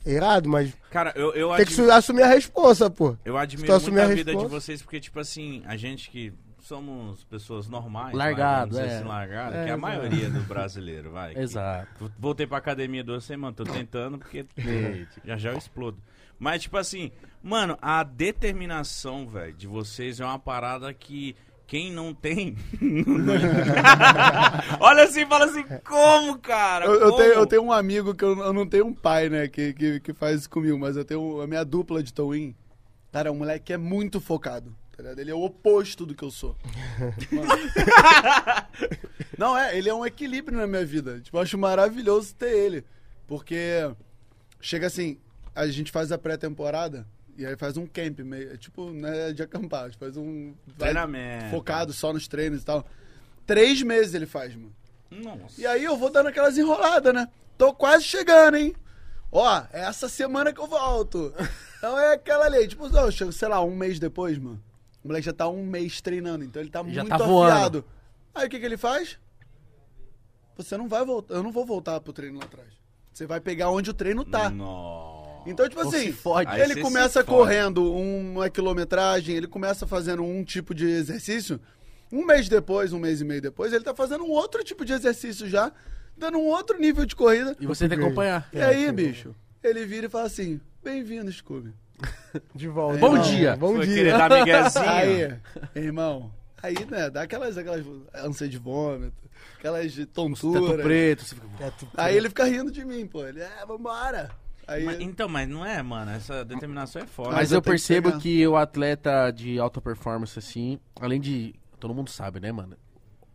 é 0.05 0.11
irado, 0.13 0.49
mas 0.49 0.73
Cara, 0.89 1.13
eu, 1.15 1.33
eu 1.33 1.49
tem 1.55 1.65
que 1.65 1.73
admiro- 1.73 1.93
assumir 1.93 2.23
a 2.23 2.27
responsa, 2.27 2.89
pô. 2.89 3.15
Eu 3.23 3.37
admiro 3.37 3.71
muito 3.81 3.99
a 3.99 4.03
a 4.03 4.07
vida 4.07 4.35
de 4.35 4.45
vocês, 4.47 4.81
porque, 4.81 4.99
tipo 4.99 5.19
assim, 5.19 5.63
a 5.65 5.75
gente 5.77 6.09
que 6.09 6.33
somos 6.59 7.23
pessoas 7.23 7.67
normais. 7.67 8.13
Largado, 8.15 8.75
vai, 8.75 8.87
é. 8.87 8.95
assim, 8.97 9.07
largado, 9.07 9.49
É, 9.49 9.51
que 9.51 9.57
é 9.57 9.61
a 9.61 9.65
exato. 9.77 9.79
maioria 9.81 10.29
do 10.29 10.41
brasileiro, 10.41 11.11
vai. 11.11 11.33
que- 11.33 11.39
Exato. 11.39 12.11
Voltei 12.19 12.45
pra 12.45 12.57
academia 12.57 13.03
duas 13.03 13.23
semanas, 13.23 13.55
tô 13.55 13.63
tentando, 13.63 14.17
porque 14.19 14.45
já 15.25 15.37
já 15.37 15.51
eu 15.51 15.57
explodo. 15.57 15.97
Mas, 16.37 16.63
tipo 16.63 16.77
assim, 16.77 17.11
mano, 17.41 17.77
a 17.81 18.03
determinação, 18.03 19.27
velho, 19.27 19.53
de 19.53 19.67
vocês 19.67 20.19
é 20.19 20.25
uma 20.25 20.39
parada 20.39 20.91
que 20.93 21.35
quem 21.71 21.89
não 21.89 22.13
tem. 22.13 22.57
Olha 24.81 25.03
assim 25.05 25.21
e 25.21 25.25
fala 25.25 25.45
assim, 25.45 25.63
como, 25.87 26.37
cara? 26.37 26.83
Eu, 26.83 26.95
eu 26.95 27.11
Como? 27.11 27.15
tenho, 27.15 27.33
eu 27.33 27.45
tenho 27.47 27.63
um 27.63 27.71
amigo 27.71 28.13
que 28.13 28.25
eu, 28.25 28.37
eu 28.37 28.51
não 28.51 28.67
tenho 28.67 28.87
um 28.87 28.93
pai, 28.93 29.29
né, 29.29 29.47
que, 29.47 29.71
que, 29.71 30.01
que 30.01 30.13
faz 30.13 30.41
isso 30.41 30.49
comigo, 30.49 30.77
mas 30.77 30.97
eu 30.97 31.05
tenho 31.05 31.39
a 31.39 31.47
minha 31.47 31.63
dupla 31.63 32.03
de 32.03 32.13
Towin. 32.13 32.53
Cara, 33.09 33.29
é 33.29 33.31
um 33.31 33.37
moleque 33.37 33.67
que 33.67 33.73
é 33.73 33.77
muito 33.77 34.19
focado, 34.19 34.75
tá? 34.97 35.13
Ele 35.17 35.31
é 35.31 35.33
o 35.33 35.41
oposto 35.41 36.05
do 36.05 36.13
que 36.13 36.23
eu 36.25 36.29
sou. 36.29 36.57
Não, 39.39 39.57
é, 39.57 39.77
ele 39.77 39.87
é 39.87 39.93
um 39.93 40.05
equilíbrio 40.05 40.57
na 40.57 40.67
minha 40.67 40.85
vida. 40.85 41.21
Tipo, 41.21 41.37
eu 41.37 41.41
acho 41.41 41.57
maravilhoso 41.57 42.35
ter 42.35 42.51
ele. 42.51 42.83
Porque 43.25 43.89
chega 44.59 44.87
assim, 44.87 45.17
a 45.55 45.65
gente 45.67 45.89
faz 45.89 46.11
a 46.11 46.17
pré-temporada 46.17 47.07
e 47.41 47.45
aí 47.45 47.55
faz 47.57 47.75
um 47.75 47.87
camp, 47.87 48.19
meio, 48.19 48.55
tipo, 48.57 48.91
né, 48.91 49.33
de 49.33 49.41
acampar. 49.41 49.85
Gente 49.85 49.97
faz 49.97 50.15
um. 50.15 50.53
Treinamento. 50.77 51.49
Focado 51.49 51.91
só 51.91 52.13
nos 52.13 52.27
treinos 52.27 52.61
e 52.61 52.65
tal. 52.65 52.85
Três 53.47 53.81
meses 53.81 54.13
ele 54.13 54.27
faz, 54.27 54.55
mano. 54.55 54.75
Nossa. 55.09 55.59
E 55.59 55.65
aí 55.65 55.83
eu 55.83 55.97
vou 55.97 56.11
dando 56.11 56.27
aquelas 56.27 56.55
enroladas, 56.57 57.13
né? 57.13 57.27
Tô 57.57 57.73
quase 57.73 58.03
chegando, 58.03 58.57
hein? 58.57 58.75
Ó, 59.31 59.63
é 59.73 59.81
essa 59.81 60.07
semana 60.07 60.53
que 60.53 60.59
eu 60.59 60.67
volto. 60.67 61.33
Então 61.77 61.99
é 61.99 62.13
aquela 62.13 62.47
lei. 62.47 62.67
Tipo, 62.67 62.87
não, 62.89 63.05
eu 63.05 63.11
chego, 63.11 63.31
sei 63.31 63.47
lá, 63.47 63.59
um 63.63 63.75
mês 63.75 63.97
depois, 63.97 64.37
mano. 64.37 64.61
O 65.03 65.07
moleque 65.07 65.25
já 65.25 65.33
tá 65.33 65.47
um 65.47 65.65
mês 65.65 65.99
treinando, 65.99 66.43
então 66.43 66.61
ele 66.61 66.69
tá 66.69 66.83
Já 66.87 67.03
muito 67.03 67.09
tá 67.09 67.15
afiado. 67.15 67.83
Aí 68.35 68.45
o 68.45 68.49
que, 68.51 68.59
que 68.59 68.65
ele 68.67 68.77
faz? 68.77 69.17
Você 70.55 70.77
não 70.77 70.87
vai 70.87 71.03
voltar. 71.03 71.33
Eu 71.33 71.41
não 71.41 71.51
vou 71.51 71.65
voltar 71.65 71.99
pro 71.99 72.13
treino 72.13 72.37
lá 72.37 72.45
atrás. 72.45 72.69
Você 73.11 73.25
vai 73.25 73.41
pegar 73.41 73.71
onde 73.71 73.89
o 73.89 73.95
treino 73.95 74.23
tá. 74.23 74.47
Nossa. 74.51 75.10
Então, 75.45 75.67
tipo 75.67 75.81
Ou 75.81 75.87
assim, 75.87 76.11
fode. 76.11 76.59
Ele 76.59 76.81
começa 76.81 77.23
correndo 77.23 77.91
uma 77.91 78.49
quilometragem, 78.49 79.35
ele 79.35 79.47
começa 79.47 79.87
fazendo 79.87 80.23
um 80.23 80.43
tipo 80.43 80.73
de 80.73 80.85
exercício. 80.87 81.59
Um 82.11 82.25
mês 82.25 82.49
depois, 82.49 82.91
um 82.91 82.99
mês 82.99 83.21
e 83.21 83.25
meio 83.25 83.41
depois, 83.41 83.71
ele 83.71 83.83
tá 83.83 83.95
fazendo 83.95 84.23
um 84.23 84.31
outro 84.31 84.63
tipo 84.63 84.83
de 84.83 84.93
exercício 84.93 85.47
já, 85.47 85.71
dando 86.17 86.37
um 86.37 86.45
outro 86.45 86.79
nível 86.79 87.05
de 87.05 87.15
corrida. 87.15 87.55
E 87.59 87.65
você 87.65 87.87
tem 87.87 87.97
que 87.97 88.03
acompanhar. 88.03 88.49
E 88.51 88.61
aí, 88.61 88.91
bicho, 88.91 89.33
ele 89.63 89.85
vira 89.85 90.07
e 90.07 90.09
fala 90.09 90.25
assim: 90.25 90.59
Bem-vindo, 90.83 91.31
Scooby. 91.31 91.73
De 92.53 92.67
volta. 92.67 92.97
Bom 92.97 93.15
Não, 93.15 93.21
dia. 93.21 93.55
Bom 93.55 93.75
Foi 93.75 93.85
dia. 93.85 93.95
querer 93.95 94.17
dar 94.17 94.29
miguezinho. 94.29 94.85
Aí, 94.89 95.39
irmão, 95.75 96.31
aí, 96.61 96.75
né, 96.89 97.09
dá 97.09 97.21
aquelas, 97.21 97.57
aquelas 97.57 97.85
ânsia 98.13 98.47
de 98.47 98.57
vômito, 98.57 99.13
aquelas 99.57 99.93
Teto 99.93 100.11
tonturas. 100.11 100.81
preto. 100.81 101.23
Você 101.23 101.35
fica... 101.35 101.47
Teto 101.57 101.87
Aí 101.95 102.17
ele 102.17 102.29
fica 102.29 102.45
rindo 102.45 102.71
de 102.71 102.83
mim, 102.83 103.05
pô. 103.05 103.25
Ele, 103.25 103.41
é, 103.41 103.65
vambora. 103.67 104.31
Aí, 104.67 104.83
Mas- 104.85 104.99
então, 105.01 105.27
mas 105.27 105.47
não 105.49 105.65
é, 105.65 105.81
mano. 105.81 106.11
Essa 106.11 106.45
determinação 106.45 107.01
é 107.01 107.05
foda. 107.05 107.29
Mas 107.29 107.37
Mas 107.39 107.51
eu 107.51 107.61
que 107.61 107.69
percebo 107.69 108.09
pegar. 108.09 108.21
que 108.21 108.47
o 108.47 108.55
atleta 108.55 109.31
de 109.31 109.59
alta 109.59 109.81
performance, 109.81 110.37
assim, 110.37 110.79
além 110.99 111.19
de. 111.19 111.53
Todo 111.79 111.93
mundo 111.93 112.09
sabe, 112.09 112.39
né, 112.39 112.51
mano? 112.51 112.75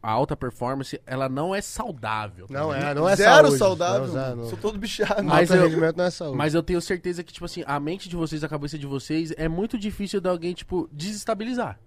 A 0.02 0.10
alta 0.10 0.36
performance, 0.36 1.00
ela 1.04 1.28
não 1.28 1.52
é 1.52 1.60
saudável. 1.60 2.46
Não 2.48 2.70
né? 2.70 2.90
é, 2.92 2.94
não 2.94 3.08
é 3.08 3.16
zero 3.16 3.46
saúde. 3.48 3.58
saudável. 3.58 4.06
Não, 4.06 4.20
é, 4.24 4.34
não. 4.36 4.48
Sou 4.48 4.56
todo 4.56 4.78
bichado. 4.78 5.24
Mas 5.24 5.50
Alto 5.50 5.60
eu- 5.62 5.68
rendimento 5.68 5.96
não 5.96 6.04
é 6.04 6.10
saúde. 6.10 6.36
Mas 6.38 6.54
eu 6.54 6.62
tenho 6.62 6.80
certeza 6.80 7.24
que, 7.24 7.32
tipo 7.32 7.44
assim, 7.44 7.64
a 7.66 7.80
mente 7.80 8.08
de 8.08 8.14
vocês, 8.14 8.44
a 8.44 8.48
cabeça 8.48 8.78
de 8.78 8.86
vocês, 8.86 9.32
é 9.36 9.48
muito 9.48 9.76
difícil 9.76 10.20
de 10.20 10.28
alguém, 10.28 10.54
tipo, 10.54 10.88
desestabilizar. 10.92 11.78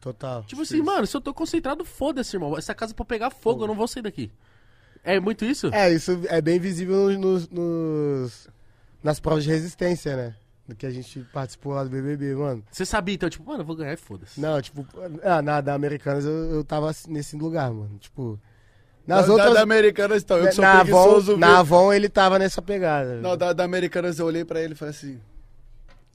Total. 0.00 0.42
Tipo 0.44 0.62
assim, 0.62 0.80
mano, 0.80 1.06
se 1.06 1.14
eu 1.16 1.20
tô 1.20 1.34
concentrado, 1.34 1.84
foda-se, 1.84 2.34
irmão. 2.34 2.56
Essa 2.56 2.74
casa 2.74 2.92
é 2.92 2.96
pra 2.96 3.04
pegar 3.04 3.28
fogo, 3.30 3.64
eu 3.64 3.66
não 3.68 3.74
vou 3.74 3.86
sair 3.88 4.02
daqui. 4.04 4.30
É 5.04 5.20
muito 5.20 5.44
isso? 5.44 5.68
É, 5.74 5.92
isso 5.92 6.18
é 6.28 6.40
bem 6.40 6.58
visível 6.58 7.10
nos, 7.18 7.46
nos- 7.50 8.48
nas 9.06 9.20
provas 9.20 9.44
de 9.44 9.50
resistência, 9.50 10.16
né? 10.16 10.34
Do 10.66 10.74
que 10.74 10.84
a 10.84 10.90
gente 10.90 11.20
participou 11.32 11.72
lá 11.74 11.84
do 11.84 11.90
BBB, 11.90 12.34
mano. 12.34 12.64
Você 12.72 12.84
sabia, 12.84 13.14
então, 13.14 13.30
tipo, 13.30 13.44
mano, 13.44 13.60
eu 13.60 13.64
vou 13.64 13.76
ganhar 13.76 13.92
e 13.92 13.96
foda-se. 13.96 14.40
Não, 14.40 14.60
tipo, 14.60 14.84
ah, 15.22 15.40
na 15.40 15.60
da 15.60 15.74
Americanas 15.74 16.24
eu, 16.24 16.32
eu 16.32 16.64
tava 16.64 16.90
nesse 17.06 17.36
lugar, 17.36 17.70
mano. 17.72 17.96
Tipo, 18.00 18.40
nas 19.06 19.26
da, 19.26 19.32
outras... 19.32 19.50
da, 19.50 19.54
da 19.54 19.62
Americanas, 19.62 20.24
então, 20.24 20.38
eu 20.38 20.48
que 20.48 20.52
sou 20.52 20.64
na, 20.64 20.80
preguiçoso. 20.80 21.32
Avon, 21.32 21.38
na 21.40 21.58
Avon 21.60 21.92
ele 21.92 22.08
tava 22.08 22.36
nessa 22.36 22.60
pegada. 22.60 23.20
Não, 23.20 23.36
da, 23.36 23.52
da 23.52 23.62
Americanas 23.62 24.18
eu 24.18 24.26
olhei 24.26 24.44
pra 24.44 24.60
ele 24.60 24.72
e 24.72 24.76
falei 24.76 24.90
assim: 24.90 25.20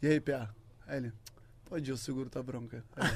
E 0.02 0.08
aí, 0.08 0.20
PA? 0.20 0.50
Aí 0.86 0.98
ele: 0.98 1.14
Pode 1.70 1.90
ir, 1.90 1.94
eu 1.94 1.98
seguro 1.98 2.30
tua 2.30 2.44
bronca. 2.44 2.84
Aí 2.98 3.10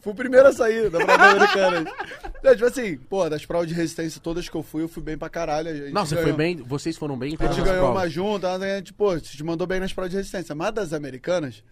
Fui 0.00 0.12
o 0.12 0.16
primeiro 0.16 0.48
a 0.48 0.52
sair 0.52 0.88
da 0.90 0.98
prova 0.98 1.16
da 1.18 1.30
Americanas. 1.30 1.94
Não, 2.42 2.52
tipo 2.52 2.64
assim, 2.64 2.96
pô, 2.96 3.28
das 3.28 3.44
provas 3.44 3.68
de 3.68 3.74
resistência 3.74 4.20
todas 4.20 4.48
que 4.48 4.56
eu 4.56 4.62
fui, 4.62 4.82
eu 4.82 4.88
fui 4.88 5.02
bem 5.02 5.18
pra 5.18 5.28
caralho. 5.28 5.92
Não, 5.92 6.06
você 6.06 6.14
ganhou- 6.14 6.28
foi 6.30 6.36
bem, 6.36 6.56
vocês 6.56 6.96
foram 6.96 7.18
bem. 7.18 7.32
em 7.34 7.36
A 7.38 7.46
gente 7.52 7.62
ganhou 7.62 7.84
provas. 7.86 8.02
uma 8.02 8.08
junta, 8.08 8.50
a 8.54 8.58
gente, 8.76 8.92
pô, 8.94 9.14
gente 9.18 9.44
mandou 9.44 9.66
bem 9.66 9.78
nas 9.78 9.92
provas 9.92 10.10
de 10.10 10.16
resistência. 10.16 10.54
Mas 10.54 10.72
das 10.72 10.92
americanas, 10.94 11.62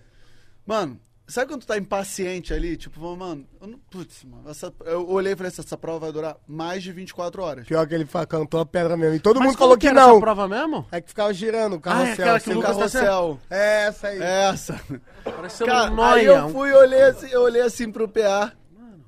mano, 0.67 1.01
sabe 1.29 1.49
quando 1.49 1.61
tu 1.61 1.67
tá 1.67 1.77
impaciente 1.79 2.53
ali? 2.55 2.77
Tipo, 2.77 3.15
mano, 3.17 3.47
eu 3.61 3.67
não, 3.69 3.79
putz, 3.91 4.25
mano, 4.25 4.49
essa, 4.51 4.73
eu 4.87 5.09
olhei 5.09 5.35
e 5.35 5.37
falei 5.37 5.49
assim, 5.53 5.61
essa 5.63 5.77
prova 5.77 5.99
vai 6.01 6.13
durar 6.13 6.37
mais 6.47 6.83
de 6.83 6.91
24 6.93 7.43
horas. 7.43 7.67
Pior 7.67 7.87
que 7.87 7.95
ele 7.95 8.05
fa- 8.07 8.27
cantou 8.27 8.59
a 8.61 8.67
pedra 8.67 8.97
mesmo. 8.97 9.15
E 9.17 9.21
todo 9.21 9.39
Mas 9.39 9.49
mundo 9.49 9.59
falou 9.59 9.77
que, 9.79 9.87
era 9.87 10.01
não. 10.01 10.11
essa 10.13 10.21
prova 10.21 10.49
mesmo? 10.49 10.87
É 10.91 11.01
que 11.01 11.09
ficava 11.09 11.33
girando 11.33 11.75
o 11.75 11.77
Ah, 11.77 11.79
é 11.79 11.81
carrossel. 11.81 12.13
aquela 12.13 12.41
que 12.41 12.49
o 12.49 12.53
assim, 12.53 12.53
O 12.53 12.55
Lucas 12.55 12.93
tá 12.93 12.99
carrossel. 13.01 13.41
É 13.51 13.83
essa 13.87 14.09
aí. 14.09 14.23
É 14.23 14.43
essa. 14.51 14.81
Pareceu 15.25 15.67
Cara, 15.67 15.91
um 15.93 16.03
aí 16.03 16.25
eu 16.25 16.49
fui 16.49 16.71
e 16.71 16.73
olhei 16.75 17.03
assim, 17.03 17.29
eu 17.31 17.43
olhei 17.43 17.63
assim 17.63 17.93
pro 17.93 18.09
PA. 18.09 18.53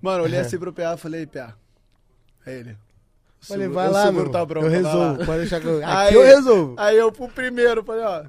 Mano, 0.03 0.19
eu 0.21 0.25
olhei 0.25 0.41
assim 0.41 0.59
pro 0.59 0.73
PA 0.73 0.95
e 0.95 0.99
falei, 0.99 1.27
PA. 1.27 1.55
Aí 2.47 2.55
ele. 2.55 2.77
Falei, 3.43 3.69
vai 3.69 3.89
lá, 3.89 4.13
meu. 4.13 4.29
bronca, 4.31 4.67
eu 4.67 4.69
resolvo. 4.71 5.25
Pode 5.25 5.39
deixar 5.41 5.61
que 5.61 5.67
eu... 5.67 5.77
Aqui 5.85 5.87
Aí- 5.87 6.15
eu 6.15 6.23
resolvo. 6.23 6.75
Aí 6.77 6.97
eu 6.99 7.11
pro 7.11 7.27
primeiro, 7.29 7.83
falei, 7.83 8.05
ó. 8.05 8.25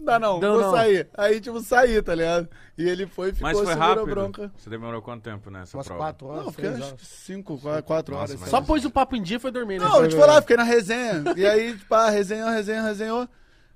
Não 0.00 0.04
dá 0.06 0.18
não, 0.18 0.40
Não, 0.40 0.52
vou 0.54 0.62
não. 0.62 0.70
sair. 0.72 1.08
Aí, 1.16 1.40
tipo, 1.40 1.60
saí, 1.60 2.00
tá 2.00 2.14
ligado? 2.14 2.48
E 2.78 2.88
ele 2.88 3.06
foi 3.06 3.28
e 3.28 3.32
ficou 3.32 3.48
Mas 3.52 3.60
foi 3.60 3.74
rápido. 3.74 4.06
bronca. 4.06 4.50
Você 4.56 4.70
demorou 4.70 5.02
quanto 5.02 5.22
tempo 5.22 5.50
nessa 5.50 5.76
Umas 5.76 5.86
prova? 5.86 6.02
quatro 6.02 6.26
horas, 6.28 6.44
Não, 6.46 6.50
fiquei 6.52 6.64
seis 6.70 6.76
acho 6.80 6.86
horas. 6.88 7.00
que 7.00 7.06
cinco, 7.06 7.58
quatro, 7.58 7.82
quatro 7.84 8.14
Nossa, 8.14 8.32
horas. 8.32 8.40
mas- 8.40 8.50
Só 8.50 8.60
pôs 8.62 8.84
o 8.86 8.90
papo 8.90 9.14
em 9.14 9.22
dia 9.22 9.36
e 9.36 9.40
foi 9.40 9.50
dormir, 9.50 9.78
né? 9.78 9.84
Não, 9.84 10.02
eu 10.02 10.08
te 10.08 10.16
falar, 10.16 10.40
fiquei 10.40 10.56
na 10.56 10.62
resenha. 10.62 11.22
E 11.36 11.46
aí, 11.46 11.76
tipo, 11.76 11.94
ah, 11.94 12.08
resenhou, 12.08 12.48
resenhou, 12.48 12.84
resenhou. 12.84 13.20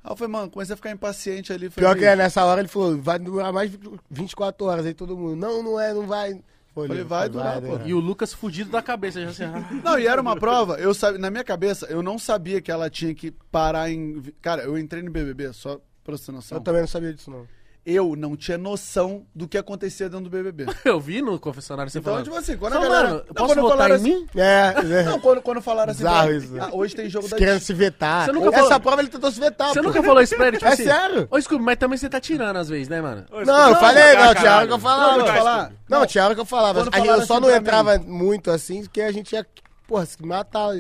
Aí 0.02 0.10
eu 0.12 0.16
falei, 0.16 0.32
mano, 0.32 0.50
comecei 0.50 0.72
a 0.72 0.76
ficar 0.76 0.90
impaciente 0.90 1.52
ali. 1.52 1.68
Falei, 1.70 1.88
Pior 1.90 1.98
que 1.98 2.04
é, 2.06 2.16
nessa 2.16 2.44
hora 2.44 2.60
ele 2.60 2.68
falou, 2.68 2.96
vai 2.98 3.18
durar 3.18 3.52
mais 3.52 3.70
de 3.70 3.78
24 4.10 4.66
horas. 4.66 4.86
Aí 4.86 4.94
todo 4.94 5.16
mundo, 5.16 5.36
não, 5.36 5.62
não 5.62 5.78
é, 5.80 5.92
não 5.92 6.06
vai. 6.06 6.40
Falei, 6.74 7.04
vai 7.04 7.28
durar, 7.28 7.60
pô. 7.62 7.78
E 7.84 7.94
o 7.94 8.00
Lucas 8.00 8.32
fudido 8.34 8.68
da 8.70 8.82
cabeça, 8.82 9.20
já 9.20 9.28
assim, 9.28 9.44
ah, 9.54 9.64
Não, 9.84 9.98
e 9.98 10.06
era 10.08 10.20
uma 10.20 10.34
prova, 10.36 10.74
eu 10.80 10.92
sabia, 10.92 11.20
na 11.20 11.30
minha 11.30 11.44
cabeça, 11.44 11.86
eu 11.86 12.02
não 12.02 12.18
sabia 12.18 12.60
que 12.60 12.70
ela 12.72 12.90
tinha 12.90 13.14
que 13.14 13.30
parar 13.52 13.90
em. 13.90 14.20
Cara, 14.42 14.62
eu 14.64 14.76
entrei 14.76 15.00
no 15.02 15.10
BBB, 15.10 15.52
só 15.52 15.78
pra 16.04 16.16
você 16.16 16.26
ter 16.26 16.32
noção. 16.32 16.58
Eu 16.58 16.62
também 16.62 16.80
não 16.82 16.88
sabia 16.88 17.12
disso, 17.12 17.30
não. 17.30 17.46
Eu 17.86 18.16
não 18.16 18.34
tinha 18.34 18.56
noção 18.56 19.26
do 19.34 19.46
que 19.46 19.58
acontecia 19.58 20.08
dentro 20.08 20.24
do 20.24 20.30
BBB. 20.30 20.64
eu 20.86 20.98
vi 20.98 21.20
no 21.20 21.38
confessionário 21.38 21.90
você 21.92 21.98
Então, 21.98 22.12
falando. 22.14 22.24
tipo 22.24 22.34
assim, 22.38 22.56
quando 22.56 22.72
Só, 22.72 22.78
a 22.78 22.82
galera. 22.82 23.08
mano, 23.10 23.24
não, 23.26 23.34
posso 23.34 23.46
quando 23.54 23.60
votar 23.60 23.76
falaram 23.76 23.94
em 23.94 23.98
assim- 23.98 24.14
mim? 24.20 24.26
É, 24.36 24.82
né? 24.82 25.02
Não, 25.04 25.20
quando, 25.20 25.42
quando 25.42 25.60
falaram 25.60 25.90
assim, 25.92 25.98
Bizarro 25.98 26.32
isso, 26.32 26.54
ah, 26.62 26.70
hoje 26.72 26.96
tem 26.96 27.10
jogo 27.10 27.28
da 27.28 27.36
Querendo 27.36 27.60
se 27.60 27.74
vetar. 27.74 28.24
Você 28.24 28.32
nunca 28.32 28.48
Essa 28.48 28.62
falou- 28.62 28.80
prova 28.80 29.02
ele 29.02 29.10
tentou 29.10 29.30
se 29.30 29.38
vetar, 29.38 29.68
Você 29.68 29.80
pô. 29.82 29.86
nunca 29.88 30.02
falou 30.02 30.22
isso 30.22 30.34
pra 30.34 30.48
ele, 30.48 30.56
tipo 30.56 30.64
É 30.70 30.72
assim? 30.72 30.84
sério? 30.84 31.28
Ô, 31.30 31.38
Scooby, 31.38 31.62
mas 31.62 31.76
também 31.76 31.98
você 31.98 32.08
tá 32.08 32.18
tirando 32.18 32.56
às 32.56 32.70
vezes, 32.70 32.88
né, 32.88 33.02
mano? 33.02 33.26
Não, 33.44 33.68
eu 33.68 33.76
falei, 33.76 34.14
não, 34.16 34.34
tinha 34.34 34.56
hora 34.56 34.66
que 34.66 34.72
eu 34.72 34.78
falava. 34.78 35.18
Não, 35.18 35.26
falar. 35.26 35.72
Não, 35.86 36.06
tinha 36.06 36.24
hora 36.24 36.34
que 36.34 36.40
eu 36.40 36.46
falava. 36.46 36.78
Eu 36.80 36.84
só 37.26 37.34
assim 37.34 37.40
não 37.42 37.54
entrava 37.54 37.98
muito 37.98 38.50
assim, 38.50 38.80
porque 38.84 39.02
a 39.02 39.12
gente 39.12 39.34
ia, 39.34 39.44
porra, 39.86 40.06
se 40.06 40.24
matar. 40.24 40.70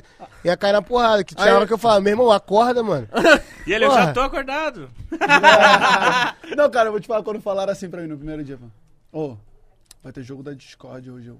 Ia 0.44 0.56
cair 0.56 0.72
na 0.72 0.82
porrada. 0.82 1.22
Que 1.24 1.34
tinha 1.34 1.48
Aí- 1.48 1.54
hora 1.54 1.66
que 1.66 1.72
eu 1.72 1.78
falava, 1.78 2.00
meu 2.00 2.12
irmão, 2.12 2.30
acorda, 2.30 2.82
mano. 2.82 3.08
E 3.66 3.72
ele, 3.72 3.86
eu 3.86 3.90
já 3.92 4.12
tô 4.12 4.20
acordado. 4.20 4.90
Não, 6.54 6.70
cara, 6.70 6.88
eu 6.88 6.92
vou 6.92 7.00
te 7.00 7.06
falar 7.06 7.22
quando 7.22 7.40
falaram 7.40 7.72
assim 7.72 7.88
pra 7.88 8.02
mim 8.02 8.08
no 8.08 8.16
primeiro 8.18 8.44
dia. 8.44 8.58
Ô, 9.10 9.30
oh, 9.30 9.36
vai 10.02 10.12
ter 10.12 10.22
jogo 10.22 10.42
da 10.42 10.52
Discord 10.52 11.10
hoje. 11.10 11.28
Eu, 11.28 11.38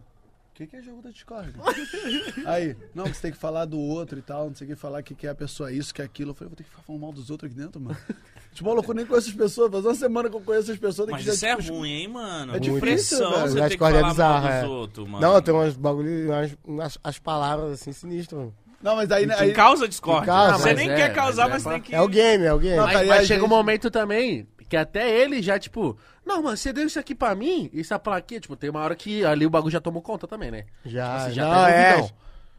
o 0.54 0.56
que, 0.56 0.68
que 0.68 0.76
é 0.76 0.82
jogo 0.82 1.02
da 1.02 1.10
Discord? 1.10 1.52
Aí, 2.46 2.76
não, 2.94 3.06
você 3.06 3.22
tem 3.22 3.32
que 3.32 3.36
falar 3.36 3.64
do 3.64 3.76
outro 3.76 4.16
e 4.16 4.22
tal, 4.22 4.46
não 4.46 4.54
sei 4.54 4.68
o 4.68 4.70
que, 4.70 4.76
falar 4.76 5.02
que, 5.02 5.12
que 5.12 5.26
é 5.26 5.30
a 5.30 5.34
pessoa 5.34 5.72
isso, 5.72 5.92
que 5.92 6.00
é 6.00 6.04
aquilo. 6.04 6.30
Eu 6.30 6.34
falei, 6.34 6.48
vou 6.48 6.56
ter 6.56 6.62
que 6.62 6.70
ficar 6.70 6.82
falando 6.82 7.02
mal 7.02 7.12
dos 7.12 7.28
outros 7.28 7.50
aqui 7.50 7.60
dentro, 7.60 7.80
mano. 7.80 7.98
Tipo, 8.54 8.68
maluco, 8.68 8.92
eu 8.92 8.94
nem 8.94 9.04
conheço 9.04 9.30
as 9.30 9.34
pessoas. 9.34 9.68
Faz 9.68 9.84
uma 9.84 9.94
semana 9.96 10.30
que 10.30 10.36
eu 10.36 10.40
conheço 10.40 10.70
as 10.70 10.78
pessoas. 10.78 11.06
tem 11.06 11.16
Mas 11.16 11.22
que 11.22 11.26
já, 11.26 11.34
isso 11.34 11.46
é 11.46 11.56
tipo, 11.56 11.76
ruim, 11.76 11.90
hein, 11.90 12.06
mano? 12.06 12.54
É 12.54 12.60
difícil, 12.60 12.80
pressão 12.80 13.32
velho. 13.32 13.42
você 13.48 13.54
tem 13.54 13.62
que 13.62 13.68
Discord 13.70 13.96
é 13.96 14.00
falar 14.00 14.12
bizarro, 14.12 14.44
mal 14.44 14.52
é. 14.52 14.60
dos 14.60 14.70
outros, 14.70 15.08
mano. 15.08 15.26
Não, 15.26 15.42
tem 15.42 15.54
umas 15.54 15.76
bagulho, 15.76 16.26
umas, 16.30 16.56
umas 16.64 16.98
as 17.02 17.18
palavras 17.18 17.72
assim 17.72 17.90
sinistras, 17.90 18.38
mano. 18.38 18.54
Não, 18.80 18.94
mas 18.94 19.10
aí... 19.10 19.28
Aí 19.32 19.52
causa 19.52 19.88
discórdia. 19.88 20.26
Causa, 20.26 20.58
você 20.58 20.68
mas 20.68 20.78
nem 20.78 20.90
é, 20.90 20.94
quer 20.94 21.12
causar, 21.12 21.48
mas 21.48 21.64
mas, 21.64 21.66
é 21.66 21.70
tem 21.70 21.82
que... 21.82 21.94
É 21.96 22.00
o 22.00 22.06
game, 22.06 22.44
é 22.44 22.52
o 22.52 22.58
game. 22.58 22.76
Não, 22.76 22.84
Mas, 22.84 23.08
mas 23.08 23.26
chega 23.26 23.40
um 23.42 23.48
gente- 23.48 23.56
momento 23.56 23.90
também 23.90 24.46
que 24.74 24.76
até 24.76 25.08
ele 25.08 25.40
já, 25.40 25.56
tipo, 25.56 25.96
não, 26.26 26.42
mano, 26.42 26.56
você 26.56 26.72
deu 26.72 26.84
isso 26.84 26.98
aqui 26.98 27.14
pra 27.14 27.32
mim, 27.36 27.70
isso 27.72 27.94
é 27.94 27.98
plaquinha, 27.98 28.40
tipo, 28.40 28.56
tem 28.56 28.68
uma 28.70 28.80
hora 28.80 28.96
que 28.96 29.24
ali 29.24 29.46
o 29.46 29.50
bagulho 29.50 29.70
já 29.70 29.80
tomou 29.80 30.02
conta 30.02 30.26
também, 30.26 30.50
né? 30.50 30.64
Já, 30.84 31.14
Assim, 31.14 31.34
já 31.34 31.44
não, 31.44 31.52
tá 31.52 31.70
é. 31.70 32.10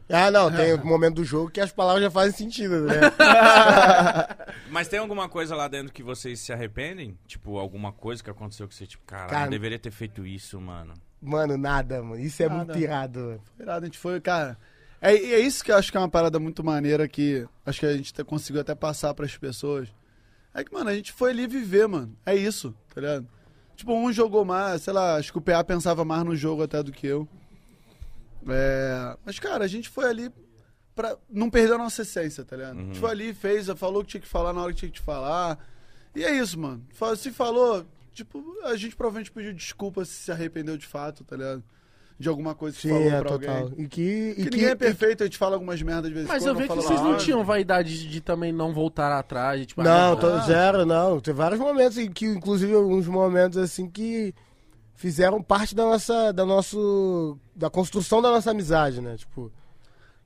Ah, 0.08 0.30
não, 0.30 0.50
tem 0.50 0.72
um 0.72 0.80
momento 0.86 1.16
do 1.16 1.24
jogo 1.24 1.50
que 1.50 1.60
as 1.60 1.70
palavras 1.70 2.02
já 2.02 2.10
fazem 2.10 2.32
sentido, 2.32 2.86
né? 2.86 2.94
Mas 4.70 4.88
tem 4.88 4.98
alguma 4.98 5.28
coisa 5.28 5.54
lá 5.54 5.68
dentro 5.68 5.92
que 5.92 6.02
vocês 6.02 6.40
se 6.40 6.54
arrependem? 6.54 7.18
Tipo, 7.26 7.58
alguma 7.58 7.92
coisa 7.92 8.24
que 8.24 8.30
aconteceu 8.30 8.66
que 8.66 8.74
você, 8.74 8.86
tipo, 8.86 9.04
caralho, 9.04 9.30
Cara, 9.30 9.46
eu 9.46 9.50
deveria 9.50 9.78
ter 9.78 9.90
feito 9.90 10.26
isso, 10.26 10.58
mano. 10.58 10.94
Mano, 11.20 11.58
nada, 11.58 12.02
mano. 12.02 12.18
Isso 12.18 12.42
é 12.42 12.48
Nada. 12.48 12.64
muito 12.64 12.78
irado, 12.78 13.20
mano. 13.20 13.40
Foi 13.56 13.66
irado, 13.66 13.82
a 13.84 13.86
gente 13.86 13.98
foi, 13.98 14.20
cara. 14.22 14.56
É, 15.02 15.14
e 15.14 15.34
é 15.34 15.38
isso 15.40 15.62
que 15.62 15.70
eu 15.70 15.76
acho 15.76 15.90
que 15.90 15.98
é 15.98 16.00
uma 16.00 16.08
parada 16.08 16.38
muito 16.38 16.64
maneira 16.64 17.06
que 17.06 17.46
acho 17.66 17.80
que 17.80 17.86
a 17.86 17.94
gente 17.94 18.24
conseguiu 18.24 18.62
até 18.62 18.74
passar 18.74 19.12
pras 19.12 19.36
pessoas. 19.36 19.88
É 20.58 20.64
que, 20.64 20.72
mano, 20.72 20.88
a 20.90 20.94
gente 20.94 21.12
foi 21.12 21.30
ali 21.30 21.46
viver, 21.46 21.86
mano. 21.86 22.16
É 22.24 22.34
isso, 22.34 22.74
tá 22.94 23.00
ligado? 23.00 23.28
Tipo, 23.76 23.92
um 23.94 24.10
jogou 24.12 24.44
mais, 24.44 24.82
sei 24.82 24.92
lá, 24.92 25.16
acho 25.16 25.30
que 25.30 25.38
o 25.38 25.42
PA 25.42 25.62
pensava 25.62 26.04
mais 26.04 26.24
no 26.24 26.34
jogo 26.34 26.62
até 26.62 26.82
do 26.82 26.90
que 26.92 27.06
eu. 27.06 27.28
É, 28.48 29.16
mas, 29.24 29.38
cara, 29.38 29.64
a 29.64 29.68
gente 29.68 29.88
foi 29.88 30.06
ali 30.08 30.30
pra 30.94 31.16
não 31.28 31.50
perder 31.50 31.74
a 31.74 31.78
nossa 31.78 32.02
essência, 32.02 32.44
tá 32.44 32.56
ligado? 32.56 32.78
A 32.78 32.82
gente 32.82 32.98
foi 32.98 33.10
ali, 33.10 33.34
fez, 33.34 33.66
falou 33.76 34.00
o 34.00 34.04
que 34.04 34.12
tinha 34.12 34.20
que 34.20 34.26
falar 34.28 34.52
na 34.52 34.62
hora 34.62 34.72
que 34.72 34.78
tinha 34.78 34.90
que 34.90 35.00
fa- 35.00 35.58
E 36.14 36.24
é 36.24 36.34
isso, 36.38 36.58
mano. 36.58 36.82
Se 37.18 37.30
falou, 37.32 37.84
tipo, 38.14 38.42
a 38.64 38.76
gente 38.76 38.96
provavelmente 38.96 39.30
pediu 39.30 39.52
desculpa 39.52 40.04
se 40.04 40.12
se 40.12 40.32
arrependeu 40.32 40.78
de 40.78 40.86
fato, 40.86 41.22
tá 41.24 41.36
ligado? 41.36 41.62
De 42.18 42.30
alguma 42.30 42.54
coisa 42.54 42.74
que 42.74 42.82
Sim, 42.82 42.88
falou 42.88 43.04
é 43.08 43.20
pra 43.20 43.30
total. 43.30 43.56
alguém. 43.56 43.84
E 43.84 43.88
que. 43.88 44.00
E 44.00 44.34
Que 44.34 44.44
que, 44.44 44.56
ninguém 44.56 44.68
é 44.70 44.74
perfeito, 44.74 45.22
a 45.22 45.26
gente 45.26 45.36
fala 45.36 45.54
algumas 45.56 45.82
merdas 45.82 46.08
de 46.08 46.14
vez 46.14 46.24
em 46.24 46.28
Mas 46.28 46.42
quando. 46.42 46.48
eu 46.48 46.54
vejo 46.54 46.68
que 46.70 46.76
vocês 46.76 47.00
não 47.02 47.16
tinham 47.18 47.44
vaidade 47.44 47.98
de, 47.98 48.08
de 48.08 48.20
também 48.22 48.52
não 48.52 48.72
voltar 48.72 49.12
atrás. 49.12 49.60
de, 49.60 49.66
Tipo, 49.66 49.82
Não, 49.82 50.14
ah, 50.14 50.16
tô, 50.16 50.26
ah, 50.26 50.38
zero, 50.46 50.86
não. 50.86 51.20
Tem 51.20 51.34
vários 51.34 51.60
momentos 51.60 51.98
em 51.98 52.10
que, 52.10 52.24
inclusive, 52.24 52.72
alguns 52.72 53.06
momentos 53.06 53.58
assim 53.58 53.86
que 53.90 54.34
fizeram 54.94 55.42
parte 55.42 55.74
da 55.74 55.84
nossa, 55.84 56.32
da 56.32 56.46
nosso, 56.46 57.38
da 57.54 57.68
construção 57.68 58.22
da 58.22 58.30
nossa 58.30 58.50
amizade, 58.50 59.02
né? 59.02 59.16
Tipo, 59.18 59.52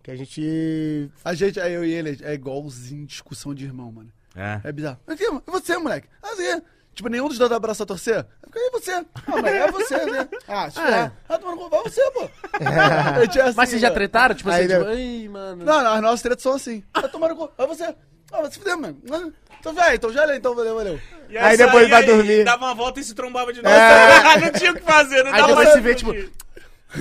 que 0.01 0.13
a 0.13 0.17
gente 0.17 1.11
A 1.25 1.35
gente, 1.35 1.59
é 1.59 1.71
eu 1.75 1.85
e 1.85 1.93
ele, 1.93 2.19
é 2.23 2.35
igualzinho 2.35 3.05
discussão 3.05 3.53
de 3.53 3.65
irmão, 3.65 3.91
mano. 3.91 4.13
É. 4.37 4.61
É 4.63 4.71
bizarro. 4.73 4.99
É 5.09 5.51
você, 5.51 5.77
moleque. 5.77 6.07
Assim, 6.23 6.63
tipo, 7.01 7.09
nenhum 7.09 7.29
dos 7.29 7.39
dois 7.39 7.49
dá 7.51 7.57
abraço 7.57 7.83
a 7.83 7.87
torcer. 7.87 8.27
Fiquei, 8.45 8.63
é 8.67 8.71
você. 8.71 8.93
Ah, 8.93 9.07
moleque, 9.27 9.57
é 9.57 9.71
você, 9.71 10.05
né? 10.07 10.29
Ah, 10.47 10.71
se 10.71 10.79
É. 10.81 10.91
é. 10.91 11.13
Ah, 11.29 11.39
tu 11.39 11.47
não 11.47 11.69
vai 11.69 11.83
você, 11.83 12.11
pô. 12.11 12.31
É 12.61 13.43
assim, 13.43 13.55
Mas 13.57 13.69
vocês 13.71 13.81
já 13.81 13.89
mano. 13.89 13.95
tretaram? 13.95 14.35
Tipo 14.35 14.51
assim, 14.51 14.61
Aí, 14.61 14.69
tipo, 14.69 14.85
né? 14.85 14.93
ai, 14.93 15.29
mano. 15.29 15.65
Não, 15.65 15.83
não, 15.83 15.93
as 15.95 16.03
nossas 16.03 16.23
tretas 16.23 16.43
são 16.43 16.53
assim. 16.55 16.85
Ah, 16.95 17.09
tomaram 17.09 17.35
cu. 17.37 17.51
É 17.57 17.67
você. 17.67 17.85
Ah, 17.85 18.43
vai 18.43 18.51
se 18.51 18.59
fuder, 18.59 18.77
mano. 18.77 18.97
Ah, 19.11 19.29
Então 19.59 19.73
vai, 19.75 19.95
então 19.97 20.13
já 20.13 20.25
lê, 20.25 20.37
então 20.37 20.55
valeu, 20.55 20.75
valeu. 20.77 21.01
E 21.29 21.37
Aí 21.39 21.57
depois 21.57 21.89
saía 21.89 21.89
vai 21.89 22.05
dormir. 22.05 22.45
Dava 22.45 22.67
uma 22.67 22.75
volta 22.75 23.01
e 23.01 23.05
se 23.05 23.15
trombava 23.15 23.53
de 23.53 23.63
novo. 23.63 23.75
É. 23.75 24.39
não 24.41 24.53
tinha 24.53 24.73
o 24.73 24.75
que 24.75 24.83
fazer, 24.83 25.23
não 25.25 25.33
Aí 25.33 25.41
dava 25.41 25.49
depois 25.49 25.69
mais 25.69 25.77
se 25.77 25.81
vê, 25.81 25.95
tipo. 25.95 26.13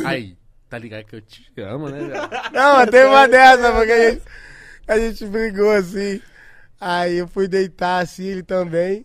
Aí, 0.06 0.38
tá 0.70 0.78
ligado 0.78 1.04
que 1.06 1.16
eu 1.16 1.22
te 1.22 1.52
amo, 1.62 1.90
né, 1.90 2.00
velho? 2.00 2.30
Não, 2.54 2.76
mas 2.78 2.90
teve 2.90 3.06
uma 3.08 3.28
dessa, 3.30 3.72
porque 3.72 3.92
a 3.92 4.10
gente, 4.10 4.22
a 4.88 5.00
gente 5.00 5.26
brigou 5.26 5.72
assim. 5.72 6.22
Aí 6.82 7.18
eu 7.18 7.28
fui 7.28 7.48
deitar 7.48 8.02
assim, 8.04 8.26
ele 8.26 8.44
também. 8.44 9.04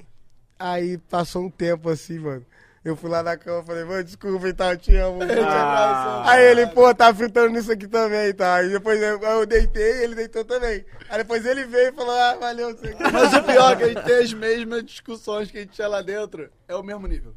Aí 0.66 0.96
passou 0.98 1.42
um 1.42 1.50
tempo 1.50 1.90
assim, 1.90 2.18
mano. 2.18 2.44
Eu 2.84 2.94
fui 2.96 3.08
lá 3.10 3.22
na 3.22 3.36
cama 3.36 3.62
e 3.62 3.66
falei, 3.66 3.84
mano, 3.84 4.04
desculpa 4.04 4.46
e 4.48 4.52
tal, 4.52 4.70
eu 4.72 4.76
te 4.78 4.94
amo. 4.96 5.18
Ah. 5.46 6.22
Aí 6.30 6.44
ele, 6.44 6.66
pô, 6.66 6.94
tá 6.94 7.14
fritando 7.14 7.48
nisso 7.50 7.72
aqui 7.72 7.86
também 7.88 8.26
e 8.28 8.34
tal. 8.34 8.56
Aí 8.56 8.68
depois 8.70 9.00
eu, 9.02 9.18
eu 9.22 9.46
deitei, 9.46 10.04
ele 10.04 10.14
deitou 10.14 10.44
também. 10.44 10.84
Aí 11.08 11.18
depois 11.18 11.44
ele 11.46 11.64
veio 11.64 11.88
e 11.88 11.92
falou, 11.92 12.14
ah, 12.14 12.34
valeu, 12.36 12.74
quê. 12.76 12.94
Mas 13.12 13.32
o 13.32 13.42
pior 13.42 13.72
é 13.72 13.76
que 13.76 13.82
a 13.84 13.88
gente 13.88 14.02
tem 14.04 14.16
as 14.22 14.32
mesmas 14.34 14.84
discussões 14.84 15.50
que 15.50 15.56
a 15.58 15.60
gente 15.62 15.72
tinha 15.72 15.88
lá 15.88 16.02
dentro. 16.02 16.50
É 16.68 16.74
o 16.74 16.82
mesmo 16.82 17.06
nível. 17.06 17.34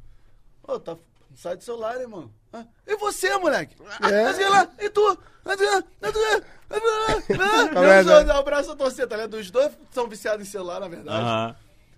Ô, 0.64 0.80
tá. 0.80 0.98
Sai 1.36 1.56
do 1.56 1.64
celular, 1.64 2.00
irmão. 2.00 2.30
Ah, 2.52 2.66
E 2.86 2.96
você, 2.98 3.38
moleque? 3.38 3.76
É. 4.10 4.24
Mas 4.24 4.40
e 4.40 4.44
lá? 4.46 4.68
E 4.80 4.90
tu? 4.90 5.18
Mas 5.46 5.60
e- 5.62 5.82
tu- 6.12 6.44
Tá? 6.68 8.04
Deus, 8.04 8.26
dá 8.26 8.36
um 8.36 8.40
abraço 8.40 8.72
a 8.72 8.76
torcer, 8.76 9.08
tá 9.08 9.16
ligado? 9.16 9.36
Os 9.36 9.50
dois 9.50 9.72
são 9.92 10.08
viciados 10.08 10.46
em 10.46 10.50
celular, 10.50 10.80
na 10.82 10.88
verdade. 10.90 11.18
Aham. 11.18 11.56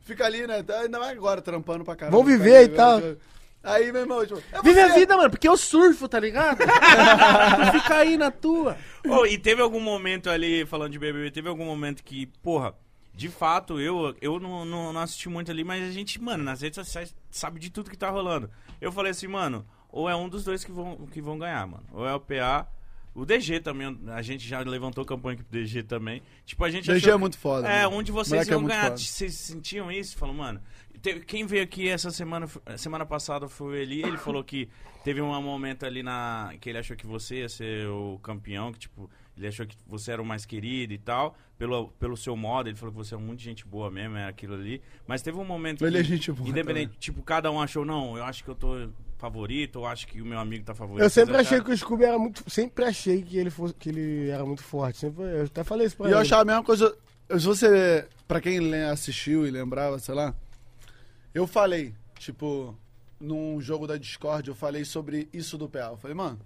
Fica 0.10 0.26
ali, 0.26 0.48
né? 0.48 0.64
Tá- 0.64 0.80
Ainda 0.80 1.00
mais 1.00 1.12
agora, 1.16 1.40
trampando 1.40 1.86
pra 1.86 1.96
caramba. 1.96 2.18
Vão 2.18 2.26
viver 2.26 2.64
e 2.64 2.70
tal. 2.70 3.00
Aí, 3.62 3.92
meu 3.92 4.02
irmão, 4.02 4.26
tipo, 4.26 4.42
é 4.52 4.62
Vive 4.64 4.80
a 4.80 4.88
vida, 4.96 5.16
mano, 5.16 5.30
porque 5.30 5.48
eu 5.48 5.56
surfo, 5.56 6.08
tá 6.08 6.20
ligado? 6.20 6.58
tu 6.58 6.64
fica 7.80 7.96
aí 7.98 8.18
na 8.18 8.32
tua. 8.32 8.76
Ô, 9.08 9.24
e 9.26 9.38
teve 9.38 9.62
algum 9.62 9.80
momento 9.80 10.32
ali, 10.32 10.66
falando 10.66 10.94
de 10.94 10.98
BBB, 10.98 11.30
teve 11.30 11.48
algum 11.48 11.66
momento 11.66 12.04
que, 12.04 12.26
porra, 12.42 12.74
de 13.14 13.30
fato, 13.30 13.80
eu, 13.80 14.16
eu 14.20 14.40
não, 14.40 14.66
não, 14.66 14.92
não 14.94 15.02
assisti 15.02 15.30
muito 15.30 15.52
ali, 15.52 15.64
mas 15.64 15.88
a 15.88 15.92
gente, 15.92 16.20
mano, 16.20 16.44
nas 16.44 16.62
redes 16.62 16.76
sociais 16.76 17.14
sabe 17.30 17.60
de 17.60 17.70
tudo 17.70 17.92
que 17.92 17.98
tá 17.98 18.10
rolando. 18.10 18.50
Eu 18.82 18.92
falei 18.92 19.12
assim, 19.12 19.28
mano, 19.28 19.64
ou 19.92 20.10
é 20.10 20.16
um 20.16 20.28
dos 20.28 20.44
dois 20.44 20.64
que 20.64 20.72
vão, 20.72 20.96
que 21.12 21.22
vão 21.22 21.38
ganhar, 21.38 21.68
mano. 21.68 21.84
Ou 21.92 22.08
é 22.08 22.16
o 22.16 22.20
PA, 22.20 22.66
o 23.22 23.26
DG 23.26 23.60
também, 23.60 23.98
a 24.08 24.22
gente 24.22 24.48
já 24.48 24.60
levantou 24.62 25.04
campanha 25.06 25.36
aqui 25.36 25.44
pro 25.44 25.60
DG 25.60 25.84
também. 25.84 26.22
Tipo, 26.46 26.64
a 26.64 26.70
gente 26.70 26.86
DG 26.88 26.98
achou 26.98 27.14
é 27.14 27.18
muito 27.18 27.38
foda, 27.38 27.68
É, 27.68 27.84
mano. 27.86 27.98
um 27.98 28.04
de 28.04 28.12
vocês 28.12 28.48
é 28.48 28.52
iam 28.52 28.62
muito 28.62 28.72
ganhar. 28.72 28.84
foda. 28.86 28.98
Vocês 28.98 29.34
sentiam 29.36 29.92
isso? 29.92 30.18
Falou, 30.18 30.34
mano. 30.36 30.62
te- 31.02 31.20
Quem 31.22 31.46
veio 31.46 31.64
aqui 31.64 31.88
essa 31.88 32.12
semana, 32.12 32.48
semana 32.78 33.06
passada 33.06 33.48
foi 33.48 33.68
o 33.68 33.76
Eli, 33.76 34.02
ele 34.04 34.18
falou 34.18 34.44
que 34.44 34.68
teve 35.04 35.22
um 35.22 35.42
momento 35.42 35.86
ali 35.86 36.04
na. 36.04 36.54
que 36.60 36.70
ele 36.70 36.78
achou 36.78 36.96
que 36.98 37.06
você 37.08 37.40
ia 37.40 37.50
ser 37.50 37.88
o 37.88 38.20
campeão, 38.24 38.72
que 38.74 38.80
tipo, 38.80 39.10
ele 39.38 39.48
achou 39.48 39.66
que 39.66 39.76
você 39.88 40.12
era 40.12 40.22
o 40.22 40.26
mais 40.26 40.46
querido 40.46 40.92
e 40.94 40.98
tal, 40.98 41.38
pelo, 41.58 41.88
pelo 42.00 42.18
seu 42.18 42.36
modo, 42.36 42.68
ele 42.68 42.76
falou 42.76 42.92
que 42.94 42.98
você 42.98 43.16
é 43.16 43.18
muito 43.18 43.42
gente 43.42 43.66
boa 43.66 43.90
mesmo, 43.90 44.18
é 44.18 44.28
aquilo 44.28 44.54
ali. 44.56 44.82
Mas 45.08 45.22
teve 45.22 45.38
um 45.38 45.46
momento 45.46 45.86
Ele 45.86 45.96
que. 45.96 46.02
é 46.02 46.04
gente 46.04 46.32
boa 46.34 46.50
Independente, 46.50 46.98
tipo, 47.00 47.24
cada 47.24 47.50
um 47.50 47.62
achou, 47.62 47.86
não, 47.86 48.18
eu 48.18 48.24
acho 48.26 48.44
que 48.44 48.50
eu 48.50 48.56
tô 48.56 48.90
favorito, 49.20 49.80
eu 49.80 49.86
acho 49.86 50.08
que 50.08 50.22
o 50.22 50.26
meu 50.26 50.40
amigo 50.40 50.64
tá 50.64 50.74
favorito. 50.74 51.04
Eu 51.04 51.10
sempre 51.10 51.36
Vocês 51.36 51.48
achei 51.48 51.62
que 51.62 51.72
o 51.72 51.78
Scooby 51.78 52.06
era 52.06 52.18
muito. 52.18 52.50
Sempre 52.50 52.86
achei 52.86 53.22
que 53.22 53.38
ele, 53.38 53.50
fosse, 53.50 53.74
que 53.74 53.90
ele 53.90 54.30
era 54.30 54.46
muito 54.46 54.64
forte. 54.64 54.98
Sempre, 54.98 55.24
eu 55.24 55.44
até 55.44 55.64
falei 55.64 55.86
isso 55.86 55.98
pra 55.98 56.06
E 56.06 56.10
ele. 56.10 56.16
eu 56.16 56.20
achava 56.20 56.42
a 56.42 56.46
mesma 56.46 56.64
coisa. 56.64 56.98
Se 57.30 57.46
você. 57.46 58.08
Pra 58.28 58.40
quem 58.40 58.74
assistiu 58.86 59.46
e 59.46 59.52
lembrava, 59.52 60.00
sei 60.00 60.16
lá. 60.16 60.34
Eu 61.34 61.46
falei, 61.46 61.94
tipo, 62.18 62.76
num 63.20 63.60
jogo 63.62 63.86
da 63.86 63.98
Discord, 63.98 64.48
eu 64.48 64.56
falei 64.56 64.86
sobre 64.86 65.28
isso 65.34 65.58
do 65.58 65.70
PA. 65.70 65.90
Eu 65.92 65.98
falei, 65.98 66.16
mano. 66.16 66.40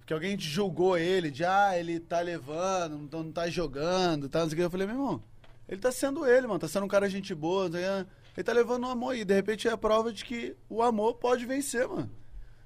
Porque 0.00 0.12
alguém 0.12 0.36
te 0.36 0.48
julgou 0.48 0.96
ele 0.96 1.30
de, 1.30 1.44
ah, 1.44 1.78
ele 1.78 2.00
tá 2.00 2.20
levando, 2.20 3.08
não, 3.12 3.30
tá 3.30 3.48
jogando, 3.48 4.28
tá, 4.28 4.40
não 4.40 4.48
sei 4.48 4.54
o 4.54 4.56
que. 4.56 4.64
Eu 4.64 4.70
falei, 4.70 4.86
meu 4.86 4.96
irmão, 4.96 5.22
ele 5.68 5.80
tá 5.80 5.92
sendo 5.92 6.26
ele, 6.26 6.46
mano, 6.46 6.58
tá 6.58 6.66
sendo 6.66 6.86
um 6.86 6.88
cara 6.88 7.08
gente 7.10 7.34
boa, 7.34 7.68
não 7.68 7.72
sei 7.72 7.84
o 7.84 8.04
quê. 8.04 8.10
Ele 8.38 8.44
tá 8.44 8.52
levando 8.52 8.84
o 8.84 8.88
amor 8.88 9.16
e 9.16 9.24
de 9.24 9.34
repente 9.34 9.66
é 9.66 9.72
a 9.72 9.76
prova 9.76 10.12
de 10.12 10.24
que 10.24 10.54
o 10.68 10.80
amor 10.80 11.14
pode 11.14 11.44
vencer, 11.44 11.88
mano. 11.88 12.08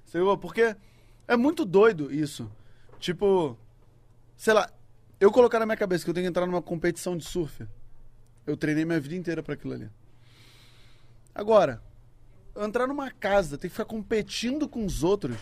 Você 0.05 0.19
viu? 0.19 0.37
Porque 0.37 0.75
é 1.27 1.35
muito 1.35 1.65
doido 1.65 2.13
isso. 2.13 2.47
Tipo, 2.99 3.57
sei 4.37 4.53
lá, 4.53 4.69
eu 5.19 5.31
colocar 5.31 5.57
na 5.57 5.65
minha 5.65 5.75
cabeça 5.75 6.03
que 6.03 6.11
eu 6.11 6.13
tenho 6.13 6.25
que 6.25 6.29
entrar 6.29 6.45
numa 6.45 6.61
competição 6.61 7.17
de 7.17 7.25
surf. 7.25 7.65
Eu 8.45 8.55
treinei 8.55 8.85
minha 8.85 8.99
vida 8.99 9.15
inteira 9.15 9.41
pra 9.41 9.55
aquilo 9.55 9.73
ali. 9.73 9.89
Agora, 11.33 11.81
entrar 12.55 12.85
numa 12.85 13.09
casa, 13.09 13.57
tem 13.57 13.67
que 13.67 13.73
ficar 13.75 13.85
competindo 13.85 14.69
com 14.69 14.85
os 14.85 15.03
outros. 15.03 15.35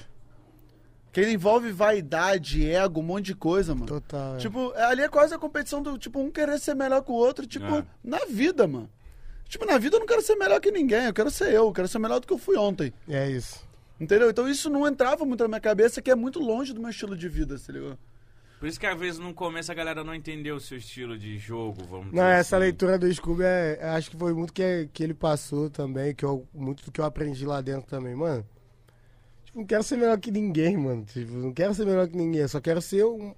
Que 1.11 1.29
envolve 1.29 1.73
vaidade, 1.73 2.65
ego, 2.65 3.01
um 3.01 3.03
monte 3.03 3.25
de 3.25 3.35
coisa, 3.35 3.75
mano. 3.75 3.85
Total. 3.87 4.35
é. 4.35 4.37
Tipo, 4.37 4.71
ali 4.77 5.01
é 5.01 5.09
quase 5.09 5.33
a 5.33 5.37
competição 5.37 5.83
do, 5.83 5.97
tipo, 5.97 6.21
um 6.21 6.31
querer 6.31 6.57
ser 6.57 6.73
melhor 6.73 7.03
que 7.03 7.11
o 7.11 7.15
outro, 7.15 7.45
tipo, 7.45 7.65
É. 7.65 7.85
na 8.01 8.19
vida, 8.29 8.65
mano. 8.65 8.89
Tipo, 9.51 9.65
na 9.65 9.77
vida 9.77 9.97
eu 9.97 9.99
não 9.99 10.07
quero 10.07 10.21
ser 10.21 10.35
melhor 10.35 10.61
que 10.61 10.71
ninguém, 10.71 11.07
eu 11.07 11.13
quero 11.13 11.29
ser 11.29 11.49
eu, 11.49 11.65
eu 11.65 11.73
quero 11.73 11.85
ser 11.85 11.99
melhor 11.99 12.21
do 12.21 12.25
que 12.25 12.31
eu 12.31 12.37
fui 12.37 12.55
ontem. 12.55 12.93
É 13.09 13.29
isso. 13.29 13.67
Entendeu? 13.99 14.29
Então 14.29 14.47
isso 14.47 14.69
não 14.69 14.87
entrava 14.87 15.25
muito 15.25 15.41
na 15.43 15.49
minha 15.49 15.59
cabeça, 15.59 16.01
que 16.01 16.09
é 16.09 16.15
muito 16.15 16.39
longe 16.39 16.71
do 16.71 16.79
meu 16.79 16.89
estilo 16.89 17.17
de 17.17 17.27
vida, 17.27 17.57
se 17.57 17.69
ligou? 17.69 17.97
Por 18.59 18.69
isso 18.69 18.79
que 18.79 18.85
às 18.85 18.97
vezes 18.97 19.19
no 19.19 19.33
começo 19.33 19.69
a 19.69 19.75
galera 19.75 20.05
não 20.05 20.15
entendeu 20.15 20.55
o 20.55 20.59
seu 20.61 20.77
estilo 20.77 21.17
de 21.17 21.37
jogo, 21.37 21.83
vamos 21.83 22.13
Não, 22.13 22.23
essa 22.23 22.55
assim. 22.55 22.63
leitura 22.63 22.97
do 22.97 23.13
Scooby, 23.13 23.43
é, 23.43 23.77
eu 23.81 23.89
acho 23.89 24.09
que 24.09 24.15
foi 24.15 24.33
muito 24.33 24.53
que, 24.53 24.87
que 24.93 25.03
ele 25.03 25.13
passou 25.13 25.69
também, 25.69 26.15
que 26.15 26.23
eu, 26.23 26.47
muito 26.53 26.85
do 26.85 26.89
que 26.89 27.01
eu 27.01 27.05
aprendi 27.05 27.45
lá 27.45 27.59
dentro 27.59 27.89
também, 27.89 28.15
mano. 28.15 28.45
Tipo, 29.43 29.59
não 29.59 29.65
quero 29.65 29.83
ser 29.83 29.97
melhor 29.97 30.17
que 30.17 30.31
ninguém, 30.31 30.77
mano. 30.77 31.03
Tipo, 31.03 31.33
não 31.33 31.51
quero 31.51 31.73
ser 31.73 31.85
melhor 31.85 32.07
que 32.07 32.15
ninguém, 32.15 32.47
só 32.47 32.61
quero 32.61 32.81
ser 32.81 33.03
um, 33.03 33.35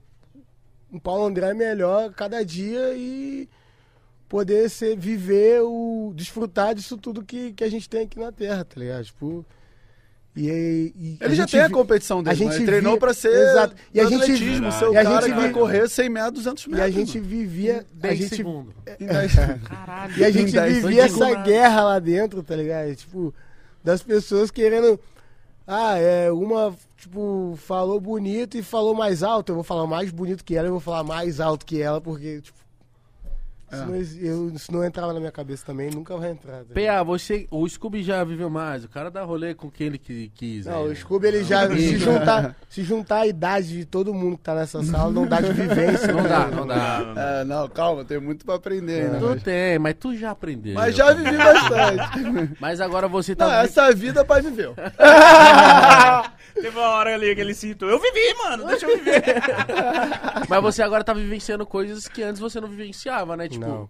um 0.91 0.99
Paulo 0.99 1.25
André 1.25 1.55
melhor 1.55 2.13
cada 2.13 2.45
dia 2.45 2.93
e 2.95 3.49
poder 4.33 4.67
ser, 4.67 4.97
viver, 4.97 5.61
o, 5.61 6.11
desfrutar 6.15 6.73
disso 6.73 6.97
tudo 6.97 7.23
que, 7.23 7.53
que 7.53 7.63
a 7.63 7.69
gente 7.69 7.87
tem 7.87 8.01
aqui 8.01 8.17
na 8.17 8.31
Terra, 8.31 8.65
tá 8.65 8.79
ligado? 8.79 9.03
Tipo. 9.05 9.45
E, 10.35 10.91
e 10.97 11.17
a 11.21 11.25
Ele 11.25 11.35
já 11.35 11.43
gente 11.43 11.51
tem 11.51 11.59
a 11.61 11.67
vi- 11.67 11.73
competição 11.75 12.23
dele, 12.23 12.31
a 12.31 12.33
gente 12.33 12.47
mano. 12.47 12.57
ele 12.59 12.65
treinou 12.65 12.97
pra 12.97 13.13
ser 13.13 13.27
Exato. 13.29 13.75
E 13.93 13.99
a 13.99 14.05
gente- 14.05 14.23
atletismo, 14.23 14.71
ser 14.71 14.85
o 14.85 14.93
e 14.93 14.97
a 14.97 15.03
cara 15.03 15.21
gente 15.27 15.35
que 15.35 15.39
vai 15.39 15.51
correr 15.51 15.87
100 15.87 16.09
metros, 16.09 16.33
200 16.45 16.63
E 16.65 16.69
metros. 16.69 16.85
a 16.87 16.89
gente 16.89 17.19
vivia. 17.19 17.81
A 17.81 18.01
10 18.07 18.17
gente, 18.17 18.35
segundos. 18.37 18.73
Em 18.99 19.05
Caralho. 19.63 20.17
E 20.17 20.25
a 20.25 20.31
gente 20.31 20.57
Em 20.57 20.61
vivia 20.81 21.03
segundos. 21.07 21.27
essa 21.29 21.41
guerra 21.43 21.83
lá 21.83 21.99
dentro, 21.99 22.41
tá 22.41 22.55
ligado? 22.55 22.95
Tipo, 22.95 23.31
das 23.83 24.01
pessoas 24.01 24.49
querendo. 24.49 24.99
Ah, 25.67 25.99
é, 25.99 26.31
uma, 26.31 26.75
tipo, 26.97 27.53
falou 27.57 28.01
bonito 28.01 28.57
e 28.57 28.63
falou 28.63 28.95
mais 28.95 29.21
alto. 29.21 29.51
Eu 29.51 29.55
vou 29.57 29.63
falar 29.63 29.85
mais 29.85 30.09
bonito 30.09 30.43
que 30.43 30.55
ela, 30.55 30.67
eu 30.67 30.71
vou 30.71 30.79
falar 30.81 31.03
mais 31.03 31.39
alto 31.39 31.63
que 31.63 31.79
ela, 31.79 32.01
porque, 32.01 32.41
tipo. 32.41 32.62
Se, 33.73 33.85
não, 33.85 33.95
eu, 34.49 34.57
se 34.57 34.71
não 34.71 34.83
entrar 34.83 35.07
na 35.07 35.19
minha 35.19 35.31
cabeça 35.31 35.65
também, 35.65 35.89
nunca 35.89 36.15
vai 36.17 36.31
entrar. 36.31 36.63
tá 36.63 36.73
PA, 36.73 37.03
você, 37.03 37.47
o 37.51 37.67
Scooby 37.67 38.03
já 38.03 38.23
viveu 38.23 38.49
mais. 38.49 38.83
O 38.83 38.89
cara 38.89 39.09
dá 39.11 39.23
rolê 39.23 39.53
com 39.53 39.69
quem 39.69 39.87
ele 39.87 39.97
qui- 39.97 40.31
quis. 40.35 40.65
Não, 40.65 40.83
aí, 40.85 40.91
o 40.91 40.95
Scooby, 40.95 41.27
ele 41.27 41.43
já, 41.43 41.67
se 41.69 41.97
juntar, 41.97 42.55
se 42.69 42.83
juntar 42.83 43.19
a 43.21 43.27
idade 43.27 43.67
de 43.69 43.85
todo 43.85 44.13
mundo 44.13 44.37
que 44.37 44.43
tá 44.43 44.55
nessa 44.55 44.81
sala, 44.83 45.11
não 45.11 45.25
dá 45.27 45.41
de 45.41 45.51
vivência. 45.53 46.07
Não 46.13 46.23
né? 46.23 46.29
dá, 46.29 46.47
não 46.47 46.67
dá. 46.67 47.13
É, 47.17 47.43
não, 47.43 47.67
calma, 47.69 48.03
tem 48.05 48.19
muito 48.19 48.45
pra 48.45 48.55
aprender 48.55 49.05
ainda. 49.05 49.19
Tu 49.19 49.25
Mas, 49.27 49.43
tem, 49.43 49.79
mas 49.79 49.95
tu 49.99 50.15
já 50.15 50.31
aprendeu. 50.31 50.73
mas 50.75 50.95
já 50.95 51.11
vivi 51.13 51.37
bastante. 51.37 52.53
Mas 52.59 52.79
agora 52.81 53.07
você 53.07 53.31
Não, 53.37 53.47
tá. 53.47 53.63
essa 53.63 53.91
vida 53.93 54.23
pai 54.23 54.41
viveu. 54.41 54.75
Teve 56.53 56.69
uma 56.77 56.89
hora 56.89 57.13
ali 57.15 57.33
que 57.35 57.41
ele 57.41 57.53
citou. 57.53 57.89
Eu 57.89 57.99
vivi, 57.99 58.33
mano, 58.43 58.65
deixa 58.67 58.85
eu 58.85 58.97
viver. 58.97 59.23
Mas 60.47 60.61
você 60.61 60.83
agora 60.83 61.03
tá 61.03 61.13
vivenciando 61.13 61.65
coisas 61.65 62.07
que 62.07 62.21
antes 62.21 62.39
você 62.39 62.61
não 62.61 62.67
vivenciava, 62.67 63.35
né? 63.35 63.47
Tipo, 63.49 63.62
Não. 63.67 63.89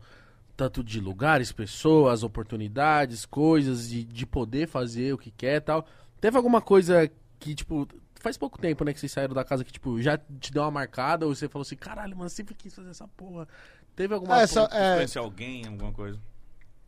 tanto 0.55 0.83
de 0.83 0.99
lugares, 0.99 1.51
pessoas, 1.51 2.23
oportunidades, 2.23 3.25
coisas, 3.25 3.89
de, 3.89 4.03
de 4.03 4.25
poder 4.25 4.67
fazer 4.67 5.13
o 5.13 5.17
que 5.17 5.31
quer 5.31 5.55
e 5.57 5.61
tal. 5.61 5.85
Teve 6.21 6.37
alguma 6.37 6.61
coisa 6.61 7.09
que, 7.39 7.53
tipo, 7.55 7.87
faz 8.15 8.37
pouco 8.37 8.57
tempo, 8.59 8.83
né, 8.85 8.93
que 8.93 8.99
vocês 8.99 9.11
saíram 9.11 9.33
da 9.33 9.43
casa 9.43 9.63
que, 9.63 9.71
tipo, 9.71 10.01
já 10.01 10.17
te 10.17 10.51
deu 10.53 10.61
uma 10.61 10.71
marcada 10.71 11.25
ou 11.25 11.33
você 11.35 11.49
falou 11.49 11.63
assim, 11.63 11.75
caralho, 11.75 12.15
mano, 12.15 12.29
sempre 12.29 12.53
quis 12.55 12.73
fazer 12.73 12.91
essa 12.91 13.07
porra. 13.09 13.47
Teve 13.95 14.13
alguma 14.13 14.35
Ah, 14.41 14.47
só- 14.47 14.67
coisa? 14.67 14.83
é, 14.83 14.95
Conhecer 14.95 15.19
alguém, 15.19 15.65
alguma 15.67 15.91
coisa. 15.91 16.19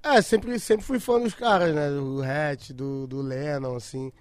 É, 0.02 0.22
sempre, 0.22 0.58
sempre 0.60 0.86
fui 0.86 1.00
fã 1.00 1.20
dos 1.20 1.34
caras, 1.34 1.74
né? 1.74 1.90
Do 1.90 2.22
Hatch, 2.24 2.70
do, 2.72 3.08
do 3.08 3.22
Lennon, 3.22 3.76
assim. 3.76 4.12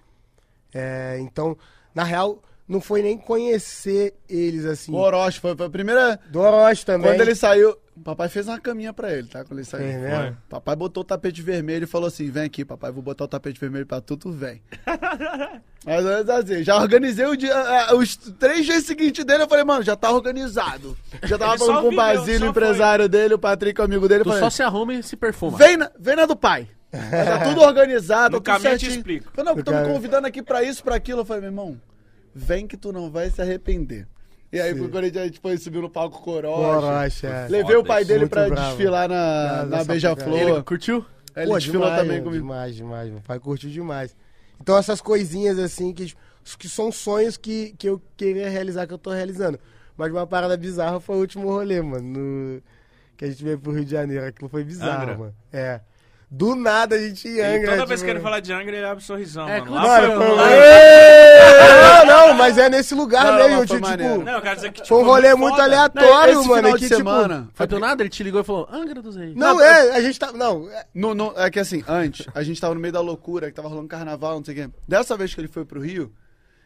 É, 0.73 1.17
então, 1.19 1.57
na 1.93 2.03
real, 2.03 2.41
não 2.67 2.81
foi 2.81 3.01
nem 3.03 3.17
conhecer 3.17 4.15
eles, 4.27 4.65
assim. 4.65 4.91
O 4.91 4.95
Orochi 4.95 5.39
foi, 5.39 5.55
foi 5.55 5.65
a 5.67 5.69
primeira. 5.69 6.19
Do 6.29 6.39
Orochi 6.39 6.85
também. 6.85 7.11
Quando 7.11 7.21
ele 7.21 7.35
saiu. 7.35 7.77
O 7.97 8.01
papai 8.01 8.27
fez 8.27 8.47
uma 8.47 8.59
caminha 8.59 8.91
pra 8.91 9.13
ele, 9.13 9.27
tá? 9.27 9.45
Quando 9.45 9.59
ele 9.59 9.65
saiu. 9.65 9.85
Fez 9.85 10.01
mesmo? 10.01 10.37
Papai 10.49 10.75
botou 10.75 11.01
o 11.01 11.05
tapete 11.05 11.41
vermelho 11.41 11.85
e 11.85 11.87
falou 11.87 12.07
assim: 12.07 12.29
vem 12.29 12.43
aqui, 12.43 12.65
papai, 12.65 12.91
vou 12.91 13.01
botar 13.01 13.23
o 13.23 13.27
tapete 13.27 13.59
vermelho 13.59 13.85
pra 13.85 14.01
tu, 14.01 14.17
tu 14.17 14.31
vem. 14.31 14.61
Mas 15.85 16.05
assim, 16.29 16.63
já 16.63 16.75
organizei 16.77 17.25
o 17.25 17.37
dia. 17.37 17.53
Os 17.95 18.15
três 18.17 18.65
dias 18.65 18.83
seguintes 18.83 19.23
dele, 19.23 19.43
eu 19.43 19.47
falei, 19.47 19.63
mano, 19.63 19.83
já 19.83 19.95
tá 19.95 20.11
organizado. 20.11 20.97
Já 21.23 21.37
tava 21.37 21.53
Ele 21.53 21.59
falando 21.59 21.81
com 21.83 21.89
o 21.89 21.95
Basílio, 21.95 22.49
empresário 22.49 23.07
dele, 23.07 23.35
o 23.35 23.39
Patrick, 23.39 23.79
o 23.79 23.83
amigo 23.83 24.07
dele. 24.07 24.23
Tu 24.23 24.27
falei, 24.27 24.43
só 24.43 24.49
se 24.49 24.63
arruma 24.63 24.93
e 24.95 25.03
se 25.03 25.15
perfuma. 25.15 25.57
Vem 25.57 25.77
na, 25.77 25.91
vem 25.97 26.15
na 26.15 26.25
do 26.25 26.35
pai. 26.35 26.67
Tá 26.95 27.43
tudo 27.45 27.61
organizado, 27.61 28.37
No 28.37 28.41
tá 28.41 28.53
tudo 28.53 28.63
caminho 28.63 28.73
eu 28.75 28.77
te 28.79 28.85
certinho. 28.85 28.99
explico. 28.99 29.31
Eu, 29.35 29.43
não, 29.43 29.55
tô 29.61 29.71
me 29.71 29.85
convidando 29.85 30.25
aqui 30.27 30.41
pra 30.41 30.63
isso, 30.63 30.81
pra 30.83 30.95
aquilo. 30.95 31.21
Eu 31.21 31.25
falei, 31.25 31.41
meu 31.41 31.49
irmão, 31.49 31.79
vem 32.33 32.65
que 32.65 32.77
tu 32.77 32.91
não 32.93 33.11
vai 33.11 33.29
se 33.29 33.41
arrepender. 33.41 34.07
E 34.51 34.59
aí, 34.59 34.73
Sim. 34.73 34.87
quando 34.89 35.03
a 35.05 35.09
gente 35.09 35.39
foi 35.39 35.57
subir 35.57 35.81
no 35.81 35.89
palco 35.89 36.21
Corocha, 36.21 36.87
Orochi, 36.87 37.25
é. 37.27 37.47
levei 37.49 37.63
Foda 37.75 37.79
o 37.79 37.83
pai 37.83 38.01
isso. 38.01 38.07
dele 38.07 38.19
Muito 38.21 38.31
pra 38.31 38.47
bravo. 38.47 38.67
desfilar 38.69 39.09
na, 39.09 39.65
Na- 39.65 39.65
na, 39.77 39.83
Beija-Flor. 39.83 40.39
Ele 40.39 40.63
curtiu? 40.63 41.05
Ele 41.35 41.47
Pô, 41.47 41.57
desfilou 41.57 41.83
demais, 41.83 42.01
também 42.01 42.23
comigo. 42.23 42.41
Demais, 42.41 42.75
demais. 42.75 43.09
Meu 43.11 43.21
pai 43.21 43.39
curtiu 43.39 43.69
demais. 43.69 44.15
Então, 44.61 44.77
essas 44.77 45.01
coisinhas, 45.01 45.59
assim, 45.59 45.91
que, 45.91 46.13
que 46.57 46.69
são 46.69 46.91
sonhos 46.91 47.35
que, 47.35 47.73
que 47.77 47.89
eu 47.89 48.01
queria 48.15 48.49
realizar, 48.49 48.87
que 48.87 48.93
eu 48.93 48.97
tô 48.97 49.11
realizando. 49.11 49.59
Mas 49.97 50.11
uma 50.11 50.25
parada 50.25 50.55
bizarra 50.55 50.99
foi 51.01 51.17
o 51.17 51.19
último 51.19 51.49
rolê, 51.49 51.81
mano. 51.81 52.01
no- 52.19 52.61
que 53.17 53.23
a 53.25 53.27
gente 53.29 53.43
veio 53.43 53.57
pro 53.59 53.71
Rio 53.73 53.83
de 53.85 53.91
Janeiro. 53.91 54.25
Aquilo 54.25 54.49
foi 54.49 54.63
bizarro, 54.63 55.03
Angra. 55.03 55.17
mano. 55.17 55.33
É. 55.51 55.79
Do 56.29 56.55
nada 56.55 56.95
a 56.95 56.99
gente 56.99 57.27
ia 57.27 57.43
E 57.51 57.57
Angra. 57.57 57.71
toda 57.73 57.85
vez 57.85 57.99
tipo, 57.99 58.05
que 58.11 58.17
ele 58.17 58.23
fala 58.23 58.41
de 58.41 58.51
Angra, 58.51 58.75
ele 58.75 58.85
abre 58.85 58.97
um 58.97 59.05
sorrisão, 59.05 59.47
É, 59.47 59.59
mano. 59.59 59.73
Lá 59.75 59.99
foi 59.99 60.07
foi, 60.15 60.35
lá- 60.35 62.05
Não, 62.05 62.27
não, 62.27 62.33
mas 62.33 62.57
é 62.57 62.69
nesse 62.69 62.93
lugar 62.95 63.25
Não, 63.25 63.37
mesmo, 63.37 63.57
foi 63.57 63.77
tipo. 63.77 63.81
maneiro. 63.89 64.23
Não, 64.23 64.33
eu 64.33 64.41
quero 64.41 64.55
dizer 64.55 64.67
que 64.69 64.75
tipo, 64.81 64.87
Foi 64.87 65.03
um 65.03 65.05
rolê 65.05 65.35
muito 65.35 65.51
foda. 65.51 65.63
aleatório, 65.63 66.39
Esse 66.39 66.47
mano. 66.49 66.55
final 66.63 66.73
que, 66.73 66.79
de 66.79 66.85
tipo, 66.87 66.97
semana. 66.97 67.49
Foi 67.53 67.67
do 67.67 67.79
nada, 67.79 68.01
ele 68.03 68.09
te 68.09 68.23
ligou 68.23 68.41
e 68.41 68.43
falou, 68.43 68.67
Angra 68.71 69.01
dos 69.01 69.15
Reis. 69.15 69.35
Não, 69.35 69.61
é, 69.61 69.91
a 69.95 70.01
gente 70.01 70.19
tá. 70.19 70.31
Não, 70.31 70.69
é, 70.69 70.85
No, 70.93 71.13
no- 71.13 71.33
é 71.37 71.49
que 71.49 71.59
assim, 71.59 71.83
antes, 71.87 72.25
a 72.33 72.43
gente 72.43 72.59
tava 72.59 72.73
no 72.73 72.79
meio 72.81 72.93
da 72.93 73.01
loucura, 73.01 73.47
que 73.47 73.53
tava 73.53 73.67
rolando 73.67 73.87
carnaval, 73.87 74.35
não 74.37 74.43
sei 74.43 74.53
o 74.53 74.57
quê. 74.57 74.69
Dessa 74.87 75.15
vez 75.15 75.33
que 75.33 75.39
ele 75.41 75.47
foi 75.47 75.63
pro 75.63 75.79
Rio, 75.81 76.11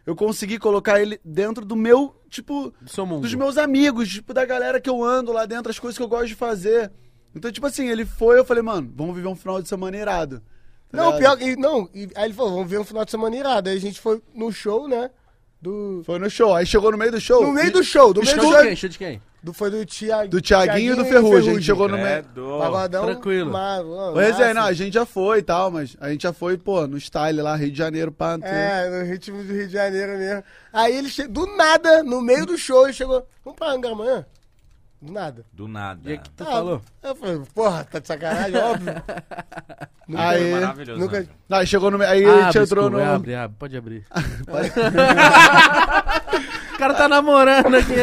eu 0.05 0.15
consegui 0.15 0.57
colocar 0.57 1.01
ele 1.01 1.19
dentro 1.23 1.65
do 1.65 1.75
meu, 1.75 2.15
tipo, 2.29 2.73
Do 2.81 2.89
seu 2.89 3.05
mundo. 3.05 3.21
dos 3.21 3.33
meus 3.35 3.57
amigos, 3.57 4.09
tipo, 4.09 4.33
da 4.33 4.45
galera 4.45 4.79
que 4.79 4.89
eu 4.89 5.03
ando 5.03 5.31
lá 5.31 5.45
dentro, 5.45 5.69
as 5.69 5.77
coisas 5.79 5.97
que 5.97 6.03
eu 6.03 6.07
gosto 6.07 6.27
de 6.27 6.35
fazer. 6.35 6.91
Então, 7.35 7.51
tipo 7.51 7.65
assim, 7.67 7.87
ele 7.89 8.05
foi, 8.05 8.39
eu 8.39 8.45
falei, 8.45 8.63
mano, 8.63 8.91
vamos 8.95 9.15
viver 9.15 9.27
um 9.27 9.35
final 9.35 9.61
de 9.61 9.67
semana 9.69 9.95
irado. 9.97 10.41
Tá 10.91 10.97
Não, 10.97 11.15
ligado? 11.17 11.37
pior 11.37 11.37
que. 11.37 11.55
Não, 11.55 11.89
e- 11.93 12.09
aí 12.15 12.25
ele 12.25 12.33
falou, 12.33 12.53
vamos 12.55 12.69
ver 12.69 12.79
um 12.79 12.83
final 12.83 13.05
de 13.05 13.11
semana 13.11 13.35
irado. 13.35 13.69
Aí 13.69 13.77
a 13.77 13.79
gente 13.79 13.99
foi 14.01 14.21
no 14.33 14.51
show, 14.51 14.87
né? 14.87 15.11
Do. 15.61 16.01
Foi 16.05 16.17
no 16.17 16.29
show. 16.29 16.55
Aí 16.55 16.65
chegou 16.65 16.91
no 16.91 16.97
meio 16.97 17.11
do 17.11 17.21
show. 17.21 17.45
No 17.45 17.51
meio 17.53 17.71
do 17.71 17.83
show, 17.83 18.13
do 18.13 18.21
meio 18.21 18.33
Show 18.35 18.43
do 18.43 18.49
de 18.49 18.53
show. 18.55 18.63
quem? 18.65 18.75
Show 18.75 18.89
de 18.89 18.97
quem? 18.97 19.21
Do, 19.41 19.53
foi 19.53 19.69
do, 19.71 19.85
Tia, 19.85 20.27
Do 20.27 20.41
Thiaguinho 20.41 20.93
e 20.93 20.95
do 20.97 21.05
Ferrugem. 21.05 21.51
A 21.51 21.53
gente 21.53 21.63
chegou 21.65 21.87
no 21.87 21.97
meio. 21.97 22.23
Pagodão. 22.59 23.05
Tranquilo. 23.05 23.51
ma- 23.51 23.81
mano, 23.81 24.13
Pois 24.13 24.37
é, 24.37 24.53
não, 24.53 24.63
a 24.63 24.73
gente 24.73 24.93
já 24.95 25.05
foi 25.05 25.39
e 25.39 25.41
tal, 25.41 25.71
mas 25.71 25.95
a 26.01 26.09
gente 26.09 26.23
já 26.23 26.33
foi, 26.33 26.57
pô, 26.57 26.85
no 26.87 26.97
style 26.97 27.41
lá, 27.41 27.55
Rio 27.55 27.71
de 27.71 27.77
Janeiro, 27.77 28.11
pá. 28.11 28.37
É, 28.41 28.89
no 28.89 29.05
ritmo 29.09 29.41
do 29.41 29.53
Rio 29.53 29.67
de 29.67 29.71
Janeiro 29.73 30.17
mesmo. 30.17 30.43
Aí 30.73 30.93
ele 30.93 31.07
chegou, 31.07 31.45
do 31.45 31.55
nada, 31.55 32.03
no 32.03 32.19
meio 32.21 32.45
do 32.45 32.57
show, 32.57 32.83
ele 32.83 32.91
chegou, 32.93 33.25
vamos 33.45 33.57
pra 33.57 33.71
Angra 33.71 33.91
amanhã? 33.91 34.25
Do 35.01 35.13
nada. 35.13 35.45
Do 35.53 35.67
nada. 35.67 36.01
E 36.03 36.11
aí, 36.11 36.17
que 36.17 36.29
tu 36.31 36.43
Ah, 36.43 36.47
falou? 36.47 36.81
Eu 37.01 37.15
falei, 37.15 37.41
porra, 37.55 37.83
tá 37.85 37.99
de 37.99 38.07
sacanagem, 38.07 38.55
óbvio. 38.61 38.93
Nunca- 40.07 40.29
Aí- 40.29 40.51
Maravilhoso. 40.51 40.99
nunca- 40.99 41.17
Angra. 41.19 41.29
Não, 41.47 41.57
aí 41.57 41.67
chegou 41.67 41.89
no 41.91 41.97
meio. 41.97 42.09
Aí 42.11 42.25
a 42.25 42.35
gente 42.35 42.43
Abre, 42.57 42.63
entrou 42.63 42.87
Scooby, 42.89 43.03
no. 43.05 43.11
Abre, 43.13 43.35
abre, 43.35 43.55
pode 43.57 43.77
abrir. 43.77 44.05
o 46.73 46.77
cara 46.77 46.93
tá 46.93 47.07
namorando 47.07 47.75
aqui. 47.75 47.93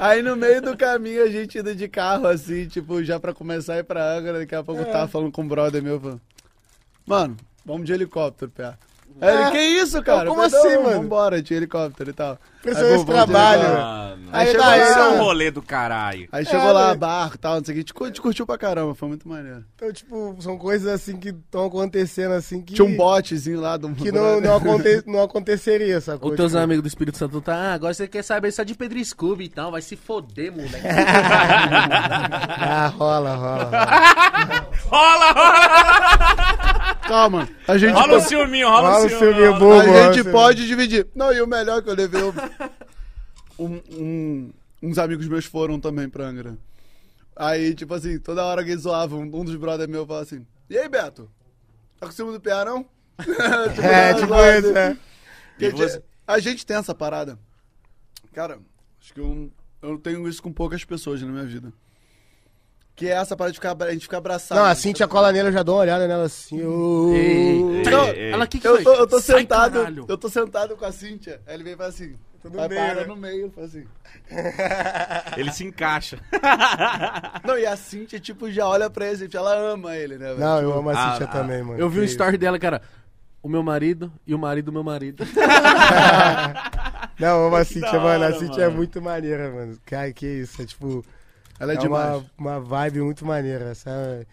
Aí 0.00 0.22
no 0.22 0.36
meio 0.36 0.62
do 0.62 0.76
caminho 0.76 1.24
a 1.24 1.28
gente 1.30 1.58
indo 1.58 1.74
de 1.74 1.88
carro 1.88 2.26
assim, 2.26 2.66
tipo, 2.66 3.02
já 3.02 3.18
pra 3.18 3.32
começar 3.34 3.74
a 3.74 3.78
ir 3.78 3.84
pra 3.84 4.16
Angra, 4.16 4.38
daqui 4.38 4.54
a 4.54 4.62
pouco 4.62 4.82
eu 4.82 4.92
tava 4.92 5.08
falando 5.08 5.32
com 5.32 5.42
um 5.42 5.48
brother 5.48 5.82
meu, 5.82 6.00
falando, 6.00 6.20
mano, 7.06 7.36
vamos 7.64 7.86
de 7.86 7.92
helicóptero, 7.92 8.50
pé. 8.50 8.74
Aí 9.20 9.34
ele, 9.34 9.42
É. 9.44 9.50
que 9.50 9.58
isso, 9.60 10.02
cara? 10.02 10.28
Como 10.28 10.42
falei, 10.42 10.58
assim, 10.58 10.74
"Não, 10.76 10.82
mano?" 10.84 11.02
Vambora, 11.02 11.40
de 11.42 11.54
helicóptero 11.54 12.10
e 12.10 12.12
tal. 12.12 12.38
Precisa 12.62 12.84
Aí, 12.84 12.92
desse 12.92 13.06
trabalho. 13.06 13.62
Mano. 13.62 14.28
Aí 14.32 14.46
Aí 14.46 14.50
chegou 14.52 14.66
lá, 14.66 14.76
Isso 14.78 14.98
é 14.98 15.04
um 15.08 15.10
né? 15.12 15.18
rolê 15.18 15.50
do 15.52 15.62
caralho. 15.62 16.28
aí 16.32 16.42
É, 16.42 16.44
chegou 16.44 16.72
lá, 16.72 16.86
velho. 16.88 16.98
barco 16.98 17.36
e 17.36 17.38
tal, 17.38 17.56
não 17.56 17.64
sei 17.64 17.72
o 17.80 17.84
que, 17.84 18.02
a 18.02 18.06
gente 18.08 18.20
curtiu 18.20 18.44
pra 18.44 18.58
caramba, 18.58 18.92
foi 18.94 19.08
muito 19.08 19.28
maneiro. 19.28 19.64
Então, 19.76 19.92
tipo, 19.92 20.36
são 20.40 20.58
coisas 20.58 20.92
assim 20.92 21.16
que 21.16 21.28
estão 21.28 21.66
acontecendo 21.66 22.32
assim 22.32 22.60
que. 22.60 22.74
Tinha 22.74 22.84
um 22.86 22.96
botezinho 22.96 23.60
lá 23.60 23.76
do 23.76 23.88
Que 23.94 24.10
não, 24.10 24.40
não, 24.40 24.56
aconte, 24.56 25.02
não 25.06 25.22
aconteceria, 25.22 26.00
sacou? 26.00 26.30
Os 26.30 26.36
teus 26.36 26.52
Tipo, 26.52 26.64
amigos 26.64 26.82
do 26.82 26.88
Espírito 26.88 27.16
Santo 27.16 27.40
tá, 27.40 27.54
ah, 27.54 27.74
agora 27.74 27.94
você 27.94 28.08
quer 28.08 28.22
saber 28.24 28.50
só 28.50 28.64
de 28.64 28.74
Pedro 28.74 29.02
Scooby, 29.04 29.44
então 29.46 29.70
vai 29.70 29.80
se 29.80 29.94
foder, 29.96 30.50
moleque. 30.52 30.74
Ah, 32.58 32.92
rola, 32.96 33.34
rola. 33.36 33.70
rola. 33.70 34.66
Rola, 34.86 35.32
rola! 35.32 36.56
Calma, 37.08 37.48
a 37.68 37.78
gente, 37.78 37.92
Rola 37.92 38.16
o 38.16 38.20
ciúminho, 38.20 38.68
rola, 38.68 38.90
Rola 38.90 39.06
o 39.06 39.08
ciúminho. 39.08 39.32
ciúminho 39.32 39.52
rola. 39.52 39.58
bobo. 39.58 39.80
a 39.80 39.84
rola, 40.02 40.12
gente 40.14 40.30
pode 40.30 40.66
dividir. 40.66 41.06
Não, 41.14 41.32
e 41.32 41.40
o 41.40 41.46
melhor 41.46 41.78
é 41.78 41.82
que 41.82 41.88
eu 41.90 41.94
levei 41.94 42.22
um, 42.22 42.32
um- 43.58 43.82
um- 43.92 44.52
uns 44.82 44.98
amigos 44.98 45.26
meus 45.28 45.44
foram 45.44 45.78
também 45.80 46.08
pra 46.08 46.26
Angra. 46.26 46.56
Aí, 47.34 47.74
tipo 47.74 47.92
assim, 47.94 48.18
toda 48.18 48.44
hora 48.44 48.64
que 48.64 48.70
eles 48.70 48.82
zoavam, 48.82 49.20
um 49.20 49.44
dos 49.44 49.56
brothers 49.56 49.90
meus 49.90 50.06
falava 50.06 50.24
assim, 50.24 50.44
e 50.70 50.78
aí, 50.78 50.88
Beto? 50.88 51.30
Tá 52.00 52.06
com 52.06 52.12
ciúme 52.12 52.32
do 52.32 52.40
PA, 52.40 52.64
não? 52.64 52.84
Tipo, 53.18 53.82
É, 53.82 54.14
tipo 54.14 54.34
isso, 54.34 54.76
é. 54.76 54.96
Você? 55.70 56.02
A 56.26 56.38
gente 56.38 56.66
tem 56.66 56.76
essa 56.76 56.94
parada. 56.94 57.38
Cara, 58.34 58.58
acho 59.00 59.14
que 59.14 59.20
eu, 59.20 59.50
eu 59.80 59.96
tenho 59.98 60.28
isso 60.28 60.42
com 60.42 60.52
poucas 60.52 60.84
pessoas 60.84 61.22
na 61.22 61.28
minha 61.28 61.44
vida. 61.46 61.72
Que 62.96 63.08
é 63.08 63.12
essa 63.12 63.36
parada 63.36 63.52
de 63.52 63.58
ficar, 63.58 63.76
a 63.78 63.92
gente 63.92 64.02
ficar 64.04 64.16
abraçado. 64.18 64.58
Não, 64.58 64.66
a 64.66 64.74
Cintia 64.74 65.06
cola 65.06 65.30
nela, 65.30 65.50
eu 65.50 65.52
já 65.52 65.62
dou 65.62 65.74
uma 65.74 65.82
olhada 65.82 66.08
nela 66.08 66.24
assim. 66.24 66.64
ô. 66.64 67.12
Ei, 67.14 67.82
Não, 67.84 68.04
ei. 68.08 68.32
Ela 68.32 68.46
que 68.46 68.58
que 68.58 68.66
Eu 68.66 68.82
tô, 68.82 68.94
eu 68.94 69.06
tô 69.06 69.20
Sai, 69.20 69.40
sentado, 69.40 69.78
caralho. 69.80 70.06
eu 70.08 70.16
tô 70.16 70.30
sentado 70.30 70.76
com 70.78 70.84
a 70.86 70.90
Cintia. 70.90 71.38
Aí 71.46 71.54
ele 71.54 71.62
vem 71.62 71.74
e 71.74 71.76
fala 71.76 71.90
assim, 71.90 72.16
Tô 72.42 72.48
no 72.48 72.56
meio, 72.56 72.68
para 72.68 72.94
né? 72.94 73.04
no 73.04 73.16
meio, 73.16 73.50
fala 73.50 73.66
assim. 73.66 73.84
Ele 75.36 75.52
se 75.52 75.64
encaixa. 75.64 76.18
Não, 77.44 77.58
e 77.58 77.66
a 77.66 77.76
Cintia, 77.76 78.18
tipo, 78.18 78.50
já 78.50 78.66
olha 78.66 78.88
pra 78.88 79.06
ele, 79.06 79.28
ela 79.34 79.54
ama 79.72 79.94
ele, 79.94 80.16
né? 80.16 80.28
velho? 80.28 80.40
Não, 80.40 80.60
eu 80.62 80.72
amo 80.72 80.88
a 80.88 80.92
Ah, 80.92 81.12
Cintia 81.12 81.26
ah, 81.26 81.32
também, 81.32 81.62
mano. 81.62 81.78
Eu 81.78 81.90
vi 81.90 82.00
um 82.00 82.04
story 82.04 82.38
dela, 82.38 82.58
cara. 82.58 82.80
O 83.42 83.48
meu 83.48 83.62
marido 83.62 84.10
e 84.26 84.34
o 84.34 84.38
marido 84.38 84.66
do 84.66 84.72
meu 84.72 84.82
marido. 84.82 85.22
Não, 87.20 87.28
eu 87.40 87.46
amo 87.46 87.56
a 87.56 87.64
Cintia, 87.64 88.00
mano. 88.00 88.24
A 88.24 88.32
Cintia 88.32 88.64
é 88.64 88.68
muito 88.68 89.00
maneira, 89.02 89.50
mano. 89.50 89.78
Cara, 89.84 90.12
que 90.12 90.26
isso. 90.26 90.60
É 90.62 90.64
tipo. 90.64 91.04
Ela 91.58 91.72
é, 91.72 91.76
É 91.76 91.78
demais. 91.78 92.22
uma, 92.38 92.52
uma 92.54 92.60
vibe 92.60 93.00
muito 93.00 93.24
maneira, 93.24 93.74
sabe? 93.74 94.26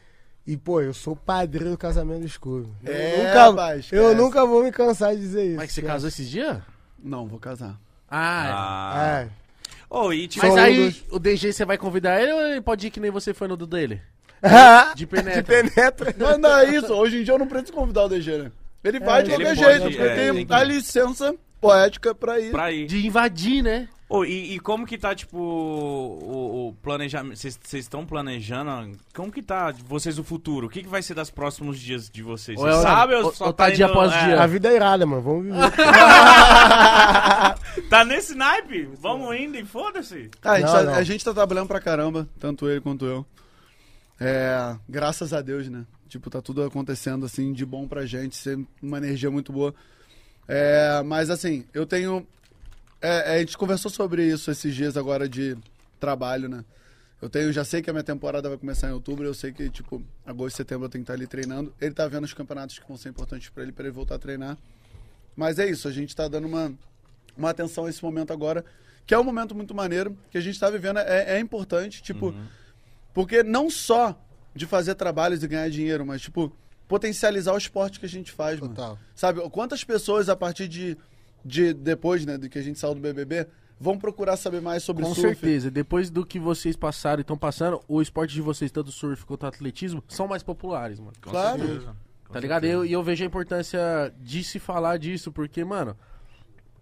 E, 0.45 0.57
pô, 0.57 0.81
eu 0.81 0.93
sou 0.93 1.15
padrinho 1.15 1.71
do 1.71 1.77
casamento 1.77 2.21
do 2.21 2.29
Scooby. 2.29 2.67
Eu 2.83 2.93
É, 2.93 3.17
nunca, 3.17 3.43
rapaz, 3.49 3.87
eu 3.91 4.15
nunca 4.15 4.45
vou 4.45 4.63
me 4.63 4.71
cansar 4.71 5.15
de 5.15 5.21
dizer 5.21 5.45
isso. 5.45 5.55
Mas 5.57 5.67
que 5.67 5.73
você 5.75 5.81
cara. 5.81 5.93
casou 5.93 6.09
esses 6.09 6.29
dias? 6.29 6.57
Não, 7.01 7.25
vou 7.27 7.39
casar. 7.39 7.79
Ah, 8.09 8.91
Ah. 8.93 9.21
É. 9.21 9.27
Ô, 9.89 10.11
e 10.11 10.25
é. 10.25 10.27
tipo, 10.27 10.45
Mas 10.45 10.57
aí, 10.57 10.89
dos- 10.89 11.03
o 11.11 11.19
DG 11.19 11.53
você 11.53 11.63
vai 11.65 11.77
convidar 11.77 12.19
ele 12.21 12.33
ou 12.33 12.41
ele 12.41 12.61
pode 12.61 12.87
ir 12.87 12.91
que 12.91 12.99
nem 12.99 13.09
você 13.11 13.33
foi 13.33 13.47
no 13.47 13.55
do 13.55 13.65
dele? 13.67 14.01
De 14.95 15.05
penetra. 15.07 15.41
De 15.41 15.47
penetra. 15.47 16.15
Mas 16.17 16.37
não 16.37 16.57
é 16.57 16.75
isso, 16.75 16.93
hoje 16.93 17.21
em 17.21 17.23
dia 17.23 17.33
eu 17.33 17.39
não 17.39 17.47
preciso 17.47 17.71
convidar 17.73 18.03
o 18.03 18.09
DG, 18.09 18.37
né? 18.37 18.51
Ele 18.83 18.99
vai 18.99 19.23
de 19.23 19.29
qualquer 19.29 19.55
jeito, 19.55 19.81
porque 19.83 19.97
é, 20.01 20.15
tem 20.15 20.33
tem 20.33 20.45
que- 20.45 20.53
a 20.53 20.63
licença 20.63 21.33
poética 21.61 22.13
pra 22.13 22.37
ir. 22.39 22.51
pra 22.51 22.69
ir. 22.71 22.85
De 22.87 23.07
invadir, 23.07 23.63
né? 23.63 23.87
Ô, 24.09 24.23
e, 24.25 24.53
e 24.55 24.59
como 24.59 24.85
que 24.85 24.97
tá, 24.97 25.15
tipo, 25.15 25.37
o, 25.37 26.67
o 26.69 26.73
planejamento? 26.83 27.35
Vocês 27.37 27.57
estão 27.73 28.05
planejando? 28.05 28.95
Como 29.15 29.31
que 29.31 29.41
tá 29.41 29.73
vocês 29.85 30.19
o 30.19 30.23
futuro? 30.23 30.67
O 30.67 30.69
que, 30.69 30.83
que 30.83 30.89
vai 30.89 31.01
ser 31.01 31.15
dos 31.15 31.31
próximos 31.31 31.79
dias 31.79 32.09
de 32.09 32.21
vocês? 32.21 32.59
Ou 32.59 32.65
Vocês 32.65 32.77
é- 32.79 32.81
sabem 32.81 33.17
ou- 33.17 33.25
ou 33.25 33.33
só 33.33 33.45
ou 33.47 33.53
tá 33.53 33.69
dia 33.69 33.85
indo- 33.85 33.91
após 33.91 34.11
é, 34.13 34.25
dia? 34.25 34.41
A 34.41 34.45
vida 34.47 34.69
é 34.71 34.75
irada, 34.75 35.05
mano. 35.05 35.21
Vamos 35.21 35.43
viver. 35.45 35.57
Tá 37.89 38.03
nesse 38.05 38.35
naipe? 38.35 38.87
Vamos 38.99 39.35
indo 39.35 39.57
e 39.57 39.65
foda-se. 39.65 40.29
Ah, 40.43 40.51
a, 40.53 40.59
gente 40.59 40.65
Não, 40.67 40.73
tá, 40.73 40.83
não. 40.83 40.93
a 40.95 41.03
gente 41.03 41.25
tá 41.25 41.33
trabalhando 41.33 41.67
pra 41.67 41.79
caramba, 41.79 42.27
tanto 42.39 42.69
ele 42.69 42.81
quanto 42.81 43.05
eu. 43.05 43.25
É, 44.19 44.75
graças 44.87 45.33
a 45.33 45.41
Deus, 45.41 45.67
né? 45.69 45.85
Tipo, 46.07 46.29
tá 46.29 46.41
tudo 46.41 46.63
acontecendo 46.63 47.25
assim 47.25 47.51
de 47.53 47.65
bom 47.65 47.87
pra 47.87 48.05
gente, 48.05 48.35
sempre 48.35 48.67
uma 48.81 48.97
energia 48.97 49.29
muito 49.31 49.51
boa. 49.51 49.73
É, 50.47 51.01
mas 51.05 51.29
assim, 51.29 51.65
eu 51.73 51.85
tenho. 51.85 52.25
É, 53.03 53.35
a 53.35 53.39
gente 53.39 53.57
conversou 53.57 53.91
sobre 53.91 54.25
isso 54.25 54.49
esses 54.49 54.73
dias 54.73 54.95
agora 54.95 55.27
de 55.27 55.57
trabalho, 55.99 56.47
né? 56.47 56.63
Eu 57.21 57.29
tenho, 57.29 57.53
já 57.53 57.63
sei 57.63 57.81
que 57.81 57.89
a 57.89 57.93
minha 57.93 58.03
temporada 58.03 58.49
vai 58.49 58.57
começar 58.57 58.89
em 58.89 58.91
outubro, 58.91 59.25
eu 59.25 59.33
sei 59.33 59.53
que, 59.53 59.69
tipo, 59.69 60.01
agosto, 60.25 60.57
setembro 60.57 60.85
eu 60.85 60.89
tenho 60.89 61.03
que 61.03 61.11
estar 61.11 61.13
ali 61.13 61.27
treinando. 61.27 61.73
Ele 61.79 61.93
tá 61.93 62.07
vendo 62.07 62.23
os 62.23 62.33
campeonatos 62.33 62.79
que 62.79 62.87
vão 62.87 62.97
ser 62.97 63.09
importantes 63.09 63.49
pra 63.49 63.63
ele, 63.63 63.71
pra 63.71 63.85
ele 63.85 63.93
voltar 63.93 64.15
a 64.15 64.19
treinar. 64.19 64.57
Mas 65.35 65.59
é 65.59 65.69
isso, 65.69 65.87
a 65.87 65.91
gente 65.91 66.15
tá 66.15 66.27
dando 66.27 66.47
uma, 66.47 66.73
uma 67.37 67.49
atenção 67.49 67.85
a 67.85 67.89
esse 67.89 68.03
momento 68.03 68.33
agora, 68.33 68.63
que 69.05 69.13
é 69.13 69.19
um 69.19 69.23
momento 69.23 69.53
muito 69.55 69.73
maneiro, 69.73 70.17
que 70.31 70.37
a 70.37 70.41
gente 70.41 70.59
tá 70.59 70.69
vivendo, 70.69 70.99
é, 70.99 71.35
é 71.35 71.39
importante, 71.39 72.01
tipo, 72.01 72.33
porque 73.13 73.43
não 73.43 73.69
só 73.69 74.17
de 74.55 74.65
fazer 74.65 74.95
trabalhos 74.95 75.43
e 75.43 75.47
ganhar 75.47 75.69
dinheiro, 75.69 76.05
mas, 76.05 76.21
tipo, 76.21 76.51
potencializar 76.87 77.53
o 77.53 77.57
esporte 77.57 77.99
que 77.99 78.05
a 78.05 78.09
gente 78.09 78.31
faz, 78.31 78.59
mano. 78.59 78.75
Total. 78.75 78.99
Sabe, 79.15 79.49
quantas 79.49 79.83
pessoas 79.83 80.29
a 80.29 80.35
partir 80.35 80.67
de, 80.67 80.97
de 81.43 81.73
depois, 81.73 82.25
né, 82.25 82.37
do 82.37 82.49
que 82.49 82.57
a 82.57 82.61
gente 82.61 82.79
saiu 82.79 82.93
do 82.95 83.01
BBB, 83.01 83.47
vão 83.79 83.97
procurar 83.97 84.37
saber 84.37 84.61
mais 84.61 84.83
sobre 84.83 85.03
Com 85.03 85.13
surf? 85.13 85.27
certeza. 85.39 85.69
Depois 85.71 86.09
do 86.09 86.25
que 86.25 86.39
vocês 86.39 86.75
passaram 86.75 87.19
e 87.19 87.21
estão 87.21 87.37
passando, 87.37 87.81
o 87.87 88.01
esporte 88.01 88.33
de 88.33 88.41
vocês, 88.41 88.71
tanto 88.71 88.91
surf 88.91 89.25
quanto 89.25 89.45
atletismo, 89.45 90.03
são 90.07 90.27
mais 90.27 90.41
populares, 90.43 90.99
mano. 90.99 91.13
Com 91.21 91.31
Claro. 91.31 91.59
certeza. 91.59 91.95
Com 92.27 92.33
Tá 92.33 92.39
ligado? 92.39 92.63
E 92.63 92.67
certeza. 92.67 92.83
eu, 92.83 92.89
e 92.89 92.93
eu 92.93 93.03
vejo 93.03 93.23
a 93.23 93.27
importância 93.27 93.79
de 94.19 94.43
se 94.43 94.57
falar 94.59 94.97
disso, 94.97 95.31
porque, 95.31 95.63
mano, 95.65 95.95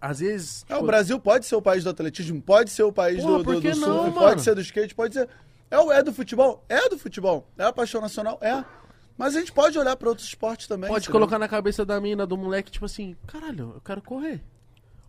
às 0.00 0.20
vezes. 0.20 0.64
É, 0.68 0.74
o 0.74 0.76
tipo, 0.76 0.86
Brasil 0.86 1.18
pode 1.20 1.46
ser 1.46 1.56
o 1.56 1.62
país 1.62 1.84
do 1.84 1.90
atletismo, 1.90 2.40
pode 2.40 2.70
ser 2.70 2.82
o 2.84 2.92
país 2.92 3.22
Porra, 3.22 3.38
do, 3.42 3.54
do, 3.54 3.60
do 3.60 3.68
não, 3.68 3.74
surf, 3.74 3.96
mano? 3.96 4.12
pode 4.12 4.42
ser 4.42 4.54
do 4.54 4.60
skate, 4.60 4.94
pode 4.94 5.14
ser. 5.14 5.28
É, 5.70 5.78
o- 5.78 5.90
é 5.92 6.02
do 6.02 6.12
futebol? 6.12 6.64
É 6.68 6.88
do 6.88 6.98
futebol. 6.98 7.48
É 7.58 7.64
a 7.64 7.72
paixão 7.72 8.00
nacional? 8.00 8.38
É. 8.42 8.64
Mas 9.16 9.36
a 9.36 9.40
gente 9.40 9.52
pode 9.52 9.78
olhar 9.78 9.94
pra 9.96 10.08
outros 10.08 10.26
esportes 10.26 10.66
também. 10.66 10.88
Pode 10.90 11.08
colocar 11.08 11.38
na 11.38 11.46
cabeça 11.48 11.84
da 11.84 12.00
mina, 12.00 12.26
do 12.26 12.36
moleque, 12.36 12.70
tipo 12.70 12.84
assim, 12.86 13.14
caralho, 13.26 13.72
eu 13.76 13.80
quero 13.80 14.00
correr. 14.02 14.42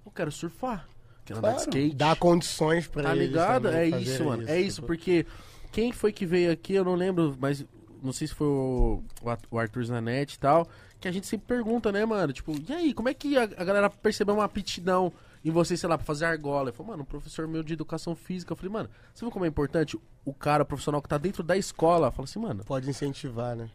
Eu 0.05 0.11
quero 0.11 0.31
surfar. 0.31 0.87
Quero 1.25 1.39
andar 1.39 1.49
de 1.49 1.55
Claro. 1.55 1.69
skate. 1.71 1.95
Dá 1.95 2.15
condições 2.15 2.87
pra 2.87 3.03
Tá 3.03 3.15
eles 3.15 3.27
ligado? 3.27 3.69
É 3.69 3.87
isso, 3.87 4.25
mano. 4.25 4.43
É 4.47 4.59
isso, 4.59 4.83
porque 4.83 5.25
quem 5.71 5.91
foi 5.91 6.11
que 6.11 6.25
veio 6.25 6.51
aqui, 6.51 6.73
eu 6.73 6.83
não 6.83 6.95
lembro, 6.95 7.35
mas 7.39 7.65
não 8.01 8.11
sei 8.11 8.27
se 8.27 8.33
foi 8.35 8.47
o, 8.47 9.03
o 9.21 9.37
o 9.51 9.59
Arthur 9.59 9.85
Zanetti 9.85 10.35
e 10.35 10.39
tal, 10.39 10.67
que 10.99 11.07
a 11.07 11.11
gente 11.11 11.25
sempre 11.25 11.47
pergunta, 11.47 11.91
né, 11.91 12.05
mano? 12.05 12.33
Tipo, 12.33 12.53
e 12.69 12.73
aí, 12.73 12.93
como 12.93 13.07
é 13.09 13.13
que 13.13 13.37
a, 13.37 13.43
a 13.43 13.63
galera 13.63 13.89
percebeu 13.89 14.35
uma 14.35 14.43
aptidão 14.43 15.11
em 15.43 15.51
você, 15.51 15.75
sei 15.77 15.87
lá, 15.87 15.97
pra 15.97 16.05
fazer 16.05 16.25
argola? 16.25 16.69
Eu 16.69 16.73
falei, 16.73 16.91
mano, 16.91 17.03
um 17.03 17.05
professor 17.05 17.47
meu 17.47 17.63
de 17.63 17.73
educação 17.73 18.13
física. 18.15 18.51
Eu 18.51 18.57
falei, 18.57 18.71
mano, 18.71 18.89
você 19.13 19.23
viu 19.23 19.31
como 19.31 19.45
é 19.45 19.47
importante 19.47 19.97
o 20.25 20.33
cara 20.33 20.65
profissional 20.65 21.01
que 21.01 21.07
tá 21.07 21.17
dentro 21.17 21.41
da 21.43 21.55
escola? 21.57 22.11
Fala 22.11 22.25
assim, 22.25 22.39
mano, 22.39 22.63
Pode 22.65 22.89
incentivar, 22.89 23.55
né? 23.55 23.69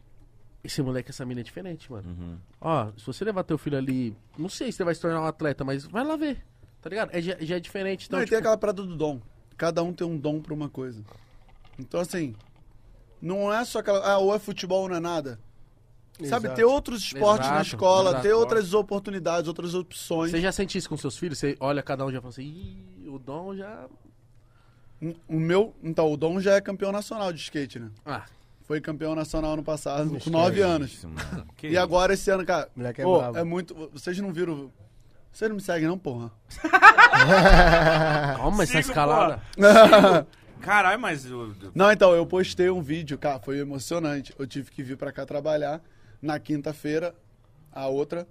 Esse 0.63 0.81
moleque, 0.81 1.09
essa 1.11 1.25
mina 1.25 1.41
é 1.41 1.43
diferente, 1.43 1.91
mano. 1.91 2.07
Uhum. 2.09 2.37
Ó, 2.59 2.91
se 2.97 3.05
você 3.05 3.23
levar 3.23 3.43
teu 3.43 3.57
filho 3.57 3.77
ali, 3.77 4.15
não 4.37 4.49
sei 4.49 4.71
se 4.71 4.81
ele 4.81 4.85
vai 4.85 4.95
se 4.95 5.01
tornar 5.01 5.21
um 5.21 5.25
atleta, 5.25 5.63
mas 5.63 5.85
vai 5.85 6.03
lá 6.03 6.15
ver. 6.15 6.43
Tá 6.81 6.89
ligado? 6.89 7.09
É, 7.13 7.21
já, 7.21 7.35
já 7.39 7.55
é 7.57 7.59
diferente. 7.59 8.07
Então, 8.07 8.17
Não, 8.17 8.23
e 8.23 8.25
tipo, 8.25 8.31
tem 8.31 8.39
aquela 8.39 8.57
parada 8.57 8.83
do 8.83 8.95
dom. 8.95 9.21
Cada 9.57 9.83
um 9.83 9.93
tem 9.93 10.07
um 10.07 10.17
dom 10.17 10.41
pra 10.41 10.53
uma 10.53 10.69
coisa. 10.69 11.03
Então, 11.77 11.99
assim, 11.99 12.35
não 13.21 13.51
é 13.53 13.63
só 13.65 13.79
aquela. 13.79 13.99
Ah, 14.05 14.17
ou 14.17 14.33
é 14.33 14.39
futebol 14.39 14.83
ou 14.83 14.89
não 14.89 14.95
é 14.95 14.99
nada. 14.99 15.39
Sabe, 16.25 16.47
Exato. 16.47 16.55
ter 16.55 16.65
outros 16.65 17.01
esportes 17.01 17.47
na 17.47 17.55
Exato, 17.61 17.67
escola, 17.75 18.09
exato. 18.09 18.23
ter 18.23 18.33
outras 18.33 18.73
oportunidades, 18.73 19.47
outras 19.47 19.73
opções. 19.73 20.31
Você 20.31 20.41
já 20.41 20.51
sente 20.51 20.77
isso 20.77 20.89
com 20.89 20.97
seus 20.97 21.17
filhos? 21.17 21.39
Você 21.39 21.55
olha 21.61 21.81
cada 21.81 22.05
um 22.05 22.09
e 22.09 22.13
já 22.13 22.19
fala 22.19 22.29
assim, 22.31 22.43
Ih, 22.43 23.07
o 23.07 23.17
Dom 23.17 23.55
já. 23.55 23.87
O 25.29 25.39
meu. 25.39 25.73
Então, 25.81 26.11
o 26.11 26.17
Dom 26.17 26.41
já 26.41 26.55
é 26.55 26.61
campeão 26.61 26.91
nacional 26.91 27.31
de 27.31 27.39
skate, 27.39 27.79
né? 27.79 27.89
Ah, 28.05 28.25
Foi 28.69 28.79
campeão 28.79 29.15
nacional 29.15 29.53
ano 29.53 29.63
passado, 29.63 30.11
com 30.11 30.17
Esquece 30.17 30.29
9 30.29 30.61
anos. 30.61 30.91
Isso, 30.93 31.09
E 31.63 31.75
agora 31.75 32.13
esse 32.13 32.29
ano, 32.29 32.45
cara. 32.45 32.69
Moleque 32.75 33.01
é 33.01 33.03
pô, 33.03 33.17
brabo. 33.17 33.37
é 33.39 33.43
muito. 33.43 33.73
Vocês 33.91 34.19
não 34.19 34.31
viram. 34.31 34.71
Vocês 35.31 35.49
não 35.49 35.55
me 35.55 35.61
seguem, 35.63 35.87
não, 35.87 35.97
porra? 35.97 36.31
calma 38.37 38.61
essa 38.61 38.77
escalada. 38.77 39.41
Caralho, 40.61 41.01
mas. 41.01 41.25
Não, 41.73 41.91
então, 41.91 42.13
eu 42.13 42.27
postei 42.27 42.69
um 42.69 42.79
vídeo, 42.79 43.17
cara, 43.17 43.39
foi 43.39 43.57
emocionante. 43.57 44.35
Eu 44.37 44.45
tive 44.45 44.69
que 44.69 44.83
vir 44.83 44.97
pra 44.97 45.11
cá 45.11 45.25
trabalhar 45.25 45.81
na 46.21 46.37
quinta-feira, 46.37 47.15
a 47.71 47.87
outra. 47.87 48.27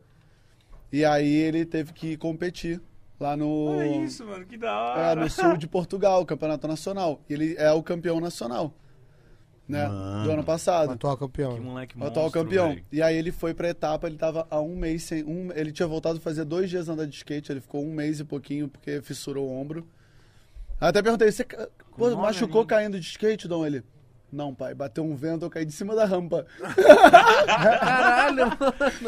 E 0.93 1.05
aí 1.05 1.35
ele 1.35 1.67
teve 1.67 1.93
que 1.93 2.17
competir 2.17 2.81
lá 3.19 3.37
no. 3.37 3.77
Olha 3.77 4.05
isso, 4.05 4.25
mano, 4.25 4.47
que 4.47 4.57
da 4.57 4.69
É, 4.69 5.09
hora. 5.09 5.21
no 5.21 5.29
sul 5.29 5.57
de 5.57 5.67
Portugal, 5.67 6.25
campeonato 6.25 6.69
nacional. 6.69 7.21
E 7.29 7.33
ele 7.35 7.57
é 7.59 7.73
o 7.73 7.83
campeão 7.83 8.21
nacional. 8.21 8.73
Né? 9.69 9.87
Mano. 9.87 10.25
Do 10.25 10.31
ano 10.33 10.45
passado. 10.45 10.89
O 10.89 10.93
atual 10.93 11.15
Que 11.17 11.21
campeão. 11.25 11.59
moleque 11.61 11.95
O 11.99 12.05
atual 12.05 12.25
monstro, 12.25 12.43
campeão. 12.45 12.69
velho. 12.71 12.85
E 12.91 13.03
aí 13.03 13.15
ele 13.17 13.31
foi 13.31 13.53
pra 13.53 13.69
etapa, 13.69 14.07
ele 14.07 14.17
tava 14.17 14.47
há 14.51 14.59
um 14.61 14.75
mês 14.75 15.03
sem. 15.03 15.23
Um, 15.25 15.51
ele 15.55 15.71
tinha 15.73 15.87
voltado 15.87 16.17
a 16.19 16.21
fazer 16.21 16.45
dois 16.47 16.71
dias 16.71 16.89
andando 16.89 17.11
de 17.11 17.17
skate, 17.17 17.53
ele 17.53 17.61
ficou 17.61 17.85
um 17.85 17.93
mês 17.93 18.19
e 18.19 18.25
pouquinho 18.25 18.67
porque 18.69 19.03
fissurou 19.03 19.47
o 19.47 19.53
ombro. 19.61 19.87
Aí 20.81 20.89
Até 20.89 21.03
perguntei, 21.03 21.31
você 21.31 21.45
pô, 21.45 22.17
machucou 22.17 22.63
aninhos. 22.63 22.67
caindo 22.67 22.99
de 23.01 23.07
skate, 23.07 23.47
Dom? 23.47 23.67
Ele. 23.67 23.83
Não, 24.33 24.55
pai, 24.55 24.75
bateu 24.75 25.05
um 25.05 25.15
vento, 25.17 25.45
eu 25.47 25.51
caí 25.51 25.65
de 25.65 25.73
cima 25.73 25.95
da 25.95 26.05
rampa. 26.05 26.47
Caralho, 27.47 28.45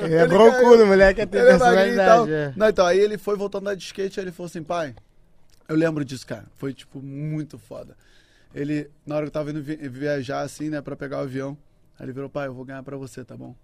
Ele 0.03 0.15
é 0.15 0.27
broncudo, 0.27 0.87
moleque 0.87 1.20
é 1.20 1.27
ter 1.27 1.39
Ele 1.39 1.49
é 1.51 1.59
tal. 1.59 1.69
personalidade. 1.69 2.32
é. 2.32 2.53
Não, 2.57 2.69
então, 2.69 2.87
aí 2.87 2.99
ele 2.99 3.19
foi 3.19 3.37
voltando 3.37 3.66
a 3.69 3.70
andar 3.70 3.77
de 3.77 3.85
skate, 3.85 4.19
aí 4.20 4.24
ele 4.24 4.32
falou 4.32 4.49
assim, 4.49 4.62
pai, 4.62 4.95
eu 5.69 5.77
lembro 5.77 6.05
disso, 6.05 6.27
cara. 6.27 6.45
Foi, 6.57 6.73
tipo, 6.73 7.01
muito 7.01 7.59
foda. 7.59 7.97
Ele, 8.55 8.90
na 9.06 9.16
hora 9.16 9.24
que 9.24 9.28
eu 9.28 9.32
tava 9.32 9.51
indo 9.51 9.62
vi- 9.62 9.77
viajar, 9.89 10.40
assim, 10.40 10.70
né, 10.70 10.81
pra 10.81 10.97
pegar 10.97 11.18
o 11.18 11.22
avião, 11.22 11.56
aí 11.98 12.06
ele 12.06 12.12
virou, 12.12 12.28
pai, 12.28 12.48
eu 12.48 12.55
vou 12.55 12.64
ganhar 12.64 12.82
pra 12.82 12.97
você, 12.97 13.24
tá 13.24 13.36
bom? 13.36 13.55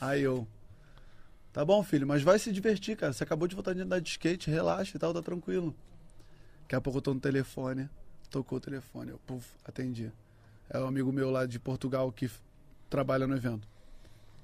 Aí 0.00 0.22
eu, 0.22 0.46
tá 1.52 1.64
bom, 1.64 1.82
filho, 1.82 2.06
mas 2.06 2.22
vai 2.22 2.38
se 2.38 2.52
divertir, 2.52 2.96
cara. 2.96 3.12
Você 3.12 3.24
acabou 3.24 3.48
de 3.48 3.54
voltar 3.54 3.72
de 3.74 3.80
andar 3.80 4.00
de 4.00 4.08
skate, 4.08 4.50
relaxa 4.50 4.96
e 4.96 5.00
tal, 5.00 5.12
tá 5.12 5.22
tranquilo. 5.22 5.74
Daqui 6.62 6.76
a 6.76 6.80
pouco 6.80 6.98
eu 6.98 7.02
tô 7.02 7.14
no 7.14 7.20
telefone, 7.20 7.88
tocou 8.30 8.58
o 8.58 8.60
telefone, 8.60 9.10
eu, 9.10 9.18
puf, 9.26 9.48
atendi. 9.64 10.12
É 10.68 10.78
um 10.78 10.86
amigo 10.86 11.12
meu 11.12 11.30
lá 11.30 11.46
de 11.46 11.58
Portugal 11.58 12.12
que 12.12 12.30
trabalha 12.88 13.26
no 13.26 13.34
evento. 13.34 13.66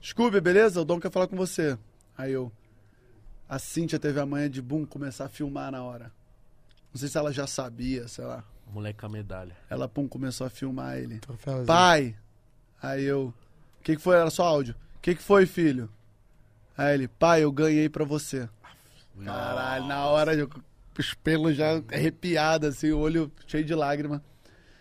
Scooby, 0.02 0.40
beleza? 0.40 0.80
O 0.80 0.84
Dom 0.84 0.98
quer 0.98 1.10
falar 1.10 1.28
com 1.28 1.36
você. 1.36 1.78
Aí 2.18 2.32
eu. 2.32 2.50
A 3.48 3.60
Cintia 3.60 3.98
teve 3.98 4.18
a 4.18 4.26
manha 4.26 4.50
de 4.50 4.60
boom 4.60 4.84
começar 4.84 5.26
a 5.26 5.28
filmar 5.28 5.70
na 5.70 5.82
hora. 5.84 6.12
Não 6.92 6.98
sei 6.98 7.08
se 7.08 7.16
ela 7.16 7.32
já 7.32 7.46
sabia, 7.46 8.08
sei 8.08 8.24
lá. 8.24 8.44
Moleque 8.72 9.00
com 9.00 9.06
a 9.06 9.08
medalha. 9.08 9.56
Ela, 9.68 9.88
pum, 9.88 10.08
começou 10.08 10.46
a 10.46 10.50
filmar 10.50 10.96
ele. 10.96 11.18
Troféuzinho. 11.18 11.66
Pai! 11.66 12.16
Aí 12.82 13.04
eu. 13.04 13.34
O 13.80 13.82
que, 13.82 13.96
que 13.96 14.02
foi? 14.02 14.16
Era 14.16 14.30
só 14.30 14.44
áudio. 14.44 14.74
O 14.96 15.00
que, 15.00 15.14
que 15.14 15.22
foi, 15.22 15.46
filho? 15.46 15.88
Aí 16.76 16.94
ele, 16.94 17.08
pai, 17.08 17.42
eu 17.42 17.52
ganhei 17.52 17.88
pra 17.88 18.04
você. 18.04 18.48
Caralho, 19.24 19.86
na 19.86 20.06
hora, 20.06 20.34
eu, 20.34 20.48
os 20.98 21.14
pelos 21.14 21.56
já 21.56 21.82
arrepiados, 21.92 22.68
assim, 22.68 22.90
o 22.90 22.98
olho 22.98 23.32
cheio 23.46 23.64
de 23.64 23.74
lágrima. 23.74 24.22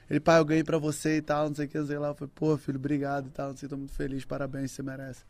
Ele, 0.09 0.19
pai, 0.19 0.39
eu 0.39 0.45
ganhei 0.45 0.63
pra 0.63 0.77
você 0.77 1.17
e 1.17 1.21
tal, 1.21 1.47
não 1.47 1.55
sei 1.55 1.65
o 1.65 1.69
que, 1.69 1.83
sei 1.85 1.97
lá. 1.97 2.09
Eu 2.09 2.15
falei, 2.15 2.31
pô, 2.35 2.57
filho, 2.57 2.77
obrigado 2.77 3.27
e 3.27 3.31
tal, 3.31 3.49
não 3.49 3.57
sei, 3.57 3.69
tô 3.69 3.77
muito 3.77 3.93
feliz, 3.93 4.25
parabéns, 4.25 4.71
você 4.71 4.83
merece. 4.83 5.23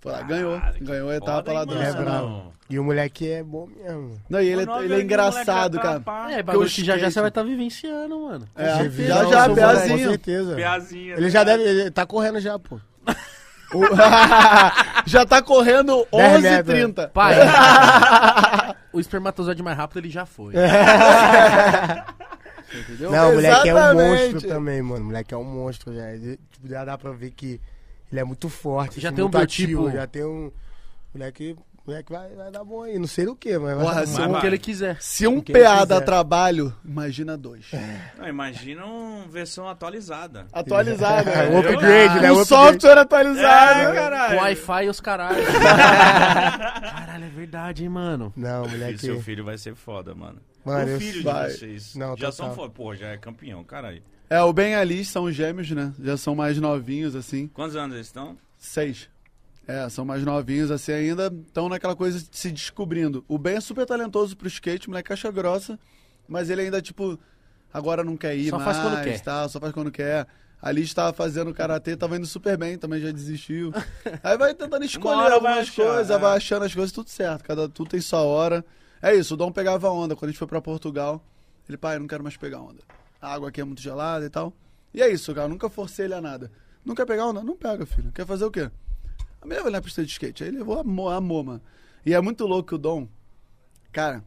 Foi 0.00 0.12
lá, 0.12 0.22
ganhou. 0.22 0.60
Ganhou 0.80 1.10
a 1.10 1.16
etapa 1.16 1.36
foda, 1.42 1.52
lá 1.52 1.64
do 1.64 1.78
é 1.80 1.92
bravo. 1.92 2.52
E 2.70 2.78
o 2.78 2.84
moleque 2.84 3.28
é 3.30 3.42
bom 3.42 3.66
mesmo. 3.66 4.20
Não, 4.30 4.40
e 4.40 4.46
ele, 4.48 4.62
é, 4.70 4.84
ele 4.84 4.94
é 4.94 5.00
engraçado, 5.02 5.76
moleque 5.76 5.88
cara. 5.88 6.00
tá- 6.00 6.32
É, 6.32 6.42
bagulho 6.42 6.66
o 6.66 6.70
que 6.70 6.84
já 6.84 6.92
já 6.92 7.08
skate- 7.08 7.12
você 7.14 7.20
vai 7.20 7.28
estar 7.28 7.42
vivenciando, 7.42 8.20
mano. 8.20 8.46
É, 8.56 8.64
Você 8.76 8.76
já, 8.84 8.88
viu? 8.88 9.06
já, 9.08 9.44
Seu 9.44 9.54
moleque. 9.56 9.88
Com 9.88 9.98
certeza. 9.98 10.54
Piazinha. 10.54 11.14
Ele 11.16 11.30
já 11.30 11.44
deve. 11.44 11.62
Ele 11.64 11.90
tá 11.90 12.06
correndo 12.06 12.40
já, 12.40 12.58
pô. 12.58 12.78
O- 13.72 13.84
já 15.06 15.24
tá 15.24 15.40
correndo 15.40 16.04
10 16.12 16.32
11 16.34 16.42
metros. 16.42 16.74
30 16.74 17.08
Pai, 17.14 17.34
o 18.92 18.98
espermatozoide 18.98 19.62
mais 19.62 19.76
rápido 19.76 19.98
ele 20.00 20.10
já 20.10 20.26
foi. 20.26 20.54
Você 22.68 22.78
entendeu? 22.80 23.10
Não, 23.12 23.30
o 23.30 23.34
moleque 23.34 23.68
é 23.68 23.74
um 23.74 23.78
Exatamente. 23.78 24.32
monstro 24.32 24.48
também, 24.48 24.82
mano. 24.82 25.02
O 25.02 25.06
moleque 25.06 25.34
é 25.34 25.36
um 25.36 25.44
monstro 25.44 25.94
já. 25.94 26.10
Ele, 26.12 26.38
tipo, 26.50 26.68
já 26.68 26.84
dá 26.84 26.96
pra 26.98 27.12
ver 27.12 27.30
que 27.30 27.60
ele 28.10 28.20
é 28.20 28.24
muito 28.24 28.48
forte. 28.48 29.00
Já 29.00 29.10
tem 29.12 29.24
um 29.24 29.28
ativo, 29.28 29.82
biotipo. 29.82 29.90
Já 29.90 30.06
tem 30.06 30.24
um. 30.24 30.50
Moleque 31.14 31.56
moleque 31.86 32.12
vai, 32.12 32.28
vai 32.36 32.50
dar 32.52 32.62
bom 32.62 32.82
aí. 32.84 32.98
Não 33.00 33.06
sei 33.08 33.26
o 33.26 33.34
que, 33.34 33.58
mas 33.58 33.74
vai 33.74 33.84
Porra, 33.84 34.00
dar 34.02 34.06
se 34.06 34.20
um- 34.20 34.40
que 34.40 34.46
ele 34.46 34.58
quiser. 34.58 34.96
Se 35.00 35.26
um 35.26 35.40
PA 35.40 35.84
dá 35.84 36.00
trabalho, 36.00 36.72
imagina 36.84 37.36
dois. 37.36 37.66
Não, 38.16 38.28
imagina 38.28 38.84
uma 38.84 39.26
versão 39.26 39.66
atualizada. 39.68 40.46
Atualizado, 40.52 41.28
É, 41.30 41.48
né? 41.48 41.56
o 41.56 41.58
upgrade, 41.58 42.20
né? 42.20 42.30
O 42.30 42.44
software 42.44 42.98
atualizado. 42.98 43.80
É, 43.80 43.94
caralho. 43.94 44.38
Wi-Fi 44.38 44.84
e 44.84 44.88
os 44.88 45.00
caralho. 45.00 45.42
caralho, 46.80 47.24
é 47.24 47.28
verdade, 47.28 47.82
hein, 47.82 47.88
mano. 47.88 48.32
Não, 48.36 48.68
moleque. 48.68 48.98
seu 48.98 49.20
filho 49.20 49.44
vai 49.44 49.58
ser 49.58 49.74
foda, 49.74 50.14
mano. 50.14 50.40
Mano, 50.64 50.86
o 50.86 50.90
eu- 50.90 51.00
filho 51.00 51.22
vai. 51.24 51.48
de 51.48 51.54
vocês 51.58 51.94
Não, 51.96 52.08
já 52.16 52.30
total. 52.30 52.32
são 52.32 52.54
foda. 52.54 52.70
Pô, 52.70 52.94
já 52.94 53.08
é 53.08 53.16
campeão, 53.16 53.64
caralho. 53.64 54.02
É, 54.30 54.40
o 54.40 54.52
Ben 54.52 54.70
e 54.70 54.74
a 54.76 54.84
Liz 54.84 55.08
são 55.08 55.30
gêmeos, 55.32 55.68
né? 55.72 55.92
Já 56.00 56.16
são 56.16 56.36
mais 56.36 56.56
novinhos, 56.56 57.16
assim. 57.16 57.48
Quantos 57.48 57.74
anos 57.74 57.96
eles 57.96 58.06
estão? 58.06 58.38
Seis. 58.56 59.10
É, 59.66 59.88
são 59.88 60.04
mais 60.04 60.24
novinhos, 60.24 60.70
assim, 60.70 60.92
ainda 60.92 61.26
estão 61.46 61.68
naquela 61.68 61.96
coisa 61.96 62.20
de 62.20 62.36
se 62.36 62.52
descobrindo. 62.52 63.24
O 63.26 63.36
Ben 63.36 63.56
é 63.56 63.60
super 63.60 63.84
talentoso 63.84 64.36
pro 64.36 64.46
skate, 64.46 64.88
moleque 64.88 65.08
caixa 65.08 65.32
grossa, 65.32 65.76
mas 66.28 66.48
ele 66.48 66.62
ainda, 66.62 66.80
tipo, 66.80 67.18
agora 67.74 68.04
não 68.04 68.16
quer 68.16 68.36
ir 68.36 68.50
Só 68.50 68.58
mais, 68.58 68.76
faz 68.76 68.78
quando 68.78 69.02
quer. 69.02 69.20
Tá, 69.20 69.48
só 69.48 69.58
faz 69.58 69.72
quando 69.72 69.90
quer. 69.90 70.28
A 70.62 70.70
Liz 70.70 70.94
tava 70.94 71.12
fazendo 71.12 71.52
karatê, 71.52 71.96
tava 71.96 72.16
indo 72.16 72.26
super 72.26 72.56
bem, 72.56 72.78
também 72.78 73.00
já 73.00 73.10
desistiu. 73.10 73.72
Aí 74.22 74.38
vai 74.38 74.54
tentando 74.54 74.84
escolher 74.84 75.32
algumas 75.32 75.58
achar, 75.58 75.84
coisas, 75.84 76.10
é. 76.10 76.18
vai 76.18 76.36
achando 76.36 76.64
as 76.64 76.74
coisas, 76.74 76.92
tudo 76.92 77.10
certo. 77.10 77.42
Cada 77.42 77.68
tudo 77.68 77.90
tem 77.90 78.00
sua 78.00 78.20
hora. 78.20 78.64
É 79.02 79.12
isso, 79.12 79.34
o 79.34 79.36
Dom 79.36 79.50
pegava 79.50 79.90
onda. 79.90 80.14
Quando 80.14 80.28
a 80.28 80.30
gente 80.30 80.38
foi 80.38 80.46
pra 80.46 80.60
Portugal, 80.60 81.20
ele, 81.68 81.76
pai, 81.76 81.96
eu 81.96 82.00
não 82.00 82.06
quero 82.06 82.22
mais 82.22 82.36
pegar 82.36 82.60
onda. 82.60 82.80
A 83.20 83.34
água 83.34 83.48
aqui 83.48 83.60
é 83.60 83.64
muito 83.64 83.82
gelada 83.82 84.24
e 84.24 84.30
tal. 84.30 84.52
E 84.92 85.02
é 85.02 85.08
isso, 85.08 85.34
cara, 85.34 85.48
nunca 85.48 85.68
forcei 85.68 86.06
ele 86.06 86.14
a 86.14 86.20
nada. 86.20 86.50
Não 86.84 86.94
quer 86.94 87.06
pegar 87.06 87.26
onda? 87.26 87.42
Não 87.42 87.56
pega, 87.56 87.84
filho. 87.86 88.10
Quer 88.12 88.26
fazer 88.26 88.44
o 88.44 88.50
quê? 88.50 88.70
A 89.40 89.46
minha 89.46 89.62
vai 89.62 89.70
na 89.70 89.80
pista 89.80 90.04
de 90.04 90.10
skate. 90.10 90.44
Aí 90.44 90.50
levou 90.50 90.80
amor, 90.80 91.12
amor, 91.12 91.44
mano. 91.44 91.62
E 92.04 92.14
é 92.14 92.20
muito 92.20 92.46
louco 92.46 92.68
que 92.68 92.74
o 92.74 92.78
Dom, 92.78 93.08
cara, 93.92 94.24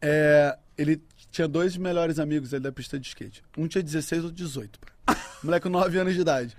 é, 0.00 0.58
ele 0.76 1.02
tinha 1.30 1.48
dois 1.48 1.76
melhores 1.76 2.18
amigos 2.18 2.52
ali 2.52 2.62
da 2.62 2.72
pista 2.72 2.98
de 2.98 3.06
skate. 3.06 3.42
Um 3.56 3.66
tinha 3.66 3.82
16 3.82 4.24
ou 4.24 4.30
18. 4.30 4.78
pô. 4.78 4.86
Moleque 5.42 5.64
com 5.64 5.70
9 5.70 5.98
anos 5.98 6.14
de 6.14 6.20
idade. 6.20 6.56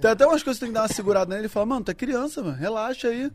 Tem 0.00 0.10
até 0.10 0.26
umas 0.26 0.42
coisas 0.42 0.58
que 0.58 0.64
tem 0.64 0.70
que 0.70 0.74
dar 0.74 0.82
uma 0.82 0.88
segurada 0.88 1.28
nele. 1.28 1.42
Ele 1.42 1.48
fala, 1.48 1.66
mano, 1.66 1.84
tu 1.84 1.90
é 1.90 1.94
criança, 1.94 2.42
mano. 2.42 2.56
Relaxa 2.56 3.08
aí. 3.08 3.30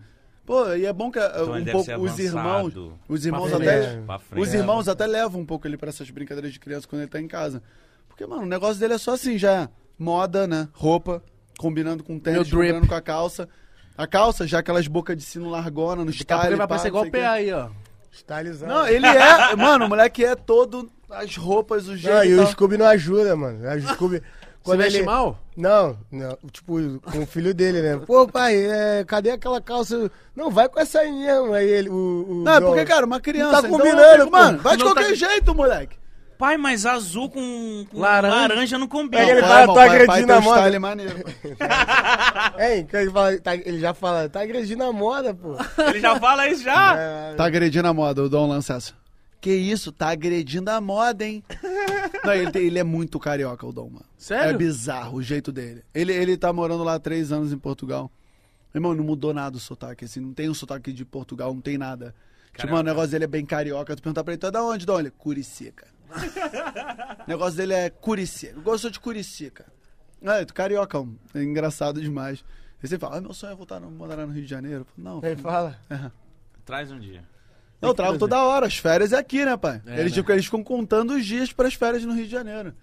Pô, 0.46 0.74
e 0.74 0.86
é 0.86 0.94
bom 0.94 1.12
que 1.12 1.20
uh, 1.20 1.24
Então 1.24 1.58
ele 1.58 1.70
um 1.70 1.74
pouco 1.74 2.02
os 2.02 2.20
irmãos. 2.20 2.74
Os 3.08 3.26
irmãos 3.26 3.54
até. 3.54 4.02
Os 4.36 4.54
irmãos 4.54 4.88
até 4.88 5.06
levam 5.06 5.42
um 5.42 5.46
pouco 5.46 5.68
ele 5.68 5.78
pra 5.78 5.90
essas 5.90 6.10
brincadeiras 6.10 6.52
de 6.52 6.60
criança 6.60 6.88
quando 6.88 7.04
ele 7.04 7.12
tá 7.12 7.22
em 7.22 7.28
casa. 7.28 7.62
Porque, 8.08 8.26
mano, 8.26 8.44
o 8.44 8.48
negócio 8.48 8.80
dele 8.80 8.96
é 8.96 8.98
só 8.98 9.14
assim, 9.14 9.38
já. 9.38 9.70
Moda, 9.98 10.48
né? 10.48 10.68
Roupa, 10.74 11.24
combinando 11.58 12.04
com 12.04 12.20
tênis, 12.20 12.40
Meu 12.40 12.44
drip. 12.44 12.56
combinando 12.56 12.88
com 12.88 12.96
a 12.96 13.02
calça. 13.02 13.48
A 13.98 14.08
calça, 14.08 14.48
já 14.48 14.60
aquelas 14.60 14.88
bocas 14.88 15.16
de 15.16 15.24
sino 15.24 15.50
largona, 15.50 16.04
no 16.04 16.12
pouco 16.12 16.12
style. 16.12 16.48
ele 16.48 16.56
vai 16.56 16.68
parecer 16.68 16.92
não 16.92 17.00
igual 17.00 17.06
o. 17.06 17.12
PA 17.12 17.32
aí, 17.32 17.54
ó. 17.54 17.70
Stylizado. 18.12 18.74
Não, 18.74 18.88
ele 18.88 19.06
é. 19.06 19.56
mano, 19.56 19.86
o 19.86 19.90
moleque 19.90 20.26
é 20.26 20.36
todo. 20.36 20.92
As 21.10 21.36
roupas, 21.36 21.88
o 21.88 21.96
jeito. 21.96 22.16
Não, 22.16 22.24
e 22.24 22.34
o. 22.36 22.48
Scooby 22.48 22.78
não 22.78 22.88
ajuda, 22.88 23.36
mano. 23.36 23.60
O 23.64 23.94
Scooby. 23.94 24.22
Você 24.64 24.78
veste 24.78 24.98
ele... 25.00 25.06
mal? 25.06 25.40
Não, 25.58 25.98
não, 26.12 26.38
tipo, 26.52 26.74
com 27.12 27.20
o 27.20 27.26
filho 27.26 27.54
dele, 27.54 27.82
né? 27.82 28.00
Pô, 28.06 28.28
pai, 28.28 28.56
é, 28.56 29.04
cadê 29.06 29.32
aquela 29.32 29.60
calça? 29.60 30.10
Não, 30.36 30.50
vai 30.52 30.70
com 30.70 30.80
essa 30.80 31.00
aí 31.00 31.12
mesmo. 31.12 31.54
Aí 31.54 31.68
ele, 31.68 31.90
o, 31.90 32.26
o 32.30 32.44
Não, 32.44 32.54
é 32.54 32.62
porque, 32.62 32.86
cara, 32.86 33.06
uma 33.06 33.20
criança. 33.20 33.54
Não 33.54 33.62
tá 33.62 33.68
então 33.68 33.80
combinando, 33.80 34.18
fico, 34.26 34.32
pô. 34.32 34.38
mano. 34.38 34.60
Vai 34.60 34.78
de 34.78 34.84
Não 34.84 34.94
qualquer 34.94 35.10
tá- 35.10 35.16
jeito, 35.16 35.56
moleque. 35.56 36.02
Pai, 36.38 36.58
mas 36.58 36.88
azul 36.88 37.30
com, 37.30 37.86
com 37.92 38.00
Laranja. 38.00 38.36
laranja. 38.36 38.78
não 38.80 38.88
combina. 38.88 39.24
Que 39.24 39.30
ele 39.30 39.42
Pai, 39.42 39.50
fala, 39.68 39.74
pai 39.76 39.90
agredindo 39.90 40.34
a 40.34 40.42
moda. 40.42 40.80
maneiro, 40.80 41.14
ele, 42.58 43.12
fala, 43.12 43.38
tá- 43.40 43.56
ele 43.56 43.80
já 43.80 43.94
fala, 43.94 44.28
tá 44.30 44.42
agredindo 44.42 44.84
a 44.84 44.92
moda, 44.92 45.36
pô. 45.36 45.56
Ele 45.84 46.00
já 46.00 46.20
fala 46.20 46.48
isso 46.48 46.64
já. 46.64 46.96
É, 46.98 47.34
Tá 47.36 47.46
agredindo 47.46 47.88
a 47.88 47.94
moda, 47.94 48.24
o 48.24 48.30
Dom 48.30 48.48
lança 48.48 48.74
essa. 48.74 48.94
Que 49.42 49.52
isso, 49.54 49.92
tá 49.92 50.10
agredindo 50.10 50.70
a 50.70 50.80
moda, 50.80 51.26
hein? 51.26 51.44
Não, 52.24 52.32
ele, 52.34 52.52
tem- 52.52 52.62
ele 52.68 52.78
é 52.78 52.84
muito 52.84 53.20
carioca, 53.20 53.66
o 53.66 53.74
Dom, 53.74 53.90
mano. 53.90 54.06
Sério? 54.16 54.54
É 54.54 54.58
bizarro 54.58 55.18
o 55.18 55.22
jeito 55.24 55.52
dele. 55.52 55.84
Ele, 55.94 56.14
ele 56.14 56.38
tá 56.38 56.54
morando 56.54 56.84
lá 56.84 56.94
há 56.94 57.00
três 57.00 57.32
anos 57.32 57.52
em 57.52 57.58
Portugal. 57.58 58.12
Irmão, 58.74 58.94
não 58.94 59.04
mudou 59.04 59.34
nada 59.34 59.58
o 59.58 59.60
sotaque, 59.60 60.06
assim. 60.06 60.20
Não 60.20 60.32
tem 60.34 60.48
um 60.48 60.54
sotaque 60.54 60.94
de 60.94 61.04
Portugal, 61.04 61.54
não 61.54 61.60
tem 61.60 61.76
nada. 61.78 62.14
Tipo, 62.56 62.68
mano, 62.68 62.82
o 62.82 62.84
negócio 62.94 63.10
dele 63.10 63.24
é 63.24 63.28
bem 63.28 63.44
carioca. 63.46 63.96
Tu 63.96 64.02
perguntar 64.04 64.24
pra 64.24 64.34
ele, 64.34 64.40
tu 64.40 64.46
é 64.48 64.52
da 64.52 64.64
onde, 64.64 64.86
Dom? 64.86 65.00
Ele, 65.00 65.10
Curicica. 65.10 65.88
o 67.26 67.30
negócio 67.30 67.58
dele 67.58 67.74
é 67.74 67.90
Curicica. 67.90 68.54
Eu 68.56 68.62
gosto 68.62 68.92
de 68.92 69.00
Curicica. 69.00 69.66
É, 70.22 70.46
tu 70.46 70.54
cariocão. 70.54 71.16
É 71.34 71.42
engraçado 71.42 72.00
demais. 72.00 72.46
Aí 72.82 72.88
você 72.88 73.00
fala, 73.00 73.18
ah, 73.18 73.22
meu 73.22 73.34
sonho 73.34 73.54
é 73.54 73.56
voltar 73.56 73.80
no, 73.80 73.90
morar 73.90 74.18
no 74.26 74.32
Rio 74.32 74.44
de 74.44 74.50
Janeiro. 74.50 74.82
Eu 74.82 74.86
falo, 74.86 75.22
Não, 75.22 75.28
Ele 75.28 75.42
fala. 75.42 75.80
Traz 76.64 76.92
um 76.92 77.00
dia. 77.00 77.24
Não, 77.82 77.90
eu 77.90 77.94
trago 77.94 78.18
toda 78.18 78.44
hora. 78.44 78.68
As 78.68 78.78
férias 78.78 79.12
é 79.14 79.18
aqui, 79.18 79.44
né, 79.46 79.58
pai? 79.58 79.82
É, 79.86 80.00
eles, 80.00 80.12
né? 80.12 80.18
ficam- 80.22 80.36
eles 80.36 80.46
ficam 80.46 80.64
contando 80.64 81.12
os 81.16 81.26
dias 81.26 81.52
para 81.52 81.68
as 81.68 81.74
férias 81.74 82.04
no 82.06 82.14
Rio 82.14 82.26
de 82.26 82.32
Janeiro. 82.32 82.74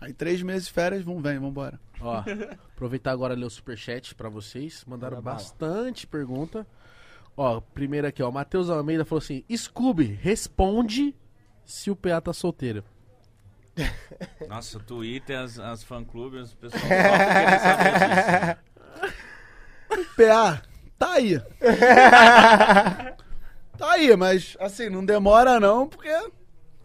Aí 0.00 0.12
três 0.12 0.42
meses 0.42 0.68
de 0.68 0.72
férias, 0.74 1.02
vamos, 1.02 1.22
vem, 1.22 1.38
vambora. 1.38 1.80
Ó, 2.00 2.22
aproveitar 2.72 3.10
agora 3.10 3.34
ler 3.34 3.44
o 3.46 3.50
superchat 3.50 4.14
pra 4.14 4.28
vocês. 4.28 4.84
Mandaram 4.86 5.16
Manda 5.16 5.24
bala. 5.24 5.36
bastante 5.36 6.06
pergunta. 6.06 6.64
Ó, 7.36 7.60
primeiro 7.60 8.06
aqui, 8.06 8.22
ó. 8.22 8.30
Matheus 8.30 8.70
Almeida 8.70 9.04
falou 9.04 9.18
assim: 9.22 9.44
Scooby, 9.56 10.18
responde 10.22 11.14
se 11.64 11.90
o 11.90 11.96
PA 11.96 12.20
tá 12.20 12.32
solteiro. 12.32 12.84
Nossa, 14.48 14.78
o 14.78 14.80
Twitter, 14.80 15.38
as, 15.38 15.58
as 15.58 15.82
fã-clubes, 15.84 16.52
o 16.52 16.56
pessoal 16.56 16.82
só. 20.02 20.08
PA, 20.16 20.62
tá 20.98 21.12
aí. 21.14 21.40
tá 23.78 23.92
aí, 23.92 24.16
mas 24.16 24.56
assim, 24.60 24.88
não 24.90 25.04
demora 25.04 25.58
não, 25.60 25.86
porque 25.88 26.08
a 26.08 26.26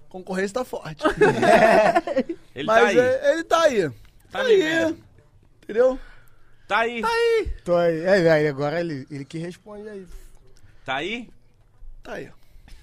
concorrência 0.09 0.53
tá 0.55 0.65
forte. 0.65 1.03
Ele 2.55 2.65
mas 2.67 2.83
tá 2.83 2.87
aí. 2.89 2.97
é- 2.99 3.31
ele 3.33 3.43
tá 3.43 3.61
aí. 3.63 3.89
Tá, 3.89 3.93
Tá 4.31 4.41
aí. 4.41 4.55
vivendo. 4.57 4.97
Entendeu? 5.63 5.99
Tá 6.67 6.77
aí. 6.79 7.01
Tô 7.63 7.75
aí. 7.75 7.99
É, 8.01 8.31
aí, 8.31 8.47
agora 8.47 8.79
ele, 8.79 9.05
ele 9.11 9.25
que 9.25 9.37
responde 9.37 9.87
aí. 9.89 10.07
Tá 10.85 10.95
aí? 10.95 11.29
Tá 12.03 12.13
aí. 12.13 12.29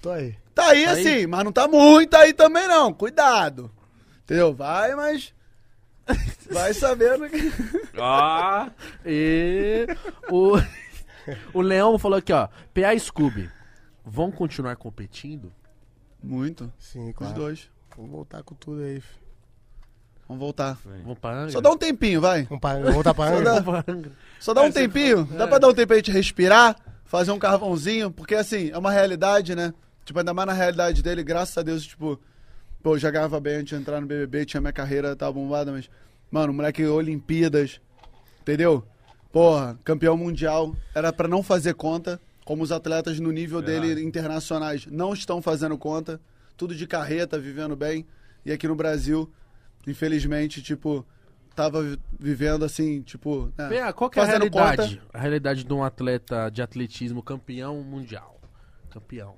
Tô 0.02 0.10
aí. 0.10 0.32
Tá 0.54 0.68
aí 0.70 0.84
Tá 0.84 0.90
aí? 0.92 1.00
assim, 1.00 1.26
mas 1.26 1.44
não 1.44 1.52
tá 1.52 1.66
muito 1.68 2.14
aí 2.14 2.32
também 2.32 2.66
não. 2.68 2.92
Cuidado. 2.92 3.70
Entendeu? 4.24 4.52
Vai, 4.54 4.94
mas. 4.94 5.32
Vai 6.50 6.72
sabendo 6.74 7.28
que. 7.28 7.52
Ó. 7.96 8.66
E 9.06 9.86
o, 10.30 10.52
o 11.52 11.60
Leão 11.60 11.98
falou 11.98 12.18
aqui, 12.18 12.32
ó. 12.32 12.48
PA 12.74 12.96
Scooby, 12.98 13.50
vão 14.10 14.30
continuar 14.30 14.76
competindo? 14.76 15.52
Muito. 16.22 16.72
Sim, 16.78 17.10
Os 17.10 17.14
claro. 17.16 17.34
dois. 17.34 17.70
Vamos 17.96 18.10
voltar 18.10 18.42
com 18.42 18.54
tudo 18.54 18.82
aí. 18.82 19.00
fi. 19.00 19.18
Vamos 20.28 20.40
voltar. 20.40 20.78
Vão 21.04 21.14
pra 21.16 21.32
Angra? 21.32 21.50
Só 21.50 21.60
dá 21.60 21.70
um 21.70 21.76
tempinho, 21.76 22.20
vai. 22.20 22.44
Vamos, 22.44 22.60
pra, 22.60 22.74
vamos 22.74 22.94
voltar 22.94 23.14
pra 23.14 23.26
Só 23.28 23.32
Angra? 23.34 23.44
dá- 23.54 23.60
Vão 23.60 23.82
pra 23.82 23.92
Angra. 23.92 24.12
Só 24.38 24.54
dá 24.54 24.62
um 24.62 24.70
tempinho. 24.70 25.24
Dá 25.24 25.46
pra 25.48 25.58
dar 25.58 25.68
um 25.68 25.74
tempo 25.74 25.92
aí 25.92 26.00
de 26.02 26.10
respirar, 26.12 26.76
fazer 27.04 27.32
um 27.32 27.38
carvãozinho, 27.38 28.10
porque 28.10 28.34
assim, 28.34 28.70
é 28.70 28.78
uma 28.78 28.90
realidade, 28.92 29.54
né? 29.56 29.72
Tipo, 30.04 30.18
ainda 30.20 30.32
mais 30.34 30.46
na 30.46 30.52
realidade 30.52 31.02
dele, 31.02 31.22
graças 31.24 31.56
a 31.58 31.62
Deus, 31.62 31.84
tipo, 31.84 32.20
pô, 32.82 32.94
eu 32.94 32.98
já 32.98 33.10
ganhava 33.10 33.40
bem 33.40 33.56
antes 33.56 33.74
de 33.76 33.80
entrar 33.82 34.00
no 34.00 34.06
BBB, 34.06 34.44
tinha 34.44 34.60
minha 34.60 34.72
carreira, 34.72 35.14
tava 35.16 35.32
bombada, 35.32 35.72
mas, 35.72 35.90
mano, 36.30 36.52
moleque, 36.52 36.84
Olimpíadas, 36.86 37.80
entendeu? 38.40 38.84
Porra, 39.32 39.78
campeão 39.84 40.16
mundial, 40.16 40.74
era 40.94 41.12
pra 41.12 41.26
não 41.28 41.42
fazer 41.42 41.74
conta, 41.74 42.20
como 42.50 42.64
os 42.64 42.72
atletas 42.72 43.20
no 43.20 43.30
nível 43.30 43.62
dele 43.62 44.02
internacionais 44.02 44.84
não 44.86 45.12
estão 45.12 45.40
fazendo 45.40 45.78
conta, 45.78 46.20
tudo 46.56 46.74
de 46.74 46.84
carreta, 46.84 47.38
vivendo 47.38 47.76
bem, 47.76 48.04
e 48.44 48.50
aqui 48.50 48.66
no 48.66 48.74
Brasil, 48.74 49.30
infelizmente, 49.86 50.60
tipo, 50.60 51.06
tava 51.54 51.80
vi- 51.80 51.98
vivendo 52.18 52.64
assim, 52.64 53.02
tipo, 53.02 53.52
né, 53.56 53.68
PA, 53.68 53.92
qual 53.92 54.10
que 54.10 54.18
é 54.18 54.22
a 54.24 54.26
realidade? 54.26 55.00
A 55.12 55.18
realidade 55.20 55.62
de 55.62 55.72
um 55.72 55.84
atleta 55.84 56.50
de 56.50 56.60
atletismo 56.60 57.22
campeão 57.22 57.84
mundial. 57.84 58.40
Campeão. 58.90 59.36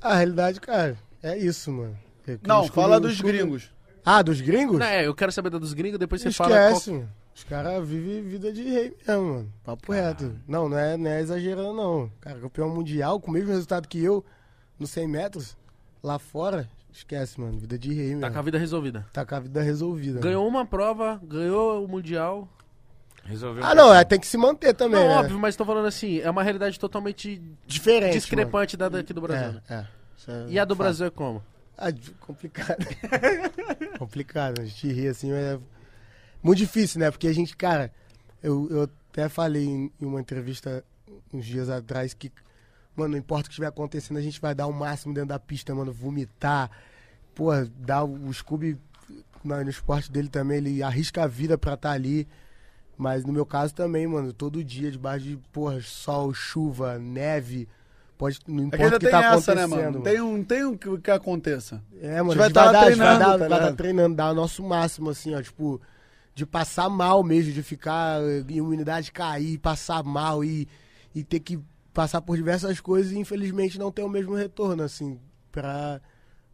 A 0.00 0.14
realidade, 0.14 0.60
cara, 0.60 0.96
é 1.24 1.36
isso, 1.36 1.72
mano. 1.72 1.98
É 2.24 2.38
Não, 2.46 2.68
fala 2.68 3.00
dos 3.00 3.20
gringos. 3.20 3.68
Ah, 4.04 4.22
dos 4.22 4.40
gringos? 4.40 4.78
Não, 4.78 4.86
é, 4.86 5.04
eu 5.04 5.14
quero 5.16 5.32
saber 5.32 5.50
da 5.50 5.58
dos 5.58 5.72
gringos, 5.72 5.98
depois 5.98 6.22
você 6.22 6.30
fala 6.30 6.54
Esquece, 6.70 6.90
qual... 6.92 7.08
mano. 7.34 7.36
Os 7.36 7.44
caras 7.44 7.88
vivem 7.88 8.22
vida 8.22 8.52
de 8.52 8.62
rei 8.62 8.96
mesmo, 9.06 9.24
mano. 9.34 9.52
Papo 9.64 9.92
reto. 9.92 10.34
Não, 10.46 10.68
não 10.68 10.78
é, 10.78 10.96
não 10.96 11.10
é 11.10 11.20
exagerando, 11.20 11.72
não. 11.72 12.10
Cara, 12.20 12.38
campeão 12.38 12.68
mundial, 12.68 13.20
com 13.20 13.30
o 13.30 13.34
mesmo 13.34 13.50
resultado 13.50 13.88
que 13.88 14.02
eu, 14.02 14.24
nos 14.78 14.90
100 14.90 15.08
metros, 15.08 15.56
lá 16.02 16.18
fora, 16.18 16.68
esquece, 16.92 17.40
mano. 17.40 17.58
Vida 17.58 17.78
de 17.78 17.92
rei 17.92 18.06
mesmo. 18.08 18.20
Tá 18.20 18.30
com 18.30 18.38
a 18.38 18.42
vida 18.42 18.58
resolvida. 18.58 19.06
Tá 19.12 19.24
com 19.26 19.34
a 19.34 19.40
vida 19.40 19.62
resolvida. 19.62 20.20
Ganhou 20.20 20.46
uma 20.46 20.64
prova, 20.64 21.20
ganhou 21.24 21.84
o 21.84 21.88
mundial. 21.88 22.48
Resolveu. 23.24 23.64
Ah, 23.64 23.74
não, 23.74 23.92
é, 23.92 24.04
tem 24.04 24.20
que 24.20 24.26
se 24.26 24.36
manter 24.36 24.74
também, 24.74 25.00
Não, 25.00 25.08
né? 25.08 25.16
óbvio, 25.16 25.38
mas 25.38 25.56
tô 25.56 25.64
falando 25.64 25.86
assim, 25.86 26.20
é 26.20 26.28
uma 26.30 26.42
realidade 26.42 26.78
totalmente 26.78 27.40
Diferente, 27.66 28.12
discrepante 28.12 28.76
da 28.76 28.88
daqui 28.90 29.14
do 29.14 29.22
mano. 29.22 29.32
Brasil. 29.32 29.52
né? 29.54 29.62
É, 29.70 29.74
é. 29.74 29.86
É 30.30 30.46
E 30.50 30.58
a 30.58 30.64
do 30.66 30.74
fato. 30.76 30.84
Brasil 30.84 31.06
é 31.06 31.10
como? 31.10 31.42
Ah, 31.76 31.88
complicado. 32.20 32.86
complicado, 33.98 34.60
a 34.60 34.64
gente 34.64 34.86
ri 34.92 35.08
assim, 35.08 35.30
mas 35.32 35.40
é 35.42 35.58
muito 36.44 36.58
difícil, 36.58 37.00
né? 37.00 37.10
Porque 37.10 37.26
a 37.26 37.32
gente, 37.32 37.56
cara, 37.56 37.90
eu, 38.42 38.68
eu 38.70 38.82
até 39.10 39.28
falei 39.28 39.64
em, 39.64 39.92
em 40.00 40.04
uma 40.04 40.20
entrevista 40.20 40.84
uns 41.32 41.44
dias 41.44 41.68
atrás 41.68 42.14
que 42.14 42.30
mano, 42.96 43.12
não 43.12 43.18
importa 43.18 43.42
o 43.42 43.44
que 43.48 43.52
estiver 43.52 43.66
acontecendo, 43.66 44.18
a 44.18 44.22
gente 44.22 44.40
vai 44.40 44.54
dar 44.54 44.66
o 44.66 44.72
máximo 44.72 45.12
dentro 45.12 45.30
da 45.30 45.38
pista, 45.38 45.74
mano, 45.74 45.92
vomitar. 45.92 46.70
Porra, 47.34 47.68
dar 47.78 48.04
o 48.04 48.32
Scooby 48.32 48.78
no 49.42 49.68
esporte 49.68 50.10
dele 50.10 50.28
também, 50.28 50.58
ele 50.58 50.82
arrisca 50.82 51.24
a 51.24 51.26
vida 51.26 51.58
pra 51.58 51.74
estar 51.74 51.90
ali. 51.90 52.28
Mas 52.96 53.24
no 53.24 53.32
meu 53.32 53.44
caso 53.44 53.74
também, 53.74 54.06
mano, 54.06 54.32
todo 54.32 54.62
dia, 54.62 54.90
debaixo 54.90 55.24
de, 55.24 55.36
porra, 55.52 55.80
sol, 55.80 56.32
chuva, 56.32 56.98
neve. 56.98 57.68
Pode, 58.16 58.38
não 58.46 58.62
É 58.62 58.66
importa 58.66 58.76
que 58.76 58.84
ainda 58.84 58.96
o 58.96 59.00
que 59.00 59.06
tem 59.06 59.10
tá 59.10 59.34
essa, 59.34 59.54
né, 59.54 59.64
acontecendo. 59.64 59.92
mano? 59.92 60.04
Tem 60.04 60.20
um, 60.20 60.44
tem 60.44 60.64
um 60.64 60.76
que, 60.76 60.98
que 60.98 61.10
aconteça. 61.10 61.82
É, 62.00 62.22
mano, 62.22 62.40
a 62.40 62.44
gente 62.44 62.54
tá 62.54 62.64
vai, 62.64 62.72
dar, 62.72 62.80
a 62.80 62.90
gente 62.90 62.98
vai 62.98 63.16
treinando, 63.16 63.18
dar, 63.18 63.38
tá 63.38 63.48
vai 63.48 63.60
dar 63.60 63.76
treinando, 63.76 64.16
dar 64.16 64.30
o 64.30 64.34
nosso 64.34 64.62
máximo, 64.62 65.10
assim, 65.10 65.34
ó, 65.34 65.42
tipo, 65.42 65.80
de 66.34 66.44
passar 66.44 66.88
mal 66.90 67.22
mesmo, 67.22 67.52
de 67.52 67.62
ficar, 67.62 68.20
eh, 68.22 68.44
imunidade 68.48 69.12
cair, 69.12 69.58
passar 69.58 70.02
mal 70.02 70.44
e, 70.44 70.66
e 71.14 71.22
ter 71.22 71.40
que 71.40 71.60
passar 71.92 72.20
por 72.20 72.36
diversas 72.36 72.80
coisas 72.80 73.12
e 73.12 73.18
infelizmente 73.18 73.78
não 73.78 73.92
ter 73.92 74.02
o 74.02 74.08
mesmo 74.08 74.34
retorno, 74.34 74.82
assim, 74.82 75.20
pra, 75.52 76.00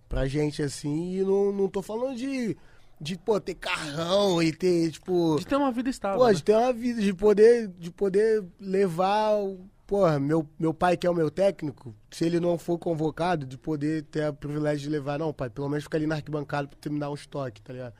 pra 0.06 0.26
gente, 0.26 0.62
assim, 0.62 1.16
e 1.16 1.22
não, 1.22 1.50
não 1.50 1.66
tô 1.66 1.80
falando 1.80 2.14
de, 2.14 2.54
de, 3.00 3.16
pô, 3.16 3.40
ter 3.40 3.54
carrão 3.54 4.42
e 4.42 4.52
ter, 4.52 4.90
tipo... 4.90 5.36
De 5.38 5.46
ter 5.46 5.56
uma 5.56 5.72
vida 5.72 5.88
estável. 5.88 6.18
Pô, 6.18 6.28
né? 6.28 6.34
de 6.34 6.44
ter 6.44 6.54
uma 6.54 6.72
vida, 6.74 7.00
de 7.00 7.14
poder, 7.14 7.68
de 7.68 7.90
poder 7.90 8.44
levar 8.60 9.36
o. 9.36 9.58
Porra, 9.86 10.20
meu, 10.20 10.48
meu 10.56 10.72
pai, 10.72 10.96
que 10.96 11.04
é 11.04 11.10
o 11.10 11.14
meu 11.14 11.32
técnico, 11.32 11.92
se 12.12 12.24
ele 12.24 12.38
não 12.38 12.56
for 12.56 12.78
convocado, 12.78 13.44
de 13.44 13.58
poder 13.58 14.04
ter 14.04 14.28
o 14.28 14.32
privilégio 14.32 14.82
de 14.82 14.88
levar, 14.88 15.18
não, 15.18 15.32
pai, 15.32 15.50
pelo 15.50 15.68
menos 15.68 15.82
ficar 15.82 15.98
ali 15.98 16.06
na 16.06 16.14
arquibancada 16.14 16.68
pra 16.68 16.78
terminar 16.78 17.10
um 17.10 17.14
estoque, 17.14 17.60
tá 17.60 17.72
ligado? 17.72 17.94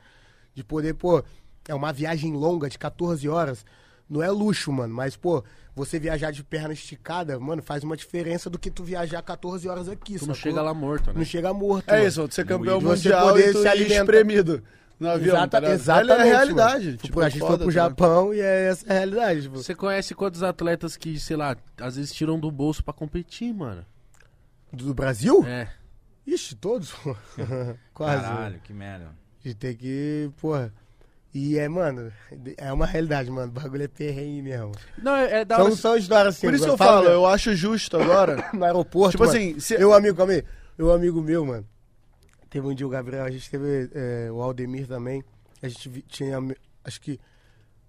De 0.55 0.63
poder, 0.63 0.95
pô, 0.95 1.25
é 1.71 1.75
uma 1.75 1.93
viagem 1.93 2.33
longa 2.33 2.69
de 2.69 2.79
14 2.79 3.29
horas. 3.29 3.65
Não 4.09 4.21
é 4.23 4.29
luxo, 4.29 4.73
mano, 4.73 4.93
mas, 4.93 5.15
pô, 5.17 5.45
você 5.75 5.97
viajar 5.99 6.33
de 6.33 6.43
perna 6.43 6.73
esticada, 6.73 7.39
mano, 7.39 7.63
faz 7.63 7.85
uma 7.85 7.97
diferença 7.97 8.51
do 8.51 8.59
que 8.59 8.69
tu 8.69 8.83
viajar 8.83 9.23
14 9.23 9.69
horas 9.69 9.89
aqui, 9.89 10.19
Tu 10.19 10.27
não 10.27 10.35
sacou? 10.35 10.51
chega 10.51 10.63
lá 10.63 10.75
morto, 10.75 11.07
né? 11.09 11.15
Não 11.19 11.25
chega 11.25 11.55
morto. 11.55 11.89
É 11.89 11.93
mano. 11.99 12.09
isso, 12.09 12.23
você 12.23 12.45
campeão 12.45 12.79
E 12.79 12.83
você 12.83 13.09
mundial 13.09 13.29
poder 13.29 13.51
e 13.51 13.53
tu 13.53 13.59
se 13.61 13.65
ir 13.65 13.69
alimentar. 13.69 13.95
espremido 14.01 14.65
no 14.99 15.09
avião, 15.09 15.37
Exata- 15.37 15.61
tá 15.63 15.71
exatamente. 15.71 16.19
É 16.19 16.21
a 16.21 16.25
realidade. 16.25 16.85
mano. 16.87 16.97
Tipo, 16.97 17.21
a 17.21 17.29
gente 17.29 17.39
foda, 17.39 17.51
foi 17.51 17.59
pro 17.59 17.69
ligado? 17.69 17.89
Japão 17.91 18.35
e 18.35 18.41
é 18.41 18.67
essa 18.69 18.91
a 18.91 18.93
realidade. 18.95 19.43
Tipo. 19.43 19.57
Você 19.59 19.75
conhece 19.77 20.13
quantos 20.15 20.43
atletas 20.43 20.97
que, 20.97 21.19
sei 21.21 21.37
lá, 21.37 21.57
às 21.81 21.95
vezes 21.95 22.13
tiram 22.13 22.37
do 22.39 22.51
bolso 22.51 22.83
pra 22.83 22.93
competir, 22.93 23.55
mano? 23.55 23.87
Do 24.73 24.93
Brasil? 24.93 25.45
É. 25.47 25.69
Ixi, 26.27 26.57
todos. 26.57 26.93
Quase. 27.95 28.23
Caralho, 28.23 28.59
que 28.61 28.73
merda. 28.73 29.09
De 29.43 29.55
ter 29.55 29.77
que, 29.77 30.31
porra. 30.41 30.73
E 31.33 31.57
é, 31.59 31.69
mano, 31.69 32.13
é 32.57 32.73
uma 32.73 32.87
realidade, 32.87 33.31
mano. 33.31 33.49
O 33.49 33.53
bagulho 33.53 33.85
é 33.85 33.89
perrengue 33.89 34.43
mesmo. 34.43 34.73
Não, 34.99 35.15
é, 35.15 35.41
é 35.41 35.45
da 35.45 35.57
hora. 35.57 35.69
São, 35.69 35.77
são 35.77 35.97
histórias 35.97 36.35
assim. 36.37 36.47
Por 36.49 36.55
isso 36.55 36.65
que 36.65 36.71
eu 36.71 36.77
falo, 36.77 37.03
mesmo. 37.03 37.15
eu 37.15 37.27
acho 37.27 37.55
justo 37.55 37.97
agora. 37.97 38.51
No 38.53 38.65
aeroporto, 38.65 39.13
tipo 39.13 39.25
mano, 39.25 39.37
assim, 39.39 39.61
se- 39.61 39.75
Eu, 39.81 39.93
amigo, 39.95 40.17
calma 40.17 40.33
aí. 40.33 40.45
Eu, 40.77 40.93
amigo 40.93 41.21
meu, 41.23 41.45
mano. 41.47 41.65
Teve 42.49 42.67
um 42.67 42.75
dia 42.75 42.85
o 42.87 42.91
Gabriel, 42.91 43.25
a 43.25 43.31
gente 43.31 43.49
teve 43.49 43.89
é, 43.95 44.29
o 44.33 44.43
Aldemir 44.43 44.89
também. 44.89 45.23
A 45.63 45.69
gente 45.69 46.03
tinha, 46.09 46.37
acho 46.83 47.01
que, 47.01 47.21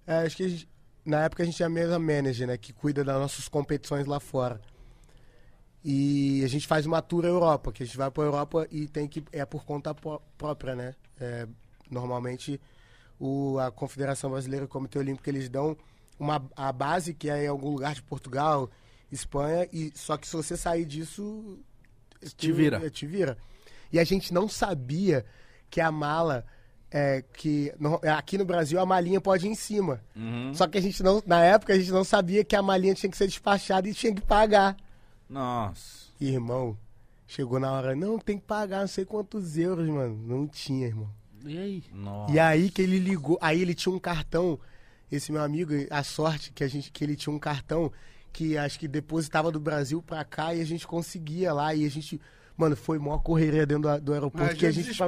é, 0.06 0.18
acho 0.18 0.36
que 0.36 0.44
a 0.44 0.48
gente- 0.48 0.68
na 1.04 1.24
época 1.24 1.42
a 1.42 1.46
gente 1.46 1.56
tinha 1.56 1.66
a 1.66 1.70
mesa 1.70 1.98
manager, 1.98 2.46
né? 2.46 2.56
Que 2.56 2.72
cuida 2.72 3.02
das 3.02 3.16
nossas 3.18 3.48
competições 3.48 4.06
lá 4.06 4.20
fora. 4.20 4.60
E 5.84 6.42
a 6.44 6.48
gente 6.48 6.66
faz 6.68 6.86
uma 6.86 7.02
tour 7.02 7.24
Europa, 7.24 7.72
que 7.72 7.82
a 7.82 7.86
gente 7.86 7.96
vai 7.98 8.08
pra 8.08 8.22
Europa 8.22 8.68
e 8.70 8.86
tem 8.86 9.08
que, 9.08 9.24
é 9.32 9.44
por 9.44 9.64
conta 9.64 9.92
pró- 9.92 10.22
própria, 10.38 10.76
né? 10.76 10.94
É, 11.20 11.48
normalmente 11.90 12.60
o, 13.24 13.58
a 13.60 13.70
Confederação 13.70 14.30
Brasileira 14.30 14.64
e 14.64 14.66
o 14.66 14.68
Comitê 14.68 14.98
Olímpico, 14.98 15.28
eles 15.30 15.48
dão 15.48 15.76
uma, 16.18 16.44
a 16.56 16.72
base, 16.72 17.14
que 17.14 17.30
é 17.30 17.44
em 17.44 17.48
algum 17.48 17.70
lugar 17.70 17.94
de 17.94 18.02
Portugal, 18.02 18.68
Espanha, 19.12 19.68
e 19.72 19.92
só 19.94 20.16
que 20.16 20.26
se 20.26 20.34
você 20.36 20.56
sair 20.56 20.84
disso... 20.84 21.58
Te 22.36 22.50
vira. 22.50 22.84
é, 22.84 22.90
Te 22.90 23.06
vira. 23.06 23.38
E 23.92 23.98
a 24.00 24.04
gente 24.04 24.32
não 24.34 24.48
sabia 24.48 25.24
que 25.70 25.80
a 25.80 25.90
mala... 25.92 26.44
É, 26.94 27.24
que 27.32 27.72
no- 27.78 27.98
aqui 28.14 28.36
no 28.36 28.44
Brasil 28.44 28.78
a 28.78 28.84
malinha 28.84 29.18
pode 29.18 29.46
ir 29.46 29.50
em 29.50 29.54
cima. 29.54 30.02
Uhum. 30.14 30.52
Só 30.52 30.66
que 30.66 30.76
a 30.76 30.80
gente 30.82 31.02
não, 31.02 31.22
na 31.24 31.42
época 31.42 31.72
a 31.72 31.78
gente 31.78 31.90
não 31.90 32.04
sabia 32.04 32.44
que 32.44 32.54
a 32.54 32.60
malinha 32.60 32.94
tinha 32.94 33.08
que 33.10 33.16
ser 33.16 33.26
despachada 33.26 33.88
e 33.88 33.94
tinha 33.94 34.14
que 34.14 34.20
pagar. 34.20 34.76
Nossa. 35.28 36.08
Irmão, 36.20 36.76
chegou 37.26 37.58
na 37.58 37.72
hora, 37.72 37.96
não, 37.96 38.18
tem 38.18 38.36
que 38.38 38.44
pagar 38.44 38.80
não 38.80 38.86
sei 38.88 39.06
quantos 39.06 39.56
euros, 39.56 39.88
mano. 39.88 40.14
Não 40.26 40.46
tinha, 40.46 40.86
irmão. 40.86 41.08
E 41.44 41.58
aí? 41.58 41.84
Nossa. 41.92 42.32
E 42.32 42.38
aí 42.38 42.70
que 42.70 42.82
ele 42.82 42.98
ligou, 42.98 43.38
aí 43.40 43.60
ele 43.60 43.74
tinha 43.74 43.94
um 43.94 43.98
cartão, 43.98 44.58
esse 45.10 45.32
meu 45.32 45.42
amigo, 45.42 45.72
a 45.90 46.02
sorte 46.02 46.52
que 46.52 46.64
a 46.64 46.68
gente 46.68 46.90
que 46.90 47.04
ele 47.04 47.16
tinha 47.16 47.34
um 47.34 47.38
cartão 47.38 47.92
que 48.32 48.56
acho 48.56 48.78
que 48.78 48.88
depositava 48.88 49.52
do 49.52 49.60
Brasil 49.60 50.02
pra 50.02 50.24
cá 50.24 50.54
e 50.54 50.60
a 50.60 50.64
gente 50.64 50.86
conseguia 50.86 51.52
lá 51.52 51.74
e 51.74 51.84
a 51.84 51.90
gente, 51.90 52.20
mano, 52.56 52.76
foi 52.76 52.98
mó 52.98 53.18
correria 53.18 53.64
dentro 53.66 53.90
do, 53.90 54.00
do 54.00 54.12
aeroporto 54.12 54.54
que 54.56 54.66
a 54.66 54.70
que 54.70 54.82
gente 54.82 55.02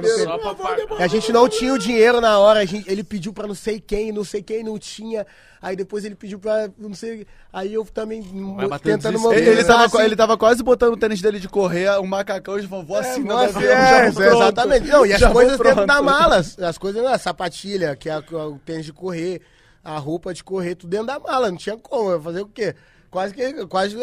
a 0.99 1.07
gente 1.07 1.31
não 1.31 1.47
tinha 1.47 1.73
o 1.73 1.77
dinheiro 1.79 2.19
na 2.19 2.37
hora, 2.39 2.59
a 2.59 2.65
gente- 2.65 2.89
ele 2.89 3.03
pediu 3.03 3.31
pra 3.33 3.47
não 3.47 3.55
sei 3.55 3.79
quem, 3.79 4.11
não 4.11 4.23
sei 4.23 4.41
quem 4.41 4.63
não 4.63 4.77
tinha. 4.77 5.25
Aí 5.61 5.75
depois 5.75 6.05
ele 6.05 6.15
pediu 6.15 6.37
pra 6.37 6.69
não 6.77 6.93
sei, 6.93 7.25
aí 7.51 7.73
eu 7.73 7.83
também 7.85 8.21
o 8.21 8.79
tentando 8.79 9.13
desespero. 9.13 9.33
Ele, 9.39 9.49
ele, 9.49 9.63
tava, 9.63 9.85
assim, 9.85 10.01
ele 10.01 10.15
tava 10.15 10.37
quase 10.37 10.61
botando 10.61 10.93
o 10.93 10.97
tênis 10.97 11.21
dele 11.21 11.39
de 11.39 11.49
correr, 11.49 11.89
um 11.99 12.05
macacão 12.05 12.59
de 12.59 12.67
vovó 12.67 12.99
assim, 12.99 13.21
É, 13.21 13.23
nossa, 13.23 13.63
é, 13.63 14.07
exatamente. 14.07 14.87
Não, 14.87 15.05
e 15.05 15.13
as 15.13 15.23
coisas 15.31 15.57
dentro 15.57 15.85
da 15.87 16.01
mala. 16.01 16.37
As 16.37 16.77
coisas, 16.77 17.03
a 17.05 17.17
sapatilha, 17.17 17.95
que 17.95 18.09
é 18.09 18.17
o 18.17 18.59
tênis 18.63 18.85
de 18.85 18.93
correr, 18.93 19.41
a 19.83 19.97
roupa 19.97 20.33
de 20.33 20.43
correr, 20.43 20.75
tudo 20.75 20.89
dentro 20.91 21.07
da 21.07 21.19
mala. 21.19 21.49
Não 21.49 21.57
tinha 21.57 21.77
como. 21.77 22.11
eu 22.11 22.21
Fazer 22.21 22.41
o 22.41 22.47
quê? 22.47 22.75
Quase 23.09 23.33
que. 23.33 23.65
Quase. 23.67 23.95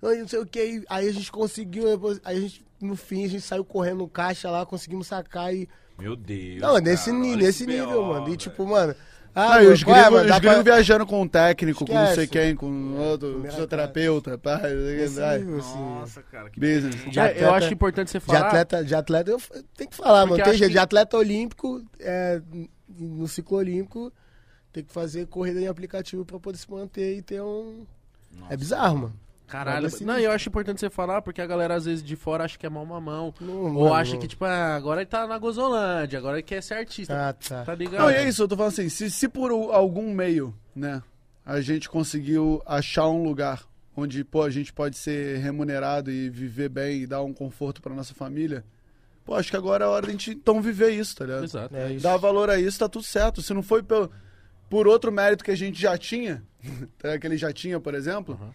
Não, 0.00 0.28
sei 0.28 0.38
o 0.38 0.46
quê. 0.46 0.84
Aí 0.88 1.08
a 1.08 1.12
gente 1.12 1.32
conseguiu. 1.32 1.84
Aí 2.24 2.36
a 2.36 2.40
gente, 2.40 2.64
no 2.80 2.96
fim, 2.96 3.24
a 3.24 3.28
gente 3.28 3.42
saiu 3.42 3.64
correndo 3.64 3.98
no 3.98 4.08
caixa 4.08 4.50
lá, 4.50 4.64
conseguimos 4.66 5.06
sacar 5.06 5.54
e. 5.54 5.68
Meu 5.98 6.16
Deus. 6.16 6.60
Não, 6.60 6.78
nesse, 6.78 7.10
cara, 7.10 7.22
nesse 7.22 7.44
esse 7.48 7.66
nível, 7.66 8.02
BO, 8.02 8.08
mano. 8.08 8.28
E 8.32 8.36
tipo, 8.36 8.66
mano. 8.66 8.94
Ah, 9.32 9.54
Ah, 9.54 9.62
e 9.62 9.68
os 9.68 9.80
é, 9.82 9.84
gringos, 9.84 10.22
os 10.32 10.38
pra- 10.40 10.62
viajando 10.62 11.06
com 11.06 11.22
um 11.22 11.28
técnico, 11.28 11.86
com 11.86 11.94
não 11.94 12.06
sei 12.14 12.24
Esquece. 12.24 12.28
quem, 12.46 12.56
com 12.56 12.96
outro 12.96 13.40
fisioterapeuta, 13.44 14.36
pá, 14.36 14.56
assim. 14.56 15.44
Nossa, 15.44 16.20
cara, 16.22 16.50
que 16.50 16.58
business. 16.58 16.96
De 17.10 17.18
É, 17.18 17.22
eu 17.22 17.26
atleta- 17.28 17.52
acho 17.54 17.72
importante 17.72 18.10
você 18.10 18.18
De 18.18 18.24
falar. 18.24 18.46
atleta, 18.48 18.84
de 18.84 18.92
atleta, 18.94 19.30
eu 19.30 19.40
tenho 19.76 19.88
que 19.90 19.96
falar, 19.96 20.26
Porque 20.26 20.40
mano. 20.40 20.50
Tem 20.50 20.58
jeito. 20.58 20.70
que- 20.70 20.72
De 20.72 20.78
atleta 20.80 21.16
olímpico, 21.16 21.80
é, 22.00 22.42
no 22.98 23.28
ciclo 23.28 23.58
olímpico, 23.58 24.12
tem 24.72 24.82
que 24.82 24.92
fazer 24.92 25.26
corrida 25.28 25.60
em 25.60 25.68
aplicativo 25.68 26.24
pra 26.24 26.40
poder 26.40 26.58
se 26.58 26.68
manter 26.68 27.18
e 27.18 27.22
ter 27.22 27.40
um. 27.40 27.86
É 28.48 28.56
bizarro, 28.56 28.98
mano. 28.98 29.14
Caralho. 29.50 29.90
Nada 29.90 30.04
Não, 30.04 30.18
eu 30.18 30.30
acho 30.30 30.48
importante 30.48 30.78
você 30.78 30.88
falar, 30.88 31.20
porque 31.22 31.42
a 31.42 31.46
galera 31.46 31.74
às 31.74 31.84
vezes 31.84 32.04
de 32.04 32.14
fora 32.14 32.44
acha 32.44 32.56
que 32.56 32.64
é 32.64 32.70
mão 32.70 32.86
mamão. 32.86 33.34
Não, 33.40 33.54
Ou 33.54 33.70
mano, 33.70 33.94
acha 33.94 34.12
não. 34.12 34.20
que, 34.20 34.28
tipo, 34.28 34.44
ah, 34.44 34.76
agora 34.76 35.00
ele 35.00 35.10
tá 35.10 35.26
na 35.26 35.36
Gozolândia, 35.38 36.18
agora 36.20 36.36
ele 36.36 36.44
quer 36.44 36.62
ser 36.62 36.74
artista. 36.74 37.28
Ah, 37.28 37.32
tá. 37.32 37.64
Tá 37.64 37.74
ligado? 37.74 38.00
Não, 38.00 38.10
e 38.10 38.14
é 38.14 38.28
isso, 38.28 38.42
eu 38.42 38.48
tô 38.48 38.56
falando 38.56 38.72
assim, 38.72 38.88
se, 38.88 39.10
se 39.10 39.28
por 39.28 39.50
algum 39.50 40.14
meio, 40.14 40.54
né, 40.74 41.02
a 41.44 41.60
gente 41.60 41.88
conseguiu 41.88 42.62
achar 42.64 43.08
um 43.08 43.24
lugar 43.24 43.64
onde, 43.96 44.22
pô, 44.22 44.42
a 44.44 44.50
gente 44.50 44.72
pode 44.72 44.96
ser 44.96 45.38
remunerado 45.38 46.10
e 46.10 46.30
viver 46.30 46.68
bem 46.68 47.02
e 47.02 47.06
dar 47.06 47.22
um 47.22 47.32
conforto 47.32 47.82
pra 47.82 47.92
nossa 47.92 48.14
família, 48.14 48.64
pô, 49.24 49.34
acho 49.34 49.50
que 49.50 49.56
agora 49.56 49.84
é 49.84 49.88
a 49.88 49.90
hora 49.90 50.06
de 50.06 50.10
a 50.10 50.12
gente 50.12 50.30
então 50.30 50.62
viver 50.62 50.90
isso, 50.90 51.16
tá 51.16 51.24
ligado? 51.24 51.44
Exato. 51.44 51.74
É 51.76 51.92
isso. 51.92 52.02
Dar 52.04 52.16
valor 52.16 52.48
a 52.48 52.58
isso, 52.58 52.78
tá 52.78 52.88
tudo 52.88 53.04
certo. 53.04 53.42
Se 53.42 53.52
não 53.52 53.62
foi 53.64 53.82
pelo, 53.82 54.10
por 54.68 54.86
outro 54.86 55.10
mérito 55.10 55.42
que 55.44 55.50
a 55.50 55.56
gente 55.56 55.80
já 55.80 55.98
tinha, 55.98 56.42
tá, 56.98 57.18
que 57.18 57.26
ele 57.26 57.36
já 57.36 57.52
tinha, 57.52 57.80
por 57.80 57.94
exemplo, 57.94 58.38
Uhum. 58.40 58.50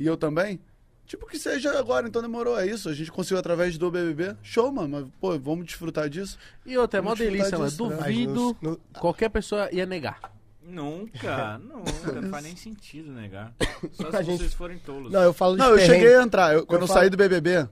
E 0.00 0.06
eu 0.06 0.16
também, 0.16 0.58
tipo 1.06 1.26
que 1.28 1.38
seja 1.38 1.78
agora, 1.78 2.08
então 2.08 2.20
demorou, 2.22 2.58
é 2.58 2.66
isso. 2.66 2.88
A 2.88 2.94
gente 2.94 3.12
conseguiu 3.12 3.38
através 3.38 3.78
do 3.78 3.90
BBB, 3.90 4.36
show, 4.42 4.72
mano, 4.72 4.88
mas, 4.88 5.06
pô, 5.20 5.38
vamos 5.38 5.66
desfrutar 5.66 6.08
disso. 6.08 6.36
E 6.66 6.76
outra, 6.76 6.98
é 6.98 7.02
mó 7.02 7.14
delícia, 7.14 7.56
mano. 7.58 7.70
disso, 7.70 7.86
né? 7.88 7.96
Duvido 7.96 8.44
Mas 8.54 8.62
no- 8.62 8.70
no- 8.70 8.80
qualquer 8.98 9.28
pessoa 9.28 9.68
ia 9.72 9.86
negar. 9.86 10.18
Nunca, 10.62 11.58
nunca. 11.62 12.20
Não 12.20 12.30
faz 12.30 12.44
nem 12.44 12.56
sentido 12.56 13.12
negar. 13.12 13.54
Só 13.92 14.10
se 14.10 14.22
gente- 14.24 14.38
vocês 14.38 14.54
forem 14.54 14.78
tolos. 14.78 15.10
Não, 15.12 15.22
eu 15.22 15.32
falo 15.32 15.54
de 15.54 15.58
Não, 15.62 15.70
eu 15.70 15.78
cheguei 15.80 16.16
a 16.16 16.22
entrar. 16.22 16.54
Eu- 16.54 16.64
quando 16.66 16.82
eu, 16.82 16.86
falo- 16.88 17.00
saí 17.00 17.10
do 17.10 17.16
BBB, 17.16 17.68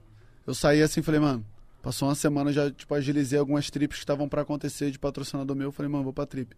eu 0.46 0.54
saí 0.54 0.82
assim, 0.82 1.00
falei, 1.02 1.20
mano, 1.20 1.44
passou 1.82 2.08
uma 2.08 2.14
semana, 2.14 2.50
eu 2.50 2.54
já, 2.54 2.70
tipo, 2.70 2.92
agilizei 2.94 3.38
algumas 3.38 3.70
trips 3.70 3.98
que 3.98 4.02
estavam 4.04 4.28
pra 4.28 4.42
acontecer 4.42 4.90
de 4.90 4.98
patrocinador 4.98 5.54
meu. 5.56 5.68
Eu 5.68 5.72
falei, 5.72 5.90
mano, 5.90 6.04
vou 6.04 6.12
pra 6.12 6.26
trip. 6.26 6.56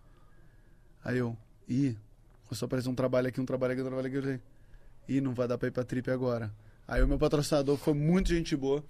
Aí 1.05 1.19
eu, 1.19 1.37
ih, 1.69 1.97
começou 2.47 2.65
a 2.65 2.69
aparecer 2.69 2.89
um 2.89 2.95
trabalho 2.95 3.29
aqui, 3.29 3.41
um 3.41 3.45
trabalho 3.45 3.73
aqui, 3.75 3.83
um 3.83 3.87
trabalho 3.87 4.07
aqui. 4.07 4.17
Eu 4.17 4.23
falei, 4.23 4.41
ih, 5.09 5.21
não 5.21 5.35
vai 5.35 5.47
dar 5.49 5.59
pra 5.59 5.69
ir 5.69 5.71
pra 5.71 5.85
trip 5.85 6.11
agora. 6.11 6.51
Aí 6.87 7.03
o 7.03 7.09
meu 7.09 7.19
patrocinador 7.19 7.77
foi 7.77 7.95
muito 7.95 8.29
gente 8.31 8.57
boa. 8.57 8.83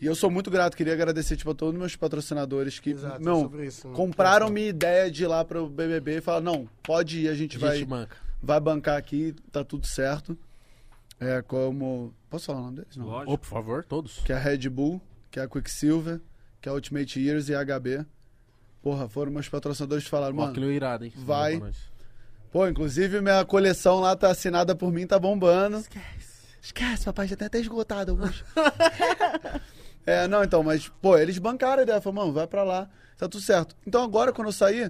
E 0.00 0.06
eu 0.06 0.14
sou 0.14 0.28
muito 0.30 0.50
grato, 0.50 0.76
queria 0.76 0.92
agradecer, 0.92 1.36
tipo, 1.36 1.50
a 1.50 1.54
todos 1.54 1.74
os 1.74 1.78
meus 1.80 1.96
patrocinadores 1.96 2.78
que, 2.80 2.90
Exato, 2.90 3.22
não, 3.22 3.42
sobre 3.42 3.66
isso, 3.66 3.88
né? 3.88 3.94
compraram 3.94 4.50
minha 4.50 4.68
ideia 4.68 5.10
de 5.10 5.22
ir 5.22 5.26
lá 5.28 5.44
pro 5.44 5.68
BBB 5.68 6.18
e 6.18 6.20
falaram, 6.20 6.44
não, 6.44 6.68
pode 6.82 7.20
ir, 7.20 7.28
a 7.28 7.34
gente 7.34 7.56
A 7.56 7.60
vai 7.60 7.78
gente 7.78 7.88
manca. 7.88 8.16
vai 8.42 8.58
bancar 8.60 8.96
aqui, 8.98 9.34
tá 9.52 9.62
tudo 9.64 9.86
certo. 9.86 10.36
É 11.20 11.40
como. 11.42 12.12
Posso 12.28 12.46
falar 12.46 12.58
o 12.58 12.62
nome 12.64 12.76
deles? 12.78 12.96
Não. 12.96 13.06
Lógico. 13.06 13.38
Por 13.38 13.46
favor, 13.46 13.84
todos. 13.84 14.18
Que 14.24 14.32
é 14.32 14.36
a 14.36 14.38
Red 14.38 14.68
Bull, 14.68 15.00
que 15.30 15.38
é 15.38 15.42
a 15.44 15.48
Quicksilver, 15.48 16.20
que 16.60 16.68
é 16.68 16.72
a 16.72 16.74
Ultimate 16.74 17.20
Years 17.20 17.48
e 17.48 17.54
a 17.54 17.64
HB. 17.64 18.04
Porra, 18.82 19.08
foram 19.08 19.30
meus 19.32 19.48
patrocinadores 19.48 20.04
que 20.04 20.10
falaram, 20.10 20.34
Ó, 20.34 20.40
mano. 20.40 20.50
aquilo 20.50 20.66
é 20.66 20.72
irado, 20.74 21.04
hein? 21.04 21.12
vai. 21.16 21.62
Pô, 22.54 22.68
inclusive 22.68 23.20
minha 23.20 23.44
coleção 23.44 23.98
lá 23.98 24.14
tá 24.14 24.30
assinada 24.30 24.76
por 24.76 24.92
mim, 24.92 25.08
tá 25.08 25.18
bombando. 25.18 25.78
Esquece, 26.62 27.04
papai, 27.04 27.26
já 27.26 27.34
tá 27.34 27.46
até 27.46 27.58
esgotado 27.58 28.12
alguns. 28.12 28.44
é, 30.06 30.28
não, 30.28 30.44
então, 30.44 30.62
mas, 30.62 30.88
pô, 31.02 31.18
eles 31.18 31.36
bancaram 31.38 31.80
a 31.80 31.82
ideia. 31.82 32.00
Falaram, 32.00 32.22
mano, 32.22 32.32
vai 32.32 32.46
pra 32.46 32.62
lá, 32.62 32.88
tá 33.18 33.28
tudo 33.28 33.42
certo. 33.42 33.74
Então 33.84 34.04
agora, 34.04 34.32
quando 34.32 34.46
eu 34.46 34.52
saí, 34.52 34.88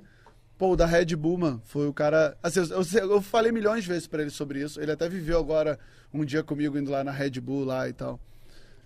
pô, 0.59 0.73
o 0.73 0.77
da 0.77 0.85
Red 0.85 1.17
Bull, 1.17 1.39
mano, 1.39 1.63
foi 1.65 1.89
o 1.89 1.93
cara. 1.95 2.37
Assim, 2.43 2.61
eu, 2.61 2.83
eu, 3.01 3.11
eu 3.13 3.23
falei 3.23 3.51
milhões 3.51 3.85
de 3.85 3.89
vezes 3.89 4.07
pra 4.07 4.21
ele 4.21 4.31
sobre 4.31 4.61
isso. 4.61 4.79
Ele 4.79 4.93
até 4.93 5.09
viveu 5.09 5.39
agora 5.39 5.79
um 6.13 6.23
dia 6.23 6.43
comigo 6.43 6.77
indo 6.77 6.91
lá 6.91 7.03
na 7.03 7.13
Red 7.13 7.41
Bull 7.41 7.65
lá 7.65 7.89
e 7.89 7.95
tal. 7.95 8.21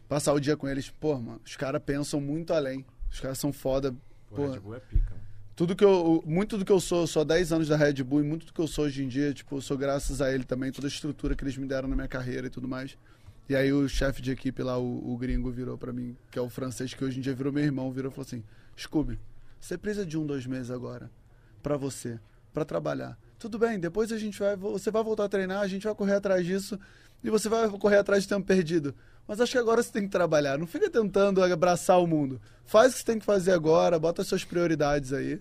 Passar 0.09 0.33
o 0.35 0.39
dia 0.39 0.57
com 0.57 0.69
eles. 0.69 0.89
Pô, 0.89 1.19
mano, 1.19 1.41
os 1.45 1.57
caras 1.57 1.83
pensam 1.85 2.21
muito 2.21 2.53
além. 2.53 2.87
Os 3.11 3.19
caras 3.19 3.41
são 3.41 3.53
foda. 3.53 3.93
Pô, 4.31 4.47
Red 4.49 4.61
Bull 4.61 4.77
é 4.77 4.79
pica. 4.79 5.11
mano. 5.11 5.28
Tudo 5.59 5.75
que 5.75 5.85
eu. 5.85 6.23
Muito 6.25 6.57
do 6.57 6.65
que 6.65 6.71
eu 6.71 6.79
sou, 6.79 7.05
sou 7.05 7.23
há 7.23 7.25
10 7.25 7.53
anos 7.53 7.69
da 7.69 7.77
Red 7.77 8.05
Bull 8.05 8.21
e 8.21 8.23
muito 8.23 8.47
do 8.47 8.53
que 8.53 8.61
eu 8.61 8.69
sou 8.69 8.85
hoje 8.85 9.03
em 9.03 9.09
dia, 9.09 9.35
tipo, 9.35 9.61
sou 9.61 9.77
graças 9.77 10.23
a 10.23 10.33
ele 10.33 10.45
também, 10.45 10.71
toda 10.71 10.87
a 10.87 10.89
estrutura 10.89 11.35
que 11.35 11.43
eles 11.43 11.57
me 11.57 11.67
deram 11.67 11.89
na 11.89 11.97
minha 11.97 12.07
carreira 12.07 12.47
e 12.47 12.51
tudo 12.51 12.69
mais. 12.69 12.97
E 13.49 13.57
aí 13.57 13.73
o 13.73 13.89
chefe 13.89 14.23
de 14.23 14.31
equipe 14.31 14.63
lá, 14.63 14.79
o, 14.79 15.13
o 15.13 15.17
gringo, 15.17 15.51
virou 15.51 15.77
pra 15.77 15.93
mim, 15.93 16.17
que 16.31 16.39
é 16.39 16.43
o 16.43 16.49
francês, 16.49 16.95
que 16.95 17.05
hoje 17.05 17.19
em 17.19 17.23
dia 17.23 17.35
virou 17.35 17.53
meu 17.53 17.65
irmão, 17.65 17.91
virou 17.91 18.09
e 18.09 18.15
falou 18.15 18.25
assim: 18.25 18.45
Scooby, 18.79 19.19
você 19.59 19.77
precisa 19.77 20.07
de 20.07 20.17
um, 20.17 20.25
dois 20.25 20.47
meses 20.47 20.71
agora 20.71 21.11
pra 21.61 21.77
você, 21.77 22.21
pra 22.55 22.65
trabalhar. 22.65 23.19
Tudo 23.37 23.59
bem, 23.59 23.81
depois 23.81 24.13
a 24.13 24.19
gente 24.19 24.39
vai. 24.39 24.55
Você 24.55 24.93
vai 24.93 25.03
voltar 25.03 25.25
a 25.25 25.29
treinar, 25.29 25.61
a 25.61 25.67
gente 25.67 25.83
vai 25.83 25.95
correr 25.95 26.15
atrás 26.15 26.47
disso 26.47 26.79
e 27.25 27.31
você 27.31 27.49
vai 27.49 27.69
correr 27.69 27.97
atrás 27.97 28.23
de 28.23 28.29
tempo 28.29 28.47
perdido. 28.47 28.95
Mas 29.29 29.41
acho 29.43 29.53
que 29.53 29.59
agora 29.59 29.83
você 29.83 29.93
tem 29.93 30.03
que 30.05 30.09
trabalhar. 30.09 30.57
Não 30.59 30.67
fica 30.67 30.89
tentando 30.91 31.45
abraçar 31.45 32.01
o 32.01 32.07
mundo. 32.07 32.41
Faz 32.65 32.91
o 32.91 32.95
que 32.95 32.99
você 33.01 33.05
tem 33.05 33.19
que 33.19 33.27
fazer 33.27 33.53
agora, 33.53 33.99
bota 33.99 34.23
as 34.23 34.29
suas 34.29 34.43
prioridades 34.43 35.13
aí. 35.13 35.41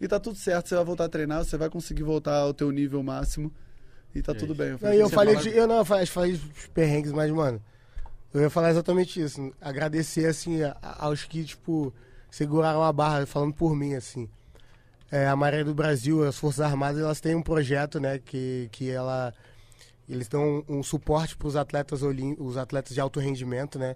E 0.00 0.08
tá 0.08 0.18
tudo 0.18 0.36
certo, 0.36 0.68
você 0.68 0.74
vai 0.74 0.84
voltar 0.84 1.04
a 1.04 1.08
treinar, 1.08 1.44
você 1.44 1.56
vai 1.56 1.70
conseguir 1.70 2.02
voltar 2.02 2.34
ao 2.38 2.52
teu 2.52 2.70
nível 2.72 3.02
máximo. 3.02 3.52
E 4.14 4.20
tá 4.20 4.34
tudo 4.34 4.54
bem. 4.54 4.70
Não, 4.70 4.78
falei, 4.78 4.98
e 4.98 5.00
eu 5.00 5.08
"Você 5.08 5.14
falei 5.14 5.36
de, 5.36 5.48
eu 5.56 5.66
não, 5.68 5.78
eu 5.78 5.84
falei, 5.84 6.40
perrengues, 6.74 7.12
mas, 7.12 7.30
mano, 7.30 7.62
eu 8.34 8.40
ia 8.40 8.50
falar 8.50 8.70
exatamente 8.70 9.20
isso. 9.22 9.52
Agradecer, 9.60 10.26
assim, 10.26 10.62
a- 10.64 10.76
aos 10.82 11.22
que, 11.24 11.44
tipo, 11.44 11.94
seguraram 12.30 12.82
a 12.82 12.92
barra, 12.92 13.24
falando 13.26 13.54
por 13.54 13.76
mim, 13.76 13.94
assim. 13.94 14.28
É, 15.12 15.28
a 15.28 15.36
Marinha 15.36 15.64
do 15.64 15.74
Brasil, 15.74 16.26
as 16.26 16.36
Forças 16.36 16.60
Armadas, 16.60 17.00
elas 17.00 17.20
têm 17.20 17.34
um 17.36 17.42
projeto, 17.42 18.00
né, 18.00 18.18
que, 18.18 18.68
que 18.72 18.90
ela... 18.90 19.32
Eles 20.10 20.26
dão 20.26 20.64
um, 20.68 20.78
um 20.78 20.82
suporte 20.82 21.36
para 21.36 21.46
os 21.46 21.54
atletas, 21.54 22.02
os 22.02 22.56
atletas 22.56 22.92
de 22.92 23.00
alto 23.00 23.20
rendimento, 23.20 23.78
né? 23.78 23.94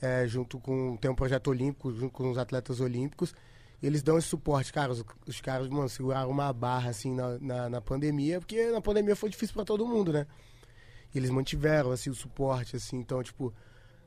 É, 0.00 0.26
junto 0.26 0.58
com... 0.58 0.96
Tem 0.96 1.10
um 1.10 1.14
projeto 1.14 1.48
olímpico, 1.48 1.92
junto 1.92 2.10
com 2.10 2.30
os 2.30 2.38
atletas 2.38 2.80
olímpicos. 2.80 3.34
Eles 3.82 4.02
dão 4.02 4.16
esse 4.16 4.28
suporte. 4.28 4.72
Cara, 4.72 4.90
os, 4.90 5.04
os 5.26 5.42
caras, 5.42 5.68
mano, 5.68 5.90
seguraram 5.90 6.30
uma 6.30 6.50
barra, 6.54 6.88
assim, 6.88 7.14
na, 7.14 7.38
na, 7.38 7.68
na 7.68 7.80
pandemia, 7.82 8.40
porque 8.40 8.70
na 8.70 8.80
pandemia 8.80 9.14
foi 9.14 9.28
difícil 9.28 9.54
para 9.54 9.64
todo 9.66 9.86
mundo, 9.86 10.10
né? 10.10 10.26
E 11.14 11.18
eles 11.18 11.28
mantiveram, 11.28 11.90
assim, 11.90 12.08
o 12.08 12.14
suporte, 12.14 12.74
assim. 12.74 12.96
Então, 12.96 13.22
tipo, 13.22 13.52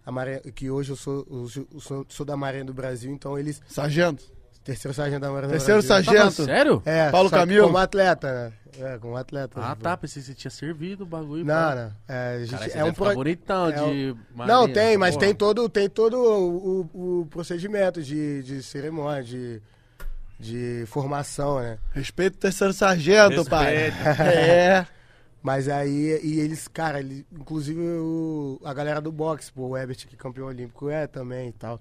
a 0.04 0.12
Marinha, 0.12 0.40
que 0.40 0.72
hoje 0.72 0.94
eu 0.94 0.96
sou, 0.96 1.28
eu 1.30 1.80
sou, 1.80 2.06
sou 2.10 2.26
da 2.26 2.36
Marinha 2.36 2.66
do 2.66 2.74
Brasil, 2.74 3.12
então 3.12 3.38
eles... 3.38 3.62
Sargento. 3.68 4.34
Terceiro 4.66 4.96
sargento 4.96 5.22
da 5.22 5.30
Marinha 5.32 5.52
Terceiro 5.52 5.82
sargento. 5.84 6.38
Tá 6.38 6.44
sério? 6.46 6.82
É, 6.86 7.12
Paulo 7.12 7.30
Camilo? 7.30 7.68
Como 7.68 7.78
atleta, 7.78 8.34
né? 8.34 8.54
É, 8.80 8.98
como 8.98 9.16
atleta. 9.16 9.62
Ah, 9.62 9.70
tipo. 9.70 9.84
tá. 9.84 9.96
Pensei 9.96 10.22
que 10.24 10.28
você 10.28 10.34
tinha 10.34 10.50
servido 10.50 11.04
o 11.04 11.08
bagulho. 11.08 11.46
Não, 11.46 11.76
não. 11.76 11.92
É, 12.08 12.40
gente, 12.46 12.72
você 12.72 12.78
é 12.80 12.84
um 12.84 12.92
pro... 12.92 13.14
bonitão 13.14 13.70
é 13.70 13.72
de 13.74 14.16
Não, 14.36 14.68
tem, 14.68 14.98
mas 14.98 15.14
porra. 15.14 15.28
tem 15.28 15.36
todo, 15.36 15.70
tem 15.70 15.88
todo 15.88 16.18
o, 16.18 16.90
o- 16.94 17.22
o 17.22 17.26
procedimento 17.28 18.02
de, 18.02 18.42
de 18.42 18.64
cerimônia, 18.64 19.24
de, 19.24 19.62
de 20.40 20.84
formação, 20.88 21.60
né? 21.62 21.78
Respeito 21.94 22.34
o 22.34 22.40
terceiro 22.40 22.74
sargento, 22.74 23.46
pai. 23.46 23.94
É. 24.20 24.88
Mas 25.44 25.70
aí, 25.70 26.20
e 26.24 26.40
eles, 26.40 26.68
cara, 26.68 27.00
ele, 27.00 27.24
inclusive 27.32 27.80
o, 27.80 28.60
a 28.66 28.74
galera 28.74 29.00
do 29.00 29.12
boxe, 29.12 29.52
pô, 29.52 29.68
o 29.68 29.78
Ebert, 29.78 30.08
que 30.08 30.16
é 30.16 30.18
campeão 30.18 30.48
olímpico, 30.48 30.90
é 30.90 31.06
também 31.06 31.50
e 31.50 31.54
tal. 31.54 31.80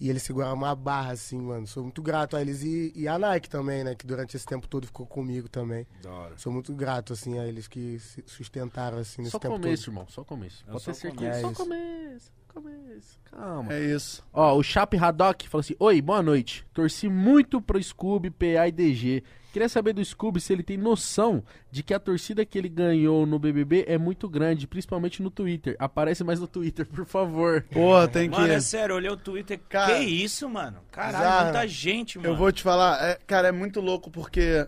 E 0.00 0.08
eles 0.08 0.22
seguraram 0.22 0.54
uma 0.54 0.74
barra, 0.74 1.12
assim, 1.12 1.40
mano. 1.40 1.66
Sou 1.66 1.82
muito 1.82 2.00
grato 2.00 2.36
a 2.36 2.40
eles 2.40 2.62
e, 2.62 2.92
e 2.94 3.08
a 3.08 3.18
Nike 3.18 3.48
também, 3.50 3.82
né? 3.82 3.94
Que 3.94 4.06
durante 4.06 4.36
esse 4.36 4.46
tempo 4.46 4.68
todo 4.68 4.86
ficou 4.86 5.06
comigo 5.06 5.48
também. 5.48 5.86
Da 6.02 6.10
hora. 6.10 6.38
Sou 6.38 6.52
muito 6.52 6.72
grato, 6.72 7.12
assim, 7.12 7.38
a 7.38 7.46
eles 7.46 7.66
que 7.66 7.98
se 7.98 8.22
sustentaram, 8.26 8.98
assim, 8.98 9.22
nesse 9.22 9.32
Só 9.32 9.38
tempo 9.38 9.54
começo, 9.54 9.90
irmão. 9.90 10.06
Só 10.08 10.22
começo. 10.24 10.64
É 10.68 10.70
Pode 10.70 10.84
só 10.84 10.92
ter 10.92 10.98
certeza. 10.98 11.40
começo. 11.42 11.42
Só 11.42 11.48
É 11.48 11.52
isso. 11.52 11.62
começo. 11.64 12.38
Começo. 12.48 13.18
Calma. 13.30 13.72
É 13.72 13.84
isso. 13.94 14.24
Ó, 14.32 14.56
o 14.56 14.62
Chape 14.62 14.96
Haddock 14.96 15.48
falou 15.48 15.60
assim: 15.60 15.74
Oi, 15.78 16.00
boa 16.02 16.22
noite. 16.22 16.66
Torci 16.72 17.08
muito 17.08 17.60
pro 17.60 17.80
Scooby, 17.82 18.30
PA 18.30 18.66
e 18.68 18.72
DG. 18.72 19.22
Queria 19.52 19.68
saber 19.68 19.94
do 19.94 20.04
Scooby 20.04 20.40
se 20.40 20.52
ele 20.52 20.62
tem 20.62 20.76
noção 20.76 21.42
de 21.70 21.82
que 21.82 21.94
a 21.94 21.98
torcida 21.98 22.44
que 22.44 22.58
ele 22.58 22.68
ganhou 22.68 23.24
no 23.24 23.38
BBB 23.38 23.84
é 23.88 23.96
muito 23.96 24.28
grande, 24.28 24.66
principalmente 24.66 25.22
no 25.22 25.30
Twitter. 25.30 25.74
Aparece 25.78 26.22
mais 26.22 26.38
no 26.38 26.46
Twitter, 26.46 26.84
por 26.86 27.06
favor. 27.06 27.64
Pô, 27.70 28.06
tem 28.08 28.28
que. 28.28 28.38
Mano, 28.38 28.52
é 28.52 28.60
sério, 28.60 28.92
eu 28.92 28.96
olhei 28.96 29.10
o 29.10 29.16
Twitter. 29.16 29.58
Cara, 29.68 29.96
que 29.96 30.02
isso, 30.02 30.48
mano? 30.48 30.78
Caralho, 30.92 31.16
bizarro. 31.16 31.44
muita 31.44 31.68
gente, 31.68 32.18
mano. 32.18 32.30
Eu 32.30 32.36
vou 32.36 32.52
te 32.52 32.62
falar, 32.62 33.02
é, 33.02 33.18
cara, 33.26 33.48
é 33.48 33.52
muito 33.52 33.80
louco 33.80 34.10
porque 34.10 34.66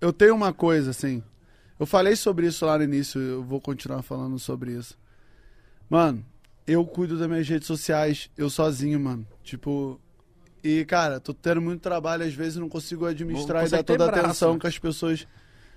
eu 0.00 0.12
tenho 0.12 0.34
uma 0.34 0.52
coisa, 0.52 0.90
assim. 0.90 1.22
Eu 1.78 1.84
falei 1.84 2.14
sobre 2.14 2.46
isso 2.46 2.64
lá 2.64 2.78
no 2.78 2.84
início, 2.84 3.20
eu 3.20 3.42
vou 3.42 3.60
continuar 3.60 4.02
falando 4.02 4.38
sobre 4.38 4.72
isso. 4.72 4.96
Mano, 5.90 6.24
eu 6.64 6.84
cuido 6.86 7.18
das 7.18 7.28
minhas 7.28 7.48
redes 7.48 7.66
sociais, 7.66 8.30
eu 8.36 8.48
sozinho, 8.48 9.00
mano. 9.00 9.26
Tipo. 9.42 10.00
E, 10.66 10.84
cara, 10.84 11.20
tô 11.20 11.32
tendo 11.32 11.60
muito 11.60 11.80
trabalho, 11.80 12.24
às 12.24 12.34
vezes 12.34 12.56
não 12.56 12.68
consigo 12.68 13.06
administrar 13.06 13.62
Não 13.62 13.68
e 13.68 13.70
dar 13.70 13.82
toda 13.84 14.04
a 14.04 14.06
braço, 14.08 14.24
atenção 14.26 14.54
né? 14.54 14.58
que 14.60 14.66
as 14.66 14.78
pessoas, 14.78 15.26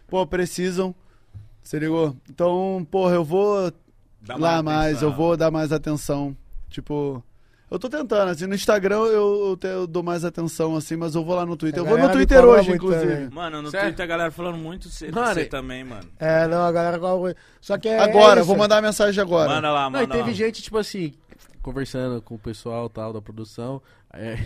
pô, 0.08 0.26
precisam. 0.26 0.96
Você 1.62 1.78
ligou? 1.78 2.16
Então, 2.30 2.88
porra, 2.90 3.14
eu 3.16 3.24
vou 3.24 3.72
Dá 4.22 4.36
lá 4.36 4.64
mais, 4.64 4.98
atenção. 4.98 5.10
eu 5.10 5.16
vou 5.16 5.38
dar 5.38 5.52
mais 5.52 5.72
atenção. 5.72 6.36
Tipo, 6.70 7.24
eu 7.70 7.78
tô 7.78 7.88
tentando, 7.88 8.30
assim, 8.32 8.48
no 8.48 8.56
Instagram 8.56 8.96
eu, 9.06 9.50
eu, 9.50 9.58
te- 9.58 9.68
eu 9.68 9.86
dou 9.86 10.02
mais 10.02 10.26
atenção, 10.26 10.76
assim, 10.76 10.96
mas 10.96 11.14
eu 11.14 11.24
vou 11.24 11.36
lá 11.36 11.46
no 11.46 11.56
Twitter. 11.56 11.80
Eu 11.82 11.86
vou 11.86 11.98
no 11.98 12.10
Twitter 12.12 12.44
hoje, 12.44 12.72
inclusive. 12.72 13.14
também. 13.14 13.30
Mano, 13.30 13.62
no 13.62 13.70
Sério? 13.70 13.90
Twitter 13.90 14.04
a 14.06 14.08
galera 14.08 14.32
falando 14.32 14.58
muito 14.58 14.90
cedo 14.90 15.14
Mano, 15.14 15.34
você 15.36 15.46
também, 15.46 15.84
mano. 15.84 16.08
É, 16.18 16.48
não, 16.48 16.64
a 16.64 16.72
galera. 16.72 17.00
Só 17.62 17.78
que 17.78 17.88
é. 17.88 18.00
Agora, 18.00 18.40
é 18.40 18.42
eu 18.42 18.46
vou 18.46 18.58
mandar 18.58 18.78
a 18.78 18.82
mensagem 18.82 19.22
agora. 19.22 19.50
Manda 19.50 19.72
lá, 19.72 19.90
Não, 19.90 20.00
e 20.00 20.04
manda 20.08 20.16
teve 20.16 20.30
lá. 20.30 20.36
gente, 20.36 20.64
tipo 20.64 20.78
assim, 20.80 21.14
conversando 21.70 22.22
com 22.22 22.36
o 22.36 22.40
pessoal 22.40 22.90
tal 22.90 23.14
da 23.14 23.22
produção, 23.22 23.82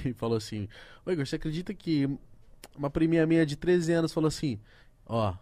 e 0.06 0.14
falou 0.16 0.38
assim: 0.38 0.68
Ô 1.06 1.12
Igor, 1.12 1.26
você 1.26 1.38
acredita 1.38 1.74
que 1.74 2.10
uma 2.76 2.90
priminha 2.90 3.26
minha 3.26 3.46
de 3.46 3.56
13 3.56 3.94
anos 3.94 4.12
falou 4.14 4.28
assim: 4.28 4.60
Ó, 5.06 5.34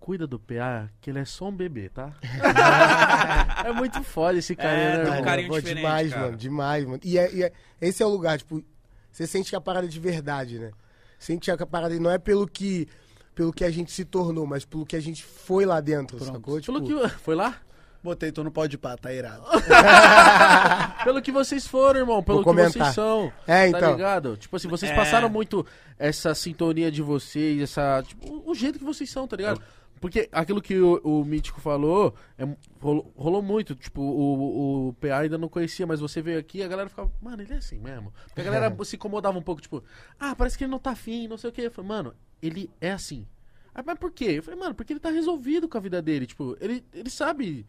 cuida 0.00 0.26
do 0.26 0.38
PA, 0.38 0.90
que 1.00 1.10
ele 1.10 1.20
é 1.20 1.24
só 1.24 1.48
um 1.48 1.56
bebê, 1.56 1.88
tá? 1.88 2.12
é 3.64 3.72
muito 3.72 4.02
foda 4.02 4.38
esse 4.38 4.54
cara, 4.56 4.70
É, 4.76 4.96
né, 4.98 5.10
tem 5.10 5.20
um 5.20 5.24
carinho 5.24 5.48
pô, 5.48 5.60
demais, 5.60 6.10
cara. 6.10 6.22
mano, 6.26 6.36
demais, 6.36 6.84
mano. 6.84 7.00
E, 7.04 7.18
é, 7.18 7.34
e 7.34 7.42
é- 7.44 7.52
esse 7.80 8.02
é 8.02 8.06
o 8.06 8.08
lugar, 8.10 8.38
tipo, 8.38 8.62
você 9.10 9.26
sente 9.26 9.50
que 9.50 9.56
a 9.56 9.60
parada 9.60 9.86
é 9.86 9.90
de 9.90 10.00
verdade, 10.00 10.58
né? 10.58 10.72
Sente 11.18 11.44
que 11.54 11.62
a 11.62 11.66
parada 11.66 11.98
não 11.98 12.10
é 12.10 12.18
pelo 12.18 12.46
que, 12.46 12.86
pelo 13.34 13.52
que 13.52 13.64
a 13.64 13.70
gente 13.70 13.90
se 13.90 14.04
tornou, 14.04 14.46
mas 14.46 14.64
pelo 14.64 14.84
que 14.84 14.94
a 14.96 15.00
gente 15.00 15.24
foi 15.24 15.64
lá 15.64 15.80
dentro, 15.80 16.16
Pronto. 16.18 16.32
sacou? 16.32 16.60
Tipo, 16.60 16.80
Pelo 16.80 17.00
que. 17.08 17.08
Foi 17.18 17.34
lá? 17.34 17.60
Botei, 18.06 18.30
tu 18.32 18.42
não 18.44 18.50
pode 18.50 18.78
pá, 18.78 18.96
tá 18.96 19.12
irado. 19.12 19.42
Pelo 21.04 21.20
que 21.22 21.30
vocês 21.32 21.66
foram, 21.66 22.00
irmão. 22.00 22.22
Pelo 22.22 22.44
que 22.44 22.52
vocês 22.52 22.94
são. 22.94 23.32
É, 23.46 23.70
Tá 23.70 23.78
então. 23.78 23.92
ligado? 23.92 24.36
Tipo 24.36 24.56
assim, 24.56 24.68
vocês 24.68 24.90
É. 24.90 24.94
passaram 24.94 25.28
muito 25.28 25.66
essa 25.98 26.34
sintonia 26.34 26.90
de 26.90 27.02
vocês, 27.02 27.60
essa. 27.62 28.02
Tipo, 28.06 28.42
o- 28.50 28.54
jeito 28.54 28.78
que 28.78 28.84
vocês 28.84 29.10
são, 29.10 29.26
tá 29.26 29.36
ligado? 29.36 29.60
Porque 30.00 30.28
aquilo 30.30 30.60
que 30.60 30.78
o, 30.78 31.00
o 31.02 31.24
Mítico 31.24 31.58
falou 31.60 32.14
é, 32.38 32.46
rolou, 32.80 33.10
rolou 33.16 33.42
muito. 33.42 33.74
Tipo, 33.74 34.02
o, 34.02 34.88
o 34.88 34.92
PA 34.94 35.18
ainda 35.20 35.38
não 35.38 35.48
conhecia, 35.48 35.86
mas 35.86 36.00
você 36.00 36.20
veio 36.20 36.38
aqui 36.38 36.58
e 36.58 36.62
a 36.62 36.68
galera 36.68 36.88
ficava, 36.88 37.10
mano, 37.20 37.42
ele 37.42 37.54
é 37.54 37.56
assim 37.56 37.78
mesmo. 37.78 38.12
Porque 38.26 38.40
a 38.42 38.44
galera 38.44 38.76
se 38.84 38.96
incomodava 38.96 39.38
um 39.38 39.42
pouco, 39.42 39.60
tipo, 39.62 39.82
ah, 40.20 40.34
parece 40.36 40.56
que 40.58 40.64
ele 40.64 40.70
não 40.70 40.78
tá 40.78 40.90
afim, 40.90 41.26
não 41.26 41.38
sei 41.38 41.48
o 41.50 41.52
quê. 41.52 41.62
Eu 41.62 41.70
falei, 41.70 41.88
mano, 41.88 42.14
ele 42.42 42.70
é 42.80 42.92
assim. 42.92 43.26
Ah, 43.74 43.82
mas 43.84 43.98
por 43.98 44.10
quê? 44.10 44.34
Eu 44.36 44.42
falei, 44.42 44.58
mano, 44.60 44.74
porque 44.74 44.92
ele 44.92 45.00
tá 45.00 45.10
resolvido 45.10 45.68
com 45.68 45.76
a 45.78 45.80
vida 45.80 46.00
dele. 46.02 46.26
Tipo, 46.26 46.56
ele, 46.60 46.84
ele 46.94 47.10
sabe. 47.10 47.66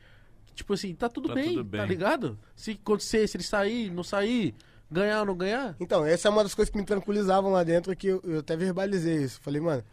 Tipo 0.57 0.73
assim, 0.73 0.93
tá 0.95 1.07
tudo, 1.07 1.27
Tá 1.29 1.35
bem, 1.35 1.49
tudo 1.49 1.63
bem. 1.63 1.79
tá 1.79 1.85
ligado? 1.85 2.37
Se 2.55 2.71
acontecer, 2.71 3.27
se 3.27 3.37
ele 3.37 3.43
sair, 3.43 3.91
não 3.91 4.03
sair, 4.03 4.55
ganhar 4.89 5.19
ou 5.19 5.25
não 5.27 5.37
ganhar. 5.37 5.75
Então, 5.79 6.03
essa 6.03 6.27
é 6.27 6.31
uma 6.31 6.41
das 6.43 6.55
coisas 6.55 6.71
que 6.71 6.77
me 6.77 6.83
tranquilizavam 6.83 7.51
lá 7.51 7.63
dentro, 7.63 7.95
que 7.95 8.07
eu, 8.07 8.21
eu 8.23 8.39
até 8.39 8.57
verbalizei 8.57 9.17
isso. 9.23 9.39
Falei, 9.41 9.61
mano, 9.61 9.83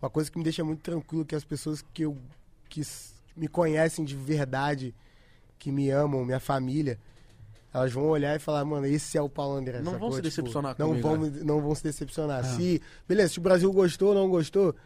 uma 0.00 0.08
coisa 0.08 0.30
que 0.30 0.38
me 0.38 0.44
deixa 0.44 0.62
muito 0.62 0.82
tranquilo, 0.82 1.24
que 1.24 1.34
as 1.34 1.44
pessoas 1.44 1.84
que 1.92 2.02
eu 2.02 2.16
que 2.68 2.80
me 3.36 3.48
conhecem 3.48 4.04
de 4.04 4.14
verdade, 4.14 4.94
que 5.58 5.72
me 5.72 5.90
amam, 5.90 6.24
minha 6.24 6.38
família, 6.38 6.98
elas 7.74 7.92
vão 7.92 8.04
olhar 8.06 8.36
e 8.36 8.38
falar, 8.38 8.64
mano, 8.64 8.86
esse 8.86 9.18
é 9.18 9.22
o 9.22 9.28
Paulo 9.28 9.56
André. 9.56 9.80
Não 9.80 9.92
sacou? 9.92 10.08
vão 10.08 10.12
se 10.16 10.22
decepcionar 10.22 10.76
não 10.78 10.88
comigo, 10.88 11.08
vão, 11.08 11.16
né? 11.18 11.40
não 11.42 11.60
vão 11.60 11.74
se 11.74 11.82
decepcionar. 11.82 12.44
Se, 12.44 12.80
beleza, 13.08 13.32
se 13.32 13.38
o 13.38 13.42
Brasil 13.42 13.72
gostou 13.72 14.10
ou 14.10 14.14
não 14.14 14.28
gostou, 14.28 14.76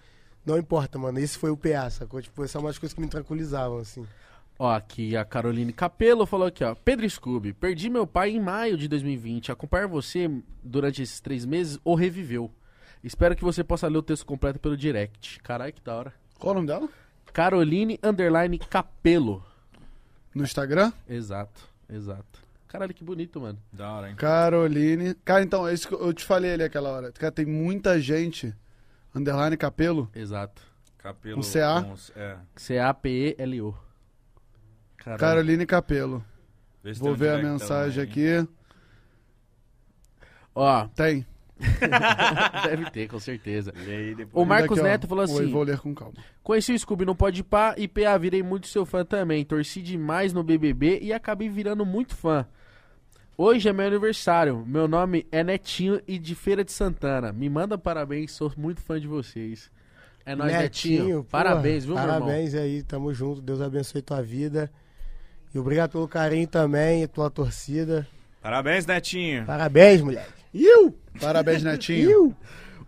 não 0.45 0.57
importa, 0.57 0.99
mano. 0.99 1.19
Esse 1.19 1.37
foi 1.37 1.51
o 1.51 1.57
PA, 1.57 1.91
sacou? 1.91 2.23
Tipo, 2.23 2.45
essa 2.45 2.57
é 2.57 2.61
uma 2.61 2.71
das 2.71 2.79
coisas 2.79 2.95
que 2.95 3.01
me 3.01 3.09
tranquilizavam, 3.09 3.79
assim. 3.79 4.07
Ó, 4.59 4.71
aqui 4.71 5.17
a 5.17 5.25
Caroline 5.25 5.73
Capello 5.73 6.25
falou 6.27 6.47
aqui, 6.47 6.63
ó. 6.63 6.75
Pedro 6.75 7.09
Scooby, 7.09 7.53
perdi 7.53 7.91
meu 7.91 8.07
pai 8.07 8.31
em 8.31 8.41
maio 8.41 8.77
de 8.77 8.87
2020. 8.87 9.51
Acompanhar 9.51 9.89
você 9.89 10.31
durante 10.63 11.03
esses 11.03 11.21
três 11.21 11.45
meses 11.45 11.81
ou 11.85 11.95
reviveu. 11.95 12.51
Espero 13.03 13.35
que 13.35 13.43
você 13.43 13.65
possa 13.65 13.89
ler 13.89 13.99
o 13.99 14.03
texto 14.03 14.25
completo 14.25 14.61
pelo 14.61 14.77
direct. 14.77 15.41
Caralho, 15.41 15.73
que 15.73 15.83
da 15.83 15.97
hora. 15.97 16.15
Qual 16.39 16.53
o 16.53 16.55
nome 16.55 16.67
dela? 16.69 16.89
Caroline 17.33 17.99
Underline 18.03 18.59
Capello. 18.59 19.43
No 20.35 20.45
Instagram? 20.45 20.93
Exato, 21.09 21.69
exato. 21.91 22.41
Caralho, 22.69 22.95
que 22.95 23.03
bonito, 23.05 23.41
mano. 23.41 23.59
Da 23.73 23.91
hora, 23.93 24.09
hein? 24.11 24.17
Caroline. 24.17 25.15
Cara, 25.25 25.43
então, 25.43 25.67
é 25.69 25.75
isso 25.75 25.89
que 25.89 25.95
eu 25.95 26.13
te 26.15 26.25
falei 26.25 26.53
ali 26.55 26.63
aquela 26.63 26.89
hora. 26.91 27.13
Cara, 27.13 27.33
tem 27.33 27.45
muita 27.45 28.01
gente. 28.01 28.55
Underline 29.15 29.57
Capelo. 29.59 30.09
Exato. 30.15 30.63
Capelo. 30.97 31.41
Um 31.41 31.43
CA? 31.43 31.83
com- 31.83 31.95
É. 32.19 32.37
C-A-P-E-L-O. 32.57 33.75
Caralho. 35.03 35.21
Caroline 35.21 35.67
Capelo. 35.67 36.25
Vê 36.83 36.93
Vou 36.95 37.15
ver 37.15 37.31
a 37.31 37.39
mensagem 37.39 38.07
também, 38.07 38.39
aqui. 38.39 38.49
Ó, 40.55 40.87
Tem. 40.89 41.27
deve 42.69 42.91
ter, 42.91 43.09
com 43.09 43.21
certeza. 43.21 43.73
Aí 43.77 44.15
depois. 44.15 44.45
O 44.45 44.47
Marcos 44.47 44.77
Daqui, 44.79 44.89
ó. 44.89 44.91
Neto 44.91 45.07
falou 45.07 45.25
Oi, 45.25 45.31
assim: 45.31 45.53
Vou 45.53 45.63
ler 45.63 45.79
com 45.79 45.95
calma. 45.95 46.15
Conheci 46.43 46.73
o 46.73 46.79
Scooby 46.79 47.05
no 47.05 47.15
Pode 47.15 47.45
Pá 47.45 47.75
e 47.79 47.87
PA 47.87 48.17
virei 48.19 48.43
muito 48.43 48.67
seu 48.67 48.85
fã 48.85 49.05
também. 49.05 49.45
Torci 49.45 49.81
demais 49.81 50.33
no 50.33 50.43
BBB 50.43 50.99
e 51.01 51.13
acabei 51.13 51.49
virando 51.49 51.87
muito 51.87 52.17
fã. 52.17 52.47
Hoje 53.39 53.69
é 53.69 53.73
meu 53.73 53.87
aniversário. 53.87 54.65
Meu 54.67 54.89
nome 54.89 55.27
é 55.31 55.43
Netinho 55.45 56.01
e 56.07 56.19
de 56.19 56.35
Feira 56.35 56.65
de 56.65 56.73
Santana. 56.73 57.33
Me 57.33 57.49
manda 57.49 57.79
parabéns, 57.79 58.33
sou 58.33 58.53
muito 58.57 58.81
fã 58.81 59.01
de 59.01 59.07
vocês. 59.07 59.71
É 60.25 60.35
nóis, 60.35 60.53
Netinho. 60.53 61.25
porra, 61.25 61.45
Parabéns, 61.45 61.85
viu, 61.85 61.95
meu 61.95 62.03
irmão? 62.03 62.21
Parabéns 62.21 62.55
aí, 62.55 62.83
tamo 62.83 63.13
junto. 63.15 63.41
Deus 63.41 63.61
abençoe 63.61 64.03
tua 64.03 64.23
vida. 64.23 64.71
E 65.55 65.59
obrigado 65.59 65.93
pelo 65.93 66.09
carinho 66.09 66.47
também 66.47 67.03
e 67.03 67.07
tua 67.07 67.31
torcida. 67.31 68.07
Parabéns, 68.41 68.87
Netinho. 68.87 69.45
Parabéns, 69.45 70.01
moleque. 70.01 70.33
Iu! 70.53 70.99
Parabéns, 71.21 71.63
Netinho. 71.63 72.37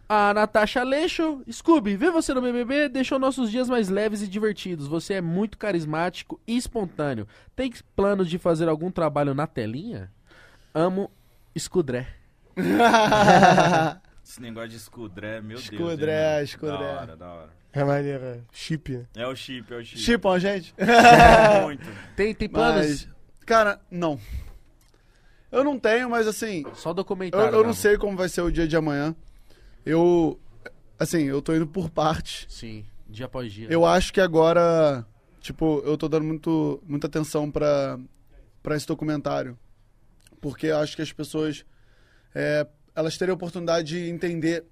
A 0.09 0.35
Natasha 0.35 0.81
Aleixo, 0.81 1.43
Scooby, 1.51 1.97
ver 1.97 2.11
você 2.11 2.35
no 2.35 2.43
BBB 2.43 2.89
deixou 2.89 3.19
nossos 3.19 3.51
dias 3.51 3.69
mais 3.69 3.89
leves 3.89 4.21
e 4.23 4.29
divertidos. 4.29 4.87
Você 4.87 5.15
é 5.15 5.21
muito 5.21 5.57
carismático 5.57 6.41
e 6.47 6.57
espontâneo. 6.57 7.27
Tem 7.57 7.73
planos 7.97 8.29
de 8.29 8.39
fazer 8.39 8.69
algum 8.69 8.91
trabalho 8.91 9.35
na 9.35 9.47
telinha? 9.47 10.11
Amo 10.75 11.11
Escudré. 11.55 12.09
Esse 14.25 14.41
negócio 14.41 14.71
de 14.71 14.77
escudré, 14.77 15.41
meu 15.41 15.57
Deus. 15.59 15.71
Escudré, 15.71 16.21
hein, 16.21 16.33
mano? 16.33 16.45
escudré. 16.45 16.79
Da 16.79 17.01
hora, 17.01 17.17
da 17.17 17.33
hora. 17.33 17.51
É 17.75 17.83
maneira. 17.83 18.45
Chip, 18.53 18.93
né? 18.93 19.05
É 19.17 19.27
o 19.27 19.35
chip, 19.35 19.73
é 19.75 19.77
o 19.77 19.85
chip. 19.85 20.01
Chipam, 20.01 20.39
gente? 20.39 20.73
Muito. 21.63 21.85
Tem, 22.15 22.33
tem 22.33 22.49
planos? 22.49 22.87
Mas, 22.87 23.09
cara, 23.45 23.81
não. 23.91 24.19
Eu 25.51 25.65
não 25.65 25.79
tenho, 25.79 26.09
mas 26.09 26.27
assim, 26.27 26.65
Só 26.75 26.91
eu, 26.91 26.95
documentário. 26.95 27.55
eu 27.55 27.65
não 27.65 27.75
sei 27.75 27.97
como 27.97 28.17
vai 28.17 28.29
ser 28.29 28.43
o 28.43 28.51
dia 28.51 28.67
de 28.67 28.77
amanhã. 28.77 29.15
Eu, 29.85 30.39
assim, 30.99 31.25
eu 31.25 31.43
tô 31.43 31.55
indo 31.55 31.67
por 31.67 31.91
parte. 31.91 32.47
Sim, 32.49 32.85
dia 33.09 33.27
após 33.27 33.53
dia. 33.53 33.69
Eu 33.71 33.85
acho 33.85 34.13
que 34.13 34.21
agora, 34.21 35.05
tipo, 35.41 35.83
eu 35.85 35.97
tô 35.97 36.09
dando 36.09 36.25
muito, 36.25 36.83
muita 36.87 37.07
atenção 37.09 37.51
pra, 37.51 37.99
pra 38.63 38.77
esse 38.77 38.87
documentário. 38.87 39.59
Porque 40.41 40.67
eu 40.69 40.79
acho 40.79 40.95
que 40.97 41.03
as 41.03 41.13
pessoas, 41.13 41.65
é, 42.35 42.67
elas 42.95 43.17
terem 43.19 43.33
a 43.33 43.35
oportunidade 43.35 43.89
de 43.89 44.11
entender 44.11 44.65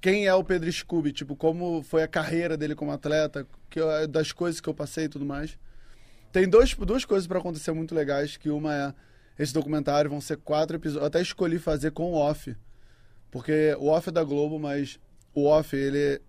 quem 0.00 0.26
é 0.26 0.34
o 0.34 0.44
Pedro 0.44 0.70
Scooby, 0.72 1.12
tipo, 1.12 1.34
como 1.34 1.82
foi 1.82 2.02
a 2.02 2.08
carreira 2.08 2.56
dele 2.56 2.74
como 2.74 2.92
atleta, 2.92 3.46
que 3.68 3.80
eu- 3.80 4.06
das 4.06 4.32
coisas 4.32 4.60
que 4.60 4.68
eu 4.68 4.74
passei 4.74 5.04
e 5.04 5.08
tudo 5.08 5.24
mais. 5.26 5.58
Tem 6.32 6.48
dois, 6.48 6.74
duas 6.74 7.04
coisas 7.04 7.26
pra 7.26 7.38
acontecer 7.38 7.72
muito 7.72 7.94
legais, 7.94 8.36
que 8.36 8.50
uma 8.50 8.74
é 8.74 8.94
esse 9.42 9.52
documentário, 9.52 10.10
vão 10.10 10.20
ser 10.20 10.36
quatro 10.36 10.76
episódios. 10.76 11.02
Eu 11.02 11.06
até 11.06 11.20
escolhi 11.20 11.58
fazer 11.58 11.90
com 11.92 12.12
o 12.12 12.14
off, 12.14 12.54
porque 13.30 13.74
o 13.78 13.86
off 13.88 14.08
é 14.08 14.12
da 14.12 14.22
Globo, 14.22 14.58
mas 14.58 14.98
o 15.34 15.46
off, 15.46 15.74
ele, 15.76 16.20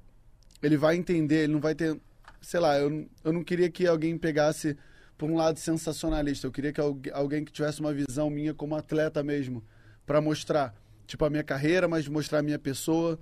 ele 0.61 0.77
vai 0.77 0.95
entender, 0.95 1.43
ele 1.43 1.53
não 1.53 1.59
vai 1.59 1.75
ter... 1.75 1.99
Sei 2.41 2.59
lá, 2.59 2.77
eu, 2.79 3.07
eu 3.23 3.33
não 3.33 3.43
queria 3.43 3.69
que 3.69 3.85
alguém 3.85 4.17
pegasse 4.17 4.77
por 5.17 5.29
um 5.29 5.35
lado 5.35 5.59
sensacionalista, 5.59 6.47
eu 6.47 6.51
queria 6.51 6.71
que 6.71 6.79
algu- 6.79 7.09
alguém 7.11 7.43
que 7.43 7.51
tivesse 7.51 7.81
uma 7.81 7.93
visão 7.93 8.29
minha 8.29 8.53
como 8.53 8.75
atleta 8.75 9.21
mesmo, 9.21 9.61
pra 10.05 10.21
mostrar, 10.21 10.73
tipo, 11.05 11.25
a 11.25 11.29
minha 11.29 11.43
carreira, 11.43 11.87
mas 11.89 12.07
mostrar 12.07 12.39
a 12.39 12.41
minha 12.41 12.57
pessoa, 12.57 13.19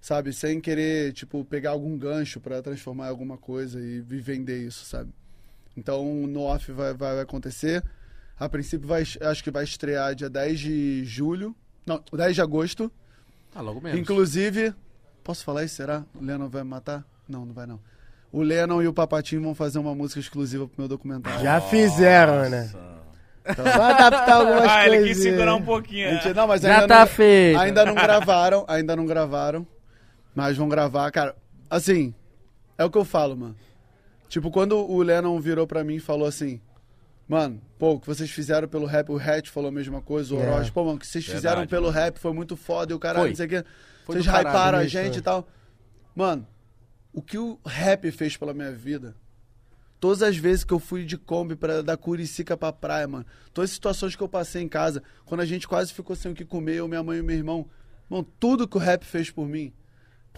sabe? 0.00 0.32
Sem 0.32 0.60
querer, 0.60 1.12
tipo, 1.12 1.44
pegar 1.44 1.70
algum 1.70 1.96
gancho 1.96 2.40
pra 2.40 2.62
transformar 2.62 3.06
em 3.06 3.10
alguma 3.10 3.36
coisa 3.36 3.80
e 3.80 4.00
vender 4.00 4.58
isso, 4.66 4.84
sabe? 4.84 5.10
Então, 5.76 6.04
no 6.26 6.42
off 6.42 6.70
vai, 6.72 6.92
vai, 6.94 7.14
vai 7.14 7.22
acontecer. 7.22 7.82
A 8.38 8.48
princípio, 8.48 8.88
vai, 8.88 9.02
acho 9.02 9.44
que 9.44 9.50
vai 9.50 9.64
estrear 9.64 10.14
dia 10.14 10.28
10 10.30 10.58
de 10.60 11.04
julho. 11.04 11.54
Não, 11.86 12.02
10 12.12 12.34
de 12.34 12.40
agosto. 12.42 12.90
Ah, 13.54 13.60
logo 13.60 13.80
menos. 13.80 13.98
Inclusive, 14.00 14.74
posso 15.22 15.44
falar 15.44 15.64
isso? 15.64 15.76
Será? 15.76 16.04
O 16.14 16.24
Lennon 16.24 16.48
vai 16.48 16.62
me 16.62 16.70
matar? 16.70 17.04
Não, 17.28 17.44
não 17.44 17.52
vai 17.52 17.66
não. 17.66 17.78
O 18.32 18.42
Lennon 18.42 18.80
e 18.82 18.86
o 18.88 18.92
Papatinho 18.92 19.42
vão 19.42 19.54
fazer 19.54 19.78
uma 19.78 19.94
música 19.94 20.20
exclusiva 20.20 20.66
pro 20.66 20.74
meu 20.78 20.88
documentário. 20.88 21.42
Já 21.42 21.60
fizeram, 21.60 22.48
né? 22.48 22.70
Nossa. 22.72 23.00
Só 23.56 23.82
adaptar 23.82 24.32
algumas 24.34 24.64
Ah, 24.70 24.86
ele 24.86 24.98
coisas. 24.98 25.16
quis 25.16 25.22
segurar 25.24 25.54
um 25.56 25.62
pouquinho. 25.62 26.06
né? 26.06 26.12
Mentira, 26.14 26.34
não, 26.34 26.46
mas 26.46 26.60
Já 26.60 26.74
ainda 26.74 26.88
tá 26.88 27.00
não, 27.00 27.06
feito. 27.08 27.58
ainda 27.58 27.84
não 27.84 27.94
gravaram, 27.94 28.64
ainda 28.68 28.96
não 28.96 29.06
gravaram. 29.06 29.66
Mas 30.34 30.56
vão 30.56 30.68
gravar, 30.68 31.10
cara. 31.10 31.36
Assim, 31.68 32.14
é 32.78 32.84
o 32.84 32.90
que 32.90 32.98
eu 32.98 33.04
falo, 33.04 33.36
mano. 33.36 33.56
Tipo, 34.28 34.50
quando 34.50 34.76
o 34.78 35.02
Lennon 35.02 35.38
virou 35.40 35.66
pra 35.66 35.82
mim 35.82 35.96
e 35.96 36.00
falou 36.00 36.26
assim: 36.26 36.60
Mano, 37.28 37.60
pô, 37.78 37.92
o 37.92 38.00
que 38.00 38.06
vocês 38.06 38.30
fizeram 38.30 38.66
pelo 38.66 38.86
rap, 38.86 39.10
o 39.10 39.16
Hatch 39.16 39.48
falou 39.50 39.68
a 39.68 39.72
mesma 39.72 40.00
coisa, 40.02 40.34
o 40.34 40.40
É. 40.40 40.50
Orochi, 40.50 40.72
pô, 40.72 40.84
mano, 40.84 40.96
o 40.96 40.98
que 40.98 41.06
vocês 41.06 41.24
Verdade, 41.24 41.38
fizeram 41.40 41.66
pelo 41.66 41.86
mano. 41.86 41.94
rap 41.94 42.18
foi 42.18 42.32
muito 42.32 42.56
foda 42.56 42.92
e 42.92 42.96
o 42.96 42.98
caralho, 42.98 43.22
Foi. 43.22 43.28
não 43.30 43.36
sei 43.36 43.46
o 43.46 43.48
quê. 43.48 43.64
Foi 44.04 44.16
vocês 44.16 44.26
hyparam 44.26 44.78
a 44.78 44.86
gente 44.86 45.16
é. 45.16 45.18
e 45.18 45.22
tal. 45.22 45.46
Mano, 46.14 46.46
o 47.12 47.22
que 47.22 47.38
o 47.38 47.58
rap 47.64 48.10
fez 48.10 48.36
pela 48.36 48.52
minha 48.52 48.72
vida. 48.72 49.14
Todas 50.00 50.22
as 50.22 50.36
vezes 50.36 50.64
que 50.64 50.72
eu 50.72 50.78
fui 50.78 51.04
de 51.04 51.18
Kombi 51.18 51.54
pra, 51.54 51.82
da 51.82 51.96
Curicica 51.96 52.56
pra 52.56 52.72
praia, 52.72 53.06
mano. 53.06 53.26
Todas 53.52 53.70
as 53.70 53.74
situações 53.74 54.16
que 54.16 54.22
eu 54.22 54.28
passei 54.28 54.62
em 54.62 54.68
casa, 54.68 55.02
quando 55.26 55.42
a 55.42 55.46
gente 55.46 55.68
quase 55.68 55.92
ficou 55.92 56.16
sem 56.16 56.32
o 56.32 56.34
que 56.34 56.44
comer, 56.44 56.76
eu, 56.76 56.88
minha 56.88 57.02
mãe 57.02 57.18
e 57.18 57.22
meu 57.22 57.36
irmão. 57.36 57.68
Mano, 58.08 58.26
tudo 58.40 58.66
que 58.66 58.76
o 58.76 58.80
rap 58.80 59.04
fez 59.04 59.30
por 59.30 59.46
mim. 59.46 59.72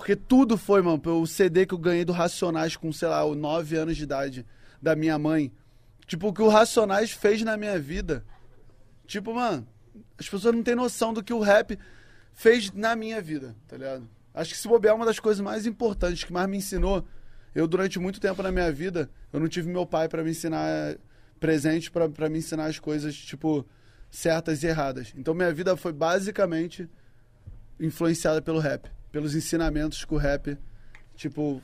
Porque 0.02 0.16
tudo 0.16 0.58
foi, 0.58 0.82
mano, 0.82 1.00
o 1.20 1.26
CD 1.28 1.64
que 1.64 1.72
eu 1.72 1.78
ganhei 1.78 2.04
do 2.04 2.10
Racionais 2.10 2.74
com, 2.74 2.92
sei 2.92 3.06
lá, 3.06 3.24
9 3.24 3.76
anos 3.76 3.96
de 3.96 4.02
idade 4.02 4.44
da 4.82 4.96
minha 4.96 5.16
mãe. 5.16 5.52
Tipo, 6.08 6.26
o 6.26 6.32
que 6.32 6.42
o 6.42 6.48
Racionais 6.48 7.12
fez 7.12 7.40
na 7.42 7.56
minha 7.56 7.78
vida. 7.78 8.24
Tipo, 9.06 9.32
mano, 9.32 9.64
as 10.18 10.28
pessoas 10.28 10.56
não 10.56 10.62
têm 10.64 10.74
noção 10.74 11.12
do 11.12 11.22
que 11.22 11.32
o 11.32 11.38
rap 11.38 11.78
fez 12.32 12.72
na 12.72 12.96
minha 12.96 13.22
vida, 13.22 13.54
tá 13.68 13.76
ligado? 13.76 14.08
Acho 14.34 14.50
que 14.50 14.58
se 14.58 14.66
bobear 14.66 14.92
é 14.92 14.96
uma 14.96 15.06
das 15.06 15.20
coisas 15.20 15.40
mais 15.40 15.66
importantes, 15.66 16.24
que 16.24 16.32
mais 16.32 16.48
me 16.48 16.56
ensinou. 16.56 17.06
Eu, 17.54 17.68
durante 17.68 18.00
muito 18.00 18.18
tempo 18.18 18.42
na 18.42 18.50
minha 18.50 18.72
vida, 18.72 19.08
eu 19.32 19.38
não 19.38 19.46
tive 19.46 19.70
meu 19.70 19.86
pai 19.86 20.08
pra 20.08 20.24
me 20.24 20.32
ensinar 20.32 20.96
presente, 21.38 21.92
pra 21.92 22.08
pra 22.08 22.28
me 22.28 22.38
ensinar 22.38 22.64
as 22.64 22.80
coisas, 22.80 23.14
tipo, 23.14 23.64
certas 24.10 24.64
e 24.64 24.66
erradas. 24.66 25.12
Então 25.16 25.32
minha 25.32 25.54
vida 25.54 25.76
foi 25.76 25.92
basicamente 25.92 26.90
influenciada 27.78 28.42
pelo 28.42 28.58
rap, 28.58 28.90
pelos 29.12 29.34
ensinamentos 29.36 30.04
que 30.04 30.14
o 30.14 30.16
rap, 30.16 30.56
tipo, 31.14 31.62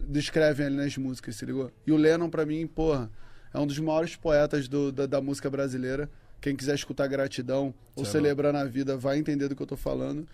descrevem 0.00 0.66
ali 0.66 0.76
nas 0.76 0.96
músicas, 0.96 1.36
se 1.36 1.44
ligou? 1.46 1.70
E 1.86 1.92
o 1.92 1.96
Lennon, 1.96 2.28
pra 2.28 2.44
mim, 2.44 2.66
porra, 2.66 3.10
é 3.52 3.58
um 3.58 3.66
dos 3.66 3.78
maiores 3.78 4.16
poetas 4.16 4.66
do- 4.66 4.90
da, 4.90 5.06
da 5.06 5.20
música 5.20 5.48
brasileira. 5.48 6.10
Quem 6.40 6.56
quiser 6.56 6.74
escutar 6.74 7.06
Gratidão 7.06 7.72
ou 7.94 8.02
é 8.02 8.06
Celebrando 8.06 8.58
a 8.58 8.64
Vida 8.64 8.96
vai 8.96 9.18
entender 9.18 9.48
do 9.48 9.54
que 9.54 9.62
eu 9.62 9.66
tô 9.66 9.76
falando. 9.76 10.26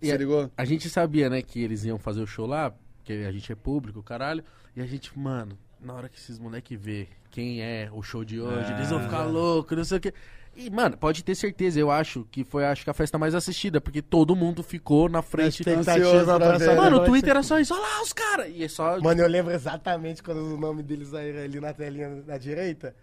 E 0.00 0.06
se 0.06 0.12
é- 0.12 0.16
ligou? 0.16 0.50
A 0.56 0.64
gente 0.64 0.88
sabia, 0.88 1.28
né, 1.28 1.42
que 1.42 1.60
eles 1.60 1.84
iam 1.84 1.98
fazer 1.98 2.20
o 2.20 2.26
show 2.26 2.46
lá, 2.46 2.70
porque 2.98 3.14
a 3.26 3.32
gente 3.32 3.50
é 3.50 3.54
público, 3.54 4.02
caralho. 4.02 4.44
E 4.76 4.80
a 4.80 4.86
gente, 4.86 5.18
mano, 5.18 5.58
na 5.80 5.94
hora 5.94 6.08
que 6.08 6.18
esses 6.18 6.38
moleque 6.38 6.76
vê 6.76 7.08
quem 7.30 7.62
é 7.62 7.88
o 7.92 8.02
show 8.02 8.24
de 8.24 8.40
hoje, 8.40 8.72
eles 8.74 8.90
vão 8.90 9.00
ficar 9.00 9.22
Ah. 9.22 9.26
loucos, 9.26 9.76
não 9.76 9.84
sei 9.84 9.98
o 9.98 10.00
quê. 10.00 10.12
E, 10.56 10.70
mano, 10.70 10.96
pode 10.96 11.22
ter 11.22 11.34
certeza, 11.34 11.78
eu 11.78 11.90
acho 11.90 12.26
que 12.30 12.42
foi 12.42 12.64
acho 12.64 12.82
que 12.82 12.88
a 12.90 12.94
festa 12.94 13.18
mais 13.18 13.34
assistida, 13.34 13.80
porque 13.80 14.00
todo 14.00 14.34
mundo 14.34 14.62
ficou 14.62 15.08
na 15.08 15.20
frente. 15.20 15.62
Pra 15.62 16.58
ver. 16.58 16.74
Mano, 16.76 16.96
o 16.98 17.04
Twitter 17.04 17.30
era 17.30 17.42
só 17.42 17.60
isso, 17.60 17.74
olha 17.74 17.82
lá 17.82 18.02
os 18.02 18.12
caras! 18.12 18.48
E 18.54 18.64
é 18.64 18.68
só. 18.68 18.98
Mano, 19.00 19.20
eu 19.20 19.28
lembro 19.28 19.52
exatamente 19.52 20.22
quando 20.22 20.38
o 20.54 20.56
nome 20.58 20.82
deles 20.82 21.08
saíram 21.08 21.40
ali 21.40 21.60
na 21.60 21.72
telinha 21.74 22.22
da 22.22 22.38
direita. 22.38 22.94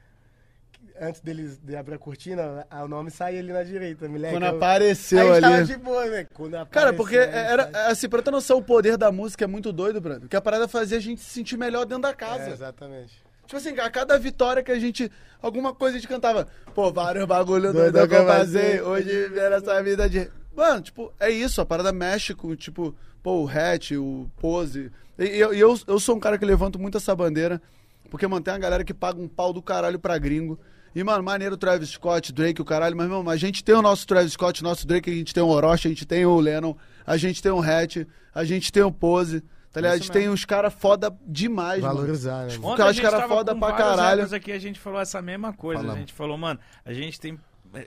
Antes 0.99 1.21
deles 1.21 1.57
de 1.57 1.75
abrir 1.75 1.95
a 1.95 1.97
cortina, 1.97 2.67
o 2.83 2.87
nome 2.87 3.09
saía 3.09 3.39
ali 3.39 3.51
na 3.51 3.63
direita, 3.63 4.07
moleque. 4.07 4.33
Quando 4.35 4.43
eu- 4.45 4.55
apareceu 4.55 5.19
a 5.19 5.33
gente 5.35 5.41
tava 5.41 5.55
ali. 5.55 5.65
de 5.65 5.77
boa, 5.77 6.05
né? 6.05 6.27
Quando 6.33 6.51
Cara, 6.51 6.63
apareceu, 6.63 6.97
porque 6.97 7.17
a 7.17 7.21
gente 7.25 7.35
era, 7.35 7.87
assim, 7.89 8.09
pra 8.09 8.21
ter 8.21 8.31
noção, 8.31 8.57
o 8.59 8.63
poder 8.63 8.97
da 8.97 9.11
música 9.11 9.45
é 9.45 9.47
muito 9.47 9.71
doido, 9.71 9.99
brother. 10.01 10.21
Porque 10.21 10.35
a 10.35 10.41
parada 10.41 10.67
fazia 10.67 10.97
a 10.97 11.01
gente 11.01 11.21
se 11.21 11.29
sentir 11.31 11.57
melhor 11.57 11.85
dentro 11.85 12.03
da 12.03 12.13
casa. 12.13 12.43
É, 12.49 12.51
exatamente. 12.51 13.22
Tipo 13.45 13.57
assim, 13.57 13.77
a 13.79 13.89
cada 13.89 14.17
vitória 14.17 14.63
que 14.63 14.71
a 14.71 14.79
gente. 14.79 15.11
Alguma 15.41 15.73
coisa 15.73 15.97
a 15.97 15.99
gente 15.99 16.07
cantava. 16.07 16.47
Pô, 16.73 16.91
vários 16.91 17.25
bagulho 17.25 17.73
Doido 17.73 17.93
doido 17.93 18.07
que 18.07 18.15
eu 18.15 18.25
passei. 18.25 18.81
Hoje 18.81 19.27
vieram 19.29 19.57
essa 19.57 19.83
vida 19.83 20.09
de. 20.09 20.29
Mano, 20.55 20.81
tipo, 20.81 21.11
é 21.19 21.29
isso. 21.29 21.59
A 21.61 21.65
parada 21.65 21.91
mexe 21.91 22.33
com, 22.33 22.55
tipo, 22.55 22.95
pô, 23.21 23.43
o 23.43 23.47
hatch, 23.47 23.91
o 23.91 24.29
pose. 24.39 24.91
E 25.17 25.25
eu, 25.25 25.53
eu, 25.53 25.79
eu 25.87 25.99
sou 25.99 26.15
um 26.15 26.19
cara 26.19 26.37
que 26.37 26.45
levanto 26.45 26.79
muito 26.79 26.97
essa 26.97 27.15
bandeira. 27.15 27.61
Porque 28.09 28.27
mantém 28.27 28.53
a 28.53 28.59
galera 28.59 28.83
que 28.83 28.93
paga 28.93 29.19
um 29.19 29.27
pau 29.27 29.51
do 29.51 29.61
caralho 29.61 29.99
pra 29.99 30.17
gringo. 30.17 30.59
E, 30.95 31.03
mano, 31.03 31.23
maneiro 31.23 31.55
o 31.55 31.57
Travis 31.57 31.89
Scott, 31.89 32.31
Drake, 32.31 32.61
o 32.61 32.65
caralho. 32.65 32.95
Mas, 32.95 33.09
meu, 33.09 33.27
a 33.27 33.35
gente 33.35 33.63
tem 33.63 33.73
o 33.73 33.81
nosso 33.81 34.05
Travis 34.05 34.33
Scott, 34.33 34.63
nosso 34.63 34.85
Drake, 34.85 35.09
a 35.09 35.13
gente 35.13 35.33
tem 35.33 35.41
o 35.41 35.47
Orochi, 35.47 35.87
a 35.87 35.89
gente 35.89 36.05
tem 36.05 36.25
o 36.25 36.39
Lennon, 36.39 36.75
a 37.05 37.17
gente 37.17 37.41
tem 37.41 37.51
o 37.51 37.61
Hatch, 37.61 38.05
a 38.33 38.43
gente 38.43 38.71
tem 38.71 38.83
o 38.83 38.91
Pose, 38.91 39.43
Tá 39.73 39.81
ligado? 39.81 39.93
A 39.95 39.97
gente 39.97 40.11
tem 40.11 40.29
uns 40.29 40.45
caras 40.45 40.71
foda 40.73 41.11
demais, 41.27 41.81
mano. 41.81 41.95
Valorizar, 41.95 42.45
né, 42.45 42.57
mano? 42.57 42.77
Cara, 42.77 42.89
a 42.89 42.91
os 42.91 42.95
gente 42.95 43.03
cara 43.05 43.17
tava 43.21 43.33
foda 43.35 43.53
com 43.53 43.59
pra 43.59 43.73
caralho. 43.73 43.99
rappers 44.21 44.31
aqui, 44.33 44.51
a 44.51 44.59
gente 44.59 44.79
falou 44.79 45.01
essa 45.01 45.21
mesma 45.21 45.51
coisa. 45.51 45.81
Falamos. 45.81 45.97
A 45.97 45.99
gente 45.99 46.13
falou, 46.13 46.37
mano, 46.37 46.59
a 46.85 46.93
gente 46.93 47.19
tem 47.19 47.39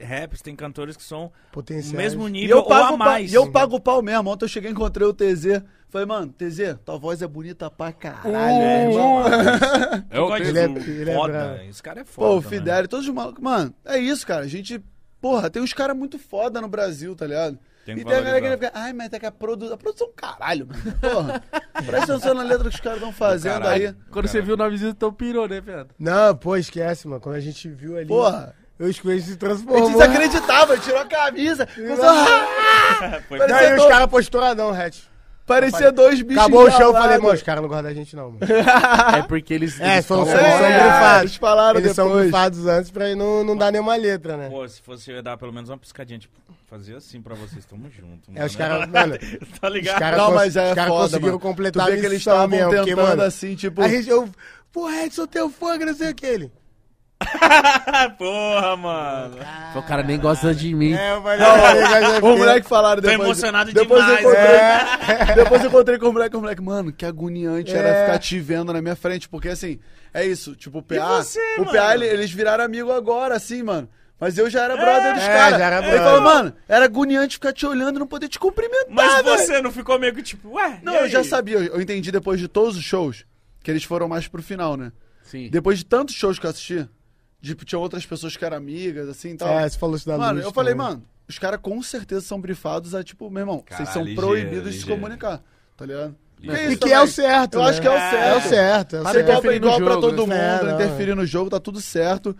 raps, 0.04 0.42
tem 0.42 0.56
cantores 0.56 0.96
que 0.96 1.02
são 1.04 1.26
o 1.26 1.32
Potenciais. 1.52 1.92
mesmo 1.96 2.28
E 2.28 2.32
nível 2.32 2.56
eu 2.56 2.62
ou 2.64 2.68
pago, 2.68 2.94
a 2.94 2.98
pa- 2.98 3.04
mais. 3.04 3.30
e 3.32 3.36
eu 3.36 3.52
pago 3.52 3.76
o 3.76 3.80
pau 3.80 4.02
mesmo. 4.02 4.28
Ontem 4.28 4.44
eu 4.44 4.48
cheguei 4.48 4.68
e 4.70 4.72
encontrei 4.72 5.06
o 5.06 5.14
TZ. 5.14 5.62
Falei, 5.88 6.04
mano, 6.08 6.32
TZ, 6.36 6.76
tua 6.84 6.98
voz 6.98 7.22
é 7.22 7.26
bonita 7.28 7.70
pra 7.70 7.92
caralho, 7.92 8.36
É, 8.36 8.90
irmão. 8.90 9.22
Eu 10.10 10.26
gosto 10.26 10.42
Ele 10.42 10.58
é- 10.58 10.64
ele 10.64 11.10
é 11.10 11.14
foda. 11.14 11.32
bravo. 11.32 11.62
Esse 11.70 11.82
cara 11.82 12.00
é 12.00 12.04
foda. 12.04 12.28
Pô, 12.28 12.36
o. 12.38 12.42
Fidel, 12.42 12.88
todos 12.88 13.06
os 13.06 13.14
malucos. 13.14 13.40
Mano, 13.40 13.72
é 13.84 13.96
isso, 13.96 14.26
cara. 14.26 14.42
A 14.42 14.48
gente. 14.48 14.82
Porra, 15.20 15.48
tem 15.48 15.62
uns 15.62 15.72
caras 15.72 15.96
muito 15.96 16.18
foda 16.18 16.60
no 16.60 16.66
Brasil, 16.68 17.14
tá 17.14 17.24
ligado? 17.26 17.56
Tem 17.86 17.94
que 17.94 18.00
e 18.02 18.04
tem 18.04 18.14
a 18.16 18.20
galera 18.20 18.40
que 18.40 18.50
fica, 18.66 18.70
ai, 18.74 18.92
mas 18.92 19.12
é 19.12 19.18
que 19.18 19.26
a, 19.26 19.30
produ... 19.32 19.72
a 19.72 19.76
produção, 19.78 20.10
caralho, 20.14 20.66
mano. 20.66 20.82
Porra. 21.00 21.42
Presta 21.86 22.14
atenção 22.14 22.34
na 22.34 22.42
letra 22.42 22.68
que 22.68 22.74
os 22.74 22.80
caras 22.80 22.98
estão 22.98 23.12
fazendo 23.12 23.52
Caralho. 23.62 23.88
aí. 23.90 23.94
Quando 24.10 24.26
você 24.28 24.42
viu 24.42 24.54
o 24.54 24.56
nomezinho, 24.58 24.90
então 24.90 25.12
pirou, 25.12 25.48
né, 25.48 25.60
Pedro? 25.60 25.88
Não, 25.98 26.34
pô, 26.36 26.56
esquece, 26.56 27.06
mano. 27.06 27.20
Quando 27.20 27.36
a 27.36 27.40
gente 27.40 27.68
viu 27.68 27.96
ali. 27.96 28.06
Porra. 28.08 28.54
Eu 28.78 28.90
escolhi 28.90 29.18
se 29.20 29.28
A 29.28 29.30
gente 29.30 29.38
transformou. 29.38 29.90
desacreditava, 29.90 30.76
tirou 30.78 30.98
a 31.00 31.04
camisa. 31.06 31.64
começou 31.74 32.04
a- 32.04 33.20
Foi 33.28 33.38
Não, 33.38 33.60
e 33.60 33.74
os 33.76 33.86
caras 33.86 34.06
posturadão, 34.08 34.70
Hatch. 34.70 34.98
Parecia 35.46 35.92
dois 35.92 36.20
bichos. 36.22 36.42
Acabou 36.42 36.66
o 36.66 36.70
show, 36.72 36.80
eu 36.86 36.92
falei, 36.92 37.18
mano, 37.18 37.32
os 37.34 37.42
caras 37.42 37.62
não 37.62 37.68
gostam 37.68 37.84
da 37.84 37.94
gente, 37.94 38.16
não, 38.16 38.32
mano. 38.32 38.40
É 39.16 39.22
porque 39.22 39.54
eles. 39.54 39.80
É, 39.80 39.94
eles 39.94 40.04
são, 40.06 40.26
são, 40.26 40.34
É, 40.34 40.58
são 40.58 40.66
eles 40.66 40.82
grifados. 40.82 41.36
falaram 41.36 41.78
Eles 41.78 41.92
são 41.92 42.06
depois. 42.08 42.22
grifados 42.24 42.66
antes 42.66 42.90
pra 42.90 43.14
não, 43.14 43.44
não 43.44 43.56
dar 43.56 43.70
nenhuma 43.70 43.94
letra, 43.94 44.36
né? 44.36 44.48
Pô, 44.50 44.66
se 44.68 44.82
fosse 44.82 45.08
eu 45.08 45.16
ia 45.16 45.22
dar 45.22 45.36
pelo 45.36 45.52
menos 45.52 45.70
uma 45.70 45.78
piscadinha, 45.78 46.18
tipo, 46.18 46.34
fazer 46.66 46.96
assim 46.96 47.20
pra 47.22 47.34
vocês, 47.34 47.64
tamo 47.64 47.88
junto. 47.90 48.30
É, 48.34 48.44
os 48.44 48.56
mano. 48.56 48.88
caras, 48.88 49.18
tá 49.60 49.68
os 49.68 49.74
ligado? 49.74 49.98
caras 49.98 50.18
Não, 50.18 50.34
mas 50.34 50.56
é 50.56 50.68
os 50.68 50.74
caras 50.74 50.90
foda, 50.90 51.02
conseguiram 51.04 51.26
mano. 51.28 51.38
Tu 51.38 51.42
completar 51.42 51.86
vê 51.86 51.92
a 51.92 51.96
que 52.00 52.06
eles 52.06 52.18
estavam 52.18 52.48
mesmo, 52.48 52.70
porque, 52.70 52.84
tentando 52.90 53.06
mano, 53.08 53.22
assim, 53.22 53.54
tipo... 53.54 53.82
a 53.82 53.88
gente, 53.88 54.08
eu, 54.08 54.28
pô, 54.72 54.90
Edson, 54.90 55.26
teu 55.26 55.48
fã, 55.50 55.78
que 55.78 55.84
não 55.84 55.94
sei 55.94 56.10
o 56.10 56.14
que, 56.14 56.26
ele. 56.26 56.52
Porra, 58.18 58.76
mano. 58.76 59.36
O 59.74 59.82
cara 59.82 60.02
nem 60.02 60.18
gosta 60.18 60.54
de 60.54 60.74
mim. 60.74 60.92
É, 60.92 61.18
falei, 61.20 61.38
não, 62.20 62.34
O 62.34 62.38
moleque 62.38 62.68
falaram 62.68 63.00
Tô 63.00 63.08
depois. 63.08 63.28
emocionado 63.28 63.72
depois 63.72 64.04
demais, 64.04 64.22
Eu 64.24 64.30
encontrei, 64.30 64.56
É. 64.56 65.34
Depois 65.34 65.62
eu 65.62 65.68
encontrei 65.68 65.98
com 65.98 66.08
o 66.08 66.12
moleque, 66.12 66.36
o 66.36 66.40
moleque, 66.40 66.62
mano, 66.62 66.92
que 66.92 67.06
agoniante 67.06 67.72
era 67.74 67.88
É. 67.88 68.04
ficar 68.06 68.18
te 68.18 68.38
vendo 68.38 68.72
na 68.72 68.82
minha 68.82 68.96
frente, 68.96 69.28
porque 69.28 69.48
assim, 69.48 69.78
é 70.12 70.26
isso, 70.26 70.54
tipo, 70.56 70.78
o 70.78 70.82
PA, 70.82 71.22
você, 71.22 71.40
o 71.58 71.60
mano? 71.60 71.72
PA, 71.72 71.94
ele- 71.94 72.06
eles 72.06 72.30
viraram 72.30 72.64
amigo 72.64 72.92
agora, 72.92 73.34
assim, 73.36 73.62
mano. 73.62 73.88
Mas 74.18 74.38
eu 74.38 74.48
já 74.48 74.62
era 74.64 74.76
brother 74.76 75.14
dos 75.14 75.22
É, 75.22 75.28
caras. 75.28 75.58
já 75.58 75.66
era 75.66 75.76
Ele 75.78 75.86
brother. 75.88 76.02
falou, 76.04 76.22
mano, 76.22 76.54
era 76.66 76.84
agoniante 76.86 77.34
ficar 77.34 77.52
te 77.52 77.66
olhando 77.66 77.96
e 77.96 77.98
não 77.98 78.06
poder 78.06 78.28
te 78.28 78.38
cumprimentar, 78.38 78.86
Mas 78.88 79.24
velho. 79.24 79.38
você 79.38 79.60
não 79.60 79.70
ficou 79.70 79.98
meio 79.98 80.14
que 80.14 80.22
tipo, 80.22 80.54
ué? 80.54 80.80
Não, 80.82 80.94
e 80.94 80.96
eu 80.96 81.02
aí? 81.04 81.10
já 81.10 81.22
sabia, 81.22 81.58
eu 81.58 81.80
entendi 81.80 82.10
depois 82.10 82.40
de 82.40 82.48
todos 82.48 82.76
os 82.76 82.82
shows, 82.84 83.26
que 83.62 83.70
eles 83.70 83.84
foram 83.84 84.08
mais 84.08 84.26
pro 84.26 84.42
final, 84.42 84.76
né? 84.76 84.90
Sim. 85.22 85.50
Depois 85.50 85.78
de 85.78 85.84
tantos 85.84 86.14
shows 86.14 86.38
que 86.38 86.46
eu 86.46 86.50
assisti, 86.50 86.88
tipo, 87.42 87.64
tinha 87.64 87.78
outras 87.78 88.06
pessoas 88.06 88.36
que 88.36 88.44
eram 88.44 88.56
amigas, 88.56 89.06
assim, 89.08 89.30
e 89.30 89.36
tal. 89.36 89.48
É, 89.58 89.68
você 89.68 89.78
falou 89.78 89.96
isso 89.96 90.06
da 90.06 90.16
Mano, 90.16 90.34
luz 90.34 90.44
eu 90.46 90.52
falei, 90.52 90.72
também. 90.74 90.86
mano, 90.92 91.02
os 91.28 91.38
caras 91.38 91.60
com 91.60 91.82
certeza 91.82 92.22
são 92.22 92.40
brifados 92.40 92.94
a, 92.94 93.04
tipo, 93.04 93.28
meu 93.30 93.40
irmão, 93.42 93.62
vocês 93.68 93.88
são 93.90 94.02
Caralho, 94.02 94.14
proibidos 94.16 94.50
ligeiro, 94.50 94.70
de 94.70 94.72
se 94.76 94.78
ligeiro. 94.82 95.00
comunicar, 95.02 95.42
tá 95.76 95.84
ligado? 95.84 96.16
Ligeiro. 96.40 96.60
Que 96.68 96.72
E 96.72 96.74
que 96.76 96.80
também. 96.80 96.94
é 96.94 97.00
o 97.02 97.06
certo, 97.06 97.54
Eu 97.54 97.62
né? 97.64 97.68
acho 97.70 97.80
que 97.80 97.86
é 97.86 97.90
o 97.90 97.94
É 97.94 97.96
o 98.36 98.40
certo. 98.40 98.48
certo, 98.48 98.96
é 98.96 99.00
o 99.00 99.02
Para 99.02 99.12
Ser 99.12 99.18
de 99.24 99.26
certo. 99.26 99.28
igual, 99.28 99.38
interferir 99.38 99.60
no 99.60 99.66
igual 99.66 99.76
pra 99.80 99.94
jogo, 99.94 100.00
todo 100.00 100.26
né? 100.28 100.52
mundo, 100.52 100.60
É, 100.60 100.64
não, 100.70 100.74
interferir 100.74 101.14
no 101.16 101.26
jogo, 101.26 101.50
tá 101.50 101.58
tudo 101.60 101.80
certo. 101.80 102.36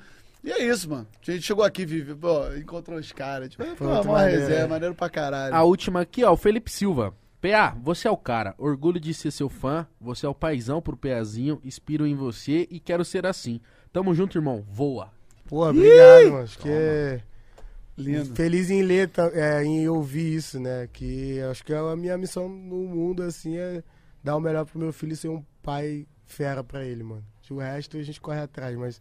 E 0.46 0.52
é 0.52 0.62
isso, 0.62 0.88
mano. 0.88 1.08
A 1.26 1.30
gente 1.32 1.42
chegou 1.42 1.64
aqui, 1.64 1.84
vive, 1.84 2.14
pô, 2.14 2.54
encontrou 2.54 3.00
os 3.00 3.10
caras, 3.10 3.48
tipo, 3.48 3.66
muito 3.66 3.82
uma 3.82 4.04
maneiro, 4.04 4.42
resenha, 4.42 4.60
é. 4.60 4.66
maneiro 4.68 4.94
pra 4.94 5.10
caralho. 5.10 5.52
A 5.52 5.64
última 5.64 6.02
aqui, 6.02 6.22
ó, 6.22 6.32
o 6.32 6.36
Felipe 6.36 6.70
Silva. 6.70 7.12
PA, 7.40 7.76
você 7.82 8.06
é 8.06 8.10
o 8.12 8.16
cara. 8.16 8.54
Orgulho 8.56 9.00
de 9.00 9.12
ser 9.12 9.32
seu 9.32 9.48
fã. 9.48 9.86
Você 10.00 10.24
é 10.24 10.28
o 10.28 10.34
paizão 10.34 10.80
pro 10.80 10.96
PAzinho. 10.96 11.60
Inspiro 11.64 12.06
em 12.06 12.14
você 12.14 12.66
e 12.70 12.78
quero 12.78 13.04
ser 13.04 13.26
assim. 13.26 13.60
Tamo 13.92 14.14
junto, 14.14 14.38
irmão. 14.38 14.64
Voa. 14.68 15.10
Pô, 15.48 15.68
obrigado, 15.68 16.30
mano. 16.30 16.44
Acho 16.44 16.58
que 16.58 16.68
é... 16.68 17.20
Lindo. 17.98 18.34
Feliz 18.34 18.70
em 18.70 18.82
ler, 18.82 19.10
é, 19.32 19.64
em 19.64 19.88
ouvir 19.88 20.34
isso, 20.34 20.60
né? 20.60 20.88
Que 20.92 21.40
acho 21.40 21.64
que 21.64 21.74
a 21.74 21.96
minha 21.96 22.16
missão 22.16 22.48
no 22.48 22.86
mundo, 22.86 23.22
assim, 23.22 23.56
é 23.56 23.82
dar 24.22 24.36
o 24.36 24.40
melhor 24.40 24.64
pro 24.64 24.78
meu 24.78 24.92
filho 24.92 25.12
e 25.12 25.16
ser 25.16 25.28
um 25.28 25.42
pai 25.62 26.06
fera 26.24 26.62
pra 26.62 26.84
ele, 26.84 27.02
mano. 27.02 27.24
O 27.50 27.58
resto 27.58 27.96
a 27.96 28.02
gente 28.02 28.20
corre 28.20 28.40
atrás, 28.40 28.76
mas 28.76 29.00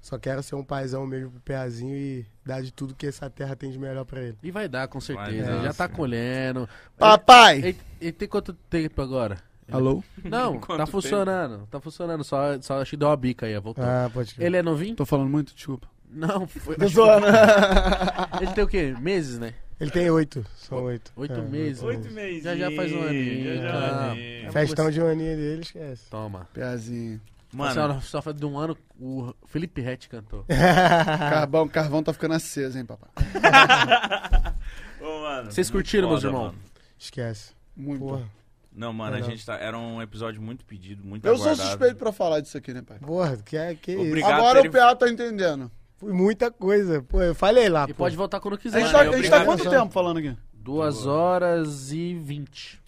só 0.00 0.18
quero 0.18 0.42
ser 0.42 0.54
um 0.54 0.64
paizão 0.64 1.06
mesmo 1.06 1.30
pro 1.30 1.40
Peazinho 1.40 1.96
e 1.96 2.26
dar 2.44 2.62
de 2.62 2.72
tudo 2.72 2.94
que 2.94 3.06
essa 3.06 3.28
terra 3.28 3.54
tem 3.54 3.70
de 3.70 3.78
melhor 3.78 4.04
pra 4.04 4.20
ele. 4.22 4.36
E 4.42 4.50
vai 4.50 4.68
dar, 4.68 4.88
com 4.88 5.00
certeza. 5.00 5.44
Vai 5.46 5.56
dar, 5.58 5.62
Já 5.64 5.72
tá 5.74 5.88
sim. 5.88 5.94
colhendo. 5.94 6.68
Papai! 6.98 7.58
Ele, 7.58 7.76
ele 8.00 8.12
tem 8.12 8.28
quanto 8.28 8.52
tempo 8.52 9.00
agora? 9.02 9.38
Alô? 9.70 10.02
Não, 10.24 10.58
tá 10.60 10.78
tempo? 10.78 10.86
funcionando. 10.90 11.66
Tá 11.70 11.80
funcionando. 11.80 12.24
Só, 12.24 12.60
só 12.60 12.80
acho 12.80 12.90
que 12.90 12.96
deu 12.96 13.08
uma 13.08 13.16
bica 13.16 13.46
aí, 13.46 13.58
voltou. 13.60 13.84
Ah, 13.84 14.10
pode 14.12 14.34
crer. 14.34 14.46
Ele 14.46 14.56
é 14.56 14.62
novinho? 14.62 14.96
Tô 14.96 15.06
falando 15.06 15.28
muito, 15.30 15.54
desculpa. 15.54 15.86
Não, 16.10 16.44
foi. 16.48 16.74
Tô 16.76 16.88
zoando. 16.88 17.26
Ele 18.40 18.52
tem 18.52 18.64
o 18.64 18.66
quê? 18.66 18.94
Meses, 19.00 19.38
né? 19.38 19.54
Ele 19.78 19.90
tem 19.92 20.10
oito, 20.10 20.44
são 20.56 20.82
oito. 20.84 21.12
Oito 21.16 21.32
É, 21.34 21.40
meses. 21.42 21.82
Oito 21.82 22.10
meses. 22.10 22.42
Já 22.42 22.54
já 22.56 22.70
faz 22.72 22.92
um 22.92 23.02
aninho. 23.02 23.44
Já 23.56 23.62
já 23.62 23.70
Ah, 23.70 24.10
aninho. 24.10 24.46
é 24.48 24.50
Festão 24.50 24.90
de 24.90 25.00
um 25.00 25.06
aninho 25.06 25.36
dele, 25.36 25.62
esquece. 25.62 26.10
Toma. 26.10 26.48
Piazinho. 26.52 27.20
Mano, 27.52 28.00
só, 28.00 28.20
só 28.22 28.32
de 28.32 28.46
um 28.46 28.56
ano 28.58 28.76
o 29.00 29.34
Felipe 29.46 29.80
Rett 29.80 30.08
cantou. 30.08 30.44
Carvão, 30.48 31.66
carvão 31.68 32.02
tá 32.02 32.12
ficando 32.12 32.34
aceso, 32.34 32.78
hein, 32.78 32.84
papai? 32.84 33.10
ô, 35.00 35.20
mano, 35.22 35.50
Vocês 35.52 35.70
curtiram, 35.70 36.08
meus 36.08 36.22
foda, 36.22 36.32
irmãos? 36.32 36.46
mano. 36.52 36.58
Esquece. 36.98 37.52
Muito. 37.76 38.00
Porra. 38.00 38.28
Não, 38.72 38.92
mano, 38.92 39.16
a 39.16 39.18
Não. 39.18 39.26
gente 39.28 39.44
tá. 39.44 39.56
Era 39.56 39.76
um 39.76 40.00
episódio 40.00 40.40
muito 40.40 40.64
pedido, 40.64 41.04
muito 41.04 41.26
Eu 41.26 41.36
sou 41.36 41.46
aguardado. 41.46 41.68
suspeito 41.70 41.96
pra 41.96 42.12
falar 42.12 42.40
disso 42.40 42.56
aqui, 42.56 42.72
né, 42.72 42.82
pai? 42.82 42.98
Porra, 43.00 43.36
que, 43.38 43.56
é- 43.56 43.74
que 43.74 43.92
isso. 43.92 44.00
Obrigado. 44.06 44.32
Agora 44.32 44.60
o 44.62 44.70
PA 44.70 44.94
tá 44.94 45.08
entendendo. 45.10 45.70
Foi 45.96 46.12
muita 46.12 46.50
coisa. 46.50 47.02
Pô, 47.02 47.20
eu 47.20 47.34
falei 47.34 47.68
lá, 47.68 47.84
E 47.84 47.92
pô. 47.92 48.04
pode 48.04 48.16
voltar 48.16 48.38
quando 48.40 48.54
A 48.54 48.58
quiser. 48.58 48.80
gente, 48.80 48.92
Mano, 48.92 49.10
tá, 49.10 49.16
a 49.16 49.16
gente 49.20 49.28
tá 49.30 49.36
obrigado. 49.38 49.44
quanto 49.58 49.70
tempo 49.70 49.92
falando 49.92 50.18
aqui? 50.18 50.36
Duas 50.54 51.04
horas 51.06 51.90
e 51.92 52.14
vinte. 52.14 52.79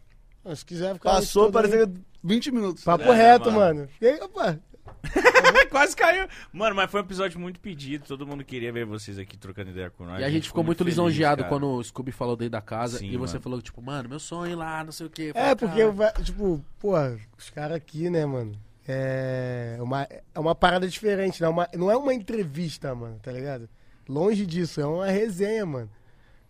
Se 0.56 0.64
quiser 0.64 0.94
ficar... 0.94 1.10
Passou, 1.12 1.50
parecia 1.52 1.90
20 2.22 2.50
minutos. 2.50 2.84
Papo 2.84 3.04
É, 3.12 3.14
reto, 3.16 3.50
mano. 3.52 3.80
mano. 3.80 3.88
E 4.00 4.06
aí, 4.06 4.20
opa, 4.20 4.58
Quase 5.70 5.96
caiu. 5.96 6.26
Mano, 6.52 6.76
mas 6.76 6.90
foi 6.90 7.00
um 7.00 7.04
episódio 7.04 7.38
muito 7.40 7.58
pedido. 7.60 8.04
Todo 8.06 8.26
mundo 8.26 8.44
queria 8.44 8.72
ver 8.72 8.84
vocês 8.84 9.18
aqui 9.18 9.36
trocando 9.36 9.70
ideia 9.70 9.90
com 9.90 10.04
nós. 10.04 10.20
E 10.20 10.24
a 10.24 10.30
gente 10.30 10.48
ficou 10.48 10.62
muito 10.62 10.78
feliz, 10.78 10.94
lisonjeado 10.94 11.42
cara. 11.42 11.48
quando 11.48 11.66
o 11.68 11.82
Scooby 11.82 12.12
falou 12.12 12.36
dentro 12.36 12.52
da 12.52 12.60
casa 12.60 12.98
Sim, 12.98 13.06
e 13.10 13.16
você 13.16 13.34
mano. 13.34 13.42
falou, 13.42 13.62
tipo, 13.62 13.80
mano, 13.82 14.08
meu 14.08 14.18
sonho 14.20 14.56
lá, 14.56 14.84
não 14.84 14.92
sei 14.92 15.06
o 15.06 15.10
quê. 15.10 15.32
É, 15.34 15.54
porque, 15.54 15.66
"Cara, 15.76 15.80
eu 15.80 15.92
va- 15.92 16.12
tipo, 16.12 16.64
pô, 16.78 16.92
os 17.38 17.50
caras 17.50 17.76
aqui, 17.76 18.10
né, 18.10 18.24
mano? 18.26 18.52
É 18.86 19.76
uma, 19.80 20.02
é 20.34 20.38
uma 20.40 20.54
parada 20.54 20.86
diferente, 20.88 21.40
né? 21.40 21.48
Uma- 21.48 21.68
não 21.74 21.90
é 21.90 21.96
uma 21.96 22.12
entrevista, 22.12 22.94
mano, 22.94 23.18
tá 23.22 23.30
ligado? 23.32 23.68
Longe 24.08 24.44
disso, 24.44 24.80
é 24.80 24.86
uma 24.86 25.06
resenha, 25.06 25.64
mano. 25.64 25.90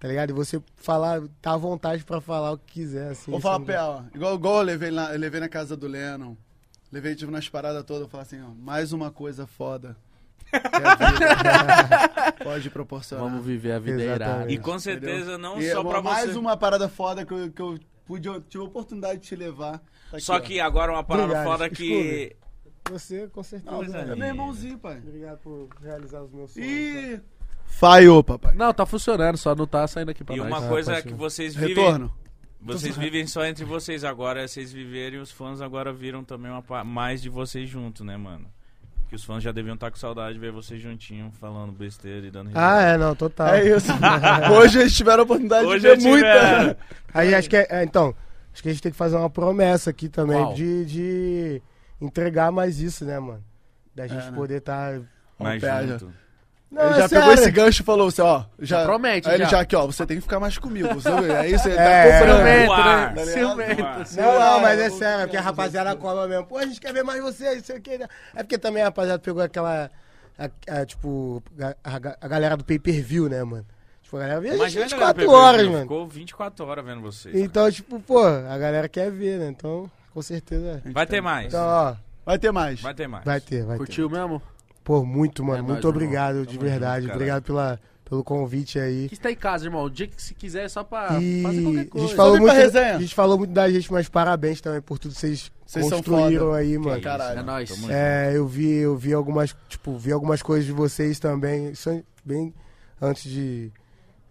Tá 0.02 0.08
ligado? 0.08 0.30
E 0.30 0.32
você 0.32 0.60
falar, 0.74 1.22
tá 1.40 1.52
à 1.52 1.56
vontade 1.56 2.02
pra 2.02 2.20
falar 2.20 2.50
o 2.50 2.58
que 2.58 2.72
quiser, 2.72 3.12
assim. 3.12 3.30
Vou 3.30 3.38
falar 3.38 3.60
PA, 3.60 3.88
ó. 3.88 4.02
Igual, 4.12 4.34
igual 4.34 4.56
eu, 4.56 4.62
levei 4.62 4.90
lá, 4.90 5.12
eu 5.14 5.18
levei 5.20 5.38
na 5.38 5.48
casa 5.48 5.76
do 5.76 5.86
Lennon. 5.86 6.34
Levei, 6.90 7.14
tipo, 7.14 7.30
nas 7.30 7.48
paradas 7.48 7.84
todas. 7.84 8.02
Eu 8.02 8.08
falei 8.08 8.26
assim, 8.26 8.42
ó. 8.42 8.48
Mais 8.48 8.92
uma 8.92 9.12
coisa 9.12 9.46
foda. 9.46 9.96
vida 10.50 12.34
pode 12.42 12.68
proporcionar. 12.68 13.24
Vamos 13.24 13.46
viver 13.46 13.70
a 13.70 13.78
vida 13.78 14.02
Exatamente. 14.02 14.28
irada. 14.38 14.52
E 14.52 14.58
com 14.58 14.76
certeza 14.76 15.38
não 15.38 15.60
E 15.60 15.70
só 15.70 15.84
pra 15.84 16.02
mais 16.02 16.32
você. 16.32 16.36
uma 16.38 16.56
parada 16.56 16.88
foda 16.88 17.24
que 17.24 17.32
eu, 17.32 17.52
que 17.52 17.62
eu 17.62 17.78
pude, 18.04 18.26
eu 18.26 18.40
tive 18.40 18.64
a 18.64 18.66
oportunidade 18.66 19.20
de 19.20 19.28
te 19.28 19.36
levar. 19.36 19.78
Tá 20.10 20.16
aqui, 20.16 20.20
Só 20.20 20.34
ó. 20.34 20.40
que 20.40 20.58
agora 20.58 20.90
uma 20.90 21.04
parada 21.04 21.26
Obrigado, 21.26 21.46
foda 21.46 21.70
que. 21.70 22.34
Você, 22.90 23.28
com 23.28 23.44
certeza. 23.44 23.70
Não, 23.70 23.84
é 23.84 23.86
linda. 24.02 24.16
meu 24.16 24.26
irmãozinho, 24.26 24.78
pai. 24.80 24.98
Obrigado 24.98 25.38
por 25.38 25.68
realizar 25.80 26.22
os 26.22 26.32
meus 26.32 26.50
sonhos. 26.50 26.68
Ih! 26.68 27.20
Falhou, 27.72 28.22
papai. 28.22 28.54
Não, 28.54 28.72
tá 28.72 28.84
funcionando, 28.86 29.36
só 29.36 29.54
não 29.54 29.66
tá 29.66 29.86
saindo 29.86 30.10
aqui 30.10 30.22
pra 30.22 30.34
E 30.34 30.38
nós. 30.38 30.46
uma 30.48 30.58
Ah, 30.58 30.68
coisa 30.68 30.92
pode 30.92 31.06
que 31.08 31.14
vocês 31.14 31.54
vivem. 31.54 31.74
Retorno. 31.84 32.12
Vocês 32.60 32.96
vivem 32.96 33.26
só 33.26 33.44
entre 33.44 33.64
vocês 33.64 34.04
agora, 34.04 34.46
vocês 34.46 34.72
viverem, 34.72 35.18
os 35.18 35.32
fãs 35.32 35.60
agora 35.60 35.92
viram 35.92 36.22
também 36.22 36.52
uma 36.52 36.84
mais 36.84 37.20
de 37.20 37.28
vocês 37.28 37.68
junto, 37.68 38.04
né, 38.04 38.16
mano? 38.16 38.46
Que 39.08 39.16
os 39.16 39.24
fãs 39.24 39.42
já 39.42 39.50
deviam 39.50 39.74
estar 39.74 39.90
com 39.90 39.96
saudade 39.96 40.34
de 40.34 40.38
ver 40.38 40.52
vocês 40.52 40.80
juntinhos, 40.80 41.34
falando 41.38 41.72
besteira 41.72 42.24
e 42.26 42.30
dando 42.30 42.48
risada. 42.48 42.76
Ah, 42.76 42.82
é, 42.82 42.96
não, 42.96 43.16
total. 43.16 43.48
É 43.48 43.68
isso. 43.76 43.88
Hoje 44.56 44.78
eles 44.78 44.96
tiveram 44.96 45.20
a 45.20 45.24
oportunidade 45.24 45.66
Hoje 45.66 45.80
de 45.80 45.88
ver 45.96 46.08
muita. 46.08 46.78
Aí 47.12 47.34
acho 47.34 47.50
que 47.50 47.56
é, 47.56 47.66
é, 47.68 47.82
então, 47.82 48.14
acho 48.52 48.62
que 48.62 48.68
a 48.68 48.72
gente 48.72 48.82
tem 48.82 48.92
que 48.92 48.98
fazer 48.98 49.16
uma 49.16 49.28
promessa 49.28 49.90
aqui 49.90 50.08
também 50.08 50.54
de, 50.54 50.84
de 50.86 51.62
entregar 52.00 52.52
mais 52.52 52.78
isso, 52.78 53.04
né, 53.04 53.18
mano? 53.18 53.42
Da 53.94 54.06
gente 54.06 54.22
É, 54.26 54.30
né? 54.30 54.36
poder 54.36 54.58
estar. 54.58 55.00
Mais 55.38 55.62
Ó, 55.62 55.66
pé, 55.66 55.86
junto. 55.88 56.12
Não, 56.72 56.82
ele 56.86 56.94
é 56.94 56.98
já 57.00 57.08
sério. 57.08 57.26
pegou 57.26 57.34
esse 57.34 57.50
gancho 57.50 57.82
e 57.82 57.84
falou 57.84 58.08
assim, 58.08 58.22
ó. 58.22 58.44
Já, 58.58 58.78
Já 58.80 58.84
promete, 58.86 59.28
Aí 59.28 59.34
ele 59.34 59.44
já. 59.44 59.50
já 59.50 59.60
aqui, 59.60 59.76
ó. 59.76 59.84
Você 59.86 60.06
tem 60.06 60.16
que 60.16 60.22
ficar 60.22 60.40
mais 60.40 60.56
comigo. 60.56 60.88
Você, 60.94 61.08
é 61.10 61.50
isso, 61.50 61.68
ele 61.68 61.76
É, 61.76 62.12
tá 62.12 62.18
comprando. 62.18 62.36
Ciumento, 62.38 62.66
No 62.66 62.72
ar, 62.72 63.12
né? 63.14 63.24
tá? 63.24 63.30
Ciumento, 63.30 63.84
ar. 63.84 64.06
ciumento. 64.06 64.32
Não, 64.32 64.40
não, 64.40 64.60
mas 64.60 64.80
é 64.80 64.90
sério, 64.90 65.20
é 65.20 65.26
porque 65.26 65.36
a 65.36 65.40
rapaziada 65.42 65.94
cobra 65.96 66.26
mesmo. 66.26 66.46
Pô, 66.46 66.56
a 66.56 66.64
gente 66.66 66.80
quer 66.80 66.92
ver 66.94 67.02
mais 67.04 67.22
vocês, 67.22 67.56
não 67.58 67.62
sei 67.64 67.76
o 67.76 67.80
que. 67.82 67.90
É 68.34 68.42
porque 68.42 68.56
também 68.56 68.82
a 68.82 68.86
rapaziada 68.86 69.18
pegou 69.18 69.42
aquela. 69.42 69.90
a- 70.38 70.80
a, 70.80 70.86
tipo, 70.86 71.42
a, 71.84 71.96
a- 72.22 72.28
galera 72.28 72.56
do 72.56 72.64
pay 72.64 72.78
per 72.78 73.02
view, 73.02 73.28
né, 73.28 73.44
mano? 73.44 73.66
Tipo, 74.02 74.16
a 74.16 74.20
galera 74.20 74.40
vê 74.40 74.48
a 74.48 74.50
gente 74.52 74.60
Imagina 74.60 74.84
a 74.86 74.88
galera 74.88 75.06
24 75.12 75.14
pay-per-view, 75.14 75.38
horas, 75.46 75.66
mano. 75.66 75.82
Ficou 75.82 76.06
24 76.08 76.66
horas 76.66 76.84
vendo 76.86 77.00
vocês. 77.02 77.34
Então, 77.36 77.70
tipo, 77.70 78.00
pô, 78.00 78.24
a 78.24 78.56
galera 78.58 78.88
quer 78.88 79.10
ver, 79.10 79.38
né? 79.38 79.48
Então, 79.48 79.90
Com 80.14 80.22
certeza. 80.22 80.80
é. 80.86 80.90
Vai 80.90 81.06
ter 81.06 81.20
mais. 81.20 81.48
Então, 81.48 81.62
ó, 81.62 81.94
Vai 82.24 82.38
ter 82.38 82.50
mais. 82.52 82.80
Vai 82.80 82.94
ter 82.94 83.06
mais. 83.08 83.24
vai 83.24 83.40
ter, 83.40 83.62
vai 83.64 83.74
ter. 83.76 83.78
Curtiu 83.78 84.08
mesmo? 84.08 84.40
Pô, 84.84 85.04
muito, 85.04 85.44
mano. 85.44 85.58
É 85.58 85.62
muito 85.62 85.68
nóis, 85.70 85.78
irmão. 85.84 85.90
obrigado, 85.90 86.46
de 86.46 86.58
Tamo 86.58 86.70
verdade. 86.70 87.02
junto, 87.06 87.14
obrigado 87.14 87.42
pela, 87.44 87.80
pelo 88.04 88.24
convite 88.24 88.78
aí. 88.78 89.08
Que 89.08 89.14
está 89.14 89.30
em 89.30 89.36
casa, 89.36 89.66
irmão. 89.66 89.84
O 89.84 89.90
dia 89.90 90.06
que 90.08 90.20
se 90.20 90.34
quiser 90.34 90.64
é 90.64 90.68
só 90.68 90.82
pra 90.82 91.20
E 91.20 91.42
fazer 91.42 91.62
qualquer 91.62 91.80
a 91.80 91.86
coisa. 91.86 92.06
gente, 92.06 92.16
falou 92.16 92.38
muito, 92.38 92.50
a 92.52 92.98
gente 92.98 93.14
falou 93.14 93.38
muito 93.38 93.52
da 93.52 93.70
gente, 93.70 93.92
mas 93.92 94.08
parabéns 94.08 94.60
também 94.60 94.80
por 94.80 94.98
tudo 94.98 95.14
que 95.14 95.20
vocês 95.20 95.50
Vocês 95.64 95.88
construíram 95.88 96.52
aí, 96.52 96.76
mano. 96.78 97.00
Caralho. 97.00 97.38
É 97.38 97.42
nóis. 97.42 97.88
É, 97.88 98.32
eu 98.34 98.46
vi, 98.46 98.70
eu 98.72 98.96
vi 98.96 99.12
algumas, 99.12 99.54
tipo, 99.68 99.96
vi 99.96 100.10
algumas 100.12 100.42
coisas 100.42 100.66
de 100.66 100.72
vocês 100.72 101.18
também, 101.20 101.70
isso 101.70 101.88
é 101.90 102.02
bem 102.24 102.52
antes 103.00 103.30
de 103.30 103.70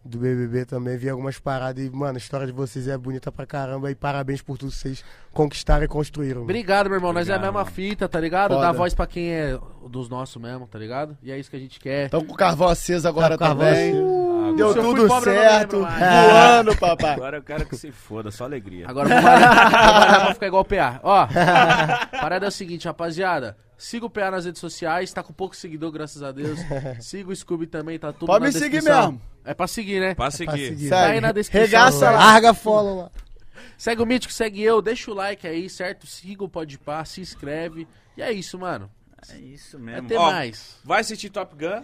do 0.03 0.17
BBB 0.17 0.65
também, 0.65 0.97
vi 0.97 1.09
algumas 1.09 1.37
paradas 1.37 1.85
e, 1.85 1.89
mano, 1.89 2.15
a 2.15 2.17
história 2.17 2.47
de 2.47 2.51
vocês 2.51 2.87
é 2.87 2.97
bonita 2.97 3.31
pra 3.31 3.45
caramba 3.45 3.91
e 3.91 3.95
parabéns 3.95 4.41
por 4.41 4.57
tudo 4.57 4.71
que 4.71 4.77
vocês 4.77 5.03
conquistaram 5.31 5.83
e 5.83 5.87
construíram. 5.87 6.41
Obrigado, 6.41 6.87
meu 6.87 6.97
irmão. 6.97 7.13
Nós 7.13 7.29
é 7.29 7.33
a 7.33 7.35
Obrigado, 7.35 7.53
mesma 7.53 7.63
mano. 7.63 7.75
fita, 7.75 8.09
tá 8.09 8.19
ligado? 8.19 8.55
Foda. 8.55 8.65
Dar 8.65 8.71
voz 8.71 8.93
pra 8.95 9.05
quem 9.05 9.31
é 9.31 9.59
dos 9.89 10.09
nossos 10.09 10.41
mesmo, 10.41 10.65
tá 10.65 10.79
ligado? 10.79 11.15
E 11.21 11.31
é 11.31 11.37
isso 11.37 11.49
que 11.51 11.55
a 11.55 11.59
gente 11.59 11.79
quer. 11.79 12.05
Estão 12.05 12.25
com 12.25 12.33
o 12.33 12.37
carvão 12.37 12.67
aceso 12.67 13.07
agora 13.07 13.37
Tá 13.37 13.49
também. 13.49 13.91
Agora- 13.91 14.31
Deu 14.55 14.73
tudo 14.73 15.07
certo. 15.21 15.79
mais. 15.81 15.99
Voando, 16.31 16.77
papai. 16.77 17.13
Agora 17.13 17.37
eu 17.37 17.43
quero 17.43 17.65
que 17.65 17.75
se 17.77 17.91
foda, 17.91 18.31
só 18.31 18.43
alegria. 18.45 18.89
Agora 18.89 19.07
vamos 19.07 19.23
lá, 19.23 19.69
trabalhar 19.69 20.19
pra 20.25 20.33
ficar 20.33 20.47
igual 20.47 20.61
o 20.63 20.65
PA. 20.65 20.99
Ó, 21.03 21.27
parada 22.19 22.47
é 22.47 22.49
o 22.49 22.51
seguinte, 22.51 22.85
rapaziada. 22.87 23.55
Siga 23.81 24.05
o 24.05 24.09
PA 24.11 24.29
nas 24.29 24.45
redes 24.45 24.61
sociais, 24.61 25.11
tá 25.11 25.23
com 25.23 25.33
pouco 25.33 25.55
seguidor, 25.55 25.91
graças 25.91 26.21
a 26.21 26.31
Deus. 26.31 26.59
Siga 27.01 27.31
o 27.31 27.35
Scooby 27.35 27.65
também, 27.65 27.97
tá 27.97 28.13
tudo 28.13 28.27
Pode 28.27 28.41
na 28.41 28.47
me 28.47 28.53
seguir 28.53 28.69
descrição. 28.77 29.11
mesmo. 29.13 29.21
É 29.43 29.53
pra 29.55 29.65
seguir, 29.67 29.99
né? 29.99 30.13
Pra 30.13 30.25
Pra 30.25 30.31
seguir. 30.31 30.69
seguir. 30.69 30.89
Tá 30.89 31.05
aí 31.07 31.19
na 31.19 31.31
descrição. 31.31 31.65
Regaça 31.65 32.11
lá. 32.11 32.17
Larga 32.25 32.53
follow 32.53 32.97
lá. 33.01 33.11
Segue 33.77 33.99
o 34.03 34.05
Mítico, 34.05 34.31
segue 34.31 34.61
eu, 34.61 34.79
deixa 34.83 35.09
o 35.09 35.15
like 35.15 35.47
aí, 35.47 35.67
certo? 35.67 36.05
Siga 36.05 36.43
o 36.43 36.49
Podpah, 36.49 37.03
se 37.05 37.21
inscreve. 37.21 37.87
E 38.15 38.21
é 38.21 38.31
isso, 38.31 38.59
mano. 38.59 38.87
É 39.29 39.37
isso 39.39 39.79
mesmo. 39.79 40.07
ter 40.07 40.17
Ó, 40.17 40.31
mais. 40.31 40.77
Vai 40.83 41.01
assistir 41.01 41.31
Top 41.31 41.55
Gun, 41.55 41.83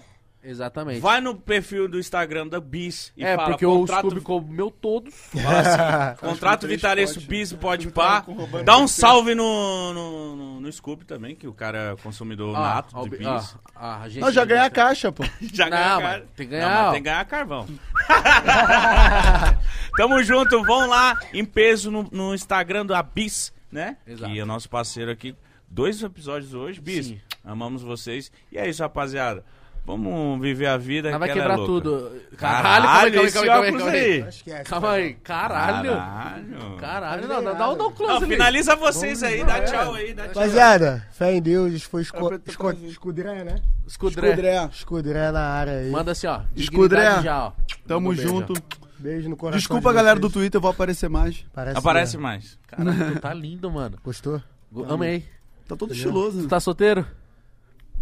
Exatamente. 0.49 1.02
vai 1.02 1.19
no 1.19 1.36
perfil 1.36 1.90
do 1.90 1.99
Instagram 1.99 2.48
da 2.48 2.60
Bis 2.60 3.11
e 3.18 3.24
é, 3.26 3.36
fala 3.36 3.49
porque 3.49 3.65
o 3.65 3.80
contrato, 3.80 4.06
Scooby 4.07 4.22
comeu 4.22 4.72
todos. 4.72 5.14
fala 5.14 5.60
assim, 5.60 6.18
contrato 6.26 6.68
vitalício. 6.68 7.19
Bis 7.22 7.52
pode 7.52 7.88
pá. 7.90 8.19
roubando 8.19 8.64
Dá 8.64 8.78
um 8.78 8.88
salve 8.88 9.36
no, 9.36 9.94
no, 9.94 10.36
no, 10.36 10.61
no 10.61 10.72
Scooby 10.72 11.03
também, 11.06 11.36
que 11.36 11.48
o 11.48 11.53
cara 11.53 11.94
é 11.94 11.95
consumidor 12.02 12.56
Ó, 12.56 12.60
nato 12.61 12.95
ó, 12.98 13.06
de 13.07 13.26
ó, 13.26 13.38
Bis. 13.40 13.56
a 13.76 14.02
agência 14.03 14.22
Não, 14.22 14.32
já 14.32 14.45
ganha 14.45 14.64
a 14.64 14.69
caixa, 14.69 15.11
pô. 15.11 15.24
Já 15.53 15.65
Não, 15.65 15.72
ganha 15.72 15.99
mas 15.99 16.19
car- 16.19 16.24
tem 16.36 16.48
que 16.48 16.53
Não, 16.53 16.60
ganhar, 16.61 16.76
mas 16.78 16.88
ó. 16.88 16.91
tem 16.91 17.03
que 17.03 17.10
ganhar 17.10 17.26
carvão. 17.26 17.68
Tamo 19.98 20.24
junto, 20.24 20.64
vão 20.64 20.88
lá 20.88 21.19
em 21.34 21.44
peso 21.44 21.91
no, 21.91 22.07
no 22.11 22.34
Instagram 22.34 22.86
do 22.86 22.95
Abis, 22.95 23.52
né? 23.72 23.98
Exato. 24.07 24.32
Que 24.32 24.40
é 24.40 24.44
o 24.44 24.45
nosso 24.45 24.69
parceiro 24.69 25.11
aqui. 25.11 25.36
Dois 25.69 26.02
episódios 26.02 26.53
hoje, 26.53 26.80
Bis. 26.80 27.07
Sim. 27.07 27.19
Amamos 27.44 27.82
vocês. 27.82 28.32
E 28.52 28.57
é 28.57 28.69
isso, 28.69 28.82
rapaziada. 28.82 29.44
Vamos 29.88 30.41
viver 30.41 30.65
a 30.68 30.76
vida. 30.77 31.09
Nós 31.09 31.18
vai 31.19 31.31
que 31.31 31.39
ela 31.39 31.47
quebrar 31.51 31.64
é 31.64 31.65
tudo. 31.65 32.11
Caralho, 32.35 32.84
calma 32.85 33.01
aí, 33.05 33.11
calma 33.14 33.23
aí, 33.23 33.31
calma 33.31 33.47
aí, 33.47 33.59
óculos 33.69 33.84
calma 33.84 33.97
aí. 33.97 34.03
aí. 34.22 34.30
Esquece. 34.30 34.64
Calma 34.69 34.91
aí, 34.91 35.14
caralho. 35.14 35.91
Caralho. 35.91 36.77
Caralho, 36.77 37.27
não, 37.30 37.43
dá, 37.43 37.69
um- 37.69 37.77
close 37.93 38.01
Não, 38.11 38.18
ali. 38.18 38.27
finaliza 38.27 38.76
vocês 38.76 39.23
aí, 39.23 39.45
dá 39.45 39.61
tchau 39.64 39.93
aí, 39.93 40.14
dá 40.14 40.23
tchau. 40.23 40.34
Rapaziada, 40.35 41.07
fé 41.14 41.31
em 41.34 41.41
Deus, 41.41 41.84
foi 41.84 42.01
esco... 42.01 42.34
Esco... 42.45 42.72
escudré, 42.85 43.45
né? 43.45 43.55
Escudré. 43.88 44.27
Escudré. 44.27 44.69
Escudré 44.73 45.31
na 45.31 45.39
área 45.41 45.73
aí. 45.80 45.89
Manda 45.89 46.11
assim, 46.11 46.27
ó. 46.27 46.41
Escudré. 46.53 47.22
Já, 47.22 47.45
ó. 47.45 47.51
Tamo 47.88 48.09
um 48.09 48.14
junto. 48.14 48.53
Beijo 48.99 49.30
no 49.30 49.38
coração. 49.38 49.57
Desculpa, 49.59 49.89
de 49.89 49.95
galera 49.95 50.19
do. 50.19 50.30
Twitter, 50.30 50.57
eu 50.57 50.61
vou 50.61 50.72
aparecer 50.72 51.07
mais. 51.09 51.45
Parece 51.53 51.77
Aparece 51.77 52.18
mesmo. 52.18 52.23
mais. 52.23 52.59
Caralho, 52.68 53.14
tu 53.14 53.19
tá 53.22 53.34
lindo, 53.34 53.72
mano. 53.72 53.97
Gostou? 54.03 54.41
Go- 54.69 54.85
Amei. 54.91 55.23
Tá 55.65 55.77
todo 55.77 55.93
estiloso. 55.93 56.41
Tu 56.41 56.47
tá 56.49 56.59
solteiro? 56.59 57.05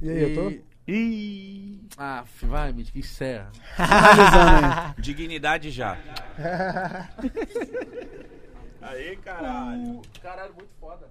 E 0.02 0.10
aí, 0.10 0.36
eu 0.36 0.36
tô? 0.36 0.75
Ih, 0.88 1.80
Ah, 1.98 2.24
vai, 2.44 2.72
me 2.72 2.86
encerra. 2.96 3.52
Finalizando 3.76 4.68
aí. 4.68 4.94
dignidade 5.02 5.72
já. 5.72 5.98
aí, 8.82 9.18
caralho. 9.18 10.02
Caralho, 10.22 10.54
muito 10.54 10.70
foda. 10.80 11.10